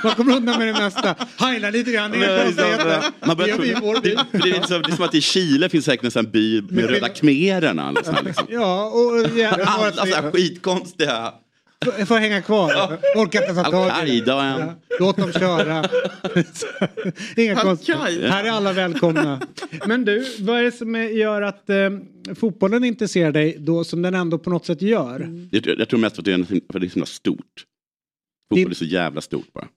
Man 0.03 0.15
kommer 0.15 0.35
undan 0.35 0.59
med 0.59 0.67
det 0.67 0.73
mesta. 0.73 1.15
Heila 1.37 1.69
lite 1.69 1.91
grann, 1.91 2.11
Det 2.11 2.17
gör 2.17 3.57
vi 3.59 3.69
i 3.69 3.75
vår 3.81 4.01
by. 4.01 4.09
det, 4.09 4.25
det, 4.31 4.37
är 4.49 4.53
liksom, 4.53 4.81
det 4.81 4.91
är 4.91 4.95
som 4.95 5.05
att 5.05 5.15
i 5.15 5.21
Chile 5.21 5.69
finns 5.69 5.85
säkert 5.85 6.15
en 6.15 6.31
by 6.31 6.61
med 6.61 6.89
röda 6.89 7.09
khmererna. 7.09 7.91
Liksom. 7.91 8.15
Ja, 8.49 8.85
och 8.85 9.37
gärna 9.37 9.63
Alla 9.65 9.91
vara 9.91 10.05
så 10.05 10.15
här 10.15 10.31
skitkonstiga... 10.31 11.33
Jag 11.97 12.07
får 12.07 12.15
hänga 12.17 12.41
kvar. 12.41 12.97
Orkar 13.15 13.41
inte 13.49 13.63
ta 13.63 13.71
tag 13.71 14.07
i 14.07 14.19
det. 14.19 14.31
Ja, 14.31 14.73
Låt 14.99 15.17
dem 15.17 15.31
köra. 15.33 15.85
Inga 17.37 17.55
konstigheter. 17.55 18.27
Här 18.29 18.43
är 18.43 18.49
alla 18.51 18.73
välkomna. 18.73 19.41
Men 19.85 20.05
du, 20.05 20.25
vad 20.39 20.59
är 20.59 20.63
det 20.63 20.71
som 20.71 20.95
gör 20.95 21.41
att 21.41 21.69
eh, 21.69 21.75
fotbollen 22.35 22.83
intresserar 22.83 23.31
dig 23.31 23.57
då 23.59 23.83
som 23.83 24.01
den 24.01 24.15
ändå 24.15 24.37
på 24.37 24.49
något 24.49 24.65
sätt 24.65 24.81
gör? 24.81 25.47
Jag, 25.51 25.63
tror- 25.63 25.79
jag 25.79 25.89
tror 25.89 25.99
mest 25.99 26.15
för 26.15 26.21
att 26.21 26.25
det 26.25 26.31
är, 26.31 26.35
en, 26.35 26.45
för 26.45 26.79
det 26.79 26.85
är 26.85 26.89
så 26.89 26.93
himla 26.93 27.05
stort. 27.05 27.63
Fotboll 28.49 28.71
är 28.71 28.75
så 28.75 28.85
jävla 28.85 29.21
stort 29.21 29.53
bara. 29.53 29.67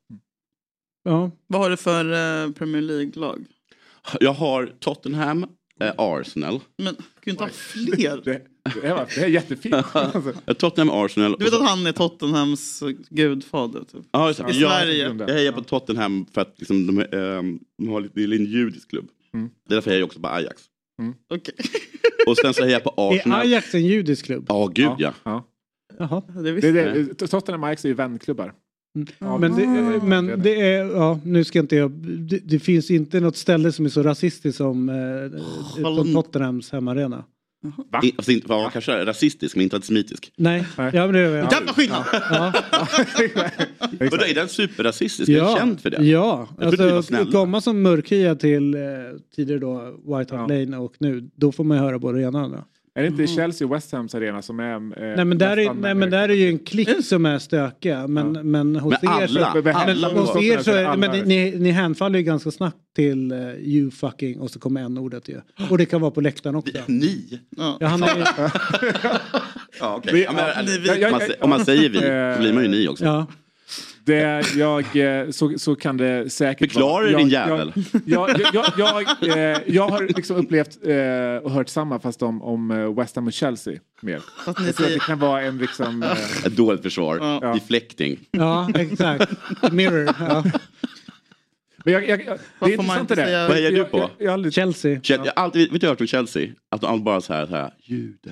Ja. 1.04 1.30
Vad 1.46 1.60
har 1.60 1.70
du 1.70 1.76
för 1.76 2.04
eh, 2.04 2.52
Premier 2.52 2.82
League-lag? 2.82 3.44
Jag 4.20 4.32
har 4.32 4.72
Tottenham, 4.80 5.46
eh, 5.80 5.92
Arsenal. 5.98 6.60
Men 6.78 6.94
kan 6.94 7.04
du 7.24 7.30
inte 7.30 7.42
ha 7.44 7.50
fler? 7.50 8.20
Det, 8.24 8.46
det, 8.74 8.86
är, 8.88 9.06
det 9.14 9.24
är 9.24 9.28
jättefint. 9.28 9.74
Alltså. 9.92 10.32
Tottenham, 10.54 11.04
Arsenal. 11.04 11.36
Du 11.38 11.44
vet 11.44 11.54
att 11.54 11.68
han 11.68 11.86
är 11.86 11.92
Tottenhams 11.92 12.82
eh, 12.82 12.88
gudfader? 13.10 13.80
Typ. 13.80 14.04
Ja, 14.10 14.28
just 14.28 14.46
det. 14.46 14.52
I 14.52 14.60
jag, 14.60 14.70
Sverige. 14.70 15.14
jag 15.18 15.34
hejar 15.34 15.52
på 15.52 15.62
Tottenham 15.62 16.26
för 16.32 16.40
att 16.40 16.54
liksom, 16.56 16.86
de, 16.86 17.00
ehm, 17.00 17.58
de 17.78 17.88
har 17.88 18.00
lite, 18.00 18.20
det 18.20 18.22
är 18.36 18.38
en 18.38 18.44
judisk 18.44 18.90
klubb. 18.90 19.08
Mm. 19.34 19.50
Det 19.68 19.74
är 19.74 19.76
därför 19.76 19.90
jag 19.90 19.94
hejar 19.94 20.06
också 20.06 20.20
på 20.20 20.28
Ajax. 20.28 20.62
Okej. 21.28 21.54
Och 22.26 22.36
sen 22.36 22.54
så 22.54 22.62
hejar 22.64 22.80
jag 22.84 22.96
på 22.96 23.12
Är 23.12 23.16
Arsenal. 23.16 23.40
Ajax 23.40 23.74
en 23.74 23.86
judisk 23.86 24.24
klubb? 24.24 24.46
Ja, 24.48 24.66
gud 24.66 24.92
ja. 24.98 25.14
Ja. 25.24 25.46
Jaha. 25.98 26.22
Det 26.34 26.42
Det, 26.42 26.52
visste 26.52 26.68
jag. 26.68 26.94
det, 26.94 27.26
Tottenham 27.26 27.62
och 27.62 27.68
Ajax 27.68 27.84
är 27.84 27.88
ju 27.88 27.94
vänklubbar. 27.94 28.52
Ja, 29.18 29.38
Men, 29.38 29.56
det, 29.56 29.66
men 30.02 30.42
det 30.42 30.60
är 30.60 30.84
är, 30.84 30.90
ja, 30.94 31.20
nu 31.24 31.44
ska 31.44 31.58
inte 31.58 31.76
jag, 31.76 31.90
det, 31.90 32.38
det 32.44 32.58
finns 32.58 32.90
inte 32.90 33.20
något 33.20 33.36
ställe 33.36 33.72
som 33.72 33.84
är 33.84 33.88
så 33.88 34.02
rasistiskt 34.02 34.56
som, 34.56 34.88
eh, 34.88 35.40
som 35.82 36.14
Tottenhams 36.14 36.72
hemmaarena. 36.72 37.24
I, 38.02 38.12
alltså, 38.16 38.32
inte, 38.32 38.46
ja, 38.48 38.70
kanske 38.72 39.04
rasistisk 39.04 39.56
men 39.56 39.62
inte 39.62 39.76
antisemitisk. 39.76 40.32
Nej, 40.36 40.64
ja, 40.76 40.90
men 40.92 41.12
det 41.12 41.20
är 41.20 41.36
jag. 41.36 41.52
Jävla 41.52 41.72
skillnad! 41.72 42.04
Ja. 42.12 42.52
Då 43.98 44.16
är 44.16 44.34
den 44.34 44.48
superrasistisk? 44.48 45.28
Är 45.28 45.32
Ja, 45.36 45.44
den 45.48 45.56
känd 45.56 45.80
för 45.80 45.90
det? 45.90 46.04
ja. 46.04 46.48
Alltså, 46.60 47.02
snälla. 47.02 47.32
komma 47.32 47.60
som 47.60 47.82
mörkhyad 47.82 48.40
till 48.40 48.74
eh, 48.74 48.80
tidigare 49.36 49.60
då 49.60 50.00
White 50.18 50.36
Hart 50.36 50.50
Lane 50.50 50.76
och 50.76 50.94
nu, 50.98 51.30
då 51.34 51.52
får 51.52 51.64
man 51.64 51.76
ju 51.76 51.82
höra 51.82 51.98
både 51.98 52.18
det 52.18 52.24
ena 52.24 52.38
och 52.38 52.44
andra. 52.44 52.64
Är 52.96 53.02
det 53.02 53.06
inte 53.08 53.26
Chelsea 53.26 53.66
och 53.68 53.74
West 53.74 53.92
Hams 53.92 54.14
arena 54.14 54.42
som 54.42 54.60
är... 54.60 54.74
Eh, 54.74 54.80
Nej 55.16 55.24
men, 55.24 55.38
där 55.38 55.56
är, 55.56 55.74
nej 55.74 55.94
men 55.94 56.10
där 56.10 56.28
är 56.28 56.34
ju 56.34 56.48
en 56.48 56.58
klick 56.58 57.04
som 57.04 57.26
är 57.26 57.38
stökiga. 57.38 58.06
Men, 58.06 58.50
men 58.50 58.76
hos 58.76 58.94
Men 59.02 59.22
er 59.22 59.26
så, 59.26 59.44
alla- 59.44 59.62
men, 59.64 59.76
alla 59.76 60.08
hos 60.08 60.14
måste- 60.16 60.38
er 60.38 60.58
så 60.58 60.70
är, 60.70 60.96
men 60.96 61.10
ni, 61.28 61.54
ni, 61.58 61.70
hänfaller 61.70 62.18
ju 62.18 62.24
ganska 62.24 62.50
snabbt 62.50 62.76
till 62.96 63.32
uh, 63.32 63.54
you 63.54 63.90
fucking 63.90 64.40
och 64.40 64.50
så 64.50 64.58
kommer 64.58 64.80
en 64.82 64.98
ordet 64.98 65.28
ju. 65.28 65.40
Och 65.70 65.78
det 65.78 65.86
kan 65.86 66.00
vara 66.00 66.10
på 66.10 66.20
läktaren 66.20 66.56
också. 66.56 66.72
Ni? 66.86 67.40
Ja, 67.56 67.78
han 67.80 68.02
är, 68.02 68.08
Ja, 69.80 69.94
okej. 69.96 70.12
Vi- 70.12 70.24
Ja, 70.24 70.32
men, 70.32 70.44
ja, 70.66 70.72
vi- 70.94 71.04
om, 71.06 71.10
man, 71.10 71.20
sä- 71.20 71.34
om 71.40 71.50
man 71.50 71.64
säger 71.64 71.88
vi 71.88 71.98
så 71.98 72.40
blir 72.42 72.52
man 72.52 72.62
ju 72.62 72.68
ni 72.68 72.88
också. 72.88 73.04
ja. 73.04 73.26
Det, 74.06 74.44
jag, 74.56 74.96
eh, 74.96 75.30
så, 75.30 75.58
så 75.58 75.74
kan 75.74 75.96
det 75.96 76.30
säkert 76.32 76.72
Förklara 76.72 76.92
vara. 76.92 77.10
Jag- 77.10 77.20
din 77.20 77.28
jag- 77.28 77.48
jävel. 77.48 77.72
Jag, 78.04 78.30
jag, 78.54 78.64
jag, 78.78 79.04
jag, 79.20 79.52
eh, 79.52 79.58
jag 79.66 79.88
har 79.88 80.02
liksom 80.16 80.36
upplevt 80.36 80.78
eh, 80.86 81.44
och 81.44 81.50
hört 81.50 81.68
samma 81.68 81.98
fast 82.00 82.22
om, 82.22 82.42
om 82.42 82.70
eh, 82.70 82.94
West 82.94 83.16
Ham 83.16 83.26
och 83.26 83.32
Chelsea 83.32 83.78
mer. 84.00 84.20
Jag 84.46 84.56
tror 84.56 84.86
att 84.86 84.92
det 84.92 84.98
kan 85.06 85.18
vara 85.18 85.42
en 85.42 85.58
liksom... 85.58 86.02
Eh, 86.02 86.46
Ett 86.46 86.56
dåligt 86.56 86.82
försvar. 86.82 87.18
Ja. 87.42 87.52
Deflecting. 87.54 88.18
ja 88.30 88.68
exakt. 88.74 89.32
Mirror. 89.72 90.04
Ja. 90.20 90.44
men 91.84 91.92
jag, 91.94 92.08
jag, 92.08 92.20
jag, 92.26 92.36
det 92.36 92.40
Vad 92.58 92.70
är 92.70 92.74
intressant 92.74 93.08
det 93.08 93.14
där. 93.14 93.48
Vad 93.48 93.56
hejar 93.56 93.70
du 93.70 93.76
Jag- 93.76 93.90
på? 93.90 93.98
jag- 93.98 94.10
jag 94.18 94.26
har 94.26 94.32
aldrig- 94.34 94.54
Chelsea. 94.54 95.00
Chelsea. 95.02 95.24
Jag 95.26 95.32
har 95.36 95.44
alltid, 95.44 95.62
vet 95.62 95.70
du 95.70 95.74
vad 95.74 95.82
jag 95.82 95.88
har 95.88 95.92
hört 95.92 95.98
från 95.98 96.06
Chelsea? 96.06 96.48
Att 96.70 96.80
de 96.80 97.04
bara 97.04 97.20
så 97.20 97.32
här, 97.32 97.46
så 97.46 97.54
här 97.54 97.70
jude. 97.82 98.30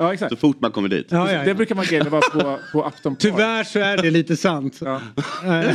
Ja, 0.00 0.12
exakt. 0.14 0.30
Så 0.30 0.36
fort 0.36 0.60
man 0.60 0.72
kommer 0.72 0.88
dit. 0.88 1.06
Ja, 1.10 1.32
ja, 1.32 1.38
Det 1.42 1.48
ja. 1.48 1.54
brukar 1.54 1.74
man 1.74 1.84
grejen 1.84 2.10
vara 2.10 2.20
på, 2.22 2.58
på 2.72 2.82
Park. 2.82 3.18
Tyvärr 3.18 3.64
så 3.64 3.78
är 3.78 3.96
det 3.96 4.10
lite 4.10 4.36
sant. 4.36 4.78
Ja. 4.84 5.00
Eh, 5.44 5.72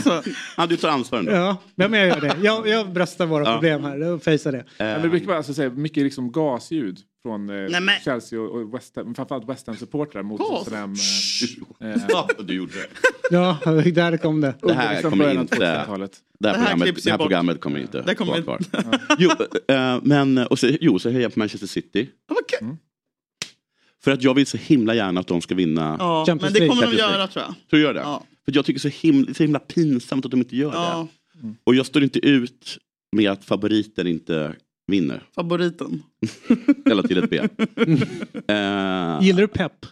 Ja, 0.57 0.65
du 0.65 0.77
tar 0.77 0.89
ansvar 0.89 1.19
ändå. 1.19 1.31
Ja, 1.31 1.57
ja, 1.75 1.87
men 1.87 1.99
jag 1.99 2.09
gör 2.09 2.21
det. 2.21 2.35
Jag, 2.41 2.67
jag 2.67 2.91
bröstar 2.93 3.25
våra 3.25 3.43
Ja. 3.45 3.53
problem 3.53 3.83
här 3.83 4.01
och 4.03 4.23
fejsar 4.23 4.51
det. 4.51 4.57
Ja, 4.77 4.85
men 4.85 5.01
det 5.01 5.09
brukar 5.09 5.27
vara 5.27 5.37
alltså, 5.37 5.53
säga, 5.53 5.69
mycket 5.69 6.03
liksom 6.03 6.31
gasljud 6.31 6.99
från 7.23 7.49
eh, 7.49 7.55
Nej, 7.69 7.81
men- 7.81 7.99
Chelsea 8.05 8.39
och, 8.39 8.61
och 8.61 8.73
West 8.73 8.95
Ham, 8.95 9.15
framförallt 9.15 9.49
West 9.49 9.67
Ham-supportrar 9.67 10.23
mot? 10.23 10.39
Tottenham. 10.41 10.95
Eh, 11.81 11.89
eh, 11.91 12.01
Ja, 12.09 12.27
du 12.43 12.53
gjorde 12.53 12.71
det. 12.73 12.87
Ja, 13.31 13.57
där 13.93 14.17
kom 14.17 14.41
det. 14.41 14.53
Det 14.61 14.73
här 14.73 15.01
kommer 15.01 15.39
inte... 15.41 15.55
2000-talet. 15.55 16.11
Det 16.39 16.47
här, 16.49 16.53
Det 16.57 16.59
här 16.59 16.65
programmet, 16.75 17.03
det 17.03 17.09
här 17.09 17.11
ju 17.11 17.17
bort. 17.17 17.27
programmet 17.27 17.61
kommer 17.61 17.79
inte 17.79 18.01
Det 18.01 18.15
kommer 18.15 18.41
vara 18.41 18.57
inte- 18.57 18.81
kvar. 18.81 18.99
Jo, 19.17 19.29
eh, 19.75 19.99
men 20.03 20.37
och 20.37 20.59
så, 20.59 20.69
jo, 20.81 20.99
så 20.99 21.09
hejar 21.09 21.21
jag 21.21 21.33
på 21.33 21.39
Manchester 21.39 21.67
City. 21.67 22.09
Ja, 22.29 22.35
vad 22.35 22.47
kul. 22.47 22.59
Mm. 22.61 22.77
För 24.03 24.11
att 24.11 24.23
jag 24.23 24.33
vill 24.33 24.47
så 24.47 24.57
himla 24.57 24.95
gärna 24.95 25.19
att 25.19 25.27
de 25.27 25.41
ska 25.41 25.55
vinna. 25.55 25.95
Ja, 25.99 26.25
Champions 26.25 26.41
men 26.41 26.53
det 26.53 26.59
League. 26.59 26.69
kommer 26.75 26.91
de 26.91 26.97
League. 26.97 27.13
göra 27.13 27.27
tror 27.27 27.45
jag. 27.45 27.55
Tror 27.69 27.77
du 27.77 27.81
gör 27.81 27.93
det? 27.93 27.99
Ja. 27.99 28.23
För 28.45 28.51
jag 28.55 28.65
tycker 28.65 28.79
så 28.79 28.87
himla, 28.87 29.33
så 29.33 29.43
himla 29.43 29.59
pinsamt 29.59 30.25
att 30.25 30.31
de 30.31 30.39
inte 30.39 30.55
gör 30.57 30.73
Ja, 30.73 31.07
det. 31.33 31.53
Och 31.63 31.75
jag 31.75 31.85
står 31.85 32.03
inte 32.03 32.19
ut 32.19 32.77
med 33.15 33.31
att 33.31 33.45
favoriten 33.45 34.07
inte 34.07 34.55
vinner. 34.87 35.23
favoriten. 35.35 36.03
Eller 36.91 37.03
till 37.03 37.17
ett 37.17 37.29
B. 37.29 37.39
Eh, 38.53 39.19
Gillar 39.21 39.41
du 39.41 39.47
pepp? 39.47 39.85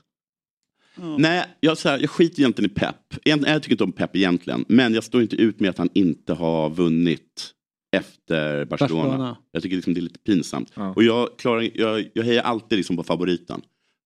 Ja. 0.96 1.18
Nej, 1.18 1.46
jag, 1.60 1.78
så 1.78 1.90
här, 1.90 2.00
jag 2.00 2.10
skiter 2.10 2.40
egentligen 2.40 2.72
i 2.72 2.74
Pep. 2.74 2.96
Egentligen, 3.26 3.54
jag 3.54 3.64
tycker 3.64 3.74
inte 3.74 3.84
om 3.84 3.92
Pep 3.92 4.16
egentligen. 4.16 4.66
Men 4.68 4.94
jag 4.94 5.04
står 5.04 5.22
inte 5.22 5.36
ut 5.36 5.60
med 5.60 5.70
att 5.70 5.78
han 5.78 5.90
inte 5.94 6.34
har 6.34 6.70
vunnit 6.70 7.52
efter 7.98 8.66
Barcelona. 8.66 9.04
Barcelona. 9.04 9.38
Jag 9.52 9.64
tycker 9.64 9.76
liksom 9.76 9.94
det 9.94 10.00
är 10.00 10.02
lite 10.02 10.20
pinsamt. 10.20 10.72
Ja. 10.76 10.94
Och 10.96 11.04
jag, 11.04 11.30
klarar, 11.38 11.70
jag, 11.74 12.06
jag 12.14 12.24
hejar 12.24 12.44
alltid 12.44 12.78
liksom 12.78 12.98
på 12.98 13.04
favoriten. 13.04 13.62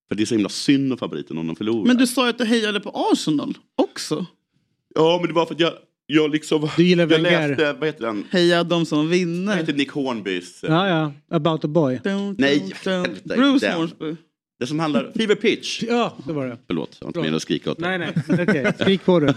För 0.09 0.15
det 0.15 0.23
är 0.23 0.25
så 0.25 0.35
himla 0.35 0.49
synd 0.49 0.91
om 0.91 0.97
favoriten 0.97 1.37
om 1.37 1.47
de 1.47 1.55
förlorar. 1.55 1.85
Men 1.87 1.97
du 1.97 2.07
sa 2.07 2.23
ju 2.23 2.29
att 2.29 2.37
du 2.37 2.45
hejade 2.45 2.79
på 2.79 2.89
Arsenal 3.11 3.57
också. 3.75 4.25
Ja, 4.95 5.17
men 5.21 5.27
det 5.27 5.33
var 5.33 5.45
för 5.45 5.53
att 5.53 5.59
jag, 5.59 5.73
jag 6.05 6.31
liksom... 6.31 6.69
Du 6.77 6.83
gillar 6.83 7.11
jag 7.11 7.21
läste, 7.21 7.73
vad 7.73 7.87
heter 7.87 8.05
den? 8.05 8.23
Heja 8.31 8.63
de 8.63 8.85
som 8.85 8.97
Vad 8.97 9.07
vinner. 9.07 9.55
heter 9.55 9.73
Nick 9.73 9.91
Hornbys? 9.91 10.63
eh, 10.63 10.71
Ja, 10.71 10.87
ja. 11.29 11.35
About 11.37 11.65
a 11.65 11.67
boy. 11.67 11.99
Dun, 12.03 12.35
Nej, 12.39 12.73
dun, 12.83 13.03
Bruce. 13.23 13.71
Hornsby. 13.73 14.15
Det 14.59 14.67
som 14.67 14.79
handlar... 14.79 15.11
Fever 15.15 15.35
Pitch. 15.35 15.83
Ja, 15.83 16.17
det 16.27 16.33
var 16.33 16.45
det. 16.47 16.57
Förlåt, 16.67 16.97
jag 16.99 17.05
var 17.05 17.09
inte 17.09 17.19
menad 17.19 17.35
att 17.35 17.41
skrika 17.41 17.71
åt 17.71 17.79
dig. 17.79 17.97
Nej, 17.99 18.13
nej. 18.27 18.43
Okej, 18.47 18.71
skrik 18.79 19.05
på 19.05 19.19
det. 19.19 19.35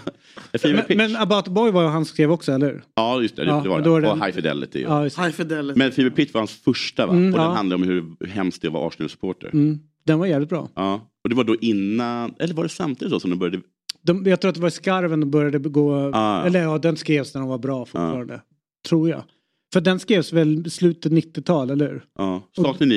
Fever 0.59 0.85
Men, 0.89 0.97
men 0.97 1.17
About 1.17 1.49
a 1.49 1.51
boy 1.51 1.71
var 1.71 1.83
ju 1.83 1.89
han 1.89 2.05
som 2.05 2.15
skrev 2.15 2.33
också, 2.33 2.53
eller 2.53 2.67
hur? 2.67 2.83
Ja, 2.95 3.23
just 3.23 3.37
det. 3.37 3.45
det, 3.45 3.49
Ja, 3.51 3.61
det 3.63 3.69
var 3.69 3.77
men 3.77 3.85
då 3.85 3.97
är 3.97 4.01
det. 4.01 4.07
det 4.07 4.13
Och 4.13 4.25
High 4.27 4.35
Fidelity. 4.35 4.83
Ja. 4.83 5.03
High 5.05 5.31
Fidelity. 5.31 5.79
Men 5.79 5.93
Fever 5.93 6.11
Pitch 6.11 6.35
var 6.35 6.41
hans 6.41 6.53
första 6.53 7.07
va? 7.07 7.13
Mm, 7.13 7.35
och 7.35 7.41
ja. 7.41 7.45
den 7.45 7.53
handlade 7.57 7.83
om 7.83 7.89
hur 7.89 8.27
hemskt 8.27 8.63
det 8.63 8.69
var 8.69 8.89
Arsenal-supporter. 8.89 9.49
Mm. 9.53 9.79
Den 10.09 10.19
var 10.19 10.27
jävligt 10.27 10.49
bra. 10.49 10.69
Ja. 10.75 11.11
Och 11.25 11.29
det 11.29 11.37
var 11.37 11.45
då 11.45 11.57
innan, 11.57 12.35
eller 12.39 12.55
var 12.55 12.63
det 12.63 12.69
samtidigt 12.69 13.13
då 13.13 13.21
som 13.21 13.31
de 13.31 13.39
började? 13.39 13.61
De, 14.03 14.27
jag 14.27 14.41
tror 14.41 14.49
att 14.49 14.55
det 14.55 14.61
var 14.61 14.69
i 14.69 14.71
Skarven 14.71 15.21
de 15.21 15.31
började 15.31 15.59
begå... 15.59 16.11
Ah. 16.15 16.45
Eller 16.47 16.63
ja, 16.63 16.79
den 16.79 16.97
skrevs 16.97 17.35
när 17.35 17.41
de 17.41 17.51
var 17.51 17.59
bra 17.59 17.85
fortfarande. 17.85 18.41
Tror 18.89 19.09
jag. 19.09 19.23
För 19.73 19.81
den 19.81 19.99
skrevs 19.99 20.33
väl 20.33 20.71
slutet 20.71 21.13
90-tal, 21.13 21.71
eller 21.71 21.89
hur? 21.89 22.05
Ja. 22.19 22.43
Saknar 22.57 22.87
ni 22.87 22.95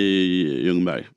Ljungberg? 0.66 1.08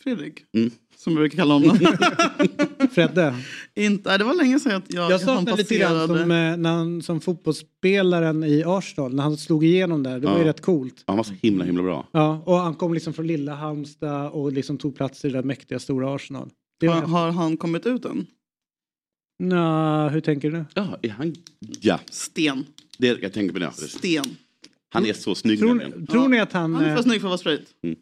Fredrik. 0.00 0.44
Mm. 0.56 0.70
Som 0.98 1.12
vi 1.12 1.16
brukar 1.18 1.36
kalla 1.38 1.54
honom. 1.54 1.78
Fredde? 2.92 3.34
Inte, 3.74 4.18
det 4.18 4.24
var 4.24 4.34
länge 4.34 4.60
sedan 4.60 4.82
jag, 4.88 5.10
Jag 5.10 5.10
han 5.10 5.20
saknar 5.20 5.56
lite 5.56 5.76
grann 5.76 6.06
som, 6.06 6.18
eh, 6.18 6.26
när 6.56 6.70
han, 6.70 7.02
som 7.02 7.20
fotbollsspelaren 7.20 8.44
i 8.44 8.62
Arsenal, 8.66 9.14
när 9.14 9.22
han 9.22 9.36
slog 9.36 9.64
igenom 9.64 10.02
där. 10.02 10.20
Det 10.20 10.26
var 10.26 10.34
ju 10.36 10.42
Ja. 10.42 10.48
rätt 10.48 10.60
coolt. 10.60 11.04
Han 11.06 11.16
var 11.16 11.24
så 11.24 11.34
himla 11.42 11.64
himla 11.64 11.82
bra. 11.82 12.08
Ja, 12.12 12.42
och 12.46 12.56
han 12.56 12.74
kom 12.74 12.94
liksom 12.94 13.12
från 13.12 13.26
lilla 13.26 13.54
Halmstad 13.54 14.30
och 14.30 14.52
liksom 14.52 14.78
tog 14.78 14.96
plats 14.96 15.24
i 15.24 15.28
det 15.28 15.34
där 15.38 15.42
mäktiga 15.42 15.78
stora 15.78 16.14
Arsenal. 16.14 16.50
Det 16.80 16.86
Har, 16.86 17.02
har 17.02 17.30
han 17.30 17.56
kommit 17.56 17.86
ut 17.86 18.04
än? 18.04 18.26
Nå, 19.38 20.08
hur 20.08 20.20
tänker 20.20 20.50
du? 20.50 20.64
Ja, 20.74 20.98
är 21.02 21.08
han... 21.10 21.34
Ja, 21.80 22.00
Sten. 22.10 22.64
det, 22.98 23.22
jag 23.22 23.32
tänker 23.32 23.52
på 23.52 23.58
det. 23.58 23.72
Sten. 23.72 24.24
Han 24.90 25.06
är 25.06 25.12
så 25.12 25.34
snygg 25.34 25.58
Tror, 25.58 26.06
tror 26.06 26.28
ni 26.28 26.40
att 26.40 26.52
han... 26.52 26.74
Han 26.74 26.84
är 26.84 26.90
eh, 26.90 26.96
för 26.96 27.02
snygg 27.02 27.20
för 27.20 27.28
att 27.28 27.30
vara 27.30 27.38
straight. 27.38 27.66
Mm. 27.82 27.96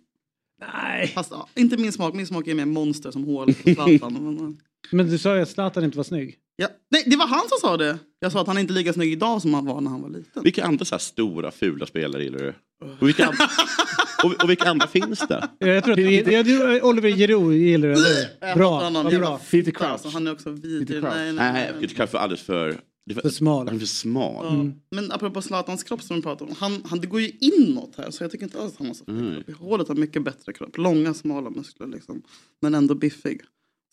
Nej. 0.61 1.07
Fast 1.09 1.31
ja, 1.31 1.49
inte 1.55 1.77
min 1.77 1.93
smak. 1.93 2.15
Min 2.15 2.27
smak 2.27 2.47
är 2.47 2.55
mer 2.55 2.65
monster 2.65 3.11
som 3.11 3.25
hål 3.25 3.55
på 3.55 3.75
Zlatan. 3.75 4.59
Men, 4.91 5.11
du 5.11 5.19
sa 5.19 5.37
ju 5.37 5.43
att 5.43 5.49
Zlatan 5.51 5.85
inte 5.85 5.97
var 5.97 6.05
snygg. 6.05 6.37
ja. 6.57 6.69
Nej, 6.91 7.03
det 7.07 7.17
var 7.17 7.27
han 7.27 7.49
som 7.49 7.59
sa 7.61 7.77
det. 7.77 7.99
Jag 8.21 8.33
sa 8.33 8.41
att 8.41 8.47
han 8.47 8.59
inte 8.59 8.73
är 8.73 8.75
lika 8.75 8.93
snygg 8.93 9.13
idag 9.13 9.43
som 9.43 9.55
han 9.55 9.65
var 9.67 9.81
när 9.81 9.91
han 9.91 10.03
var 10.03 10.09
liten. 10.09 10.43
Vilka 10.43 10.65
andra 10.65 10.85
så 10.85 10.95
här 10.95 11.01
stora 11.01 11.51
fula 11.51 11.87
spelare 11.87 12.25
gillar 12.25 12.39
du? 12.39 12.55
Och 13.01 13.09
vilka, 13.09 13.27
andra, 13.27 13.45
och, 14.25 14.45
och 14.45 14.51
vilka 14.51 14.71
andra 14.71 14.87
finns 14.87 15.19
det? 15.19 15.49
Jag 15.59 15.85
tror 15.85 15.93
att 15.93 15.97
du, 15.97 16.33
jag, 16.33 16.85
Oliver 16.85 17.11
Giroud 17.11 17.57
gillar 17.57 17.89
du, 17.89 17.95
eller 17.95 18.55
Bra, 18.55 18.91
vad 18.91 19.15
bra. 19.21 19.41
Peter 19.51 19.71
Crouch. 19.71 19.91
Alltså, 19.91 20.09
han 20.09 20.27
är 20.27 20.33
också 20.33 20.51
vidrig. 20.51 21.03
Nej, 21.03 21.13
nej, 21.15 21.33
Nej, 21.33 21.53
nej. 21.53 21.73
Peter 21.81 21.95
Crouch 21.95 22.15
är 22.15 22.19
alldeles 22.19 22.43
för... 22.43 22.77
det 23.07 23.17
är 23.17 23.21
För 23.21 23.29
smal. 23.29 23.67
Han 23.67 23.77
är 23.77 23.81
för 23.81 23.87
smal. 23.87 24.47
Ja. 24.47 24.97
Men 24.97 25.13
apropå 25.13 25.43
Zlatans 25.43 25.83
kropp 25.85 26.03
som 26.03 26.17
vi 26.17 26.23
pratade 26.23 26.51
om. 26.51 26.57
Han, 26.61 26.83
han, 26.85 27.01
det 27.01 27.07
går 27.07 27.21
ju 27.21 27.31
inåt 27.41 27.95
här 27.97 28.11
så 28.11 28.25
jag 28.25 28.31
tycker 28.31 28.45
inte 28.45 28.61
alls 28.61 28.73
att 28.73 28.79
han 28.79 28.87
har 28.87 28.95
så 28.95 29.05
fin 29.05 29.19
Mm. 29.19 29.43
kropp. 29.45 29.59
Hålet 29.59 29.89
har 29.89 29.95
mycket 29.95 30.25
bättre 30.25 30.53
kropp. 30.53 30.77
Långa 30.79 31.15
smala 31.15 31.51
muskler 31.51 31.87
liksom. 31.87 32.23
Men 32.63 32.75
ändå 32.75 32.95
biffig. 32.95 33.41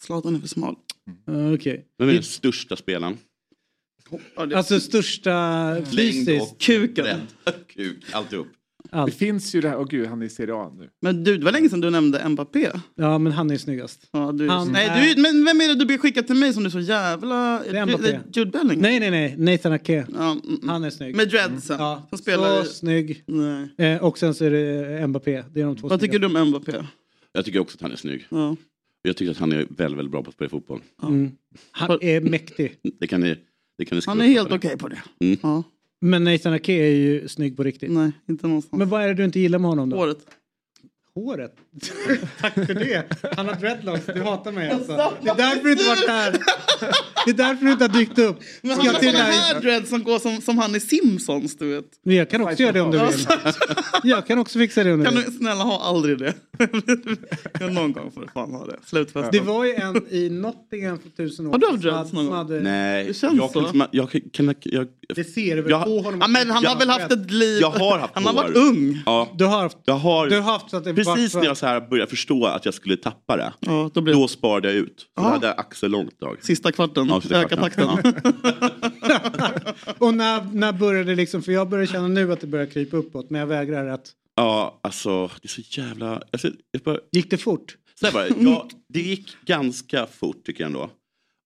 Zlatan 0.03 0.35
är 0.35 0.39
för 0.39 0.47
smal. 0.47 0.75
Uh, 1.29 1.53
Okej. 1.53 1.85
Vem 1.97 2.09
är 2.09 2.13
den 2.13 2.23
största 2.23 2.75
spelaren? 2.75 3.17
Alltså 4.35 4.79
största 4.79 5.75
fysiskt. 5.85 6.57
Kuken. 6.61 7.03
Bredd. 7.03 7.27
Kuk, 7.67 8.03
alltihop. 8.11 8.47
Det 8.91 8.97
Allt. 8.97 9.13
finns 9.15 9.55
ju 9.55 9.61
det 9.61 9.69
här, 9.69 9.77
åh 9.79 9.87
gud 9.89 10.07
han 10.07 10.21
är 10.21 10.25
i 10.25 10.29
Serie 10.29 10.55
A 10.55 10.71
nu. 10.77 10.89
Men 11.01 11.23
du, 11.23 11.37
det 11.37 11.45
var 11.45 11.51
länge 11.51 11.69
sedan 11.69 11.81
du 11.81 11.89
nämnde 11.89 12.29
Mbappé. 12.29 12.69
Ja, 12.95 13.17
men 13.17 13.31
han 13.31 13.51
är 13.51 13.57
snyggast. 13.57 14.09
Ja, 14.11 14.31
du, 14.31 14.49
Han 14.49 14.71
nej, 14.71 14.87
är- 14.87 15.15
du, 15.15 15.21
men 15.21 15.45
vem 15.45 15.61
är 15.61 15.67
det 15.67 15.75
du 15.75 15.85
blir 15.85 15.97
skickad 15.97 16.27
till 16.27 16.35
mig 16.35 16.53
som 16.53 16.63
du 16.63 16.67
är 16.67 16.71
så 16.71 16.79
jävla... 16.79 17.61
Det 17.71 17.77
är 17.77 17.85
Mbappé. 17.85 18.19
Jude 18.33 18.51
Bellingham? 18.51 18.79
Nej, 18.79 18.99
nej, 18.99 19.11
nej. 19.11 19.35
Nathan 19.37 19.71
Ake. 19.73 20.05
Ja, 20.13 20.31
mm, 20.31 20.43
mm. 20.47 20.69
Han 20.69 20.83
är 20.83 20.89
snygg. 20.89 21.15
Med 21.15 21.29
dreadsen. 21.29 21.75
Ja, 21.79 22.07
Som 22.09 22.17
spelar 22.17 22.57
så 22.57 22.63
i... 22.63 22.67
snygg. 22.73 23.23
Nej. 23.27 23.93
Eh, 23.93 24.03
och 24.03 24.17
sen 24.17 24.33
så 24.33 24.45
är 24.45 24.51
det 24.51 25.07
Mbappé. 25.07 25.43
Det 25.53 25.61
är 25.61 25.65
de 25.65 25.75
två 25.75 25.87
Vad 25.87 25.99
tycker 25.99 26.19
du 26.19 26.27
om 26.39 26.47
Mbappé? 26.49 26.73
Jag 27.31 27.45
tycker 27.45 27.59
också 27.59 27.75
att 27.77 27.81
han 27.81 27.91
är 27.91 27.95
snygg. 27.95 28.25
Ja. 28.29 28.55
Jag 29.01 29.17
tycker 29.17 29.31
att 29.31 29.37
han 29.37 29.51
är 29.51 29.57
väldigt, 29.69 29.97
väldigt 29.97 30.11
bra 30.11 30.23
på 30.23 30.29
att 30.29 30.35
spela 30.35 30.49
fotboll. 30.49 30.81
Mm. 31.03 31.31
Han 31.71 31.97
är 32.01 32.21
mäktig. 32.21 32.75
Det 32.99 33.07
kan 33.07 33.21
ni, 33.21 33.35
det 33.77 33.85
kan 33.85 33.95
ni 33.97 34.01
Han 34.07 34.21
är 34.21 34.25
helt 34.25 34.51
okej 34.51 34.77
på 34.77 34.87
det. 34.87 35.01
Mm. 35.19 35.37
Ja. 35.43 35.63
Men 36.03 36.23
Nathan 36.23 36.53
Ake 36.53 36.73
är 36.73 36.95
ju 36.95 37.27
snygg 37.27 37.57
på 37.57 37.63
riktigt. 37.63 37.91
Nej, 37.91 38.11
inte 38.29 38.47
någonstans. 38.47 38.79
Men 38.79 38.89
vad 38.89 39.03
är 39.03 39.07
det 39.07 39.13
du 39.13 39.23
inte 39.25 39.39
gillar 39.39 39.59
med 39.59 39.69
honom 39.69 39.89
då? 39.89 39.97
Håret. 39.97 40.17
Håret? 41.15 41.55
Tack 42.41 42.53
för 42.53 42.73
det. 42.73 43.03
Han 43.37 43.47
har 43.47 43.55
dreadlocks. 43.55 44.05
Du 44.05 44.21
hatar 44.21 44.51
mig 44.51 44.71
alltså. 44.71 45.11
Det 45.23 45.29
är 45.29 45.35
därför 45.35 45.63
du 45.63 45.71
inte 45.71 45.83
varit 45.83 46.07
här. 46.07 46.31
Det 47.25 47.31
är 47.31 47.35
därför 47.35 47.65
du 47.65 47.71
inte 47.71 47.83
har 47.83 47.89
dykt 47.89 48.19
upp. 48.19 48.39
Men 48.61 48.71
han 48.71 48.87
har 48.87 49.01
dig? 49.01 49.11
här 49.11 49.61
dreads 49.61 49.89
som 49.89 50.03
går 50.03 50.19
som, 50.19 50.41
som 50.41 50.57
han 50.57 50.75
i 50.75 50.79
Simpsons, 50.79 51.57
du 51.57 51.75
vet. 51.75 51.85
Men 52.03 52.15
jag 52.15 52.29
kan 52.29 52.41
också 52.41 52.59
göra 52.63 52.71
det 52.71 52.81
om 52.81 52.91
du 52.91 52.97
vill. 52.99 53.25
Jag 54.03 54.27
kan 54.27 54.39
också 54.39 54.59
fixa 54.59 54.83
det 54.83 54.93
om 54.93 54.99
du 54.99 55.05
Kan 55.05 55.15
vill. 55.15 55.25
du 55.25 55.31
snälla 55.31 55.63
ha 55.63 55.79
aldrig 55.81 56.17
det? 56.19 56.33
Någon 57.71 57.93
gång 57.93 58.11
får 58.11 58.21
du 58.21 58.27
fan 58.33 58.51
ha 58.51 58.65
det. 58.65 58.75
Slutfest. 58.85 59.31
Det 59.31 59.39
var 59.39 59.65
ju 59.65 59.73
en 59.75 60.07
i 60.09 60.29
Nottingham 60.29 60.99
för 60.99 61.09
tusen 61.09 61.47
år 61.47 61.51
Har 61.51 61.59
du 61.59 61.67
haft 61.67 61.81
dreads 61.83 62.13
någon 62.13 62.25
gång? 62.25 62.35
hade- 62.35 62.59
Nej, 62.61 63.05
Det 63.05 63.13
känns 63.13 63.33
jag 63.35 63.51
så. 63.51 63.63
kan, 63.63 63.87
jag, 63.91 64.11
kan, 64.11 64.21
kan, 64.31 64.55
jag, 64.61 64.87
Det 65.15 65.23
ser 65.23 65.55
du 65.55 65.61
väl 65.61 65.71
Jag- 65.71 65.83
på 65.85 65.99
honom? 66.01 66.19
Ja, 66.21 66.27
men 66.27 66.51
han 66.51 66.65
har 66.65 66.79
väl 66.79 66.89
haft 66.89 67.11
ett 67.11 67.31
liv... 67.31 67.61
jag 67.61 67.69
har 67.71 67.99
haft 67.99 68.13
Han 68.15 68.25
har 68.25 68.33
varit 68.33 68.55
ung. 68.57 69.01
Ja, 69.05 69.29
Du 69.37 69.45
har 69.45 69.61
haft, 69.61 69.77
jag 69.85 69.93
har, 69.93 70.27
du 70.27 70.35
har 70.39 70.51
haft 70.51 70.69
så 70.69 70.77
att 70.77 70.83
det 70.83 70.93
precis 71.05 71.35
när 71.35 71.43
jag 71.43 71.57
så 71.57 71.65
här 71.65 71.81
började 71.81 72.09
förstå 72.09 72.45
att 72.45 72.65
jag 72.65 72.73
skulle 72.73 72.97
tappa 72.97 73.37
det. 73.37 73.53
Ja, 73.59 73.89
då 73.93 74.01
blir 74.01 74.13
Då 74.13 74.27
sparade 74.27 74.67
jag 74.67 74.77
ut. 74.77 74.99
Så 75.15 75.21
då 75.21 75.27
hade 75.27 75.47
jag 75.47 75.59
axel 75.59 75.91
långt 75.91 76.19
tag. 76.19 76.37
Sista 76.43 76.71
kvarten. 76.71 77.07
Ja, 77.07 77.21
sista 77.21 77.41
Öka 77.41 77.55
takten. 77.55 77.87
Och 79.97 80.13
när, 80.13 80.43
när 80.53 80.73
började 80.73 81.11
det 81.11 81.15
liksom, 81.15 81.41
för 81.41 81.51
jag 81.51 81.69
börjar 81.69 81.85
känna 81.85 82.07
nu 82.07 82.33
att 82.33 82.41
det 82.41 82.47
börjar 82.47 82.65
krypa 82.65 82.97
uppåt 82.97 83.29
men 83.29 83.39
jag 83.39 83.47
vägrar 83.47 83.87
att... 83.87 84.11
Ja, 84.35 84.79
alltså 84.83 85.27
det 85.41 85.45
är 85.45 85.61
så 85.61 85.81
jävla... 85.81 86.21
Alltså, 86.31 86.49
jag 86.71 86.81
bara, 86.81 86.99
Gick 87.11 87.29
det 87.29 87.37
fort? 87.37 87.77
Så 87.99 88.17
det. 88.17 88.29
Jag, 88.39 88.71
det 88.89 89.01
gick 89.01 89.35
ganska 89.45 90.05
fort 90.05 90.45
tycker 90.45 90.63
jag 90.63 90.67
ändå. 90.67 90.89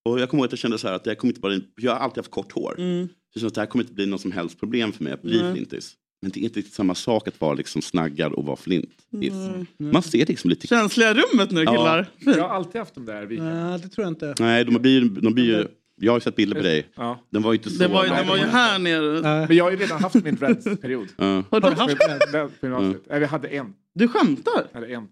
Och 0.06 0.20
jag 0.20 0.30
kommer 0.30 0.42
ihåg 0.42 0.46
att 0.46 0.52
jag 0.52 0.60
kände 0.60 0.78
så 0.78 0.88
här 0.88 0.96
att 0.96 1.04
det 1.04 1.10
här 1.10 1.16
kommer 1.16 1.32
inte 1.32 1.42
bara, 1.42 1.60
jag 1.76 1.92
har 1.92 2.00
alltid 2.00 2.18
haft 2.18 2.32
kort 2.32 2.52
hår. 2.52 2.76
Mm. 2.78 3.10
Så 3.40 3.50
det 3.50 3.58
här 3.58 3.66
kommer 3.66 3.84
inte 3.84 3.94
bli 3.94 4.06
något 4.06 4.22
som 4.22 4.32
helst 4.32 4.60
problem 4.60 4.92
för 4.92 5.04
mig 5.04 5.14
att 5.14 5.22
bli 5.22 5.42
Nej. 5.42 5.54
flintis. 5.54 5.96
Men 6.22 6.32
det 6.32 6.40
är 6.40 6.44
inte 6.44 6.60
riktigt 6.60 6.74
samma 6.76 6.96
sak 6.96 7.28
att 7.28 7.42
vara 7.42 7.54
liksom 7.54 7.82
snaggad 7.82 8.34
och 8.34 8.46
vara 8.46 8.58
flintis. 8.58 8.92
Nej. 9.10 9.66
Man 9.92 10.04
ser 10.04 10.26
liksom 10.26 10.50
lite... 10.50 10.68
Känsliga 10.68 11.14
rummet 11.14 11.52
nu 11.52 11.64
Ja. 11.64 11.72
killar. 11.72 12.08
Jag 12.20 12.44
har 12.48 12.56
alltid 12.56 12.80
haft 12.80 12.96
de 12.96 13.06
där 13.06 13.26
vikarna. 13.26 13.70
Nej, 13.70 13.80
det 13.80 13.90
tror 13.90 14.06
jag 14.06 14.12
inte. 14.12 14.36
Nej, 14.40 14.66
de 14.66 14.82
blir, 14.82 15.02
de 15.02 15.34
blir 15.34 15.46
ju... 15.46 15.68
Jag 16.00 16.12
har 16.12 16.18
ju 16.18 16.22
sett 16.22 16.36
bilder 16.36 16.56
på 16.56 16.64
dig. 16.64 16.88
Ja. 16.96 17.20
Den 17.30 17.42
var 17.42 17.54
ju 17.54 17.58
inte 17.58 17.70
så... 17.70 17.80
Det 17.84 17.88
var, 17.88 18.04
ju- 18.04 18.10
den 18.10 18.28
var 18.28 18.38
ju 18.38 18.44
här 18.44 18.80
nere. 18.80 19.22
Men 19.48 19.58
jag 19.58 19.64
har 19.64 19.72
ju 19.72 19.78
redan 19.78 20.02
haft 20.04 20.16
min 20.24 20.36
dreads-period. 20.36 21.08
Ja. 21.18 21.44
Har 21.52 21.62
du 21.62 21.68
haft 21.68 21.98
det? 22.32 22.50
Nej, 23.10 23.20
vi 23.20 23.26
hade 23.26 23.48
en. 23.48 23.74
Du 23.96 24.08
skämtar? 24.08 24.68
Eller 24.74 24.88
en. 24.90 25.08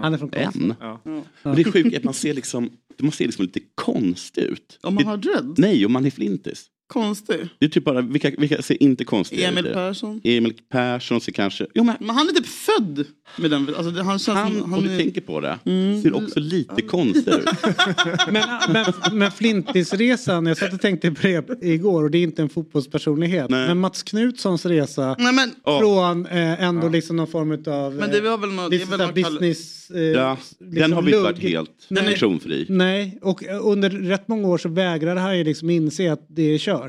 Han 0.00 0.14
är 0.14 0.18
från 0.18 0.34
En? 0.34 0.74
Ja. 0.80 1.00
Men 1.04 1.24
det 1.42 1.60
är 1.62 1.72
sjukt 1.72 1.96
att 1.96 2.04
man 2.04 2.14
ser 2.14 2.34
liksom, 2.34 2.70
man 2.98 3.12
ser 3.12 3.24
liksom 3.24 3.44
lite 3.44 3.60
konstig 3.74 4.42
ut. 4.42 4.78
Om 4.82 4.94
man 4.94 5.04
Det- 5.04 5.10
har 5.10 5.16
dread? 5.16 5.54
Nej, 5.58 5.86
om 5.86 5.92
man 5.92 6.06
är 6.06 6.10
flintis. 6.10 6.66
Konstig. 6.92 7.48
Det 7.58 7.64
är 7.66 7.68
typ 7.70 7.84
bara, 7.84 8.00
vilka, 8.00 8.30
vilka 8.38 8.62
ser 8.62 8.82
inte 8.82 9.04
konstiga 9.04 9.48
Emil? 9.48 9.64
Persson. 9.64 10.20
Emil 10.24 10.54
Persson 10.72 11.20
ser 11.20 11.32
kanske... 11.32 11.66
Jo, 11.74 11.84
men 11.84 11.96
Men 12.00 12.10
han 12.10 12.28
är 12.28 12.32
typ 12.32 12.46
född 12.46 13.04
med 13.36 13.50
den. 13.50 13.74
Alltså, 13.76 14.02
han 14.02 14.18
känns 14.18 14.38
han, 14.38 14.52
som, 14.52 14.62
om 14.62 14.72
han 14.72 14.82
du 14.82 14.92
är... 14.94 14.98
tänker 14.98 15.20
på 15.20 15.40
det, 15.40 15.58
Mm. 15.64 16.02
ser 16.02 16.16
också 16.24 16.40
lite 16.40 16.82
konstig 16.82 17.32
ut. 17.32 17.48
Men, 18.30 18.42
men, 18.72 18.84
men 19.18 19.30
Flintisresan, 19.30 20.46
jag 20.46 20.56
satt 20.56 20.72
och 20.72 20.80
tänkte 20.80 21.10
på 21.10 21.26
det 21.26 21.44
igår 21.62 22.04
och 22.04 22.10
det 22.10 22.18
är 22.18 22.22
inte 22.22 22.42
en 22.42 22.48
fotbollspersonlighet. 22.48 23.50
Nej. 23.50 23.68
Men 23.68 23.78
Mats 23.78 24.02
Knutssons 24.02 24.66
resa 24.66 25.16
Nej, 25.18 25.32
men, 25.34 25.50
från 25.80 26.26
eh, 26.26 26.62
ändå 26.62 26.88
liksom 26.88 27.16
någon 27.16 27.26
form 27.26 27.50
av 27.66 27.94
Men 27.94 28.10
det 28.10 28.20
var 28.20 28.38
väl 28.38 28.50
något- 28.50 28.70
lite 28.72 28.84
det 28.84 28.94
är 28.94 28.98
väl 28.98 28.98
sådär 28.98 29.06
något 29.06 29.16
kall- 29.32 29.32
business... 29.40 29.76
Eh, 29.90 30.00
Ja, 30.00 30.36
den 30.58 30.70
liksom 30.70 30.92
har 30.92 31.02
vi 31.02 31.10
inte 31.10 31.22
varit 31.22 31.38
helt 31.38 31.70
Nej. 31.88 32.04
friktionfri. 32.04 32.66
Nej, 32.68 33.18
och 33.22 33.44
eh, 33.44 33.66
under 33.66 33.90
rätt 33.90 34.28
många 34.28 34.48
år 34.48 34.58
så 34.58 34.68
vägrade 34.68 35.20
han 35.20 35.38
ju 35.38 35.44
liksom 35.44 35.70
inse 35.70 36.12
att 36.12 36.26
det 36.28 36.42
är 36.42 36.58
kört. 36.58 36.79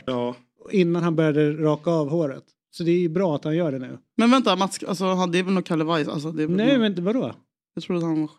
Innan 0.71 1.03
han 1.03 1.15
började 1.15 1.51
raka 1.53 1.91
av 1.91 2.09
håret. 2.09 2.43
Så 2.71 2.83
det 2.83 2.91
är 2.91 2.99
ju 2.99 3.09
bra 3.09 3.35
att 3.35 3.43
han 3.43 3.55
gör 3.55 3.71
det 3.71 3.79
nu. 3.79 3.97
Men 4.17 4.31
vänta, 4.31 4.55
Mats, 4.55 4.83
alltså, 4.83 5.05
han- 5.05 5.31
det 5.31 5.39
är 5.39 5.43
väl 5.43 5.53
något 5.53 5.65
Kalle 5.65 5.83
Weiss? 5.83 6.07
Alltså, 6.07 6.31
det 6.31 6.43
är 6.43 6.47
väl 6.47 6.55
Nej, 6.55 6.77
något... 6.77 6.95
men 6.97 7.03
vadå? 7.05 7.33
Jag 7.75 7.83
trodde 7.83 8.05
han 8.05 8.21
var 8.21 8.29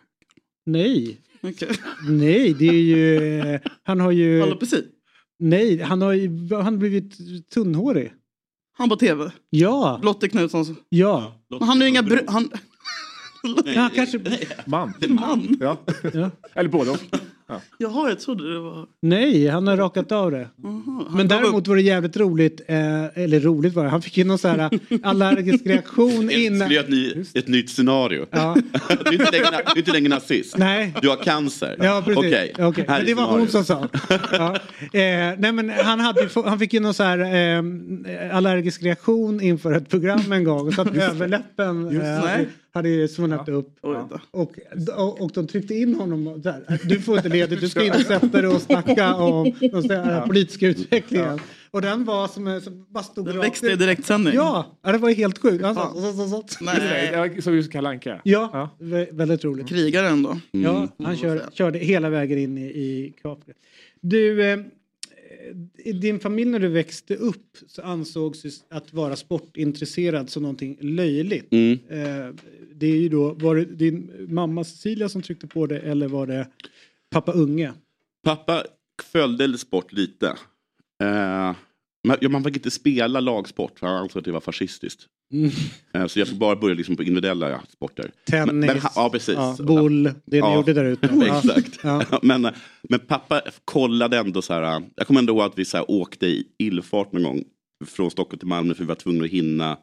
Nej. 0.67 1.19
Okej. 1.43 1.69
Nej, 2.09 2.55
det 2.55 2.69
är 2.69 2.73
ju... 2.73 3.59
Han 3.83 4.01
har 4.01 4.11
ju... 4.11 4.43
Alopeci? 4.43 4.85
Nej, 5.39 5.81
han 5.83 6.03
har 6.03 6.13
ju 6.13 6.29
han 6.55 6.65
har 6.65 6.73
blivit 6.73 7.19
tunnhårig. 7.55 8.13
Han 8.79 8.89
på 8.89 8.97
tv? 8.97 9.31
Ja. 9.51 10.01
Lotte 10.03 10.29
Knutsson? 10.29 10.77
Ja. 10.89 11.35
Men 11.51 11.63
han 11.63 11.77
har 11.77 11.83
ju 11.85 11.89
inga 11.89 12.03
br- 12.03 12.25
han... 12.29 12.51
Ja, 13.75 13.91
kanske... 13.95 14.21
Man. 14.67 14.93
Man? 15.09 15.57
Ja. 15.61 15.77
Ja. 16.13 16.31
Eller 16.55 16.69
både 16.69 16.91
och. 16.91 16.99
Ja. 17.53 17.61
Jaha, 17.79 18.09
jag 18.09 18.21
trodde 18.21 18.53
det 18.53 18.59
var... 18.59 18.87
Nej, 19.03 19.47
han 19.47 19.67
har 19.67 19.77
rakat 19.77 20.13
av 20.13 20.31
det. 20.31 20.49
Men 21.11 21.29
däremot 21.29 21.69
var 21.69 21.77
det 21.77 21.83
jävligt 21.83 22.17
roligt, 22.17 22.61
eh, 22.67 23.05
eller 23.05 23.41
roligt 23.41 23.75
var 23.75 23.85
det, 23.85 23.91
han 23.91 24.03
fick 24.03 24.17
ju 24.17 24.25
någon 24.25 24.39
sån 24.39 24.51
här 24.51 24.71
allergisk 25.03 25.67
reaktion 25.67 26.31
innan. 26.31 26.59
skulle 26.59 26.75
göra 26.75 26.85
ett, 26.85 26.91
ny, 26.91 27.25
ett 27.35 27.49
nytt 27.49 27.71
scenario. 27.71 28.27
Ja. 28.31 28.57
du, 29.05 29.09
är 29.09 29.13
inte 29.13 29.31
längre, 29.31 29.47
du 29.51 29.73
är 29.73 29.79
inte 29.79 29.93
längre 29.93 30.09
nazist. 30.09 30.57
Nej. 30.59 30.95
Du 31.03 31.09
har 31.09 31.17
cancer. 31.17 31.77
Ja, 31.83 32.03
precis. 32.05 32.19
Okej, 32.19 32.55
Okej, 32.59 32.85
här 32.89 32.97
Men 32.99 33.07
det 33.07 33.15
var 33.15 33.39
hon 33.39 33.49
som 33.49 33.65
sa. 33.65 33.89
Ja. 34.33 34.57
Eh, 34.83 35.39
nej, 35.39 35.53
men 35.53 35.71
han, 35.71 36.01
hade, 36.01 36.29
han 36.45 36.59
fick 36.59 36.75
ju 36.75 36.81
någon 36.81 36.95
så 36.95 37.03
här, 37.03 37.19
eh, 37.19 38.37
allergisk 38.37 38.83
reaktion 38.83 39.41
inför 39.41 39.73
ett 39.73 39.89
program 39.89 40.33
en 40.33 40.45
gång. 40.45 40.73
Så 40.73 40.83
att 40.83 40.97
överläppen 40.97 41.87
eh, 41.87 41.95
Just 41.95 42.05
det. 42.05 42.47
Hade, 42.75 42.89
hade 42.89 43.09
svullnat 43.09 43.49
upp. 43.49 43.77
Då. 43.83 44.09
Och, 44.31 44.59
och, 44.97 45.21
och 45.21 45.31
de 45.35 45.47
tryckte 45.47 45.75
in 45.75 45.95
honom 45.95 46.27
och 46.27 46.41
där. 46.41 46.79
Du 46.89 47.01
får 47.01 47.17
inte 47.17 47.29
ledigt, 47.29 47.61
du 47.61 47.69
ska 47.69 47.83
in 47.85 47.91
och 47.93 48.01
sätta 48.07 48.27
dig 48.43 48.47
och 48.47 48.61
snacka 48.63 49.15
om 49.15 49.53
den 49.61 49.91
här 50.05 50.27
politiska 50.27 50.67
utvecklingen. 50.69 51.39
Och 51.71 51.83
den 51.83 52.05
var 52.05 52.29
som, 52.29 52.47
en- 52.47 52.61
som 52.61 52.87
bara 52.89 53.05
stod 53.05 53.27
Den 53.27 53.39
växte 53.39 53.67
i 53.67 53.77
direktsändning. 53.77 54.35
Ja, 54.35 54.79
ja, 54.83 54.93
det 54.93 54.99
var 54.99 55.11
helt 55.11 55.39
sjukt. 55.39 55.65
Han 55.65 55.75
sa, 55.75 55.93
så, 55.95 56.01
så, 56.13 56.29
så, 56.29 56.29
så. 56.49 56.65
Nej. 56.65 57.43
Såg 57.43 57.55
ut 57.55 57.65
som 57.65 57.73
Kalle 57.73 57.89
Anka. 57.89 58.21
Ja, 58.25 58.77
vä- 58.81 59.09
väldigt 59.17 59.45
roligt. 59.45 59.69
Krigaren 59.69 60.23
då? 60.23 60.39
Ja, 60.51 60.89
han 61.05 61.17
kör, 61.17 61.43
körde 61.53 61.79
hela 61.79 62.11
vägen 62.11 62.39
in 62.39 62.59
i, 62.59 62.63
i 62.65 63.15
Capri. 63.23 63.53
Du, 64.01 64.51
eh, 64.53 64.59
i 65.79 65.93
din 65.93 66.21
familj 66.21 66.51
när 66.51 66.59
du 66.59 66.69
växte 66.69 67.17
upp 67.17 67.57
så 67.67 67.83
ansågs 67.83 68.65
att 68.69 68.93
vara 68.93 69.17
sportintresserad 69.17 70.31
som 70.31 70.43
någonting 70.43 70.79
löjligt. 70.81 71.53
Mm. 71.53 71.79
Eh, 71.89 72.35
det 72.75 72.87
är 72.87 72.97
ju 72.97 73.09
då, 73.09 73.35
var 73.35 73.57
det 73.57 73.65
din 73.65 74.27
mamma 74.29 74.65
Cecilia 74.65 75.09
som 75.09 75.23
tryckte 75.23 75.47
på 75.47 75.67
det 75.67 75.79
eller 75.79 76.09
var 76.09 76.27
det 76.27 76.49
pappa 77.11 77.33
Unge? 77.33 77.73
Pappa 78.23 78.65
följde 79.03 79.59
sport 79.59 79.93
lite. 79.93 80.37
Eh, 81.03 81.55
man 82.31 82.45
fick 82.45 82.57
inte 82.57 82.71
spela 82.71 83.21
lagsport 83.21 83.79
för 83.79 83.87
han 83.87 83.97
ansåg 83.97 84.19
att 84.19 84.25
det 84.25 84.33
var 84.33 84.41
fascistiskt. 84.41 85.07
Mm. 85.33 85.51
Eh, 85.93 86.07
så 86.07 86.19
jag 86.19 86.29
bara 86.29 86.57
börja 86.57 86.75
liksom 86.75 86.97
på 86.97 87.03
individuella 87.03 87.61
sporter. 87.69 88.11
Tennis, 88.25 88.47
Men, 88.53 88.61
men, 88.61 88.81
ja, 88.95 89.11
precis. 89.13 89.35
ja, 89.35 89.57
boll, 89.61 90.03
det 90.03 90.13
ni 90.27 90.39
Ja. 90.39 90.55
gjorde 90.55 90.73
där 90.73 90.85
ute. 90.85 91.09
Ja. 91.27 91.39
Exakt. 91.39 91.79
Ja. 91.83 92.05
men, 92.23 92.49
men 92.89 93.01
pappa 93.01 93.43
kollade 93.65 94.19
ändå 94.19 94.43
så 94.43 94.55
här. 94.55 94.83
Jag 94.97 95.07
kommer 95.07 95.21
ändå 95.21 95.33
ihåg 95.33 95.43
att 95.43 95.59
vi 95.59 95.65
så 95.65 95.77
här, 95.77 95.91
åkte 95.91 96.27
i 96.27 96.47
illfart 96.59 97.13
någon 97.13 97.23
gång 97.23 97.45
från 97.87 98.11
Stockholm 98.11 98.39
till 98.39 98.49
Malmö 98.49 98.75
för 98.75 98.83
vi 98.85 98.89
var 98.89 98.95
tvungna 98.95 99.25
att 99.25 99.31
hinna 99.31 99.79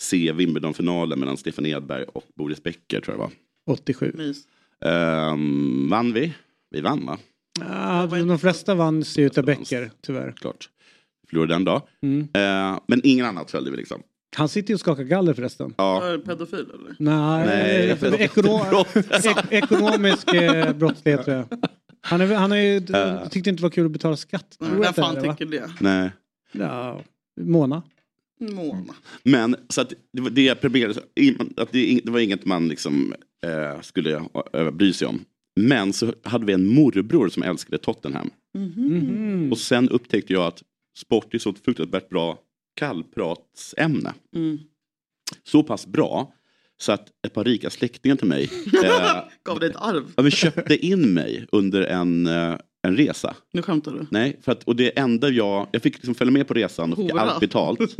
se 0.00 0.32
Wimbledon-finalen 0.32 1.20
mellan 1.20 1.36
Stefan 1.36 1.66
Edberg 1.66 2.04
och 2.04 2.24
Boris 2.36 2.62
Becker 2.62 3.00
tror 3.00 3.16
jag 3.16 3.30
det 3.30 3.32
var. 3.66 3.74
87. 3.74 4.12
Mys. 4.18 4.44
Ehm, 4.84 5.88
vann 5.90 6.12
vi? 6.12 6.34
Vi 6.70 6.80
vann 6.80 7.06
va? 7.06 7.18
Ah, 7.60 8.06
de 8.06 8.38
flesta 8.38 8.74
vann 8.74 9.04
sig 9.04 9.24
utav 9.24 9.44
Becker, 9.44 9.90
tyvärr. 10.02 10.32
Klart. 10.40 10.68
Förlorade 11.28 11.54
den 11.54 11.64
dag. 11.64 11.82
Mm. 12.02 12.20
Eh, 12.20 12.78
men 12.88 13.00
ingen 13.04 13.26
annat 13.26 13.50
följde 13.50 13.70
vi 13.70 13.76
liksom. 13.76 14.02
Han 14.36 14.48
sitter 14.48 14.68
ju 14.70 14.74
och 14.74 14.80
skakar 14.80 15.02
galler 15.04 15.34
förresten. 15.34 15.74
Ja. 15.78 16.04
Är 16.06 16.18
pedofil 16.18 16.58
eller? 16.74 16.94
Nej, 16.98 17.46
Nej, 17.46 17.90
eh, 17.90 18.20
ekono 18.20 18.60
ek 19.24 19.36
ekonomisk 19.50 20.34
eh, 20.34 20.72
brottslighet 20.72 21.24
tror 21.24 21.36
jag. 21.36 21.46
Han, 22.00 22.20
är, 22.20 22.34
han 22.34 22.52
är 22.52 22.56
ju, 22.56 22.76
Eh. 22.76 23.28
tyckte 23.28 23.50
inte 23.50 23.60
det 23.60 23.62
var 23.62 23.70
kul 23.70 23.86
att 23.86 23.92
betala 23.92 24.16
skatt. 24.16 24.56
Nej, 24.60 24.70
Vem 24.80 24.92
fan 24.94 25.14
det, 25.14 25.20
va? 25.26 25.34
tycker 25.36 25.50
det? 25.52 25.70
Nej. 25.80 26.10
Ja, 26.52 27.00
Mona. 27.40 27.82
Mona. 28.40 28.94
Men 29.22 29.56
så 29.68 29.80
att 29.80 29.92
det, 30.12 30.20
var- 30.22 30.30
det, 30.30 30.54
problemet, 30.54 30.98
att 31.56 31.72
det, 31.72 32.00
det 32.04 32.10
var 32.10 32.20
inget 32.20 32.44
man 32.44 32.68
liksom, 32.68 33.14
eh, 33.44 33.80
skulle 33.80 34.22
eh, 34.54 34.70
bry 34.70 34.92
sig 34.92 35.08
om. 35.08 35.24
Men 35.60 35.92
så 35.92 36.14
hade 36.22 36.46
vi 36.46 36.52
en 36.52 36.66
morbror 36.66 37.28
som 37.28 37.42
älskade 37.42 37.78
Tottenham. 37.78 38.30
Mhm. 38.58 39.48
Och 39.52 39.58
sen 39.58 39.88
upptäckte 39.88 40.32
jag 40.32 40.42
att 40.46 40.62
sport 40.98 41.34
är 41.34 41.38
så 41.38 41.54
fruktansvärt 41.64 42.08
bra 42.08 42.38
kallpratsämne. 42.80 44.14
Mm. 44.34 44.58
Så 45.44 45.62
pass 45.62 45.86
bra 45.86 46.32
så 46.80 46.92
att 46.92 47.08
ett 47.26 47.34
par 47.34 47.44
rika 47.44 47.70
släktingar 47.70 48.16
till 48.16 48.26
mig 48.26 48.42
eh, 48.84 49.16
Gav 49.44 49.60
dig 49.60 49.70
ett 49.70 49.76
arv? 49.76 50.12
ja, 50.16 50.22
men 50.22 50.30
köpte 50.30 50.86
in 50.86 51.14
mig 51.14 51.46
under 51.52 51.82
en, 51.82 52.26
eh, 52.26 52.56
en 52.82 52.96
resa. 52.96 53.36
Nu 53.52 53.62
skämtar 53.62 53.92
du. 53.92 54.06
Nej, 54.10 54.40
för 54.42 54.52
att, 54.52 54.64
och 54.64 54.76
det 54.76 54.98
enda 54.98 55.28
jag, 55.28 55.66
jag 55.72 55.82
fick 55.82 55.94
liksom 55.94 56.14
följa 56.14 56.32
med 56.32 56.48
på 56.48 56.54
resan 56.54 56.92
och 56.92 56.98
fick 56.98 57.10
Hora. 57.12 57.20
allt 57.22 57.40
betalt. 57.40 57.80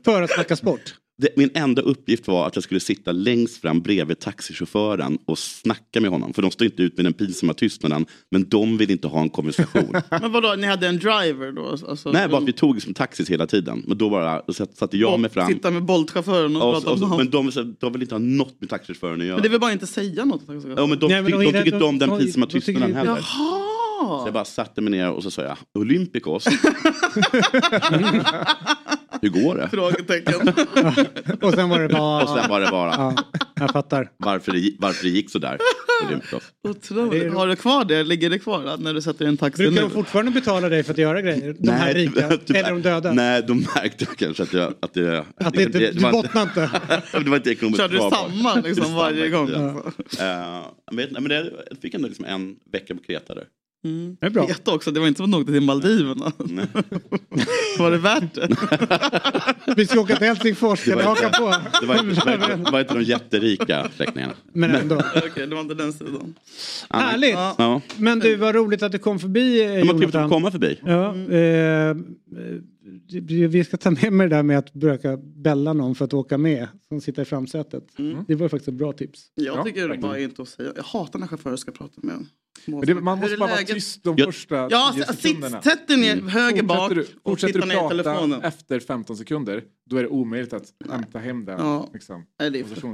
För 0.04 0.22
att 0.22 0.30
snacka 0.30 0.56
sport? 0.56 0.94
Det, 1.20 1.28
min 1.36 1.50
enda 1.54 1.82
uppgift 1.82 2.28
var 2.28 2.46
att 2.46 2.56
jag 2.56 2.62
skulle 2.64 2.80
sitta 2.80 3.12
längst 3.12 3.60
fram 3.60 3.80
bredvid 3.80 4.18
taxichauffören 4.18 5.18
och 5.24 5.38
snacka 5.38 6.00
med 6.00 6.10
honom. 6.10 6.32
För 6.32 6.42
de 6.42 6.50
står 6.50 6.64
inte 6.64 6.82
ut 6.82 6.96
med 6.96 7.06
den 7.06 7.12
pinsamma 7.12 7.54
tystnaden, 7.54 8.06
men 8.30 8.48
de 8.48 8.76
vill 8.76 8.90
inte 8.90 9.08
ha 9.08 9.20
en 9.20 9.30
konversation. 9.30 9.92
Men 10.10 10.32
vadå, 10.32 10.54
ni 10.58 10.66
hade 10.66 10.88
en 10.88 10.98
driver 10.98 11.52
då? 11.52 11.76
Alltså, 11.88 12.12
Nej, 12.12 12.28
bara 12.28 12.38
att 12.38 12.48
vi 12.48 12.52
tog 12.52 12.74
liksom 12.74 12.94
taxis 12.94 13.30
hela 13.30 13.46
tiden. 13.46 13.84
Men 13.86 13.98
då 13.98 14.10
bara 14.10 14.42
satte 14.78 14.98
jag 14.98 15.20
mig 15.20 15.30
fram. 15.30 15.48
Sitta 15.52 15.70
med 15.70 15.82
Bolt-chauffören 15.82 16.56
och, 16.56 16.68
Och, 16.68 16.74
prata 16.74 16.90
och, 16.90 17.02
om 17.12 17.16
men 17.16 17.30
de, 17.30 17.50
de 17.80 17.92
vill 17.92 18.02
inte 18.02 18.14
ha 18.14 18.18
något 18.20 18.60
med 18.60 18.70
taxichauffören 18.70 19.20
att 19.20 19.26
göra. 19.26 19.36
Men 19.36 19.42
det 19.42 19.48
vill 19.48 19.60
bara 19.60 19.72
inte 19.72 19.86
säga 19.86 20.24
något. 20.24 20.42
Ja, 20.76 20.86
men 20.86 20.98
de, 20.98 21.08
Nej, 21.08 21.22
men 21.22 21.32
tyck- 21.32 21.38
de- 21.38 21.44
de 21.44 21.52
tycker 21.52 21.72
inte 21.74 21.84
om 21.84 21.98
den 21.98 22.08
de- 22.08 22.18
pinsamma 22.18 22.46
de 22.46 22.60
tystnaden 22.60 22.94
heller. 22.96 23.10
Jaha! 23.10 23.66
Så 24.00 24.22
jag 24.26 24.32
bara 24.34 24.44
satte 24.44 24.80
mig 24.80 24.90
ner 24.90 25.10
och 25.10 25.22
så 25.22 25.30
sa 25.30 25.42
jag 25.42 25.56
Olympikos. 25.78 26.44
Hur 29.22 29.28
går 29.28 29.54
det? 29.56 29.68
Frågetecken. 29.68 30.48
Och 31.40 31.52
sen 31.54 31.68
var 31.68 31.80
det 31.80 31.88
bara... 31.88 32.22
Och 32.22 32.28
sen 32.28 32.50
var 32.50 32.60
det 32.60 32.68
bara 32.70 32.90
Ja, 32.90 33.14
jag 33.54 33.70
fattar. 33.70 34.10
varför, 34.16 34.52
det, 34.52 34.58
gick- 34.58 34.76
varför 34.78 35.04
det 35.04 35.10
gick 35.10 35.30
sådär. 35.30 35.58
Otroligt. 36.68 37.34
Har 37.34 37.46
du 37.46 37.56
kvar 37.56 37.84
det? 37.84 38.02
Ligger 38.04 38.30
det 38.30 38.38
kvar 38.38 38.64
då, 38.66 38.76
när 38.82 38.94
du 38.94 39.02
sätter 39.02 39.24
i 39.24 39.28
en 39.28 39.36
taxi 39.36 39.62
Brukar 39.62 39.74
nu? 39.74 39.88
de 39.88 39.90
fortfarande 39.90 40.30
betala 40.32 40.68
dig 40.68 40.82
för 40.82 40.92
att 40.92 40.98
göra 40.98 41.22
grejer? 41.22 41.56
De 41.58 41.70
här 41.70 41.94
rika? 41.94 42.38
tyvärr. 42.46 42.60
Eller 42.60 42.70
de 42.70 42.82
döda? 42.82 43.12
Nej, 43.12 43.42
de 43.48 43.66
märkte 43.74 44.06
kanske 44.16 44.42
att, 44.42 44.52
jag, 44.52 44.74
att 44.80 44.94
det... 44.94 45.24
Att 45.36 45.54
det 45.54 45.62
inte, 45.62 45.78
du 45.92 45.98
var 46.00 46.12
bottnar 46.12 46.42
inte? 46.42 46.70
det 47.24 47.30
var 47.30 47.36
inte 47.36 47.50
ekonomiskt 47.50 47.80
Kör 47.80 47.88
du 47.88 47.98
samma 47.98 48.54
liksom 48.54 48.94
varje 48.94 49.28
gång? 49.28 49.50
ja. 50.18 50.74
Jag 50.90 50.96
vet, 50.96 51.10
nej, 51.12 51.22
men 51.22 51.28
det, 51.28 51.52
jag 51.70 51.78
fick 51.82 51.94
ändå 51.94 52.08
liksom 52.08 52.24
en 52.24 52.56
vecka 52.72 52.94
på 52.94 53.02
Kreta 53.02 53.34
där. 53.34 53.44
Mm. 53.84 54.16
Det 54.20 54.26
är 54.26 54.30
bra. 54.30 54.46
Vet 54.46 54.68
också, 54.68 54.90
det 54.90 55.00
var 55.00 55.08
inte 55.08 55.18
som 55.18 55.34
att 55.34 55.40
åkte 55.40 55.52
till 55.52 55.62
Maldiverna. 55.62 56.24
var 57.78 57.90
det 57.90 57.98
värt 57.98 58.34
det? 58.34 58.48
Vi 59.76 59.86
ska 59.86 60.00
åka 60.00 60.16
till 60.16 60.26
Helsingfors, 60.26 60.84
kan 60.84 60.98
du 60.98 61.04
haka 61.04 61.28
på? 61.28 61.54
det 61.80 61.86
var 61.86 61.94
inte, 61.94 62.14
det 62.14 62.26
var 62.26 62.34
inte, 62.34 62.56
det 62.56 62.70
var 62.70 62.80
inte 62.80 62.94
de 62.94 63.02
jätterika 63.02 63.88
släktingarna. 63.96 64.32
Men 64.52 64.74
ändå. 64.74 65.02
Okej, 65.16 65.46
det 65.46 65.54
var 65.54 65.60
inte 65.62 65.74
den 65.74 65.92
sidan. 65.92 66.34
Härligt! 66.90 67.34
Ja. 67.34 67.80
Men 67.96 68.18
du, 68.18 68.36
vad 68.36 68.54
roligt 68.54 68.82
att 68.82 68.92
du 68.92 68.98
kom 68.98 69.18
förbi 69.18 69.58
De 69.58 69.88
har 69.88 69.98
trevligt 69.98 70.14
att 70.14 70.30
komma 70.30 70.50
förbi. 70.50 70.80
Ja, 70.84 71.14
eh, 71.14 71.38
eh, 71.40 71.96
vi 73.48 73.64
ska 73.64 73.76
ta 73.76 73.90
med 73.90 74.12
mig 74.12 74.28
det 74.28 74.36
där 74.36 74.42
med 74.42 74.58
att 74.58 74.72
bröka 74.72 75.16
bälla 75.16 75.72
någon 75.72 75.94
för 75.94 76.04
att 76.04 76.14
åka 76.14 76.38
med 76.38 76.68
som 76.88 77.00
sitter 77.00 77.22
i 77.22 77.24
framsätet. 77.24 77.84
Det 78.28 78.34
var 78.34 78.48
faktiskt 78.48 78.68
ett 78.68 78.74
bra 78.74 78.92
tips. 78.92 79.26
Jag 79.34 79.64
tycker 79.66 79.88
det 79.88 79.98
bara 79.98 80.18
inte 80.18 80.42
att 80.42 80.48
säga. 80.48 80.72
Jag 80.76 80.82
hatar 80.82 81.18
när 81.18 81.26
chaufförer 81.26 81.56
ska 81.56 81.72
prata 81.72 82.00
med 82.02 82.14
en. 82.14 82.26
Men 82.66 82.80
det, 82.80 82.94
man 82.94 83.18
måste 83.18 83.36
bara 83.36 83.46
vara 83.46 83.56
läget? 83.56 83.74
tyst 83.74 84.04
de 84.04 84.14
Jag- 84.18 84.26
första 84.34 84.68
Ja, 84.70 84.92
tio 84.94 85.04
sitt- 85.06 85.18
sekunderna. 85.20 85.62
sätt 85.62 85.88
dig 85.88 85.96
ner 85.96 86.16
höger 86.16 86.62
bak 86.62 86.76
Fortsätter 86.78 86.94
du, 86.94 87.02
och 87.22 87.30
fortsätter 87.30 87.52
titta 87.52 87.66
du 87.66 87.72
ner 87.74 87.84
i 87.86 87.88
telefonen. 87.88 88.42
efter 88.42 88.80
15 88.80 89.16
sekunder, 89.16 89.62
då 89.90 89.96
är 89.96 90.02
det 90.02 90.08
omöjligt 90.08 90.52
att 90.52 90.64
hämta 90.90 91.18
hem 91.18 91.44
den. 91.44 91.58
Ja. 91.58 91.88
Liksom, 91.92 92.24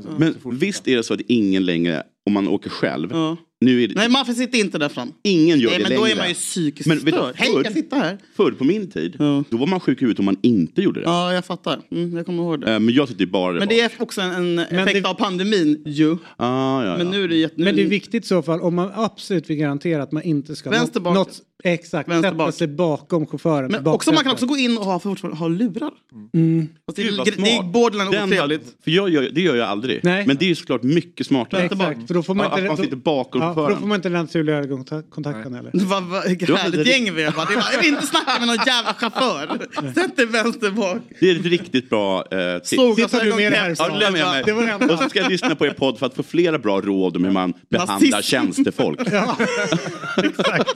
så- 0.02 0.10
Men 0.18 0.34
visst 0.58 0.88
är 0.88 0.96
det 0.96 1.02
så 1.02 1.14
att 1.14 1.20
ingen 1.20 1.64
längre, 1.64 2.02
om 2.26 2.32
man 2.32 2.48
åker 2.48 2.70
själv, 2.70 3.08
Ja. 3.12 3.36
Nu 3.60 3.82
är 3.84 3.88
det, 3.88 3.94
Nej, 3.94 4.08
man 4.08 4.26
får 4.26 4.32
sitta 4.32 4.56
inte 4.56 4.78
där 4.78 4.88
fram. 4.88 5.12
ingen 5.22 5.58
gör 5.60 5.68
Nej, 5.70 5.78
det 5.78 5.82
men 5.82 5.88
längre. 5.92 6.00
då 6.04 6.12
är 6.12 6.16
man 6.16 6.28
ju 6.28 6.34
psykiskt 6.34 6.86
Men 6.88 7.00
störd. 7.00 7.34
Hej, 7.36 7.50
jag 7.64 7.72
sitter 7.72 7.96
här. 7.96 8.18
Förr 8.36 8.52
på 8.52 8.64
min 8.64 8.90
tid, 8.90 9.14
då 9.50 9.56
var 9.56 9.66
man 9.66 9.80
sjuk 9.80 9.98
i 9.98 10.00
huvudet 10.00 10.18
om 10.18 10.24
man 10.24 10.36
inte 10.42 10.82
gjorde 10.82 11.00
det. 11.00 11.06
Ja, 11.06 11.32
jag 11.34 11.44
fattar. 11.44 11.80
Mm, 11.90 12.16
jag 12.16 12.26
kommer 12.26 12.42
ihåg 12.42 12.60
det. 12.60 12.72
Eh, 12.74 12.78
Men 12.80 12.94
jag 12.94 13.08
tyckte 13.08 13.26
bara 13.26 13.52
det 13.52 13.58
Men 13.58 13.68
var... 13.68 13.74
det 13.74 13.80
är 13.80 13.92
också 13.98 14.20
en, 14.20 14.58
en 14.58 14.58
effekt 14.58 15.06
av 15.06 15.14
pandemin 15.14 15.82
ju. 15.86 16.12
Ah, 16.12 16.16
ja, 16.36 16.84
ja. 16.84 16.96
Men 16.98 17.10
nu 17.10 17.24
är 17.24 17.28
det 17.28 17.36
jätte... 17.36 17.60
Men 17.60 17.76
det 17.76 17.82
är 17.82 17.86
viktigt 17.86 18.24
i 18.24 18.28
så 18.28 18.42
fall 18.42 18.60
om 18.60 18.74
man 18.74 18.90
absolut 18.94 19.50
vill 19.50 19.56
garantera 19.56 20.02
att 20.02 20.12
man 20.12 20.22
inte 20.22 20.56
ska 20.56 20.70
Vänster 20.70 21.00
bak. 21.00 21.14
något, 21.14 21.40
exakt, 21.72 22.08
Vänster 22.08 22.28
sätta 22.28 22.36
bak. 22.36 22.54
sig 22.54 22.66
bakom 22.68 23.26
chauffören. 23.26 23.70
Men 23.70 23.86
också, 23.86 24.12
man 24.12 24.22
kan 24.22 24.32
också 24.32 24.46
gå 24.46 24.56
in 24.56 24.78
och 24.78 24.84
ha, 24.84 24.98
fortfarande 24.98 25.38
ha 25.38 25.48
lurar. 25.48 25.90
Mm. 26.34 26.68
Fast 26.86 26.96
det, 26.96 27.02
Gud, 27.02 27.12
är, 27.12 27.16
vad 27.16 27.26
det 27.26 27.56
är 27.56 27.62
borderline 27.62 28.10
Den- 28.10 28.24
otrevligt. 28.32 28.76
För 28.84 28.90
jag 28.90 29.08
gör, 29.10 29.30
det 29.32 29.40
gör 29.40 29.56
jag 29.56 29.68
aldrig. 29.68 30.00
Nej. 30.02 30.26
Men 30.26 30.36
det 30.36 30.44
är 30.44 30.48
ju 30.48 30.54
såklart 30.54 30.82
mycket 30.82 31.26
smartare. 31.26 31.62
Exakt, 31.62 32.06
för 32.06 32.14
då 32.14 32.22
får 32.22 32.34
man 32.34 32.46
Ja, 32.50 32.58
inte, 32.58 32.62
att 32.72 32.78
man 32.78 32.84
sitter 32.84 32.96
bakom 32.96 33.42
ja, 33.42 33.54
för 33.54 33.70
då 33.70 33.76
får 33.76 33.86
man 33.86 33.96
inte 33.96 34.08
den 34.08 34.20
naturliga 34.22 34.56
ögonkontakten 34.56 35.54
heller. 35.54 35.70
Vad 35.84 36.28
vilket 36.28 36.48
Ja, 36.48 36.56
härligt 36.56 36.84
det- 36.84 36.90
gäng 36.90 37.14
vi 37.14 37.22
är. 37.22 37.30
va? 37.30 37.44
Det 37.48 37.54
är 37.54 37.56
bara, 37.60 37.72
Jag 37.72 37.78
vill 37.78 37.88
inte 37.88 38.06
snacka 38.06 38.38
med 38.38 38.46
någon 38.48 38.66
jävla 38.66 38.94
chaufför. 38.94 39.58
Sätt 39.94 40.16
dig 40.16 40.26
vänster 40.26 40.70
bak. 40.70 40.98
Det 41.20 41.30
är 41.30 41.36
ett 41.36 41.46
riktigt 41.46 41.90
bra 41.90 42.18
eh, 42.30 42.58
tips. 42.58 42.68
Solglasögon, 42.70 43.08
Sitter 43.08 43.24
du 43.24 43.34
med 43.36 43.52
det 43.52 43.56
här 43.58 43.74
Ja, 43.78 43.98
det 43.98 44.10
med 44.10 44.44
Det 44.46 44.52
var 44.52 44.86
det. 44.86 44.92
Och 44.94 44.98
så 45.02 45.08
ska 45.08 45.18
jag 45.20 45.30
lyssna 45.30 45.54
på 45.54 45.66
er 45.66 45.70
podd 45.70 45.98
för 45.98 46.06
att 46.06 46.14
få 46.14 46.22
flera 46.22 46.58
bra 46.58 46.80
råd 46.80 47.16
om 47.16 47.24
hur 47.24 47.30
man 47.32 47.52
behandlar 47.70 48.22
tjänstefolk. 48.22 49.00
Exakt. 50.24 50.74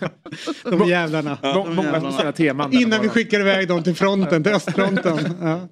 De 0.70 0.88
jävlarna. 0.88 1.38
Må- 1.42 1.64
Många 1.70 2.00
speciella 2.00 2.32
teman. 2.32 2.72
Innan 2.72 3.02
vi 3.02 3.08
skickar 3.08 3.40
iväg 3.40 3.68
dem 3.68 3.82
till 3.82 3.94
fronten, 3.94 4.42
till 4.42 4.52
östfronten. 4.52 5.18
Ja. 5.40 5.68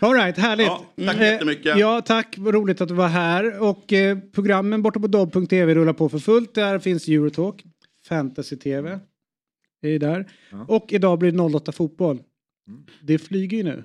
All 0.00 0.14
right, 0.14 0.38
härligt. 0.38 0.66
Ja, 0.66 0.84
tack 1.06 1.16
Eh, 1.16 1.22
jättemycket. 1.26 1.78
Ja, 1.78 2.00
tack. 2.00 2.38
Roligt 2.38 2.80
att 2.80 2.88
du 2.88 2.94
var 2.94 3.08
här. 3.08 3.62
Och 3.62 3.92
eh, 3.92 4.18
programmen 4.34 4.82
borta 4.82 5.00
på 5.00 5.06
dobb.tv 5.06 5.74
rullar 5.74 5.92
på 5.92 6.08
för 6.08 6.18
fullt. 6.18 6.54
Där 6.54 6.78
finns 6.78 7.08
Eurotalk, 7.08 7.64
Fantasy-tv. 8.08 8.98
Det 9.82 9.88
är 9.88 9.98
där. 9.98 10.26
Och 10.68 10.86
idag 10.92 11.18
blir 11.18 11.32
det 11.32 11.42
08 11.42 11.72
fotboll. 11.72 12.18
Det 13.02 13.18
flyger 13.18 13.56
ju 13.56 13.62
nu. 13.64 13.84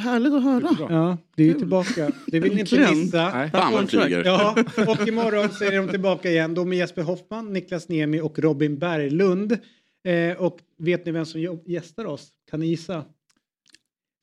Härligt 0.00 0.32
att 0.32 0.42
höra. 0.42 0.76
Ja, 0.90 1.18
det 1.36 1.42
är 1.42 1.46
ju 1.46 1.54
tillbaka. 1.54 2.10
Det 2.26 2.40
vill 2.40 2.54
ni 2.54 2.60
inte 2.60 2.94
missa. 2.94 3.30
Nej. 3.34 3.50
Fan 3.50 3.72
vad 3.72 3.82
det 3.84 3.88
flyger. 3.88 4.24
Ja, 4.24 4.56
och 4.86 5.08
imorgon 5.08 5.48
så 5.52 5.64
är 5.64 5.76
de 5.76 5.88
tillbaka 5.88 6.30
igen. 6.30 6.54
Då 6.54 6.64
med 6.64 6.78
Jesper 6.78 7.02
Hoffman, 7.02 7.52
Niklas 7.52 7.88
Niemi 7.88 8.20
och 8.20 8.38
Robin 8.38 8.78
Berglund. 8.78 9.58
Eh, 10.04 10.36
och 10.38 10.58
vet 10.78 11.06
ni 11.06 11.12
vem 11.12 11.26
som 11.26 11.60
gästar 11.66 12.04
oss? 12.04 12.28
Kan 12.50 12.60
ni 12.60 12.66
gissa? 12.66 13.04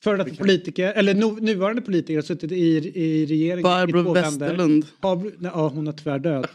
Före 0.04 0.18
detta 0.18 0.36
politiker, 0.36 0.94
eller 0.94 1.14
nu, 1.14 1.32
nuvarande 1.42 1.82
politiker 1.82 2.16
har 2.16 2.22
suttit 2.22 2.52
i, 2.52 2.56
i 2.56 3.26
regeringen 3.26 3.60
i 3.60 3.64
Barbro 3.64 4.04
två 4.04 4.14
länder. 4.14 4.48
Westerlund. 4.48 4.86
Har, 5.02 5.16
nej, 5.16 5.52
ja, 5.54 5.68
hon 5.68 5.88
har 5.88 5.94
tyvärr 5.94 6.20
död. 6.20 6.48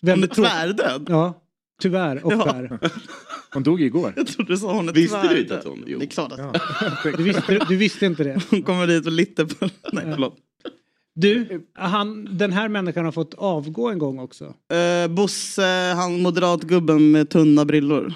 Hon 0.00 0.22
är 0.22 0.26
tvärdöd. 0.26 1.06
Ja, 1.08 1.42
tyvärr 1.82 2.24
och 2.26 2.32
Ja. 2.32 2.42
tvär. 2.44 2.78
Hon 3.52 3.62
dog 3.62 3.82
igår. 3.82 4.12
Jag 4.16 4.26
trodde 4.26 4.52
du 4.52 4.56
sa 4.58 4.72
hon 4.72 4.88
är 4.88 4.92
Visste 4.92 5.16
du 5.16 5.22
tvärdöd. 5.22 5.42
inte 5.42 5.58
att 5.58 5.64
hon... 5.64 5.84
Jo. 5.86 5.98
Det 5.98 6.04
är 6.04 6.08
klart 6.08 6.32
att 6.32 7.16
Du 7.16 7.22
visste, 7.22 7.58
du 7.68 7.76
visste 7.76 8.06
inte 8.06 8.24
det? 8.24 8.42
hon 8.50 8.62
kommer 8.62 8.86
dit 8.86 9.06
och 9.06 9.12
lite 9.12 9.46
på... 9.46 9.68
Nej, 9.92 10.04
förlåt. 10.12 10.36
Du, 11.14 11.66
han, 11.74 12.28
den 12.38 12.52
här 12.52 12.68
människan 12.68 13.04
har 13.04 13.12
fått 13.12 13.34
avgå 13.34 13.88
en 13.90 13.98
gång 13.98 14.18
också. 14.18 14.44
Uh, 14.44 15.08
Bosse, 15.14 15.92
han 15.96 16.20
moderatgubben 16.22 17.10
med 17.10 17.28
tunna 17.30 17.64
brillor. 17.64 18.14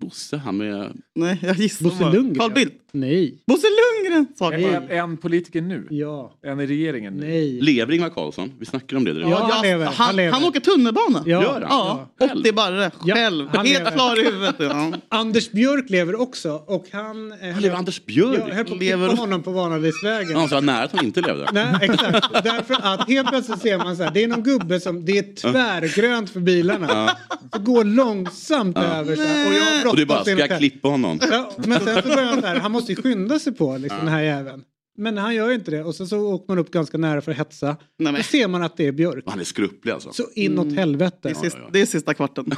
Bosse, 0.00 0.36
han 0.36 0.56
med... 0.56 0.92
Nej, 1.14 1.38
jag 1.42 1.56
gissar 1.56 1.84
Bosse. 1.84 2.02
Lundgren? 2.04 2.34
Carl 2.34 2.52
Bildt. 2.52 2.74
Nej. 3.00 3.38
Bosse 3.46 3.66
Lundgren! 3.66 4.26
Är, 4.64 4.90
är 4.92 4.96
en 4.98 5.16
politiker 5.16 5.60
nu? 5.60 5.86
Ja. 5.90 6.32
En 6.46 6.60
i 6.60 6.66
regeringen 6.66 7.14
nu? 7.16 7.26
Nej. 7.26 7.60
Lever 7.60 7.92
Ingvar 7.92 8.08
Carlsson? 8.08 8.52
Vi 8.58 8.66
snackade 8.66 8.96
om 8.96 9.04
det. 9.04 9.20
Ja, 9.20 9.48
han 9.52 9.62
lever. 9.62 9.84
Han, 9.84 9.94
Han, 9.96 10.16
lever. 10.16 10.32
han 10.32 10.44
åker 10.44 10.60
tunnelbana. 10.60 11.22
Ja. 11.26 11.42
Gör 11.42 11.52
han? 11.52 11.62
Ja, 11.62 12.08
Själv? 12.18 12.40
80 12.40 12.52
barre. 12.52 12.90
Ja, 13.04 13.14
Själv. 13.14 13.48
han 13.52 13.66
Helt 13.66 13.78
lever. 13.78 13.90
klar 13.90 14.20
i 14.20 14.24
huvudet. 14.24 14.54
Ja. 14.58 14.92
Anders 15.08 15.50
Björk 15.50 15.90
lever 15.90 16.20
också 16.20 16.50
och 16.66 16.86
han... 16.92 17.32
Eh, 17.32 17.38
Han 17.52 17.62
lever 17.62 17.76
Anders 17.76 18.04
Björk? 18.06 18.40
Jag 18.48 18.54
höll 18.54 18.64
på 18.64 18.74
att 18.74 18.80
Lever- 18.80 19.16
honom 19.16 19.42
på 19.42 19.50
Vanadisvägen. 19.50 20.36
Han 20.36 20.48
sa 20.48 20.60
nära 20.60 20.84
att 20.84 20.92
han 20.96 21.04
inte 21.04 21.20
levde. 21.20 21.48
Nej, 21.52 21.74
exakt. 21.80 22.26
Därför 22.44 22.74
att 22.82 23.08
helt 23.08 23.28
plötsligt 23.28 23.60
ser 23.60 23.78
man 23.78 23.96
så 23.96 24.02
här, 24.02 24.10
det 24.10 24.22
är 24.24 24.28
någon 24.28 24.42
gubbe 24.42 24.80
som, 24.80 25.04
det 25.04 25.18
är 25.18 25.34
tvärgrönt 25.34 26.30
för 26.30 26.40
bilarna. 26.40 27.10
Det 27.52 27.58
går 27.58 27.84
långsamt 27.84 28.78
över 28.78 29.16
så 29.16 29.22
här, 29.22 29.48
och 29.48 29.54
jag 29.54 29.64
har 29.84 29.90
Och 29.90 29.96
du 29.96 30.06
bara, 30.06 30.22
ska 30.24 30.30
jag 30.32 30.58
klippa 30.58 30.88
honom? 30.88 31.18
Ja, 31.30 31.50
men 31.56 31.80
sen 31.80 32.02
så 32.02 32.08
börjar 32.08 32.24
han 32.24 32.40
så 32.40 32.46
här, 32.46 32.56
han 32.60 32.72
måste 32.72 32.85
ju 32.88 32.96
skynda 32.96 33.38
sig 33.38 33.54
på 33.54 33.76
liksom, 33.76 33.98
den 33.98 34.08
här 34.08 34.22
jäveln. 34.22 34.62
Men 34.98 35.18
han 35.18 35.34
gör 35.34 35.48
ju 35.48 35.54
inte 35.54 35.70
det 35.70 35.82
och 35.84 35.94
sen 35.94 36.06
så 36.08 36.18
åker 36.18 36.44
man 36.48 36.58
upp 36.58 36.70
ganska 36.70 36.98
nära 36.98 37.20
för 37.20 37.32
att 37.32 37.38
hetsa. 37.38 37.76
Nej, 37.98 38.12
Då 38.12 38.22
ser 38.22 38.48
man 38.48 38.62
att 38.62 38.76
det 38.76 38.86
är 38.86 38.92
Björk. 38.92 39.24
Han 39.26 39.40
är 39.40 39.44
skrupplig 39.44 39.92
alltså. 39.92 40.12
Så 40.12 40.22
inåt 40.34 40.72
helvete. 40.72 41.16
Det, 41.22 41.30
är 41.30 41.34
sista, 41.34 41.58
det 41.72 41.80
är 41.80 41.86
sista 41.86 42.14
kvarten. 42.14 42.46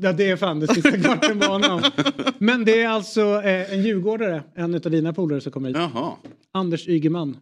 Ja, 0.00 0.12
det 0.12 0.30
är 0.30 0.36
fan 0.36 0.60
det 0.60 0.74
sista 0.74 0.92
kvarten 0.92 1.40
på 1.40 1.46
honom. 1.46 1.82
Men 2.38 2.64
det 2.64 2.82
är 2.82 2.88
alltså 2.88 3.20
eh, 3.42 3.72
en 3.72 3.82
djurgårdare, 3.82 4.42
en 4.54 4.74
av 4.74 4.80
dina 4.80 5.12
polare 5.12 5.40
som 5.40 5.52
kommer 5.52 5.68
hit. 5.68 5.76
Jaha. 5.76 6.12
Anders 6.52 6.88
Ygeman. 6.88 7.36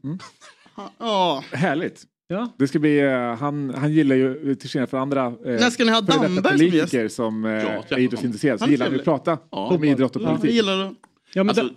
Ja. 0.99 1.45
Härligt. 1.53 2.03
Ja. 2.27 2.53
Det 2.59 2.69
ska 2.69 2.79
bli, 2.79 2.99
eh, 3.01 3.35
han, 3.35 3.75
han 3.77 3.93
gillar 3.93 4.17
ju, 4.17 4.51
eh, 4.51 4.55
till 4.57 4.69
skillnad 4.71 4.91
från 4.91 5.01
andra 5.01 5.27
eh, 5.27 5.33
När 5.45 5.71
ska 5.71 5.85
ni 5.85 5.91
ha 5.91 5.99
före 6.07 6.07
detta 6.07 6.23
Damberg 6.29 6.45
som 6.59 6.59
politiker 6.59 7.09
som 7.09 7.45
eh, 7.45 7.61
träffar 7.61 7.97
är 7.97 7.99
idrottsintresserade, 7.99 8.59
så 8.59 8.67
gillar 8.71 8.87
han 8.87 8.95
att 8.99 9.05
prata 9.05 9.39
Ja. 9.51 9.67
om 9.75 9.85
idrott 9.85 10.17
och 10.17 10.23
Ja, 10.23 10.27
jag 10.27 10.37
politik. 10.37 10.57
gillar 10.57 10.79
det. 10.79 10.95
Ja, 11.35 11.45
men 11.45 11.59
Alltså- 11.59 11.75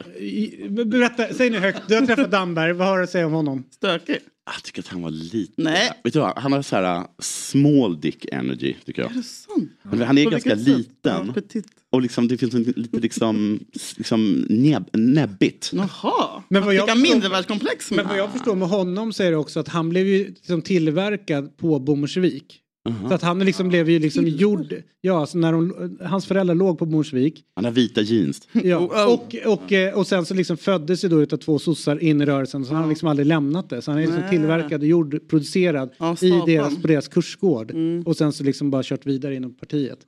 da, 0.70 0.86
berätta, 0.86 1.34
säg 1.34 1.50
nu 1.50 1.60
högt, 1.60 1.82
du 1.88 1.96
har 1.96 2.06
träffat 2.06 2.32
Damberg, 2.32 2.74
vad 2.74 2.88
har 2.88 2.98
du 2.98 3.04
att 3.04 3.10
säga 3.10 3.26
om 3.26 3.34
honom? 3.34 3.64
Stökig. 3.72 4.18
Jag 4.46 4.64
tycker 4.64 4.82
att 4.82 4.88
han 4.88 5.02
var 5.02 5.10
lite... 5.10 5.54
Nej. 5.62 5.92
Vet 6.04 6.14
du 6.14 6.20
vad, 6.20 6.38
han 6.38 6.52
har 6.52 6.62
så 6.62 6.76
här 6.76 7.00
uh, 7.00 7.06
small 7.20 8.02
dick 8.02 8.26
energy 8.32 8.76
tycker 8.86 9.02
jag. 9.02 9.12
Är 9.12 9.16
det 9.16 9.24
sant? 9.24 9.72
Men 9.84 10.02
han 10.02 10.18
är 10.18 10.24
På 10.24 10.30
ganska 10.30 10.56
liten. 10.56 11.34
Ja. 11.36 11.62
Och 11.90 12.02
liksom, 12.02 12.28
det 12.28 12.38
finns 12.38 12.54
en, 12.54 12.64
lite 12.64 13.00
liksom, 13.00 13.60
liksom 13.98 14.46
näbb, 14.50 14.90
näbbigt. 14.94 15.72
Jaha. 15.74 16.44
Men 16.50 16.66
vad 16.66 16.76
jag 16.76 17.00
mindervärldskomplex. 17.00 17.92
Men 17.92 18.08
vad 18.08 18.18
jag 18.18 18.32
förstår 18.32 18.56
med 18.56 18.68
honom 18.68 19.14
så 19.14 19.24
är 19.24 19.32
det 19.32 19.38
också 19.38 19.60
att 19.60 19.68
han 19.68 19.90
blev 19.90 20.08
ju 20.08 20.28
liksom 20.28 20.62
tillverkad 20.62 21.58
på 21.58 21.80
Bommersvik. 21.80 22.62
Så 23.08 23.14
att 23.14 23.22
han 23.22 23.40
liksom 23.40 23.70
blev 23.70 23.90
ju 23.90 24.00
liksom 24.00 24.28
gjord, 24.28 24.76
ja, 25.02 25.26
så 25.26 25.38
när 25.38 25.52
de, 25.52 25.98
hans 26.02 26.26
föräldrar 26.26 26.56
låg 26.56 26.80
på 26.80 26.86
Bommersvik. 26.86 27.44
Han 27.56 27.66
har 27.66 27.72
vita 27.72 28.02
jeans. 28.02 28.48
Ja, 28.54 28.78
Oh, 28.78 28.84
oh. 28.86 29.14
och, 29.14 29.36
och, 29.54 29.72
eh, 29.72 29.98
och 29.98 30.08
sen 30.08 30.26
så 30.26 30.34
liksom 30.34 30.58
föddes 30.58 31.04
ju 31.04 31.10
då 31.10 31.22
utav 31.22 31.38
två 31.38 31.60
sossar 31.60 32.04
in 32.04 32.22
i 32.22 32.26
rörelsen 32.26 32.66
så 32.66 32.74
han 32.74 32.84
har 32.84 32.90
liksom 32.90 33.08
aldrig 33.08 33.26
lämnat 33.26 33.70
det. 33.70 33.82
Så 33.82 33.92
han 33.92 33.98
är 33.98 34.02
liksom 34.02 34.22
Nej. 34.22 34.30
tillverkad, 34.30 34.84
gjord, 34.84 35.30
producerad 35.30 35.90
Ja, 35.98 36.16
i 36.22 36.30
deras, 36.30 36.82
på 36.82 36.88
deras 36.88 37.08
kursgård. 37.08 37.72
Mm. 37.72 38.04
Och 38.04 38.18
sen 38.18 38.34
så 38.34 38.44
liksom 38.44 38.72
bara 38.72 38.84
kört 38.84 39.06
vidare 39.06 39.36
inom 39.36 39.54
partiet. 39.54 40.00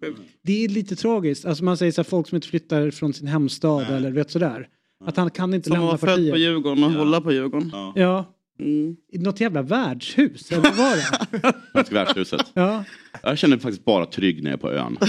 Det 0.42 0.64
är 0.66 0.70
lite 0.70 0.96
tragiskt, 0.96 1.46
alltså 1.46 1.64
man 1.64 1.78
säger 1.78 1.92
så 1.92 2.02
här, 2.02 2.10
folk 2.10 2.28
som 2.28 2.36
inte 2.36 2.48
flyttar 2.48 2.92
från 2.92 3.14
sin 3.14 3.28
hemstad 3.28 3.86
eller 3.90 4.12
vet 4.12 4.32
sådär. 4.32 4.68
Att 5.06 5.18
han 5.18 5.30
kan 5.30 5.54
inte 5.54 5.68
Som 5.68 5.74
lämna 5.74 5.88
var 5.88 5.98
född 5.98 6.10
på 6.10 6.16
partiet. 6.16 6.40
Djurgården 6.40 6.84
och 6.84 6.92
hålla 6.92 7.22
på 7.22 7.32
Djurgården. 7.32 7.72
Ja, 7.96 8.26
Mm. 8.60 8.96
i 9.12 9.18
något 9.18 9.40
jävla 9.40 9.62
värdshus, 9.62 10.52
eller 10.52 10.62
vad 10.62 10.76
var 10.76 10.96
det? 10.96 11.54
Svenska 11.72 11.96
värdshuset. 11.96 12.52
Ja. 12.54 12.84
Jag 13.24 13.38
känner 13.38 13.56
mig 13.56 13.62
faktiskt 13.62 13.86
bara 13.86 14.06
trygg 14.06 14.44
när 14.44 14.52
jag 14.52 14.58
är 14.58 14.62
på 14.62 14.72
ön. 14.72 14.98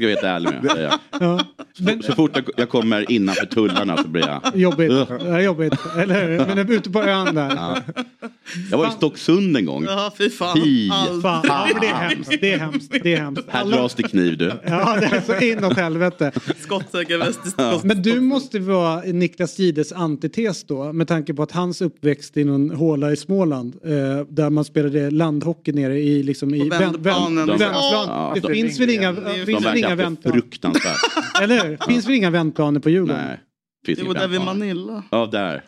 Ska 0.00 0.08
jag 0.08 0.22
vara 0.22 0.32
helt 0.32 0.46
ärlig 0.46 0.62
med 0.62 0.76
det. 0.76 0.98
Ja. 1.20 1.40
Men, 1.78 2.02
Så 2.02 2.12
fort 2.12 2.36
jag, 2.56 2.68
kommer 2.68 3.10
innanför 3.12 3.46
tullarna 3.46 3.96
så 3.96 4.08
blir 4.08 4.26
jag... 4.26 4.56
jobbigt, 4.56 4.90
Ugh. 4.90 5.12
ja, 5.26 5.40
jobbigt. 5.40 5.72
Eller, 5.98 6.46
men 6.54 6.70
ute 6.72 6.90
på 6.90 7.02
ön 7.02 7.34
där. 7.34 7.52
Ja. 7.56 7.76
Jag 8.70 8.78
var 8.78 8.88
i 8.88 8.90
Stocksund 8.90 9.56
en 9.56 9.66
gång. 9.66 9.84
Ja, 9.84 10.12
fy 10.18 10.30
fan. 10.30 10.60
Fy 10.64 10.90
Allt. 10.92 11.22
Fan, 11.22 11.44
ja, 11.48 11.68
det 11.80 11.86
är 11.86 11.94
hemskt. 11.94 12.30
Det 12.40 12.52
är 12.52 12.58
hemskt. 12.58 12.92
Det 13.02 13.14
är 13.14 13.20
hemskt. 13.20 13.44
Här 13.48 13.60
Alla- 13.60 13.76
dras 13.76 13.94
det 13.94 14.02
kniv 14.02 14.38
du. 14.38 14.52
Ja, 14.66 14.96
det 15.00 15.06
är 15.06 15.20
så 15.20 15.44
inåt 15.44 15.76
helvete. 15.76 16.32
Skottsäker 16.60 17.18
väst 17.18 17.40
Ja. 17.56 17.80
Men 17.84 18.02
du 18.02 18.20
måste 18.20 18.58
vara 18.58 19.00
Niklas 19.00 19.58
Gides 19.58 19.92
antites 19.92 20.64
då 20.64 20.92
med 20.92 21.08
tanke 21.08 21.34
på 21.34 21.42
att 21.42 21.52
hans 21.52 21.80
uppväxt 21.82 22.36
i 22.36 22.44
någon 22.44 22.70
håla 22.70 23.12
i 23.12 23.16
Småland 23.16 23.74
eh, 23.84 23.90
där 24.28 24.50
man 24.50 24.64
spelade 24.64 25.10
landhockey 25.10 25.72
nere 25.72 25.98
i 26.00 26.22
liksom 26.22 26.54
i 26.54 26.70
På 26.70 26.76
vändplanen. 26.78 27.36
vänd- 27.48 27.48
vändplan. 27.48 27.70
Ja, 28.08 28.32
Det 28.34 28.40
de- 28.40 28.54
finns 28.54 28.80
väl 28.80 28.90
inga, 28.90 29.12
Det 29.12 29.30
är- 29.30 29.34
finns 29.46 29.46
De 29.46 29.52
väl 29.64 29.74
verkar 29.82 29.89
inga 29.90 30.02
vändplan? 30.02 30.32
fruktansvärt. 30.32 30.96
Eller 31.42 31.64
hur? 31.64 31.76
Finns 31.86 32.06
väl 32.06 32.14
inga 32.14 32.30
vändplaner 32.30 32.80
på 32.80 32.90
Djurgården? 32.90 33.24
Nej, 33.26 33.40
finns 33.86 33.98
Det 33.98 34.04
var 34.04 34.14
där 34.14 34.28
vid. 34.28 34.40
Manilla. 34.40 35.02
Ja, 35.10 35.26
där. 35.26 35.62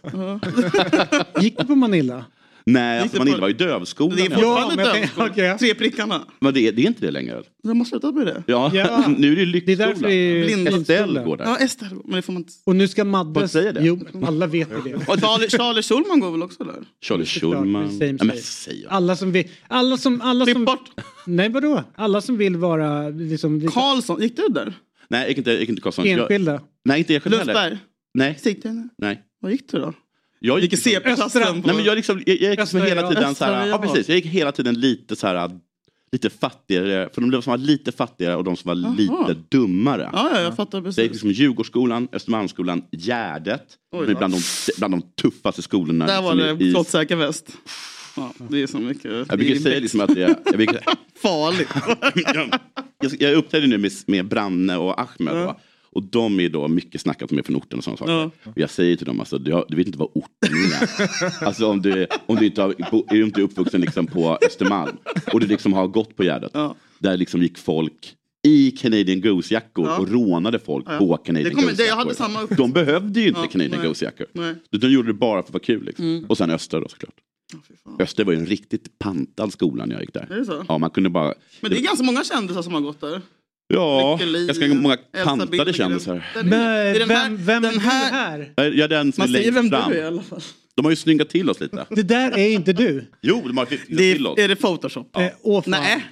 Gick 1.41 1.59
du 1.59 1.65
på 1.65 1.75
Manilla? 1.75 2.25
Nej, 2.67 3.01
alltså 3.01 3.19
Manilla 3.19 3.37
på- 3.37 3.41
var 3.41 3.49
ju 3.49 3.55
dövskolan. 3.55 4.17
Det 4.17 4.23
är 4.23 4.31
ja. 4.31 4.37
fortfarande 4.37 4.83
jag 4.85 4.95
dömt. 4.95 5.15
tänkte- 5.15 5.23
okej. 5.25 5.59
Tre 5.59 5.75
prickarna. 5.75 6.21
Men 6.41 6.55
det, 6.55 6.71
det 6.71 6.83
är 6.83 6.87
inte 6.87 7.01
det 7.07 7.11
längre. 7.11 7.43
De 7.63 7.79
har 7.79 7.85
slutat 7.85 8.15
med 8.15 8.27
det. 8.27 8.43
Ja, 8.47 8.71
Ja. 8.75 9.05
nu 9.19 9.33
är 9.43 9.47
det 9.47 9.73
är 9.73 9.77
därför 9.77 9.87
lyxskolan. 9.87 10.11
det 10.11 10.17
är 10.17 10.45
Blind- 10.45 10.81
Estelle 10.81 11.25
går 11.25 11.37
där. 11.37 11.45
Ja, 11.45 11.57
Ester. 11.59 11.89
Men 12.05 12.17
det 12.17 12.23
får 12.23 12.33
man 12.33 12.43
inte. 12.43 12.53
Och 12.65 12.77
nu 12.77 12.89
ska 12.89 13.03
Får 13.03 13.07
Madde... 13.11 13.41
inte 13.41 13.49
säga 13.53 13.73
det? 13.73 13.81
Jo, 13.85 14.01
alla 14.27 14.47
vet 14.47 14.69
ju 14.71 14.93
det. 14.93 15.05
Charlie, 15.21 15.49
Charlie 15.51 15.83
Schulman 15.83 16.21
går 16.21 16.31
väl 16.31 16.43
också 16.43 16.65
där? 16.65 16.75
Charlie 17.03 17.25
Schulman. 17.25 17.89
same, 17.91 18.07
Ja, 18.07 18.25
men 18.25 18.29
same. 18.29 18.37
säg 18.37 18.87
Alla 18.89 19.17
som 19.17 19.33
vill... 19.33 19.49
Alla 19.69 19.97
som... 19.97 20.21
Alla 20.21 20.47
som 20.47 20.65
bort. 20.65 20.91
nej 21.27 21.49
vadå? 21.49 21.85
Alla 21.95 22.21
som 22.21 22.37
vill 22.39 22.57
vara 22.57 23.09
liksom... 23.09 23.61
Karlsson, 23.71 24.23
gick 24.23 24.37
du 24.37 24.49
där? 24.49 24.75
Nej, 25.09 25.21
jag 25.21 25.29
gick 25.29 25.39
inte, 25.39 25.51
jag 25.51 25.61
gick 25.61 25.69
inte 25.69 25.83
Karlsson. 25.83 26.07
Jag, 26.09 26.19
Enskilda. 26.21 26.61
nej, 26.85 26.99
inte 26.99 27.15
enskild 27.15 27.35
heller. 27.35 27.55
Lundsberg? 27.55 27.79
Nej, 28.15 28.39
Sigtuna? 28.41 28.89
nej. 28.99 29.21
Vad 29.41 29.53
gick 29.53 29.73
du 29.73 29.79
då? 29.79 29.93
Jag 30.45 30.61
Gick 30.61 30.73
i 30.73 30.77
Östra. 30.77 30.91
CP-klassen? 30.93 31.63
på- 31.63 31.67
Nej, 31.67 31.77
men 31.77 31.85
jag, 31.85 31.97
liksom, 31.97 32.23
jag, 32.27 32.41
jag 32.41 32.51
gick 32.51 32.61
Östra 32.61 32.81
hela 32.81 33.09
tiden 33.09 33.35
så 33.35 33.45
här, 33.45 33.53
Östra 33.53 33.67
ja, 33.67 33.67
ja. 33.67 33.79
precis, 33.79 34.09
jag 34.09 34.17
gick 34.17 34.27
hela 34.27 34.53
tiden 34.53 34.81
lite 34.81 35.17
så 35.17 35.27
här, 35.27 35.51
lite 36.13 36.31
fattigare, 36.31 37.09
för 37.15 37.21
de 37.21 37.43
som 37.43 37.51
var 37.51 37.59
lite 37.59 37.93
fattigare 37.93 38.37
och 38.37 38.45
de 38.45 38.57
som 38.57 38.69
var 38.83 38.91
Jaha. 38.99 39.29
lite 39.29 39.41
dummare. 39.49 40.11
Ja, 40.13 40.31
ja, 40.35 40.41
jag 40.41 40.57
fattar 40.57 40.71
Så 40.71 40.77
jag 40.77 40.87
gick 40.87 40.95
precis. 40.97 41.11
liksom 41.13 41.31
Djurgårdsskolan, 41.31 42.09
Östermalmsskolan, 42.13 42.83
Gärdet. 42.93 43.63
Oj 43.93 44.07
Det 44.07 44.13
är 44.13 44.17
bland 44.17 44.35
de, 44.35 44.41
bland 44.79 44.95
de 44.95 45.03
tuffaste 45.23 45.63
skolorna. 45.63 46.07
Där 46.07 46.23
var 46.23 46.35
liksom 46.35 46.59
det 46.59 46.65
i- 46.65 46.73
skottsäker 46.73 47.17
väst. 47.17 47.47
Ja, 48.17 48.33
det 48.51 48.63
är 48.63 48.67
så 48.67 48.79
mycket. 48.79 49.05
Jag 49.05 49.27
det 49.29 49.37
brukar 49.37 49.55
är 49.55 49.59
säga 49.61 49.81
liksom 49.81 50.01
att 50.01 50.15
det, 50.15 50.21
jag, 50.21 50.57
brukar, 50.57 50.81
farligt. 51.23 51.69
jag, 53.01 53.13
jag 53.31 53.35
uppträdde 53.35 53.67
nu 53.67 53.79
med, 53.79 53.93
med 54.07 54.29
Branne 54.29 54.77
och 54.77 55.01
Ahmed. 55.01 55.35
Ja. 55.37 55.61
Och 55.93 56.03
de 56.03 56.41
är 56.41 56.49
då 56.49 56.69
mycket 56.69 57.01
snackat 57.01 57.33
om 57.33 57.39
är 57.39 57.43
från 57.43 57.57
orten 57.57 57.79
och 57.79 57.85
sådana 57.85 57.97
saker. 57.97 58.13
Ja. 58.13 58.31
Och 58.51 58.59
jag 58.59 58.71
säger 58.71 58.97
till 58.97 59.07
dem, 59.07 59.21
alltså, 59.21 59.39
du, 59.39 59.53
har, 59.53 59.65
du 59.69 59.77
vet 59.77 59.87
inte 59.87 59.99
vad 59.99 60.09
orten 60.15 60.55
är. 60.81 61.45
alltså 61.47 61.67
om 61.71 61.83
du, 61.83 62.07
om 62.27 62.37
du 62.37 62.47
inte 62.47 62.63
har, 62.63 62.71
är 62.71 63.15
du 63.15 63.25
inte 63.25 63.43
uppvuxen 63.43 63.81
liksom 63.81 64.07
på 64.07 64.39
Östermalm 64.47 64.97
och 65.33 65.41
du 65.41 65.47
liksom 65.47 65.73
har 65.73 65.87
gått 65.87 66.17
på 66.17 66.23
Gärdet. 66.25 66.51
Ja. 66.55 66.77
Där 66.99 67.17
liksom 67.17 67.43
gick 67.43 67.59
folk 67.59 68.15
i 68.47 68.71
Canadian 68.71 69.21
Goose-jackor 69.21 69.87
Ja. 69.87 69.99
och 69.99 70.09
rånade 70.09 70.59
folk 70.59 70.87
Ja. 70.89 70.99
på 70.99 71.17
Canadian 71.17 71.55
Goose-jackor. 71.55 72.13
samma 72.15 72.47
De 72.47 72.73
behövde 72.73 73.21
ju 73.21 73.29
inte 73.29 73.41
Ja, 73.41 73.47
Canadian. 73.47 73.83
Goose-jackor. 73.85 74.27
De 74.79 74.89
gjorde 74.93 75.09
det 75.09 75.15
bara 75.15 75.43
för 75.43 75.49
att 75.49 75.53
vara 75.53 75.63
kul. 75.63 75.85
Liksom. 75.85 76.05
Mm. 76.05 76.25
Och 76.25 76.39
sen 76.39 76.51
Öster 76.51 76.81
då 76.81 76.89
såklart. 76.89 77.15
fan. 77.85 77.97
Öster 78.01 78.25
var 78.25 78.33
ju 78.33 78.39
en 78.39 78.47
riktigt 78.47 78.99
pantad 78.99 79.53
skola 79.53 79.87
när 79.87 79.95
jag 79.95 80.03
gick 80.03 80.15
där. 80.15 80.45
Ja, 80.69 80.79
man 80.79 80.91
kunde 80.91 81.11
bara... 81.11 81.35
Men 81.61 81.71
det 81.71 81.79
är 81.79 81.83
ganska 81.83 82.05
många 82.05 82.25
kändisar 82.25 82.63
som 82.63 82.75
har 82.75 82.81
gått 82.81 83.01
där. 83.01 83.21
Ja, 83.73 84.19
ganska 84.47 84.69
många 84.69 84.97
Billgren. 85.51 85.73
kändisar. 85.75 86.25
Är- 86.35 86.41
är 86.95 86.99
den 86.99 87.11
här- 87.11 87.25
vem, 87.31 87.37
vem 87.45 87.63
den 87.63 87.75
är 87.75 87.79
här- 87.81 88.39
du 88.57 88.63
här? 88.63 88.73
Är 88.85 88.89
den 88.89 89.13
som 89.13 89.23
Man 89.23 89.35
är 89.35 89.43
ser 89.43 89.51
vem 89.53 89.55
längst 89.55 89.71
du 89.73 89.77
fram. 89.83 89.93
är 89.93 89.97
i 89.97 90.03
alla 90.03 90.23
fall. 90.23 90.41
De 90.77 90.85
har 90.85 90.93
ju 90.93 90.97
snyggat 90.97 91.29
till 91.29 91.51
oss 91.51 91.61
lite. 91.61 91.87
Det 91.91 92.03
där 92.03 92.39
är 92.39 92.49
inte 92.49 92.73
du. 92.73 93.05
Jo, 93.23 93.43
de 93.47 93.59
har 93.59 93.67
snyggat 93.67 93.87
Det 93.89 93.97
till 94.15 94.27
oss. 94.27 94.39
är, 94.39 94.43
är 94.45 94.49
det 94.49 94.57
Photoshop? 94.57 95.17
Eh, 95.17 95.27
åh, 95.43 95.63
fan. 95.63 95.71
Nej. 95.71 96.05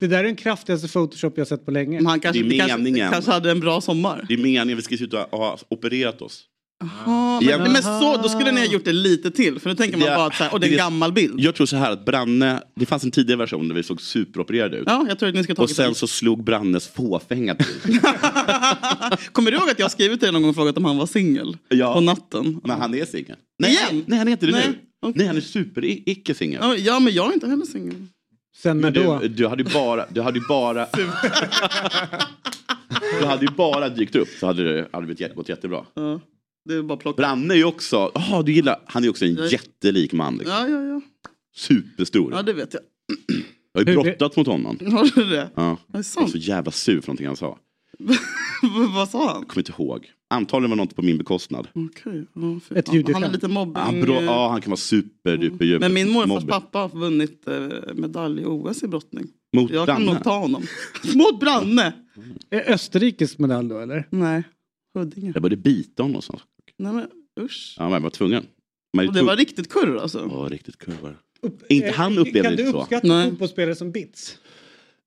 Det 0.00 0.06
där 0.06 0.18
är 0.18 0.24
den 0.24 0.36
kraftigaste 0.36 0.88
Photoshop 0.88 1.38
jag 1.38 1.46
sett 1.46 1.64
på 1.64 1.70
länge. 1.70 1.96
men 1.96 2.06
han 2.06 2.20
kanske, 2.20 2.42
Det 2.42 2.54
är 2.56 2.58
kanske, 2.58 2.76
meningen. 2.76 3.12
kanske 3.12 3.30
hade 3.30 3.50
en 3.50 3.60
bra 3.60 3.80
sommar. 3.80 4.24
Det 4.28 4.34
är 4.34 4.38
meningen, 4.38 4.76
vi 4.76 4.82
ska 4.82 4.94
ut 4.94 5.14
att 5.14 5.30
ha 5.30 5.58
opererat 5.68 6.22
oss. 6.22 6.42
Ja, 6.80 7.40
men, 7.40 7.42
Egentligen- 7.42 7.72
men 7.72 7.82
så, 7.82 8.16
då 8.22 8.28
skulle 8.28 8.52
ni 8.52 8.60
ha 8.60 8.66
gjort 8.66 8.84
det 8.84 8.92
lite 8.92 9.30
till. 9.30 9.60
För 9.60 9.70
nu 9.70 9.76
tänker 9.76 9.98
man 9.98 10.08
Det- 10.08 10.14
bara 10.16 10.26
att 10.26 10.34
så 10.36 10.44
här, 10.44 10.52
och 10.52 10.60
det 10.60 10.66
är 10.66 10.68
en 10.68 10.72
det- 10.72 10.78
gammal 10.78 11.12
bild. 11.12 11.40
Jag 11.40 11.54
tror 11.54 11.66
så 11.66 11.76
här 11.76 11.90
att 11.90 12.04
Branne, 12.04 12.62
det 12.76 12.86
fanns 12.86 13.04
en 13.04 13.10
tidigare 13.10 13.38
version 13.38 13.68
där 13.68 13.74
vi 13.74 13.82
såg 13.82 14.00
superopererade 14.02 14.76
ut. 14.76 14.84
Ja, 14.86 15.04
jag 15.08 15.18
tror 15.18 15.28
att 15.28 15.34
ni 15.34 15.44
ska 15.44 15.54
ta 15.54 15.62
Och 15.62 15.70
sen 15.70 15.94
så 15.94 16.06
slog 16.06 16.44
Brannes 16.44 16.88
fåfänga 16.88 17.54
till. 17.54 18.00
Kommer 19.32 19.50
du 19.50 19.56
ihåg 19.56 19.70
att 19.70 19.78
jag 19.78 19.84
har 19.84 19.90
skrivit 19.90 20.20
till 20.20 20.26
dig 20.26 20.32
någon 20.32 20.42
gång 20.42 20.48
och 20.48 20.54
frågat 20.56 20.76
om 20.76 20.84
han 20.84 20.96
var 20.98 21.06
singel? 21.06 21.56
Ja. 21.68 21.94
På 21.94 22.00
natten. 22.00 22.60
Men 22.64 22.80
han 22.80 22.94
är 22.94 23.04
singel. 23.04 23.36
Nej, 23.58 23.72
Igen? 23.90 24.04
nej, 24.06 24.18
han 24.18 24.28
är 24.28 24.32
inte 24.32 24.46
det 24.46 24.52
Nej. 24.52 24.66
nu. 24.68 24.78
Okej. 25.02 25.14
Nej, 25.16 25.26
han 25.26 25.36
är 25.36 25.40
super-icke-singel. 25.40 26.58
Ja, 26.62 26.76
Ja, 26.76 27.00
men 27.00 27.14
jag 27.14 27.30
är 27.30 27.34
inte 27.34 27.48
heller 27.48 27.66
singel. 27.66 27.94
Sen 28.62 28.80
när 28.80 28.90
Men 28.90 29.04
då? 29.04 29.18
du, 29.22 29.28
du 29.28 29.46
hade 29.46 29.62
ju 29.62 29.68
bara, 29.74 30.06
du 30.10 30.20
hade 30.22 30.38
ju 30.38 30.44
bara, 30.48 30.86
du 33.20 33.26
hade 33.26 33.42
ju 33.46 33.50
bara 33.56 33.88
dykt 33.88 34.16
upp 34.16 34.28
så 34.40 34.46
hade 34.46 34.74
det 34.74 34.88
hade 34.92 35.14
det 35.14 35.34
gått 35.34 35.48
jättebra. 35.48 35.84
Ja, 35.94 36.20
det 36.64 36.74
är 36.74 36.82
bara 36.82 36.98
plocka. 36.98 37.16
Branne 37.16 37.54
är 37.54 37.58
ju 37.58 37.64
också, 37.64 38.10
jaha 38.14 38.42
du 38.42 38.52
gillar, 38.52 38.76
han 38.86 39.04
är 39.04 39.08
också 39.10 39.24
en 39.24 39.34
Jag- 39.34 39.52
jättelik 39.52 40.12
man. 40.12 40.34
Liksom. 40.36 40.52
Ja, 40.56 40.68
ja, 40.68 40.82
ja. 40.84 41.00
Superstor. 41.56 42.32
Ja, 42.32 42.42
det 42.42 42.52
vet 42.52 42.74
jag. 42.74 42.82
Jag 43.72 43.94
har 43.96 44.04
ju 44.04 44.10
brottats 44.12 44.36
mot 44.36 44.46
honom. 44.46 44.78
Har 44.92 45.14
du 45.14 45.24
det? 45.30 45.50
Ja. 45.54 45.62
Är 45.62 45.74
det 45.74 45.78
Jag 45.86 45.98
var 45.98 46.02
sant? 46.02 46.30
så 46.30 46.38
jävla 46.38 46.70
sur 46.72 47.00
för 47.00 47.08
någonting 47.08 47.26
han 47.26 47.36
sa. 47.36 47.58
Vad 48.94 49.08
sa 49.08 49.18
han? 49.32 49.36
Jag 49.40 49.48
kommer 49.48 49.60
inte 49.68 49.72
ihåg. 49.82 50.10
Antagligen 50.30 50.70
var 50.70 50.76
något 50.76 50.96
på 50.96 51.02
min 51.02 51.18
bekostnad. 51.18 51.68
Okej. 51.74 52.26
Ja, 52.34 52.60
för- 52.68 52.76
Ett 52.76 52.88
ja, 52.88 52.94
ljudklipp. 52.94 53.14
han 53.16 53.24
är 53.24 53.30
lite 53.32 53.48
mobbing. 53.48 53.76
Han, 53.82 54.00
bro, 54.00 54.14
ja, 54.22 54.48
han 54.50 54.60
kan 54.60 54.70
vara 54.70 54.76
superduper 54.76 55.64
djup. 55.64 55.80
Men 55.80 55.92
min 55.94 56.10
morfars 56.10 56.44
pappa 56.46 56.78
har 56.78 56.88
vunnit 56.88 57.48
eh, 57.48 57.94
medalj 57.94 58.42
i 58.42 58.44
OS 58.44 58.82
i 58.82 58.88
brottning. 58.88 59.26
Mot 59.56 59.70
Jag 59.70 59.86
kan 59.86 59.96
Branne? 59.96 60.12
nog 60.14 60.24
ta 60.24 60.38
honom. 60.38 60.62
Mot 61.14 61.40
Branne! 61.40 61.92
Är 62.50 62.72
Österrikes 62.72 63.38
medalj 63.38 63.68
då 63.68 63.78
eller? 63.78 64.06
Nej, 64.10 64.42
Huddinge. 64.94 65.30
Jag 65.34 65.42
började 65.42 65.62
bita 65.62 66.02
honom. 66.02 66.22
Så. 66.22 66.40
Nej 66.78 66.92
men 66.92 67.08
usch. 67.40 67.74
Ja, 67.78 67.82
men 67.84 67.92
jag 67.92 68.00
var 68.00 68.10
tvungen. 68.10 68.46
Men 68.96 69.08
Och 69.08 69.14
det 69.14 69.22
var 69.22 69.36
riktigt 69.36 69.68
kurr 69.68 69.96
alltså. 69.96 70.28
Ja, 70.32 70.48
riktigt 70.50 70.78
kurvar. 70.78 71.16
Inte 71.68 71.90
han 71.90 72.12
Eh, 72.12 72.18
upplevde 72.20 72.42
Kan 72.48 72.56
det 72.56 72.62
du 72.64 72.70
så. 72.70 72.80
uppskatta 72.80 73.06
Nej. 73.08 73.30
fotbollsspelare 73.30 73.74
som 73.74 73.92
bits? 73.92 74.38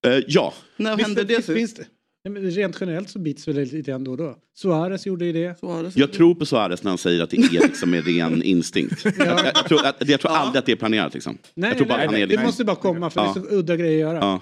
Eh, 0.07 0.19
ja, 0.27 0.53
När 0.77 0.95
Visst- 0.97 1.07
hände 1.07 1.23
det 1.23 1.45
finns 1.45 1.73
det? 1.73 1.85
Nej, 2.23 2.31
men 2.41 2.51
rent 2.51 2.77
generellt 2.81 3.09
så 3.09 3.19
bits 3.19 3.47
väl 3.47 3.55
lite 3.55 3.81
grann 3.91 4.03
då 4.03 4.11
och 4.11 4.17
då. 4.17 4.37
Suarez 4.57 5.05
gjorde 5.05 5.25
ju 5.25 5.33
det. 5.33 5.59
Suarez. 5.59 5.97
jag 5.97 6.13
tror 6.13 6.35
på 6.35 6.45
Suarez 6.45 6.83
när 6.83 6.91
han 6.91 6.97
säger 6.97 7.23
att 7.23 7.29
det 7.29 7.37
är 7.37 7.67
liksom 7.67 7.89
med 7.91 8.05
ren 8.07 8.43
instinkt. 8.53 9.05
jag, 9.05 9.27
jag 9.45 9.65
tror, 9.67 9.85
att, 9.85 10.09
jag 10.09 10.19
tror 10.19 10.31
aldrig 10.31 10.59
att 10.59 10.65
det 10.65 10.71
är 10.71 10.75
planerat. 10.75 11.13
Liksom. 11.13 11.37
Nej, 11.53 11.69
jag 11.69 11.77
tror 11.77 11.87
nej, 11.87 11.89
bara 11.89 11.97
nej, 11.97 12.05
att 12.05 12.11
han 12.11 12.21
är 12.21 12.25
det 12.25 12.31
liksom, 12.31 12.45
måste 12.45 12.65
bara 12.65 12.75
komma 12.75 13.09
för 13.09 13.21
Ja. 13.21 13.33
det 13.33 13.39
är 13.39 13.43
så 13.43 13.55
udda 13.55 13.75
grejer 13.75 14.05
att 14.07 14.13
göra. 14.13 14.17
ja. 14.25 14.41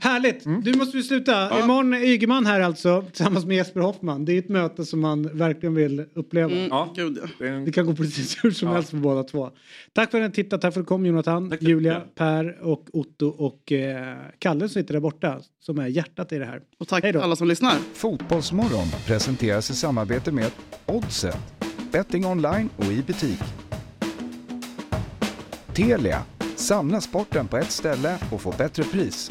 Härligt! 0.00 0.44
Du 0.64 0.76
måste 0.78 0.96
vi 0.96 1.02
sluta. 1.02 1.60
Imorgon 1.60 1.94
är 1.94 1.98
Ygeman 1.98 2.46
här 2.46 2.60
alltså 2.60 3.02
tillsammans 3.02 3.44
med 3.46 3.56
Jesper 3.56 3.80
Hoffman. 3.80 4.24
Det 4.24 4.32
är 4.32 4.38
ett 4.38 4.48
möte 4.48 4.84
som 4.84 5.00
man 5.00 5.36
verkligen 5.38 5.74
vill 5.74 6.04
uppleva. 6.14 6.50
Mm, 6.52 6.68
Ja. 6.70 6.94
Ja. 6.96 7.46
Det 7.46 7.72
kan 7.72 7.86
gå 7.86 7.94
precis 7.94 8.44
hur 8.44 8.50
som 8.50 8.68
helst 8.68 8.90
för 8.90 8.96
båda 8.96 9.22
två. 9.22 9.50
Tack 9.92 10.10
för 10.10 10.20
att 10.20 10.30
ni 10.30 10.34
tittat. 10.34 10.60
Tack 10.60 10.74
för 10.74 10.80
att 10.80 10.84
du 10.86 10.88
kom 10.88 11.06
Jonathan, 11.06 11.50
Tack 11.50 11.62
Julia. 11.62 12.02
Per 12.14 12.62
och 12.62 12.86
Otto 12.92 13.26
och 13.28 13.72
eh, 13.72 14.16
Kalle 14.38 14.60
som 14.60 14.68
sitter 14.68 14.92
där 14.94 15.00
borta 15.00 15.40
som 15.60 15.78
är 15.78 15.86
hjärtat 15.86 16.32
i 16.32 16.38
det 16.38 16.44
här. 16.46 16.60
Och 16.78 16.88
tack 16.88 17.04
Hej 17.04 17.12
då. 17.12 17.20
alla 17.20 17.36
som 17.36 17.48
lyssnar. 17.48 17.74
Fotbollsmorgon 17.94 18.86
presenteras 19.06 19.70
i 19.70 19.74
samarbete 19.74 20.32
med 20.32 20.50
Oddset, 20.86 21.38
betting 21.92 22.26
online 22.26 22.68
och 22.76 22.84
i 22.84 23.02
butik. 23.06 23.40
Telia, 25.74 26.22
samla 26.56 27.00
sporten 27.00 27.48
på 27.48 27.56
ett 27.56 27.70
ställe 27.70 28.18
och 28.32 28.40
få 28.40 28.54
bättre 28.58 28.84
pris. 28.84 29.30